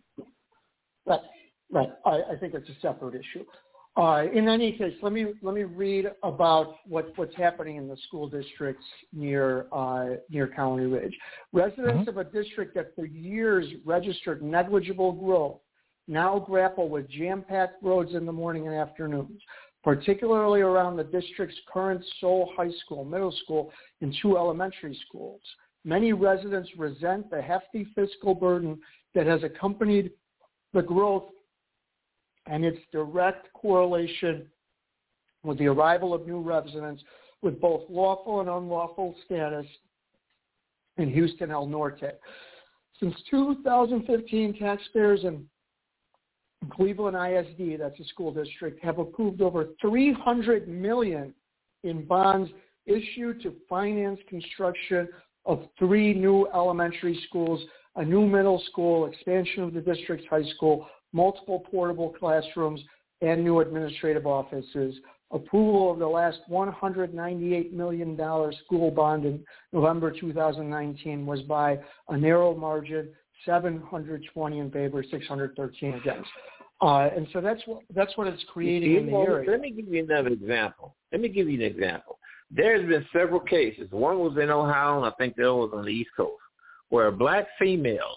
Right. 1.73 1.89
I, 2.05 2.21
I 2.33 2.37
think 2.39 2.53
it's 2.55 2.69
a 2.69 2.81
separate 2.83 3.15
issue. 3.15 3.45
Uh, 3.95 4.25
in 4.33 4.49
any 4.49 4.73
case, 4.73 4.95
let 5.03 5.13
me 5.13 5.27
let 5.43 5.55
me 5.55 5.65
read 5.65 6.07
about 6.23 6.77
what, 6.87 7.13
what's 7.17 7.37
happening 7.37 7.77
in 7.77 7.87
the 7.87 7.97
school 8.09 8.27
districts 8.27 8.85
near 9.13 9.67
uh, 9.71 10.17
near 10.31 10.47
Colony 10.47 10.87
Ridge. 10.87 11.15
Residents 11.53 12.09
mm-hmm. 12.09 12.09
of 12.09 12.17
a 12.17 12.25
district 12.25 12.75
that 12.75 12.95
for 12.95 13.05
years 13.05 13.67
registered 13.85 14.43
negligible 14.43 15.13
growth 15.13 15.59
now 16.09 16.39
grapple 16.39 16.89
with 16.89 17.09
jam-packed 17.11 17.83
roads 17.83 18.15
in 18.15 18.25
the 18.25 18.33
morning 18.33 18.67
and 18.67 18.75
afternoons, 18.75 19.41
particularly 19.85 20.63
around 20.63 20.97
the 20.97 21.05
district's 21.05 21.57
current 21.73 22.03
sole 22.19 22.51
High 22.57 22.73
School, 22.85 23.05
middle 23.05 23.35
school, 23.45 23.73
and 24.01 24.15
two 24.23 24.39
elementary 24.39 24.99
schools. 25.07 25.41
Many 25.85 26.13
residents 26.13 26.71
resent 26.79 27.31
the 27.31 27.43
hefty 27.43 27.87
fiscal 27.95 28.35
burden 28.35 28.81
that 29.15 29.27
has 29.27 29.43
accompanied 29.43 30.13
the 30.73 30.83
growth 30.83 31.25
and 32.47 32.65
its 32.65 32.79
direct 32.91 33.53
correlation 33.53 34.47
with 35.45 35.59
the 35.59 35.67
arrival 35.67 36.15
of 36.15 36.27
new 36.27 36.41
residents 36.41 37.03
with 37.43 37.61
both 37.61 37.83
lawful 37.89 38.41
and 38.41 38.49
unlawful 38.49 39.15
status 39.25 39.67
in 40.97 41.11
Houston 41.11 41.51
El 41.51 41.67
Norte. 41.67 42.19
Since 43.01 43.15
2015, 43.31 44.59
taxpayers 44.59 45.25
in 45.25 45.45
Cleveland 46.71 47.17
ISD, 47.17 47.81
that's 47.81 47.99
a 47.99 48.05
school 48.05 48.33
district, 48.33 48.83
have 48.85 48.99
approved 48.99 49.41
over 49.41 49.69
300 49.81 50.69
million 50.69 51.35
in 51.83 52.05
bonds 52.05 52.51
issued 52.87 53.43
to 53.43 53.55
finance 53.69 54.21
construction 54.29 55.09
of 55.45 55.65
three 55.79 56.15
new 56.15 56.47
elementary 56.55 57.21
schools, 57.29 57.61
a 57.97 58.05
new 58.05 58.27
middle 58.27 58.63
school, 58.71 59.07
expansion 59.07 59.65
of 59.65 59.75
the 59.75 59.81
district's 59.81 60.27
high 60.31 60.49
school, 60.55 60.87
multiple 61.13 61.65
portable 61.71 62.11
classrooms, 62.19 62.81
and 63.23 63.43
new 63.43 63.61
administrative 63.61 64.27
offices. 64.27 64.97
Approval 65.31 65.91
of 65.91 65.99
the 65.99 66.07
last 66.07 66.41
$198 66.51 67.73
million 67.73 68.17
school 68.67 68.91
bond 68.91 69.25
in 69.25 69.43
November 69.73 70.11
2019 70.11 71.25
was 71.25 71.41
by 71.43 71.79
a 72.09 72.17
narrow 72.17 72.55
margin, 72.55 73.09
720 73.47 74.59
in 74.59 74.71
favor, 74.71 75.03
613 75.09 75.95
against. 75.95 76.29
Uh, 76.83 77.09
and 77.17 77.29
so 77.33 77.41
that's 77.41 77.63
what 77.65 77.83
that's 77.95 78.17
what 78.17 78.27
it's 78.27 78.43
creating 78.53 78.97
in 78.97 79.07
the 79.07 79.13
area. 79.13 79.49
Let 79.49 79.61
me 79.61 79.71
give 79.71 79.87
you 79.87 80.03
another 80.03 80.31
example. 80.31 80.97
Let 81.13 81.21
me 81.21 81.29
give 81.29 81.49
you 81.49 81.55
an 81.55 81.65
example. 81.65 82.19
There's 82.51 82.87
been 82.87 83.07
several 83.13 83.41
cases. 83.41 83.87
One 83.93 84.19
was 84.19 84.37
in 84.37 84.51
Ohio, 84.51 84.97
and 84.97 85.07
I 85.07 85.13
think 85.17 85.37
the 85.37 85.45
other 85.45 85.55
was 85.55 85.71
on 85.73 85.85
the 85.85 85.93
East 85.93 86.11
Coast, 86.17 86.43
where 86.89 87.07
a 87.07 87.13
black 87.13 87.47
female 87.59 88.17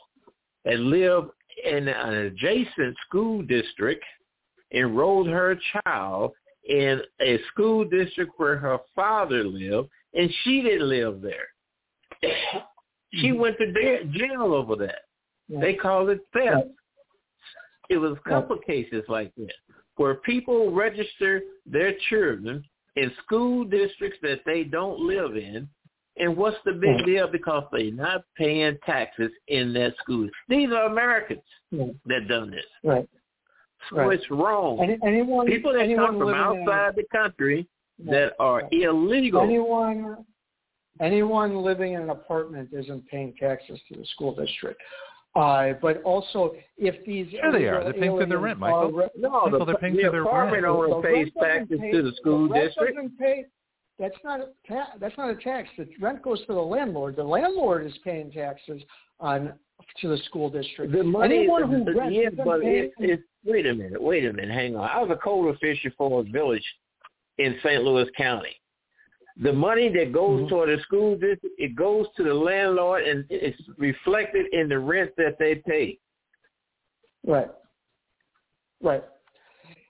had 0.66 0.80
lived 0.80 1.30
in 1.64 1.88
an 1.88 2.14
adjacent 2.14 2.96
school 3.08 3.42
district 3.44 4.04
enrolled 4.74 5.28
her 5.28 5.58
child 5.72 6.32
in 6.68 7.02
a 7.22 7.40
school 7.52 7.86
district 7.86 8.34
where 8.38 8.58
her 8.58 8.80
father 8.96 9.44
lived, 9.44 9.90
and 10.14 10.30
she 10.44 10.62
didn't 10.62 10.90
live 10.90 11.22
there. 11.22 11.48
she 13.14 13.28
mm-hmm. 13.30 13.40
went 13.40 13.58
to 13.58 14.04
jail 14.18 14.54
over 14.54 14.76
that. 14.76 15.04
Yeah. 15.48 15.60
They 15.62 15.74
called 15.76 16.10
it 16.10 16.22
theft. 16.34 16.68
It 17.90 17.98
was 17.98 18.18
a 18.18 18.30
couple 18.30 18.58
of 18.58 18.64
cases 18.64 19.04
like 19.08 19.32
that 19.36 19.54
where 19.98 20.16
people 20.16 20.72
register 20.72 21.42
their 21.66 21.94
children 22.10 22.64
in 22.96 23.12
school 23.24 23.64
districts 23.64 24.20
that 24.22 24.42
they 24.46 24.64
don't 24.64 25.00
live 25.00 25.38
in 25.38 25.68
and 26.18 26.36
what's 26.36 26.58
the 26.66 26.72
big 26.72 27.00
yeah. 27.00 27.06
deal? 27.06 27.28
Because 27.32 27.64
they're 27.72 27.92
not 27.92 28.24
paying 28.38 28.78
taxes 28.86 29.32
in 29.48 29.74
that 29.74 29.96
school. 29.98 30.30
These 30.48 30.70
are 30.70 30.86
Americans 30.86 31.42
yeah. 31.72 31.88
that 32.06 32.28
done 32.28 32.52
this. 32.52 32.66
Right. 32.84 33.08
So 33.90 33.98
right. 33.98 34.20
it's 34.20 34.30
wrong. 34.32 34.80
Any, 34.82 34.98
anyone, 35.06 35.46
People 35.46 35.74
that 35.74 35.82
anyone 35.82 36.08
come 36.08 36.20
from 36.20 36.34
outside 36.34 36.90
in, 36.90 36.96
the 36.96 37.18
country 37.18 37.68
yeah. 37.98 38.12
that 38.12 38.34
are 38.40 38.62
right. 38.62 38.74
illegal. 38.74 39.42
Anyone, 39.42 40.26
anyone 41.02 41.58
living 41.58 41.94
in 41.94 42.02
an 42.02 42.10
apartment 42.10 42.70
isn't 42.72 43.08
paying 43.08 43.34
taxes 43.40 43.80
to 43.92 44.00
the 44.00 44.06
school 44.08 44.34
district. 44.36 44.82
Uh, 45.36 45.74
but 45.82 46.02
also, 46.04 46.56
if 46.78 47.06
these 47.06 47.30
sure 47.30 47.52
they 47.52 47.66
are, 47.66 47.84
they're 47.84 47.94
paying 47.94 48.18
for 48.18 48.26
their 48.26 48.40
rent, 48.40 48.58
Michael. 48.58 49.02
Are, 49.02 49.10
no, 49.18 49.30
Michael, 49.30 49.60
the, 49.60 49.66
they're 49.66 49.76
paying 49.76 49.98
the 49.98 50.04
for 50.04 50.12
their 50.12 50.22
apartment 50.22 50.64
rent. 50.64 50.76
owner 50.76 51.02
pays 51.02 51.28
taxes 51.38 51.78
pay, 51.78 51.92
to 51.92 52.02
the 52.04 52.14
school 52.16 52.48
the 52.48 52.54
district. 52.56 52.96
Doesn't 52.96 53.20
pay, 53.20 53.46
that's 53.98 54.16
not 54.24 54.42
a 54.42 54.48
ta- 54.68 54.94
that's 55.00 55.18
not 55.18 55.30
a 55.30 55.36
tax. 55.36 55.70
The 55.78 55.88
rent 56.02 56.22
goes 56.22 56.40
to 56.48 56.54
the 56.54 56.60
landlord. 56.60 57.16
The 57.16 57.24
landlord 57.24 57.86
is 57.86 57.94
paying 58.04 58.32
taxes 58.32 58.82
on 59.20 59.54
to 60.02 60.08
the 60.10 60.18
school 60.26 60.50
district. 60.50 60.92
The 60.92 61.04
money, 61.04 61.40
Anyone 61.40 61.70
who 61.70 61.84
the, 61.84 61.94
rents 61.94 62.16
yeah, 62.16 62.30
but 62.44 62.62
it, 62.62 62.94
it, 63.00 63.22
wait 63.46 63.66
a 63.66 63.74
minute, 63.74 64.02
wait 64.02 64.26
a 64.26 64.34
minute, 64.34 64.54
hang 64.54 64.76
on. 64.76 64.90
I 64.90 65.02
was 65.02 65.10
a 65.12 65.16
coal 65.16 65.50
official 65.50 65.92
for 65.98 66.22
a 66.22 66.24
village 66.24 66.66
in 67.38 67.58
St. 67.64 67.84
Louis 67.84 68.08
County. 68.18 68.56
The 69.42 69.52
money 69.52 69.90
that 69.90 70.14
goes 70.14 70.42
mm-hmm. 70.42 70.50
toward 70.50 70.70
the 70.70 70.82
school 70.84 71.14
district, 71.18 71.56
it 71.58 71.76
goes 71.76 72.06
to 72.16 72.24
the 72.24 72.34
landlord 72.34 73.04
and 73.04 73.26
it's 73.30 73.62
reflected 73.78 74.46
in 74.54 74.70
the 74.70 74.80
rent 74.80 75.12
that 75.18 75.38
they 75.40 75.56
pay. 75.56 75.98
Right. 77.26 77.50
Right 78.82 79.04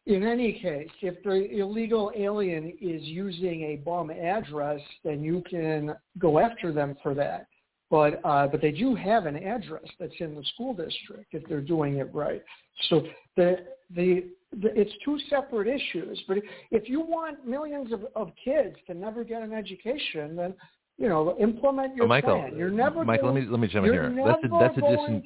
in 0.05 0.23
any 0.23 0.53
case, 0.53 0.89
if 1.01 1.21
the 1.23 1.59
illegal 1.59 2.11
alien 2.15 2.73
is 2.79 3.01
using 3.03 3.63
a 3.63 3.75
bum 3.77 4.11
address, 4.11 4.79
then 5.03 5.23
you 5.23 5.43
can 5.49 5.95
go 6.19 6.37
after 6.37 6.71
them 6.71 6.95
for 7.01 7.13
that. 7.15 7.47
But 7.89 8.19
uh, 8.23 8.47
but 8.47 8.61
they 8.61 8.71
do 8.71 8.95
have 8.95 9.25
an 9.25 9.35
address 9.35 9.85
that's 9.99 10.13
in 10.19 10.35
the 10.35 10.43
school 10.53 10.73
district 10.73 11.33
if 11.33 11.47
they're 11.47 11.61
doing 11.61 11.97
it 11.97 12.13
right. 12.13 12.43
So 12.89 13.05
the 13.35 13.57
the, 13.95 14.25
the 14.51 14.79
it's 14.79 14.91
two 15.03 15.19
separate 15.29 15.67
issues. 15.67 16.21
But 16.27 16.37
if 16.71 16.89
you 16.89 17.01
want 17.01 17.47
millions 17.47 17.93
of, 17.93 18.05
of 18.15 18.31
kids 18.43 18.75
to 18.87 18.95
never 18.95 19.23
get 19.23 19.43
an 19.43 19.53
education, 19.53 20.35
then 20.35 20.55
you 20.97 21.09
know, 21.09 21.35
implement 21.39 21.95
your 21.95 22.07
Michael, 22.07 22.39
plan. 22.39 22.55
You're 22.57 22.69
never 22.69 23.03
Michael, 23.03 23.31
going, 23.31 23.35
let 23.35 23.45
me 23.45 23.51
let 23.51 23.59
me 23.59 23.67
jump 23.67 23.87
in 23.87 23.93
here. 23.93 24.15
That's 24.25 24.43
a 24.43 24.59
that's 24.59 24.77
a 24.77 24.81
distant. 24.81 25.25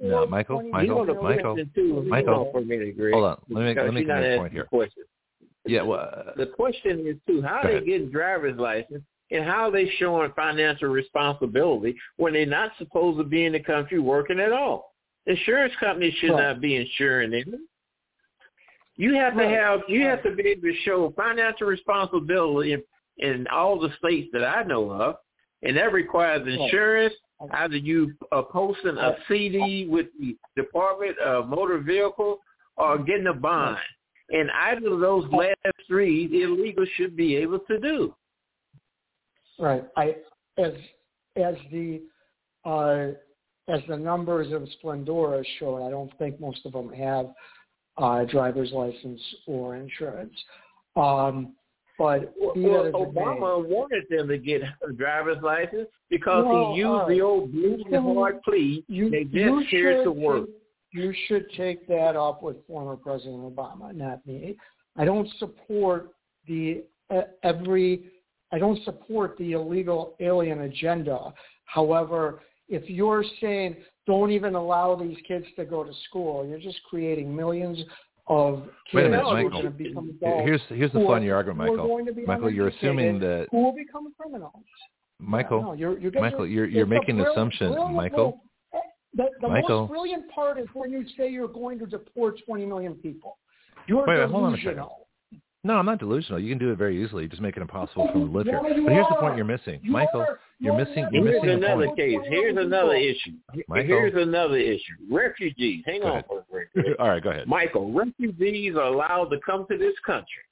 No, 0.00 0.26
Michael, 0.26 0.62
Michael, 0.62 1.04
Michael, 1.22 1.56
Michael. 2.08 2.50
For 2.52 2.60
me 2.60 2.78
to 2.78 2.88
agree. 2.88 3.12
Hold 3.12 3.24
on. 3.24 3.40
Let 3.48 3.62
me 3.62 3.74
let 3.80 3.94
me 3.94 4.04
make 4.04 4.08
a 4.08 4.38
point 4.38 4.52
here. 4.52 4.64
Question. 4.64 5.04
Yeah. 5.66 5.82
Well, 5.82 6.00
uh, 6.00 6.32
the 6.36 6.46
question 6.46 7.06
is 7.06 7.16
too: 7.28 7.42
How 7.42 7.60
are 7.62 7.78
they 7.80 7.86
getting 7.86 8.10
driver's 8.10 8.58
license, 8.58 9.04
and 9.30 9.44
how 9.44 9.68
are 9.68 9.70
they 9.70 9.88
showing 9.98 10.32
financial 10.34 10.88
responsibility 10.88 11.96
when 12.16 12.32
they're 12.32 12.44
not 12.44 12.72
supposed 12.78 13.18
to 13.18 13.24
be 13.24 13.44
in 13.44 13.52
the 13.52 13.60
country 13.60 14.00
working 14.00 14.40
at 14.40 14.52
all? 14.52 14.94
Insurance 15.26 15.72
companies 15.78 16.14
should 16.20 16.32
right. 16.32 16.54
not 16.54 16.60
be 16.60 16.74
insuring 16.74 17.30
them. 17.30 17.68
You 18.96 19.14
have 19.14 19.36
to 19.36 19.48
have 19.48 19.80
you 19.88 20.02
have 20.06 20.24
to 20.24 20.34
be 20.34 20.48
able 20.48 20.62
to 20.62 20.74
show 20.84 21.12
financial 21.16 21.68
responsibility 21.68 22.76
in 23.18 23.46
all 23.52 23.78
the 23.78 23.90
states 23.98 24.28
that 24.32 24.44
I 24.44 24.62
know 24.62 24.90
of, 24.90 25.16
and 25.62 25.76
that 25.76 25.92
requires 25.92 26.46
insurance. 26.46 27.14
Either 27.52 27.76
you 27.76 28.14
are 28.32 28.44
posting 28.44 28.96
a 28.96 29.16
CD 29.28 29.86
with 29.88 30.06
the 30.18 30.36
Department 30.56 31.18
of 31.18 31.48
Motor 31.48 31.78
Vehicle 31.78 32.38
or 32.76 32.98
getting 32.98 33.26
a 33.26 33.34
bond. 33.34 33.78
And 34.30 34.50
either 34.50 34.92
of 34.92 35.00
those 35.00 35.24
last 35.30 35.76
three, 35.86 36.26
the 36.28 36.42
illegal 36.42 36.86
should 36.96 37.16
be 37.16 37.36
able 37.36 37.58
to 37.60 37.78
do. 37.78 38.14
Right. 39.58 39.84
I 39.96 40.16
as 40.58 40.72
as 41.36 41.54
the 41.70 42.02
uh, 42.64 43.08
as 43.68 43.80
the 43.88 43.96
numbers 43.96 44.52
of 44.52 44.66
Splendora 44.82 45.44
show, 45.58 45.86
I 45.86 45.90
don't 45.90 46.16
think 46.18 46.40
most 46.40 46.64
of 46.64 46.72
them 46.72 46.92
have 46.92 47.30
uh, 47.98 48.24
driver's 48.24 48.72
license 48.72 49.20
or 49.46 49.76
insurance. 49.76 50.34
Um, 50.96 51.54
but 51.96 52.32
well, 52.38 52.54
Obama 52.92 53.64
wanted 53.64 54.04
them 54.10 54.28
to 54.28 54.38
get 54.38 54.62
a 54.86 54.92
driver's 54.92 55.42
license 55.42 55.88
because 56.10 56.44
he 56.44 56.80
used 56.80 57.02
uh, 57.02 57.08
the 57.08 57.20
old 57.20 57.52
blue 57.52 57.82
and 57.92 58.16
hard 58.16 58.42
plea. 58.42 58.84
You, 58.88 59.10
they 59.10 59.24
just 59.24 59.68
here 59.68 60.02
to 60.02 60.10
work. 60.10 60.48
You 60.92 61.12
should 61.26 61.46
take 61.56 61.86
that 61.88 62.16
up 62.16 62.42
with 62.42 62.56
former 62.66 62.96
President 62.96 63.42
Obama, 63.42 63.94
not 63.94 64.26
me. 64.26 64.56
I 64.96 65.04
don't 65.04 65.28
support 65.38 66.10
the 66.46 66.84
uh, 67.10 67.22
every. 67.42 68.10
I 68.52 68.58
don't 68.58 68.82
support 68.84 69.36
the 69.38 69.52
illegal 69.52 70.14
alien 70.20 70.62
agenda. 70.62 71.32
However, 71.64 72.40
if 72.68 72.88
you're 72.88 73.24
saying 73.40 73.76
don't 74.06 74.30
even 74.30 74.54
allow 74.54 74.94
these 74.94 75.16
kids 75.26 75.46
to 75.56 75.64
go 75.64 75.82
to 75.82 75.92
school, 76.08 76.46
you're 76.46 76.58
just 76.58 76.80
creating 76.88 77.34
millions 77.34 77.78
of 78.26 78.64
Wait 78.92 79.06
a 79.06 79.08
minute, 79.10 79.24
Michael. 79.24 79.72
Here's 80.44 80.60
here's 80.68 80.92
the 80.92 81.00
fun 81.00 81.18
of 81.18 81.24
your 81.24 81.36
argument, 81.36 81.70
Michael. 81.70 82.00
Michael, 82.26 82.50
you're 82.50 82.68
assuming 82.68 83.18
that 83.20 83.48
who 83.50 83.64
will 83.64 83.74
become 83.74 84.12
criminals. 84.18 84.52
Michael, 85.20 85.62
no, 85.62 85.72
you're, 85.74 85.98
you're, 85.98 86.12
Michael, 86.12 86.46
you're 86.46 86.66
you're 86.66 86.86
making 86.86 87.20
an 87.20 87.26
assumption, 87.26 87.74
Michael. 87.94 88.40
Eh, 88.74 88.78
the, 89.14 89.24
the 89.40 89.48
Michael. 89.48 89.82
most 89.82 89.90
brilliant 89.90 90.30
part 90.30 90.58
is 90.58 90.66
when 90.74 90.90
you 90.90 91.04
say 91.16 91.30
you're 91.30 91.48
going 91.48 91.78
to 91.78 91.86
deport 91.86 92.40
20 92.46 92.66
million 92.66 92.94
people. 92.94 93.38
You're 93.86 94.04
Wait, 94.06 94.16
delusional. 94.16 94.32
hold 94.32 94.44
on 94.44 94.54
a 94.54 94.62
second. 94.62 94.84
No, 95.66 95.74
I'm 95.78 95.86
not 95.86 95.98
delusional. 95.98 96.38
You 96.38 96.50
can 96.50 96.58
do 96.58 96.70
it 96.72 96.76
very 96.76 97.02
easily. 97.02 97.26
Just 97.26 97.40
make 97.40 97.56
it 97.56 97.60
impossible 97.62 98.06
for 98.08 98.18
them 98.18 98.30
to 98.30 98.36
live 98.38 98.46
here. 98.46 98.60
But 98.62 98.92
here's 98.92 99.06
the 99.08 99.16
point 99.18 99.36
you're 99.36 99.46
missing, 99.46 99.80
You 99.82 99.90
Michael. 99.92 100.20
are. 100.20 100.38
You're 100.60 100.76
You're 100.76 100.84
missing. 100.84 101.02
not- 101.04 101.12
You're 101.14 101.22
Here's 101.24 101.42
missing 101.42 101.64
another 101.64 101.86
point. 101.86 101.96
case. 101.98 102.18
Here's 102.28 102.56
another 102.58 102.94
issue. 102.94 103.30
Michael? 103.68 103.86
Here's 103.86 104.14
another 104.22 104.56
issue. 104.58 104.92
Refugees. 105.10 105.82
Hang 105.86 106.02
Go 106.02 106.06
on 106.08 106.12
ahead. 106.12 106.24
for 106.28 106.38
a 106.40 106.64
second. 106.76 106.96
All 106.98 107.08
right, 107.08 107.22
go 107.22 107.30
ahead. 107.30 107.48
Michael, 107.48 107.90
refugees 107.92 108.76
are 108.76 108.82
allowed 108.92 109.30
to 109.30 109.40
come 109.40 109.66
to 109.70 109.78
this 109.78 109.94
country. 110.04 110.42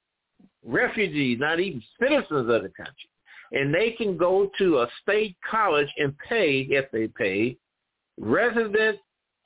Refugees, 0.65 1.39
not 1.39 1.61
even 1.61 1.83
citizens 2.01 2.49
of 2.49 2.63
the 2.63 2.71
country. 2.77 3.09
And 3.53 3.75
they 3.75 3.91
can 3.93 4.17
go 4.17 4.51
to 4.59 4.79
a 4.79 4.89
state 5.03 5.37
college 5.49 5.89
and 5.99 6.17
pay, 6.27 6.61
if 6.71 6.91
they 6.91 7.07
pay, 7.09 7.59
resident 8.19 8.99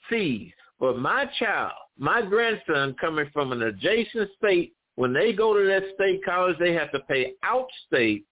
fees. 0.08 0.52
But 0.78 0.98
my 0.98 1.26
child, 1.38 1.72
my 1.98 2.22
grandson 2.22 2.94
coming 3.00 3.28
from 3.32 3.50
an 3.52 3.62
adjacent 3.62 4.30
state, 4.38 4.74
when 4.96 5.12
they 5.12 5.32
go 5.32 5.54
to 5.54 5.66
that 5.66 5.82
state 5.94 6.24
college, 6.24 6.58
they 6.58 6.72
have 6.72 6.90
to 6.92 7.00
pay 7.00 7.34
outstate 7.44 8.24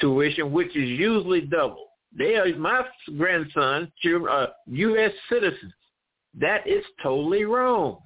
tuition, 0.00 0.52
which 0.52 0.74
is 0.76 0.88
usually 0.98 1.42
double. 1.42 1.88
They 2.16 2.36
are 2.36 2.54
my 2.56 2.84
grandson, 3.16 3.92
are 4.28 4.48
U.S. 4.66 5.10
Uh, 5.10 5.34
citizens. 5.34 5.72
That 6.38 6.66
is 6.66 6.82
totally 7.02 7.44
wrong, 7.44 7.98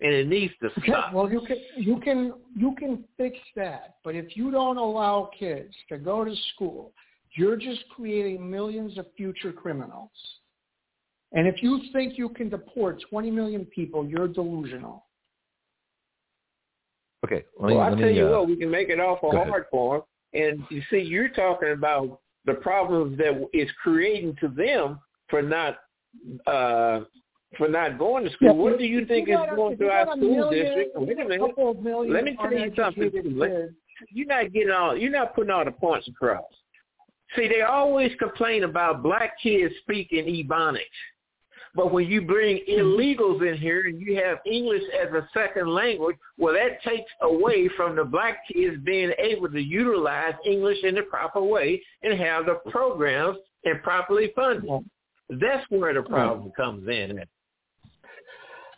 and 0.00 0.12
it 0.12 0.26
needs 0.26 0.52
to 0.62 0.70
stop. 0.82 1.12
well, 1.12 1.30
you 1.30 1.40
can 1.40 1.56
you 1.76 2.00
can 2.00 2.32
you 2.56 2.74
can 2.76 3.04
fix 3.16 3.36
that, 3.54 3.96
but 4.02 4.14
if 4.14 4.36
you 4.36 4.50
don't 4.50 4.76
allow 4.76 5.30
kids 5.38 5.74
to 5.90 5.98
go 5.98 6.24
to 6.24 6.34
school, 6.54 6.92
you're 7.36 7.56
just 7.56 7.84
creating 7.94 8.48
millions 8.50 8.98
of 8.98 9.06
future 9.16 9.52
criminals. 9.52 10.10
And 11.32 11.46
if 11.46 11.62
you 11.62 11.80
think 11.92 12.16
you 12.16 12.30
can 12.30 12.48
deport 12.48 13.02
20 13.10 13.30
million 13.30 13.66
people, 13.66 14.06
you're 14.06 14.28
delusional. 14.28 15.04
Okay, 17.24 17.44
let 17.58 17.68
me. 17.68 17.74
well, 17.74 17.80
I 17.84 17.90
let 17.90 17.98
tell 17.98 18.08
me, 18.08 18.16
you 18.16 18.26
uh, 18.26 18.30
what, 18.40 18.48
we 18.48 18.56
can 18.56 18.70
make 18.70 18.88
it 18.88 19.00
awful 19.00 19.30
go 19.32 19.36
ahead. 19.38 19.48
hard 19.48 19.64
for 19.70 19.98
them. 19.98 20.42
And 20.42 20.62
you 20.70 20.82
see, 20.90 20.98
you're 20.98 21.28
talking 21.30 21.72
about 21.72 22.20
the 22.44 22.54
problems 22.54 23.18
that 23.18 23.48
it's 23.52 23.70
creating 23.82 24.36
to 24.40 24.48
them 24.48 25.00
for 25.28 25.42
not 25.42 25.78
uh, 26.46 27.00
for 27.56 27.68
not 27.68 27.98
going 27.98 28.24
to 28.24 28.30
school. 28.32 28.48
Yeah, 28.48 28.52
what 28.54 28.78
do 28.78 28.84
you 28.84 29.04
think 29.06 29.28
you 29.28 29.34
is 29.42 29.50
going 29.56 29.72
if 29.72 29.78
through 29.78 29.86
you 29.88 29.92
our 29.92 30.06
school 30.16 30.50
million- 30.50 30.64
district? 30.66 30.96
Wait 30.96 31.18
a 31.18 31.24
minute. 31.24 31.40
couple 31.40 32.06
Let 32.08 32.24
me 32.24 32.36
tell 32.40 32.52
you 32.52 32.72
something. 32.76 33.10
kids. 33.10 33.72
you're 34.12 34.26
not 34.26 34.52
getting 34.52 34.70
all 34.70 34.96
you're 34.96 35.10
not 35.10 35.34
putting 35.34 35.50
all 35.50 35.64
the 35.64 35.70
points 35.72 36.08
across. 36.08 36.44
See, 37.36 37.48
they 37.48 37.62
always 37.62 38.12
complain 38.18 38.64
about 38.64 39.02
black 39.02 39.32
kids 39.42 39.74
speaking 39.82 40.24
Ebonics. 40.24 40.80
But 41.74 41.92
when 41.92 42.06
you 42.06 42.22
bring 42.22 42.58
mm-hmm. 42.58 42.80
illegals 42.80 43.46
in 43.46 43.58
here 43.58 43.86
and 43.86 44.00
you 44.00 44.16
have 44.16 44.38
English 44.46 44.82
as 45.00 45.12
a 45.12 45.28
second 45.32 45.68
language, 45.68 46.16
well, 46.38 46.54
that 46.54 46.82
takes 46.82 47.10
away 47.22 47.68
from 47.76 47.96
the 47.96 48.04
black 48.04 48.38
kids 48.52 48.76
being 48.84 49.12
able 49.18 49.48
to 49.48 49.60
utilize 49.60 50.34
English 50.44 50.78
in 50.82 50.94
the 50.94 51.02
proper 51.02 51.42
way 51.42 51.80
and 52.02 52.18
have 52.18 52.46
the 52.46 52.60
programs 52.70 53.38
and 53.64 53.82
properly 53.82 54.32
funded. 54.34 54.68
That's 55.30 55.64
where 55.70 55.94
the 55.94 56.02
problem 56.02 56.52
comes 56.56 56.88
in. 56.88 57.20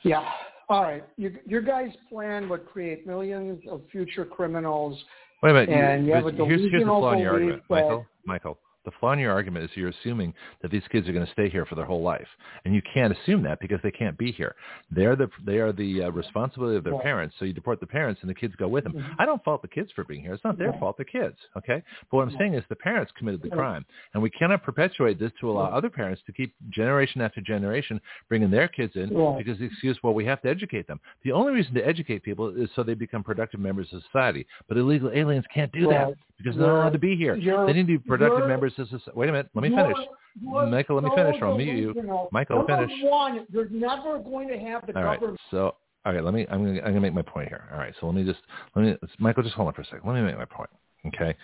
Yeah. 0.02 0.28
All 0.68 0.82
right. 0.82 1.04
You, 1.16 1.36
your 1.46 1.62
guys' 1.62 1.90
plan 2.08 2.48
would 2.48 2.66
create 2.66 3.06
millions 3.06 3.62
of 3.68 3.82
future 3.90 4.24
criminals. 4.24 4.98
Wait 5.42 5.50
a 5.50 5.54
minute. 5.54 5.68
And 5.70 6.06
you 6.06 6.14
have 6.14 6.26
a 6.26 6.30
here's, 6.32 6.48
here's 6.48 6.62
the 6.62 6.68
delusional 6.68 7.00
flaw 7.00 7.12
in 7.12 7.18
your 7.18 7.32
belief 7.32 7.42
argument, 7.44 7.70
Michael. 7.70 8.06
Michael, 8.24 8.58
the 8.84 8.90
flaw 8.98 9.12
in 9.12 9.18
your 9.18 9.32
argument 9.32 9.64
is 9.64 9.70
you're 9.76 9.90
assuming 9.90 10.32
that 10.62 10.70
these 10.70 10.82
kids 10.90 11.08
are 11.08 11.12
going 11.12 11.26
to 11.26 11.32
stay 11.32 11.48
here 11.50 11.66
for 11.66 11.74
their 11.74 11.84
whole 11.84 12.02
life, 12.02 12.26
and 12.64 12.74
you 12.74 12.80
can't 12.94 13.16
assume 13.16 13.42
that 13.42 13.60
because 13.60 13.78
they 13.82 13.90
can't 13.90 14.16
be 14.16 14.32
here. 14.32 14.54
They're 14.90 15.16
the 15.16 15.28
they 15.44 15.58
are 15.58 15.72
the 15.72 16.04
uh, 16.04 16.10
responsibility 16.10 16.76
of 16.76 16.84
their 16.84 16.94
Right. 16.94 17.02
parents. 17.02 17.34
So 17.38 17.44
you 17.44 17.52
deport 17.52 17.80
the 17.80 17.86
parents, 17.86 18.20
and 18.22 18.30
the 18.30 18.34
kids 18.34 18.54
go 18.56 18.68
with 18.68 18.84
them. 18.84 18.94
Mhm. 18.94 19.16
I 19.18 19.26
don't 19.26 19.42
fault 19.44 19.62
the 19.62 19.68
kids 19.68 19.90
for 19.92 20.04
being 20.04 20.22
here. 20.22 20.32
It's 20.34 20.44
not 20.44 20.56
their 20.58 20.70
Right. 20.70 20.80
fault. 20.80 20.96
The 20.96 21.04
kids, 21.04 21.36
okay. 21.56 21.82
But 22.10 22.16
what 22.16 22.22
I'm 22.28 22.36
saying 22.38 22.54
is 22.54 22.64
the 22.68 22.76
parents 22.76 23.12
committed 23.12 23.42
the 23.42 23.50
crime, 23.50 23.84
and 24.14 24.22
we 24.22 24.30
cannot 24.30 24.62
perpetuate 24.62 25.18
this 25.18 25.32
to 25.40 25.50
allow 25.50 25.66
other 25.66 25.90
parents 25.90 26.22
to 26.22 26.32
keep 26.32 26.54
generation 26.70 27.20
after 27.20 27.40
generation 27.40 28.00
bringing 28.28 28.50
their 28.50 28.68
kids 28.68 28.96
in 28.96 29.08
because 29.38 29.58
the 29.58 29.66
excuse, 29.66 30.02
well, 30.02 30.14
we 30.14 30.24
have 30.24 30.40
to 30.42 30.48
educate 30.48 30.86
them. 30.86 31.00
The 31.22 31.32
only 31.32 31.52
reason 31.52 31.74
to 31.74 31.86
educate 31.86 32.22
people 32.22 32.48
is 32.48 32.70
so 32.72 32.82
they 32.82 32.94
become 32.94 33.22
productive 33.22 33.60
members 33.60 33.92
of 33.92 34.02
society. 34.04 34.46
But 34.68 34.76
illegal 34.78 35.10
aliens 35.12 35.46
can't 35.52 35.70
do 35.72 35.86
that 35.88 36.14
because 36.38 36.56
they're 36.56 36.66
not 36.66 36.76
allowed 36.76 36.92
to 36.94 36.98
be 36.98 37.14
here. 37.16 37.36
They 37.36 37.72
need 37.74 37.86
to 37.86 37.98
be 37.98 37.98
productive 37.98 38.38
you're- 38.40 38.48
members 38.78 38.92
of 38.92 39.00
society. 39.00 39.18
Wait 39.18 39.28
a 39.28 39.32
minute. 39.32 39.50
Let 39.54 39.62
me 39.62 39.70
finish. 39.70 39.96
Michael, 40.42 40.96
let 40.96 41.04
me 41.04 41.10
finish 41.14 41.36
or 41.40 41.48
I'll 41.48 41.56
mute 41.56 41.76
you. 41.76 42.28
Michael, 42.32 42.64
finish. 42.66 42.90
one, 43.02 43.46
you're 43.50 43.68
never 43.68 44.18
going 44.18 44.48
to 44.48 44.58
have 44.58 44.86
the 44.86 44.96
All 44.96 45.04
right. 45.04 45.20
government. 45.20 45.40
So, 45.50 45.74
all 46.04 46.12
right. 46.14 46.24
Let 46.24 46.34
me. 46.34 46.46
I'm 46.50 46.64
gonna. 46.64 46.80
I'm 46.80 46.88
gonna 46.88 47.00
make 47.00 47.14
my 47.14 47.22
point 47.22 47.48
here. 47.48 47.68
All 47.72 47.78
right. 47.78 47.94
So 48.00 48.06
let 48.06 48.14
me 48.14 48.24
just. 48.24 48.40
Let 48.74 48.84
me. 48.84 48.96
Michael, 49.18 49.42
just 49.42 49.54
hold 49.54 49.68
on 49.68 49.74
for 49.74 49.82
a 49.82 49.84
second. 49.84 50.02
Let 50.06 50.14
me 50.14 50.22
make 50.22 50.38
my 50.38 50.44
point. 50.44 50.70
Okay. 51.06 51.36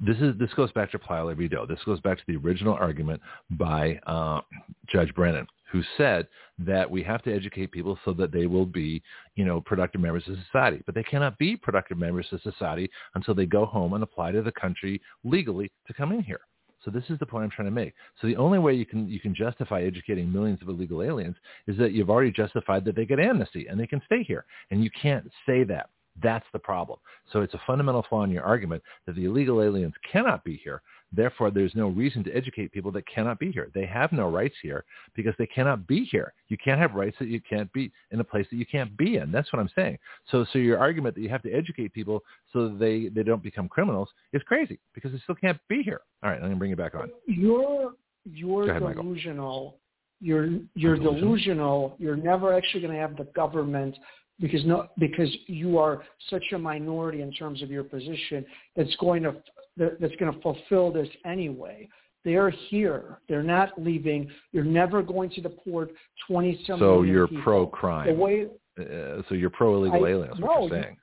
This 0.00 0.16
is. 0.18 0.38
This 0.38 0.52
goes 0.54 0.72
back 0.72 0.90
to 0.92 0.98
Plyler 0.98 1.36
v. 1.36 1.48
Doe. 1.48 1.66
This 1.66 1.80
goes 1.86 2.00
back 2.00 2.18
to 2.18 2.24
the 2.26 2.36
original 2.36 2.74
argument 2.74 3.22
by 3.52 3.98
uh, 4.06 4.40
Judge 4.88 5.14
Brennan, 5.14 5.46
who 5.70 5.82
said 5.96 6.26
that 6.58 6.90
we 6.90 7.02
have 7.02 7.22
to 7.22 7.34
educate 7.34 7.72
people 7.72 7.98
so 8.04 8.12
that 8.12 8.32
they 8.32 8.46
will 8.46 8.66
be, 8.66 9.02
you 9.34 9.44
know, 9.44 9.60
productive 9.62 10.00
members 10.00 10.24
of 10.28 10.36
society. 10.46 10.82
But 10.84 10.94
they 10.94 11.02
cannot 11.04 11.38
be 11.38 11.56
productive 11.56 11.96
members 11.96 12.26
of 12.32 12.42
society 12.42 12.90
until 13.14 13.34
they 13.34 13.46
go 13.46 13.64
home 13.64 13.94
and 13.94 14.02
apply 14.02 14.32
to 14.32 14.42
the 14.42 14.52
country 14.52 15.00
legally 15.24 15.72
to 15.86 15.94
come 15.94 16.12
in 16.12 16.22
here. 16.22 16.40
So 16.84 16.90
this 16.90 17.04
is 17.10 17.18
the 17.18 17.26
point 17.26 17.44
I'm 17.44 17.50
trying 17.50 17.68
to 17.68 17.72
make. 17.72 17.94
So 18.20 18.26
the 18.26 18.36
only 18.36 18.58
way 18.58 18.74
you 18.74 18.86
can 18.86 19.08
you 19.08 19.20
can 19.20 19.34
justify 19.34 19.82
educating 19.82 20.32
millions 20.32 20.60
of 20.62 20.68
illegal 20.68 21.02
aliens 21.02 21.36
is 21.66 21.76
that 21.78 21.92
you've 21.92 22.10
already 22.10 22.32
justified 22.32 22.84
that 22.84 22.96
they 22.96 23.06
get 23.06 23.20
amnesty 23.20 23.66
and 23.68 23.78
they 23.78 23.86
can 23.86 24.02
stay 24.06 24.22
here. 24.22 24.44
And 24.70 24.82
you 24.82 24.90
can't 25.00 25.30
say 25.46 25.64
that. 25.64 25.90
That's 26.22 26.44
the 26.52 26.58
problem. 26.58 26.98
So 27.32 27.40
it's 27.40 27.54
a 27.54 27.60
fundamental 27.66 28.04
flaw 28.08 28.24
in 28.24 28.30
your 28.30 28.44
argument 28.44 28.82
that 29.06 29.16
the 29.16 29.24
illegal 29.24 29.62
aliens 29.62 29.94
cannot 30.10 30.44
be 30.44 30.60
here. 30.62 30.82
Therefore, 31.12 31.50
there's 31.50 31.74
no 31.74 31.88
reason 31.88 32.24
to 32.24 32.32
educate 32.32 32.72
people 32.72 32.90
that 32.92 33.06
cannot 33.06 33.38
be 33.38 33.52
here. 33.52 33.70
They 33.74 33.86
have 33.86 34.12
no 34.12 34.30
rights 34.30 34.54
here 34.62 34.84
because 35.14 35.34
they 35.38 35.46
cannot 35.46 35.86
be 35.86 36.04
here. 36.04 36.32
You 36.48 36.56
can't 36.62 36.80
have 36.80 36.94
rights 36.94 37.16
that 37.18 37.28
you 37.28 37.40
can't 37.40 37.72
be 37.72 37.92
in 38.10 38.20
a 38.20 38.24
place 38.24 38.46
that 38.50 38.56
you 38.56 38.66
can't 38.66 38.96
be 38.96 39.16
in. 39.16 39.30
That's 39.30 39.52
what 39.52 39.60
I'm 39.60 39.70
saying. 39.74 39.98
So, 40.30 40.46
so 40.52 40.58
your 40.58 40.78
argument 40.78 41.14
that 41.14 41.20
you 41.20 41.28
have 41.28 41.42
to 41.42 41.52
educate 41.52 41.92
people 41.92 42.22
so 42.52 42.68
that 42.68 42.78
they, 42.78 43.08
they 43.08 43.22
don't 43.22 43.42
become 43.42 43.68
criminals 43.68 44.08
is 44.32 44.42
crazy 44.44 44.78
because 44.94 45.12
they 45.12 45.18
still 45.18 45.34
can't 45.34 45.58
be 45.68 45.82
here. 45.82 46.00
All 46.22 46.30
right, 46.30 46.36
I'm 46.36 46.42
going 46.42 46.52
to 46.52 46.58
bring 46.58 46.70
you 46.70 46.76
back 46.76 46.94
on. 46.94 47.10
You're 47.26 47.92
you're 48.24 48.70
ahead, 48.70 48.82
Michael. 48.82 49.02
delusional. 49.02 49.76
You're 50.20 50.46
you're 50.74 50.96
delusional? 50.96 51.20
delusional. 51.20 51.96
You're 51.98 52.16
never 52.16 52.54
actually 52.54 52.80
going 52.80 52.94
to 52.94 53.00
have 53.00 53.16
the 53.16 53.24
government 53.34 53.96
because 54.40 54.64
no 54.64 54.88
because 54.98 55.28
you 55.46 55.78
are 55.78 56.02
such 56.30 56.44
a 56.52 56.58
minority 56.58 57.22
in 57.22 57.32
terms 57.32 57.62
of 57.62 57.70
your 57.70 57.84
position 57.84 58.44
that's 58.76 58.94
going 58.96 59.22
to 59.24 59.34
that- 59.76 60.00
that's 60.00 60.14
going 60.16 60.32
to 60.32 60.40
fulfill 60.40 60.90
this 60.92 61.08
anyway. 61.24 61.88
They're 62.24 62.50
here. 62.50 63.18
They're 63.28 63.42
not 63.42 63.70
leaving. 63.80 64.30
You're 64.52 64.64
never 64.64 65.02
going 65.02 65.30
to 65.30 65.40
deport 65.40 65.90
twenty 66.28 66.62
some 66.66 66.78
So 66.78 67.02
you're 67.02 67.26
people. 67.26 67.42
pro-crime. 67.42 68.06
The 68.08 68.14
way 68.14 68.48
Uh, 68.78 69.22
so 69.28 69.34
you're 69.34 69.50
pro 69.50 69.74
illegal 69.74 70.04
I- 70.06 70.08
aliens, 70.10 70.40
what 70.40 70.48
no, 70.48 70.66
you're 70.66 70.76
you- 70.78 70.82
saying. 70.82 70.96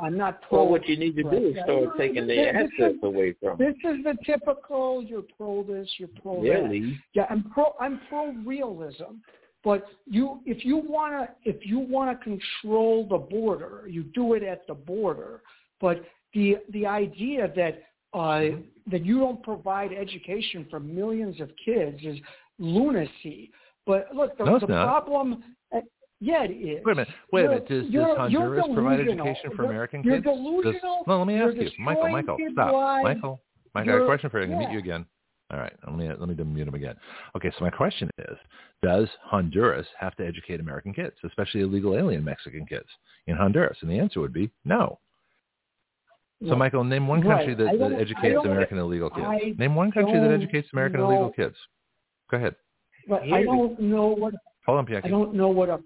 I'm 0.00 0.16
not 0.16 0.42
pro. 0.42 0.58
Well, 0.62 0.68
what 0.70 0.88
you 0.88 0.96
need 0.96 1.16
to 1.16 1.22
do 1.24 1.30
is 1.48 1.56
Right. 1.56 1.64
start 1.64 1.96
taking 1.98 2.26
the 2.28 2.34
This 2.36 2.70
is- 2.72 2.80
assets 2.80 2.98
away 3.02 3.32
from 3.32 3.58
them. 3.58 3.72
This 3.72 3.76
is 3.98 4.04
the 4.04 4.16
typical. 4.24 5.02
You're 5.02 5.22
pro 5.36 5.64
this. 5.64 5.88
You're 5.98 6.08
pro 6.08 6.42
Yeah, 6.42 6.60
that. 6.60 6.70
Lee. 6.70 6.98
Yeah, 7.14 7.26
I'm 7.30 7.42
pro. 7.50 7.74
I'm 7.80 7.98
pro 8.08 8.30
realism. 8.44 9.16
But 9.64 9.88
you, 10.06 10.40
if 10.46 10.64
you 10.64 10.76
wanna, 10.78 11.34
if 11.44 11.66
you 11.66 11.78
wanna 11.78 12.16
control 12.16 13.04
the 13.06 13.18
border, 13.18 13.84
you 13.88 14.02
do 14.04 14.34
it 14.34 14.42
at 14.42 14.66
the 14.66 14.74
border. 14.74 15.42
But 15.80 16.04
the 16.34 16.56
the 16.72 16.86
idea 16.86 17.52
that 17.56 17.82
uh, 18.14 18.56
that 18.90 19.04
you 19.04 19.18
don't 19.18 19.42
provide 19.42 19.92
education 19.92 20.66
for 20.70 20.80
millions 20.80 21.40
of 21.40 21.50
kids 21.64 21.98
is 22.02 22.18
lunacy. 22.58 23.50
But 23.86 24.08
look, 24.14 24.36
the, 24.38 24.44
No, 24.44 24.58
the 24.58 24.66
problem. 24.66 25.42
Uh, 25.74 25.80
yeah, 26.20 26.44
it 26.44 26.52
is. 26.52 26.84
Wait 26.84 26.92
a 26.92 26.94
minute. 26.94 27.08
Wait 27.32 27.44
a 27.44 27.48
minute. 27.48 27.68
Does, 27.68 27.90
does 27.90 28.16
Honduras 28.16 28.64
provide 28.72 29.00
education 29.00 29.50
for 29.56 29.64
American 29.64 30.02
you're 30.02 30.16
kids? 30.16 30.26
Does- 30.26 30.36
delusional. 30.36 31.02
no, 31.06 31.18
let 31.18 31.26
me 31.26 31.40
ask 31.40 31.56
you, 31.56 31.70
Michael. 31.78 32.08
Michael, 32.10 32.36
stop. 32.52 32.72
lives. 32.72 33.04
Michael, 33.04 33.40
Mike, 33.74 33.84
I 33.84 33.86
got 33.86 34.02
a 34.02 34.06
question 34.06 34.30
for 34.30 34.38
you. 34.38 34.44
I 34.44 34.48
can 34.48 34.60
yeah. 34.60 34.68
meet 34.68 34.72
you 34.74 34.78
again. 34.78 35.06
All 35.52 35.58
right. 35.58 35.72
Let 35.86 35.96
me 35.96 36.08
let 36.08 36.28
me 36.28 36.44
mute 36.44 36.68
him 36.68 36.74
again. 36.74 36.94
Okay. 37.36 37.50
So 37.58 37.64
my 37.64 37.70
question 37.70 38.08
is, 38.18 38.36
does 38.82 39.08
Honduras 39.22 39.86
have 39.98 40.14
to 40.16 40.26
educate 40.26 40.60
American 40.60 40.94
kids, 40.94 41.14
especially 41.24 41.60
illegal 41.60 41.96
alien 41.96 42.24
Mexican 42.24 42.66
kids 42.66 42.88
in 43.26 43.36
Honduras? 43.36 43.76
And 43.82 43.90
the 43.90 43.98
answer 43.98 44.20
would 44.20 44.32
be 44.32 44.50
no. 44.64 44.98
So, 46.48 46.56
Michael, 46.56 46.84
name 46.84 47.06
one 47.06 47.20
Right. 47.20 47.38
country 47.46 47.54
that, 47.54 47.78
that 47.78 47.92
educates 48.00 48.38
American 48.44 48.78
illegal 48.78 49.10
kids. 49.10 49.26
I 49.26 49.54
name 49.58 49.74
one 49.74 49.90
country 49.92 50.18
that 50.18 50.30
educates 50.30 50.68
American 50.72 51.00
know- 51.00 51.06
illegal 51.10 51.30
kids. 51.32 51.56
Go 52.30 52.36
ahead. 52.36 52.56
But 53.08 53.22
I 53.24 53.42
don't 53.44 53.78
know 53.80 54.08
what 54.08 54.34
Hold 54.66 54.78
on, 54.78 54.94
I 55.04 55.08
don't 55.08 55.34
know 55.34 55.48
what 55.48 55.68
a 55.68 55.80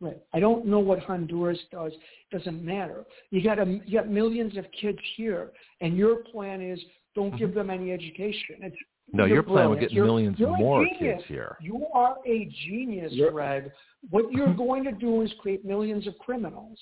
right. 0.00 0.18
I 0.34 0.38
don't 0.40 0.66
know 0.66 0.78
what 0.80 0.98
Honduras 1.00 1.58
does. 1.72 1.92
Doesn't 2.30 2.62
matter. 2.62 3.04
You 3.30 3.42
got 3.42 3.58
a, 3.58 3.64
you 3.86 3.98
got 3.98 4.08
millions 4.08 4.56
of 4.58 4.66
kids 4.78 4.98
here, 5.16 5.52
and 5.80 5.96
your 5.96 6.16
plan 6.16 6.60
is 6.60 6.78
don't 7.14 7.36
give 7.38 7.54
them 7.54 7.70
any 7.70 7.92
education. 7.92 8.56
It's 8.60 8.76
Mm-hmm. 9.08 9.18
No, 9.18 9.24
your 9.24 9.44
plan 9.44 9.70
would 9.70 9.78
get 9.78 9.92
You're- 9.92 10.08
millions 10.08 10.36
you're 10.36 10.56
more 10.56 10.84
kids 10.98 11.22
here. 11.28 11.56
You 11.60 11.86
are 11.94 12.16
a 12.26 12.50
genius, 12.66 13.12
You're- 13.12 13.32
Red. 13.32 13.70
What 14.10 14.32
you're 14.32 14.52
going 14.66 14.82
to 14.82 14.90
do 14.90 15.22
is 15.22 15.32
create 15.38 15.64
millions 15.64 16.08
of 16.08 16.18
criminals. 16.18 16.76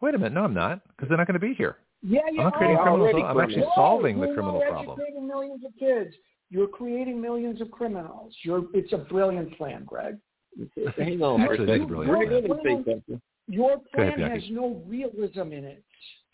Wait 0.00 0.14
a 0.16 0.18
minute. 0.18 0.32
No, 0.32 0.42
I'm 0.42 0.54
not, 0.54 0.80
because 0.88 1.08
they're 1.08 1.16
not 1.18 1.28
going 1.28 1.38
to 1.38 1.46
be 1.46 1.54
here. 1.54 1.76
Yeah, 2.02 2.20
I'm 2.28 2.36
not 2.36 2.54
creating 2.54 2.78
oh, 2.80 2.82
criminals. 2.84 3.24
I'm 3.26 3.40
actually 3.40 3.60
no, 3.60 3.72
solving 3.74 4.20
the 4.20 4.26
you're 4.26 4.34
criminal 4.34 4.60
not 4.60 4.70
problem. 4.70 4.98
educating 5.00 5.26
millions 5.26 5.64
of 5.64 5.72
kids. 5.78 6.14
You're 6.50 6.66
creating 6.66 7.20
millions 7.20 7.60
of 7.60 7.70
criminals. 7.70 8.34
You're, 8.42 8.64
it's 8.74 8.92
a 8.92 8.98
brilliant 8.98 9.56
plan, 9.56 9.84
Greg. 9.84 10.16
Hang 10.98 11.22
on. 11.22 11.42
Actually, 11.42 11.66
that's 11.66 11.84
brilliant. 11.84 12.44
brilliant. 12.48 13.04
Your 13.48 13.78
plan 13.94 14.20
ahead, 14.20 14.32
has 14.32 14.42
no 14.50 14.82
realism 14.86 15.52
in 15.52 15.64
it. 15.64 15.84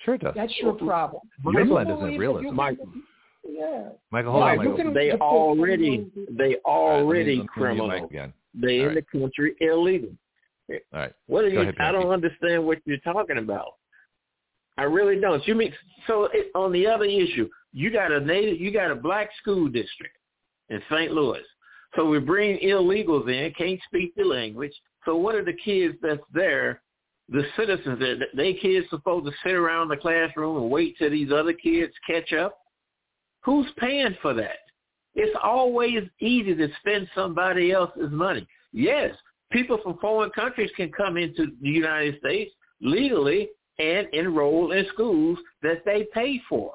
Sure 0.05 0.15
it 0.15 0.21
does. 0.21 0.35
That's 0.37 0.53
your 0.61 0.75
problem. 0.75 1.23
Your 1.45 1.65
You 1.65 1.71
plan 1.71 1.87
doesn't 1.87 2.11
have 2.11 2.21
realism. 2.21 2.55
Michael. 2.55 2.89
Yeah. 3.49 3.89
Michael, 4.11 4.33
hold 4.33 4.45
Yeah, 4.45 4.51
on, 4.51 4.61
you 4.65 4.71
Michael. 4.71 4.95
They 4.95 5.13
already, 5.13 6.07
they 6.31 6.57
All 6.65 6.91
right, 6.91 6.97
let 6.97 7.03
me- 7.03 7.03
already 7.05 7.37
let 7.37 7.49
criminal. 7.49 8.09
They 8.55 8.81
All 8.81 8.89
in 8.89 8.95
the 8.95 9.03
country 9.03 9.55
illegal. 9.61 10.11
All 10.71 10.77
right. 10.93 11.13
What 11.27 11.45
are 11.45 11.51
Go 11.51 11.55
you? 11.55 11.61
ahead, 11.61 11.77
I 11.79 11.93
don't 11.93 12.11
understand 12.11 12.65
what 12.65 12.79
you're 12.85 12.99
talking 12.99 13.39
about. 13.39 13.75
I 14.79 14.83
really 14.85 15.21
don't. 15.21 15.47
You 15.47 15.55
mean 15.55 15.73
so? 16.07 16.29
It, 16.33 16.51
on 16.55 16.73
the 16.73 16.87
other 16.87 17.05
issue, 17.05 17.49
you 17.73 17.91
got 17.91 18.13
a 18.13 18.21
native, 18.21 18.61
you 18.61 18.73
got 18.73 18.91
a 18.91 18.95
black 18.95 19.31
school 19.41 19.69
district 19.69 20.17
in 20.69 20.83
St. 20.91 21.13
Louis. 21.13 21.43
So 21.95 22.07
we 22.07 22.19
bring 22.19 22.59
illegals 22.59 23.29
in, 23.29 23.53
can't 23.55 23.81
speak 23.87 24.15
the 24.17 24.25
language. 24.25 24.73
So 25.05 25.17
what 25.17 25.35
are 25.35 25.45
the 25.45 25.55
kids 25.65 25.97
that's 26.03 26.21
there? 26.33 26.83
The 27.29 27.43
citizens 27.57 27.99
that 27.99 28.29
they 28.37 28.55
kids 28.55 28.87
supposed 28.91 29.27
to 29.27 29.33
sit 29.43 29.55
around 29.55 29.89
the 29.89 29.97
classroom 29.97 30.59
and 30.59 30.71
wait 30.71 30.97
till 30.99 31.11
these 31.11 31.33
other 31.33 31.53
kids 31.53 31.93
catch 32.07 32.33
up? 32.33 32.59
Who's 33.45 33.67
paying 33.79 34.17
for 34.23 34.35
that? 34.35 34.59
It's 35.15 35.37
always 35.43 36.03
easy 36.21 36.55
to 36.55 36.69
spend 36.81 37.09
somebody 37.15 37.73
else's 37.73 38.11
money. 38.11 38.47
Yes, 38.73 39.15
people 39.51 39.79
from 39.83 39.99
foreign 39.99 40.31
countries 40.31 40.71
can 40.77 40.93
come 40.93 41.17
into 41.17 41.47
the 41.63 41.69
United 41.69 42.19
States 42.19 42.53
legally 42.81 43.49
and 43.79 44.07
enroll 44.13 44.73
in 44.73 44.87
schools 44.93 45.39
that 45.63 45.85
they 45.85 46.07
pay 46.15 46.41
for. 46.49 46.73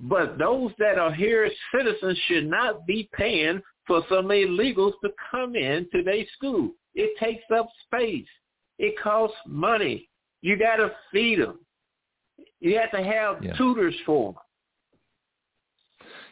But 0.00 0.38
those 0.38 0.72
that 0.78 0.98
are 0.98 1.12
here 1.12 1.44
as 1.44 1.52
citizens 1.74 2.18
should 2.26 2.48
not 2.48 2.86
be 2.86 3.08
paying 3.12 3.62
for 3.86 4.02
some 4.08 4.26
illegals 4.26 4.94
to 5.04 5.10
come 5.30 5.54
into 5.54 6.02
their 6.02 6.24
school. 6.36 6.70
It 6.94 7.16
takes 7.18 7.44
up 7.54 7.68
space. 7.86 8.26
It 8.78 8.94
costs 9.00 9.36
money. 9.46 10.08
You 10.40 10.56
got 10.58 10.76
to 10.76 10.92
feed 11.12 11.40
them. 11.40 11.60
You 12.60 12.78
have 12.78 12.90
to 12.92 13.02
have 13.02 13.44
Yeah. 13.44 13.52
tutors 13.54 13.94
for 14.04 14.32
them. 14.32 14.42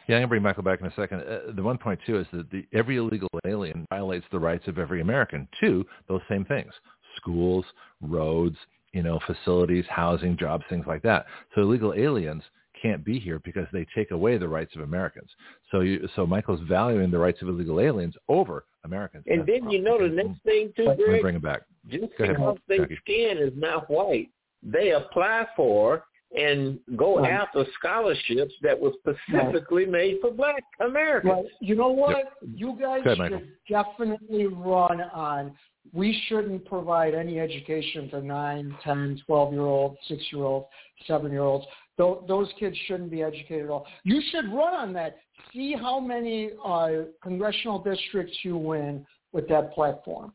Yeah, 0.07 0.17
I'm 0.17 0.21
going 0.21 0.21
to 0.23 0.27
bring 0.27 0.43
Michael 0.43 0.63
back 0.63 0.81
in 0.81 0.87
a 0.87 0.93
second. 0.95 1.21
Uh, 1.21 1.51
the 1.55 1.63
one 1.63 1.77
point 1.77 1.99
too 2.05 2.19
is 2.19 2.27
that 2.33 2.49
the, 2.49 2.65
every 2.73 2.97
illegal 2.97 3.29
alien 3.45 3.85
violates 3.89 4.25
the 4.31 4.39
rights 4.39 4.67
of 4.67 4.77
every 4.77 4.99
American 4.99 5.47
to 5.61 5.85
those 6.09 6.21
same 6.27 6.43
things: 6.45 6.73
schools, 7.15 7.65
roads, 8.01 8.57
you 8.93 9.03
know, 9.03 9.19
facilities, 9.25 9.85
housing, 9.89 10.37
jobs, 10.37 10.63
things 10.69 10.85
like 10.87 11.01
that. 11.03 11.25
So 11.55 11.61
illegal 11.61 11.93
aliens 11.95 12.43
can't 12.81 13.05
be 13.05 13.19
here 13.19 13.39
because 13.39 13.67
they 13.71 13.85
take 13.95 14.11
away 14.11 14.37
the 14.37 14.47
rights 14.47 14.75
of 14.75 14.81
Americans. 14.81 15.29
So 15.69 15.81
you, 15.81 16.07
so 16.15 16.25
Michael's 16.25 16.61
valuing 16.67 17.11
the 17.11 17.19
rights 17.19 17.41
of 17.41 17.47
illegal 17.47 17.79
aliens 17.79 18.15
over 18.27 18.65
Americans. 18.83 19.23
And 19.27 19.41
That's 19.41 19.59
then 19.61 19.69
you 19.69 19.81
know 19.81 19.99
the 20.01 20.13
next 20.13 20.41
thing 20.43 20.73
too, 20.75 20.93
Greg, 20.97 21.21
bring 21.21 21.35
it 21.35 21.41
back. 21.43 21.61
just 21.89 22.05
Go 22.17 22.23
ahead, 22.23 22.37
because 22.37 22.57
their 22.67 22.79
Jackie. 22.79 22.97
skin 23.03 23.37
is 23.37 23.53
not 23.55 23.89
white, 23.89 24.29
they 24.63 24.91
apply 24.91 25.47
for 25.55 26.03
and 26.35 26.79
go 26.95 27.19
Right. 27.19 27.31
after 27.31 27.65
scholarships 27.77 28.53
that 28.61 28.79
was 28.79 28.93
specifically 28.99 29.85
made 29.85 30.19
for 30.21 30.31
black 30.31 30.63
Americans. 30.79 31.29
Well, 31.29 31.45
you 31.59 31.75
know 31.75 31.91
what? 31.91 32.33
You 32.55 32.77
guys 32.79 33.03
Go 33.03 33.11
ahead, 33.11 33.17
Michael. 33.19 33.39
should 33.39 33.49
definitely 33.67 34.47
run 34.47 35.01
on. 35.01 35.53
We 35.93 36.19
shouldn't 36.27 36.65
provide 36.65 37.13
any 37.13 37.39
education 37.39 38.09
to 38.11 38.21
nine, 38.21 38.75
ten, 38.83 39.21
twelve-year-olds, 39.25 39.97
six-year-olds, 40.07 40.67
seven-year-olds. 41.07 41.65
Tho- 41.97 42.23
Those 42.27 42.49
kids 42.59 42.77
shouldn't 42.87 43.11
be 43.11 43.23
educated 43.23 43.65
at 43.65 43.69
all. 43.71 43.85
You 44.03 44.21
should 44.31 44.45
run 44.45 44.73
on 44.73 44.93
that. 44.93 45.17
See 45.53 45.73
how 45.73 45.99
many 45.99 46.51
uh, 46.63 46.89
congressional 47.21 47.79
districts 47.79 48.37
you 48.43 48.57
win 48.57 49.05
with 49.33 49.47
that 49.49 49.73
platform. 49.73 50.33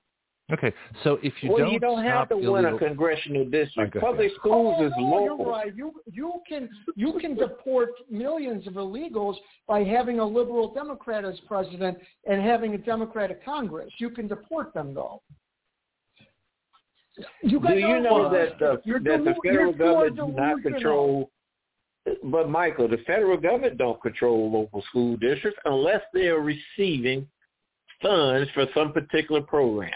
Okay, 0.52 0.73
so 1.02 1.18
if 1.25 1.33
you 1.41 1.50
well, 1.50 1.58
don't 1.58 1.73
you 1.73 1.81
don't 1.81 2.05
have 2.05 2.28
stop 2.28 2.41
to 2.41 2.52
win 2.52 2.66
a 2.66 2.78
congressional 2.78 3.44
district. 3.47 3.99
Public 3.99 4.31
schools 4.39 4.76
oh, 4.78 4.86
is 4.86 4.92
no, 4.97 5.05
local. 5.05 5.39
You're 5.39 5.49
right. 5.49 5.76
You 5.76 5.92
you 6.12 6.34
can 6.49 6.68
you 6.94 7.18
can 7.20 7.34
deport 7.34 7.91
millions 8.08 8.65
of 8.68 8.75
illegals 8.75 9.34
by 9.66 9.83
having 9.83 10.20
a 10.20 10.25
liberal 10.25 10.73
Democrat 10.73 11.25
as 11.25 11.34
president 11.49 11.99
and 12.28 12.41
having 12.41 12.75
a 12.75 12.78
Democratic 12.78 13.44
Congress. 13.44 13.91
You 13.99 14.10
can 14.10 14.28
deport 14.28 14.73
them 14.73 14.94
though. 14.94 15.20
You 17.42 17.58
guys 17.58 17.73
Do 17.73 17.78
you 17.81 18.00
know 18.00 18.25
wrong. 18.25 18.33
that 18.33 18.58
the, 18.60 18.81
You're 18.84 19.00
that 19.00 19.25
the 19.25 19.34
federal 19.42 19.73
you're 19.73 19.73
government 19.73 20.16
does 20.16 20.36
not 20.36 20.62
control? 20.62 21.31
But 22.23 22.49
Michael, 22.49 22.86
the 22.86 22.99
federal 22.99 23.36
government 23.36 23.78
don't 23.78 24.00
control 24.00 24.49
local 24.52 24.81
school 24.91 25.16
districts 25.16 25.58
unless 25.65 26.02
they 26.15 26.28
are 26.28 26.41
receiving 26.41 27.26
funds 28.00 28.49
for 28.55 28.66
some 28.75 28.92
particular 28.92 29.41
program. 29.41 29.91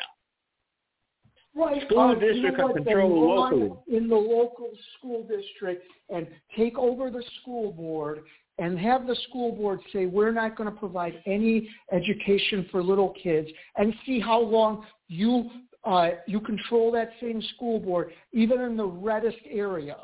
Right. 1.55 1.83
School 1.87 1.99
uh, 1.99 2.15
district 2.15 2.59
can 2.59 2.73
control 2.73 3.43
run 3.43 3.61
locally. 3.61 3.97
in 3.97 4.09
the 4.09 4.15
local 4.15 4.71
school 4.97 5.27
district 5.27 5.85
and 6.09 6.29
take 6.57 6.79
over 6.79 7.11
the 7.11 7.25
school 7.41 7.73
board 7.73 8.21
and 8.59 8.79
have 8.79 9.07
the 9.07 9.17
school 9.29 9.53
board 9.53 9.81
say 9.93 10.07
we're 10.07 10.33
not 10.33 10.57
going 10.57 10.71
to 10.71 10.79
provide 10.79 11.21
any 11.27 11.69
education 11.93 12.69
for 12.71 12.83
little 12.83 13.15
kids 13.21 13.49
and 13.77 13.93
see 14.07 14.21
how 14.21 14.41
long 14.41 14.87
you 15.09 15.51
uh, 15.85 16.11
you 16.27 16.41
control 16.41 16.93
that 16.93 17.11
same 17.21 17.43
school 17.55 17.81
board 17.81 18.13
even 18.33 18.61
in 18.61 18.77
the 18.77 18.87
reddest 18.87 19.39
area. 19.51 19.97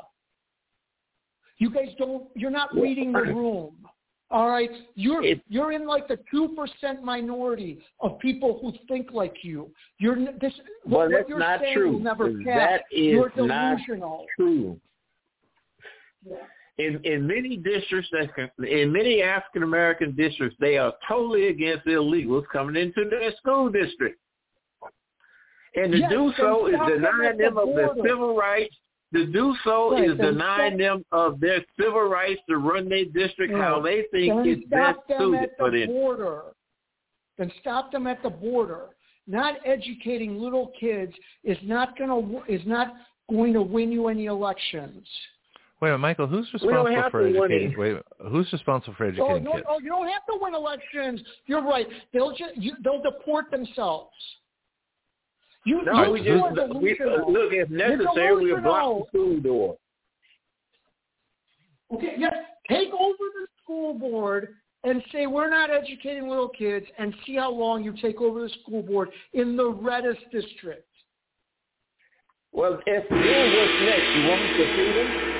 You 1.59 1.71
guys 1.71 1.89
don't. 1.97 2.25
You're 2.35 2.51
not 2.51 2.73
reading 2.75 3.13
the 3.13 3.19
room. 3.35 3.76
All 4.29 4.49
right, 4.49 4.69
you're 4.95 5.23
It- 5.23 5.41
you're 5.47 5.71
in 5.71 5.87
like 5.87 6.07
the 6.09 6.19
two 6.29 6.49
percent 6.49 7.01
minority 7.01 7.81
of 8.01 8.19
people 8.19 8.59
who 8.59 8.73
think 8.87 9.11
like 9.13 9.43
you. 9.43 9.71
You're 9.99 10.17
this. 10.33 10.53
Well, 10.85 11.03
what 11.03 11.11
that's 11.11 11.29
you're 11.29 11.39
not 11.39 11.61
true. 11.73 12.01
That 12.45 12.83
you're 12.91 13.31
not 13.37 13.77
delusional. 13.77 14.25
True. 14.35 14.79
In 16.77 16.99
in 17.05 17.25
many 17.25 17.55
districts, 17.55 18.11
that 18.11 18.29
in 18.67 18.91
many 18.91 19.21
African 19.23 19.63
American 19.63 20.13
districts, 20.13 20.57
they 20.59 20.77
are 20.77 20.93
totally 21.07 21.47
against 21.47 21.85
illegals 21.87 22.43
coming 22.51 22.75
into 22.75 23.09
their 23.09 23.31
school 23.37 23.69
district, 23.69 24.19
and 25.75 25.91
to 25.93 25.99
Yes, 25.99 26.11
do 26.11 26.33
so 26.37 26.67
is 26.67 26.73
denying 26.73 27.37
the 27.37 27.43
them 27.45 27.57
of 27.57 27.73
their 27.73 27.95
civil 28.03 28.35
rights. 28.35 28.75
To 29.13 29.25
do 29.25 29.55
so 29.63 29.93
Right, 29.93 30.09
is 30.09 30.17
denying 30.17 30.71
stop- 30.73 30.79
them 30.79 31.05
of 31.13 31.39
their 31.39 31.63
civil 31.79 32.01
rights 32.03 32.41
to 32.49 32.57
run 32.57 32.89
their 32.89 33.05
district 33.05 33.53
how 33.53 33.79
they 33.79 34.03
think 34.11 34.33
Then 34.35 34.47
is 34.47 34.59
best 34.69 34.97
stop 35.05 35.07
them 35.07 35.19
suited 35.19 35.43
at 35.43 35.57
for 35.57 35.71
the 35.71 35.85
them. 35.85 35.89
border. 35.95 36.41
Then 37.37 37.51
stop 37.61 37.91
them 37.91 38.05
at 38.07 38.21
the 38.21 38.29
border. 38.29 38.87
Not 39.25 39.55
educating 39.65 40.37
little 40.39 40.71
kids 40.79 41.13
is 41.43 41.57
not 41.63 41.97
going 41.97 42.09
to 42.09 42.51
is 42.53 42.61
not 42.65 42.95
going 43.29 43.53
to 43.53 43.61
win 43.61 43.91
you 43.91 44.07
any 44.07 44.25
elections. 44.25 45.07
Wait 45.79 45.89
a 45.89 45.91
minute, 45.91 45.99
Michael, 45.99 46.27
who's 46.27 46.51
responsible 46.53 47.09
for 47.11 47.21
educating? 47.27 47.77
Wait, 47.77 47.97
who's 48.29 48.51
responsible 48.51 48.95
for 48.95 49.05
Oh, 49.05 49.09
educating 49.09 49.43
no, 49.43 49.51
kids? 49.53 49.65
oh, 49.69 49.79
you 49.79 49.89
don't 49.89 50.07
have 50.07 50.25
to 50.25 50.37
win 50.41 50.55
elections. 50.55 51.21
You're 51.45 51.61
right. 51.63 51.87
They'll 52.13 52.31
just 52.35 52.57
you, 52.57 52.73
they'll 52.83 53.01
deport 53.03 53.51
themselves. 53.51 54.11
You, 55.67 55.83
No, 55.83 56.05
you 56.05 56.11
we 56.11 56.23
just 56.23 56.49
we, 56.81 56.95
delusional. 56.95 57.33
look 57.33 57.51
if 57.51 57.69
necessary, 57.69 58.53
we'll 58.53 58.61
block 58.61 58.99
the 58.99 59.05
school 59.09 59.39
door. 59.41 59.77
Okay, 61.93 62.15
yes, 62.17 62.33
take 62.69 62.87
over 62.93 63.17
the 63.17 63.47
school 63.61 63.93
board 63.93 64.55
and 64.85 65.03
say 65.11 65.27
we're 65.27 65.49
not 65.49 65.69
educating 65.69 66.29
little 66.29 66.47
kids 66.47 66.85
and 66.97 67.13
see 67.25 67.35
how 67.35 67.51
long 67.51 67.83
you 67.83 67.93
take 68.01 68.21
over 68.21 68.43
the 68.43 68.49
school 68.61 68.81
board 68.81 69.09
in 69.33 69.57
the 69.57 69.69
reddest 69.69 70.21
district. 70.31 70.87
Well, 72.53 72.79
if 72.85 73.09
then 73.09 73.19
what's 73.19 73.73
next? 73.83 74.15
You 74.15 74.29
want 74.29 74.41
us 74.43 74.49
to 74.55 74.75
feed 74.75 74.95
them? 74.95 75.37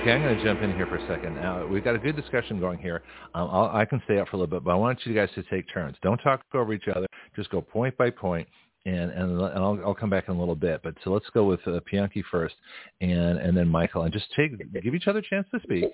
Okay, 0.00 0.12
I'm 0.12 0.22
going 0.22 0.36
to 0.36 0.44
jump 0.44 0.60
in 0.62 0.74
here 0.74 0.86
for 0.86 0.96
a 0.96 1.06
second. 1.06 1.36
Now, 1.36 1.64
we've 1.64 1.84
got 1.84 1.94
a 1.94 1.98
good 1.98 2.16
discussion 2.16 2.58
going 2.58 2.80
here. 2.80 3.02
Um, 3.32 3.48
I'll, 3.50 3.70
I 3.72 3.84
can 3.84 4.02
stay 4.06 4.18
up 4.18 4.28
for 4.28 4.36
a 4.36 4.40
little 4.40 4.58
bit, 4.58 4.64
but 4.64 4.72
I 4.72 4.74
want 4.74 4.98
you 5.04 5.14
guys 5.14 5.28
to 5.36 5.44
take 5.44 5.72
turns. 5.72 5.96
Don't 6.02 6.18
talk 6.18 6.42
over 6.52 6.74
each 6.74 6.88
other. 6.88 7.06
Just 7.36 7.48
go 7.50 7.60
point 7.60 7.96
by 7.96 8.10
point, 8.10 8.46
and 8.86 9.10
and, 9.10 9.40
and 9.40 9.40
I'll, 9.40 9.78
I'll 9.84 9.94
come 9.94 10.10
back 10.10 10.28
in 10.28 10.34
a 10.34 10.38
little 10.38 10.54
bit. 10.54 10.80
But 10.82 10.94
so 11.04 11.10
let's 11.10 11.28
go 11.34 11.44
with 11.44 11.60
uh, 11.66 11.80
Pianki 11.92 12.22
first, 12.30 12.54
and 13.00 13.38
and 13.38 13.56
then 13.56 13.68
Michael, 13.68 14.02
and 14.02 14.12
just 14.12 14.26
take 14.36 14.52
give 14.82 14.94
each 14.94 15.08
other 15.08 15.20
a 15.20 15.22
chance 15.22 15.46
to 15.52 15.60
speak, 15.62 15.84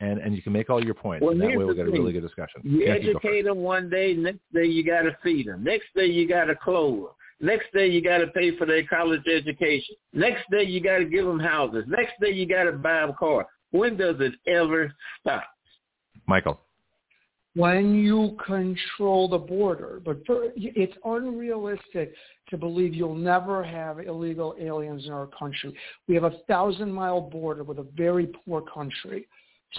and 0.00 0.18
and 0.18 0.34
you 0.34 0.42
can 0.42 0.52
make 0.52 0.70
all 0.70 0.82
your 0.82 0.94
points, 0.94 1.22
Well, 1.22 1.32
and 1.32 1.40
that 1.40 1.48
way 1.48 1.56
we'll 1.56 1.74
get 1.74 1.86
a 1.86 1.90
really 1.90 2.12
good 2.12 2.22
discussion. 2.22 2.60
You 2.64 2.80
Pianki, 2.80 2.86
go 2.86 3.10
educate 3.10 3.42
them 3.42 3.58
one 3.58 3.90
day, 3.90 4.14
next 4.14 4.40
day 4.52 4.64
you 4.64 4.84
got 4.84 5.02
to 5.02 5.16
feed 5.22 5.46
them. 5.46 5.64
Next 5.64 5.86
day 5.94 6.06
you 6.06 6.28
got 6.28 6.44
to 6.44 6.54
clothe 6.54 7.00
them. 7.00 7.12
Next 7.40 7.66
day 7.72 7.86
you 7.86 8.02
got 8.02 8.18
to 8.18 8.26
pay 8.28 8.56
for 8.56 8.66
their 8.66 8.84
college 8.86 9.22
education. 9.32 9.94
Next 10.12 10.42
day 10.50 10.64
you 10.64 10.80
got 10.80 10.98
to 10.98 11.04
give 11.04 11.24
them 11.24 11.38
houses. 11.38 11.84
Next 11.86 12.12
day 12.20 12.30
you 12.30 12.46
got 12.46 12.64
to 12.64 12.72
buy 12.72 13.00
them 13.00 13.14
cars. 13.18 13.46
When 13.70 13.96
does 13.96 14.16
it 14.18 14.32
ever 14.46 14.92
stop? 15.20 15.44
Michael. 16.26 16.60
When 17.58 17.92
you 17.92 18.36
control 18.46 19.28
the 19.28 19.36
border. 19.36 20.00
But 20.04 20.24
for, 20.24 20.52
it's 20.54 20.96
unrealistic 21.04 22.14
to 22.50 22.56
believe 22.56 22.94
you'll 22.94 23.16
never 23.16 23.64
have 23.64 23.98
illegal 23.98 24.54
aliens 24.60 25.06
in 25.06 25.12
our 25.12 25.26
country. 25.26 25.74
We 26.06 26.14
have 26.14 26.22
a 26.22 26.38
thousand 26.46 26.92
mile 26.92 27.20
border 27.20 27.64
with 27.64 27.80
a 27.80 27.86
very 27.96 28.28
poor 28.28 28.60
country. 28.60 29.26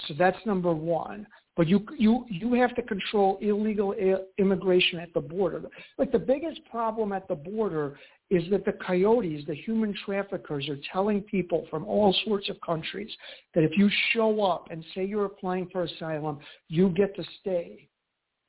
So 0.06 0.14
that's 0.18 0.36
number 0.44 0.74
one. 0.74 1.26
But 1.60 1.68
you 1.68 1.84
you 1.98 2.24
you 2.30 2.54
have 2.54 2.74
to 2.76 2.80
control 2.80 3.36
illegal 3.42 3.92
immigration 4.38 4.98
at 4.98 5.12
the 5.12 5.20
border. 5.20 5.60
Like 5.98 6.10
the 6.10 6.18
biggest 6.18 6.64
problem 6.70 7.12
at 7.12 7.28
the 7.28 7.34
border 7.34 7.98
is 8.30 8.44
that 8.50 8.64
the 8.64 8.72
coyotes, 8.72 9.44
the 9.46 9.56
human 9.56 9.94
traffickers, 10.06 10.70
are 10.70 10.78
telling 10.90 11.20
people 11.20 11.66
from 11.68 11.84
all 11.84 12.16
sorts 12.24 12.48
of 12.48 12.56
countries 12.64 13.10
that 13.54 13.62
if 13.62 13.76
you 13.76 13.90
show 14.14 14.42
up 14.42 14.68
and 14.70 14.82
say 14.94 15.04
you're 15.04 15.26
applying 15.26 15.68
for 15.70 15.82
asylum, 15.82 16.38
you 16.68 16.88
get 16.88 17.14
to 17.16 17.24
stay. 17.42 17.90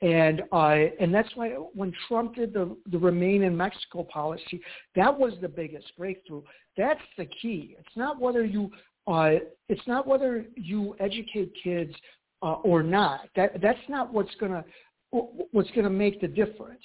And 0.01 0.43
uh, 0.53 0.77
and 1.01 1.14
that's 1.14 1.35
why 1.35 1.49
when 1.49 1.91
Trump 2.07 2.35
did 2.35 2.53
the 2.53 2.77
the 2.93 2.98
remain 2.98 3.43
in 3.43 3.57
Mexico 3.57 4.06
policy, 4.06 4.61
that 4.95 5.19
was 5.19 5.33
the 5.41 5.49
biggest 5.49 5.88
breakthrough. 5.98 6.43
That's 6.77 7.01
the 7.17 7.25
key. 7.25 7.75
It's 7.77 7.98
not 7.98 8.22
whether 8.22 8.45
you 8.45 8.72
uh, 9.06 9.31
it's 9.67 9.85
not 9.85 10.07
whether 10.07 10.45
you 10.56 10.95
educate 11.01 11.51
kids 11.61 11.93
uh, 12.41 12.53
or 12.63 12.83
not. 12.83 13.21
That 13.35 13.61
that's 13.61 13.79
not 13.89 14.13
what's 14.13 14.33
gonna 14.39 14.63
what's 15.11 15.71
gonna 15.71 15.89
make 15.89 16.21
the 16.21 16.27
difference. 16.27 16.81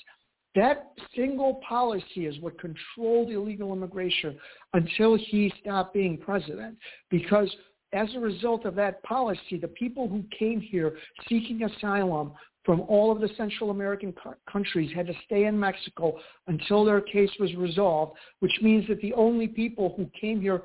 That 0.55 0.93
single 1.15 1.61
policy 1.69 2.27
is 2.27 2.41
what 2.41 2.59
controlled 2.59 3.31
illegal 3.31 3.73
immigration 3.75 4.39
until 4.73 5.17
he 5.17 5.53
stopped 5.61 5.93
being 5.93 6.17
president. 6.17 6.79
Because 7.11 7.55
as 7.93 8.09
a 8.15 8.19
result 8.19 8.65
of 8.65 8.75
that 8.77 9.03
policy, 9.03 9.59
the 9.61 9.69
people 9.69 10.09
who 10.09 10.25
came 10.37 10.61
here 10.61 10.97
seeking 11.29 11.63
asylum 11.63 12.33
from 12.65 12.81
all 12.89 13.13
of 13.13 13.21
the 13.21 13.29
Central 13.37 13.71
American 13.71 14.13
countries 14.51 14.91
had 14.95 15.07
to 15.07 15.15
stay 15.25 15.45
in 15.45 15.59
Mexico 15.59 16.19
until 16.49 16.85
their 16.85 17.01
case 17.01 17.31
was 17.39 17.55
resolved, 17.55 18.17
which 18.41 18.59
means 18.61 18.87
that 18.89 19.01
the 19.01 19.13
only 19.13 19.47
people 19.47 19.95
who 19.97 20.11
came 20.21 20.41
here 20.41 20.63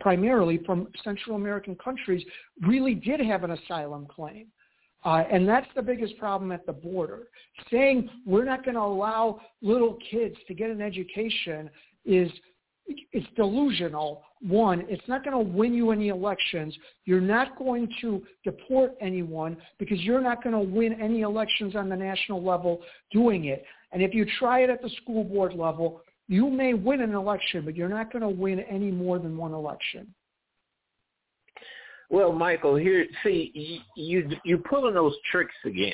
primarily 0.00 0.58
from 0.64 0.88
Central 1.02 1.36
American 1.36 1.74
countries 1.76 2.24
really 2.62 2.94
did 2.94 3.20
have 3.20 3.44
an 3.44 3.52
asylum 3.52 4.06
claim. 4.06 4.46
Uh, 5.04 5.22
and 5.30 5.46
that's 5.46 5.66
the 5.76 5.82
biggest 5.82 6.16
problem 6.18 6.50
at 6.50 6.64
the 6.64 6.72
border. 6.72 7.24
Saying 7.70 8.08
we're 8.24 8.44
not 8.44 8.64
going 8.64 8.76
to 8.76 8.80
allow 8.80 9.40
little 9.60 9.98
kids 10.10 10.36
to 10.48 10.54
get 10.54 10.70
an 10.70 10.80
education 10.80 11.68
is 12.04 12.30
it's 12.86 13.26
delusional. 13.34 14.22
One, 14.40 14.84
it's 14.88 15.06
not 15.08 15.24
going 15.24 15.32
to 15.36 15.52
win 15.52 15.72
you 15.72 15.90
any 15.90 16.08
elections. 16.08 16.76
You're 17.06 17.20
not 17.20 17.58
going 17.58 17.88
to 18.02 18.22
deport 18.44 18.94
anyone 19.00 19.56
because 19.78 20.00
you're 20.00 20.20
not 20.20 20.42
going 20.42 20.54
to 20.54 20.72
win 20.72 21.00
any 21.00 21.22
elections 21.22 21.76
on 21.76 21.88
the 21.88 21.96
national 21.96 22.42
level 22.42 22.82
doing 23.10 23.46
it. 23.46 23.64
And 23.92 24.02
if 24.02 24.12
you 24.12 24.26
try 24.38 24.60
it 24.60 24.70
at 24.70 24.82
the 24.82 24.90
school 25.02 25.24
board 25.24 25.54
level, 25.54 26.02
you 26.28 26.48
may 26.48 26.74
win 26.74 27.00
an 27.00 27.14
election, 27.14 27.64
but 27.64 27.76
you're 27.76 27.88
not 27.88 28.12
going 28.12 28.22
to 28.22 28.28
win 28.28 28.60
any 28.60 28.90
more 28.90 29.18
than 29.18 29.36
one 29.36 29.52
election. 29.52 30.12
Well, 32.10 32.32
Michael, 32.32 32.76
here, 32.76 33.06
see, 33.22 33.82
you 33.96 34.30
you 34.44 34.58
pulling 34.58 34.94
those 34.94 35.14
tricks 35.30 35.54
again. 35.64 35.92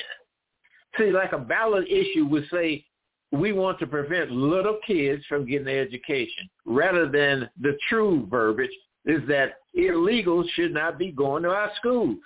See, 0.97 1.11
like 1.11 1.31
a 1.31 1.37
ballot 1.37 1.87
issue 1.87 2.25
would 2.25 2.45
say, 2.51 2.85
we 3.31 3.53
want 3.53 3.79
to 3.79 3.87
prevent 3.87 4.29
little 4.29 4.77
kids 4.85 5.23
from 5.27 5.45
getting 5.45 5.65
their 5.65 5.81
education, 5.81 6.49
rather 6.65 7.07
than 7.09 7.49
the 7.61 7.77
true 7.87 8.27
verbiage 8.29 8.69
is 9.05 9.21
that 9.27 9.53
illegals 9.75 10.49
should 10.53 10.73
not 10.73 10.99
be 10.99 11.11
going 11.11 11.43
to 11.43 11.49
our 11.49 11.71
schools. 11.77 12.17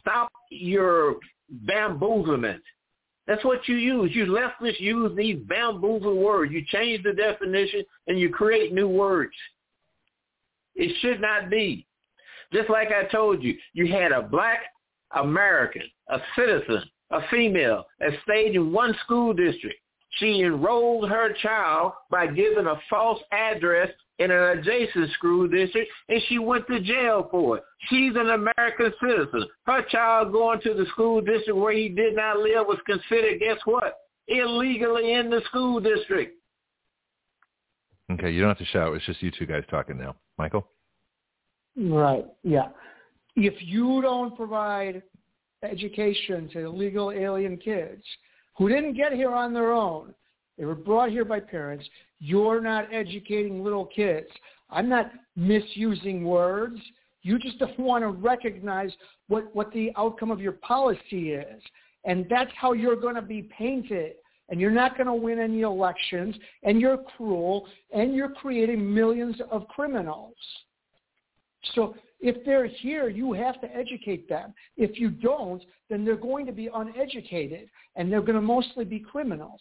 Stop 0.00 0.30
your 0.50 1.16
bamboozlement. 1.66 2.60
That's 3.26 3.44
what 3.44 3.66
you 3.68 3.76
use. 3.76 4.10
You 4.14 4.26
leftists 4.26 4.80
use 4.80 5.16
these 5.16 5.38
bamboozle 5.48 6.16
words. 6.16 6.52
You 6.52 6.62
change 6.66 7.02
the 7.02 7.12
definition 7.12 7.82
and 8.06 8.18
you 8.18 8.28
create 8.28 8.72
new 8.72 8.88
words. 8.88 9.32
It 10.74 10.94
should 11.00 11.20
not 11.20 11.48
be. 11.48 11.86
Just 12.52 12.68
like 12.68 12.88
I 12.88 13.04
told 13.04 13.42
you, 13.42 13.56
you 13.72 13.90
had 13.92 14.12
a 14.12 14.22
black 14.22 14.60
American, 15.16 15.82
a 16.08 16.18
citizen, 16.36 16.82
a 17.10 17.20
female 17.30 17.84
that 18.00 18.10
stayed 18.24 18.54
in 18.54 18.72
one 18.72 18.94
school 19.04 19.32
district. 19.32 19.76
She 20.18 20.42
enrolled 20.42 21.08
her 21.08 21.32
child 21.42 21.92
by 22.10 22.26
giving 22.26 22.66
a 22.66 22.80
false 22.88 23.20
address 23.32 23.88
in 24.18 24.30
an 24.30 24.58
adjacent 24.58 25.10
uh, 25.10 25.12
school 25.14 25.48
district, 25.48 25.90
and 26.08 26.20
she 26.28 26.38
went 26.38 26.66
to 26.68 26.80
jail 26.80 27.28
for 27.30 27.58
it. 27.58 27.64
She's 27.88 28.12
an 28.14 28.30
American 28.30 28.92
citizen. 29.02 29.46
Her 29.66 29.82
child 29.90 30.32
going 30.32 30.60
to 30.60 30.74
the 30.74 30.86
school 30.92 31.20
district 31.20 31.58
where 31.58 31.72
he 31.72 31.88
did 31.88 32.14
not 32.14 32.38
live 32.38 32.66
was 32.66 32.78
considered, 32.86 33.40
guess 33.40 33.58
what? 33.64 33.98
Illegally 34.28 35.14
in 35.14 35.30
the 35.30 35.40
school 35.48 35.80
district. 35.80 36.38
Okay, 38.12 38.30
you 38.30 38.40
don't 38.40 38.50
have 38.50 38.58
to 38.58 38.64
shout. 38.66 38.94
It's 38.94 39.04
just 39.06 39.22
you 39.22 39.30
two 39.30 39.46
guys 39.46 39.64
talking 39.70 39.98
now. 39.98 40.14
Michael? 40.38 40.68
Right. 41.76 42.24
Yeah. 42.42 42.68
If 43.34 43.54
you 43.60 44.00
don't 44.02 44.36
provide 44.36 45.02
education 45.62 46.48
to 46.52 46.66
illegal 46.66 47.10
alien 47.10 47.56
kids 47.56 48.02
who 48.56 48.68
didn't 48.68 48.94
get 48.94 49.12
here 49.12 49.32
on 49.32 49.52
their 49.52 49.72
own, 49.72 50.14
they 50.58 50.64
were 50.64 50.74
brought 50.74 51.10
here 51.10 51.24
by 51.24 51.40
parents, 51.40 51.84
you're 52.24 52.62
not 52.62 52.88
educating 52.90 53.62
little 53.62 53.84
kids. 53.84 54.28
I'm 54.70 54.88
not 54.88 55.12
misusing 55.36 56.24
words. 56.24 56.78
You 57.20 57.38
just 57.38 57.58
don't 57.58 57.78
want 57.78 58.02
to 58.02 58.08
recognize 58.08 58.90
what, 59.28 59.54
what 59.54 59.70
the 59.72 59.92
outcome 59.98 60.30
of 60.30 60.40
your 60.40 60.52
policy 60.52 61.32
is. 61.32 61.62
And 62.04 62.24
that's 62.30 62.50
how 62.56 62.72
you're 62.72 62.96
going 62.96 63.14
to 63.16 63.22
be 63.22 63.42
painted. 63.56 64.14
And 64.48 64.58
you're 64.58 64.70
not 64.70 64.96
going 64.96 65.06
to 65.06 65.14
win 65.14 65.38
any 65.38 65.60
elections. 65.60 66.34
And 66.62 66.80
you're 66.80 66.96
cruel. 67.16 67.66
And 67.94 68.14
you're 68.14 68.30
creating 68.30 68.94
millions 68.94 69.36
of 69.50 69.68
criminals. 69.68 70.34
So 71.74 71.94
if 72.20 72.42
they're 72.46 72.66
here, 72.66 73.10
you 73.10 73.34
have 73.34 73.60
to 73.60 73.76
educate 73.76 74.30
them. 74.30 74.54
If 74.78 74.98
you 74.98 75.10
don't, 75.10 75.62
then 75.90 76.06
they're 76.06 76.16
going 76.16 76.46
to 76.46 76.52
be 76.52 76.70
uneducated, 76.74 77.68
and 77.96 78.10
they're 78.10 78.22
going 78.22 78.34
to 78.34 78.40
mostly 78.40 78.84
be 78.86 78.98
criminals. 78.98 79.60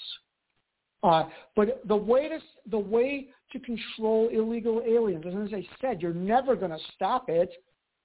Uh, 1.04 1.24
but 1.56 1.82
the 1.88 1.96
way 1.96 2.30
to 2.30 2.40
the 2.72 2.80
way 2.80 3.28
to 3.52 3.60
control 3.60 4.30
illegal 4.30 4.82
aliens, 4.88 5.26
and 5.26 5.46
as 5.46 5.54
I 5.54 5.68
said, 5.82 6.02
you're 6.02 6.14
never 6.14 6.56
going 6.56 6.72
to 6.72 6.80
stop 6.96 7.26
it. 7.30 7.52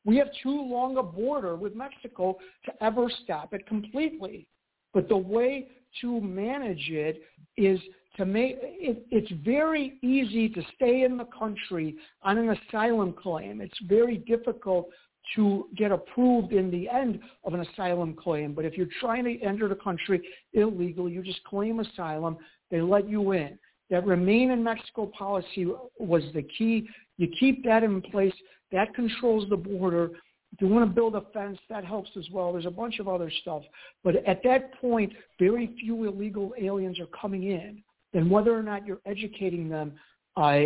We 0.04 0.16
have 0.16 0.28
too 0.42 0.62
long 0.62 0.96
a 0.96 1.02
border 1.02 1.56
with 1.56 1.74
Mexico 1.74 2.36
to 2.64 2.84
ever 2.84 3.10
stop 3.24 3.54
it 3.54 3.66
completely. 3.66 4.46
But 4.92 5.08
the 5.08 5.16
way 5.16 5.68
to 6.00 6.20
manage 6.20 6.88
it 6.88 7.22
is 7.56 7.78
to 8.16 8.26
make 8.26 8.56
it, 8.60 9.06
it's 9.10 9.30
very 9.44 9.98
easy 10.02 10.48
to 10.48 10.62
stay 10.74 11.04
in 11.04 11.16
the 11.16 11.26
country 11.26 11.96
on 12.22 12.36
an 12.36 12.50
asylum 12.50 13.12
claim. 13.12 13.60
It's 13.60 13.78
very 13.86 14.18
difficult 14.18 14.88
to 15.36 15.66
get 15.76 15.92
approved 15.92 16.52
in 16.52 16.70
the 16.70 16.88
end 16.88 17.20
of 17.44 17.54
an 17.54 17.60
asylum 17.60 18.14
claim. 18.14 18.54
But 18.54 18.64
if 18.64 18.76
you're 18.76 18.88
trying 19.00 19.24
to 19.24 19.40
enter 19.40 19.68
the 19.68 19.74
country 19.74 20.22
illegally, 20.52 21.12
you 21.12 21.22
just 21.22 21.42
claim 21.44 21.80
asylum. 21.80 22.38
They 22.70 22.80
let 22.80 23.08
you 23.08 23.32
in. 23.32 23.58
That 23.90 24.06
remain 24.06 24.50
in 24.50 24.62
Mexico 24.62 25.06
policy 25.06 25.66
was 25.98 26.22
the 26.34 26.42
key. 26.42 26.88
You 27.16 27.28
keep 27.38 27.64
that 27.64 27.82
in 27.82 28.02
place. 28.02 28.34
That 28.72 28.94
controls 28.94 29.48
the 29.48 29.56
border. 29.56 30.10
If 30.52 30.60
you 30.60 30.68
want 30.68 30.88
to 30.88 30.94
build 30.94 31.14
a 31.14 31.22
fence, 31.32 31.58
that 31.68 31.84
helps 31.84 32.10
as 32.16 32.26
well. 32.30 32.52
There's 32.52 32.66
a 32.66 32.70
bunch 32.70 32.98
of 32.98 33.08
other 33.08 33.30
stuff. 33.42 33.62
But 34.04 34.16
at 34.26 34.42
that 34.44 34.78
point, 34.80 35.12
very 35.38 35.74
few 35.80 36.04
illegal 36.04 36.54
aliens 36.58 37.00
are 37.00 37.06
coming 37.06 37.44
in 37.44 37.82
then 38.12 38.30
whether 38.30 38.56
or 38.56 38.62
not 38.62 38.86
you're 38.86 39.00
educating 39.06 39.68
them 39.68 39.92
uh, 40.36 40.58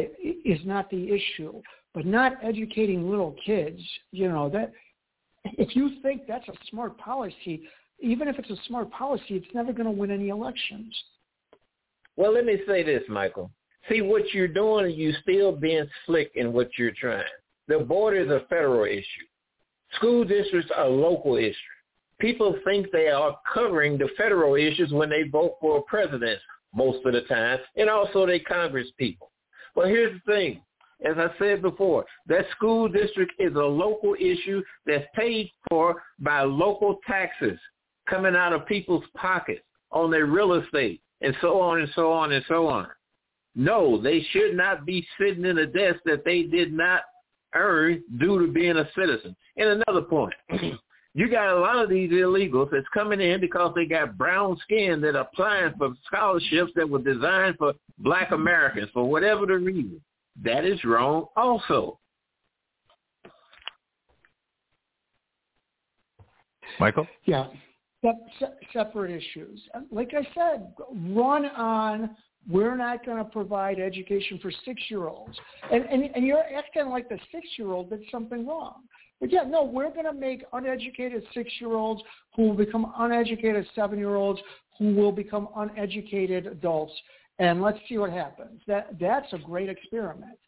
is 0.44 0.58
not 0.64 0.90
the 0.90 1.10
issue. 1.10 1.60
But 1.94 2.06
not 2.06 2.42
educating 2.42 3.10
little 3.10 3.36
kids, 3.44 3.80
you 4.12 4.28
know, 4.28 4.48
that 4.50 4.72
if 5.44 5.76
you 5.76 6.00
think 6.02 6.22
that's 6.26 6.48
a 6.48 6.54
smart 6.70 6.96
policy, 6.98 7.62
even 8.00 8.28
if 8.28 8.38
it's 8.38 8.50
a 8.50 8.56
smart 8.66 8.90
policy, 8.90 9.24
it's 9.30 9.54
never 9.54 9.72
going 9.72 9.84
to 9.84 9.90
win 9.90 10.10
any 10.10 10.28
elections. 10.28 10.94
Well, 12.16 12.32
let 12.32 12.44
me 12.44 12.58
say 12.66 12.82
this, 12.82 13.02
Michael. 13.08 13.50
See, 13.88 14.00
what 14.00 14.32
you're 14.32 14.48
doing, 14.48 14.94
you're 14.96 15.12
still 15.22 15.52
being 15.52 15.86
slick 16.06 16.32
in 16.34 16.52
what 16.52 16.68
you're 16.78 16.92
trying. 16.92 17.24
The 17.68 17.78
border 17.78 18.20
is 18.20 18.30
a 18.30 18.46
federal 18.48 18.84
issue. 18.84 19.26
School 19.96 20.24
districts 20.24 20.70
are 20.76 20.88
local 20.88 21.36
issues. 21.36 21.56
People 22.18 22.56
think 22.64 22.86
they 22.92 23.08
are 23.08 23.36
covering 23.52 23.98
the 23.98 24.08
federal 24.16 24.54
issues 24.54 24.92
when 24.92 25.10
they 25.10 25.24
vote 25.24 25.56
for 25.60 25.78
a 25.78 25.82
president 25.82 26.38
most 26.74 27.04
of 27.04 27.12
the 27.12 27.22
time, 27.22 27.58
and 27.76 27.90
also 27.90 28.24
they 28.24 28.38
Congress 28.38 28.88
people. 28.96 29.30
Well, 29.74 29.88
here's 29.88 30.20
the 30.24 30.32
thing. 30.32 30.62
As 31.04 31.16
I 31.18 31.28
said 31.38 31.62
before, 31.62 32.04
that 32.26 32.46
school 32.52 32.88
district 32.88 33.32
is 33.38 33.54
a 33.54 33.58
local 33.58 34.14
issue 34.14 34.62
that's 34.86 35.06
paid 35.14 35.50
for 35.68 36.02
by 36.20 36.42
local 36.42 36.98
taxes 37.06 37.58
coming 38.08 38.36
out 38.36 38.52
of 38.52 38.66
people's 38.66 39.04
pockets 39.16 39.62
on 39.90 40.10
their 40.10 40.26
real 40.26 40.54
estate 40.54 41.00
and 41.20 41.34
so 41.40 41.60
on 41.60 41.80
and 41.80 41.90
so 41.94 42.12
on 42.12 42.32
and 42.32 42.44
so 42.48 42.66
on. 42.66 42.86
No, 43.54 44.00
they 44.00 44.24
should 44.30 44.56
not 44.56 44.86
be 44.86 45.06
sitting 45.20 45.44
in 45.44 45.58
a 45.58 45.66
desk 45.66 46.00
that 46.04 46.24
they 46.24 46.44
did 46.44 46.72
not 46.72 47.02
earn 47.54 48.02
due 48.18 48.44
to 48.46 48.52
being 48.52 48.78
a 48.78 48.88
citizen. 48.96 49.36
And 49.56 49.82
another 49.86 50.02
point, 50.02 50.34
You 51.14 51.28
got 51.28 51.54
a 51.54 51.60
lot 51.60 51.76
of 51.76 51.90
these 51.90 52.10
illegals 52.10 52.70
that's 52.70 52.86
coming 52.94 53.20
in 53.20 53.40
because 53.40 53.72
they 53.74 53.84
got 53.84 54.16
brown 54.16 54.56
skin 54.62 55.00
that 55.02 55.14
are 55.14 55.28
applying 55.30 55.74
for 55.76 55.92
scholarships 56.06 56.72
that 56.74 56.88
were 56.88 57.00
designed 57.00 57.56
for 57.58 57.74
black 57.98 58.30
Americans 58.30 58.88
for 58.94 59.08
whatever 59.08 59.44
the 59.44 59.58
reason. 59.58 60.00
That 60.42 60.64
is 60.64 60.82
wrong 60.84 61.26
also. 61.36 61.98
Michael? 66.80 67.06
Yeah. 67.24 67.48
Se- 68.02 68.46
separate 68.72 69.10
issues. 69.10 69.60
Like 69.90 70.12
I 70.14 70.26
said, 70.34 70.72
run 70.90 71.46
on 71.46 72.16
we're 72.50 72.76
not 72.76 73.06
going 73.06 73.18
to 73.18 73.24
provide 73.24 73.78
education 73.78 74.38
for 74.42 74.50
six-year-olds. 74.64 75.38
And, 75.70 75.84
and, 75.84 76.10
and 76.14 76.26
you're 76.26 76.42
acting 76.56 76.88
like 76.88 77.08
the 77.08 77.18
six-year-old 77.30 77.90
did 77.90 78.02
something 78.10 78.46
wrong. 78.46 78.82
But 79.20 79.30
yeah, 79.30 79.42
no, 79.42 79.62
we're 79.62 79.90
going 79.90 80.06
to 80.06 80.12
make 80.12 80.44
uneducated 80.52 81.22
six-year-olds 81.32 82.02
who 82.34 82.48
will 82.48 82.56
become 82.56 82.92
uneducated 82.98 83.66
seven-year-olds 83.74 84.40
who 84.78 84.94
will 84.94 85.12
become 85.12 85.48
uneducated 85.56 86.46
adults. 86.46 86.92
And 87.38 87.62
let's 87.62 87.78
see 87.88 87.98
what 87.98 88.10
happens. 88.10 88.60
That 88.66 88.98
That's 89.00 89.32
a 89.32 89.38
great 89.38 89.68
experiment. 89.68 90.38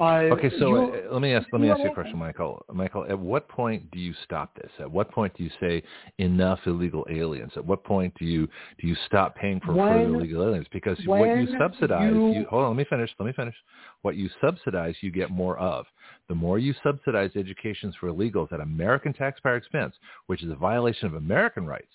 Uh, 0.00 0.32
okay, 0.32 0.50
so 0.58 0.94
uh, 0.94 1.12
let 1.12 1.20
me 1.20 1.34
ask 1.34 1.46
let 1.52 1.60
me 1.60 1.68
ask 1.68 1.78
you 1.80 1.90
a 1.90 1.94
question, 1.94 2.16
Michael. 2.16 2.64
Michael, 2.72 3.04
at 3.10 3.18
what 3.18 3.46
point 3.50 3.90
do 3.90 3.98
you 3.98 4.14
stop 4.24 4.54
this? 4.54 4.70
At 4.78 4.90
what 4.90 5.10
point 5.10 5.36
do 5.36 5.44
you 5.44 5.50
say 5.60 5.82
enough 6.16 6.58
illegal 6.64 7.06
aliens? 7.10 7.52
At 7.54 7.66
what 7.66 7.84
point 7.84 8.14
do 8.18 8.24
you 8.24 8.48
do 8.80 8.88
you 8.88 8.96
stop 9.04 9.36
paying 9.36 9.60
for 9.60 9.74
when, 9.74 9.88
further 9.88 10.14
illegal 10.14 10.42
aliens? 10.42 10.66
Because 10.72 10.98
what 11.04 11.26
you 11.26 11.48
subsidize, 11.58 12.14
you, 12.14 12.32
you, 12.32 12.46
hold 12.48 12.64
on, 12.64 12.70
let 12.70 12.78
me 12.78 12.86
finish. 12.88 13.10
Let 13.18 13.26
me 13.26 13.34
finish. 13.34 13.54
What 14.00 14.16
you 14.16 14.30
subsidize, 14.42 14.94
you 15.02 15.10
get 15.10 15.30
more 15.30 15.58
of. 15.58 15.84
The 16.28 16.34
more 16.34 16.58
you 16.58 16.72
subsidize 16.82 17.32
educations 17.36 17.94
for 18.00 18.08
illegals 18.08 18.54
at 18.54 18.60
American 18.60 19.12
taxpayer 19.12 19.56
expense, 19.56 19.94
which 20.28 20.42
is 20.42 20.50
a 20.50 20.56
violation 20.56 21.08
of 21.08 21.14
American 21.14 21.66
rights, 21.66 21.92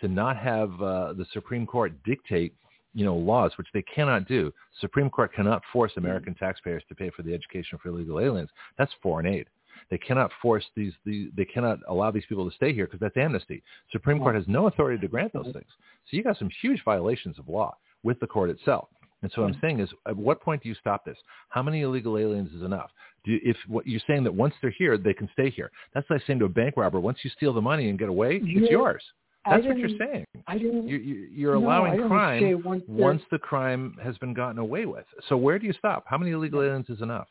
to 0.00 0.06
not 0.06 0.36
have 0.36 0.70
uh, 0.80 1.12
the 1.14 1.26
Supreme 1.32 1.66
Court 1.66 1.92
dictate 2.04 2.54
you 2.94 3.04
know, 3.04 3.16
laws, 3.16 3.52
which 3.56 3.68
they 3.72 3.82
cannot 3.82 4.26
do. 4.28 4.52
Supreme 4.80 5.10
Court 5.10 5.32
cannot 5.34 5.62
force 5.72 5.92
mm-hmm. 5.92 6.04
American 6.04 6.34
taxpayers 6.34 6.82
to 6.88 6.94
pay 6.94 7.10
for 7.10 7.22
the 7.22 7.34
education 7.34 7.78
for 7.82 7.88
illegal 7.88 8.20
aliens. 8.20 8.50
That's 8.78 8.92
foreign 9.02 9.26
aid. 9.26 9.46
They 9.90 9.98
cannot 9.98 10.30
force 10.40 10.64
these, 10.76 10.92
the, 11.04 11.30
they 11.36 11.44
cannot 11.44 11.78
allow 11.88 12.10
these 12.10 12.24
people 12.28 12.48
to 12.48 12.54
stay 12.56 12.72
here 12.72 12.86
because 12.86 13.00
that's 13.00 13.16
amnesty. 13.16 13.62
Supreme 13.90 14.18
Court 14.18 14.34
has 14.34 14.44
no 14.46 14.66
authority 14.66 15.00
to 15.00 15.08
grant 15.08 15.32
those 15.32 15.52
things. 15.52 15.66
So 16.10 16.16
you 16.16 16.22
got 16.22 16.38
some 16.38 16.50
huge 16.60 16.82
violations 16.84 17.38
of 17.38 17.48
law 17.48 17.76
with 18.02 18.18
the 18.20 18.26
court 18.26 18.50
itself. 18.50 18.88
And 19.22 19.30
so 19.34 19.42
what 19.42 19.48
I'm 19.48 19.54
mm-hmm. 19.54 19.66
saying 19.66 19.80
is, 19.80 19.88
at 20.06 20.16
what 20.16 20.40
point 20.42 20.62
do 20.62 20.68
you 20.68 20.74
stop 20.74 21.04
this? 21.04 21.16
How 21.48 21.62
many 21.62 21.82
illegal 21.82 22.18
aliens 22.18 22.52
is 22.52 22.62
enough? 22.62 22.90
Do 23.24 23.32
you, 23.32 23.40
if 23.44 23.56
what 23.68 23.86
you're 23.86 24.00
saying 24.06 24.24
that 24.24 24.34
once 24.34 24.54
they're 24.60 24.74
here, 24.76 24.98
they 24.98 25.14
can 25.14 25.28
stay 25.32 25.48
here. 25.48 25.70
That's 25.94 26.08
like 26.10 26.22
saying 26.26 26.40
to 26.40 26.46
a 26.46 26.48
bank 26.48 26.74
robber, 26.76 26.98
once 26.98 27.18
you 27.22 27.30
steal 27.30 27.52
the 27.52 27.60
money 27.60 27.88
and 27.88 27.98
get 27.98 28.08
away, 28.08 28.40
it's 28.42 28.70
yours. 28.70 29.02
That's 29.48 29.66
what 29.66 29.76
you're 29.76 29.98
saying. 29.98 30.24
I 30.46 30.58
didn't. 30.58 30.88
You, 30.88 30.98
you, 30.98 31.14
you're 31.32 31.54
no, 31.54 31.66
allowing 31.66 32.08
crime 32.08 32.62
once, 32.64 32.84
once 32.86 33.22
the 33.30 33.38
crime 33.38 33.96
has 34.02 34.16
been 34.18 34.34
gotten 34.34 34.58
away 34.58 34.86
with. 34.86 35.04
So 35.28 35.36
where 35.36 35.58
do 35.58 35.66
you 35.66 35.72
stop? 35.72 36.04
How 36.06 36.18
many 36.18 36.30
illegal 36.32 36.62
aliens 36.62 36.88
is 36.88 37.00
enough? 37.00 37.28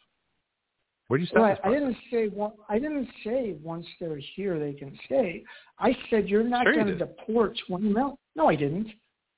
Where 1.08 1.18
do 1.18 1.24
you 1.24 1.28
stop? 1.28 1.42
Right. 1.42 1.58
I 1.64 1.70
didn't 1.70 1.98
say 2.10 2.28
one, 2.28 2.54
I 2.70 2.80
didn't 2.80 3.08
say 3.24 3.56
once 3.62 3.86
they're 4.00 4.20
here 4.36 4.60
they 4.60 4.74
can 4.74 4.98
stay. 5.06 5.44
I 5.80 5.96
said 6.10 6.30
you're 6.30 6.44
not 6.44 6.66
sure 6.66 6.74
going 6.74 6.88
to 6.88 6.96
deport 6.96 7.58
20 7.68 7.90
million. 7.90 8.18
No, 8.36 8.48
I 8.48 8.56
didn't. 8.56 8.88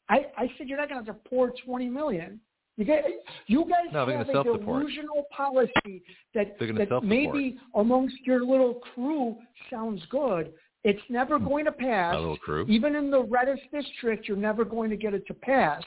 I, 0.10 0.26
I 0.38 0.52
said 0.58 0.68
you're 0.68 0.78
not 0.78 0.90
going 0.90 1.04
to 1.04 1.12
deport 1.12 1.54
20 1.66 1.90
million. 1.90 2.40
You 2.78 2.86
guys, 2.86 3.04
you 3.48 3.66
guys 3.70 3.92
no, 3.92 4.08
have 4.08 4.30
a 4.30 4.44
delusional 4.44 5.26
policy 5.36 6.04
that, 6.34 6.58
that 6.60 7.04
maybe 7.04 7.58
amongst 7.76 8.16
your 8.24 8.44
little 8.46 8.82
crew 8.94 9.36
sounds 9.70 10.02
good, 10.10 10.54
it's 10.84 11.02
never 11.10 11.38
Hmm. 11.38 11.48
going 11.48 11.66
to 11.66 11.72
pass. 11.72 12.16
A 12.16 12.20
little 12.20 12.38
crew. 12.38 12.66
Even 12.68 12.96
in 12.96 13.10
the 13.10 13.24
reddest 13.24 13.64
district, 13.72 14.28
you're 14.28 14.38
never 14.38 14.66
going 14.66 14.90
to 14.90 14.98
get 14.98 15.14
it 15.14 15.26
to 15.28 15.34
pass. 15.34 15.84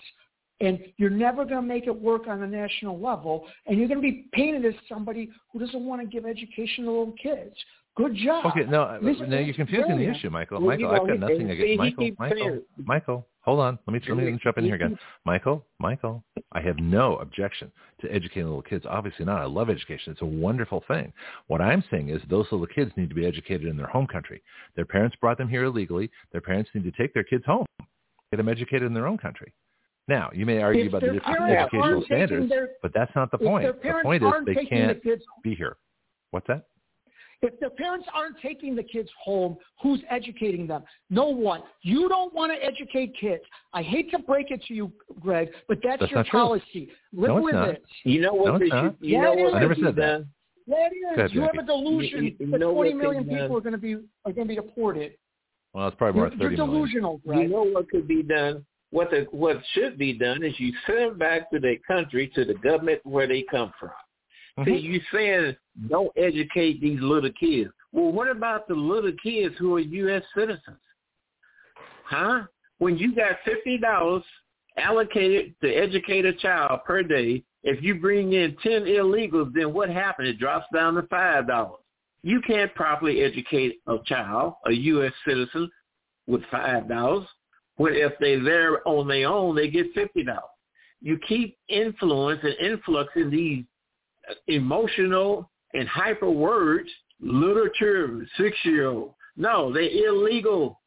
And 0.60 0.78
you're 0.96 1.10
never 1.10 1.44
going 1.44 1.60
to 1.60 1.66
make 1.66 1.86
it 1.86 1.94
work 1.94 2.28
on 2.28 2.42
a 2.42 2.46
national 2.46 2.98
level. 2.98 3.46
And 3.66 3.78
you're 3.78 3.88
going 3.88 4.00
to 4.00 4.02
be 4.02 4.26
painted 4.32 4.64
as 4.64 4.72
somebody 4.88 5.28
who 5.52 5.58
doesn't 5.58 5.84
want 5.84 6.00
to 6.00 6.06
give 6.06 6.24
education 6.24 6.84
to 6.84 6.90
little 6.90 7.14
kids. 7.22 7.54
Good 7.94 8.14
job. 8.14 8.46
Okay, 8.46 8.64
no, 8.64 8.98
no, 9.00 9.38
you're 9.38 9.54
confusing 9.54 9.96
the 9.96 10.10
issue, 10.10 10.30
Michael. 10.30 10.60
Michael, 10.60 10.90
I've 10.90 11.06
got 11.06 11.18
nothing 11.18 11.50
against 11.50 11.78
Michael. 11.78 12.10
Michael, 12.18 12.60
Michael, 12.84 13.26
hold 13.46 13.60
on. 13.60 13.78
Let 13.86 13.92
me 13.94 14.00
let 14.08 14.16
me 14.18 14.38
jump 14.42 14.58
in 14.58 14.64
here 14.64 14.74
again. 14.74 14.98
Michael, 15.24 15.64
Michael, 15.78 16.22
I 16.52 16.60
have 16.60 16.76
no 16.78 17.16
objection 17.16 17.72
to 18.00 18.12
educating 18.12 18.44
little 18.44 18.60
kids. 18.62 18.84
Obviously 18.88 19.24
not. 19.24 19.40
I 19.40 19.46
love 19.46 19.70
education. 19.70 20.12
It's 20.12 20.20
a 20.22 20.26
wonderful 20.26 20.84
thing. 20.88 21.12
What 21.46 21.60
I'm 21.62 21.82
saying 21.90 22.10
is 22.10 22.20
those 22.28 22.46
little 22.50 22.66
kids 22.66 22.90
need 22.96 23.08
to 23.08 23.14
be 23.14 23.24
educated 23.26 23.66
in 23.66 23.76
their 23.76 23.86
home 23.86 24.06
country. 24.06 24.42
Their 24.74 24.84
parents 24.84 25.16
brought 25.20 25.38
them 25.38 25.48
here 25.48 25.64
illegally. 25.64 26.10
Their 26.32 26.40
parents 26.42 26.70
need 26.74 26.84
to 26.84 26.92
take 26.92 27.14
their 27.14 27.24
kids 27.24 27.44
home, 27.46 27.64
get 28.30 28.36
them 28.36 28.48
educated 28.48 28.82
in 28.82 28.92
their 28.94 29.06
own 29.06 29.18
country. 29.18 29.52
Now, 30.08 30.30
you 30.32 30.46
may 30.46 30.62
argue 30.62 30.82
If 30.82 30.88
about 30.88 31.00
the 31.02 31.12
different 31.14 31.50
educational 31.50 32.02
standards, 32.04 32.48
their- 32.48 32.70
but 32.82 32.92
that's 32.94 33.12
not 33.16 33.30
the 33.32 33.38
point. 33.38 33.66
The 33.82 34.00
point 34.04 34.22
is 34.22 34.32
they 34.44 34.54
can't 34.66 35.02
the 35.02 35.18
be 35.42 35.54
here. 35.54 35.76
What's 36.30 36.46
that? 36.46 36.66
If 37.42 37.58
the 37.60 37.70
parents 37.70 38.06
aren't 38.14 38.38
taking 38.40 38.74
the 38.74 38.82
kids 38.82 39.08
home, 39.22 39.56
who's 39.82 40.00
educating 40.10 40.66
them? 40.66 40.82
No 41.10 41.26
one. 41.26 41.62
You 41.82 42.08
don't 42.08 42.32
want 42.34 42.52
to 42.52 42.64
educate 42.64 43.14
kids. 43.20 43.42
I 43.72 43.82
hate 43.82 44.10
to 44.12 44.18
break 44.18 44.50
it 44.50 44.62
to 44.68 44.74
you, 44.74 44.92
Greg, 45.20 45.48
but 45.68 45.78
that's, 45.82 46.00
That's 46.00 46.10
your 46.12 46.18
not 46.20 46.26
true. 46.26 46.40
policy. 46.40 46.88
Live 47.12 47.28
No, 47.28 47.42
with 47.42 47.54
not. 47.54 47.68
it. 47.70 47.82
You 48.04 48.20
know 48.20 48.34
what 48.34 48.52
No, 48.52 48.58
they 48.58 48.64
it's 48.66 48.74
should, 48.74 48.82
not. 48.84 48.96
you 49.02 49.12
Yeah, 49.16 49.22
know 49.22 49.32
it 49.32 49.38
what 49.42 49.48
is. 49.48 49.54
I 49.54 49.60
never 49.60 49.74
should 49.74 49.84
said 49.84 49.96
that. 49.96 50.00
done? 50.06 50.28
Yeah, 50.66 50.76
it 50.76 50.92
is. 50.96 51.02
Go 51.16 51.20
ahead, 51.20 51.32
you 51.32 51.40
have 51.42 51.54
a 51.58 51.62
delusion 51.62 52.24
You- 52.24 52.36
you 52.40 52.50
that 52.52 52.58
know 52.58 52.72
20 52.74 52.94
what 52.94 53.02
million 53.02 53.26
done? 53.28 53.38
people 53.38 53.56
are 53.56 53.60
going 53.60 53.72
to 53.72 53.78
be 53.78 53.94
are 53.94 54.32
going 54.32 54.48
to 54.48 54.54
be 54.54 54.54
deported. 54.56 55.12
Well, 55.72 55.88
it's 55.88 55.96
probably 55.96 56.18
more 56.20 56.28
You're, 56.30 56.38
30 56.38 56.56
you're 56.56 56.66
million. 56.66 56.74
delusional, 56.74 57.20
You 57.26 57.48
know 57.48 57.62
what 57.64 57.88
could 57.90 58.08
be 58.08 58.22
done? 58.22 58.64
What 58.90 59.10
the 59.10 59.26
what 59.30 59.58
should 59.74 59.98
be 59.98 60.12
done 60.14 60.42
is 60.42 60.58
you 60.58 60.72
send 60.86 60.98
them 61.10 61.18
back 61.18 61.50
to 61.50 61.58
their 61.60 61.76
country, 61.86 62.28
to 62.34 62.44
the 62.44 62.54
government 62.54 63.00
where 63.04 63.26
they 63.26 63.42
come 63.50 63.72
from. 63.78 63.90
See, 64.64 64.70
Mhm. 64.70 64.82
you 64.82 65.00
saying 65.12 65.56
don't 65.88 66.12
educate 66.16 66.80
these 66.80 67.00
little 67.00 67.30
kids. 67.32 67.72
Well, 67.92 68.10
what 68.12 68.28
about 68.28 68.66
the 68.68 68.74
little 68.74 69.12
kids 69.22 69.54
who 69.58 69.76
are 69.76 69.80
U.S. 69.80 70.24
citizens? 70.34 70.80
Huh? 72.04 72.44
When 72.78 72.96
you 72.96 73.14
got 73.14 73.40
fifty 73.44 73.78
dollars 73.78 74.22
allocated 74.76 75.54
to 75.60 75.72
educate 75.72 76.24
a 76.24 76.32
child 76.32 76.84
per 76.84 77.02
day, 77.02 77.42
if 77.64 77.82
you 77.82 77.96
bring 77.96 78.32
in 78.32 78.56
ten 78.56 78.84
illegals, 78.84 79.52
then 79.52 79.72
what 79.72 79.90
happens? 79.90 80.30
It 80.30 80.38
drops 80.38 80.66
down 80.72 80.94
to 80.94 81.02
five 81.04 81.46
dollars. 81.46 81.80
You 82.22 82.40
can't 82.40 82.74
properly 82.74 83.22
educate 83.22 83.80
a 83.86 83.98
child, 84.04 84.54
a 84.66 84.72
U.S. 84.72 85.12
citizen, 85.26 85.70
with 86.26 86.44
five 86.50 86.88
dollars. 86.88 87.26
When 87.76 87.94
if 87.94 88.12
they're 88.20 88.42
there 88.42 88.86
on 88.88 89.06
their 89.06 89.28
own, 89.28 89.54
they 89.54 89.68
get 89.68 89.92
fifty 89.94 90.22
dollars. 90.22 90.42
You 91.02 91.18
keep 91.28 91.58
influence 91.68 92.40
and 92.42 92.54
influxing 92.54 93.30
these 93.30 93.64
emotional 94.48 95.50
and 95.74 95.88
hyper 95.88 96.30
words, 96.30 96.88
literature, 97.20 98.26
six 98.38 98.56
year 98.64 98.88
old. 98.88 99.14
No, 99.36 99.72
they're 99.72 100.08
illegal. 100.08 100.80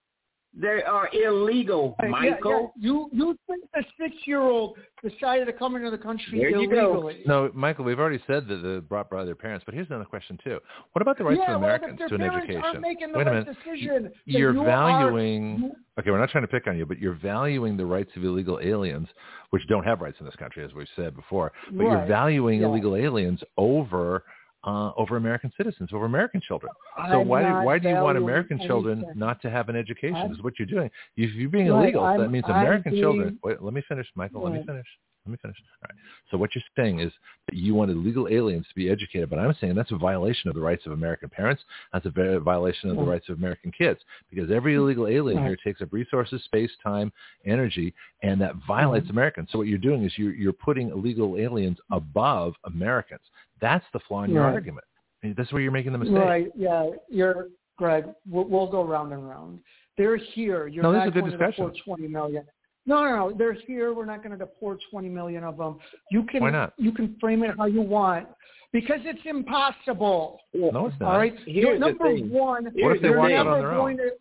They 0.62 0.84
are 0.84 1.10
illegal, 1.14 1.96
Michael. 2.10 2.74
yeah. 2.76 2.90
You 2.90 3.10
you 3.14 3.38
think 3.48 3.64
a 3.76 3.82
six 3.98 4.14
year 4.26 4.42
old 4.42 4.78
decided 5.02 5.46
to 5.46 5.54
come 5.54 5.78
into 5.78 5.90
the 5.90 5.98
country 5.98 6.38
There 6.40 6.50
you 6.50 6.70
go. 6.70 6.92
illegally? 7.02 7.24
No, 7.26 7.50
Michael, 7.54 7.86
we've 7.86 8.00
already 8.00 8.22
said 8.28 8.46
that 8.50 8.58
the 8.58 8.82
brought 8.82 9.10
by 9.10 9.24
their 9.24 9.36
parents, 9.36 9.64
but 9.66 9.74
here's 9.74 9.88
another 9.88 10.04
question 10.04 10.38
too. 10.44 10.60
What 10.92 11.02
about 11.02 11.18
the 11.18 11.24
rights 11.24 11.40
yeah, 11.42 11.56
of 11.56 11.62
well, 11.62 11.70
Americans 11.70 12.00
if 12.02 12.10
their 12.10 12.18
to 12.18 12.24
an 12.26 12.32
education? 12.36 12.62
aren't 12.62 12.82
making 12.82 13.12
the 13.14 13.18
Wait 13.20 13.28
a 13.28 13.32
right 13.32 13.40
minute. 13.48 13.58
decision, 13.64 14.04
then 14.04 14.12
You're 14.26 14.54
you 14.54 14.64
valuing. 14.66 15.72
Are, 15.72 16.02
Okay, 16.02 16.12
we're 16.12 16.20
not 16.20 16.30
trying 16.30 16.44
to 16.46 16.48
pick 16.50 16.66
on 16.68 16.78
you, 16.78 16.86
but 16.86 16.98
you're 17.00 17.14
valuing 17.22 17.76
the 17.76 17.86
rights 17.86 18.12
of 18.16 18.24
illegal 18.24 18.60
aliens, 18.64 19.08
which 19.50 19.62
don't 19.68 19.84
have 19.84 20.00
rights 20.02 20.18
in 20.22 20.26
this 20.26 20.36
country, 20.38 20.64
as 20.64 20.74
we've 20.74 20.88
said 20.96 21.14
before. 21.16 21.52
But 21.72 21.84
you're 21.84 22.06
valuing 22.06 22.62
Yeah. 22.62 22.68
illegal 22.68 22.96
aliens 22.96 23.42
over 23.58 24.24
uh, 24.66 24.92
over 24.98 25.16
American 25.18 25.52
citizens, 25.56 25.90
over 25.94 26.06
American 26.06 26.42
children. 26.42 26.72
So 27.10 27.22
I'm 27.22 27.28
why 27.28 27.44
do, 27.44 27.66
why 27.66 27.80
do 27.80 27.88
you 27.90 27.96
want 27.96 28.18
American 28.18 28.60
children 28.68 29.00
anything. 29.00 29.18
not 29.20 29.42
to 29.44 29.50
have 29.50 29.70
an 29.70 29.76
education? 29.76 30.16
I'm- 30.18 30.32
is 30.32 30.42
what 30.44 30.60
you're 30.60 30.66
doing. 30.68 30.90
If 31.18 31.34
you're 31.34 31.50
being 31.50 31.70
Right, 31.70 31.84
illegal, 31.84 32.04
that 32.04 32.20
I'm- 32.20 32.32
means 32.32 32.46
I'm 32.48 32.60
American 32.62 32.92
being- 32.92 33.04
children. 33.04 33.40
Wait, 33.44 33.62
let 33.62 33.74
me 33.74 33.82
finish, 33.88 34.08
Michael. 34.16 34.44
Let 34.44 34.54
me 34.54 34.64
finish. 34.66 34.88
Let 35.26 35.32
me 35.34 35.38
finish. 35.42 35.58
All 35.84 35.88
right. 35.90 36.00
So 36.32 36.38
what 36.38 36.56
you're 36.56 36.64
saying 36.78 37.00
is 37.02 37.12
that 37.48 37.56
you 37.56 37.76
want 37.76 37.92
illegal 37.92 38.28
aliens 38.30 38.66
to 38.70 38.74
be 38.76 38.90
educated, 38.90 39.30
but 39.30 39.38
I'm 39.38 39.54
saying 39.56 39.76
that's 39.76 39.92
a 39.92 39.98
violation 39.98 40.50
of 40.50 40.56
the 40.56 40.62
rights 40.62 40.86
of 40.86 40.94
American 40.94 41.30
parents. 41.30 41.62
That's 41.94 42.06
a 42.06 42.10
vi- 42.10 42.38
violation 42.38 42.90
of 42.90 42.96
the 42.96 43.04
rights 43.04 43.28
of 43.30 43.38
American 43.38 43.72
kids 43.72 44.00
because 44.30 44.50
every 44.50 44.76
illegal 44.76 45.08
alien 45.08 45.40
Right. 45.42 45.48
here 45.50 45.58
takes 45.58 45.82
up 45.82 45.92
resources, 45.92 46.42
space, 46.46 46.72
time, 46.84 47.12
energy, 47.46 47.94
and 48.24 48.40
that 48.42 48.56
violates 48.68 49.08
Mhm. 49.08 49.12
Americans. 49.12 49.52
So 49.52 49.58
what 49.60 49.68
you're 49.68 49.78
doing 49.78 50.04
is 50.04 50.18
you're, 50.18 50.34
you're 50.34 50.54
putting 50.54 50.90
illegal 50.90 51.38
aliens 51.38 51.80
above 51.92 52.56
Americans. 52.64 53.22
That's 53.62 53.86
the 53.94 54.00
flaw 54.08 54.24
in 54.24 54.32
your 54.32 54.44
Right. 54.44 54.54
argument. 54.54 54.86
I 55.24 55.28
mean, 55.28 55.36
that's 55.38 55.52
where 55.52 55.62
you're 55.62 55.72
making 55.72 55.92
the 55.92 55.98
mistake. 55.98 56.18
Right. 56.18 56.48
Yeah. 56.56 56.90
You're 57.10 57.48
Greg. 57.78 58.06
We'll, 58.28 58.46
we'll 58.46 58.68
go 58.68 58.84
round 58.84 59.14
and 59.14 59.28
round. 59.28 59.60
They're 59.98 60.18
here. 60.18 60.68
You're 60.68 60.84
No, 60.84 60.92
this 60.94 61.04
is 61.04 61.08
a 61.10 61.12
good 61.12 61.20
going 61.22 61.32
discussion. 61.32 61.66
to 61.66 61.72
deport 61.72 62.00
20 62.00 62.08
million. 62.08 62.44
No, 62.86 63.04
no, 63.04 63.16
no. 63.30 63.38
They're 63.38 63.54
here. 63.54 63.94
We're 63.94 64.06
not 64.06 64.20
going 64.24 64.32
to 64.32 64.38
deport 64.38 64.80
20 64.90 65.10
million 65.10 65.44
of 65.44 65.58
them. 65.58 65.78
You 66.12 66.24
can 66.24 66.42
Why 66.42 66.50
not? 66.52 66.74
you 66.78 66.92
can 66.92 67.16
frame 67.20 67.44
it 67.44 67.56
how 67.58 67.66
you 67.66 67.82
want, 67.82 68.28
because 68.72 69.00
it's 69.04 69.20
impossible. 69.26 70.40
No, 70.54 70.88
it's 70.88 71.00
not. 71.00 71.12
All 71.14 71.18
right. 71.18 71.36
Here's 71.46 71.80
the 71.80 71.86
number 71.88 72.14
thing. 72.16 72.30
one. 72.32 72.66
What 72.74 72.96
if 72.96 73.02
they 73.02 73.10
you're 73.10 73.18
walk 73.18 73.32
out 73.32 73.46
never 73.46 73.50
on 73.52 73.60
their 73.60 73.72
own? 73.72 73.78
going 73.78 73.98
to- 73.98 74.12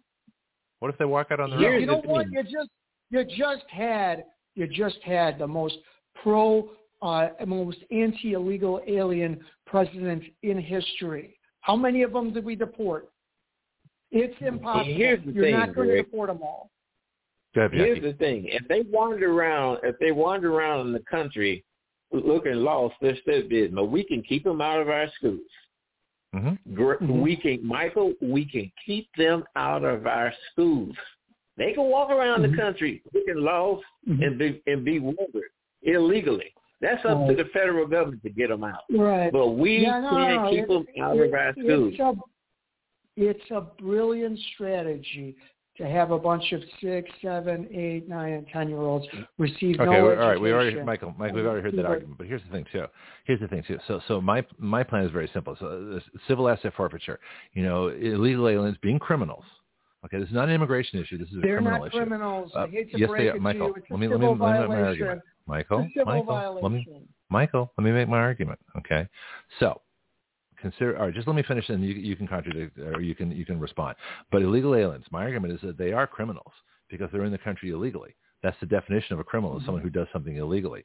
What 0.81 0.89
if 0.91 0.99
they 0.99 1.05
walk 1.05 1.28
out 1.31 1.41
on 1.41 1.50
their 1.50 1.60
Yeah, 1.60 1.68
own? 1.70 1.81
you 1.81 1.86
know 1.86 2.00
the 2.02 2.08
what? 2.08 2.26
thing. 2.26 2.34
You 2.34 2.42
just 2.42 2.70
you 3.10 3.25
just 3.25 3.65
had 3.70 4.25
you 4.55 4.67
just 4.67 4.99
had 5.05 5.39
the 5.39 5.47
most 5.47 5.78
pro, 6.23 6.70
uh, 7.02 7.28
most 7.46 7.78
anti-illegal 7.90 8.80
alien 8.86 9.40
president 9.66 10.22
in 10.42 10.58
history. 10.60 11.36
How 11.60 11.76
many 11.76 12.02
of 12.02 12.12
them 12.12 12.32
did 12.32 12.44
we 12.44 12.56
deport? 12.56 13.08
It's 14.10 14.34
impossible. 14.40 14.94
Here's 14.94 15.24
the 15.24 15.32
You're 15.32 15.44
thing, 15.44 15.54
not 15.54 15.74
going 15.74 15.88
to 15.88 15.96
deport 15.96 16.28
them 16.28 16.40
all. 16.42 16.70
Go 17.54 17.68
Here's 17.70 18.02
the 18.02 18.12
thing: 18.14 18.46
if 18.46 18.66
they 18.68 18.82
wander 18.90 19.32
around, 19.32 19.80
if 19.82 19.98
they 19.98 20.12
wander 20.12 20.54
around 20.54 20.86
in 20.86 20.92
the 20.92 21.02
country 21.10 21.64
looking 22.12 22.54
lost, 22.54 22.94
that's 23.00 23.18
their 23.26 23.42
business. 23.42 23.72
But 23.74 23.86
we 23.86 24.04
can 24.04 24.22
keep 24.22 24.44
them 24.44 24.60
out 24.60 24.80
of 24.80 24.88
our 24.88 25.08
schools. 25.16 25.40
Mhm. 26.34 26.58
Gr- 26.74 26.96
Mhm. 26.96 27.22
We 27.22 27.36
can, 27.36 27.66
Michael, 27.66 28.14
we 28.20 28.44
can 28.44 28.70
keep 28.84 29.08
them 29.16 29.44
out 29.56 29.82
of 29.84 30.06
our 30.06 30.32
schools. 30.50 30.94
They 31.56 31.72
can 31.72 31.84
walk 31.84 32.10
around 32.10 32.42
Mhm. 32.42 32.50
the 32.50 32.56
country 32.56 33.02
looking 33.12 33.36
lost 33.36 33.84
Mhm. 34.06 34.26
and 34.26 34.38
be 34.38 34.62
and 34.66 34.84
bewildered 34.84 35.50
illegally. 35.82 36.52
That's 36.81 37.05
up 37.05 37.26
to 37.28 37.34
the 37.34 37.44
federal 37.52 37.86
government 37.86 38.23
to 38.23 38.31
get 38.31 38.50
them 38.50 38.62
out. 38.65 38.82
Right. 38.90 39.32
But 39.32 39.48
we 39.48 39.78
Yeah, 39.78 40.00
no, 40.00 40.10
can't 40.10 40.42
no, 40.44 40.50
keep 40.50 40.65
it- 40.65 40.68
them 40.68 40.86
out 41.02 41.16
it- 41.16 41.26
of 41.28 41.34
our 41.34 41.52
schools. 41.55 41.92
It's 41.94 42.00
a, 42.00 42.15
it's 43.16 43.50
a 43.50 43.60
brilliant 43.82 44.39
strategy 44.55 45.36
to 45.76 45.86
have 45.89 46.10
a 46.10 46.18
bunch 46.18 46.52
of 46.52 46.60
six, 46.81 47.08
seven, 47.23 47.68
eight, 47.73 48.08
nine, 48.08 48.32
and 48.32 48.47
ten 48.48 48.68
year 48.68 48.78
olds 48.81 49.07
receive 49.39 49.76
Okay, 49.81 49.84
no 49.84 49.90
well, 49.90 50.07
education. 50.07 50.23
all 50.23 50.28
right. 50.31 50.40
We 50.40 50.52
already, 50.52 50.82
Michael, 50.82 51.15
Mike, 51.18 51.32
we've 51.32 51.47
already 51.47 51.62
heard 51.62 51.74
that 51.76 51.82
Right. 51.82 51.90
argument. 51.90 52.18
But 52.18 52.26
here's 52.26 52.42
the 52.42 52.50
thing 52.50 52.65
too. 52.73 52.86
Here's 53.24 53.40
the 53.40 53.48
thing 53.48 53.62
too. 53.66 53.78
So, 53.86 54.00
so 54.08 54.20
my 54.20 54.44
my 54.58 54.82
plan 54.82 55.05
is 55.05 55.10
very 55.12 55.28
simple. 55.32 55.57
So, 55.58 55.84
this 55.94 56.02
civil 56.26 56.48
asset 56.48 56.74
forfeiture. 56.76 57.20
You 57.55 57.62
know, 57.65 57.89
illegal 57.89 58.48
aliens 58.48 58.76
being 58.82 58.98
criminals. 58.98 59.44
Okay, 60.05 60.18
this 60.18 60.28
is 60.28 60.34
not 60.34 60.48
an 60.48 60.55
immigration 60.55 61.00
issue. 61.00 61.18
This 61.18 61.28
is 61.28 61.36
a 61.39 61.40
They're 61.40 61.57
criminal 61.57 61.78
not 61.81 61.89
issue. 61.89 61.97
criminals. 61.98 62.52
Uh, 62.55 62.60
I 62.60 62.68
hate 62.68 62.92
to 62.92 62.98
yes, 62.98 63.08
break 63.08 63.20
they 63.23 63.26
it 63.26 63.31
are. 63.31 63.34
to 63.34 63.40
Michael, 63.40 63.66
you. 63.68 63.74
It's 63.76 63.90
a 63.90 63.92
let 63.94 64.00
me 64.00 64.08
let 64.08 64.20
me 64.20 64.26
let 64.26 64.32
me 64.32 64.34
make 64.34 64.39
my 64.39 64.52
violation. 64.66 64.84
argument. 64.86 65.23
Michael, 65.48 65.88
Michael, 66.04 66.60
let 66.62 66.70
me. 66.70 66.86
Michael, 67.30 67.72
let 67.78 67.84
me 67.84 67.90
make 67.90 68.08
my 68.08 68.18
argument. 68.18 68.58
Okay, 68.76 69.08
so 69.58 69.80
consider. 70.60 70.98
All 70.98 71.06
right, 71.06 71.14
just 71.14 71.26
let 71.26 71.34
me 71.34 71.42
finish, 71.42 71.68
and 71.70 71.82
you 71.82 71.94
you 71.94 72.16
can 72.16 72.28
contradict 72.28 72.78
or 72.78 73.00
you 73.00 73.14
can 73.14 73.30
you 73.32 73.46
can 73.46 73.58
respond. 73.58 73.96
But 74.30 74.42
illegal 74.42 74.74
aliens. 74.74 75.06
My 75.10 75.22
argument 75.22 75.54
is 75.54 75.60
that 75.62 75.78
they 75.78 75.92
are 75.92 76.06
criminals 76.06 76.52
because 76.90 77.08
they're 77.10 77.24
in 77.24 77.32
the 77.32 77.38
country 77.38 77.70
illegally. 77.70 78.14
That's 78.42 78.60
the 78.60 78.66
definition 78.66 79.14
of 79.14 79.20
a 79.20 79.24
criminal: 79.24 79.58
is 79.58 79.64
someone 79.64 79.82
who 79.82 79.90
does 79.90 80.06
something 80.12 80.36
illegally. 80.36 80.84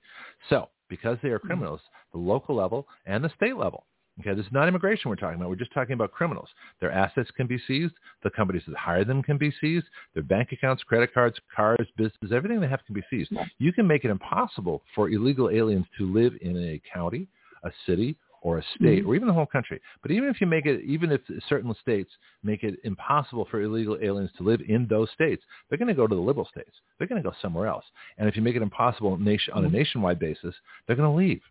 So, 0.50 0.70
because 0.90 1.18
they 1.22 1.30
are 1.30 1.40
criminals, 1.40 1.82
the 2.14 2.20
local 2.20 2.56
level 2.56 2.88
and 3.06 3.24
the 3.24 3.32
state 3.36 3.58
level. 3.58 3.86
Okay, 4.20 4.36
this 4.36 4.46
is 4.46 4.52
not 4.52 4.68
immigration 4.68 5.10
we're 5.10 5.16
talking 5.16 5.38
about. 5.38 5.50
We're 5.50 5.56
just 5.56 5.74
talking 5.74 5.94
about 5.94 6.12
criminals. 6.12 6.50
Their 6.80 6.92
assets 6.92 7.32
can 7.36 7.48
be 7.48 7.60
seized. 7.68 7.96
The 8.24 8.30
companies 8.30 8.62
that 8.68 8.78
hire 8.78 9.04
them 9.04 9.24
can 9.24 9.38
be 9.38 9.52
seized. 9.60 9.86
Their 10.14 10.24
bank 10.24 10.52
accounts, 10.52 10.84
credit 10.84 11.14
cards, 11.14 11.38
cars, 11.56 11.88
business, 11.98 12.32
everything 12.32 12.60
they 12.60 12.68
have 12.68 12.86
can 12.86 12.94
be 12.94 13.04
seized. 13.10 13.32
You 13.58 13.74
can 13.74 13.88
make 13.88 14.06
it 14.06 14.12
impossible 14.12 14.84
for 14.94 15.10
illegal 15.10 15.50
aliens 15.50 15.88
to 15.98 16.12
live 16.12 16.34
in 16.42 16.58
a 16.58 16.82
county, 16.94 17.28
a 17.64 17.72
city, 17.88 18.16
or 18.44 18.60
a 18.60 18.64
state, 18.76 19.00
mm-hmm. 19.00 19.10
or 19.10 19.16
even 19.16 19.28
the 19.28 19.34
whole 19.34 19.46
country. 19.46 19.82
But 20.02 20.12
even 20.12 20.30
if 20.30 20.42
you 20.42 20.48
make 20.48 20.66
it, 20.66 20.84
even 20.84 21.12
if 21.12 21.22
certain 21.48 21.74
states 21.82 22.12
make 22.44 22.64
it 22.64 22.76
impossible 22.84 23.48
for 23.50 23.62
illegal 23.62 23.98
aliens 24.02 24.32
to 24.38 24.44
live 24.44 24.62
in 24.68 24.86
those 24.88 25.10
states, 25.12 25.42
they're 25.70 25.78
going 25.78 25.88
to 25.88 25.94
go 25.94 26.08
to 26.08 26.16
the 26.16 26.22
liberal 26.22 26.48
states. 26.52 26.76
They're 26.98 27.08
going 27.08 27.24
to 27.24 27.28
go 27.28 27.36
somewhere 27.42 27.68
else. 27.68 27.86
And 28.18 28.28
if 28.28 28.36
you 28.36 28.42
make 28.42 28.56
it 28.56 28.62
impossible 28.62 29.18
nation, 29.18 29.54
on 29.54 29.64
a 29.64 29.68
mm-hmm. 29.68 29.78
nationwide 29.78 30.20
basis, 30.20 30.54
they're 30.86 30.98
going 30.98 31.10
to 31.10 31.18
leave. 31.18 31.42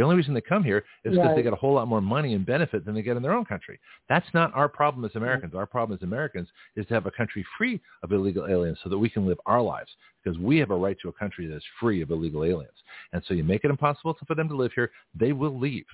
The 0.00 0.04
only 0.04 0.16
reason 0.16 0.32
they 0.32 0.40
come 0.40 0.64
here 0.64 0.82
is 1.04 1.12
because 1.14 1.36
they 1.36 1.42
get 1.42 1.52
a 1.52 1.56
whole 1.56 1.74
lot 1.74 1.86
more 1.86 2.00
money 2.00 2.32
and 2.32 2.46
benefit 2.46 2.86
than 2.86 2.94
they 2.94 3.02
get 3.02 3.18
in 3.18 3.22
their 3.22 3.34
own 3.34 3.44
country. 3.44 3.78
That's 4.08 4.26
not 4.32 4.50
our 4.54 4.66
problem 4.66 5.04
as 5.04 5.14
Americans. 5.14 5.54
Our 5.54 5.66
problem 5.66 5.98
as 5.98 6.02
Americans 6.02 6.48
is 6.74 6.86
to 6.86 6.94
have 6.94 7.04
a 7.04 7.10
country 7.10 7.44
free 7.58 7.82
of 8.02 8.10
illegal 8.10 8.46
aliens 8.46 8.78
so 8.82 8.88
that 8.88 8.96
we 8.96 9.10
can 9.10 9.26
live 9.26 9.38
our 9.44 9.60
lives 9.60 9.90
because 10.24 10.38
we 10.38 10.56
have 10.56 10.70
a 10.70 10.74
right 10.74 10.96
to 11.02 11.10
a 11.10 11.12
country 11.12 11.46
that's 11.46 11.62
free 11.78 12.00
of 12.00 12.10
illegal 12.10 12.44
aliens. 12.44 12.78
And 13.12 13.22
so 13.28 13.34
you 13.34 13.44
make 13.44 13.62
it 13.62 13.70
impossible 13.70 14.16
for 14.26 14.34
them 14.34 14.48
to 14.48 14.56
live 14.56 14.72
here, 14.74 14.90
they 15.14 15.32
will 15.32 15.58
leave. 15.58 15.84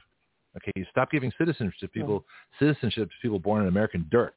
Okay, 0.57 0.71
you 0.77 0.87
stop 0.89 1.11
giving 1.11 1.33
citizenship 1.37 1.81
to 1.81 1.89
people, 1.89 2.25
citizenship 2.61 3.09
to 3.09 3.15
people 3.21 3.41
born 3.41 3.63
in 3.63 3.67
American 3.67 4.07
dirt 4.13 4.37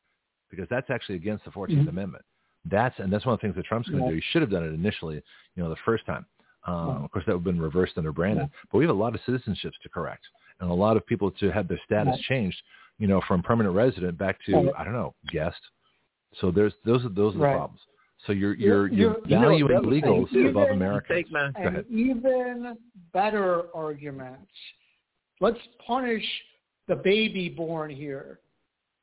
because 0.50 0.66
that's 0.72 0.90
actually 0.90 1.18
against 1.18 1.46
the 1.46 1.52
14th 1.52 1.86
Mhm. 1.86 1.90
Amendment. 1.90 2.26
That's 2.66 2.98
and 2.98 3.14
that's 3.14 3.24
one 3.24 3.34
of 3.34 3.40
the 3.40 3.44
things 3.44 3.56
that 3.56 3.66
Trump's 3.66 3.88
going 3.88 4.02
to 4.02 4.06
Yeah. 4.06 4.14
do. 4.14 4.16
He 4.16 4.22
should 4.32 4.42
have 4.42 4.50
done 4.50 4.64
it 4.64 4.74
initially, 4.74 5.22
you 5.56 5.62
know, 5.62 5.70
the 5.70 5.76
first 5.86 6.08
time. 6.08 6.26
Um, 6.70 7.04
Of 7.06 7.12
course, 7.12 7.26
that 7.26 7.34
would 7.34 7.40
have 7.40 7.44
been 7.56 7.62
reversed 7.62 7.94
under 7.98 8.12
Brandon. 8.12 8.50
But 8.72 8.78
we 8.78 8.86
have 8.86 8.96
a 8.96 9.00
lot 9.00 9.16
of 9.16 9.22
citizenships 9.22 9.78
to 9.84 9.90
correct, 9.90 10.24
and 10.60 10.70
a 10.70 10.74
lot 10.74 10.98
of 10.98 11.06
people 11.06 11.32
to 11.32 11.50
have 11.52 11.68
their 11.68 11.80
status 11.86 12.14
Right. 12.14 12.22
changed, 12.22 12.62
you 12.98 13.08
know, 13.08 13.22
from 13.28 13.42
permanent 13.42 13.76
resident 13.76 14.18
back 14.18 14.38
to 14.46 14.56
Right. 14.56 14.74
I 14.78 14.84
don't 14.84 14.94
know 14.94 15.14
guest. 15.32 15.60
So 16.40 16.52
there's 16.52 16.74
those 16.86 17.06
are 17.06 17.10
those 17.10 17.34
are 17.36 17.40
the 17.40 17.44
problems. 17.46 17.82
So 18.26 18.34
you're 18.34 18.54
you're 18.54 18.88
you're, 18.88 19.14
You're- 19.14 19.22
you 19.26 19.36
know, 19.36 19.50
valuing 19.50 19.84
legals 19.84 20.30
even- 20.32 20.48
above 20.48 20.70
Americans. 20.70 21.32
My 21.32 21.52
Go 21.52 21.68
ahead. 21.70 21.86
Even 21.90 22.78
better 23.14 23.76
arguments. 23.76 24.52
Let's 25.40 25.60
punish 25.88 26.26
the 26.88 26.96
baby 26.98 27.50
born 27.50 27.90
here. 27.90 28.40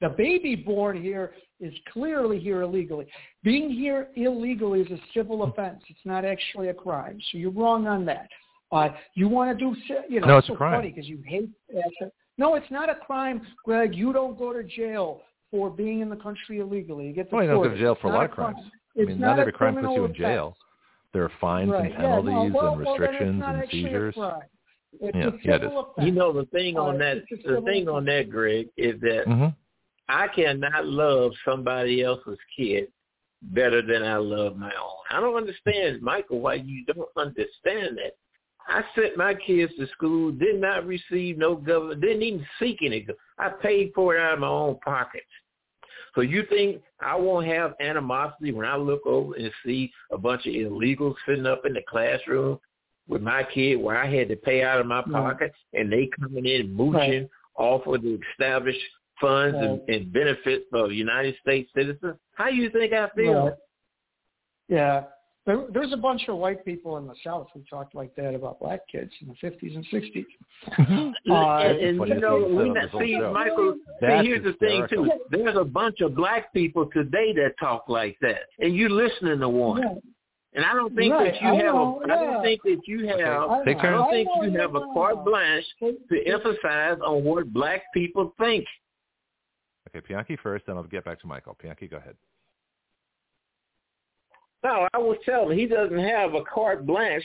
The 0.01 0.11
baby 0.11 0.55
born 0.55 1.01
here 1.03 1.33
is 1.59 1.73
clearly 1.93 2.39
here 2.39 2.63
illegally. 2.63 3.07
Being 3.43 3.71
here 3.71 4.09
illegally 4.15 4.81
is 4.83 4.91
a 4.91 4.99
civil 5.15 5.45
offense. 5.45 5.83
It's 5.89 6.05
not 6.05 6.25
actually 6.25 6.69
a 6.69 6.75
crime. 6.75 7.19
So 7.33 7.39
you're 7.39 7.51
wrong 7.51 7.87
on 7.87 8.05
that. 8.07 8.29
Uh, 8.73 8.89
you 9.15 9.29
want 9.29 9.57
to 9.57 9.65
do, 9.65 9.75
ci- 9.87 10.13
you 10.13 10.21
know, 10.21 10.27
No, 10.27 10.39
it's 10.39 10.49
so 10.49 10.55
a 10.55 10.57
crime. 10.57 10.81
funny 10.81 10.91
because 10.91 11.09
you 11.09 11.23
hate 11.25 11.49
that. 11.73 12.11
No, 12.37 12.55
it's 12.57 12.71
not 12.71 12.91
a 12.91 12.95
crime, 12.95 13.41
Greg. 13.65 13.95
You 13.95 14.13
don't 14.13 14.37
go 14.39 14.53
to 14.53 14.63
jail 14.63 15.23
for 15.51 15.71
being 15.71 16.01
in 16.01 16.11
the 16.11 16.17
country 16.17 16.59
illegally. 16.59 17.07
You 17.07 17.13
get 17.15 17.33
Well, 17.33 17.43
you 17.43 17.49
don't 17.49 17.63
go 17.63 17.71
to 17.71 17.79
jail 17.79 17.97
for 18.01 18.09
a 18.09 18.11
lot 18.11 18.25
of 18.27 18.33
crime. 18.33 18.55
crimes. 18.55 18.69
I 18.99 19.05
mean, 19.05 19.21
not 19.21 19.29
not 19.29 19.39
a 19.39 19.41
every 19.43 19.53
crime 19.53 19.75
puts 19.77 19.95
you 19.95 20.05
in 20.05 20.11
offense. 20.11 20.17
jail. 20.19 20.57
There 21.13 21.23
are 21.25 21.31
fines 21.41 21.71
Right. 21.71 21.85
and 21.85 21.91
Yeah, 21.93 21.97
no, 22.03 22.23
penalties 22.23 22.53
well, 22.53 22.73
and 22.75 22.85
well, 22.85 22.99
then 22.99 23.09
it's 23.09 23.21
restrictions 23.21 23.41
not 23.41 23.55
and 23.55 23.71
seizures. 23.71 24.15
It's 25.01 25.17
Yeah, 25.17 25.27
a 25.29 25.31
yeah, 25.43 25.55
it 25.55 25.63
civil 25.63 25.81
is. 25.81 25.87
offense. 25.87 26.07
You 26.07 26.13
know 26.13 26.33
the 26.33 26.45
thing 26.47 26.77
Uh, 26.77 26.83
on 26.83 26.99
that. 26.99 27.25
The 27.31 27.37
civil 27.43 27.63
thing 27.63 27.89
on 27.89 28.05
that, 28.07 28.29
Greg, 28.29 28.69
is 28.77 29.01
that 29.01 29.25
hmm 29.27 29.47
I 30.09 30.29
cannot 30.29 30.87
love 30.87 31.33
somebody 31.45 32.03
else's 32.03 32.39
kid 32.57 32.89
better 33.43 33.83
than 33.83 34.03
I 34.03 34.17
love 34.17 34.57
my 34.57 34.73
own. 34.75 34.97
I 35.11 35.21
don't 35.21 35.37
understand, 35.37 36.03
Michael, 36.03 36.41
why 36.41 36.55
you 36.55 36.85
don't 36.85 37.09
understand 37.17 37.99
that. 37.99 38.17
I 38.69 38.83
sent 38.95 39.17
my 39.17 39.35
kids 39.35 39.73
to 39.79 39.87
school, 39.89 40.33
did 40.33 40.61
not 40.61 40.87
receive 40.87 41.39
no 41.39 41.55
government, 41.55 42.01
didn't 42.01 42.23
even 42.23 42.47
seek 42.59 42.79
any. 42.83 43.07
I 43.39 43.51
paid 43.51 43.93
for 43.95 44.17
it 44.17 44.21
out 44.21 44.35
of 44.35 44.41
my 44.41 44.49
own 44.49 44.79
pocket. 44.85 45.23
So 46.15 46.23
you 46.23 46.45
think 46.49 46.83
I 47.01 47.15
won't 47.15 47.47
have 47.47 47.75
animosity 47.79 48.53
when 48.53 48.67
I 48.67 48.77
look 48.77 49.07
over 49.07 49.35
and 49.35 49.53
see 49.65 49.93
a 50.11 50.19
bunch 50.19 50.47
of 50.47 50.55
illegals 50.55 51.15
sitting 51.27 51.47
up 51.47 51.67
in 51.67 51.75
the 51.75 51.83
classroom 51.89 52.59
with 53.07 53.23
my 53.23 53.45
kid 53.45 53.77
where 53.77 53.97
I 54.03 54.13
had 54.13 54.29
to 54.31 54.37
pay 54.37 54.63
out 54.63 54.81
of 54.81 54.87
my 54.87 55.01
Right. 55.01 55.13
pocket 55.13 55.53
and 55.75 55.93
they 55.93 56.09
coming 56.21 56.47
in 56.47 56.73
mooching 56.73 57.29
off 57.55 57.87
of 57.87 58.03
the 58.03 58.19
established 58.33 58.81
funds 59.21 59.57
and, 59.59 59.81
Right. 59.89 60.01
and 60.03 60.13
benefits 60.13 60.67
of 60.73 60.93
United 60.93 61.37
States 61.41 61.71
citizens? 61.75 62.17
How 62.35 62.49
you 62.49 62.71
think 62.71 62.93
I 62.93 63.09
feel? 63.17 63.47
Right. 63.47 63.55
Yeah. 64.69 65.05
There, 65.47 65.65
there's 65.73 65.93
a 65.93 65.97
bunch 65.97 66.23
of 66.29 66.39
white 66.39 66.65
people 66.65 66.97
in 66.97 67.07
the 67.07 67.15
South 67.23 67.47
who 67.55 67.63
talked 67.71 67.95
like 67.95 68.15
that 68.17 68.35
about 68.35 68.59
black 68.59 68.81
kids 68.91 69.13
in 69.21 69.29
the 69.29 69.35
50s 69.49 69.77
and 69.77 69.87
60s. 69.93 70.25
Mm-hmm. 70.77 71.31
Uh, 71.31 71.59
and, 71.61 72.01
and 72.01 72.09
you 72.09 72.15
know, 72.21 72.39
we 72.39 72.69
not, 72.71 72.91
see. 72.99 73.17
Michael. 73.21 73.77
That's 74.01 74.23
see, 74.25 74.27
here's 74.29 74.43
the 74.43 74.55
thing 74.55 74.87
too. 74.91 75.09
There's 75.31 75.57
a 75.57 75.63
bunch 75.65 76.01
of 76.01 76.17
black 76.17 76.53
people 76.53 76.87
today 76.93 77.33
that 77.35 77.53
talk 77.61 77.85
like 77.89 78.17
that, 78.23 78.41
and 78.59 78.75
you're 78.75 78.91
listening 78.91 79.39
to 79.39 79.49
one. 79.49 79.83
Yeah. 79.83 79.95
And 80.55 80.65
I 80.65 80.73
don't 80.73 80.97
think 80.97 81.13
Right, 81.13 81.33
that 81.35 81.43
you 81.43 81.49
I 81.49 81.55
have. 81.57 81.65
know, 81.67 82.01
a, 82.01 82.05
I 82.05 82.25
don't 82.25 82.43
think 82.43 82.63
that 82.63 82.81
you 82.87 83.07
have. 83.09 83.21
I 83.21 83.61
I 83.61 83.75
don't 83.75 84.11
think 84.11 84.29
I 84.41 84.47
you 84.47 84.59
have 84.59 84.75
a 84.75 84.81
carte 84.95 85.23
blanche 85.25 85.65
to 85.81 86.25
emphasize 86.27 86.97
on 87.07 87.23
what 87.25 87.53
black 87.53 87.83
people 87.93 88.33
think. 88.41 88.65
Okay, 89.97 90.15
Pianki 90.15 90.39
first, 90.43 90.67
then 90.67 90.77
I'll 90.77 90.85
get 90.85 91.05
back 91.05 91.21
to 91.21 91.27
Michael. 91.27 91.57
Pianki, 91.63 91.91
go 91.91 91.97
ahead. 91.97 92.17
No, 94.65 94.89
I 94.93 94.99
will 94.99 95.17
tell 95.25 95.49
him 95.49 95.57
he 95.57 95.67
doesn't 95.67 95.99
have 95.99 96.35
a 96.35 96.43
carte 96.43 96.87
blanche 96.87 97.25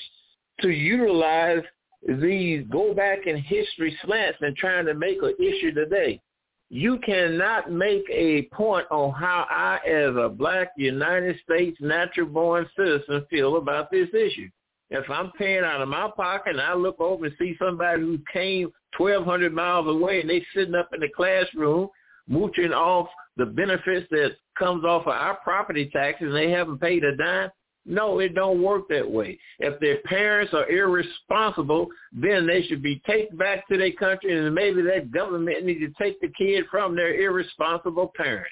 to 0.61 0.69
utilize 0.69 1.63
these 2.07 2.65
go 2.69 2.93
back 2.93 3.25
in 3.25 3.37
history 3.37 3.97
slants 4.03 4.37
and 4.41 4.55
trying 4.55 4.85
to 4.85 4.93
make 4.93 5.21
an 5.21 5.33
issue 5.39 5.73
today. 5.73 6.21
You 6.69 6.99
cannot 6.99 7.71
make 7.71 8.03
a 8.09 8.43
point 8.53 8.87
on 8.91 9.11
how 9.11 9.45
I, 9.49 9.79
as 9.87 10.15
a 10.15 10.29
black 10.29 10.71
United 10.77 11.37
States 11.43 11.77
natural 11.81 12.27
born 12.27 12.67
citizen, 12.77 13.25
feel 13.29 13.57
about 13.57 13.91
this 13.91 14.07
issue. 14.09 14.49
If 14.89 15.09
I'm 15.09 15.31
paying 15.31 15.63
out 15.63 15.81
of 15.81 15.89
my 15.89 16.09
pocket 16.15 16.51
and 16.51 16.61
I 16.61 16.73
look 16.73 16.99
over 16.99 17.25
and 17.25 17.35
see 17.37 17.55
somebody 17.59 18.01
who 18.01 18.19
came 18.31 18.71
1,200 18.97 19.53
miles 19.53 19.87
away 19.87 20.21
and 20.21 20.29
they 20.29 20.45
sitting 20.53 20.75
up 20.75 20.89
in 20.93 21.01
the 21.01 21.09
classroom 21.09 21.89
mooching 22.31 22.71
off 22.73 23.07
the 23.37 23.45
benefits 23.45 24.07
that 24.11 24.31
comes 24.57 24.83
off 24.85 25.03
of 25.03 25.13
our 25.13 25.35
property 25.43 25.89
taxes 25.91 26.27
and 26.27 26.35
they 26.35 26.49
haven't 26.49 26.79
paid 26.79 27.03
a 27.03 27.15
dime, 27.15 27.49
No, 27.83 28.19
it 28.19 28.35
don't 28.35 28.61
work 28.61 28.83
that 28.89 29.09
way. 29.09 29.39
If 29.59 29.79
their 29.79 29.97
parents 30.05 30.53
are 30.53 30.69
irresponsible, 30.69 31.87
then 32.11 32.45
they 32.45 32.61
should 32.63 32.83
be 32.83 33.01
taken 33.07 33.37
back 33.37 33.67
to 33.69 33.77
their 33.77 33.91
country, 33.93 34.37
and 34.37 34.53
maybe 34.53 34.83
that 34.83 35.11
government 35.11 35.65
needs 35.65 35.79
to 35.79 35.91
take 36.03 36.19
the 36.21 36.31
kid 36.37 36.65
from 36.69 36.95
their 36.95 37.19
irresponsible 37.19 38.11
parents. 38.15 38.51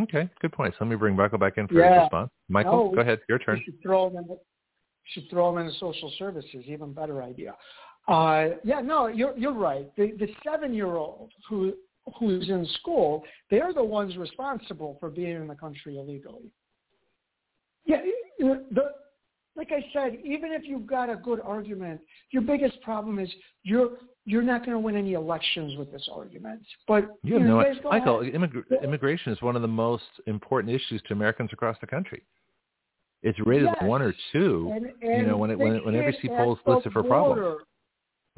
Okay, 0.00 0.30
good 0.40 0.52
point. 0.52 0.72
So 0.74 0.84
let 0.84 0.90
me 0.90 0.96
bring 0.96 1.14
Michael 1.14 1.38
back 1.38 1.58
in 1.58 1.68
for 1.68 1.74
Yeah. 1.74 1.92
his 1.92 2.00
response. 2.04 2.30
Michael, 2.48 2.86
No, 2.86 2.94
go 2.94 3.00
ahead. 3.02 3.20
Your 3.28 3.38
turn. 3.38 3.60
Should 3.64 3.82
throw 3.82 4.08
them 4.08 4.24
in. 4.30 4.38
Should 5.12 5.28
throw 5.28 5.52
them 5.52 5.66
into 5.66 5.78
social 5.78 6.10
services. 6.18 6.64
Even 6.66 6.94
better 6.94 7.22
idea. 7.22 7.54
Uh, 8.08 8.50
yeah, 8.64 8.80
no, 8.80 9.08
you're 9.08 9.36
you're 9.36 9.52
right. 9.52 9.94
The 9.96 10.12
the 10.12 10.28
seven 10.42 10.72
year 10.72 10.96
old 10.96 11.32
who 11.48 11.74
who's 12.18 12.48
in 12.48 12.66
school, 12.80 13.24
they're 13.50 13.72
the 13.72 13.84
ones 13.84 14.16
responsible 14.16 14.96
for 15.00 15.10
being 15.10 15.36
in 15.36 15.46
the 15.46 15.54
country 15.54 15.98
illegally. 15.98 16.50
Yeah, 17.84 18.02
the 18.38 18.92
like 19.56 19.72
I 19.72 19.84
said, 19.92 20.16
even 20.24 20.52
if 20.52 20.62
you've 20.64 20.86
got 20.86 21.10
a 21.10 21.16
good 21.16 21.40
argument, 21.44 22.00
your 22.30 22.42
biggest 22.42 22.80
problem 22.82 23.18
is 23.18 23.28
you're 23.62 23.90
you're 24.24 24.42
not 24.42 24.60
going 24.60 24.72
to 24.72 24.78
win 24.78 24.96
any 24.96 25.14
elections 25.14 25.76
with 25.76 25.90
this 25.90 26.08
argument. 26.12 26.62
But 26.86 27.16
You 27.22 27.34
have 27.34 27.42
know, 27.42 27.60
no 27.60 27.68
you 27.68 27.80
Michael, 27.84 28.20
immig- 28.20 28.82
immigration 28.82 29.32
is 29.32 29.42
one 29.42 29.56
of 29.56 29.62
the 29.62 29.68
most 29.68 30.04
important 30.26 30.74
issues 30.74 31.02
to 31.08 31.14
Americans 31.14 31.50
across 31.52 31.76
the 31.80 31.86
country. 31.86 32.22
It's 33.22 33.38
rated 33.44 33.68
Yes. 33.80 33.82
one 33.82 34.02
or 34.02 34.14
two. 34.32 34.70
And, 34.74 34.86
you 35.02 35.26
know, 35.26 35.36
when 35.36 35.50
it, 35.50 35.58
when, 35.58 35.74
fix 35.74 35.84
whenever 35.84 36.10
you 36.10 36.16
it 36.16 36.22
see 36.22 36.28
polls 36.28 36.58
listed 36.66 36.92
for 36.92 37.02
problems. 37.02 37.62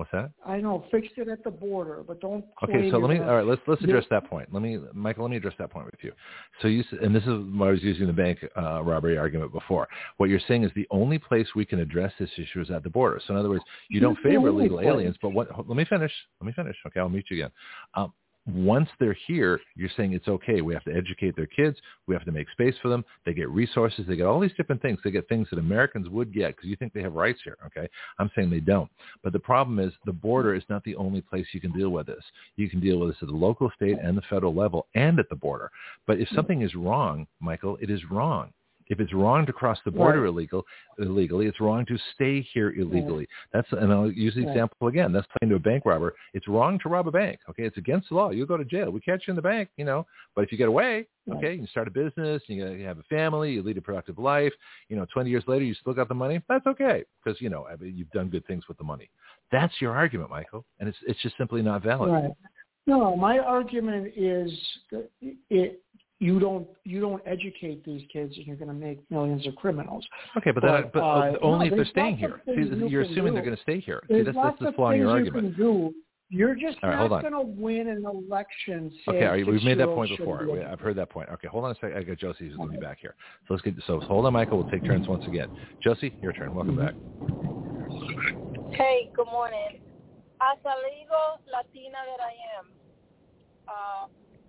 What's 0.03 0.11
that? 0.11 0.33
I 0.45 0.57
know, 0.57 0.85
fixed 0.91 1.13
it 1.17 1.29
at 1.29 1.45
the 1.45 1.51
border, 1.53 2.03
but 2.05 2.21
don't. 2.21 2.45
Okay, 2.65 2.91
so 2.91 2.99
let 2.99 3.09
me. 3.09 3.21
All 3.21 3.37
right, 3.37 3.47
let's 3.47 3.63
let's 3.69 3.81
address 3.85 4.05
that 4.11 4.29
point. 4.29 4.53
Let 4.53 4.61
me, 4.61 4.81
Michael. 4.93 5.23
Let 5.23 5.31
me 5.31 5.37
address 5.37 5.55
that 5.61 5.71
point 5.71 5.87
with 5.87 6.03
you. 6.03 6.11
So 6.61 6.67
you 6.67 6.83
and 7.01 7.15
this 7.15 7.23
is 7.23 7.39
why 7.55 7.69
I 7.69 7.71
was 7.71 7.85
using 7.85 8.09
the 8.09 8.13
bank 8.13 8.45
uh, 8.57 8.83
robbery 8.83 9.17
argument 9.17 9.53
before. 9.53 9.87
What 10.17 10.29
you're 10.29 10.41
saying 10.49 10.65
is 10.65 10.73
the 10.75 10.89
only 10.91 11.21
place 11.21 11.47
we 11.55 11.65
can 11.65 11.79
address 11.79 12.13
this 12.19 12.31
issue 12.37 12.63
is 12.63 12.73
at 12.73 12.83
the 12.83 12.91
border. 12.91 13.21
So 13.25 13.35
in 13.35 13.39
other 13.39 13.49
words, 13.49 13.63
you 13.91 14.01
don't 14.01 14.19
favor 14.25 14.49
illegal 14.49 14.79
place. 14.79 14.89
aliens, 14.89 15.17
but 15.23 15.29
what? 15.29 15.57
Let 15.69 15.77
me 15.77 15.85
finish. 15.85 16.13
Let 16.41 16.49
me 16.49 16.53
finish. 16.53 16.75
Okay, 16.89 16.99
I'll 16.99 17.09
mute 17.09 17.27
you 17.31 17.37
again. 17.37 17.51
Um, 17.95 18.13
once 18.47 18.89
they're 18.99 19.17
here, 19.27 19.61
you're 19.77 19.91
saying 19.97 20.13
it's 20.13 20.29
okay. 20.29 20.63
We 20.63 20.75
have 20.75 20.85
to 20.85 20.95
educate 20.95 21.37
their 21.37 21.47
kids. 21.47 21.79
We 22.07 22.15
have 22.15 22.25
to 22.25 22.33
make 22.33 22.51
space 22.51 22.75
for 22.83 22.89
them. 22.89 23.05
They 23.25 23.35
get 23.35 23.49
resources. 23.49 24.05
They 24.07 24.17
get 24.17 24.27
all 24.27 24.41
these 24.41 24.55
different 24.57 24.83
things. 24.83 24.99
They 25.05 25.11
get 25.11 25.29
things 25.29 25.49
that 25.51 25.59
Americans 25.59 26.09
would 26.09 26.35
get 26.35 26.57
because 26.57 26.69
you 26.69 26.77
think 26.77 26.93
they 26.93 27.03
have 27.03 27.15
rights 27.15 27.41
here. 27.45 27.57
Okay, 27.67 27.89
I'm 28.19 28.31
saying 28.35 28.51
they 28.51 28.61
don't. 28.61 28.91
But 29.23 29.33
the 29.33 29.39
problem 29.39 29.79
is 29.79 29.93
the 30.07 30.13
border 30.13 30.55
is 30.55 30.65
not 30.69 30.83
the 30.85 30.97
only 30.97 31.21
place 31.21 31.47
you 31.53 31.61
can 31.61 31.73
deal 31.73 31.91
with 31.91 32.07
this. 32.07 32.25
You 32.57 32.69
can 32.69 32.81
deal 32.81 32.99
with 32.99 33.11
this 33.11 33.19
at 33.23 33.29
the 33.29 33.35
local, 33.35 33.71
state, 33.77 33.99
and 34.03 34.17
the 34.17 34.23
federal 34.23 34.55
level, 34.55 34.87
and 34.95 35.19
at 35.21 35.29
the 35.29 35.37
border. 35.37 35.71
But 36.07 36.19
if 36.19 36.29
hmm. 36.29 36.35
something 36.35 36.63
is 36.63 36.75
wrong, 36.75 37.27
Michael, 37.41 37.79
it 37.81 37.91
is 37.91 38.01
wrong. 38.11 38.53
If 38.89 39.01
it's 39.01 39.13
wrong 39.13 39.47
to 39.47 39.53
cross 39.53 39.79
the 39.85 39.91
border 39.91 40.23
Right. 40.23 40.29
illegal, 40.29 40.67
illegally, 40.99 41.47
it's 41.47 41.61
wrong 41.61 41.85
to 41.87 41.97
stay 42.15 42.41
here 42.41 42.71
illegally. 42.73 43.27
That's 43.53 43.71
and 43.73 43.93
I'll 43.93 44.11
use 44.11 44.35
the 44.35 44.43
example 44.43 44.89
again. 44.89 45.13
That's 45.13 45.27
playing 45.39 45.51
to 45.51 45.57
a 45.57 45.59
bank 45.59 45.85
robber. 45.85 46.15
It's 46.35 46.49
wrong 46.49 46.79
to 46.81 46.89
rob 46.89 47.09
a 47.09 47.13
bank. 47.13 47.41
Okay, 47.51 47.65
it's 47.65 47.77
against 47.79 48.09
the 48.09 48.17
law. 48.17 48.31
You 48.31 48.47
go 48.47 48.57
to 48.57 48.65
jail. 48.65 48.91
We 48.91 49.01
catch 49.01 49.27
you 49.27 49.33
in 49.33 49.37
the 49.37 49.43
bank, 49.43 49.69
you 49.77 49.85
know. 49.85 50.07
But 50.35 50.45
if 50.45 50.53
you 50.53 50.59
get 50.59 50.69
away, 50.69 51.07
Right. 51.27 51.37
okay, 51.37 51.55
you 51.55 51.67
start 51.69 51.87
a 51.87 51.91
business, 51.91 52.43
you, 52.49 52.67
you 52.73 52.85
have 52.85 52.99
a 52.99 53.05
family, 53.05 53.53
you 53.53 53.63
lead 53.63 53.79
a 53.79 53.81
productive 53.81 54.19
life. 54.19 54.53
You 54.89 54.97
know, 54.97 55.07
20 55.13 55.31
years 55.31 55.45
later, 55.47 55.65
you 55.65 55.75
still 55.75 55.95
got 55.95 56.09
the 56.09 56.15
money. 56.15 56.43
That's 56.49 56.67
okay 56.67 57.05
because 57.23 57.41
you 57.41 57.49
know 57.49 57.67
I 57.67 57.77
mean, 57.77 57.97
you've 57.97 58.11
done 58.11 58.29
good 58.29 58.47
things 58.47 58.67
with 58.69 58.79
the 58.79 58.85
money. 58.85 59.11
That's 59.51 59.75
your 59.81 59.93
argument, 59.93 60.31
Michael, 60.31 60.65
and 60.81 60.89
it's 60.89 60.99
it's 61.07 61.21
just 61.23 61.37
simply 61.37 61.63
not 61.63 61.83
valid. 61.83 62.11
Right. 62.13 62.31
No, 62.87 63.15
my 63.15 63.39
argument 63.39 64.13
is 64.17 64.51
that 64.91 65.09
it. 65.51 65.81
You 66.23 66.39
don't 66.39 66.69
you 66.85 67.01
don't 67.01 67.21
educate 67.27 67.85
these 67.85 68.03
kids, 68.13 68.37
and 68.37 68.47
you're 68.47 68.55
going 68.55 68.69
to 68.69 68.75
make 68.75 69.01
millions 69.11 69.45
of 69.45 69.57
criminals. 69.57 70.07
Okay, 70.37 70.53
but 70.53 70.63
then, 70.63 70.83
But, 70.85 70.93
but 70.93 71.01
uh, 71.01 71.33
only 71.43 71.69
no, 71.69 71.75
if 71.75 71.79
they're 71.79 71.85
staying 71.87 72.17
here. 72.17 72.37
of 72.37 72.55
things 72.55 72.71
See, 72.71 72.77
you 72.77 72.87
you're 72.87 73.03
can 73.03 73.13
assuming 73.13 73.35
they're 73.35 73.43
going 73.43 73.57
to 73.57 73.63
stay 73.63 73.81
here. 73.81 74.05
See, 74.07 74.15
There's 74.15 74.27
that's, 74.27 74.37
lots 74.37 74.57
that's 74.61 74.77
the 74.77 74.83
of 74.85 74.91
things 74.91 75.01
your 75.01 75.09
you 75.09 75.15
argument. 75.17 75.57
can 75.57 75.65
do. 75.65 75.93
You're 76.29 76.55
just 76.55 76.79
All 76.85 76.91
right, 76.91 77.11
not 77.11 77.23
going 77.23 77.33
to 77.33 77.41
win 77.41 77.89
an 77.89 78.05
election. 78.07 78.93
Okay, 79.09 79.19
saying 79.19 79.25
all 79.25 79.31
right, 79.33 79.47
we've 79.49 79.65
made 79.65 79.79
that 79.81 79.89
point 79.89 80.17
before. 80.17 80.47
We- 80.49 80.63
I've 80.63 80.79
heard 80.79 80.95
that 80.97 81.11
point. 81.11 81.29
Okay, 81.31 81.49
hold 81.49 81.65
on 81.65 81.73
a 81.73 81.75
second. 81.75 81.97
I 81.97 82.05
got 82.05 82.19
Josie 82.19 82.47
who's 82.47 82.57
going 82.57 82.71
to 82.71 82.79
be 82.79 82.81
back 82.81 82.99
here. 83.01 83.17
So 83.49 83.55
let's 83.55 83.63
get 83.65 83.75
so 83.89 83.99
hold 83.99 84.25
on, 84.25 84.33
Michael. 84.33 84.59
We'll 84.59 84.71
take 84.71 84.87
turns 84.87 85.09
once 85.09 85.25
again. 85.27 85.49
Josie, 85.83 86.15
your 86.23 86.33
turn. 86.33 86.55
Welcome 86.55 86.77
back. 86.77 86.95
Hey, 88.71 89.11
good 89.17 89.27
morning. 89.27 89.81
As 90.41 90.59
a 90.65 90.75
legal 90.87 91.43
Latina 91.51 91.99
that 92.07 92.23
I 92.23 92.35
am, 92.61 92.67
uh, 93.67 94.07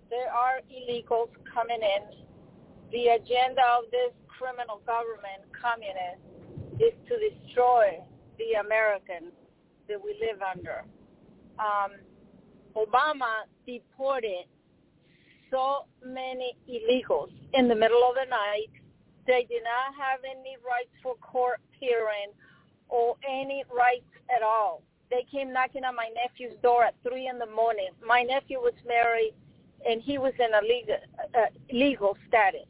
there 0.09 0.31
are 0.31 0.61
illegals 0.69 1.29
coming 1.51 1.81
in. 1.81 2.03
The 2.91 3.07
agenda 3.19 3.61
of 3.77 3.89
this 3.91 4.13
criminal 4.27 4.81
government, 4.85 5.43
communist, 5.53 6.21
is 6.79 6.93
to 7.07 7.15
destroy 7.17 7.99
the 8.37 8.59
Americans 8.59 9.33
that 9.87 10.01
we 10.03 10.15
live 10.21 10.41
under. 10.41 10.83
Um, 11.59 11.91
Obama 12.75 13.45
deported 13.65 14.45
so 15.51 15.85
many 16.03 16.57
illegals 16.67 17.31
in 17.53 17.67
the 17.67 17.75
middle 17.75 18.03
of 18.09 18.15
the 18.15 18.29
night. 18.29 18.71
They 19.27 19.45
did 19.49 19.63
not 19.63 19.93
have 19.95 20.19
any 20.25 20.57
rights 20.65 20.93
for 21.01 21.15
court 21.15 21.61
hearing 21.79 22.33
or 22.89 23.15
any 23.27 23.63
rights 23.73 24.09
at 24.35 24.41
all. 24.41 24.81
They 25.09 25.25
came 25.31 25.53
knocking 25.53 25.83
on 25.83 25.95
my 25.95 26.09
nephew's 26.15 26.57
door 26.63 26.83
at 26.83 26.95
three 27.07 27.27
in 27.27 27.37
the 27.37 27.45
morning. 27.45 27.89
My 28.05 28.23
nephew 28.23 28.57
was 28.57 28.73
married, 28.87 29.33
and 29.87 30.01
he 30.01 30.17
was 30.17 30.33
in 30.39 30.53
a 30.53 30.61
legal 30.61 30.97
uh, 31.35 31.45
legal 31.71 32.17
status. 32.27 32.67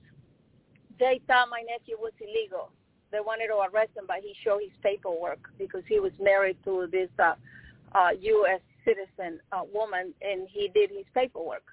They 1.00 1.20
thought 1.28 1.50
my 1.50 1.62
nephew 1.62 1.98
was 2.00 2.14
illegal. 2.22 2.72
They 3.12 3.20
wanted 3.20 3.48
to 3.48 3.58
arrest 3.58 3.92
him, 3.96 4.06
but 4.08 4.18
he 4.22 4.36
showed 4.44 4.62
his 4.62 4.72
paperwork 4.82 5.50
because 5.58 5.84
he 5.88 6.00
was 6.00 6.12
married 6.20 6.58
to 6.66 6.88
this 6.92 7.10
uh, 7.20 7.36
uh, 7.94 8.10
U.S. 8.20 8.62
citizen 8.86 9.40
uh, 9.52 9.62
woman, 9.72 10.14
and 10.22 10.48
he 10.50 10.70
did 10.74 10.90
his 10.90 11.06
paperwork. 11.14 11.64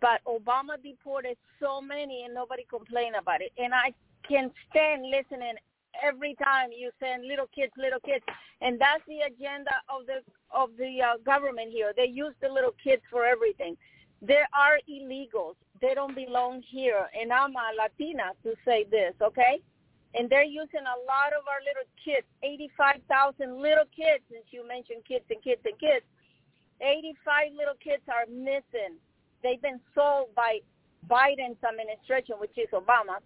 But 0.00 0.20
Obama 0.26 0.82
deported 0.82 1.36
so 1.60 1.80
many, 1.80 2.24
and 2.24 2.34
nobody 2.34 2.64
complained 2.68 3.16
about 3.16 3.40
it. 3.40 3.52
And 3.58 3.74
I 3.74 3.92
can 4.26 4.50
stand 4.70 5.04
listening 5.10 5.54
every 6.02 6.34
time 6.42 6.70
you 6.76 6.90
send 6.98 7.26
little 7.26 7.48
kids, 7.54 7.72
little 7.76 8.00
kids, 8.00 8.24
and 8.60 8.80
that's 8.80 9.02
the 9.06 9.20
agenda 9.20 9.70
of 9.88 10.06
the 10.06 10.20
of 10.50 10.70
the 10.78 11.02
uh, 11.02 11.16
government 11.24 11.70
here. 11.70 11.92
They 11.96 12.06
use 12.06 12.34
the 12.40 12.48
little 12.48 12.74
kids 12.82 13.02
for 13.10 13.24
everything. 13.24 13.76
There 14.26 14.48
are 14.56 14.80
illegals. 14.88 15.56
They 15.82 15.92
don't 15.92 16.14
belong 16.14 16.62
here, 16.62 17.10
and 17.12 17.30
I'm 17.30 17.52
a 17.52 17.76
Latina 17.76 18.32
to 18.42 18.54
say 18.64 18.86
this, 18.90 19.12
okay? 19.20 19.60
And 20.14 20.30
they're 20.30 20.48
using 20.48 20.80
a 20.80 20.98
lot 21.04 21.36
of 21.36 21.44
our 21.44 21.60
little 21.60 21.84
kids, 22.00 22.24
85,000 22.42 23.60
little 23.60 23.84
kids, 23.92 24.24
since 24.32 24.44
you 24.48 24.66
mentioned 24.66 25.04
kids 25.06 25.26
and 25.28 25.42
kids 25.44 25.60
and 25.66 25.76
kids. 25.78 26.06
85 26.80 27.52
little 27.52 27.76
kids 27.82 28.02
are 28.08 28.24
missing. 28.32 28.96
They've 29.42 29.60
been 29.60 29.80
sold 29.94 30.34
by 30.34 30.60
Biden's 31.04 31.60
administration, 31.60 32.36
which 32.40 32.56
is 32.56 32.68
Obama, 32.72 33.20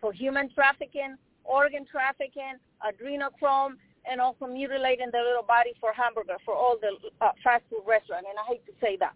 for 0.00 0.12
human 0.12 0.50
trafficking, 0.50 1.14
organ 1.44 1.86
trafficking, 1.86 2.58
adrenochrome, 2.82 3.78
and 4.10 4.20
also 4.20 4.46
mutilating 4.46 5.10
their 5.12 5.22
little 5.22 5.46
body 5.46 5.74
for 5.78 5.92
hamburger 5.92 6.42
for 6.44 6.54
all 6.54 6.76
the 6.80 6.90
uh, 7.20 7.30
fast 7.44 7.62
food 7.70 7.86
restaurant. 7.86 8.26
And 8.28 8.34
I 8.34 8.42
hate 8.50 8.66
to 8.66 8.72
say 8.80 8.96
that. 8.98 9.14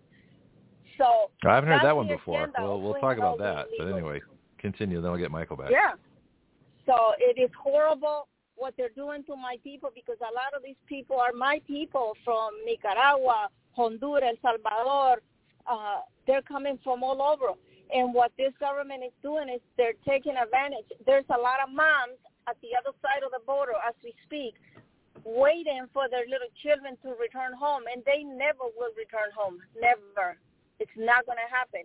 So 0.99 1.31
I 1.45 1.55
haven't 1.55 1.71
heard 1.71 1.85
that 1.85 1.97
one 1.97 2.09
before. 2.09 2.45
agenda 2.45 2.63
We'll 2.63 2.81
we'll 2.81 3.01
talk 3.01 3.19
about 3.19 3.39
that. 3.39 3.67
But 3.79 3.89
anyway, 3.89 4.21
continue. 4.59 5.01
Then 5.01 5.11
I'll 5.11 5.17
get 5.19 5.31
Michael 5.31 5.57
back. 5.57 5.71
Yeah. 5.71 5.93
So 6.87 7.13
it 7.19 7.41
is 7.41 7.51
horrible 7.61 8.29
what 8.55 8.75
they're 8.77 8.95
doing 8.95 9.23
to 9.25 9.37
my 9.37 9.57
people 9.63 9.91
because 9.95 10.17
a 10.21 10.33
lot 10.33 10.55
of 10.57 10.63
these 10.65 10.81
people 10.89 11.19
are 11.19 11.33
my 11.33 11.61
people 11.67 12.17
from 12.25 12.51
Nicaragua, 12.65 13.49
Honduras, 13.73 14.39
El 14.45 14.57
Salvador. 14.63 15.21
Uh, 15.67 16.01
they're 16.27 16.43
coming 16.43 16.79
from 16.83 17.03
all 17.03 17.21
over. 17.21 17.53
And 17.93 18.15
what 18.15 18.33
this 18.39 18.53
government 18.59 19.05
is 19.05 19.13
doing 19.23 19.49
is 19.49 19.61
they're 19.77 19.99
taking 20.09 20.37
advantage. 20.37 20.87
There's 21.05 21.29
a 21.31 21.39
lot 21.39 21.63
of 21.63 21.75
moms 21.75 22.19
at 22.49 22.57
the 22.63 22.75
other 22.79 22.97
side 23.03 23.23
of 23.23 23.31
the 23.31 23.45
border 23.47 23.75
as 23.87 23.95
we 24.03 24.15
speak 24.25 24.55
waiting 25.27 25.87
for 25.93 26.09
their 26.09 26.25
little 26.31 26.51
children 26.63 26.95
to 27.03 27.11
return 27.19 27.51
home 27.59 27.83
and 27.91 28.03
they 28.07 28.23
never 28.23 28.71
will 28.79 28.95
return 28.95 29.31
home. 29.35 29.59
Never. 29.75 30.39
It's 30.79 30.91
not 30.97 31.27
going 31.27 31.39
to 31.39 31.55
happen 31.55 31.83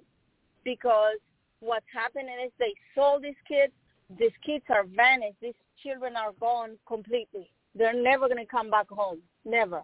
because 0.64 1.18
what's 1.60 1.86
happening 1.94 2.36
is 2.45 2.52
they 2.60 2.74
sold 2.95 3.24
these 3.24 3.36
kids. 3.48 3.74
These 4.20 4.36
kids 4.45 4.66
are 4.70 4.84
vanished. 4.84 5.38
These 5.42 5.53
children 5.82 6.16
are 6.16 6.34
gone 6.40 6.78
completely. 6.88 7.50
They're 7.76 7.94
never 7.94 8.28
going 8.28 8.44
to 8.44 8.52
come 8.52 8.70
back 8.70 8.90
home. 8.90 9.20
Never. 9.45 9.84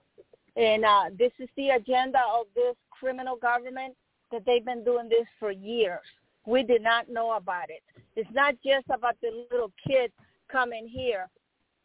And 0.55 0.83
uh, 0.83 1.05
this 1.17 1.31
is 1.39 1.47
the 1.55 1.69
agenda 1.69 2.19
of 2.33 2.47
this 2.55 2.75
criminal 2.89 3.37
government 3.37 3.95
that 4.31 4.43
they've 4.45 4.65
been 4.65 4.83
doing 4.83 5.07
this 5.07 5.27
for 5.39 5.51
years. 5.51 6.01
We 6.45 6.63
did 6.63 6.81
not 6.81 7.09
know 7.09 7.33
about 7.33 7.69
it. 7.69 7.83
It's 8.15 8.29
not 8.33 8.55
just 8.65 8.85
about 8.89 9.15
the 9.21 9.45
little 9.51 9.71
kids 9.87 10.13
coming 10.51 10.87
here. 10.87 11.29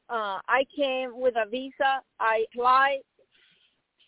Uh, 0.09 0.39
I 0.49 0.65
came 0.75 1.19
with 1.19 1.35
a 1.37 1.49
visa. 1.49 2.01
I 2.19 2.45
applied 2.53 3.01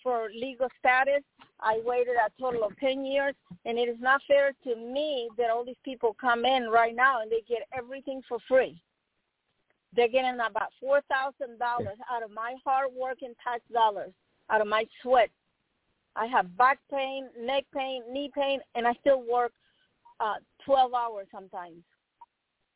for 0.05 0.29
legal 0.33 0.69
status. 0.79 1.23
I 1.59 1.81
waited 1.85 2.15
a 2.15 2.31
total 2.41 2.63
of 2.63 2.79
10 2.79 3.05
years, 3.05 3.35
and 3.65 3.79
it 3.79 3.89
is 3.89 3.97
not 3.99 4.21
fair 4.29 4.53
to 4.65 4.77
me 4.77 5.29
that 5.37 5.51
all 5.51 5.65
these 5.65 5.75
people 5.85 6.15
come 6.21 6.45
in 6.45 6.69
right 6.69 6.95
now 6.95 7.23
and 7.23 7.33
they 7.33 7.43
get 7.49 7.67
everything 7.77 8.23
for 8.29 8.39
free. 8.47 8.81
They're 9.97 10.09
getting 10.09 10.35
about 10.35 10.73
$4,000 10.83 11.01
out 12.11 12.23
of 12.23 12.31
my 12.31 12.55
hard 12.65 12.91
work 12.95 13.19
and 13.23 13.35
tax 13.43 13.63
dollars, 13.73 14.13
out 14.51 14.61
of 14.61 14.67
my 14.67 14.85
sweat. 15.03 15.31
I 16.17 16.27
have 16.27 16.57
back 16.57 16.79
pain, 16.93 17.29
neck 17.41 17.65
pain, 17.75 18.03
knee 18.13 18.31
pain, 18.35 18.61
and 18.75 18.87
I 18.87 18.93
still 19.01 19.23
work 19.23 19.53
uh, 20.21 20.35
12 20.65 20.95
hours 20.95 21.27
sometimes. 21.33 21.83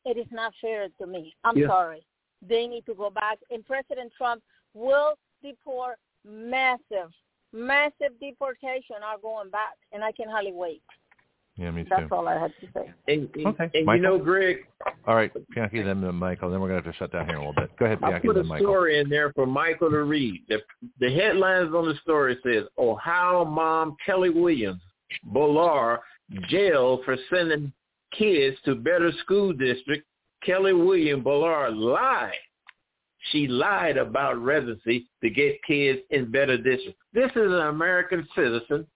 It 0.05 0.17
is 0.17 0.27
not 0.31 0.53
fair 0.61 0.87
to 0.99 1.05
me. 1.05 1.35
I'm 1.43 1.57
Yeah. 1.57 1.67
sorry. 1.67 2.05
They 2.41 2.67
need 2.67 2.85
to 2.85 2.95
go 2.95 3.09
back, 3.09 3.37
and 3.49 3.65
President 3.65 4.13
Trump 4.17 4.41
will 4.73 5.15
deport 5.43 5.99
massive, 6.25 7.11
massive 7.53 8.19
deportation 8.19 8.97
are 9.03 9.17
going 9.21 9.49
back, 9.49 9.75
and 9.91 10.03
I 10.03 10.11
can 10.11 10.29
hardly 10.29 10.53
wait. 10.53 10.81
Yeah, 11.57 11.71
me 11.71 11.83
too. 11.83 11.89
That's 11.89 12.07
all 12.11 12.27
I 12.27 12.39
had 12.39 12.53
to 12.61 12.67
say. 12.73 12.93
And, 13.09 13.29
and, 13.35 13.47
Okay. 13.47 13.63
and 13.65 13.73
you 13.73 13.85
Michael? 13.85 14.17
know, 14.17 14.23
Greg, 14.23 14.65
All 15.05 15.15
right, 15.15 15.29
Bianchi, 15.53 15.81
then 15.81 16.01
uh, 16.05 16.11
Michael. 16.13 16.49
Then 16.49 16.61
we're 16.61 16.69
going 16.69 16.81
to 16.81 16.85
have 16.87 16.93
to 16.95 16.97
shut 16.99 17.11
down 17.11 17.25
here 17.25 17.35
a 17.35 17.39
little 17.39 17.53
bit. 17.53 17.69
Go 17.77 17.85
ahead, 17.85 17.99
I 18.01 18.17
put 18.19 18.37
a 18.37 18.43
Michael. 18.43 18.65
story 18.67 18.99
in 18.99 19.09
there 19.09 19.33
for 19.33 19.45
Michael 19.45 19.89
to 19.89 20.03
read. 20.03 20.41
The, 20.47 20.59
the 21.01 21.13
headlines 21.13 21.73
on 21.75 21.85
the 21.87 21.95
story 22.01 22.37
says, 22.45 22.63
Ohio 22.77 23.43
mom 23.43 23.97
Kelly 24.05 24.29
Williams, 24.29 24.81
Bolar, 25.33 25.99
jailed 26.47 27.01
for 27.03 27.17
sending 27.33 27.73
kids 28.17 28.55
to 28.63 28.75
better 28.75 29.11
school 29.23 29.51
district. 29.51 30.05
Kelly 30.45 30.71
Williams 30.71 31.25
Bolar 31.25 31.75
lied. 31.75 32.31
She 33.31 33.47
lied 33.47 33.97
about 33.97 34.41
residency 34.41 35.07
to 35.21 35.29
get 35.29 35.61
kids 35.63 35.99
in 36.09 36.31
better 36.31 36.57
districts. 36.57 36.99
This 37.13 37.31
is 37.31 37.51
an 37.51 37.67
American 37.67 38.27
citizen. 38.35 38.87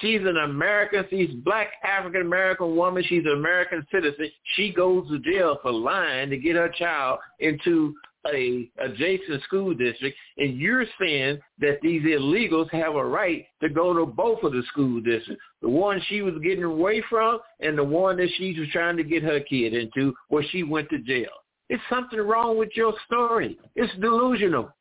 She's 0.00 0.20
an 0.22 0.38
American. 0.38 1.04
She's 1.10 1.30
black 1.44 1.68
African 1.84 2.22
American 2.22 2.74
woman. 2.76 3.04
She's 3.06 3.24
an 3.24 3.32
American 3.32 3.86
citizen. 3.92 4.30
She 4.56 4.72
goes 4.72 5.08
to 5.08 5.18
jail 5.20 5.58
for 5.62 5.72
lying 5.72 6.30
to 6.30 6.36
get 6.36 6.56
her 6.56 6.68
child 6.68 7.20
into 7.40 7.94
a 8.32 8.70
adjacent 8.78 9.42
school 9.42 9.74
district, 9.74 10.16
and 10.38 10.58
you're 10.58 10.86
saying 10.98 11.38
that 11.58 11.78
these 11.82 12.02
illegals 12.02 12.70
have 12.70 12.94
a 12.94 13.04
right 13.04 13.46
to 13.62 13.68
go 13.68 13.92
to 13.92 14.06
both 14.06 14.42
of 14.42 14.52
the 14.52 14.62
school 14.68 15.00
districts, 15.00 15.42
the 15.60 15.68
one 15.68 16.00
she 16.08 16.22
was 16.22 16.34
getting 16.42 16.64
away 16.64 17.02
from 17.10 17.38
and 17.60 17.76
the 17.76 17.84
one 17.84 18.16
that 18.16 18.30
she 18.36 18.58
was 18.58 18.68
trying 18.72 18.96
to 18.96 19.04
get 19.04 19.22
her 19.22 19.40
kid 19.40 19.74
into, 19.74 20.14
where 20.28 20.44
she 20.50 20.62
went 20.62 20.88
to 20.90 20.98
jail. 20.98 21.28
It's 21.70 21.82
something 21.88 22.18
wrong 22.20 22.58
with 22.58 22.70
your 22.74 22.92
story. 23.06 23.58
It's 23.74 23.92
delusional. 24.00 24.72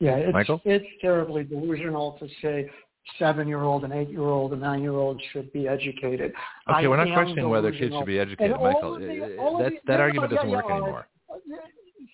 Yeah, 0.00 0.16
it's 0.16 0.32
Michael? 0.32 0.60
it's 0.64 0.84
terribly 1.00 1.44
delusional 1.44 2.18
to 2.18 2.28
say 2.42 2.68
seven-year-old 3.18 3.84
and 3.84 3.92
eight-year-old 3.92 4.52
and 4.52 4.60
nine-year-old 4.60 5.20
should 5.32 5.52
be 5.52 5.68
educated. 5.68 6.32
Okay, 6.68 6.84
I 6.84 6.88
we're 6.88 6.96
not 6.96 7.08
am 7.08 7.14
questioning 7.14 7.48
whether 7.48 7.70
kids 7.72 7.94
should 7.94 8.06
be 8.06 8.18
educated, 8.18 8.52
And 8.52 8.62
Michael. 8.62 8.98
the- 8.98 9.36
Uh, 9.38 9.42
all 9.42 9.56
of 9.56 9.62
That's, 9.62 9.74
the- 9.76 9.80
that 9.86 9.96
no, 9.96 10.02
argument 10.02 10.30
no, 10.32 10.36
doesn't 10.36 10.50
yeah, 10.50 10.56
work 10.56 10.64
yeah, 10.68 10.76
anymore. 10.76 11.08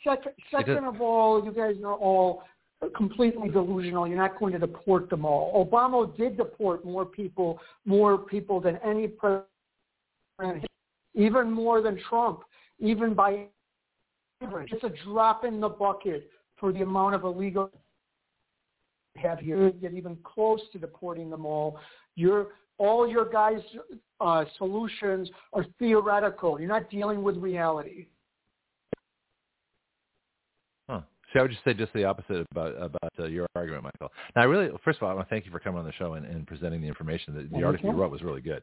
Second, 0.05 0.33
second 0.51 0.85
of 0.85 1.01
all, 1.01 1.45
you 1.45 1.51
guys 1.51 1.77
are 1.85 1.95
all 1.95 2.45
completely 2.95 3.49
delusional. 3.49 4.07
You're 4.07 4.17
not 4.19 4.39
going 4.39 4.53
to 4.53 4.59
deport 4.59 5.11
them 5.11 5.25
all. 5.25 5.67
Obama 5.67 6.15
did 6.17 6.37
deport 6.37 6.85
more 6.85 7.05
people, 7.05 7.59
more 7.85 8.17
people 8.17 8.61
than 8.61 8.77
any 8.79 9.09
president, 9.09 10.68
even 11.19 11.51
more 11.51 11.83
than 11.83 12.01
Trump, 12.09 12.41
even 12.79 13.13
by 13.13 13.47
average. 14.41 14.71
It's 14.73 14.85
a 14.85 15.05
drop 15.05 15.45
in 15.45 15.61
the 15.61 15.69
bucket 15.69 16.31
for 16.57 16.73
the 16.73 16.83
amount 16.83 17.17
of 17.17 17.25
illegal 17.25 17.71
have 19.17 19.41
here. 19.41 19.71
Get 19.71 19.95
even 19.95 20.17
close 20.23 20.61
to 20.73 20.79
deporting 20.79 21.29
them 21.29 21.45
all. 21.45 21.79
Your 22.15 22.49
all 22.79 23.09
your 23.09 23.29
guys' 23.29 23.61
uh, 24.21 24.45
solutions 24.57 25.29
are 25.53 25.67
theoretical. 25.81 26.61
You're 26.61 26.69
not 26.69 26.89
dealing 26.89 27.25
with 27.25 27.37
reality. 27.37 28.07
Huh. 30.89 31.01
See, 31.33 31.39
I 31.39 31.43
would 31.43 31.51
just 31.51 31.63
say 31.63 31.75
just 31.75 31.93
the 31.93 32.05
opposite 32.05 32.47
about 32.51 32.75
about 32.81 33.13
uh, 33.19 33.25
your 33.25 33.47
argument, 33.55 33.85
Michael. 33.85 34.11
Now, 34.35 34.43
I 34.43 34.45
really, 34.45 34.71
first 34.83 34.97
of 34.97 35.03
all, 35.03 35.11
I 35.11 35.15
want 35.15 35.29
to 35.29 35.35
thank 35.35 35.45
you 35.45 35.51
for 35.51 35.59
coming 35.59 35.79
on 35.79 35.85
the 35.85 35.93
show 35.93 36.15
and, 36.15 36.25
and 36.25 36.47
presenting 36.47 36.81
the 36.81 36.89
information. 36.89 37.35
The, 37.35 37.59
the 37.59 37.65
article 37.65 37.91
you 37.91 37.97
you. 37.97 38.01
wrote 38.01 38.11
was 38.11 38.23
really 38.23 38.41
good, 38.41 38.63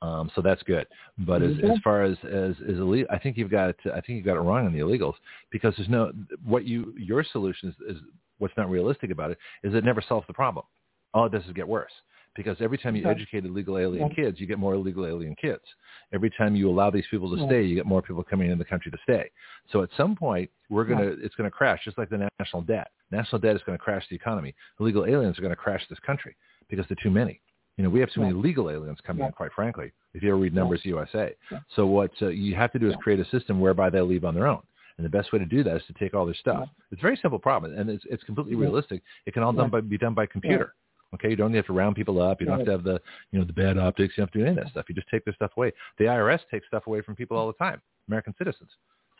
um, 0.00 0.30
so 0.34 0.40
that's 0.40 0.62
good. 0.62 0.86
But 1.18 1.42
as, 1.42 1.52
as 1.62 1.78
far 1.84 2.04
as 2.04 2.16
as 2.24 2.56
is 2.66 2.78
illegal, 2.78 3.08
I 3.12 3.18
think 3.18 3.36
you've 3.36 3.50
got 3.50 3.70
it, 3.70 3.76
I 3.86 4.00
think 4.00 4.16
you've 4.16 4.24
got 4.24 4.36
it 4.36 4.40
wrong 4.40 4.64
on 4.64 4.72
the 4.72 4.78
illegals 4.78 5.14
because 5.50 5.74
there's 5.76 5.90
no 5.90 6.10
what 6.44 6.64
you 6.64 6.94
your 6.96 7.22
solution 7.32 7.68
is, 7.68 7.96
is 7.96 8.02
what's 8.38 8.54
not 8.56 8.70
realistic 8.70 9.10
about 9.10 9.30
it 9.30 9.38
is 9.62 9.74
it 9.74 9.84
never 9.84 10.02
solves 10.06 10.26
the 10.26 10.34
problem. 10.34 10.64
All 11.12 11.26
it 11.26 11.32
does 11.32 11.44
is 11.44 11.52
get 11.52 11.68
worse. 11.68 11.92
Because 12.36 12.60
every 12.60 12.78
time 12.78 12.94
you 12.94 13.02
Okay. 13.02 13.10
educate 13.10 13.44
illegal 13.44 13.78
alien 13.78 14.08
Yeah. 14.08 14.14
kids, 14.14 14.40
you 14.40 14.46
get 14.46 14.58
more 14.58 14.74
illegal 14.74 15.06
alien 15.06 15.34
kids. 15.36 15.64
Every 16.12 16.30
time 16.30 16.54
you 16.54 16.68
allow 16.68 16.90
these 16.90 17.06
people 17.08 17.30
to 17.34 17.40
Yeah. 17.40 17.46
stay, 17.46 17.62
you 17.62 17.74
get 17.74 17.86
more 17.86 18.02
people 18.02 18.22
coming 18.22 18.50
in 18.50 18.58
the 18.58 18.64
country 18.64 18.90
to 18.92 18.98
stay. 18.98 19.30
So 19.68 19.82
at 19.82 19.90
some 19.92 20.14
point, 20.14 20.50
we're 20.68 20.84
gonna 20.84 21.16
it's 21.22 21.34
gonna 21.34 21.50
crash, 21.50 21.84
just 21.84 21.98
like 21.98 22.08
the 22.10 22.28
national 22.38 22.62
debt. 22.62 22.90
National 23.10 23.40
debt 23.40 23.56
is 23.56 23.62
going 23.62 23.78
to 23.78 23.82
crash 23.82 24.08
the 24.08 24.16
economy. 24.16 24.54
Illegal 24.80 25.06
aliens 25.06 25.38
are 25.38 25.42
going 25.42 25.50
to 25.54 25.56
crash 25.56 25.86
this 25.88 25.98
country 26.00 26.34
because 26.68 26.86
there 26.88 26.96
are 26.98 27.02
too 27.02 27.10
many. 27.10 27.40
You 27.76 27.84
know, 27.84 27.90
we 27.90 28.00
have 28.00 28.10
too 28.10 28.20
many 28.20 28.32
legal 28.32 28.68
aliens 28.70 29.00
coming 29.00 29.20
Yeah. 29.20 29.26
in, 29.28 29.32
quite 29.32 29.52
frankly. 29.52 29.92
If 30.14 30.22
you 30.22 30.30
ever 30.30 30.38
read 30.38 30.52
Yeah. 30.52 30.60
Numbers 30.60 30.84
USA, 30.84 31.34
Yeah. 31.50 31.60
so 31.68 31.86
what 31.86 32.10
uh, 32.22 32.28
you 32.28 32.54
have 32.56 32.72
to 32.72 32.78
do 32.78 32.86
is 32.88 32.94
Yeah. 32.94 32.98
create 32.98 33.20
a 33.20 33.24
system 33.26 33.60
whereby 33.60 33.90
they 33.90 34.00
leave 34.00 34.24
on 34.24 34.34
their 34.34 34.46
own. 34.46 34.62
And 34.98 35.04
the 35.04 35.10
best 35.10 35.30
way 35.32 35.38
to 35.38 35.44
do 35.44 35.62
that 35.62 35.76
is 35.76 35.86
to 35.86 35.92
take 35.92 36.14
all 36.14 36.24
their 36.24 36.34
stuff. 36.34 36.68
It's 36.90 37.00
a 37.00 37.02
very 37.02 37.16
simple 37.16 37.38
problem, 37.38 37.78
and 37.78 37.90
it's, 37.90 38.04
it's 38.06 38.24
completely 38.24 38.54
Yeah. 38.54 38.62
realistic. 38.62 39.02
It 39.26 39.34
can 39.34 39.42
all 39.42 39.52
done 39.52 39.68
by, 39.70 39.82
be 39.82 39.98
done 39.98 40.14
by 40.14 40.26
computer. 40.26 40.74
Okay, 41.14 41.30
you 41.30 41.36
don't 41.36 41.54
have 41.54 41.66
to 41.66 41.72
round 41.72 41.96
people 41.96 42.20
up. 42.20 42.40
You 42.40 42.46
don't 42.46 42.58
have 42.58 42.66
to 42.66 42.72
have 42.72 42.84
the 42.84 43.00
you 43.30 43.38
know 43.38 43.44
the 43.44 43.52
bad 43.52 43.78
optics. 43.78 44.14
You 44.16 44.22
don't 44.22 44.26
have 44.28 44.32
to 44.32 44.38
do 44.38 44.44
any 44.44 44.56
of 44.58 44.64
that 44.64 44.70
stuff. 44.70 44.86
You 44.88 44.94
just 44.94 45.08
take 45.08 45.24
their 45.24 45.34
stuff 45.34 45.52
away. 45.56 45.72
The 45.98 46.04
IRS 46.04 46.40
takes 46.50 46.66
stuff 46.66 46.86
away 46.86 47.00
from 47.00 47.14
people 47.14 47.36
all 47.36 47.46
the 47.46 47.52
time, 47.54 47.80
American 48.08 48.34
citizens. 48.38 48.70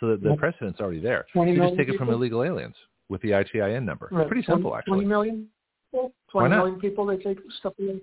So 0.00 0.08
the, 0.08 0.16
the 0.16 0.36
precedent's 0.36 0.80
already 0.80 1.00
there. 1.00 1.26
20 1.32 1.52
You 1.52 1.58
just 1.58 1.76
take 1.76 1.88
it 1.88 1.96
from 1.96 2.08
people? 2.08 2.20
illegal 2.20 2.42
aliens 2.42 2.74
with 3.08 3.22
the 3.22 3.30
ITIN 3.30 3.84
number. 3.84 4.08
Right. 4.10 4.26
Pretty 4.26 4.42
simple, 4.42 4.70
20 4.70 4.78
actually. 4.78 5.04
million 5.06 5.48
people? 5.90 6.12
Why 6.32 6.48
not? 6.48 6.80
people 6.80 7.06
they 7.06 7.16
take 7.16 7.38
stuff 7.60 7.72
away. 7.80 8.00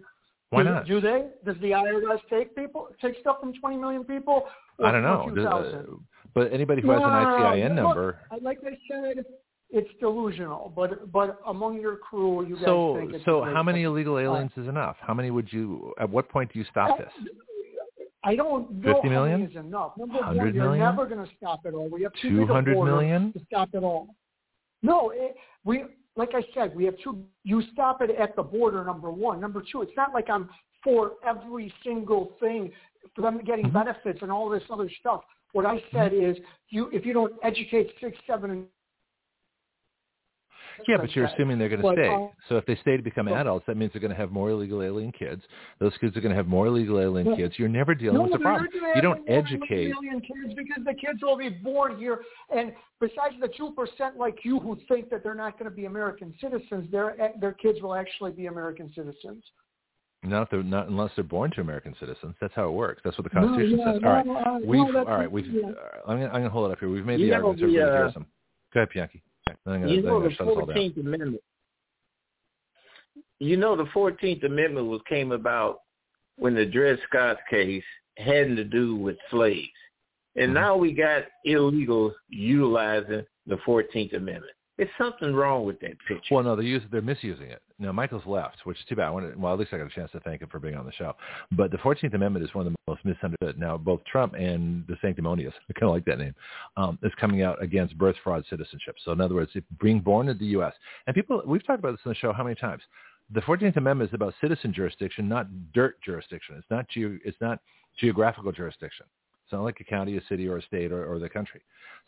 Why 0.49 0.63
not? 0.63 0.87
Do 0.87 1.01
they? 1.01 1.27
Does 1.45 1.55
the 1.61 1.71
IRS 1.71 2.19
take 2.29 2.55
people 2.55 2.89
take 3.01 3.15
stuff 3.19 3.37
from 3.39 3.53
20 3.53 3.77
million 3.77 4.03
people? 4.03 4.45
I 4.83 4.91
don't 4.91 5.03
know. 5.03 5.23
from 5.25 5.31
a 5.31 5.33
few 5.33 5.43
Does- 5.43 5.73
uh, 5.73 5.95
but 6.33 6.51
anybody 6.51 6.81
who 6.81 6.89
has 6.89 7.01
an 7.01 7.09
ITIN 7.09 7.75
Look, 7.75 7.83
number, 7.83 8.19
like 8.41 8.57
I 8.65 8.77
said, 8.89 9.25
it's 9.73 9.89
delusional. 9.99 10.71
But 10.75 11.11
but 11.11 11.39
among 11.47 11.81
your 11.81 11.97
crew, 11.97 12.45
you 12.47 12.55
guys 12.55 12.65
so 12.65 12.95
think 12.99 13.13
it's 13.13 13.25
so 13.25 13.43
how 13.43 13.63
many 13.63 13.83
illegal 13.83 14.19
aliens 14.19 14.51
is 14.55 14.67
enough? 14.67 14.95
How 15.01 15.13
many 15.13 15.31
would 15.31 15.51
you? 15.51 15.93
At 15.99 16.09
what 16.09 16.29
point 16.29 16.53
do 16.53 16.59
you 16.59 16.65
stop 16.71 16.97
this? 16.97 17.09
I 18.23 18.35
don't 18.35 18.71
know 18.71 18.93
50 18.93 19.07
how 19.07 19.13
million? 19.13 19.41
many 19.41 19.51
is 19.51 19.57
enough. 19.57 19.97
Number 19.97 20.15
100 20.19 20.37
one, 20.45 20.55
you're 20.55 20.77
never 20.77 21.05
going 21.05 21.25
to 21.25 21.31
stop 21.35 21.65
it 21.65 21.73
all. 21.73 21.89
We 21.89 22.03
have 22.03 22.13
too 22.21 22.29
big 22.29 22.43
a 22.43 22.47
200 22.47 22.73
border 22.75 22.91
million? 22.91 23.33
to 23.33 23.39
stop 23.47 23.69
it 23.73 23.83
all. 23.83 24.15
No, 24.81 25.09
it, 25.09 25.35
we 25.65 25.83
like 26.15 26.29
I 26.33 26.43
said, 26.53 26.75
we 26.75 26.85
have 26.85 26.95
two. 27.03 27.23
You 27.43 27.63
stop 27.73 28.01
it 28.01 28.11
at 28.11 28.35
the 28.35 28.43
border. 28.43 28.83
Number 28.85 29.11
one. 29.11 29.41
Number 29.41 29.63
two, 29.69 29.81
it's 29.81 29.91
not 29.97 30.13
like 30.13 30.29
I'm 30.29 30.49
for 30.83 31.13
every 31.27 31.73
single 31.83 32.33
thing 32.39 32.71
for 33.15 33.21
them 33.21 33.41
getting 33.45 33.65
Mm-hmm. 33.65 33.73
benefits 33.77 34.19
and 34.21 34.31
all 34.31 34.49
this 34.49 34.63
other 34.71 34.89
stuff. 34.99 35.21
What 35.53 35.65
I 35.65 35.83
said 35.91 36.13
is, 36.13 36.35
you 36.69 36.89
if 36.93 37.05
you 37.05 37.13
don't 37.13 37.33
educate 37.43 37.91
six, 38.01 38.17
seven, 38.27 38.51
and 38.51 38.65
Yeah, 40.87 40.97
but 40.97 41.15
you're 41.15 41.25
assuming 41.25 41.57
they're 41.59 41.69
going 41.69 41.81
to 41.81 42.01
stay. 42.01 42.09
uh, 42.13 42.27
so 42.49 42.57
if 42.57 42.65
they 42.65 42.75
stay 42.81 42.97
to 42.97 43.03
become 43.03 43.25
but- 43.27 43.35
adults, 43.35 43.65
that 43.67 43.77
means 43.77 43.91
they're 43.93 44.01
going 44.01 44.11
to 44.13 44.17
have 44.17 44.31
more 44.31 44.49
illegal 44.49 44.81
alien 44.81 45.11
kids. 45.11 45.41
Those 45.79 45.93
kids 45.99 46.15
are 46.17 46.21
going 46.21 46.31
to 46.31 46.35
have 46.35 46.47
more 46.47 46.67
illegal 46.67 46.99
alien 46.99 47.29
Yeah. 47.31 47.35
kids. 47.35 47.55
You're 47.57 47.69
never 47.69 47.93
dealing 47.95 48.15
no, 48.17 48.23
with 48.23 48.31
the 48.33 48.37
they're 48.39 48.43
problem. 48.45 48.65
not 48.65 48.73
gonna 48.73 48.87
You 48.87 48.93
have 48.95 49.03
don't 49.03 49.27
more 49.29 49.37
educate. 49.39 49.89
million 49.89 50.21
kids 50.21 50.53
because 50.55 50.83
the 50.85 50.93
kids 50.93 51.19
will 51.21 51.37
be 51.37 51.49
born 51.49 51.97
here, 51.97 52.21
and 52.55 52.73
besides 52.99 53.35
the 53.41 53.49
two 53.57 53.71
percent 53.71 54.17
like 54.17 54.39
you 54.43 54.59
who 54.59 54.77
think 54.87 55.09
that 55.09 55.23
they're 55.23 55.35
not 55.35 55.57
going 55.59 55.69
to 55.69 55.75
be 55.75 55.85
American 55.85 56.33
citizens, 56.41 56.89
their 56.91 57.15
their 57.39 57.53
kids 57.53 57.81
will 57.81 57.95
actually 57.95 58.31
be 58.31 58.45
American 58.47 58.91
citizens. 58.95 59.43
Not, 60.25 60.43
if 60.43 60.49
they're 60.51 60.63
not 60.63 60.87
unless 60.87 61.11
they're 61.17 61.23
born 61.25 61.51
to 61.51 61.59
American 61.61 61.93
citizens. 61.99 62.33
That's 62.39 62.53
how 62.55 62.69
it 62.69 62.71
works. 62.71 63.01
That's 63.03 63.17
what 63.17 63.29
the 63.29 63.37
No, 63.41 63.47
Constitution 63.47 63.79
yeah, 63.79 63.91
says. 63.93 64.01
no, 64.01 64.07
all 64.07 64.13
right, 64.15 64.47
uh, 64.47 64.59
we've 64.65 64.93
that's 64.93 65.09
all 65.09 65.17
right. 65.17 65.29
We've. 65.29 65.45
yeah. 65.47 65.67
uh, 65.67 65.71
I'm 66.09 66.17
gonna, 66.19 66.27
I'm 66.27 66.33
gonna 66.41 66.49
hold 66.49 66.69
it 66.69 66.73
up 66.73 66.79
here. 66.79 66.89
We've 66.89 67.05
made 67.05 67.19
You 67.19 67.25
the 67.25 67.31
know, 67.39 67.47
arguments. 67.49 67.61
the, 67.61 67.65
Everybody 67.81 67.91
uh, 67.91 68.01
hears 68.03 68.13
them. 68.13 68.25
Go 68.73 68.79
ahead, 68.79 68.89
Bianchi. 68.93 69.21
Okay, 69.67 69.79
gonna, 69.81 69.91
You 69.91 70.01
know 70.01 70.21
the 70.21 70.31
shut 70.31 70.41
us 70.41 70.47
all 70.47 70.55
down. 70.57 70.65
Fourteenth 70.65 70.97
Amendment. 70.97 71.41
You 73.39 73.57
know 73.57 73.75
the 73.75 73.87
Fourteenth 73.93 74.43
Amendment 74.43 74.87
was 74.87 75.01
came 75.07 75.31
about 75.31 75.79
when 76.37 76.55
the 76.55 76.65
Dred 76.65 76.99
Scott 77.07 77.37
case 77.49 77.83
had 78.17 78.55
to 78.55 78.63
do 78.63 78.95
with 78.95 79.17
slaves, 79.29 79.67
and 80.35 80.51
Mhm. 80.51 80.53
now 80.55 80.77
we 80.77 80.93
got 80.93 81.25
illegals 81.45 82.13
utilizing 82.29 83.25
the 83.45 83.57
Fourteenth 83.59 84.13
Amendment. 84.13 84.53
It's 84.79 84.91
something 84.97 85.33
wrong 85.33 85.65
with 85.65 85.79
that 85.81 85.97
picture. 86.07 86.33
Well, 86.33 86.43
no, 86.43 86.55
they're 86.55 86.81
they're 86.91 87.01
misusing 87.01 87.51
it. 87.51 87.61
Now, 87.77 87.91
Michael's 87.91 88.25
left, 88.25 88.57
which 88.63 88.79
is 88.79 88.85
too 88.89 88.95
bad. 88.95 89.05
I 89.05 89.09
wanted, 89.11 89.39
well, 89.39 89.53
at 89.53 89.59
least 89.59 89.71
I 89.71 89.77
got 89.77 89.85
a 89.85 89.89
chance 89.93 90.11
to 90.13 90.19
thank 90.21 90.41
him 90.41 90.49
for 90.49 90.57
being 90.57 90.75
on 90.75 90.85
the 90.85 90.91
show. 90.93 91.15
But 91.51 91.69
the 91.69 91.77
Fourteenth 91.77 92.15
Amendment 92.15 92.43
is 92.43 92.55
one 92.55 92.65
of 92.65 92.73
the 92.73 92.79
most 92.87 93.05
misunderstood. 93.05 93.59
Now, 93.59 93.77
both 93.77 94.03
Trump 94.05 94.33
and 94.33 94.83
DeSanctimonious, 94.87 95.53
I 95.69 95.73
kind 95.73 95.89
of 95.89 95.91
like 95.91 96.05
that 96.05 96.17
name, 96.17 96.33
um, 96.75 96.97
is 97.03 97.11
coming 97.19 97.43
out 97.43 97.61
against 97.61 97.97
birth 97.99 98.15
fraud 98.23 98.43
citizenship. 98.49 98.95
So, 99.05 99.11
in 99.11 99.21
other 99.21 99.35
words, 99.35 99.51
if 99.53 99.63
being 99.79 99.99
born 99.99 100.27
in 100.27 100.39
the 100.39 100.45
U.S. 100.47 100.73
and 101.05 101.15
people, 101.15 101.43
we've 101.45 101.65
talked 101.65 101.79
about 101.79 101.91
this 101.91 102.01
on 102.05 102.11
the 102.11 102.15
show 102.15 102.33
how 102.33 102.43
many 102.43 102.55
times. 102.55 102.81
The 103.31 103.41
Fourteenth 103.41 103.77
Amendment 103.77 104.09
is 104.09 104.13
about 104.15 104.33
citizen 104.41 104.73
jurisdiction, 104.73 105.29
not 105.29 105.47
dirt 105.73 106.01
jurisdiction. 106.01 106.55
It's 106.57 106.69
not 106.71 106.87
ge- 106.89 107.21
it's 107.23 107.37
not 107.39 107.59
geographical 107.99 108.51
jurisdiction. 108.51 109.05
It's 109.53 109.59
not 109.59 109.65
like 109.65 109.79
a 109.81 109.83
county, 109.83 110.17
a 110.17 110.21
city, 110.27 110.47
or 110.47 110.57
a 110.57 110.63
state, 110.63 110.91
or, 110.91 111.05
or 111.05 111.19
the 111.19 111.29
country. 111.29 111.61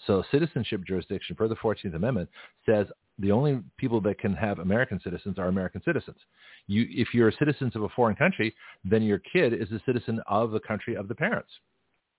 So 0.08 0.24
citizenship 0.32 0.82
jurisdiction 0.84 1.36
per 1.36 1.48
the 1.48 1.56
14th 1.58 1.96
Amendment 1.96 2.28
says 2.66 2.88
the 3.20 3.32
only 3.32 3.62
people 3.78 4.02
that 4.02 4.18
can 4.18 4.34
have 4.34 4.58
American 4.58 5.00
citizens 5.04 5.38
are 5.38 5.48
American 5.48 5.80
citizens. 5.86 6.18
You, 6.66 6.88
if 6.90 7.14
you're 7.14 7.32
citizens 7.38 7.76
of 7.76 7.84
a 7.84 7.90
foreign 7.90 8.16
country, 8.16 8.56
then 8.84 9.04
your 9.04 9.20
kid 9.20 9.54
is 9.54 9.72
a 9.72 9.80
citizen 9.86 10.22
of 10.26 10.50
the 10.52 10.60
country 10.60 10.96
of 10.96 11.08
the 11.08 11.14
parents. 11.14 11.52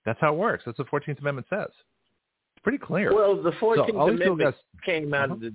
That's 0.04 0.20
how 0.20 0.32
it 0.32 0.38
works. 0.38 0.62
That's 0.64 0.78
what 0.78 0.88
the 0.88 1.12
14th 1.12 1.18
Amendment 1.18 1.48
says. 1.50 1.70
It's 1.70 2.62
pretty 2.62 2.78
clear. 2.78 3.12
Well, 3.12 3.42
the 3.42 3.50
14th 3.50 3.88
so 3.88 4.00
Amendment 4.02 4.38
guys, 4.38 4.54
came 4.84 5.12
out 5.12 5.32
uh-huh. 5.32 5.34
of 5.34 5.40
the, 5.40 5.54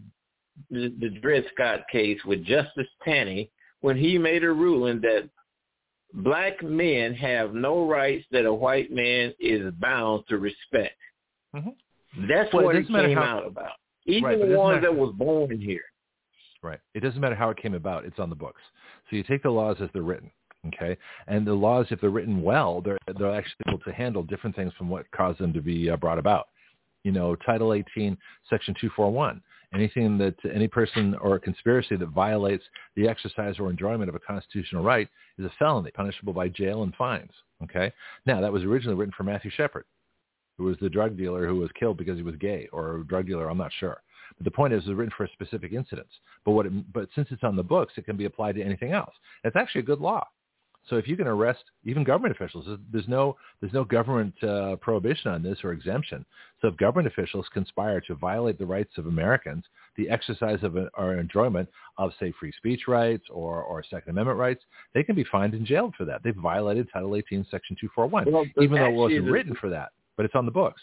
the, 0.70 0.94
the 1.00 1.10
Dred 1.22 1.46
Scott 1.56 1.86
case 1.90 2.20
with 2.26 2.44
Justice 2.44 2.88
Taney 3.06 3.50
when 3.80 3.96
he 3.96 4.18
made 4.18 4.44
a 4.44 4.52
ruling 4.52 5.00
that 5.00 5.30
black 6.14 6.62
men 6.64 7.14
have 7.14 7.54
no 7.54 7.88
rights 7.88 8.26
that 8.32 8.46
a 8.46 8.54
white 8.54 8.92
man 8.92 9.34
is 9.40 9.72
bound 9.80 10.24
to 10.30 10.38
respect. 10.38 10.98
Mm-hmm. 11.56 12.28
That's 12.28 12.54
well, 12.54 12.66
what 12.66 12.76
it 12.76 12.86
it 12.86 12.88
came 12.88 13.18
how, 13.18 13.24
out 13.24 13.48
about. 13.48 13.72
Even 14.06 14.24
right, 14.24 14.40
the 14.40 14.58
ones 14.58 14.82
that 14.82 14.94
was 14.94 15.14
born 15.18 15.60
here. 15.60 15.84
Right. 16.64 16.80
It 16.94 17.02
doesn't 17.02 17.20
matter 17.20 17.36
how 17.36 17.50
it 17.50 17.58
came 17.58 17.74
about. 17.74 18.06
It's 18.06 18.20
on 18.20 18.30
the 18.30 18.36
books. 18.36 18.62
So 19.10 19.16
you 19.16 19.24
take 19.24 19.44
the 19.44 19.50
laws 19.50 19.78
as 19.82 19.90
they're 19.94 20.02
written. 20.02 20.32
Okay, 20.68 20.96
and 21.28 21.46
the 21.46 21.54
laws, 21.54 21.88
if 21.90 22.00
they're 22.02 22.12
written 22.12 22.44
well, 22.44 22.82
they're 22.82 23.00
they're 23.18 23.34
actually 23.34 23.66
able 23.68 23.80
to 23.80 23.92
handle 23.92 24.22
different 24.22 24.56
things 24.56 24.72
from 24.78 24.90
what 24.90 25.10
caused 25.10 25.40
them 25.40 25.54
to 25.54 25.62
be 25.62 25.90
uh, 25.90 25.98
brought 25.98 26.20
about. 26.20 26.50
You 27.04 27.12
know, 27.12 27.36
Title 27.36 27.74
18, 27.74 28.16
Section 28.48 28.76
241. 28.80 29.42
Anything 29.74 30.18
that 30.18 30.36
any 30.54 30.68
person 30.68 31.16
or 31.22 31.36
a 31.36 31.40
conspiracy 31.40 31.96
that 31.96 32.10
violates 32.10 32.64
the 32.96 33.08
exercise 33.08 33.56
or 33.58 33.70
enjoyment 33.70 34.10
of 34.10 34.16
a 34.16 34.20
constitutional 34.20 34.84
right 34.84 35.08
is 35.38 35.46
a 35.46 35.52
felony, 35.58 35.92
punishable 35.92 36.34
by 36.34 36.50
jail 36.50 36.84
and 36.84 36.94
fines. 36.96 37.32
Okay. 37.64 37.92
Now 38.26 38.42
that 38.42 38.52
was 38.52 38.64
originally 38.64 38.98
written 38.98 39.14
for 39.16 39.24
Matthew 39.24 39.52
Shepard, 39.52 39.86
who 40.58 40.66
was 40.66 40.78
the 40.82 40.90
drug 40.90 41.18
dealer 41.18 41.48
who 41.48 41.56
was 41.56 41.70
killed 41.80 41.98
because 41.98 42.18
he 42.18 42.24
was 42.24 42.36
gay, 42.36 42.68
or 42.74 42.98
a 42.98 43.08
drug 43.08 43.28
dealer. 43.28 43.50
I'm 43.50 43.58
not 43.58 43.72
sure. 43.80 44.02
But 44.38 44.46
the 44.46 44.52
point 44.52 44.74
is, 44.74 44.84
it 44.84 44.90
was 44.90 44.98
written 44.98 45.14
for 45.16 45.24
a 45.26 45.32
specific 45.32 45.72
incidents. 45.74 46.12
But 46.46 46.52
what? 46.52 46.66
It, 46.66 46.94
but 46.94 47.08
since 47.16 47.28
it's 47.32 47.44
on 47.44 47.56
the 47.56 47.64
books, 47.64 47.94
it 47.98 48.06
can 48.06 48.18
be 48.18 48.26
applied 48.26 48.56
to 48.56 48.64
anything 48.64 48.92
else. 48.92 49.14
It's 49.44 49.56
actually 49.56 49.82
a 49.82 49.86
good 49.86 50.00
law. 50.00 50.28
So 50.90 50.98
if 50.98 51.08
you 51.08 51.16
can 51.16 51.28
arrest 51.28 51.64
even 51.86 52.04
government 52.04 52.36
officials, 52.36 52.66
there's 52.92 53.08
no 53.08 53.38
there's 53.60 53.74
no 53.74 53.84
government 53.84 54.34
uh, 54.44 54.76
prohibition 54.78 55.32
on 55.32 55.44
this 55.44 55.60
or 55.64 55.74
exemption. 55.74 56.26
So 56.62 56.68
if 56.70 56.78
government 56.78 57.08
officials 57.08 57.46
conspire 57.54 58.02
to 58.02 58.16
violate 58.16 58.58
the 58.58 58.66
rights 58.66 58.98
of 58.98 59.06
Americans, 59.06 59.64
the 59.96 60.10
exercise 60.10 60.60
of 60.64 60.78
a, 60.78 60.88
or 60.98 61.16
enjoyment 61.16 61.70
of 61.98 62.12
say 62.20 62.34
free 62.40 62.52
speech 62.58 62.88
rights 62.88 63.24
or 63.30 63.62
or 63.64 63.84
Second 63.84 64.12
Amendment 64.12 64.40
rights, 64.40 64.64
they 64.94 65.04
can 65.04 65.16
be 65.16 65.26
fined 65.26 65.54
and 65.54 65.66
jailed 65.66 65.94
for 65.96 66.06
that. 66.06 66.24
They've 66.24 66.36
violated 66.36 66.90
Title 66.92 67.16
18, 67.16 67.46
Section 67.52 67.76
241, 67.80 68.32
well, 68.32 68.46
even 68.64 68.78
though 68.80 68.86
it 68.86 68.94
wasn't 68.94 69.26
the, 69.26 69.32
written 69.32 69.56
for 69.56 69.70
that, 69.70 69.90
but 70.18 70.26
it's 70.26 70.36
on 70.36 70.46
the 70.46 70.52
books. 70.52 70.82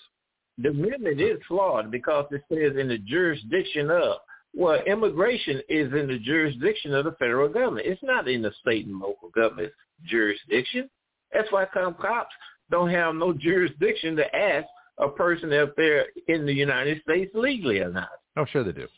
The 0.59 0.70
amendment 0.70 1.20
is 1.20 1.39
flawed 1.47 1.91
because 1.91 2.27
it 2.31 2.43
says 2.52 2.77
in 2.81 2.89
the 2.89 2.99
jurisdiction 2.99 3.91
of 3.91 4.18
well, 4.55 4.81
immigration 4.86 5.60
is 5.68 5.93
in 5.93 6.09
the 6.09 6.18
jurisdiction 6.18 6.94
of 6.94 7.05
the 7.05 7.12
federal 7.12 7.49
government. 7.49 7.86
It's 7.86 8.02
not 8.02 8.28
in 8.28 8.43
the 8.43 8.52
state 8.60 8.86
and 8.86 8.99
local 8.99 9.31
government's 9.31 9.75
jurisdiction. 10.05 10.89
That's 11.33 11.51
why 11.52 11.67
some 11.75 11.94
cops 11.94 12.35
don't 12.70 12.91
have 12.91 13.15
no 13.15 13.33
jurisdiction 13.33 14.17
to 14.17 14.36
ask 14.36 14.67
a 14.99 15.09
person 15.09 15.52
if 15.52 15.70
they're 15.77 16.07
in 16.28 16.47
the 16.47 16.52
United 16.52 17.02
States 17.02 17.31
legally 17.35 17.81
or 17.81 17.91
not. 17.91 18.09
Oh, 18.36 18.47
sure 18.47 18.65
they 18.65 18.73
do. 18.73 18.89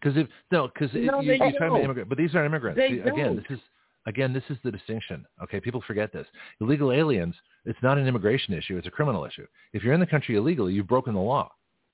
Because 0.00 0.16
if 0.18 0.26
no, 0.50 0.68
because 0.68 0.92
no, 0.94 1.20
you, 1.20 1.32
you're 1.32 1.52
talking 1.52 1.66
about 1.68 1.80
immigrants, 1.82 2.08
but 2.08 2.18
these 2.18 2.34
aren't 2.34 2.46
immigrants. 2.46 2.78
They 2.78 2.98
again, 3.08 3.36
this 3.36 3.56
is 3.56 3.62
again 4.06 4.32
this 4.32 4.42
is 4.48 4.56
the 4.64 4.72
distinction. 4.72 5.24
Okay, 5.44 5.60
people 5.60 5.82
forget 5.86 6.12
this. 6.12 6.26
Illegal 6.60 6.90
aliens, 6.90 7.36
it's 7.66 7.78
not 7.82 7.98
an 7.98 8.08
immigration 8.08 8.52
issue; 8.52 8.76
it's 8.76 8.86
a 8.88 8.90
criminal 8.90 9.24
issue. 9.24 9.46
If 9.72 9.84
you're 9.84 9.94
in 9.94 10.00
the 10.00 10.06
country 10.06 10.34
illegally, 10.34 10.72
you've 10.72 10.88
broken 10.88 11.14
the 11.14 11.20
law. 11.20 11.52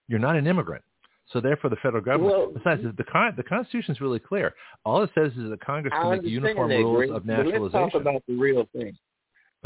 You're 0.09 0.19
not 0.19 0.37
an 0.37 0.47
immigrant. 0.47 0.83
So 1.33 1.41
therefore, 1.41 1.71
the 1.71 1.77
federal 1.77 2.03
government. 2.03 2.35
Well, 2.35 2.53
besides, 2.53 2.83
the 2.97 3.05
con- 3.05 3.35
the 3.37 3.43
Constitution 3.43 3.95
is 3.95 4.01
really 4.01 4.19
clear. 4.19 4.55
All 4.85 5.03
it 5.03 5.11
says 5.15 5.33
is 5.33 5.51
that 5.51 5.61
Congress 5.61 5.93
I 5.97 6.03
can 6.03 6.11
make 6.11 6.23
uniform 6.25 6.71
rules 6.71 7.11
of 7.11 7.27
but 7.27 7.27
naturalization. 7.27 7.81
Let's 7.81 7.93
talk 7.93 8.01
about 8.01 8.23
the 8.27 8.35
real 8.35 8.67
thing. 8.75 8.97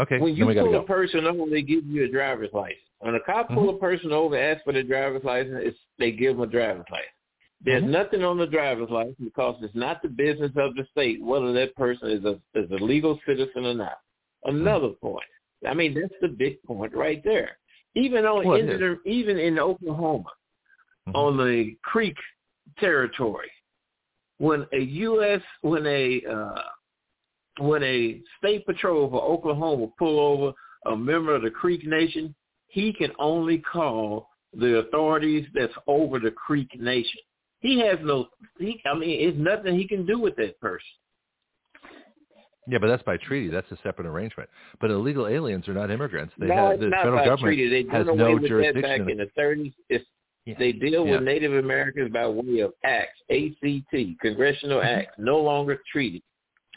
Okay, 0.00 0.18
when 0.18 0.34
you 0.34 0.46
pull 0.46 0.54
gotta 0.54 0.78
a 0.78 0.82
person 0.84 1.26
over, 1.26 1.48
they 1.50 1.62
give 1.62 1.84
you 1.84 2.04
a 2.04 2.08
driver's 2.08 2.50
license. 2.52 2.78
When 3.00 3.14
a 3.14 3.20
cop 3.20 3.46
Mm-hmm. 3.46 3.54
pull 3.54 3.70
a 3.70 3.78
person 3.78 4.12
over, 4.12 4.36
ask 4.38 4.64
for 4.64 4.72
the 4.72 4.82
driver's 4.82 5.24
license, 5.24 5.58
it's, 5.58 5.78
they 5.98 6.12
give 6.12 6.36
them 6.36 6.48
a 6.48 6.50
driver's 6.50 6.86
license. 6.90 7.10
There's 7.64 7.82
Mhm. 7.84 7.88
nothing 7.88 8.24
on 8.24 8.38
the 8.38 8.46
driver's 8.46 8.90
license 8.90 9.18
because 9.20 9.62
it's 9.62 9.74
not 9.74 10.02
the 10.02 10.08
business 10.08 10.50
of 10.56 10.74
the 10.74 10.84
state 10.90 11.22
whether 11.22 11.52
that 11.52 11.76
person 11.76 12.10
is 12.10 12.24
a 12.24 12.40
is 12.58 12.70
a 12.70 12.82
legal 12.82 13.20
citizen 13.26 13.66
or 13.66 13.74
not. 13.74 13.98
Another 14.44 14.88
point. 14.88 15.24
I 15.66 15.74
mean, 15.74 15.94
that's 15.94 16.14
the 16.20 16.28
big 16.28 16.60
point 16.64 16.92
right 16.94 17.22
there. 17.22 17.58
Even 17.94 18.24
on 18.24 18.44
Well, 18.44 18.56
in 18.58 18.66
the, 18.66 18.98
even 19.04 19.38
in 19.38 19.58
Oklahoma, 19.60 20.30
Mhm. 21.08 21.14
on 21.14 21.36
the 21.36 21.76
Creek 21.82 22.16
territory, 22.78 23.50
when 24.38 24.66
a 24.72 24.80
U.S. 24.80 25.40
when 25.62 25.86
a 25.86 26.22
uh, 26.24 26.62
when 27.58 27.82
a 27.82 28.20
state 28.38 28.64
patrol 28.66 29.10
for 29.10 29.22
Oklahoma 29.22 29.88
pull 29.98 30.18
over 30.18 30.52
a 30.86 30.96
member 30.96 31.34
of 31.34 31.42
the 31.42 31.50
Creek 31.50 31.86
Nation, 31.86 32.34
he 32.66 32.92
can 32.92 33.12
only 33.18 33.58
call 33.58 34.28
the 34.54 34.78
authorities 34.78 35.46
that's 35.54 35.74
over 35.86 36.18
the 36.18 36.30
Creek 36.30 36.80
Nation. 36.80 37.20
He 37.60 37.78
has 37.80 37.98
no. 38.02 38.28
He, 38.58 38.82
I 38.84 38.96
mean, 38.96 39.28
it's 39.28 39.38
nothing 39.38 39.78
he 39.78 39.86
can 39.86 40.04
do 40.04 40.18
with 40.18 40.36
that 40.36 40.58
person. 40.60 40.80
Yeah, 42.68 42.78
but 42.78 42.86
that's 42.86 43.02
by 43.02 43.16
treaty. 43.16 43.48
That's 43.48 43.70
a 43.72 43.78
separate 43.82 44.06
arrangement. 44.06 44.48
But 44.80 44.90
illegal 44.90 45.26
aliens 45.26 45.68
are 45.68 45.74
not 45.74 45.90
immigrants. 45.90 46.32
They 46.38 46.46
no, 46.46 46.70
have, 46.70 46.80
the 46.80 46.90
federal 46.90 47.24
government 47.24 47.40
treaty. 47.40 47.68
They 47.68 47.90
has 47.90 48.06
no 48.06 48.12
away 48.12 48.34
with 48.34 48.42
that 48.42 48.48
jurisdiction. 48.48 49.04
back 49.04 49.10
in 49.10 49.18
the 49.18 49.30
30s. 49.36 49.74
It's 49.88 50.04
Yeah. 50.44 50.54
They 50.58 50.72
deal 50.72 51.06
Yeah. 51.06 51.12
with 51.12 51.22
Native 51.22 51.54
Americans 51.54 52.12
by 52.12 52.26
way 52.26 52.60
of 52.60 52.72
acts, 52.84 53.20
ACT, 53.30 54.18
congressional 54.20 54.80
Mm-hmm. 54.80 54.98
acts, 55.00 55.14
no 55.18 55.40
longer 55.40 55.80
treaty. 55.90 56.22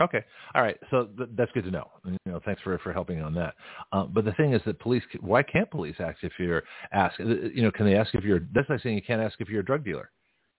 Okay. 0.02 0.22
All 0.54 0.62
right. 0.62 0.78
So 0.92 1.06
th- 1.18 1.30
that's 1.36 1.52
good 1.54 1.64
to 1.64 1.72
know. 1.72 1.90
You 2.06 2.18
know, 2.26 2.42
thanks 2.44 2.62
for 2.62 2.78
for 2.80 2.92
helping 2.92 3.22
on 3.22 3.34
that. 3.36 3.56
Uh, 3.94 4.04
but 4.06 4.26
the 4.26 4.34
thing 4.34 4.54
is 4.54 4.62
that 4.66 4.78
police, 4.80 5.04
why 5.22 5.42
can't 5.42 5.72
police 5.72 5.96
ask 6.00 6.22
if 6.24 6.34
you're 6.38 6.64
asked? 6.92 7.18
You 7.20 7.62
know, 7.64 7.72
can 7.72 7.86
they 7.86 7.96
ask 7.96 8.14
if 8.14 8.24
you're? 8.26 8.42
That's 8.54 8.70
like 8.70 8.82
saying 8.82 8.96
you 8.96 9.02
can't 9.02 9.22
ask 9.22 9.40
if 9.40 9.48
you're 9.50 9.62
a 9.62 9.66
drug 9.66 9.86
dealer. 9.86 10.12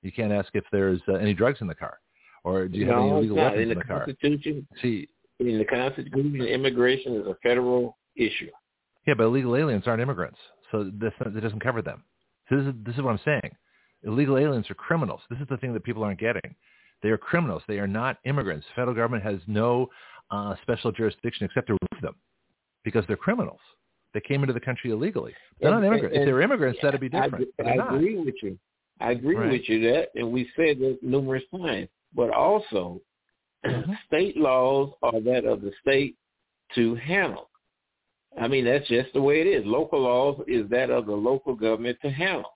You 0.02 0.10
can't 0.10 0.32
ask 0.32 0.48
if 0.54 0.64
there's 0.72 1.00
uh, 1.08 1.14
any 1.14 1.34
drugs 1.34 1.58
in 1.60 1.66
the 1.66 1.74
car, 1.74 1.98
or 2.44 2.66
do 2.66 2.78
you 2.78 2.86
have 2.86 2.96
any 2.98 3.10
no, 3.10 3.18
illegal 3.18 3.36
weapons 3.36 3.56
In 3.62 3.62
in 3.64 3.68
the 3.70 3.74
the 3.74 3.84
car? 3.84 4.04
Constitution, 4.06 4.66
See, 4.80 5.08
in 5.40 5.58
the 5.58 5.64
Constitution, 5.66 6.40
immigration 6.42 7.16
is 7.16 7.26
a 7.26 7.34
federal 7.42 7.98
issue. 8.16 8.50
yeah, 9.06 9.14
but 9.14 9.24
illegal 9.24 9.54
aliens 9.54 9.84
aren't 9.86 10.00
immigrants, 10.00 10.38
so 10.72 10.90
this 10.94 11.12
that 11.18 11.38
doesn't 11.40 11.60
cover 11.60 11.82
them. 11.82 12.04
So 12.48 12.56
this 12.56 12.66
is 12.66 12.74
this 12.84 12.94
is 12.96 13.02
what 13.02 13.10
I'm 13.10 13.20
saying. 13.24 13.54
Illegal 14.04 14.38
aliens 14.38 14.70
are 14.70 14.74
criminals. 14.74 15.20
This 15.30 15.40
is 15.40 15.46
the 15.48 15.56
thing 15.56 15.72
that 15.74 15.82
people 15.84 16.04
aren't 16.04 16.20
getting. 16.20 16.54
They 17.02 17.08
are 17.10 17.18
criminals. 17.18 17.62
They 17.68 17.78
are 17.78 17.86
not 17.86 18.18
immigrants. 18.24 18.66
The 18.68 18.80
federal 18.80 18.94
government 18.96 19.24
has 19.24 19.40
no 19.46 19.88
uh, 20.30 20.54
special 20.62 20.92
jurisdiction 20.92 21.44
except 21.46 21.66
to 21.68 21.74
remove 21.74 22.02
them 22.02 22.14
because 22.84 23.04
they're 23.06 23.16
criminals. 23.16 23.60
They 24.14 24.20
came 24.20 24.42
into 24.42 24.52
the 24.52 24.60
country 24.60 24.90
illegally. 24.90 25.34
They're 25.60 25.70
And- 25.72 25.82
not 25.82 25.86
immigrants. 25.86 26.14
and- 26.14 26.22
if 26.22 26.26
they're 26.26 26.40
immigrants, 26.40 26.78
that'd 26.82 27.00
be 27.00 27.10
I, 27.12 27.22
different. 27.24 27.48
I 27.64 27.74
not. 27.74 27.94
agree 27.94 28.16
with 28.16 28.34
you. 28.42 28.58
I 29.00 29.10
agree 29.10 29.36
Right. 29.36 29.52
with 29.52 29.68
you 29.68 29.80
that, 29.92 30.08
and 30.14 30.32
we 30.32 30.50
said 30.56 30.78
that 30.78 30.98
numerous 31.02 31.42
times. 31.54 31.88
But 32.14 32.30
also, 32.30 33.00
Mhm. 33.66 33.96
state 34.06 34.36
laws 34.36 34.92
are 35.02 35.20
that 35.20 35.44
of 35.44 35.60
the 35.60 35.72
state 35.82 36.16
to 36.74 36.94
handle. 36.94 37.50
I 38.38 38.48
mean, 38.48 38.64
that's 38.64 38.86
just 38.88 39.12
the 39.14 39.22
way 39.22 39.40
it 39.40 39.46
is. 39.46 39.64
Local 39.64 40.00
laws 40.00 40.40
is 40.46 40.68
that 40.70 40.90
of 40.90 41.06
the 41.06 41.12
local 41.12 41.54
government 41.54 41.98
to 42.02 42.10
handle. 42.10 42.52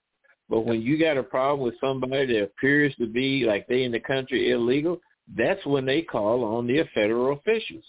But 0.49 0.60
when 0.67 0.83
you 0.83 0.99
got 0.99 1.17
a 1.17 1.23
problem 1.23 1.60
with 1.60 1.75
somebody 1.81 2.34
that 2.34 2.42
appears 2.42 2.94
to 2.97 3.07
be 3.07 3.44
like 3.44 3.67
they 3.67 3.84
in 3.84 3.92
the 3.92 4.00
country 4.00 4.50
illegal, 4.50 5.00
that's 5.36 5.65
when 5.65 5.86
they 5.86 6.02
call 6.02 6.44
on 6.44 6.67
the 6.67 6.83
federal 6.92 7.39
officials. 7.39 7.84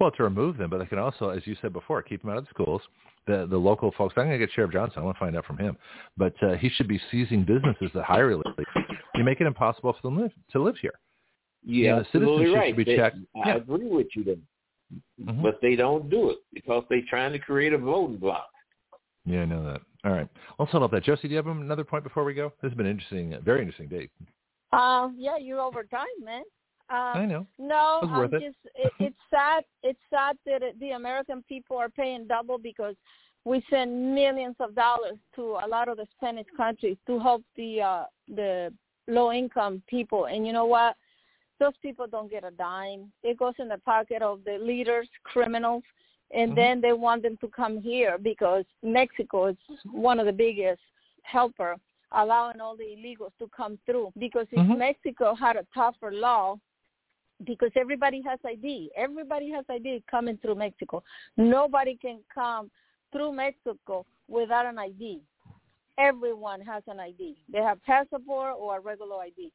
Well, 0.00 0.10
to 0.12 0.22
remove 0.24 0.56
them, 0.56 0.70
but 0.70 0.78
they 0.78 0.86
can 0.86 0.98
also, 0.98 1.30
as 1.30 1.46
you 1.46 1.56
said 1.60 1.72
before, 1.72 2.02
keep 2.02 2.22
them 2.22 2.30
out 2.30 2.38
of 2.38 2.44
the 2.44 2.50
schools. 2.50 2.82
The 3.26 3.46
the 3.48 3.56
local 3.56 3.92
folks. 3.96 4.14
I'm 4.16 4.26
going 4.26 4.38
to 4.38 4.46
get 4.46 4.52
Sheriff 4.54 4.72
Johnson. 4.72 5.00
I 5.00 5.04
want 5.04 5.16
to 5.16 5.20
find 5.20 5.36
out 5.36 5.44
from 5.44 5.58
him. 5.58 5.76
But 6.16 6.34
uh, 6.42 6.54
he 6.54 6.68
should 6.70 6.88
be 6.88 7.00
seizing 7.10 7.44
businesses 7.44 7.90
that 7.94 8.04
hire 8.04 8.30
illegally. 8.30 8.64
You 9.14 9.24
make 9.24 9.40
it 9.40 9.46
impossible 9.46 9.92
for 9.92 10.00
them 10.02 10.20
live, 10.20 10.32
to 10.52 10.62
live 10.62 10.76
here. 10.80 10.98
Yeah, 11.64 11.96
the 11.96 12.00
absolutely 12.00 12.46
citizenship 12.46 12.56
right. 12.56 12.68
should 12.68 12.86
be 12.86 12.96
checked. 12.96 13.18
I 13.44 13.48
Yeah. 13.48 13.56
agree 13.56 13.88
with 13.88 14.06
you 14.14 14.24
there. 14.24 14.36
Mhm. 15.20 15.42
But 15.42 15.60
they 15.60 15.76
don't 15.76 16.08
do 16.08 16.30
it 16.30 16.38
because 16.52 16.84
they're 16.88 17.02
trying 17.08 17.32
to 17.32 17.38
create 17.38 17.72
a 17.72 17.78
voting 17.78 18.16
block. 18.16 18.48
Yeah, 19.24 19.42
I 19.42 19.44
know 19.44 19.64
that. 19.64 19.82
All 20.04 20.12
right. 20.12 20.28
Let's 20.58 20.72
hold 20.72 20.84
up 20.84 20.90
that. 20.92 21.04
Josie, 21.04 21.28
do 21.28 21.28
you 21.28 21.36
have 21.36 21.46
another 21.46 21.84
point 21.84 22.04
before 22.04 22.24
we 22.24 22.34
go? 22.34 22.52
This 22.62 22.70
has 22.70 22.76
been 22.76 22.86
an 22.86 22.92
interesting, 22.92 23.36
very 23.42 23.60
interesting 23.60 23.88
date. 23.88 24.10
Uh, 24.72 25.08
yeah, 25.16 25.36
you're 25.36 25.60
over 25.60 25.84
time, 25.84 26.06
man. 26.22 26.42
Uh, 26.90 27.18
I 27.18 27.26
know. 27.26 27.46
No, 27.58 27.98
It 28.02 28.06
was 28.06 28.18
worth 28.18 28.34
I'm 28.34 28.42
it. 28.42 28.46
just 28.46 28.56
it, 28.74 28.92
it's 29.00 29.16
sad. 29.30 29.64
It's 29.82 29.98
sad 30.08 30.36
that 30.46 30.62
it, 30.62 30.80
the 30.80 30.92
American 30.92 31.42
people 31.48 31.76
are 31.76 31.90
paying 31.90 32.26
double 32.26 32.56
because 32.58 32.94
we 33.44 33.62
send 33.68 34.14
millions 34.14 34.56
of 34.60 34.74
dollars 34.74 35.18
to 35.36 35.58
a 35.64 35.68
lot 35.68 35.88
of 35.88 35.98
the 35.98 36.06
Spanish 36.16 36.46
countries 36.56 36.96
to 37.06 37.18
help 37.18 37.42
the 37.56 37.82
uh, 37.82 38.04
the 38.28 38.72
low 39.06 39.32
income 39.32 39.82
people. 39.88 40.26
And 40.26 40.46
you 40.46 40.52
know 40.52 40.64
what? 40.66 40.96
Those 41.58 41.76
people 41.82 42.06
don't 42.06 42.30
get 42.30 42.44
a 42.44 42.50
dime. 42.50 43.12
It 43.22 43.38
goes 43.38 43.54
in 43.58 43.68
the 43.68 43.78
pocket 43.78 44.22
of 44.22 44.44
the 44.44 44.58
leaders, 44.58 45.08
criminals, 45.24 45.82
and 46.30 46.52
Mhm. 46.52 46.56
then 46.56 46.80
they 46.80 46.92
want 46.92 47.22
them 47.22 47.36
to 47.38 47.48
come 47.48 47.80
here 47.80 48.18
because 48.18 48.64
Mexico 48.82 49.46
is 49.46 49.56
one 49.84 50.20
of 50.20 50.26
the 50.26 50.32
biggest 50.32 50.82
helper 51.22 51.76
allowing 52.12 52.60
all 52.60 52.76
the 52.76 52.84
illegals 52.84 53.32
to 53.38 53.48
come 53.48 53.76
through 53.84 54.12
because 54.18 54.46
if 54.52 54.66
Mhm. 54.66 54.78
Mexico 54.78 55.34
had 55.34 55.56
a 55.56 55.64
tougher 55.74 56.12
law 56.12 56.58
because 57.44 57.70
everybody 57.76 58.20
has 58.22 58.38
ID. 58.44 58.90
Everybody 58.96 59.50
has 59.50 59.64
ID 59.68 60.02
coming 60.10 60.36
through 60.38 60.56
Mexico. 60.56 61.02
Nobody 61.36 61.96
can 61.96 62.24
come 62.34 62.70
through 63.12 63.32
Mexico 63.32 64.04
without 64.26 64.66
an 64.66 64.78
ID. 64.78 65.22
Everyone 65.98 66.60
has 66.60 66.82
an 66.88 67.00
ID. 67.00 67.36
They 67.48 67.58
have 67.58 67.82
passport 67.82 68.56
or 68.58 68.78
a 68.78 68.80
regular 68.80 69.20
ID. 69.22 69.52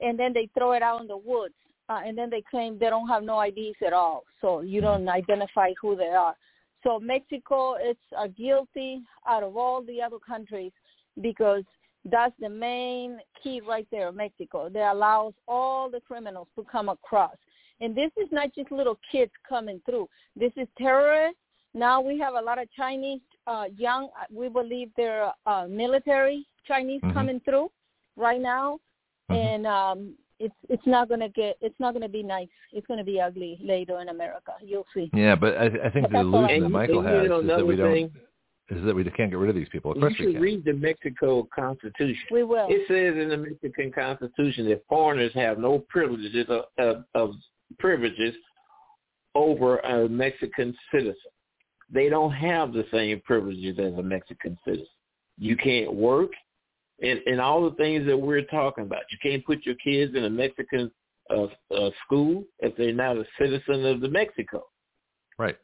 And 0.00 0.18
then 0.18 0.32
they 0.32 0.48
throw 0.56 0.72
it 0.72 0.82
out 0.82 1.00
in 1.00 1.06
the 1.06 1.16
woods. 1.16 1.54
Uh, 1.88 2.00
and 2.04 2.18
then 2.18 2.28
they 2.30 2.42
claim 2.50 2.78
they 2.78 2.90
don't 2.90 3.08
have 3.08 3.22
no 3.22 3.40
IDs 3.40 3.76
at 3.86 3.92
all. 3.92 4.24
So 4.40 4.60
you 4.60 4.80
don't 4.80 5.08
identify 5.08 5.72
who 5.80 5.94
they 5.94 6.08
are. 6.08 6.34
So 6.82 6.98
Mexico 6.98 7.74
is 7.76 7.96
uh, 8.16 8.26
guilty 8.28 9.02
out 9.26 9.42
of 9.42 9.56
all 9.56 9.82
the 9.82 10.02
other 10.02 10.18
countries 10.18 10.72
because 11.20 11.62
that's 12.04 12.34
the 12.40 12.48
main 12.48 13.18
key 13.42 13.60
right 13.60 13.86
there, 13.90 14.12
Mexico. 14.12 14.68
That 14.68 14.92
allows 14.92 15.34
all 15.46 15.90
the 15.90 16.00
criminals 16.00 16.48
to 16.56 16.64
come 16.64 16.88
across. 16.88 17.36
And 17.80 17.94
this 17.94 18.10
is 18.16 18.28
not 18.32 18.54
just 18.54 18.70
little 18.72 18.98
kids 19.10 19.32
coming 19.48 19.80
through. 19.84 20.08
This 20.34 20.52
is 20.56 20.66
terrorists. 20.78 21.38
Now 21.74 22.00
we 22.00 22.18
have 22.18 22.34
a 22.34 22.40
lot 22.40 22.58
of 22.58 22.68
Chinese 22.72 23.20
uh, 23.46 23.66
young, 23.76 24.08
we 24.32 24.48
believe 24.48 24.90
they're 24.96 25.32
uh, 25.46 25.66
military 25.68 26.46
Chinese 26.66 27.00
Mhm. 27.02 27.14
coming 27.14 27.40
through 27.40 27.70
right 28.16 28.40
now. 28.40 28.80
Mhm. 29.30 29.36
And 29.36 29.66
um, 29.66 30.14
it's 30.38 30.54
it's 30.68 30.86
not 30.86 31.08
gonna 31.08 31.28
get 31.28 31.56
it's 31.60 31.78
not 31.80 31.94
gonna 31.94 32.08
be 32.08 32.22
nice. 32.22 32.48
It's 32.72 32.86
gonna 32.86 33.04
be 33.04 33.20
ugly 33.20 33.58
later 33.62 34.00
in 34.00 34.08
America. 34.08 34.52
You'll 34.62 34.86
see. 34.94 35.10
Yeah, 35.14 35.34
but 35.34 35.56
I, 35.56 35.64
I 35.66 35.90
think 35.90 36.08
the 36.08 36.12
That's 36.12 36.26
all 36.26 36.44
illusion 36.44 36.62
that 36.62 36.68
Michael 36.68 37.00
and 37.00 37.08
you 37.08 37.14
has 37.20 37.28
know 37.28 37.40
is 37.40 37.46
that 37.46 37.66
we 37.66 37.74
another 37.74 37.94
don't 37.94 38.10
thing? 38.10 38.20
is 38.68 38.84
that 38.84 38.94
we 38.94 39.04
can't 39.04 39.30
get 39.30 39.38
rid 39.38 39.48
of 39.48 39.54
these 39.56 39.68
people. 39.68 39.92
Of 39.92 39.96
You 39.98 40.02
course 40.02 40.14
we 40.18 40.24
should 40.26 40.34
can. 40.34 40.42
read 40.42 40.64
the 40.64 40.72
Mexico 40.72 41.48
Constitution. 41.54 42.22
We 42.32 42.42
will. 42.42 42.66
It 42.68 42.82
says 42.88 43.20
in 43.20 43.28
the 43.28 43.36
Mexican 43.36 43.92
Constitution 43.92 44.68
that 44.68 44.82
foreigners 44.88 45.32
have 45.34 45.58
no 45.58 45.78
privileges 45.88 46.46
of, 46.48 46.64
of, 46.78 47.04
of 47.14 47.34
privileges 47.78 48.34
over 49.34 49.78
a 49.78 50.08
Mexican 50.08 50.74
citizen. 50.90 51.14
They 51.92 52.08
don't 52.08 52.32
have 52.32 52.72
the 52.72 52.84
same 52.92 53.20
privileges 53.24 53.78
as 53.78 53.94
a 53.94 54.02
Mexican 54.02 54.58
citizen. 54.64 54.86
You 55.38 55.56
can't 55.56 55.92
work, 55.94 56.30
and, 57.00 57.20
and 57.26 57.40
all 57.40 57.68
the 57.68 57.76
things 57.76 58.06
that 58.06 58.16
we're 58.16 58.42
talking 58.42 58.84
about. 58.84 59.02
You 59.10 59.18
can't 59.22 59.44
put 59.44 59.64
your 59.64 59.74
kids 59.76 60.14
in 60.14 60.24
a 60.24 60.30
Mexican 60.30 60.90
uh, 61.30 61.46
uh, 61.74 61.90
school 62.04 62.44
if 62.60 62.76
they're 62.76 62.92
not 62.92 63.16
a 63.16 63.24
citizen 63.38 63.84
of 63.86 64.00
the 64.00 64.08
Mexico. 64.08 64.64
Right. 65.38 65.56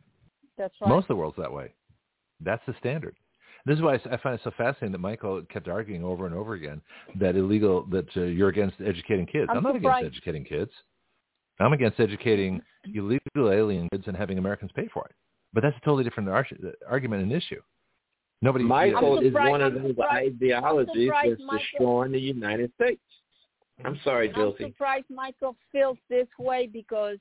That's 0.59 0.75
right. 0.81 0.89
Most 0.89 1.05
of 1.05 1.09
the 1.09 1.17
world's 1.17 1.36
that 1.39 1.52
way. 1.52 1.75
That's 2.41 2.62
the 2.67 2.75
standard. 2.78 3.17
This 3.65 3.77
is 3.77 3.83
why 3.83 3.94
I 3.94 4.17
find 4.17 4.35
it 4.35 4.41
so 4.43 4.51
fascinating 4.57 4.93
that 4.93 4.99
Michael 4.99 5.43
kept 5.52 5.69
arguing 5.69 6.02
over 6.02 6.27
and 6.27 6.35
over 6.35 6.55
again 6.55 6.81
that 7.20 7.36
illegal 7.36 7.86
that 7.93 8.09
uh, 8.17 8.23
you're 8.23 8.49
against 8.49 8.77
educating 8.85 9.25
kids. 9.25 9.47
I'm 9.49 9.59
I'm, 9.59 9.62
not 9.62 9.75
surprised. 9.75 10.07
against 10.07 10.17
educating 10.17 10.44
kids. 10.44 10.70
I'm 11.61 11.73
against 11.73 12.01
educating 12.01 12.61
illegal 12.93 13.52
alien 13.52 13.89
kids 13.93 14.05
and 14.09 14.17
having 14.17 14.39
Americans 14.39 14.73
pay 14.75 14.89
for 14.93 15.05
it. 15.05 15.15
But 15.52 15.62
that's 15.62 15.77
a 15.77 15.85
totally 15.85 16.02
different 16.02 16.28
ar- 16.28 16.47
argument 16.89 17.23
and 17.23 17.33
issue. 17.33 17.61
Nobody. 18.43 18.65
Michael 18.65 19.21
is 19.21 19.33
one 19.33 19.62
of 19.62 19.75
I'm 19.77 19.83
those 19.83 19.95
ideologies 20.11 21.11
I'm 21.15 21.31
that's 21.31 21.41
Michael- 21.41 21.59
destroying 21.59 22.12
the 22.12 22.21
United 22.21 22.73
States. 22.75 23.01
I'm 23.85 23.99
sorry, 24.05 24.29
Josie. 24.29 24.41
I'm 24.41 24.51
Josie. 24.53 24.65
surprised 24.73 25.07
Michael 25.11 25.57
feels 25.71 25.97
this 26.11 26.27
way 26.39 26.67
because 26.67 27.19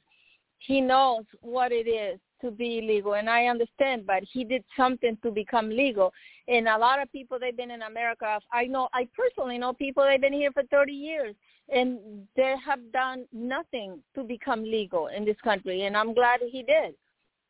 he 0.58 0.82
knows 0.82 1.24
what 1.42 1.72
it 1.72 1.88
is 1.88 2.20
to 2.42 2.52
be 2.52 2.80
illegal, 2.80 3.14
and 3.14 3.30
I 3.30 3.46
understand. 3.46 4.06
But 4.06 4.24
he 4.24 4.44
did 4.44 4.64
something 4.76 5.16
to 5.24 5.32
become 5.32 5.70
legal, 5.70 6.12
and 6.48 6.68
a 6.68 6.78
lot 6.78 7.02
of 7.02 7.12
people 7.12 7.38
they've 7.40 7.56
been 7.56 7.72
in 7.72 7.84
America. 7.84 8.40
I 8.52 8.66
know, 8.66 8.90
I 8.94 9.08
personally 9.16 9.58
know 9.60 9.74
people 9.74 10.04
they've 10.04 10.20
been 10.20 10.34
here 10.34 10.52
for 10.52 10.64
30 10.64 10.92
years, 10.92 11.36
and 11.70 12.28
they 12.36 12.56
have 12.64 12.80
done 12.92 13.26
nothing 13.32 14.00
to 14.16 14.24
become 14.24 14.64
legal 14.64 15.08
in 15.08 15.24
this 15.24 15.40
country, 15.44 15.84
and 15.84 15.96
I'm 15.96 16.14
glad 16.14 16.42
he 16.42 16.64
did. 16.64 16.96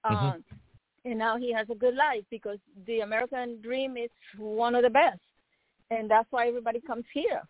Mhm. 0.05 0.11
Um, 0.35 0.45
and 1.05 1.17
now 1.17 1.37
he 1.37 1.51
has 1.53 1.67
a 1.69 1.75
good 1.75 1.95
life 1.95 2.23
because 2.29 2.57
the 2.85 2.99
American 3.01 3.59
dream 3.61 3.97
is 3.97 4.09
one 4.37 4.75
of 4.75 4.83
the 4.83 4.89
best, 4.89 5.19
and 5.89 6.09
that's 6.09 6.27
why 6.31 6.47
everybody 6.47 6.79
comes 6.81 7.05
here. 7.13 7.41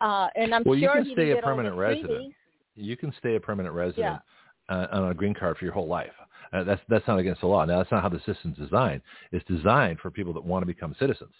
Uh, 0.00 0.28
and 0.36 0.54
I'm 0.54 0.62
Well, 0.64 0.78
you 0.78 0.88
can 0.92 1.04
stay 1.12 1.30
a 1.30 1.34
get 1.34 1.44
all 1.44 1.50
the 1.50 1.56
permanent 1.56 1.76
resident. 1.76 2.10
freebies. 2.10 2.34
you 2.74 2.96
can 2.96 3.12
stay 3.18 3.36
a 3.36 3.40
permanent 3.40 3.74
resident 3.74 4.20
uh, 4.68 4.86
on 4.92 5.10
a 5.10 5.14
green 5.14 5.34
card 5.34 5.56
for 5.58 5.64
your 5.64 5.74
whole 5.74 5.88
life. 5.88 6.12
Uh, 6.52 6.64
that's 6.64 6.80
that's 6.88 7.06
not 7.06 7.18
against 7.18 7.40
the 7.40 7.46
law. 7.46 7.64
Now 7.64 7.78
that's 7.78 7.90
not 7.90 8.02
how 8.02 8.08
the 8.08 8.20
system's 8.26 8.58
designed. 8.58 9.00
It's 9.30 9.44
designed 9.46 10.00
for 10.00 10.10
people 10.10 10.32
that 10.34 10.44
want 10.44 10.62
to 10.62 10.66
become 10.66 10.94
citizens. 10.98 11.32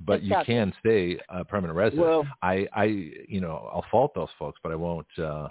But 0.00 0.22
Exactly. 0.22 0.54
you 0.54 0.60
can 0.60 0.72
stay 0.80 1.18
a 1.28 1.44
permanent 1.44 1.76
resident. 1.76 2.06
Well, 2.06 2.26
I, 2.42 2.66
I, 2.74 2.84
you 3.28 3.40
know, 3.40 3.68
I'll 3.72 3.84
fault 3.90 4.12
those 4.14 4.28
folks, 4.38 4.58
but 4.62 4.72
I 4.72 4.74
won't. 4.74 5.06
Uh, 5.18 5.48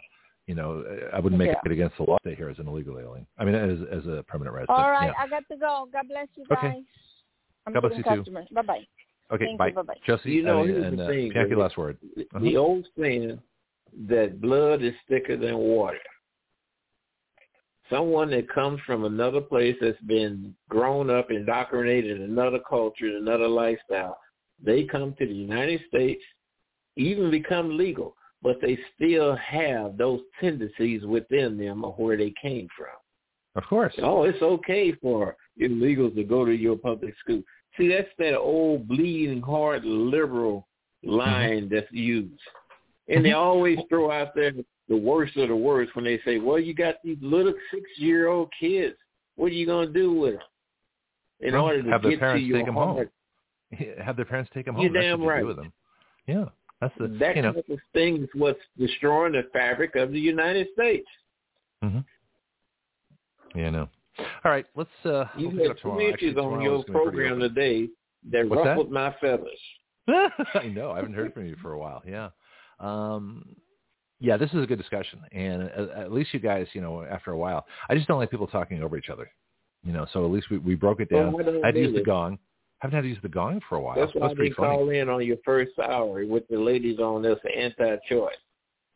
you 0.47 0.55
know, 0.55 0.83
I 1.13 1.19
wouldn't 1.19 1.39
make 1.39 1.49
Yeah. 1.49 1.61
it 1.65 1.71
against 1.71 1.97
the 1.97 2.03
law 2.03 2.17
to 2.17 2.21
stay 2.29 2.35
here 2.35 2.49
as 2.49 2.59
an 2.59 2.67
illegal 2.67 2.99
alien. 2.99 3.25
I 3.37 3.45
mean, 3.45 3.55
as 3.55 3.79
as 3.91 4.05
a 4.07 4.23
permanent 4.23 4.55
resident. 4.55 4.77
All 4.77 4.91
right, 4.91 5.07
Yeah. 5.07 5.13
I 5.23 5.27
got 5.27 5.43
to 5.49 5.55
go. 5.57 5.87
God 5.91 6.07
bless 6.09 6.27
you 6.35 6.45
guys. 6.49 6.57
Okay. 6.59 6.83
I'm 7.65 7.73
God 7.73 7.81
bless 7.81 7.93
getting 8.03 8.17
you 8.17 8.23
too. 8.25 8.53
Bye 8.53 8.61
bye. 8.61 8.87
Okay. 9.31 9.45
Thank 9.45 9.57
bye. 9.57 9.67
you. 9.69 9.73
Bye-bye. 9.73 9.93
Josie, 10.05 10.31
You 10.31 10.43
know, 10.43 10.59
I 10.59 10.65
mean, 10.65 10.75
here's 10.75 10.85
and 10.85 10.99
the 10.99 11.05
uh, 11.05 11.07
thing, 11.07 11.29
Bianchi, 11.29 11.49
David. 11.49 11.57
last 11.57 11.77
word. 11.77 11.97
the 12.15 12.27
Uh-huh. 12.35 12.57
old 12.57 12.85
saying 12.99 13.39
that 14.07 14.41
blood 14.41 14.81
is 14.83 14.93
thicker 15.07 15.37
than 15.37 15.57
water. 15.57 15.97
Someone 17.89 18.29
that 18.31 18.49
comes 18.49 18.79
from 18.81 19.05
another 19.05 19.41
place 19.41 19.75
that's 19.79 19.99
been 20.01 20.55
grown 20.69 21.09
up, 21.09 21.31
indoctrinated 21.31 22.17
in 22.17 22.23
another 22.23 22.59
culture, 22.59 23.17
another 23.17 23.47
lifestyle, 23.47 24.17
they 24.61 24.83
come 24.83 25.13
to 25.19 25.25
the 25.25 25.33
United 25.33 25.81
States, 25.87 26.23
even 26.95 27.29
become 27.29 27.77
legal, 27.77 28.15
but 28.43 28.59
they 28.61 28.77
still 28.95 29.35
have 29.37 29.97
those 29.97 30.19
tendencies 30.39 31.03
within 31.05 31.57
them 31.57 31.83
of 31.85 31.97
where 31.97 32.17
they 32.17 32.33
came 32.41 32.67
from. 32.77 32.95
Of 33.55 33.63
course. 33.65 33.93
Oh, 34.01 34.23
it's 34.23 34.41
okay 34.41 34.91
for 35.01 35.35
illegals 35.61 36.15
to 36.15 36.23
go 36.23 36.43
to 36.45 36.53
your 36.53 36.75
public 36.75 37.15
school. 37.19 37.41
See, 37.77 37.87
that's 37.87 38.09
that 38.19 38.37
old 38.37 38.87
bleeding 38.87 39.41
heart 39.41 39.85
liberal 39.85 40.67
line 41.03 41.69
that's 41.71 41.91
used. 41.91 42.39
And 43.07 43.23
they 43.25 43.29
Mhm. 43.29 43.37
always 43.37 43.79
throw 43.89 44.11
out 44.11 44.35
there 44.35 44.51
the 44.89 44.97
worst 44.97 45.37
of 45.37 45.47
the 45.49 45.55
worst 45.55 45.95
when 45.95 46.05
they 46.05 46.19
say, 46.19 46.39
well, 46.39 46.59
you 46.59 46.73
got 46.73 47.01
these 47.03 47.21
little 47.21 47.53
six-year-old 47.71 48.51
kids. 48.59 48.97
What 49.35 49.51
are 49.51 49.55
you 49.55 49.65
going 49.65 49.87
to 49.87 49.93
do 49.93 50.13
with 50.13 50.33
them? 50.33 50.43
In 51.39 51.53
Well, 51.53 51.65
order 51.65 51.83
to 51.83 51.89
have 51.89 52.01
their 52.01 52.11
get 52.11 52.17
to 52.17 52.19
parents 52.19 52.45
your 52.47 52.57
take 52.59 52.67
'em 52.67 52.73
home. 52.75 53.09
Have 54.03 54.15
their 54.15 54.25
parents 54.25 54.51
take 54.53 54.65
them 54.65 54.75
home. 54.75 54.83
You're 54.83 54.93
That's 54.93 55.05
damn 55.05 55.23
right. 55.23 55.39
do 55.41 55.47
with 55.47 55.57
them. 55.57 55.73
Yeah. 56.27 56.49
That's 56.83 56.97
the 56.99 57.17
That 57.19 57.35
you 57.37 57.41
know. 57.41 57.53
type 57.53 57.69
of 57.69 57.79
thing 57.93 58.23
is 58.23 58.29
what's 58.33 58.59
destroying 58.77 59.33
the 59.33 59.43
fabric 59.53 59.95
of 59.95 60.11
the 60.11 60.19
United 60.19 60.67
States. 60.73 61.07
hmm 61.81 61.99
Yeah, 63.55 63.67
I 63.67 63.69
know. 63.69 63.89
All 64.43 64.51
right, 64.51 64.65
let's 64.75 64.89
uh 65.05 65.25
You 65.37 65.49
we'll 65.49 65.69
had 65.69 65.77
two 65.81 65.99
issues 65.99 66.37
on 66.37 66.61
your 66.61 66.79
is 66.79 66.83
gonna 66.85 66.99
be 66.99 67.11
pretty 67.11 67.27
program 67.27 67.39
today 67.39 67.89
that 68.31 68.47
What's 68.49 68.63
that? 68.63 68.69
ruffled 68.71 68.91
my 68.91 69.15
feathers. 69.21 69.59
I 70.07 70.67
know. 70.67 70.91
I 70.91 70.97
haven't 70.97 71.13
heard 71.13 71.33
from 71.33 71.47
you 71.47 71.55
for 71.61 71.71
a 71.73 71.79
while. 71.79 72.03
Yeah. 72.05 72.29
Um, 72.79 73.55
yeah, 74.19 74.35
this 74.37 74.51
is 74.53 74.61
a 74.63 74.67
good 74.67 74.77
discussion, 74.77 75.19
and 75.31 75.63
at, 75.63 75.89
at 75.89 76.11
least 76.11 76.33
you 76.33 76.39
guys, 76.39 76.67
you 76.73 76.81
know, 76.81 77.03
after 77.03 77.31
a 77.31 77.37
while, 77.37 77.65
I 77.89 77.95
just 77.95 78.07
don't 78.07 78.19
like 78.19 78.31
people 78.31 78.47
talking 78.47 78.81
over 78.83 78.97
each 78.97 79.09
other. 79.09 79.29
You 79.85 79.91
know, 79.91 80.05
so 80.13 80.25
at 80.25 80.31
least 80.31 80.49
we, 80.49 80.57
we 80.59 80.75
broke 80.75 81.01
it 81.01 81.09
down. 81.09 81.35
I 81.35 81.63
I 81.63 81.65
had 81.67 81.77
use 81.77 81.93
the 81.93 82.01
gong. 82.01 82.37
Haven't 82.83 82.95
had 82.97 83.01
to 83.03 83.07
use 83.07 83.17
the 83.21 83.29
gong 83.29 83.61
for 83.69 83.77
a 83.77 83.81
while. 83.81 83.95
That's 83.95 84.13
why 84.13 84.33
they 84.33 84.49
call 84.49 84.89
in 84.89 85.07
on 85.07 85.25
your 85.25 85.37
first 85.45 85.71
hour 85.79 86.25
with 86.25 86.45
the 86.49 86.57
ladies 86.57 86.99
on 86.99 87.21
this 87.21 87.39
anti-choice. 87.57 88.35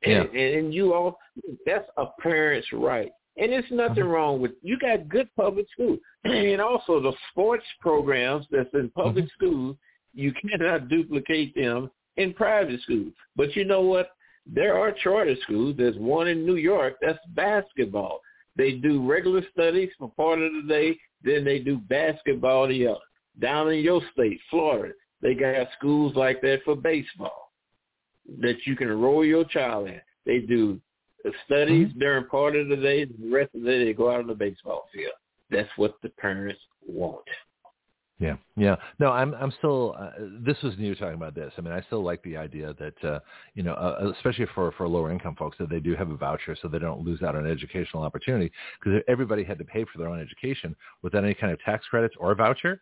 Yeah. 0.06 0.24
And, 0.24 0.36
and 0.36 0.74
you 0.74 0.94
all, 0.94 1.18
that's 1.66 1.88
a 1.96 2.06
parent's 2.22 2.68
right. 2.74 3.10
And 3.38 3.52
there's 3.54 3.64
nothing 3.72 4.04
Mhm. 4.04 4.12
wrong 4.12 4.42
with, 4.42 4.52
you 4.62 4.78
got 4.78 5.08
good 5.08 5.30
public 5.38 5.68
schools. 5.72 6.00
and 6.26 6.60
also 6.60 7.00
the 7.00 7.14
sports 7.32 7.64
programs 7.80 8.46
that's 8.52 8.74
in 8.74 8.90
public 8.90 9.24
Mhm. 9.26 9.32
schools, 9.32 9.78
you 10.14 10.34
cannot 10.34 10.90
duplicate 10.90 11.56
them 11.56 11.90
in 12.18 12.34
private 12.34 12.82
schools. 12.82 13.14
But 13.38 13.56
you 13.56 13.64
know 13.64 13.82
what? 13.82 14.12
There 14.46 14.78
are 14.78 14.92
charter 14.92 15.36
schools. 15.44 15.76
There's 15.78 15.98
one 15.98 16.28
in 16.28 16.46
New 16.46 16.56
York 16.58 16.98
that's 17.02 17.26
basketball. 17.28 18.20
They 18.58 18.74
do 18.74 19.08
regular 19.10 19.44
studies 19.54 19.92
for 19.98 20.12
part 20.18 20.40
of 20.42 20.52
the 20.52 20.64
day, 20.68 21.00
then 21.24 21.46
they 21.46 21.60
do 21.60 21.78
basketball 21.78 22.68
the 22.68 22.88
other. 22.88 23.00
Down 23.40 23.72
in 23.72 23.80
your 23.80 24.02
state, 24.14 24.40
Florida, 24.50 24.94
they 25.22 25.34
got 25.34 25.68
schools 25.78 26.16
like 26.16 26.42
that 26.42 26.60
for 26.66 26.76
baseball 26.76 27.52
that 28.40 28.58
you 28.66 28.76
can 28.76 28.90
enroll 28.90 29.26
your 29.26 29.46
child 29.46 29.88
in. 29.88 30.02
They 30.26 30.40
do 30.40 30.80
studies 31.46 31.88
mm-hmm. 31.90 32.00
during 32.00 32.28
part 32.28 32.56
of 32.56 32.68
the 32.68 32.76
day, 32.76 33.06
the 33.06 33.32
rest 33.32 33.54
of 33.56 33.62
the 33.62 33.68
day 33.68 33.86
they 33.86 33.94
go 33.94 34.12
out 34.12 34.20
on 34.20 34.28
the 34.28 34.36
baseball 34.36 34.88
field. 34.94 35.14
That's 35.50 35.70
what 35.78 35.96
the 36.04 36.10
parents 36.10 36.60
want. 36.86 37.26
Yeah, 38.20 38.36
yeah. 38.56 38.76
No, 39.00 39.12
I'm 39.12 39.36
I'm 39.36 39.54
still. 39.60 39.96
Uh, 39.98 40.10
this 40.44 40.58
was 40.64 40.76
new 40.80 40.96
talking 40.96 41.14
about 41.14 41.36
this. 41.36 41.54
I 41.56 41.62
mean, 41.62 41.72
I 41.72 41.82
still 41.82 42.04
like 42.04 42.24
the 42.24 42.36
idea 42.36 42.74
that 42.80 43.08
uh, 43.08 43.20
you 43.54 43.62
know, 43.62 43.74
uh, 43.74 44.12
especially 44.16 44.48
for 44.56 44.72
for 44.72 44.88
lower 44.88 45.12
income 45.12 45.36
folks, 45.36 45.56
that 45.60 45.70
they 45.70 45.80
do 45.80 45.96
have 45.96 46.10
a 46.10 46.18
voucher 46.18 46.58
so 46.60 46.68
they 46.68 46.80
don't 46.80 47.06
lose 47.06 47.22
out 47.22 47.36
on 47.36 47.46
educational 47.46 48.02
opportunity. 48.02 48.52
Because 48.80 49.02
everybody 49.08 49.44
had 49.44 49.60
to 49.60 49.66
pay 49.66 49.86
for 49.86 50.00
their 50.00 50.08
own 50.08 50.20
education 50.20 50.76
without 51.04 51.24
any 51.24 51.36
kind 51.36 51.54
of 51.54 51.60
tax 51.62 51.86
credits 51.88 52.16
or 52.20 52.34
voucher. 52.34 52.82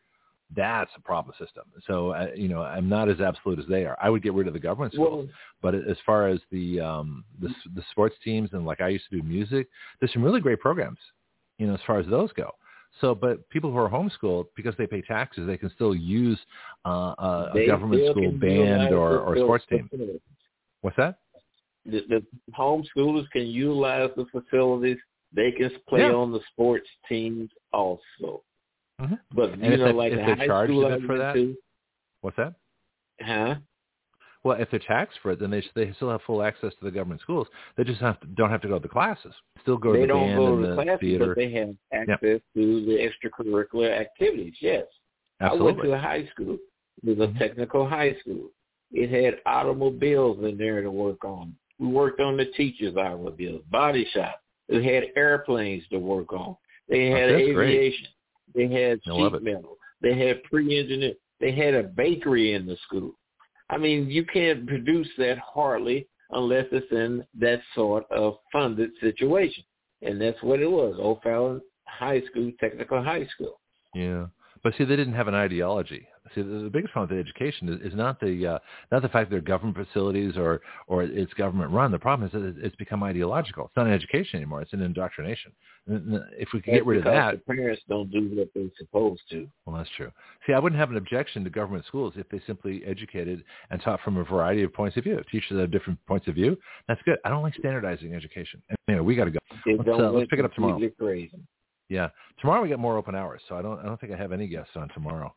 That's 0.55 0.91
a 0.95 1.01
problem 1.01 1.35
system. 1.39 1.63
So 1.87 2.11
uh, 2.11 2.27
you 2.35 2.47
know, 2.47 2.61
I'm 2.61 2.87
not 2.87 3.09
as 3.09 3.19
absolute 3.19 3.59
as 3.59 3.65
they 3.67 3.85
are. 3.85 3.97
I 4.01 4.09
would 4.09 4.23
get 4.23 4.33
rid 4.33 4.47
of 4.47 4.53
the 4.53 4.59
government 4.59 4.93
schools, 4.93 5.27
well, 5.27 5.35
but 5.61 5.75
as 5.75 5.97
far 6.05 6.27
as 6.27 6.39
the 6.51 6.79
um 6.79 7.23
the 7.41 7.49
the 7.73 7.83
sports 7.91 8.15
teams 8.23 8.49
and 8.53 8.65
like 8.65 8.81
I 8.81 8.89
used 8.89 9.05
to 9.09 9.17
do 9.17 9.23
music, 9.23 9.67
there's 9.99 10.13
some 10.13 10.23
really 10.23 10.41
great 10.41 10.59
programs. 10.59 10.99
You 11.57 11.67
know, 11.67 11.73
as 11.73 11.79
far 11.87 11.99
as 11.99 12.07
those 12.07 12.31
go. 12.33 12.51
So, 13.01 13.13
but 13.13 13.47
people 13.49 13.71
who 13.71 13.77
are 13.77 13.89
homeschooled 13.89 14.47
because 14.55 14.73
they 14.77 14.87
pay 14.87 15.01
taxes, 15.01 15.45
they 15.47 15.57
can 15.57 15.69
still 15.75 15.93
use 15.93 16.39
uh, 16.85 17.13
a, 17.17 17.51
a 17.55 17.67
government 17.67 18.09
school 18.11 18.31
band 18.31 18.93
or, 18.93 19.19
or 19.19 19.35
sports 19.35 19.65
team. 19.69 19.89
What's 20.81 20.97
that? 20.97 21.19
The, 21.85 22.01
the 22.07 22.23
homeschoolers 22.57 23.29
can 23.31 23.47
utilize 23.47 24.09
the 24.15 24.25
facilities. 24.31 24.97
They 25.33 25.51
can 25.51 25.71
play 25.89 26.01
yeah. 26.01 26.13
on 26.13 26.31
the 26.31 26.39
sports 26.51 26.87
teams 27.09 27.49
also. 27.73 28.43
Mm-hmm. 29.01 29.15
But 29.33 29.53
and 29.53 29.63
you 29.63 29.77
know, 29.77 29.85
they, 29.87 29.93
like 29.93 30.13
if 30.13 30.25
the 30.25 30.35
they 30.35 30.47
charge 30.47 30.69
for 31.05 31.17
that, 31.17 31.33
to, 31.33 31.55
what's 32.21 32.37
that? 32.37 32.53
Huh? 33.21 33.55
Well, 34.43 34.57
if 34.59 34.69
they're 34.69 34.79
taxed 34.79 35.17
for 35.23 35.31
it, 35.31 35.39
then 35.39 35.49
they 35.49 35.63
they 35.75 35.91
still 35.93 36.11
have 36.11 36.21
full 36.21 36.43
access 36.43 36.71
to 36.79 36.85
the 36.85 36.91
government 36.91 37.21
schools. 37.21 37.47
They 37.77 37.83
just 37.83 37.99
have 37.99 38.19
to, 38.19 38.27
don't 38.27 38.51
have 38.51 38.61
to 38.61 38.67
go 38.67 38.75
to 38.75 38.81
the 38.81 38.87
classes. 38.87 39.33
Still 39.61 39.77
go 39.77 39.93
they 39.93 40.01
to 40.01 40.03
the 40.03 40.07
don't 40.07 40.35
go 40.35 40.55
to 40.55 40.61
the, 40.61 40.75
the 40.75 40.83
classes, 40.83 40.99
theater. 41.01 41.27
But 41.27 41.35
they 41.37 41.51
have 41.53 41.75
access 41.91 42.17
yep. 42.21 42.41
to 42.55 42.85
the 42.85 43.09
extracurricular 43.09 43.99
activities. 43.99 44.53
Yes, 44.61 44.85
Absolutely. 45.41 45.65
I 45.65 45.75
went 45.75 45.83
to 45.83 45.93
a 45.93 45.99
high 45.99 46.29
school. 46.31 46.57
It 47.03 47.17
was 47.17 47.27
a 47.27 47.31
mm-hmm. 47.31 47.39
technical 47.39 47.89
high 47.89 48.15
school. 48.21 48.49
It 48.91 49.09
had 49.09 49.39
automobiles 49.45 50.37
in 50.43 50.57
there 50.57 50.81
to 50.81 50.91
work 50.91 51.25
on. 51.25 51.55
We 51.79 51.87
worked 51.87 52.21
on 52.21 52.37
the 52.37 52.45
teachers' 52.45 52.95
automobiles, 52.95 53.63
body 53.69 54.07
shop. 54.13 54.41
It 54.69 54.83
had 54.83 55.11
airplanes 55.17 55.83
to 55.89 55.97
work 55.97 56.31
on. 56.31 56.55
They 56.87 57.07
had 57.07 57.29
oh, 57.29 57.35
aviation. 57.35 57.55
Great. 57.55 58.07
They 58.53 58.67
had 58.67 58.99
sheet 59.03 59.41
metal. 59.41 59.77
They 60.01 60.17
had 60.17 60.43
pre-engineered. 60.43 61.15
They 61.39 61.51
had 61.51 61.73
a 61.73 61.83
bakery 61.83 62.53
in 62.53 62.65
the 62.65 62.77
school. 62.85 63.13
I 63.69 63.77
mean, 63.77 64.09
you 64.09 64.25
can't 64.25 64.67
produce 64.67 65.07
that 65.17 65.37
hardly 65.39 66.07
unless 66.31 66.65
it's 66.71 66.91
in 66.91 67.25
that 67.39 67.61
sort 67.73 68.05
of 68.11 68.37
funded 68.51 68.91
situation. 69.01 69.63
And 70.01 70.21
that's 70.21 70.41
what 70.43 70.59
it 70.59 70.69
was, 70.69 70.95
O'Fallon 70.99 71.61
High 71.85 72.21
School, 72.29 72.51
Technical 72.59 73.03
High 73.03 73.25
School. 73.27 73.59
Yeah. 73.93 74.27
But 74.63 74.73
see, 74.77 74.83
they 74.83 74.95
didn't 74.95 75.13
have 75.13 75.27
an 75.27 75.35
ideology. 75.35 76.07
See, 76.33 76.41
the 76.41 76.69
biggest 76.71 76.91
problem 76.91 77.15
with 77.15 77.25
education 77.25 77.69
is, 77.69 77.91
is 77.91 77.95
not 77.95 78.19
the 78.19 78.47
uh, 78.47 78.59
not 78.91 79.03
the 79.03 79.09
fact 79.09 79.29
that 79.29 79.35
they're 79.35 79.41
government 79.41 79.77
facilities 79.77 80.37
or 80.37 80.61
or 80.87 81.03
it's 81.03 81.33
government 81.33 81.71
run. 81.71 81.91
The 81.91 81.99
problem 81.99 82.27
is 82.27 82.33
that 82.33 82.65
it's 82.65 82.75
become 82.77 83.03
ideological. 83.03 83.65
It's 83.65 83.77
not 83.77 83.85
an 83.85 83.93
education 83.93 84.37
anymore. 84.37 84.61
It's 84.61 84.73
an 84.73 84.81
indoctrination. 84.81 85.51
If 85.87 86.49
we 86.51 86.61
could 86.61 86.73
get 86.73 86.85
rid 86.85 86.99
of 86.99 87.03
that, 87.05 87.45
the 87.45 87.53
parents 87.53 87.83
don't 87.87 88.09
do 88.09 88.31
what 88.35 88.49
they're 88.55 88.63
supposed 88.77 89.21
to. 89.29 89.47
Well, 89.65 89.77
that's 89.77 89.89
true. 89.95 90.11
See, 90.47 90.53
I 90.53 90.59
wouldn't 90.59 90.79
have 90.79 90.89
an 90.89 90.97
objection 90.97 91.43
to 91.43 91.49
government 91.51 91.85
schools 91.85 92.13
if 92.15 92.27
they 92.29 92.41
simply 92.47 92.81
educated 92.85 93.43
and 93.69 93.79
taught 93.81 94.01
from 94.01 94.17
a 94.17 94.23
variety 94.23 94.63
of 94.63 94.73
points 94.73 94.97
of 94.97 95.03
view. 95.03 95.21
Teachers 95.31 95.59
have 95.59 95.71
different 95.71 95.99
points 96.07 96.27
of 96.27 96.33
view. 96.33 96.57
That's 96.87 97.01
good. 97.05 97.19
I 97.23 97.29
don't 97.29 97.43
like 97.43 97.53
standardizing 97.53 98.15
education. 98.15 98.63
Anyway, 98.87 99.03
we 99.03 99.15
got 99.15 99.25
to 99.25 99.31
go. 99.31 99.39
Let's, 99.67 99.87
uh, 99.87 100.09
let's 100.11 100.29
pick 100.29 100.39
it 100.39 100.45
up 100.45 100.53
tomorrow. 100.53 100.79
Crazy. 100.97 101.37
Yeah, 101.87 102.09
tomorrow 102.41 102.63
we 102.63 102.69
got 102.69 102.79
more 102.79 102.97
open 102.97 103.13
hours, 103.13 103.41
so 103.47 103.55
I 103.55 103.61
don't 103.61 103.79
I 103.79 103.83
don't 103.83 103.99
think 104.01 104.11
I 104.11 104.17
have 104.17 104.31
any 104.31 104.47
guests 104.47 104.71
on 104.75 104.89
tomorrow. 104.89 105.35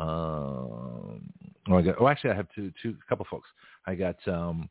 Um, 0.00 1.22
oh, 1.68 1.76
I 1.76 1.82
got, 1.82 1.96
oh, 2.00 2.08
actually, 2.08 2.30
I 2.30 2.34
have 2.34 2.48
two 2.54 2.72
two 2.82 2.96
a 3.04 3.08
couple 3.08 3.26
folks. 3.30 3.48
I 3.86 3.94
got 3.94 4.16
um, 4.26 4.68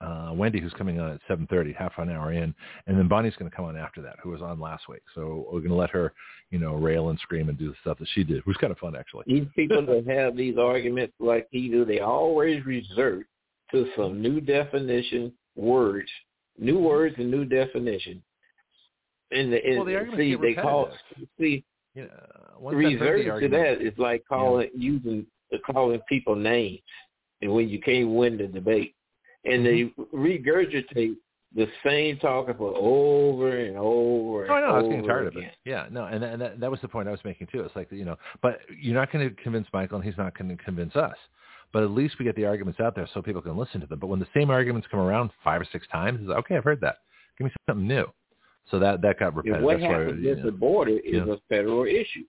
uh, 0.00 0.32
Wendy 0.34 0.60
who's 0.60 0.74
coming 0.74 1.00
on 1.00 1.12
at 1.12 1.20
seven 1.26 1.46
thirty, 1.46 1.72
half 1.72 1.92
an 1.96 2.10
hour 2.10 2.32
in, 2.32 2.54
and 2.86 2.98
then 2.98 3.08
Bonnie's 3.08 3.34
going 3.36 3.50
to 3.50 3.56
come 3.56 3.64
on 3.64 3.76
after 3.76 4.02
that, 4.02 4.16
who 4.22 4.30
was 4.30 4.42
on 4.42 4.60
last 4.60 4.88
week. 4.88 5.02
So 5.14 5.46
we're 5.50 5.60
going 5.60 5.70
to 5.70 5.76
let 5.76 5.90
her, 5.90 6.12
you 6.50 6.58
know, 6.58 6.74
rail 6.74 7.08
and 7.08 7.18
scream 7.20 7.48
and 7.48 7.58
do 7.58 7.70
the 7.70 7.76
stuff 7.80 7.98
that 7.98 8.08
she 8.14 8.24
did, 8.24 8.38
which 8.38 8.46
was 8.46 8.56
kind 8.58 8.70
of 8.70 8.78
fun 8.78 8.94
actually. 8.94 9.24
These 9.26 9.48
people 9.56 9.84
that 9.86 10.06
have 10.06 10.36
these 10.36 10.58
arguments 10.58 11.14
like 11.18 11.48
he 11.50 11.68
do, 11.68 11.84
they 11.84 12.00
always 12.00 12.64
resort 12.66 13.26
to 13.72 13.88
some 13.96 14.20
new 14.20 14.40
definition 14.40 15.32
words, 15.56 16.10
new 16.58 16.78
words 16.78 17.14
and 17.18 17.30
new 17.30 17.44
definition 17.44 18.22
and, 19.30 19.52
the, 19.52 19.60
well, 19.76 19.84
the 19.84 20.16
see, 20.16 20.36
they 20.36 20.54
call 20.54 20.88
see 21.38 21.64
yeah, 22.02 22.70
reserving 22.70 23.40
to 23.40 23.48
that 23.48 23.80
is 23.80 23.96
like 23.98 24.24
calling 24.28 24.68
yeah. 24.74 24.80
using 24.80 25.26
calling 25.70 26.00
people 26.08 26.36
names, 26.36 26.80
and 27.42 27.52
when 27.52 27.68
you 27.68 27.80
can't 27.80 28.10
win 28.10 28.38
the 28.38 28.46
debate, 28.46 28.94
and 29.44 29.64
mm-hmm. 29.64 30.02
they 30.02 30.16
regurgitate 30.16 31.14
the 31.54 31.66
same 31.84 32.18
talking 32.18 32.54
for 32.54 32.74
over 32.76 33.56
and 33.56 33.76
over 33.78 34.44
and 34.44 34.52
oh, 34.52 34.60
no, 34.60 34.66
over 34.66 34.68
I 34.68 34.80
was 34.80 34.88
getting 34.90 35.06
tired 35.06 35.28
again. 35.28 35.42
of 35.42 35.48
it. 35.48 35.54
Yeah, 35.64 35.86
no, 35.90 36.04
and 36.04 36.22
that, 36.22 36.32
and 36.32 36.42
that, 36.42 36.60
that 36.60 36.70
was 36.70 36.80
the 36.82 36.88
point 36.88 37.08
I 37.08 37.10
was 37.10 37.20
making 37.24 37.48
too. 37.50 37.60
It's 37.60 37.74
like 37.74 37.90
you 37.90 38.04
know, 38.04 38.16
but 38.42 38.60
you're 38.78 38.94
not 38.94 39.10
going 39.10 39.28
to 39.28 39.42
convince 39.42 39.66
Michael, 39.72 39.96
and 39.96 40.04
he's 40.04 40.18
not 40.18 40.36
going 40.36 40.54
to 40.54 40.62
convince 40.62 40.94
us. 40.96 41.16
But 41.72 41.82
at 41.82 41.90
least 41.90 42.16
we 42.18 42.24
get 42.24 42.34
the 42.34 42.46
arguments 42.46 42.80
out 42.80 42.94
there 42.94 43.08
so 43.12 43.20
people 43.20 43.42
can 43.42 43.56
listen 43.56 43.80
to 43.82 43.86
them. 43.86 43.98
But 43.98 44.06
when 44.06 44.20
the 44.20 44.28
same 44.34 44.50
arguments 44.50 44.88
come 44.90 45.00
around 45.00 45.30
five 45.44 45.60
or 45.60 45.66
six 45.70 45.86
times, 45.88 46.18
it's 46.20 46.28
like, 46.28 46.38
okay, 46.38 46.56
I've 46.56 46.64
heard 46.64 46.80
that. 46.80 46.96
Give 47.36 47.44
me 47.44 47.52
something 47.68 47.86
new. 47.86 48.06
So 48.70 48.78
that 48.78 49.02
that 49.02 49.18
got 49.18 49.34
repetitive. 49.34 49.64
what 49.64 49.80
That's 49.80 49.90
happens 49.90 50.24
why, 50.24 50.30
with 50.30 50.44
the 50.44 50.52
border 50.52 50.98
is 50.98 51.22
yeah. 51.26 51.32
a 51.32 51.36
federal 51.48 51.84
issue. 51.84 52.24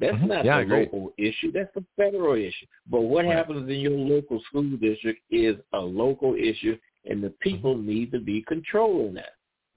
That's 0.00 0.14
mm-hmm. 0.14 0.26
not 0.28 0.44
yeah, 0.44 0.60
a 0.60 0.64
local 0.64 1.12
issue. 1.18 1.50
That's 1.52 1.74
a 1.76 1.82
federal 1.96 2.34
issue. 2.34 2.66
But 2.88 3.02
what 3.02 3.24
right. 3.24 3.36
happens 3.36 3.68
in 3.68 3.80
your 3.80 3.98
local 3.98 4.40
school 4.48 4.76
district 4.80 5.20
is 5.30 5.56
a 5.72 5.78
local 5.78 6.34
issue, 6.34 6.78
and 7.04 7.22
the 7.22 7.30
people 7.40 7.74
mm-hmm. 7.74 7.88
need 7.88 8.12
to 8.12 8.20
be 8.20 8.44
controlling 8.46 9.14
that. 9.14 9.32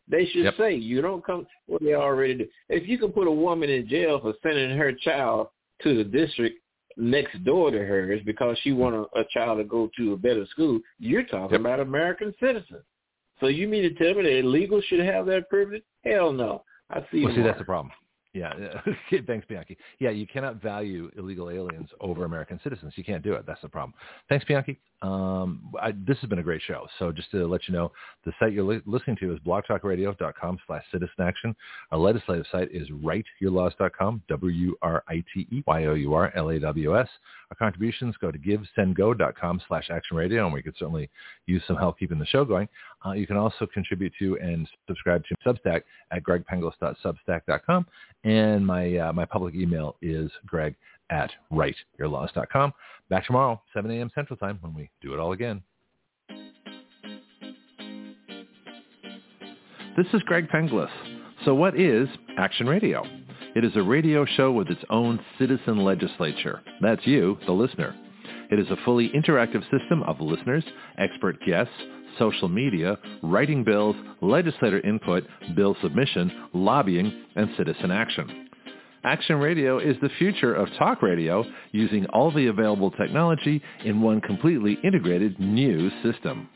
They 0.08 0.26
should 0.28 0.44
yep. 0.44 0.56
say, 0.58 0.76
you 0.76 1.02
don't 1.02 1.26
come, 1.26 1.48
well, 1.68 1.80
they 1.82 1.94
already 1.94 2.36
do. 2.36 2.48
If 2.70 2.88
you 2.88 2.98
can 2.98 3.12
put 3.12 3.28
a 3.28 3.32
woman 3.32 3.70
in 3.70 3.88
jail 3.88 4.20
for 4.20 4.34
sending 4.44 4.78
her 4.78 4.92
child 4.92 5.48
to 5.84 5.96
the 5.96 6.04
district 6.04 6.60
next 6.98 7.44
door 7.46 7.72
to 7.72 7.78
hers 7.78 8.22
because 8.26 8.58
she 8.62 8.74
want 8.74 8.96
a, 8.96 9.20
a 9.20 9.24
child 9.32 9.60
to 9.60 9.64
go 9.64 9.90
to 9.98 10.14
a 10.14 10.18
better 10.18 10.46
school, 10.48 10.80
you're 11.00 11.24
talking 11.24 11.52
yep. 11.52 11.62
about 11.62 11.80
American 11.80 12.34
citizens. 12.40 12.84
So 13.42 13.48
you 13.48 13.68
mean 13.68 13.82
to 13.84 13.94
tell 13.96 14.14
me 14.14 14.24
that 14.24 14.40
illegal 14.40 14.82
should 14.88 15.00
have 15.00 15.26
that 15.26 15.50
privilege? 15.50 15.84
Hell 16.06 16.32
no. 16.32 16.64
I 16.90 17.00
see. 17.12 17.26
Well, 17.26 17.36
see, 17.36 17.42
that's 17.42 17.58
the 17.58 17.66
problem. 17.66 17.92
Yeah, 18.34 18.54
thanks, 19.28 19.46
Bianchi. 19.48 19.78
Yeah, 20.00 20.12
you 20.12 20.26
cannot 20.26 20.62
value 20.62 21.12
illegal 21.18 21.50
aliens 21.50 21.90
over 22.00 22.24
American 22.24 22.62
citizens. 22.64 22.94
You 22.96 23.04
can't 23.04 23.24
do 23.24 23.34
it. 23.34 23.46
That's 23.46 23.62
the 23.62 23.68
problem. 23.68 23.94
Thanks, 24.30 24.46
Bianchi. 24.46 24.80
Um, 25.02 25.74
I, 25.82 25.92
this 25.92 26.18
has 26.20 26.30
been 26.30 26.40
a 26.40 26.44
great 26.44 26.62
show. 26.62 26.88
So 27.00 27.12
just 27.12 27.30
to 27.32 27.46
let 27.48 27.68
you 27.68 27.74
know, 27.74 27.92
the 28.24 28.32
site 28.40 28.54
you're 28.54 28.64
li- 28.64 28.82
listening 28.86 29.18
to 29.18 29.34
is 29.34 29.40
blogtalkradio.com 29.40 30.60
slash 30.68 30.86
citizenaction. 30.94 31.56
Our 31.92 31.98
legislative 31.98 32.46
site 32.52 32.70
is 32.72 32.88
writeyourlaws.com, 32.90 34.22
W-R-I-T-E-Y-O-U-R-L-A-W-S. 34.30 37.10
Our 37.50 37.58
contributions 37.58 38.16
go 38.22 38.30
to 38.32 38.38
givesendgo.com 38.38 39.62
slash 39.68 39.90
actionradio, 39.90 40.46
and 40.46 40.54
we 40.54 40.62
could 40.62 40.76
certainly 40.78 41.10
use 41.48 41.64
some 41.68 41.78
help 41.78 41.98
keeping 42.00 42.20
the 42.20 42.26
show 42.28 42.46
going. 42.46 42.70
Uh, 43.06 43.12
you 43.14 43.26
can 43.28 43.38
also 43.38 43.68
contribute 43.74 44.14
to 44.20 44.38
and 44.40 44.68
subscribe 44.88 45.24
to 45.26 45.36
Substack 45.46 45.82
at 46.12 46.24
gregpenglis.substack.com. 46.24 47.86
And 48.24 48.66
my, 48.66 48.96
uh, 48.98 49.14
my 49.14 49.26
public 49.26 49.56
email 49.56 49.96
is 50.02 50.32
greg 50.46 50.76
at 51.10 51.32
writeyourlaws.com. 51.52 52.74
Back 53.10 53.26
tomorrow, 53.26 53.62
7 53.74 53.90
a.m. 53.92 54.12
Central 54.14 54.38
Time, 54.38 54.58
when 54.62 54.74
we 54.74 54.90
do 55.02 55.14
it 55.14 55.20
all 55.20 55.34
again. 55.34 55.62
This 59.98 60.08
is 60.14 60.22
Greg 60.24 60.48
Penglis. 60.48 60.90
So 61.44 61.54
what 61.54 61.78
is 61.78 62.08
Action 62.38 62.68
Radio? 62.68 63.04
It 63.56 63.66
is 63.66 63.76
a 63.76 63.82
radio 63.82 64.26
show 64.26 64.52
with 64.52 64.70
its 64.70 64.82
own 64.90 65.20
citizen 65.38 65.84
legislature. 65.84 66.62
That's 66.80 67.06
you, 67.06 67.38
the 67.46 67.52
listener. 67.52 67.94
It 68.52 68.60
is 68.60 68.70
a 68.70 68.76
fully 68.84 69.10
interactive 69.10 69.64
system 69.72 70.04
of 70.04 70.20
listeners, 70.20 70.66
expert 70.98 71.38
guests, 71.46 71.74
social 72.20 72.50
media, 72.50 72.98
writing 73.24 73.64
bills, 73.64 73.96
legislator 74.22 74.82
input, 74.82 75.24
bill 75.56 75.76
submission, 75.82 76.50
lobbying, 76.54 77.24
and 77.38 77.50
citizen 77.58 77.92
action. 77.92 78.50
Action 79.06 79.38
Radio 79.38 79.80
is 79.80 79.96
the 80.02 80.10
future 80.20 80.54
of 80.54 80.68
talk 80.78 81.02
radio 81.02 81.44
using 81.72 82.06
all 82.08 82.30
the 82.30 82.48
available 82.48 82.92
technology 82.92 83.62
in 83.86 84.02
one 84.02 84.20
completely 84.20 84.78
integrated 84.84 85.40
new 85.40 85.90
system. 86.04 86.50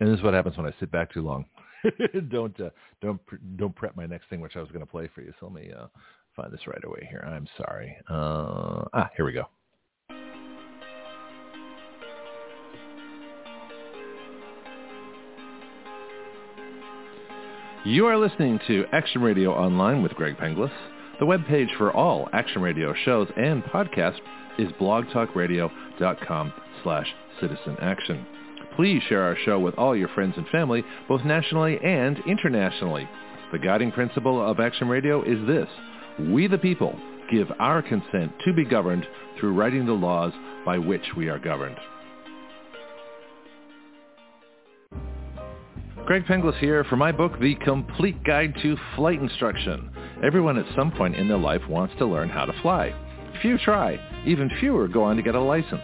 And 0.00 0.10
this 0.10 0.18
is 0.18 0.22
what 0.22 0.34
happens 0.34 0.56
when 0.56 0.66
I 0.66 0.74
sit 0.78 0.92
back 0.92 1.12
too 1.12 1.22
long. 1.22 1.46
don't 2.30 2.58
uh, 2.60 2.70
don't 3.00 3.20
don't 3.56 3.74
prep 3.74 3.96
my 3.96 4.06
next 4.06 4.28
thing, 4.28 4.40
which 4.40 4.56
I 4.56 4.60
was 4.60 4.68
going 4.68 4.80
to 4.80 4.86
play 4.86 5.08
for 5.14 5.22
you. 5.22 5.32
So 5.40 5.46
let 5.46 5.54
me 5.54 5.72
uh, 5.72 5.86
find 6.36 6.52
this 6.52 6.66
right 6.66 6.84
away 6.84 7.06
here. 7.10 7.24
I'm 7.26 7.46
sorry. 7.56 7.96
Uh, 8.08 8.84
ah, 8.92 9.10
here 9.16 9.24
we 9.24 9.32
go. 9.32 9.44
You 17.86 18.06
are 18.06 18.16
listening 18.16 18.58
to 18.66 18.86
Action 18.92 19.20
Radio 19.20 19.52
Online 19.52 20.02
with 20.02 20.12
Greg 20.14 20.38
Penglis. 20.38 20.72
The 21.20 21.26
webpage 21.26 21.76
for 21.76 21.92
all 21.92 22.30
Action 22.32 22.62
Radio 22.62 22.94
shows 23.04 23.28
and 23.36 23.62
podcasts 23.64 24.20
is 24.58 24.72
blogtalkradio.com 24.80 26.52
slash 26.82 27.06
citizen 27.40 27.76
action. 27.82 28.26
Please 28.74 29.02
share 29.08 29.22
our 29.22 29.36
show 29.44 29.60
with 29.60 29.74
all 29.74 29.94
your 29.94 30.08
friends 30.08 30.34
and 30.36 30.48
family, 30.48 30.82
both 31.08 31.24
nationally 31.24 31.78
and 31.84 32.18
internationally. 32.26 33.06
The 33.52 33.58
guiding 33.58 33.92
principle 33.92 34.44
of 34.44 34.60
Action 34.60 34.88
Radio 34.88 35.22
is 35.22 35.46
this. 35.46 35.68
We 36.18 36.46
the 36.46 36.58
people 36.58 36.98
give 37.30 37.48
our 37.58 37.82
consent 37.82 38.32
to 38.44 38.52
be 38.52 38.64
governed 38.64 39.06
through 39.38 39.54
writing 39.54 39.86
the 39.86 39.92
laws 39.92 40.32
by 40.64 40.78
which 40.78 41.02
we 41.16 41.28
are 41.28 41.38
governed. 41.38 41.76
Greg 46.06 46.24
Penglis 46.26 46.58
here 46.58 46.84
for 46.84 46.96
my 46.96 47.10
book, 47.10 47.40
The 47.40 47.54
Complete 47.56 48.22
Guide 48.24 48.54
to 48.62 48.76
Flight 48.94 49.20
Instruction. 49.20 49.90
Everyone 50.22 50.58
at 50.58 50.76
some 50.76 50.92
point 50.92 51.16
in 51.16 51.28
their 51.28 51.38
life 51.38 51.62
wants 51.68 51.94
to 51.98 52.06
learn 52.06 52.28
how 52.28 52.44
to 52.44 52.60
fly. 52.60 52.94
Few 53.40 53.58
try. 53.58 53.98
Even 54.26 54.50
fewer 54.60 54.86
go 54.86 55.02
on 55.02 55.16
to 55.16 55.22
get 55.22 55.34
a 55.34 55.40
license. 55.40 55.82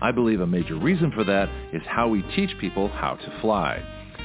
I 0.00 0.12
believe 0.12 0.40
a 0.40 0.46
major 0.46 0.76
reason 0.76 1.10
for 1.12 1.24
that 1.24 1.48
is 1.72 1.82
how 1.86 2.06
we 2.06 2.22
teach 2.36 2.50
people 2.60 2.88
how 2.88 3.14
to 3.14 3.40
fly. 3.40 3.82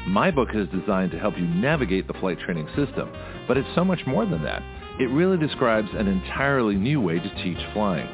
My 0.07 0.31
book 0.31 0.49
is 0.53 0.67
designed 0.69 1.11
to 1.11 1.19
help 1.19 1.37
you 1.37 1.47
navigate 1.47 2.07
the 2.07 2.13
flight 2.15 2.39
training 2.39 2.67
system, 2.75 3.11
but 3.47 3.57
it's 3.57 3.73
so 3.73 3.83
much 3.83 3.99
more 4.05 4.25
than 4.25 4.43
that. 4.43 4.61
It 4.99 5.11
really 5.11 5.37
describes 5.37 5.89
an 5.93 6.07
entirely 6.07 6.75
new 6.75 6.99
way 6.99 7.19
to 7.19 7.43
teach 7.43 7.57
flying. 7.73 8.09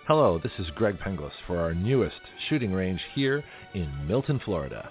Hello, 0.07 0.39
this 0.43 0.53
is 0.59 0.67
Greg 0.75 0.99
Penglis 0.99 1.33
for 1.47 1.59
our 1.59 1.73
newest 1.73 2.21
shooting 2.51 2.75
range 2.75 3.01
here 3.15 3.43
in 3.75 3.91
Milton, 4.07 4.39
Florida. 4.45 4.91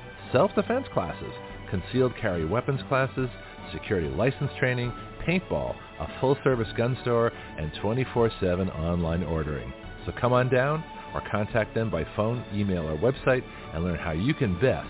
self-defense 0.31 0.87
classes, 0.93 1.33
concealed 1.69 2.15
carry 2.19 2.45
weapons 2.45 2.81
classes, 2.87 3.29
security 3.73 4.07
license 4.09 4.51
training, 4.59 4.91
paintball, 5.27 5.75
a 5.99 6.19
full-service 6.19 6.67
gun 6.77 6.97
store, 7.01 7.31
and 7.57 7.71
24-7 7.73 8.73
online 8.79 9.23
ordering. 9.23 9.71
So 10.05 10.11
come 10.19 10.33
on 10.33 10.49
down 10.49 10.83
or 11.13 11.21
contact 11.29 11.75
them 11.75 11.89
by 11.89 12.05
phone, 12.15 12.43
email, 12.53 12.87
or 12.87 12.97
website 12.97 13.43
and 13.73 13.83
learn 13.83 13.97
how 13.97 14.11
you 14.11 14.33
can 14.33 14.59
best 14.59 14.89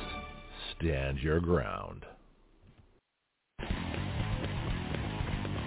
stand 0.78 1.20
your 1.20 1.40
ground. 1.40 2.06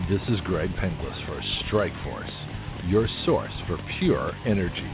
This 0.08 0.20
is 0.28 0.40
Greg 0.42 0.70
Penglis 0.76 1.26
for 1.26 1.40
Strikeforce, 1.64 2.90
your 2.90 3.08
source 3.24 3.52
for 3.66 3.78
pure 3.98 4.32
energy. 4.46 4.90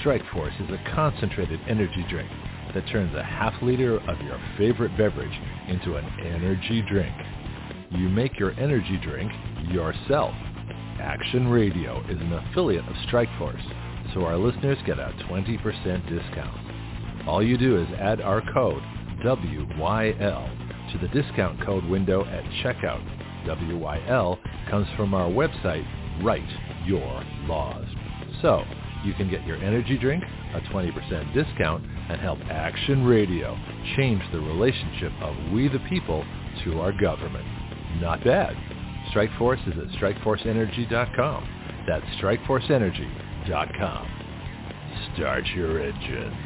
Strikeforce 0.00 0.54
is 0.64 0.70
a 0.70 0.94
concentrated 0.94 1.60
energy 1.68 2.04
drink 2.08 2.30
that 2.74 2.86
turns 2.88 3.14
a 3.14 3.22
half 3.22 3.54
liter 3.62 3.96
of 3.96 4.20
your 4.22 4.40
favorite 4.58 4.96
beverage 4.96 5.38
into 5.68 5.96
an 5.96 6.04
energy 6.20 6.82
drink. 6.88 7.14
You 7.90 8.08
make 8.08 8.38
your 8.38 8.52
energy 8.52 8.98
drink 9.02 9.32
yourself. 9.70 10.34
Action 11.00 11.48
Radio 11.48 12.00
is 12.08 12.20
an 12.20 12.32
affiliate 12.32 12.86
of 12.86 12.94
Strikeforce, 13.08 14.14
so 14.14 14.24
our 14.24 14.36
listeners 14.36 14.78
get 14.86 14.98
a 14.98 15.14
20% 15.28 16.08
discount. 16.08 17.28
All 17.28 17.42
you 17.42 17.56
do 17.56 17.76
is 17.76 17.88
add 17.98 18.20
our 18.20 18.42
code 18.52 18.82
WYL 19.24 20.92
to 20.92 20.98
the 20.98 21.08
discount 21.08 21.64
code 21.64 21.84
window 21.84 22.24
at 22.24 22.44
checkout. 22.62 23.04
WYL 23.46 24.38
comes 24.70 24.86
from 24.96 25.14
our 25.14 25.28
website, 25.28 25.86
Write 26.22 26.48
Your 26.86 27.22
Laws. 27.46 27.86
So, 28.42 28.64
you 29.04 29.14
can 29.14 29.30
get 29.30 29.46
your 29.46 29.56
energy 29.56 29.98
drink, 29.98 30.24
a 30.56 30.60
20% 30.70 31.34
discount, 31.34 31.84
and 32.08 32.20
help 32.20 32.38
Action 32.50 33.04
Radio 33.04 33.58
change 33.96 34.22
the 34.32 34.40
relationship 34.40 35.12
of 35.22 35.34
we 35.52 35.68
the 35.68 35.80
people 35.88 36.24
to 36.64 36.80
our 36.80 36.92
government. 36.92 37.46
Not 38.00 38.24
bad. 38.24 38.56
Strikeforce 39.12 39.66
is 39.68 39.78
at 39.78 39.88
strikeforceenergy.com. 40.00 41.48
That's 41.86 42.04
strikeforceenergy.com. 42.20 44.08
Start 45.14 45.46
your 45.54 45.80
engines. 45.80 46.45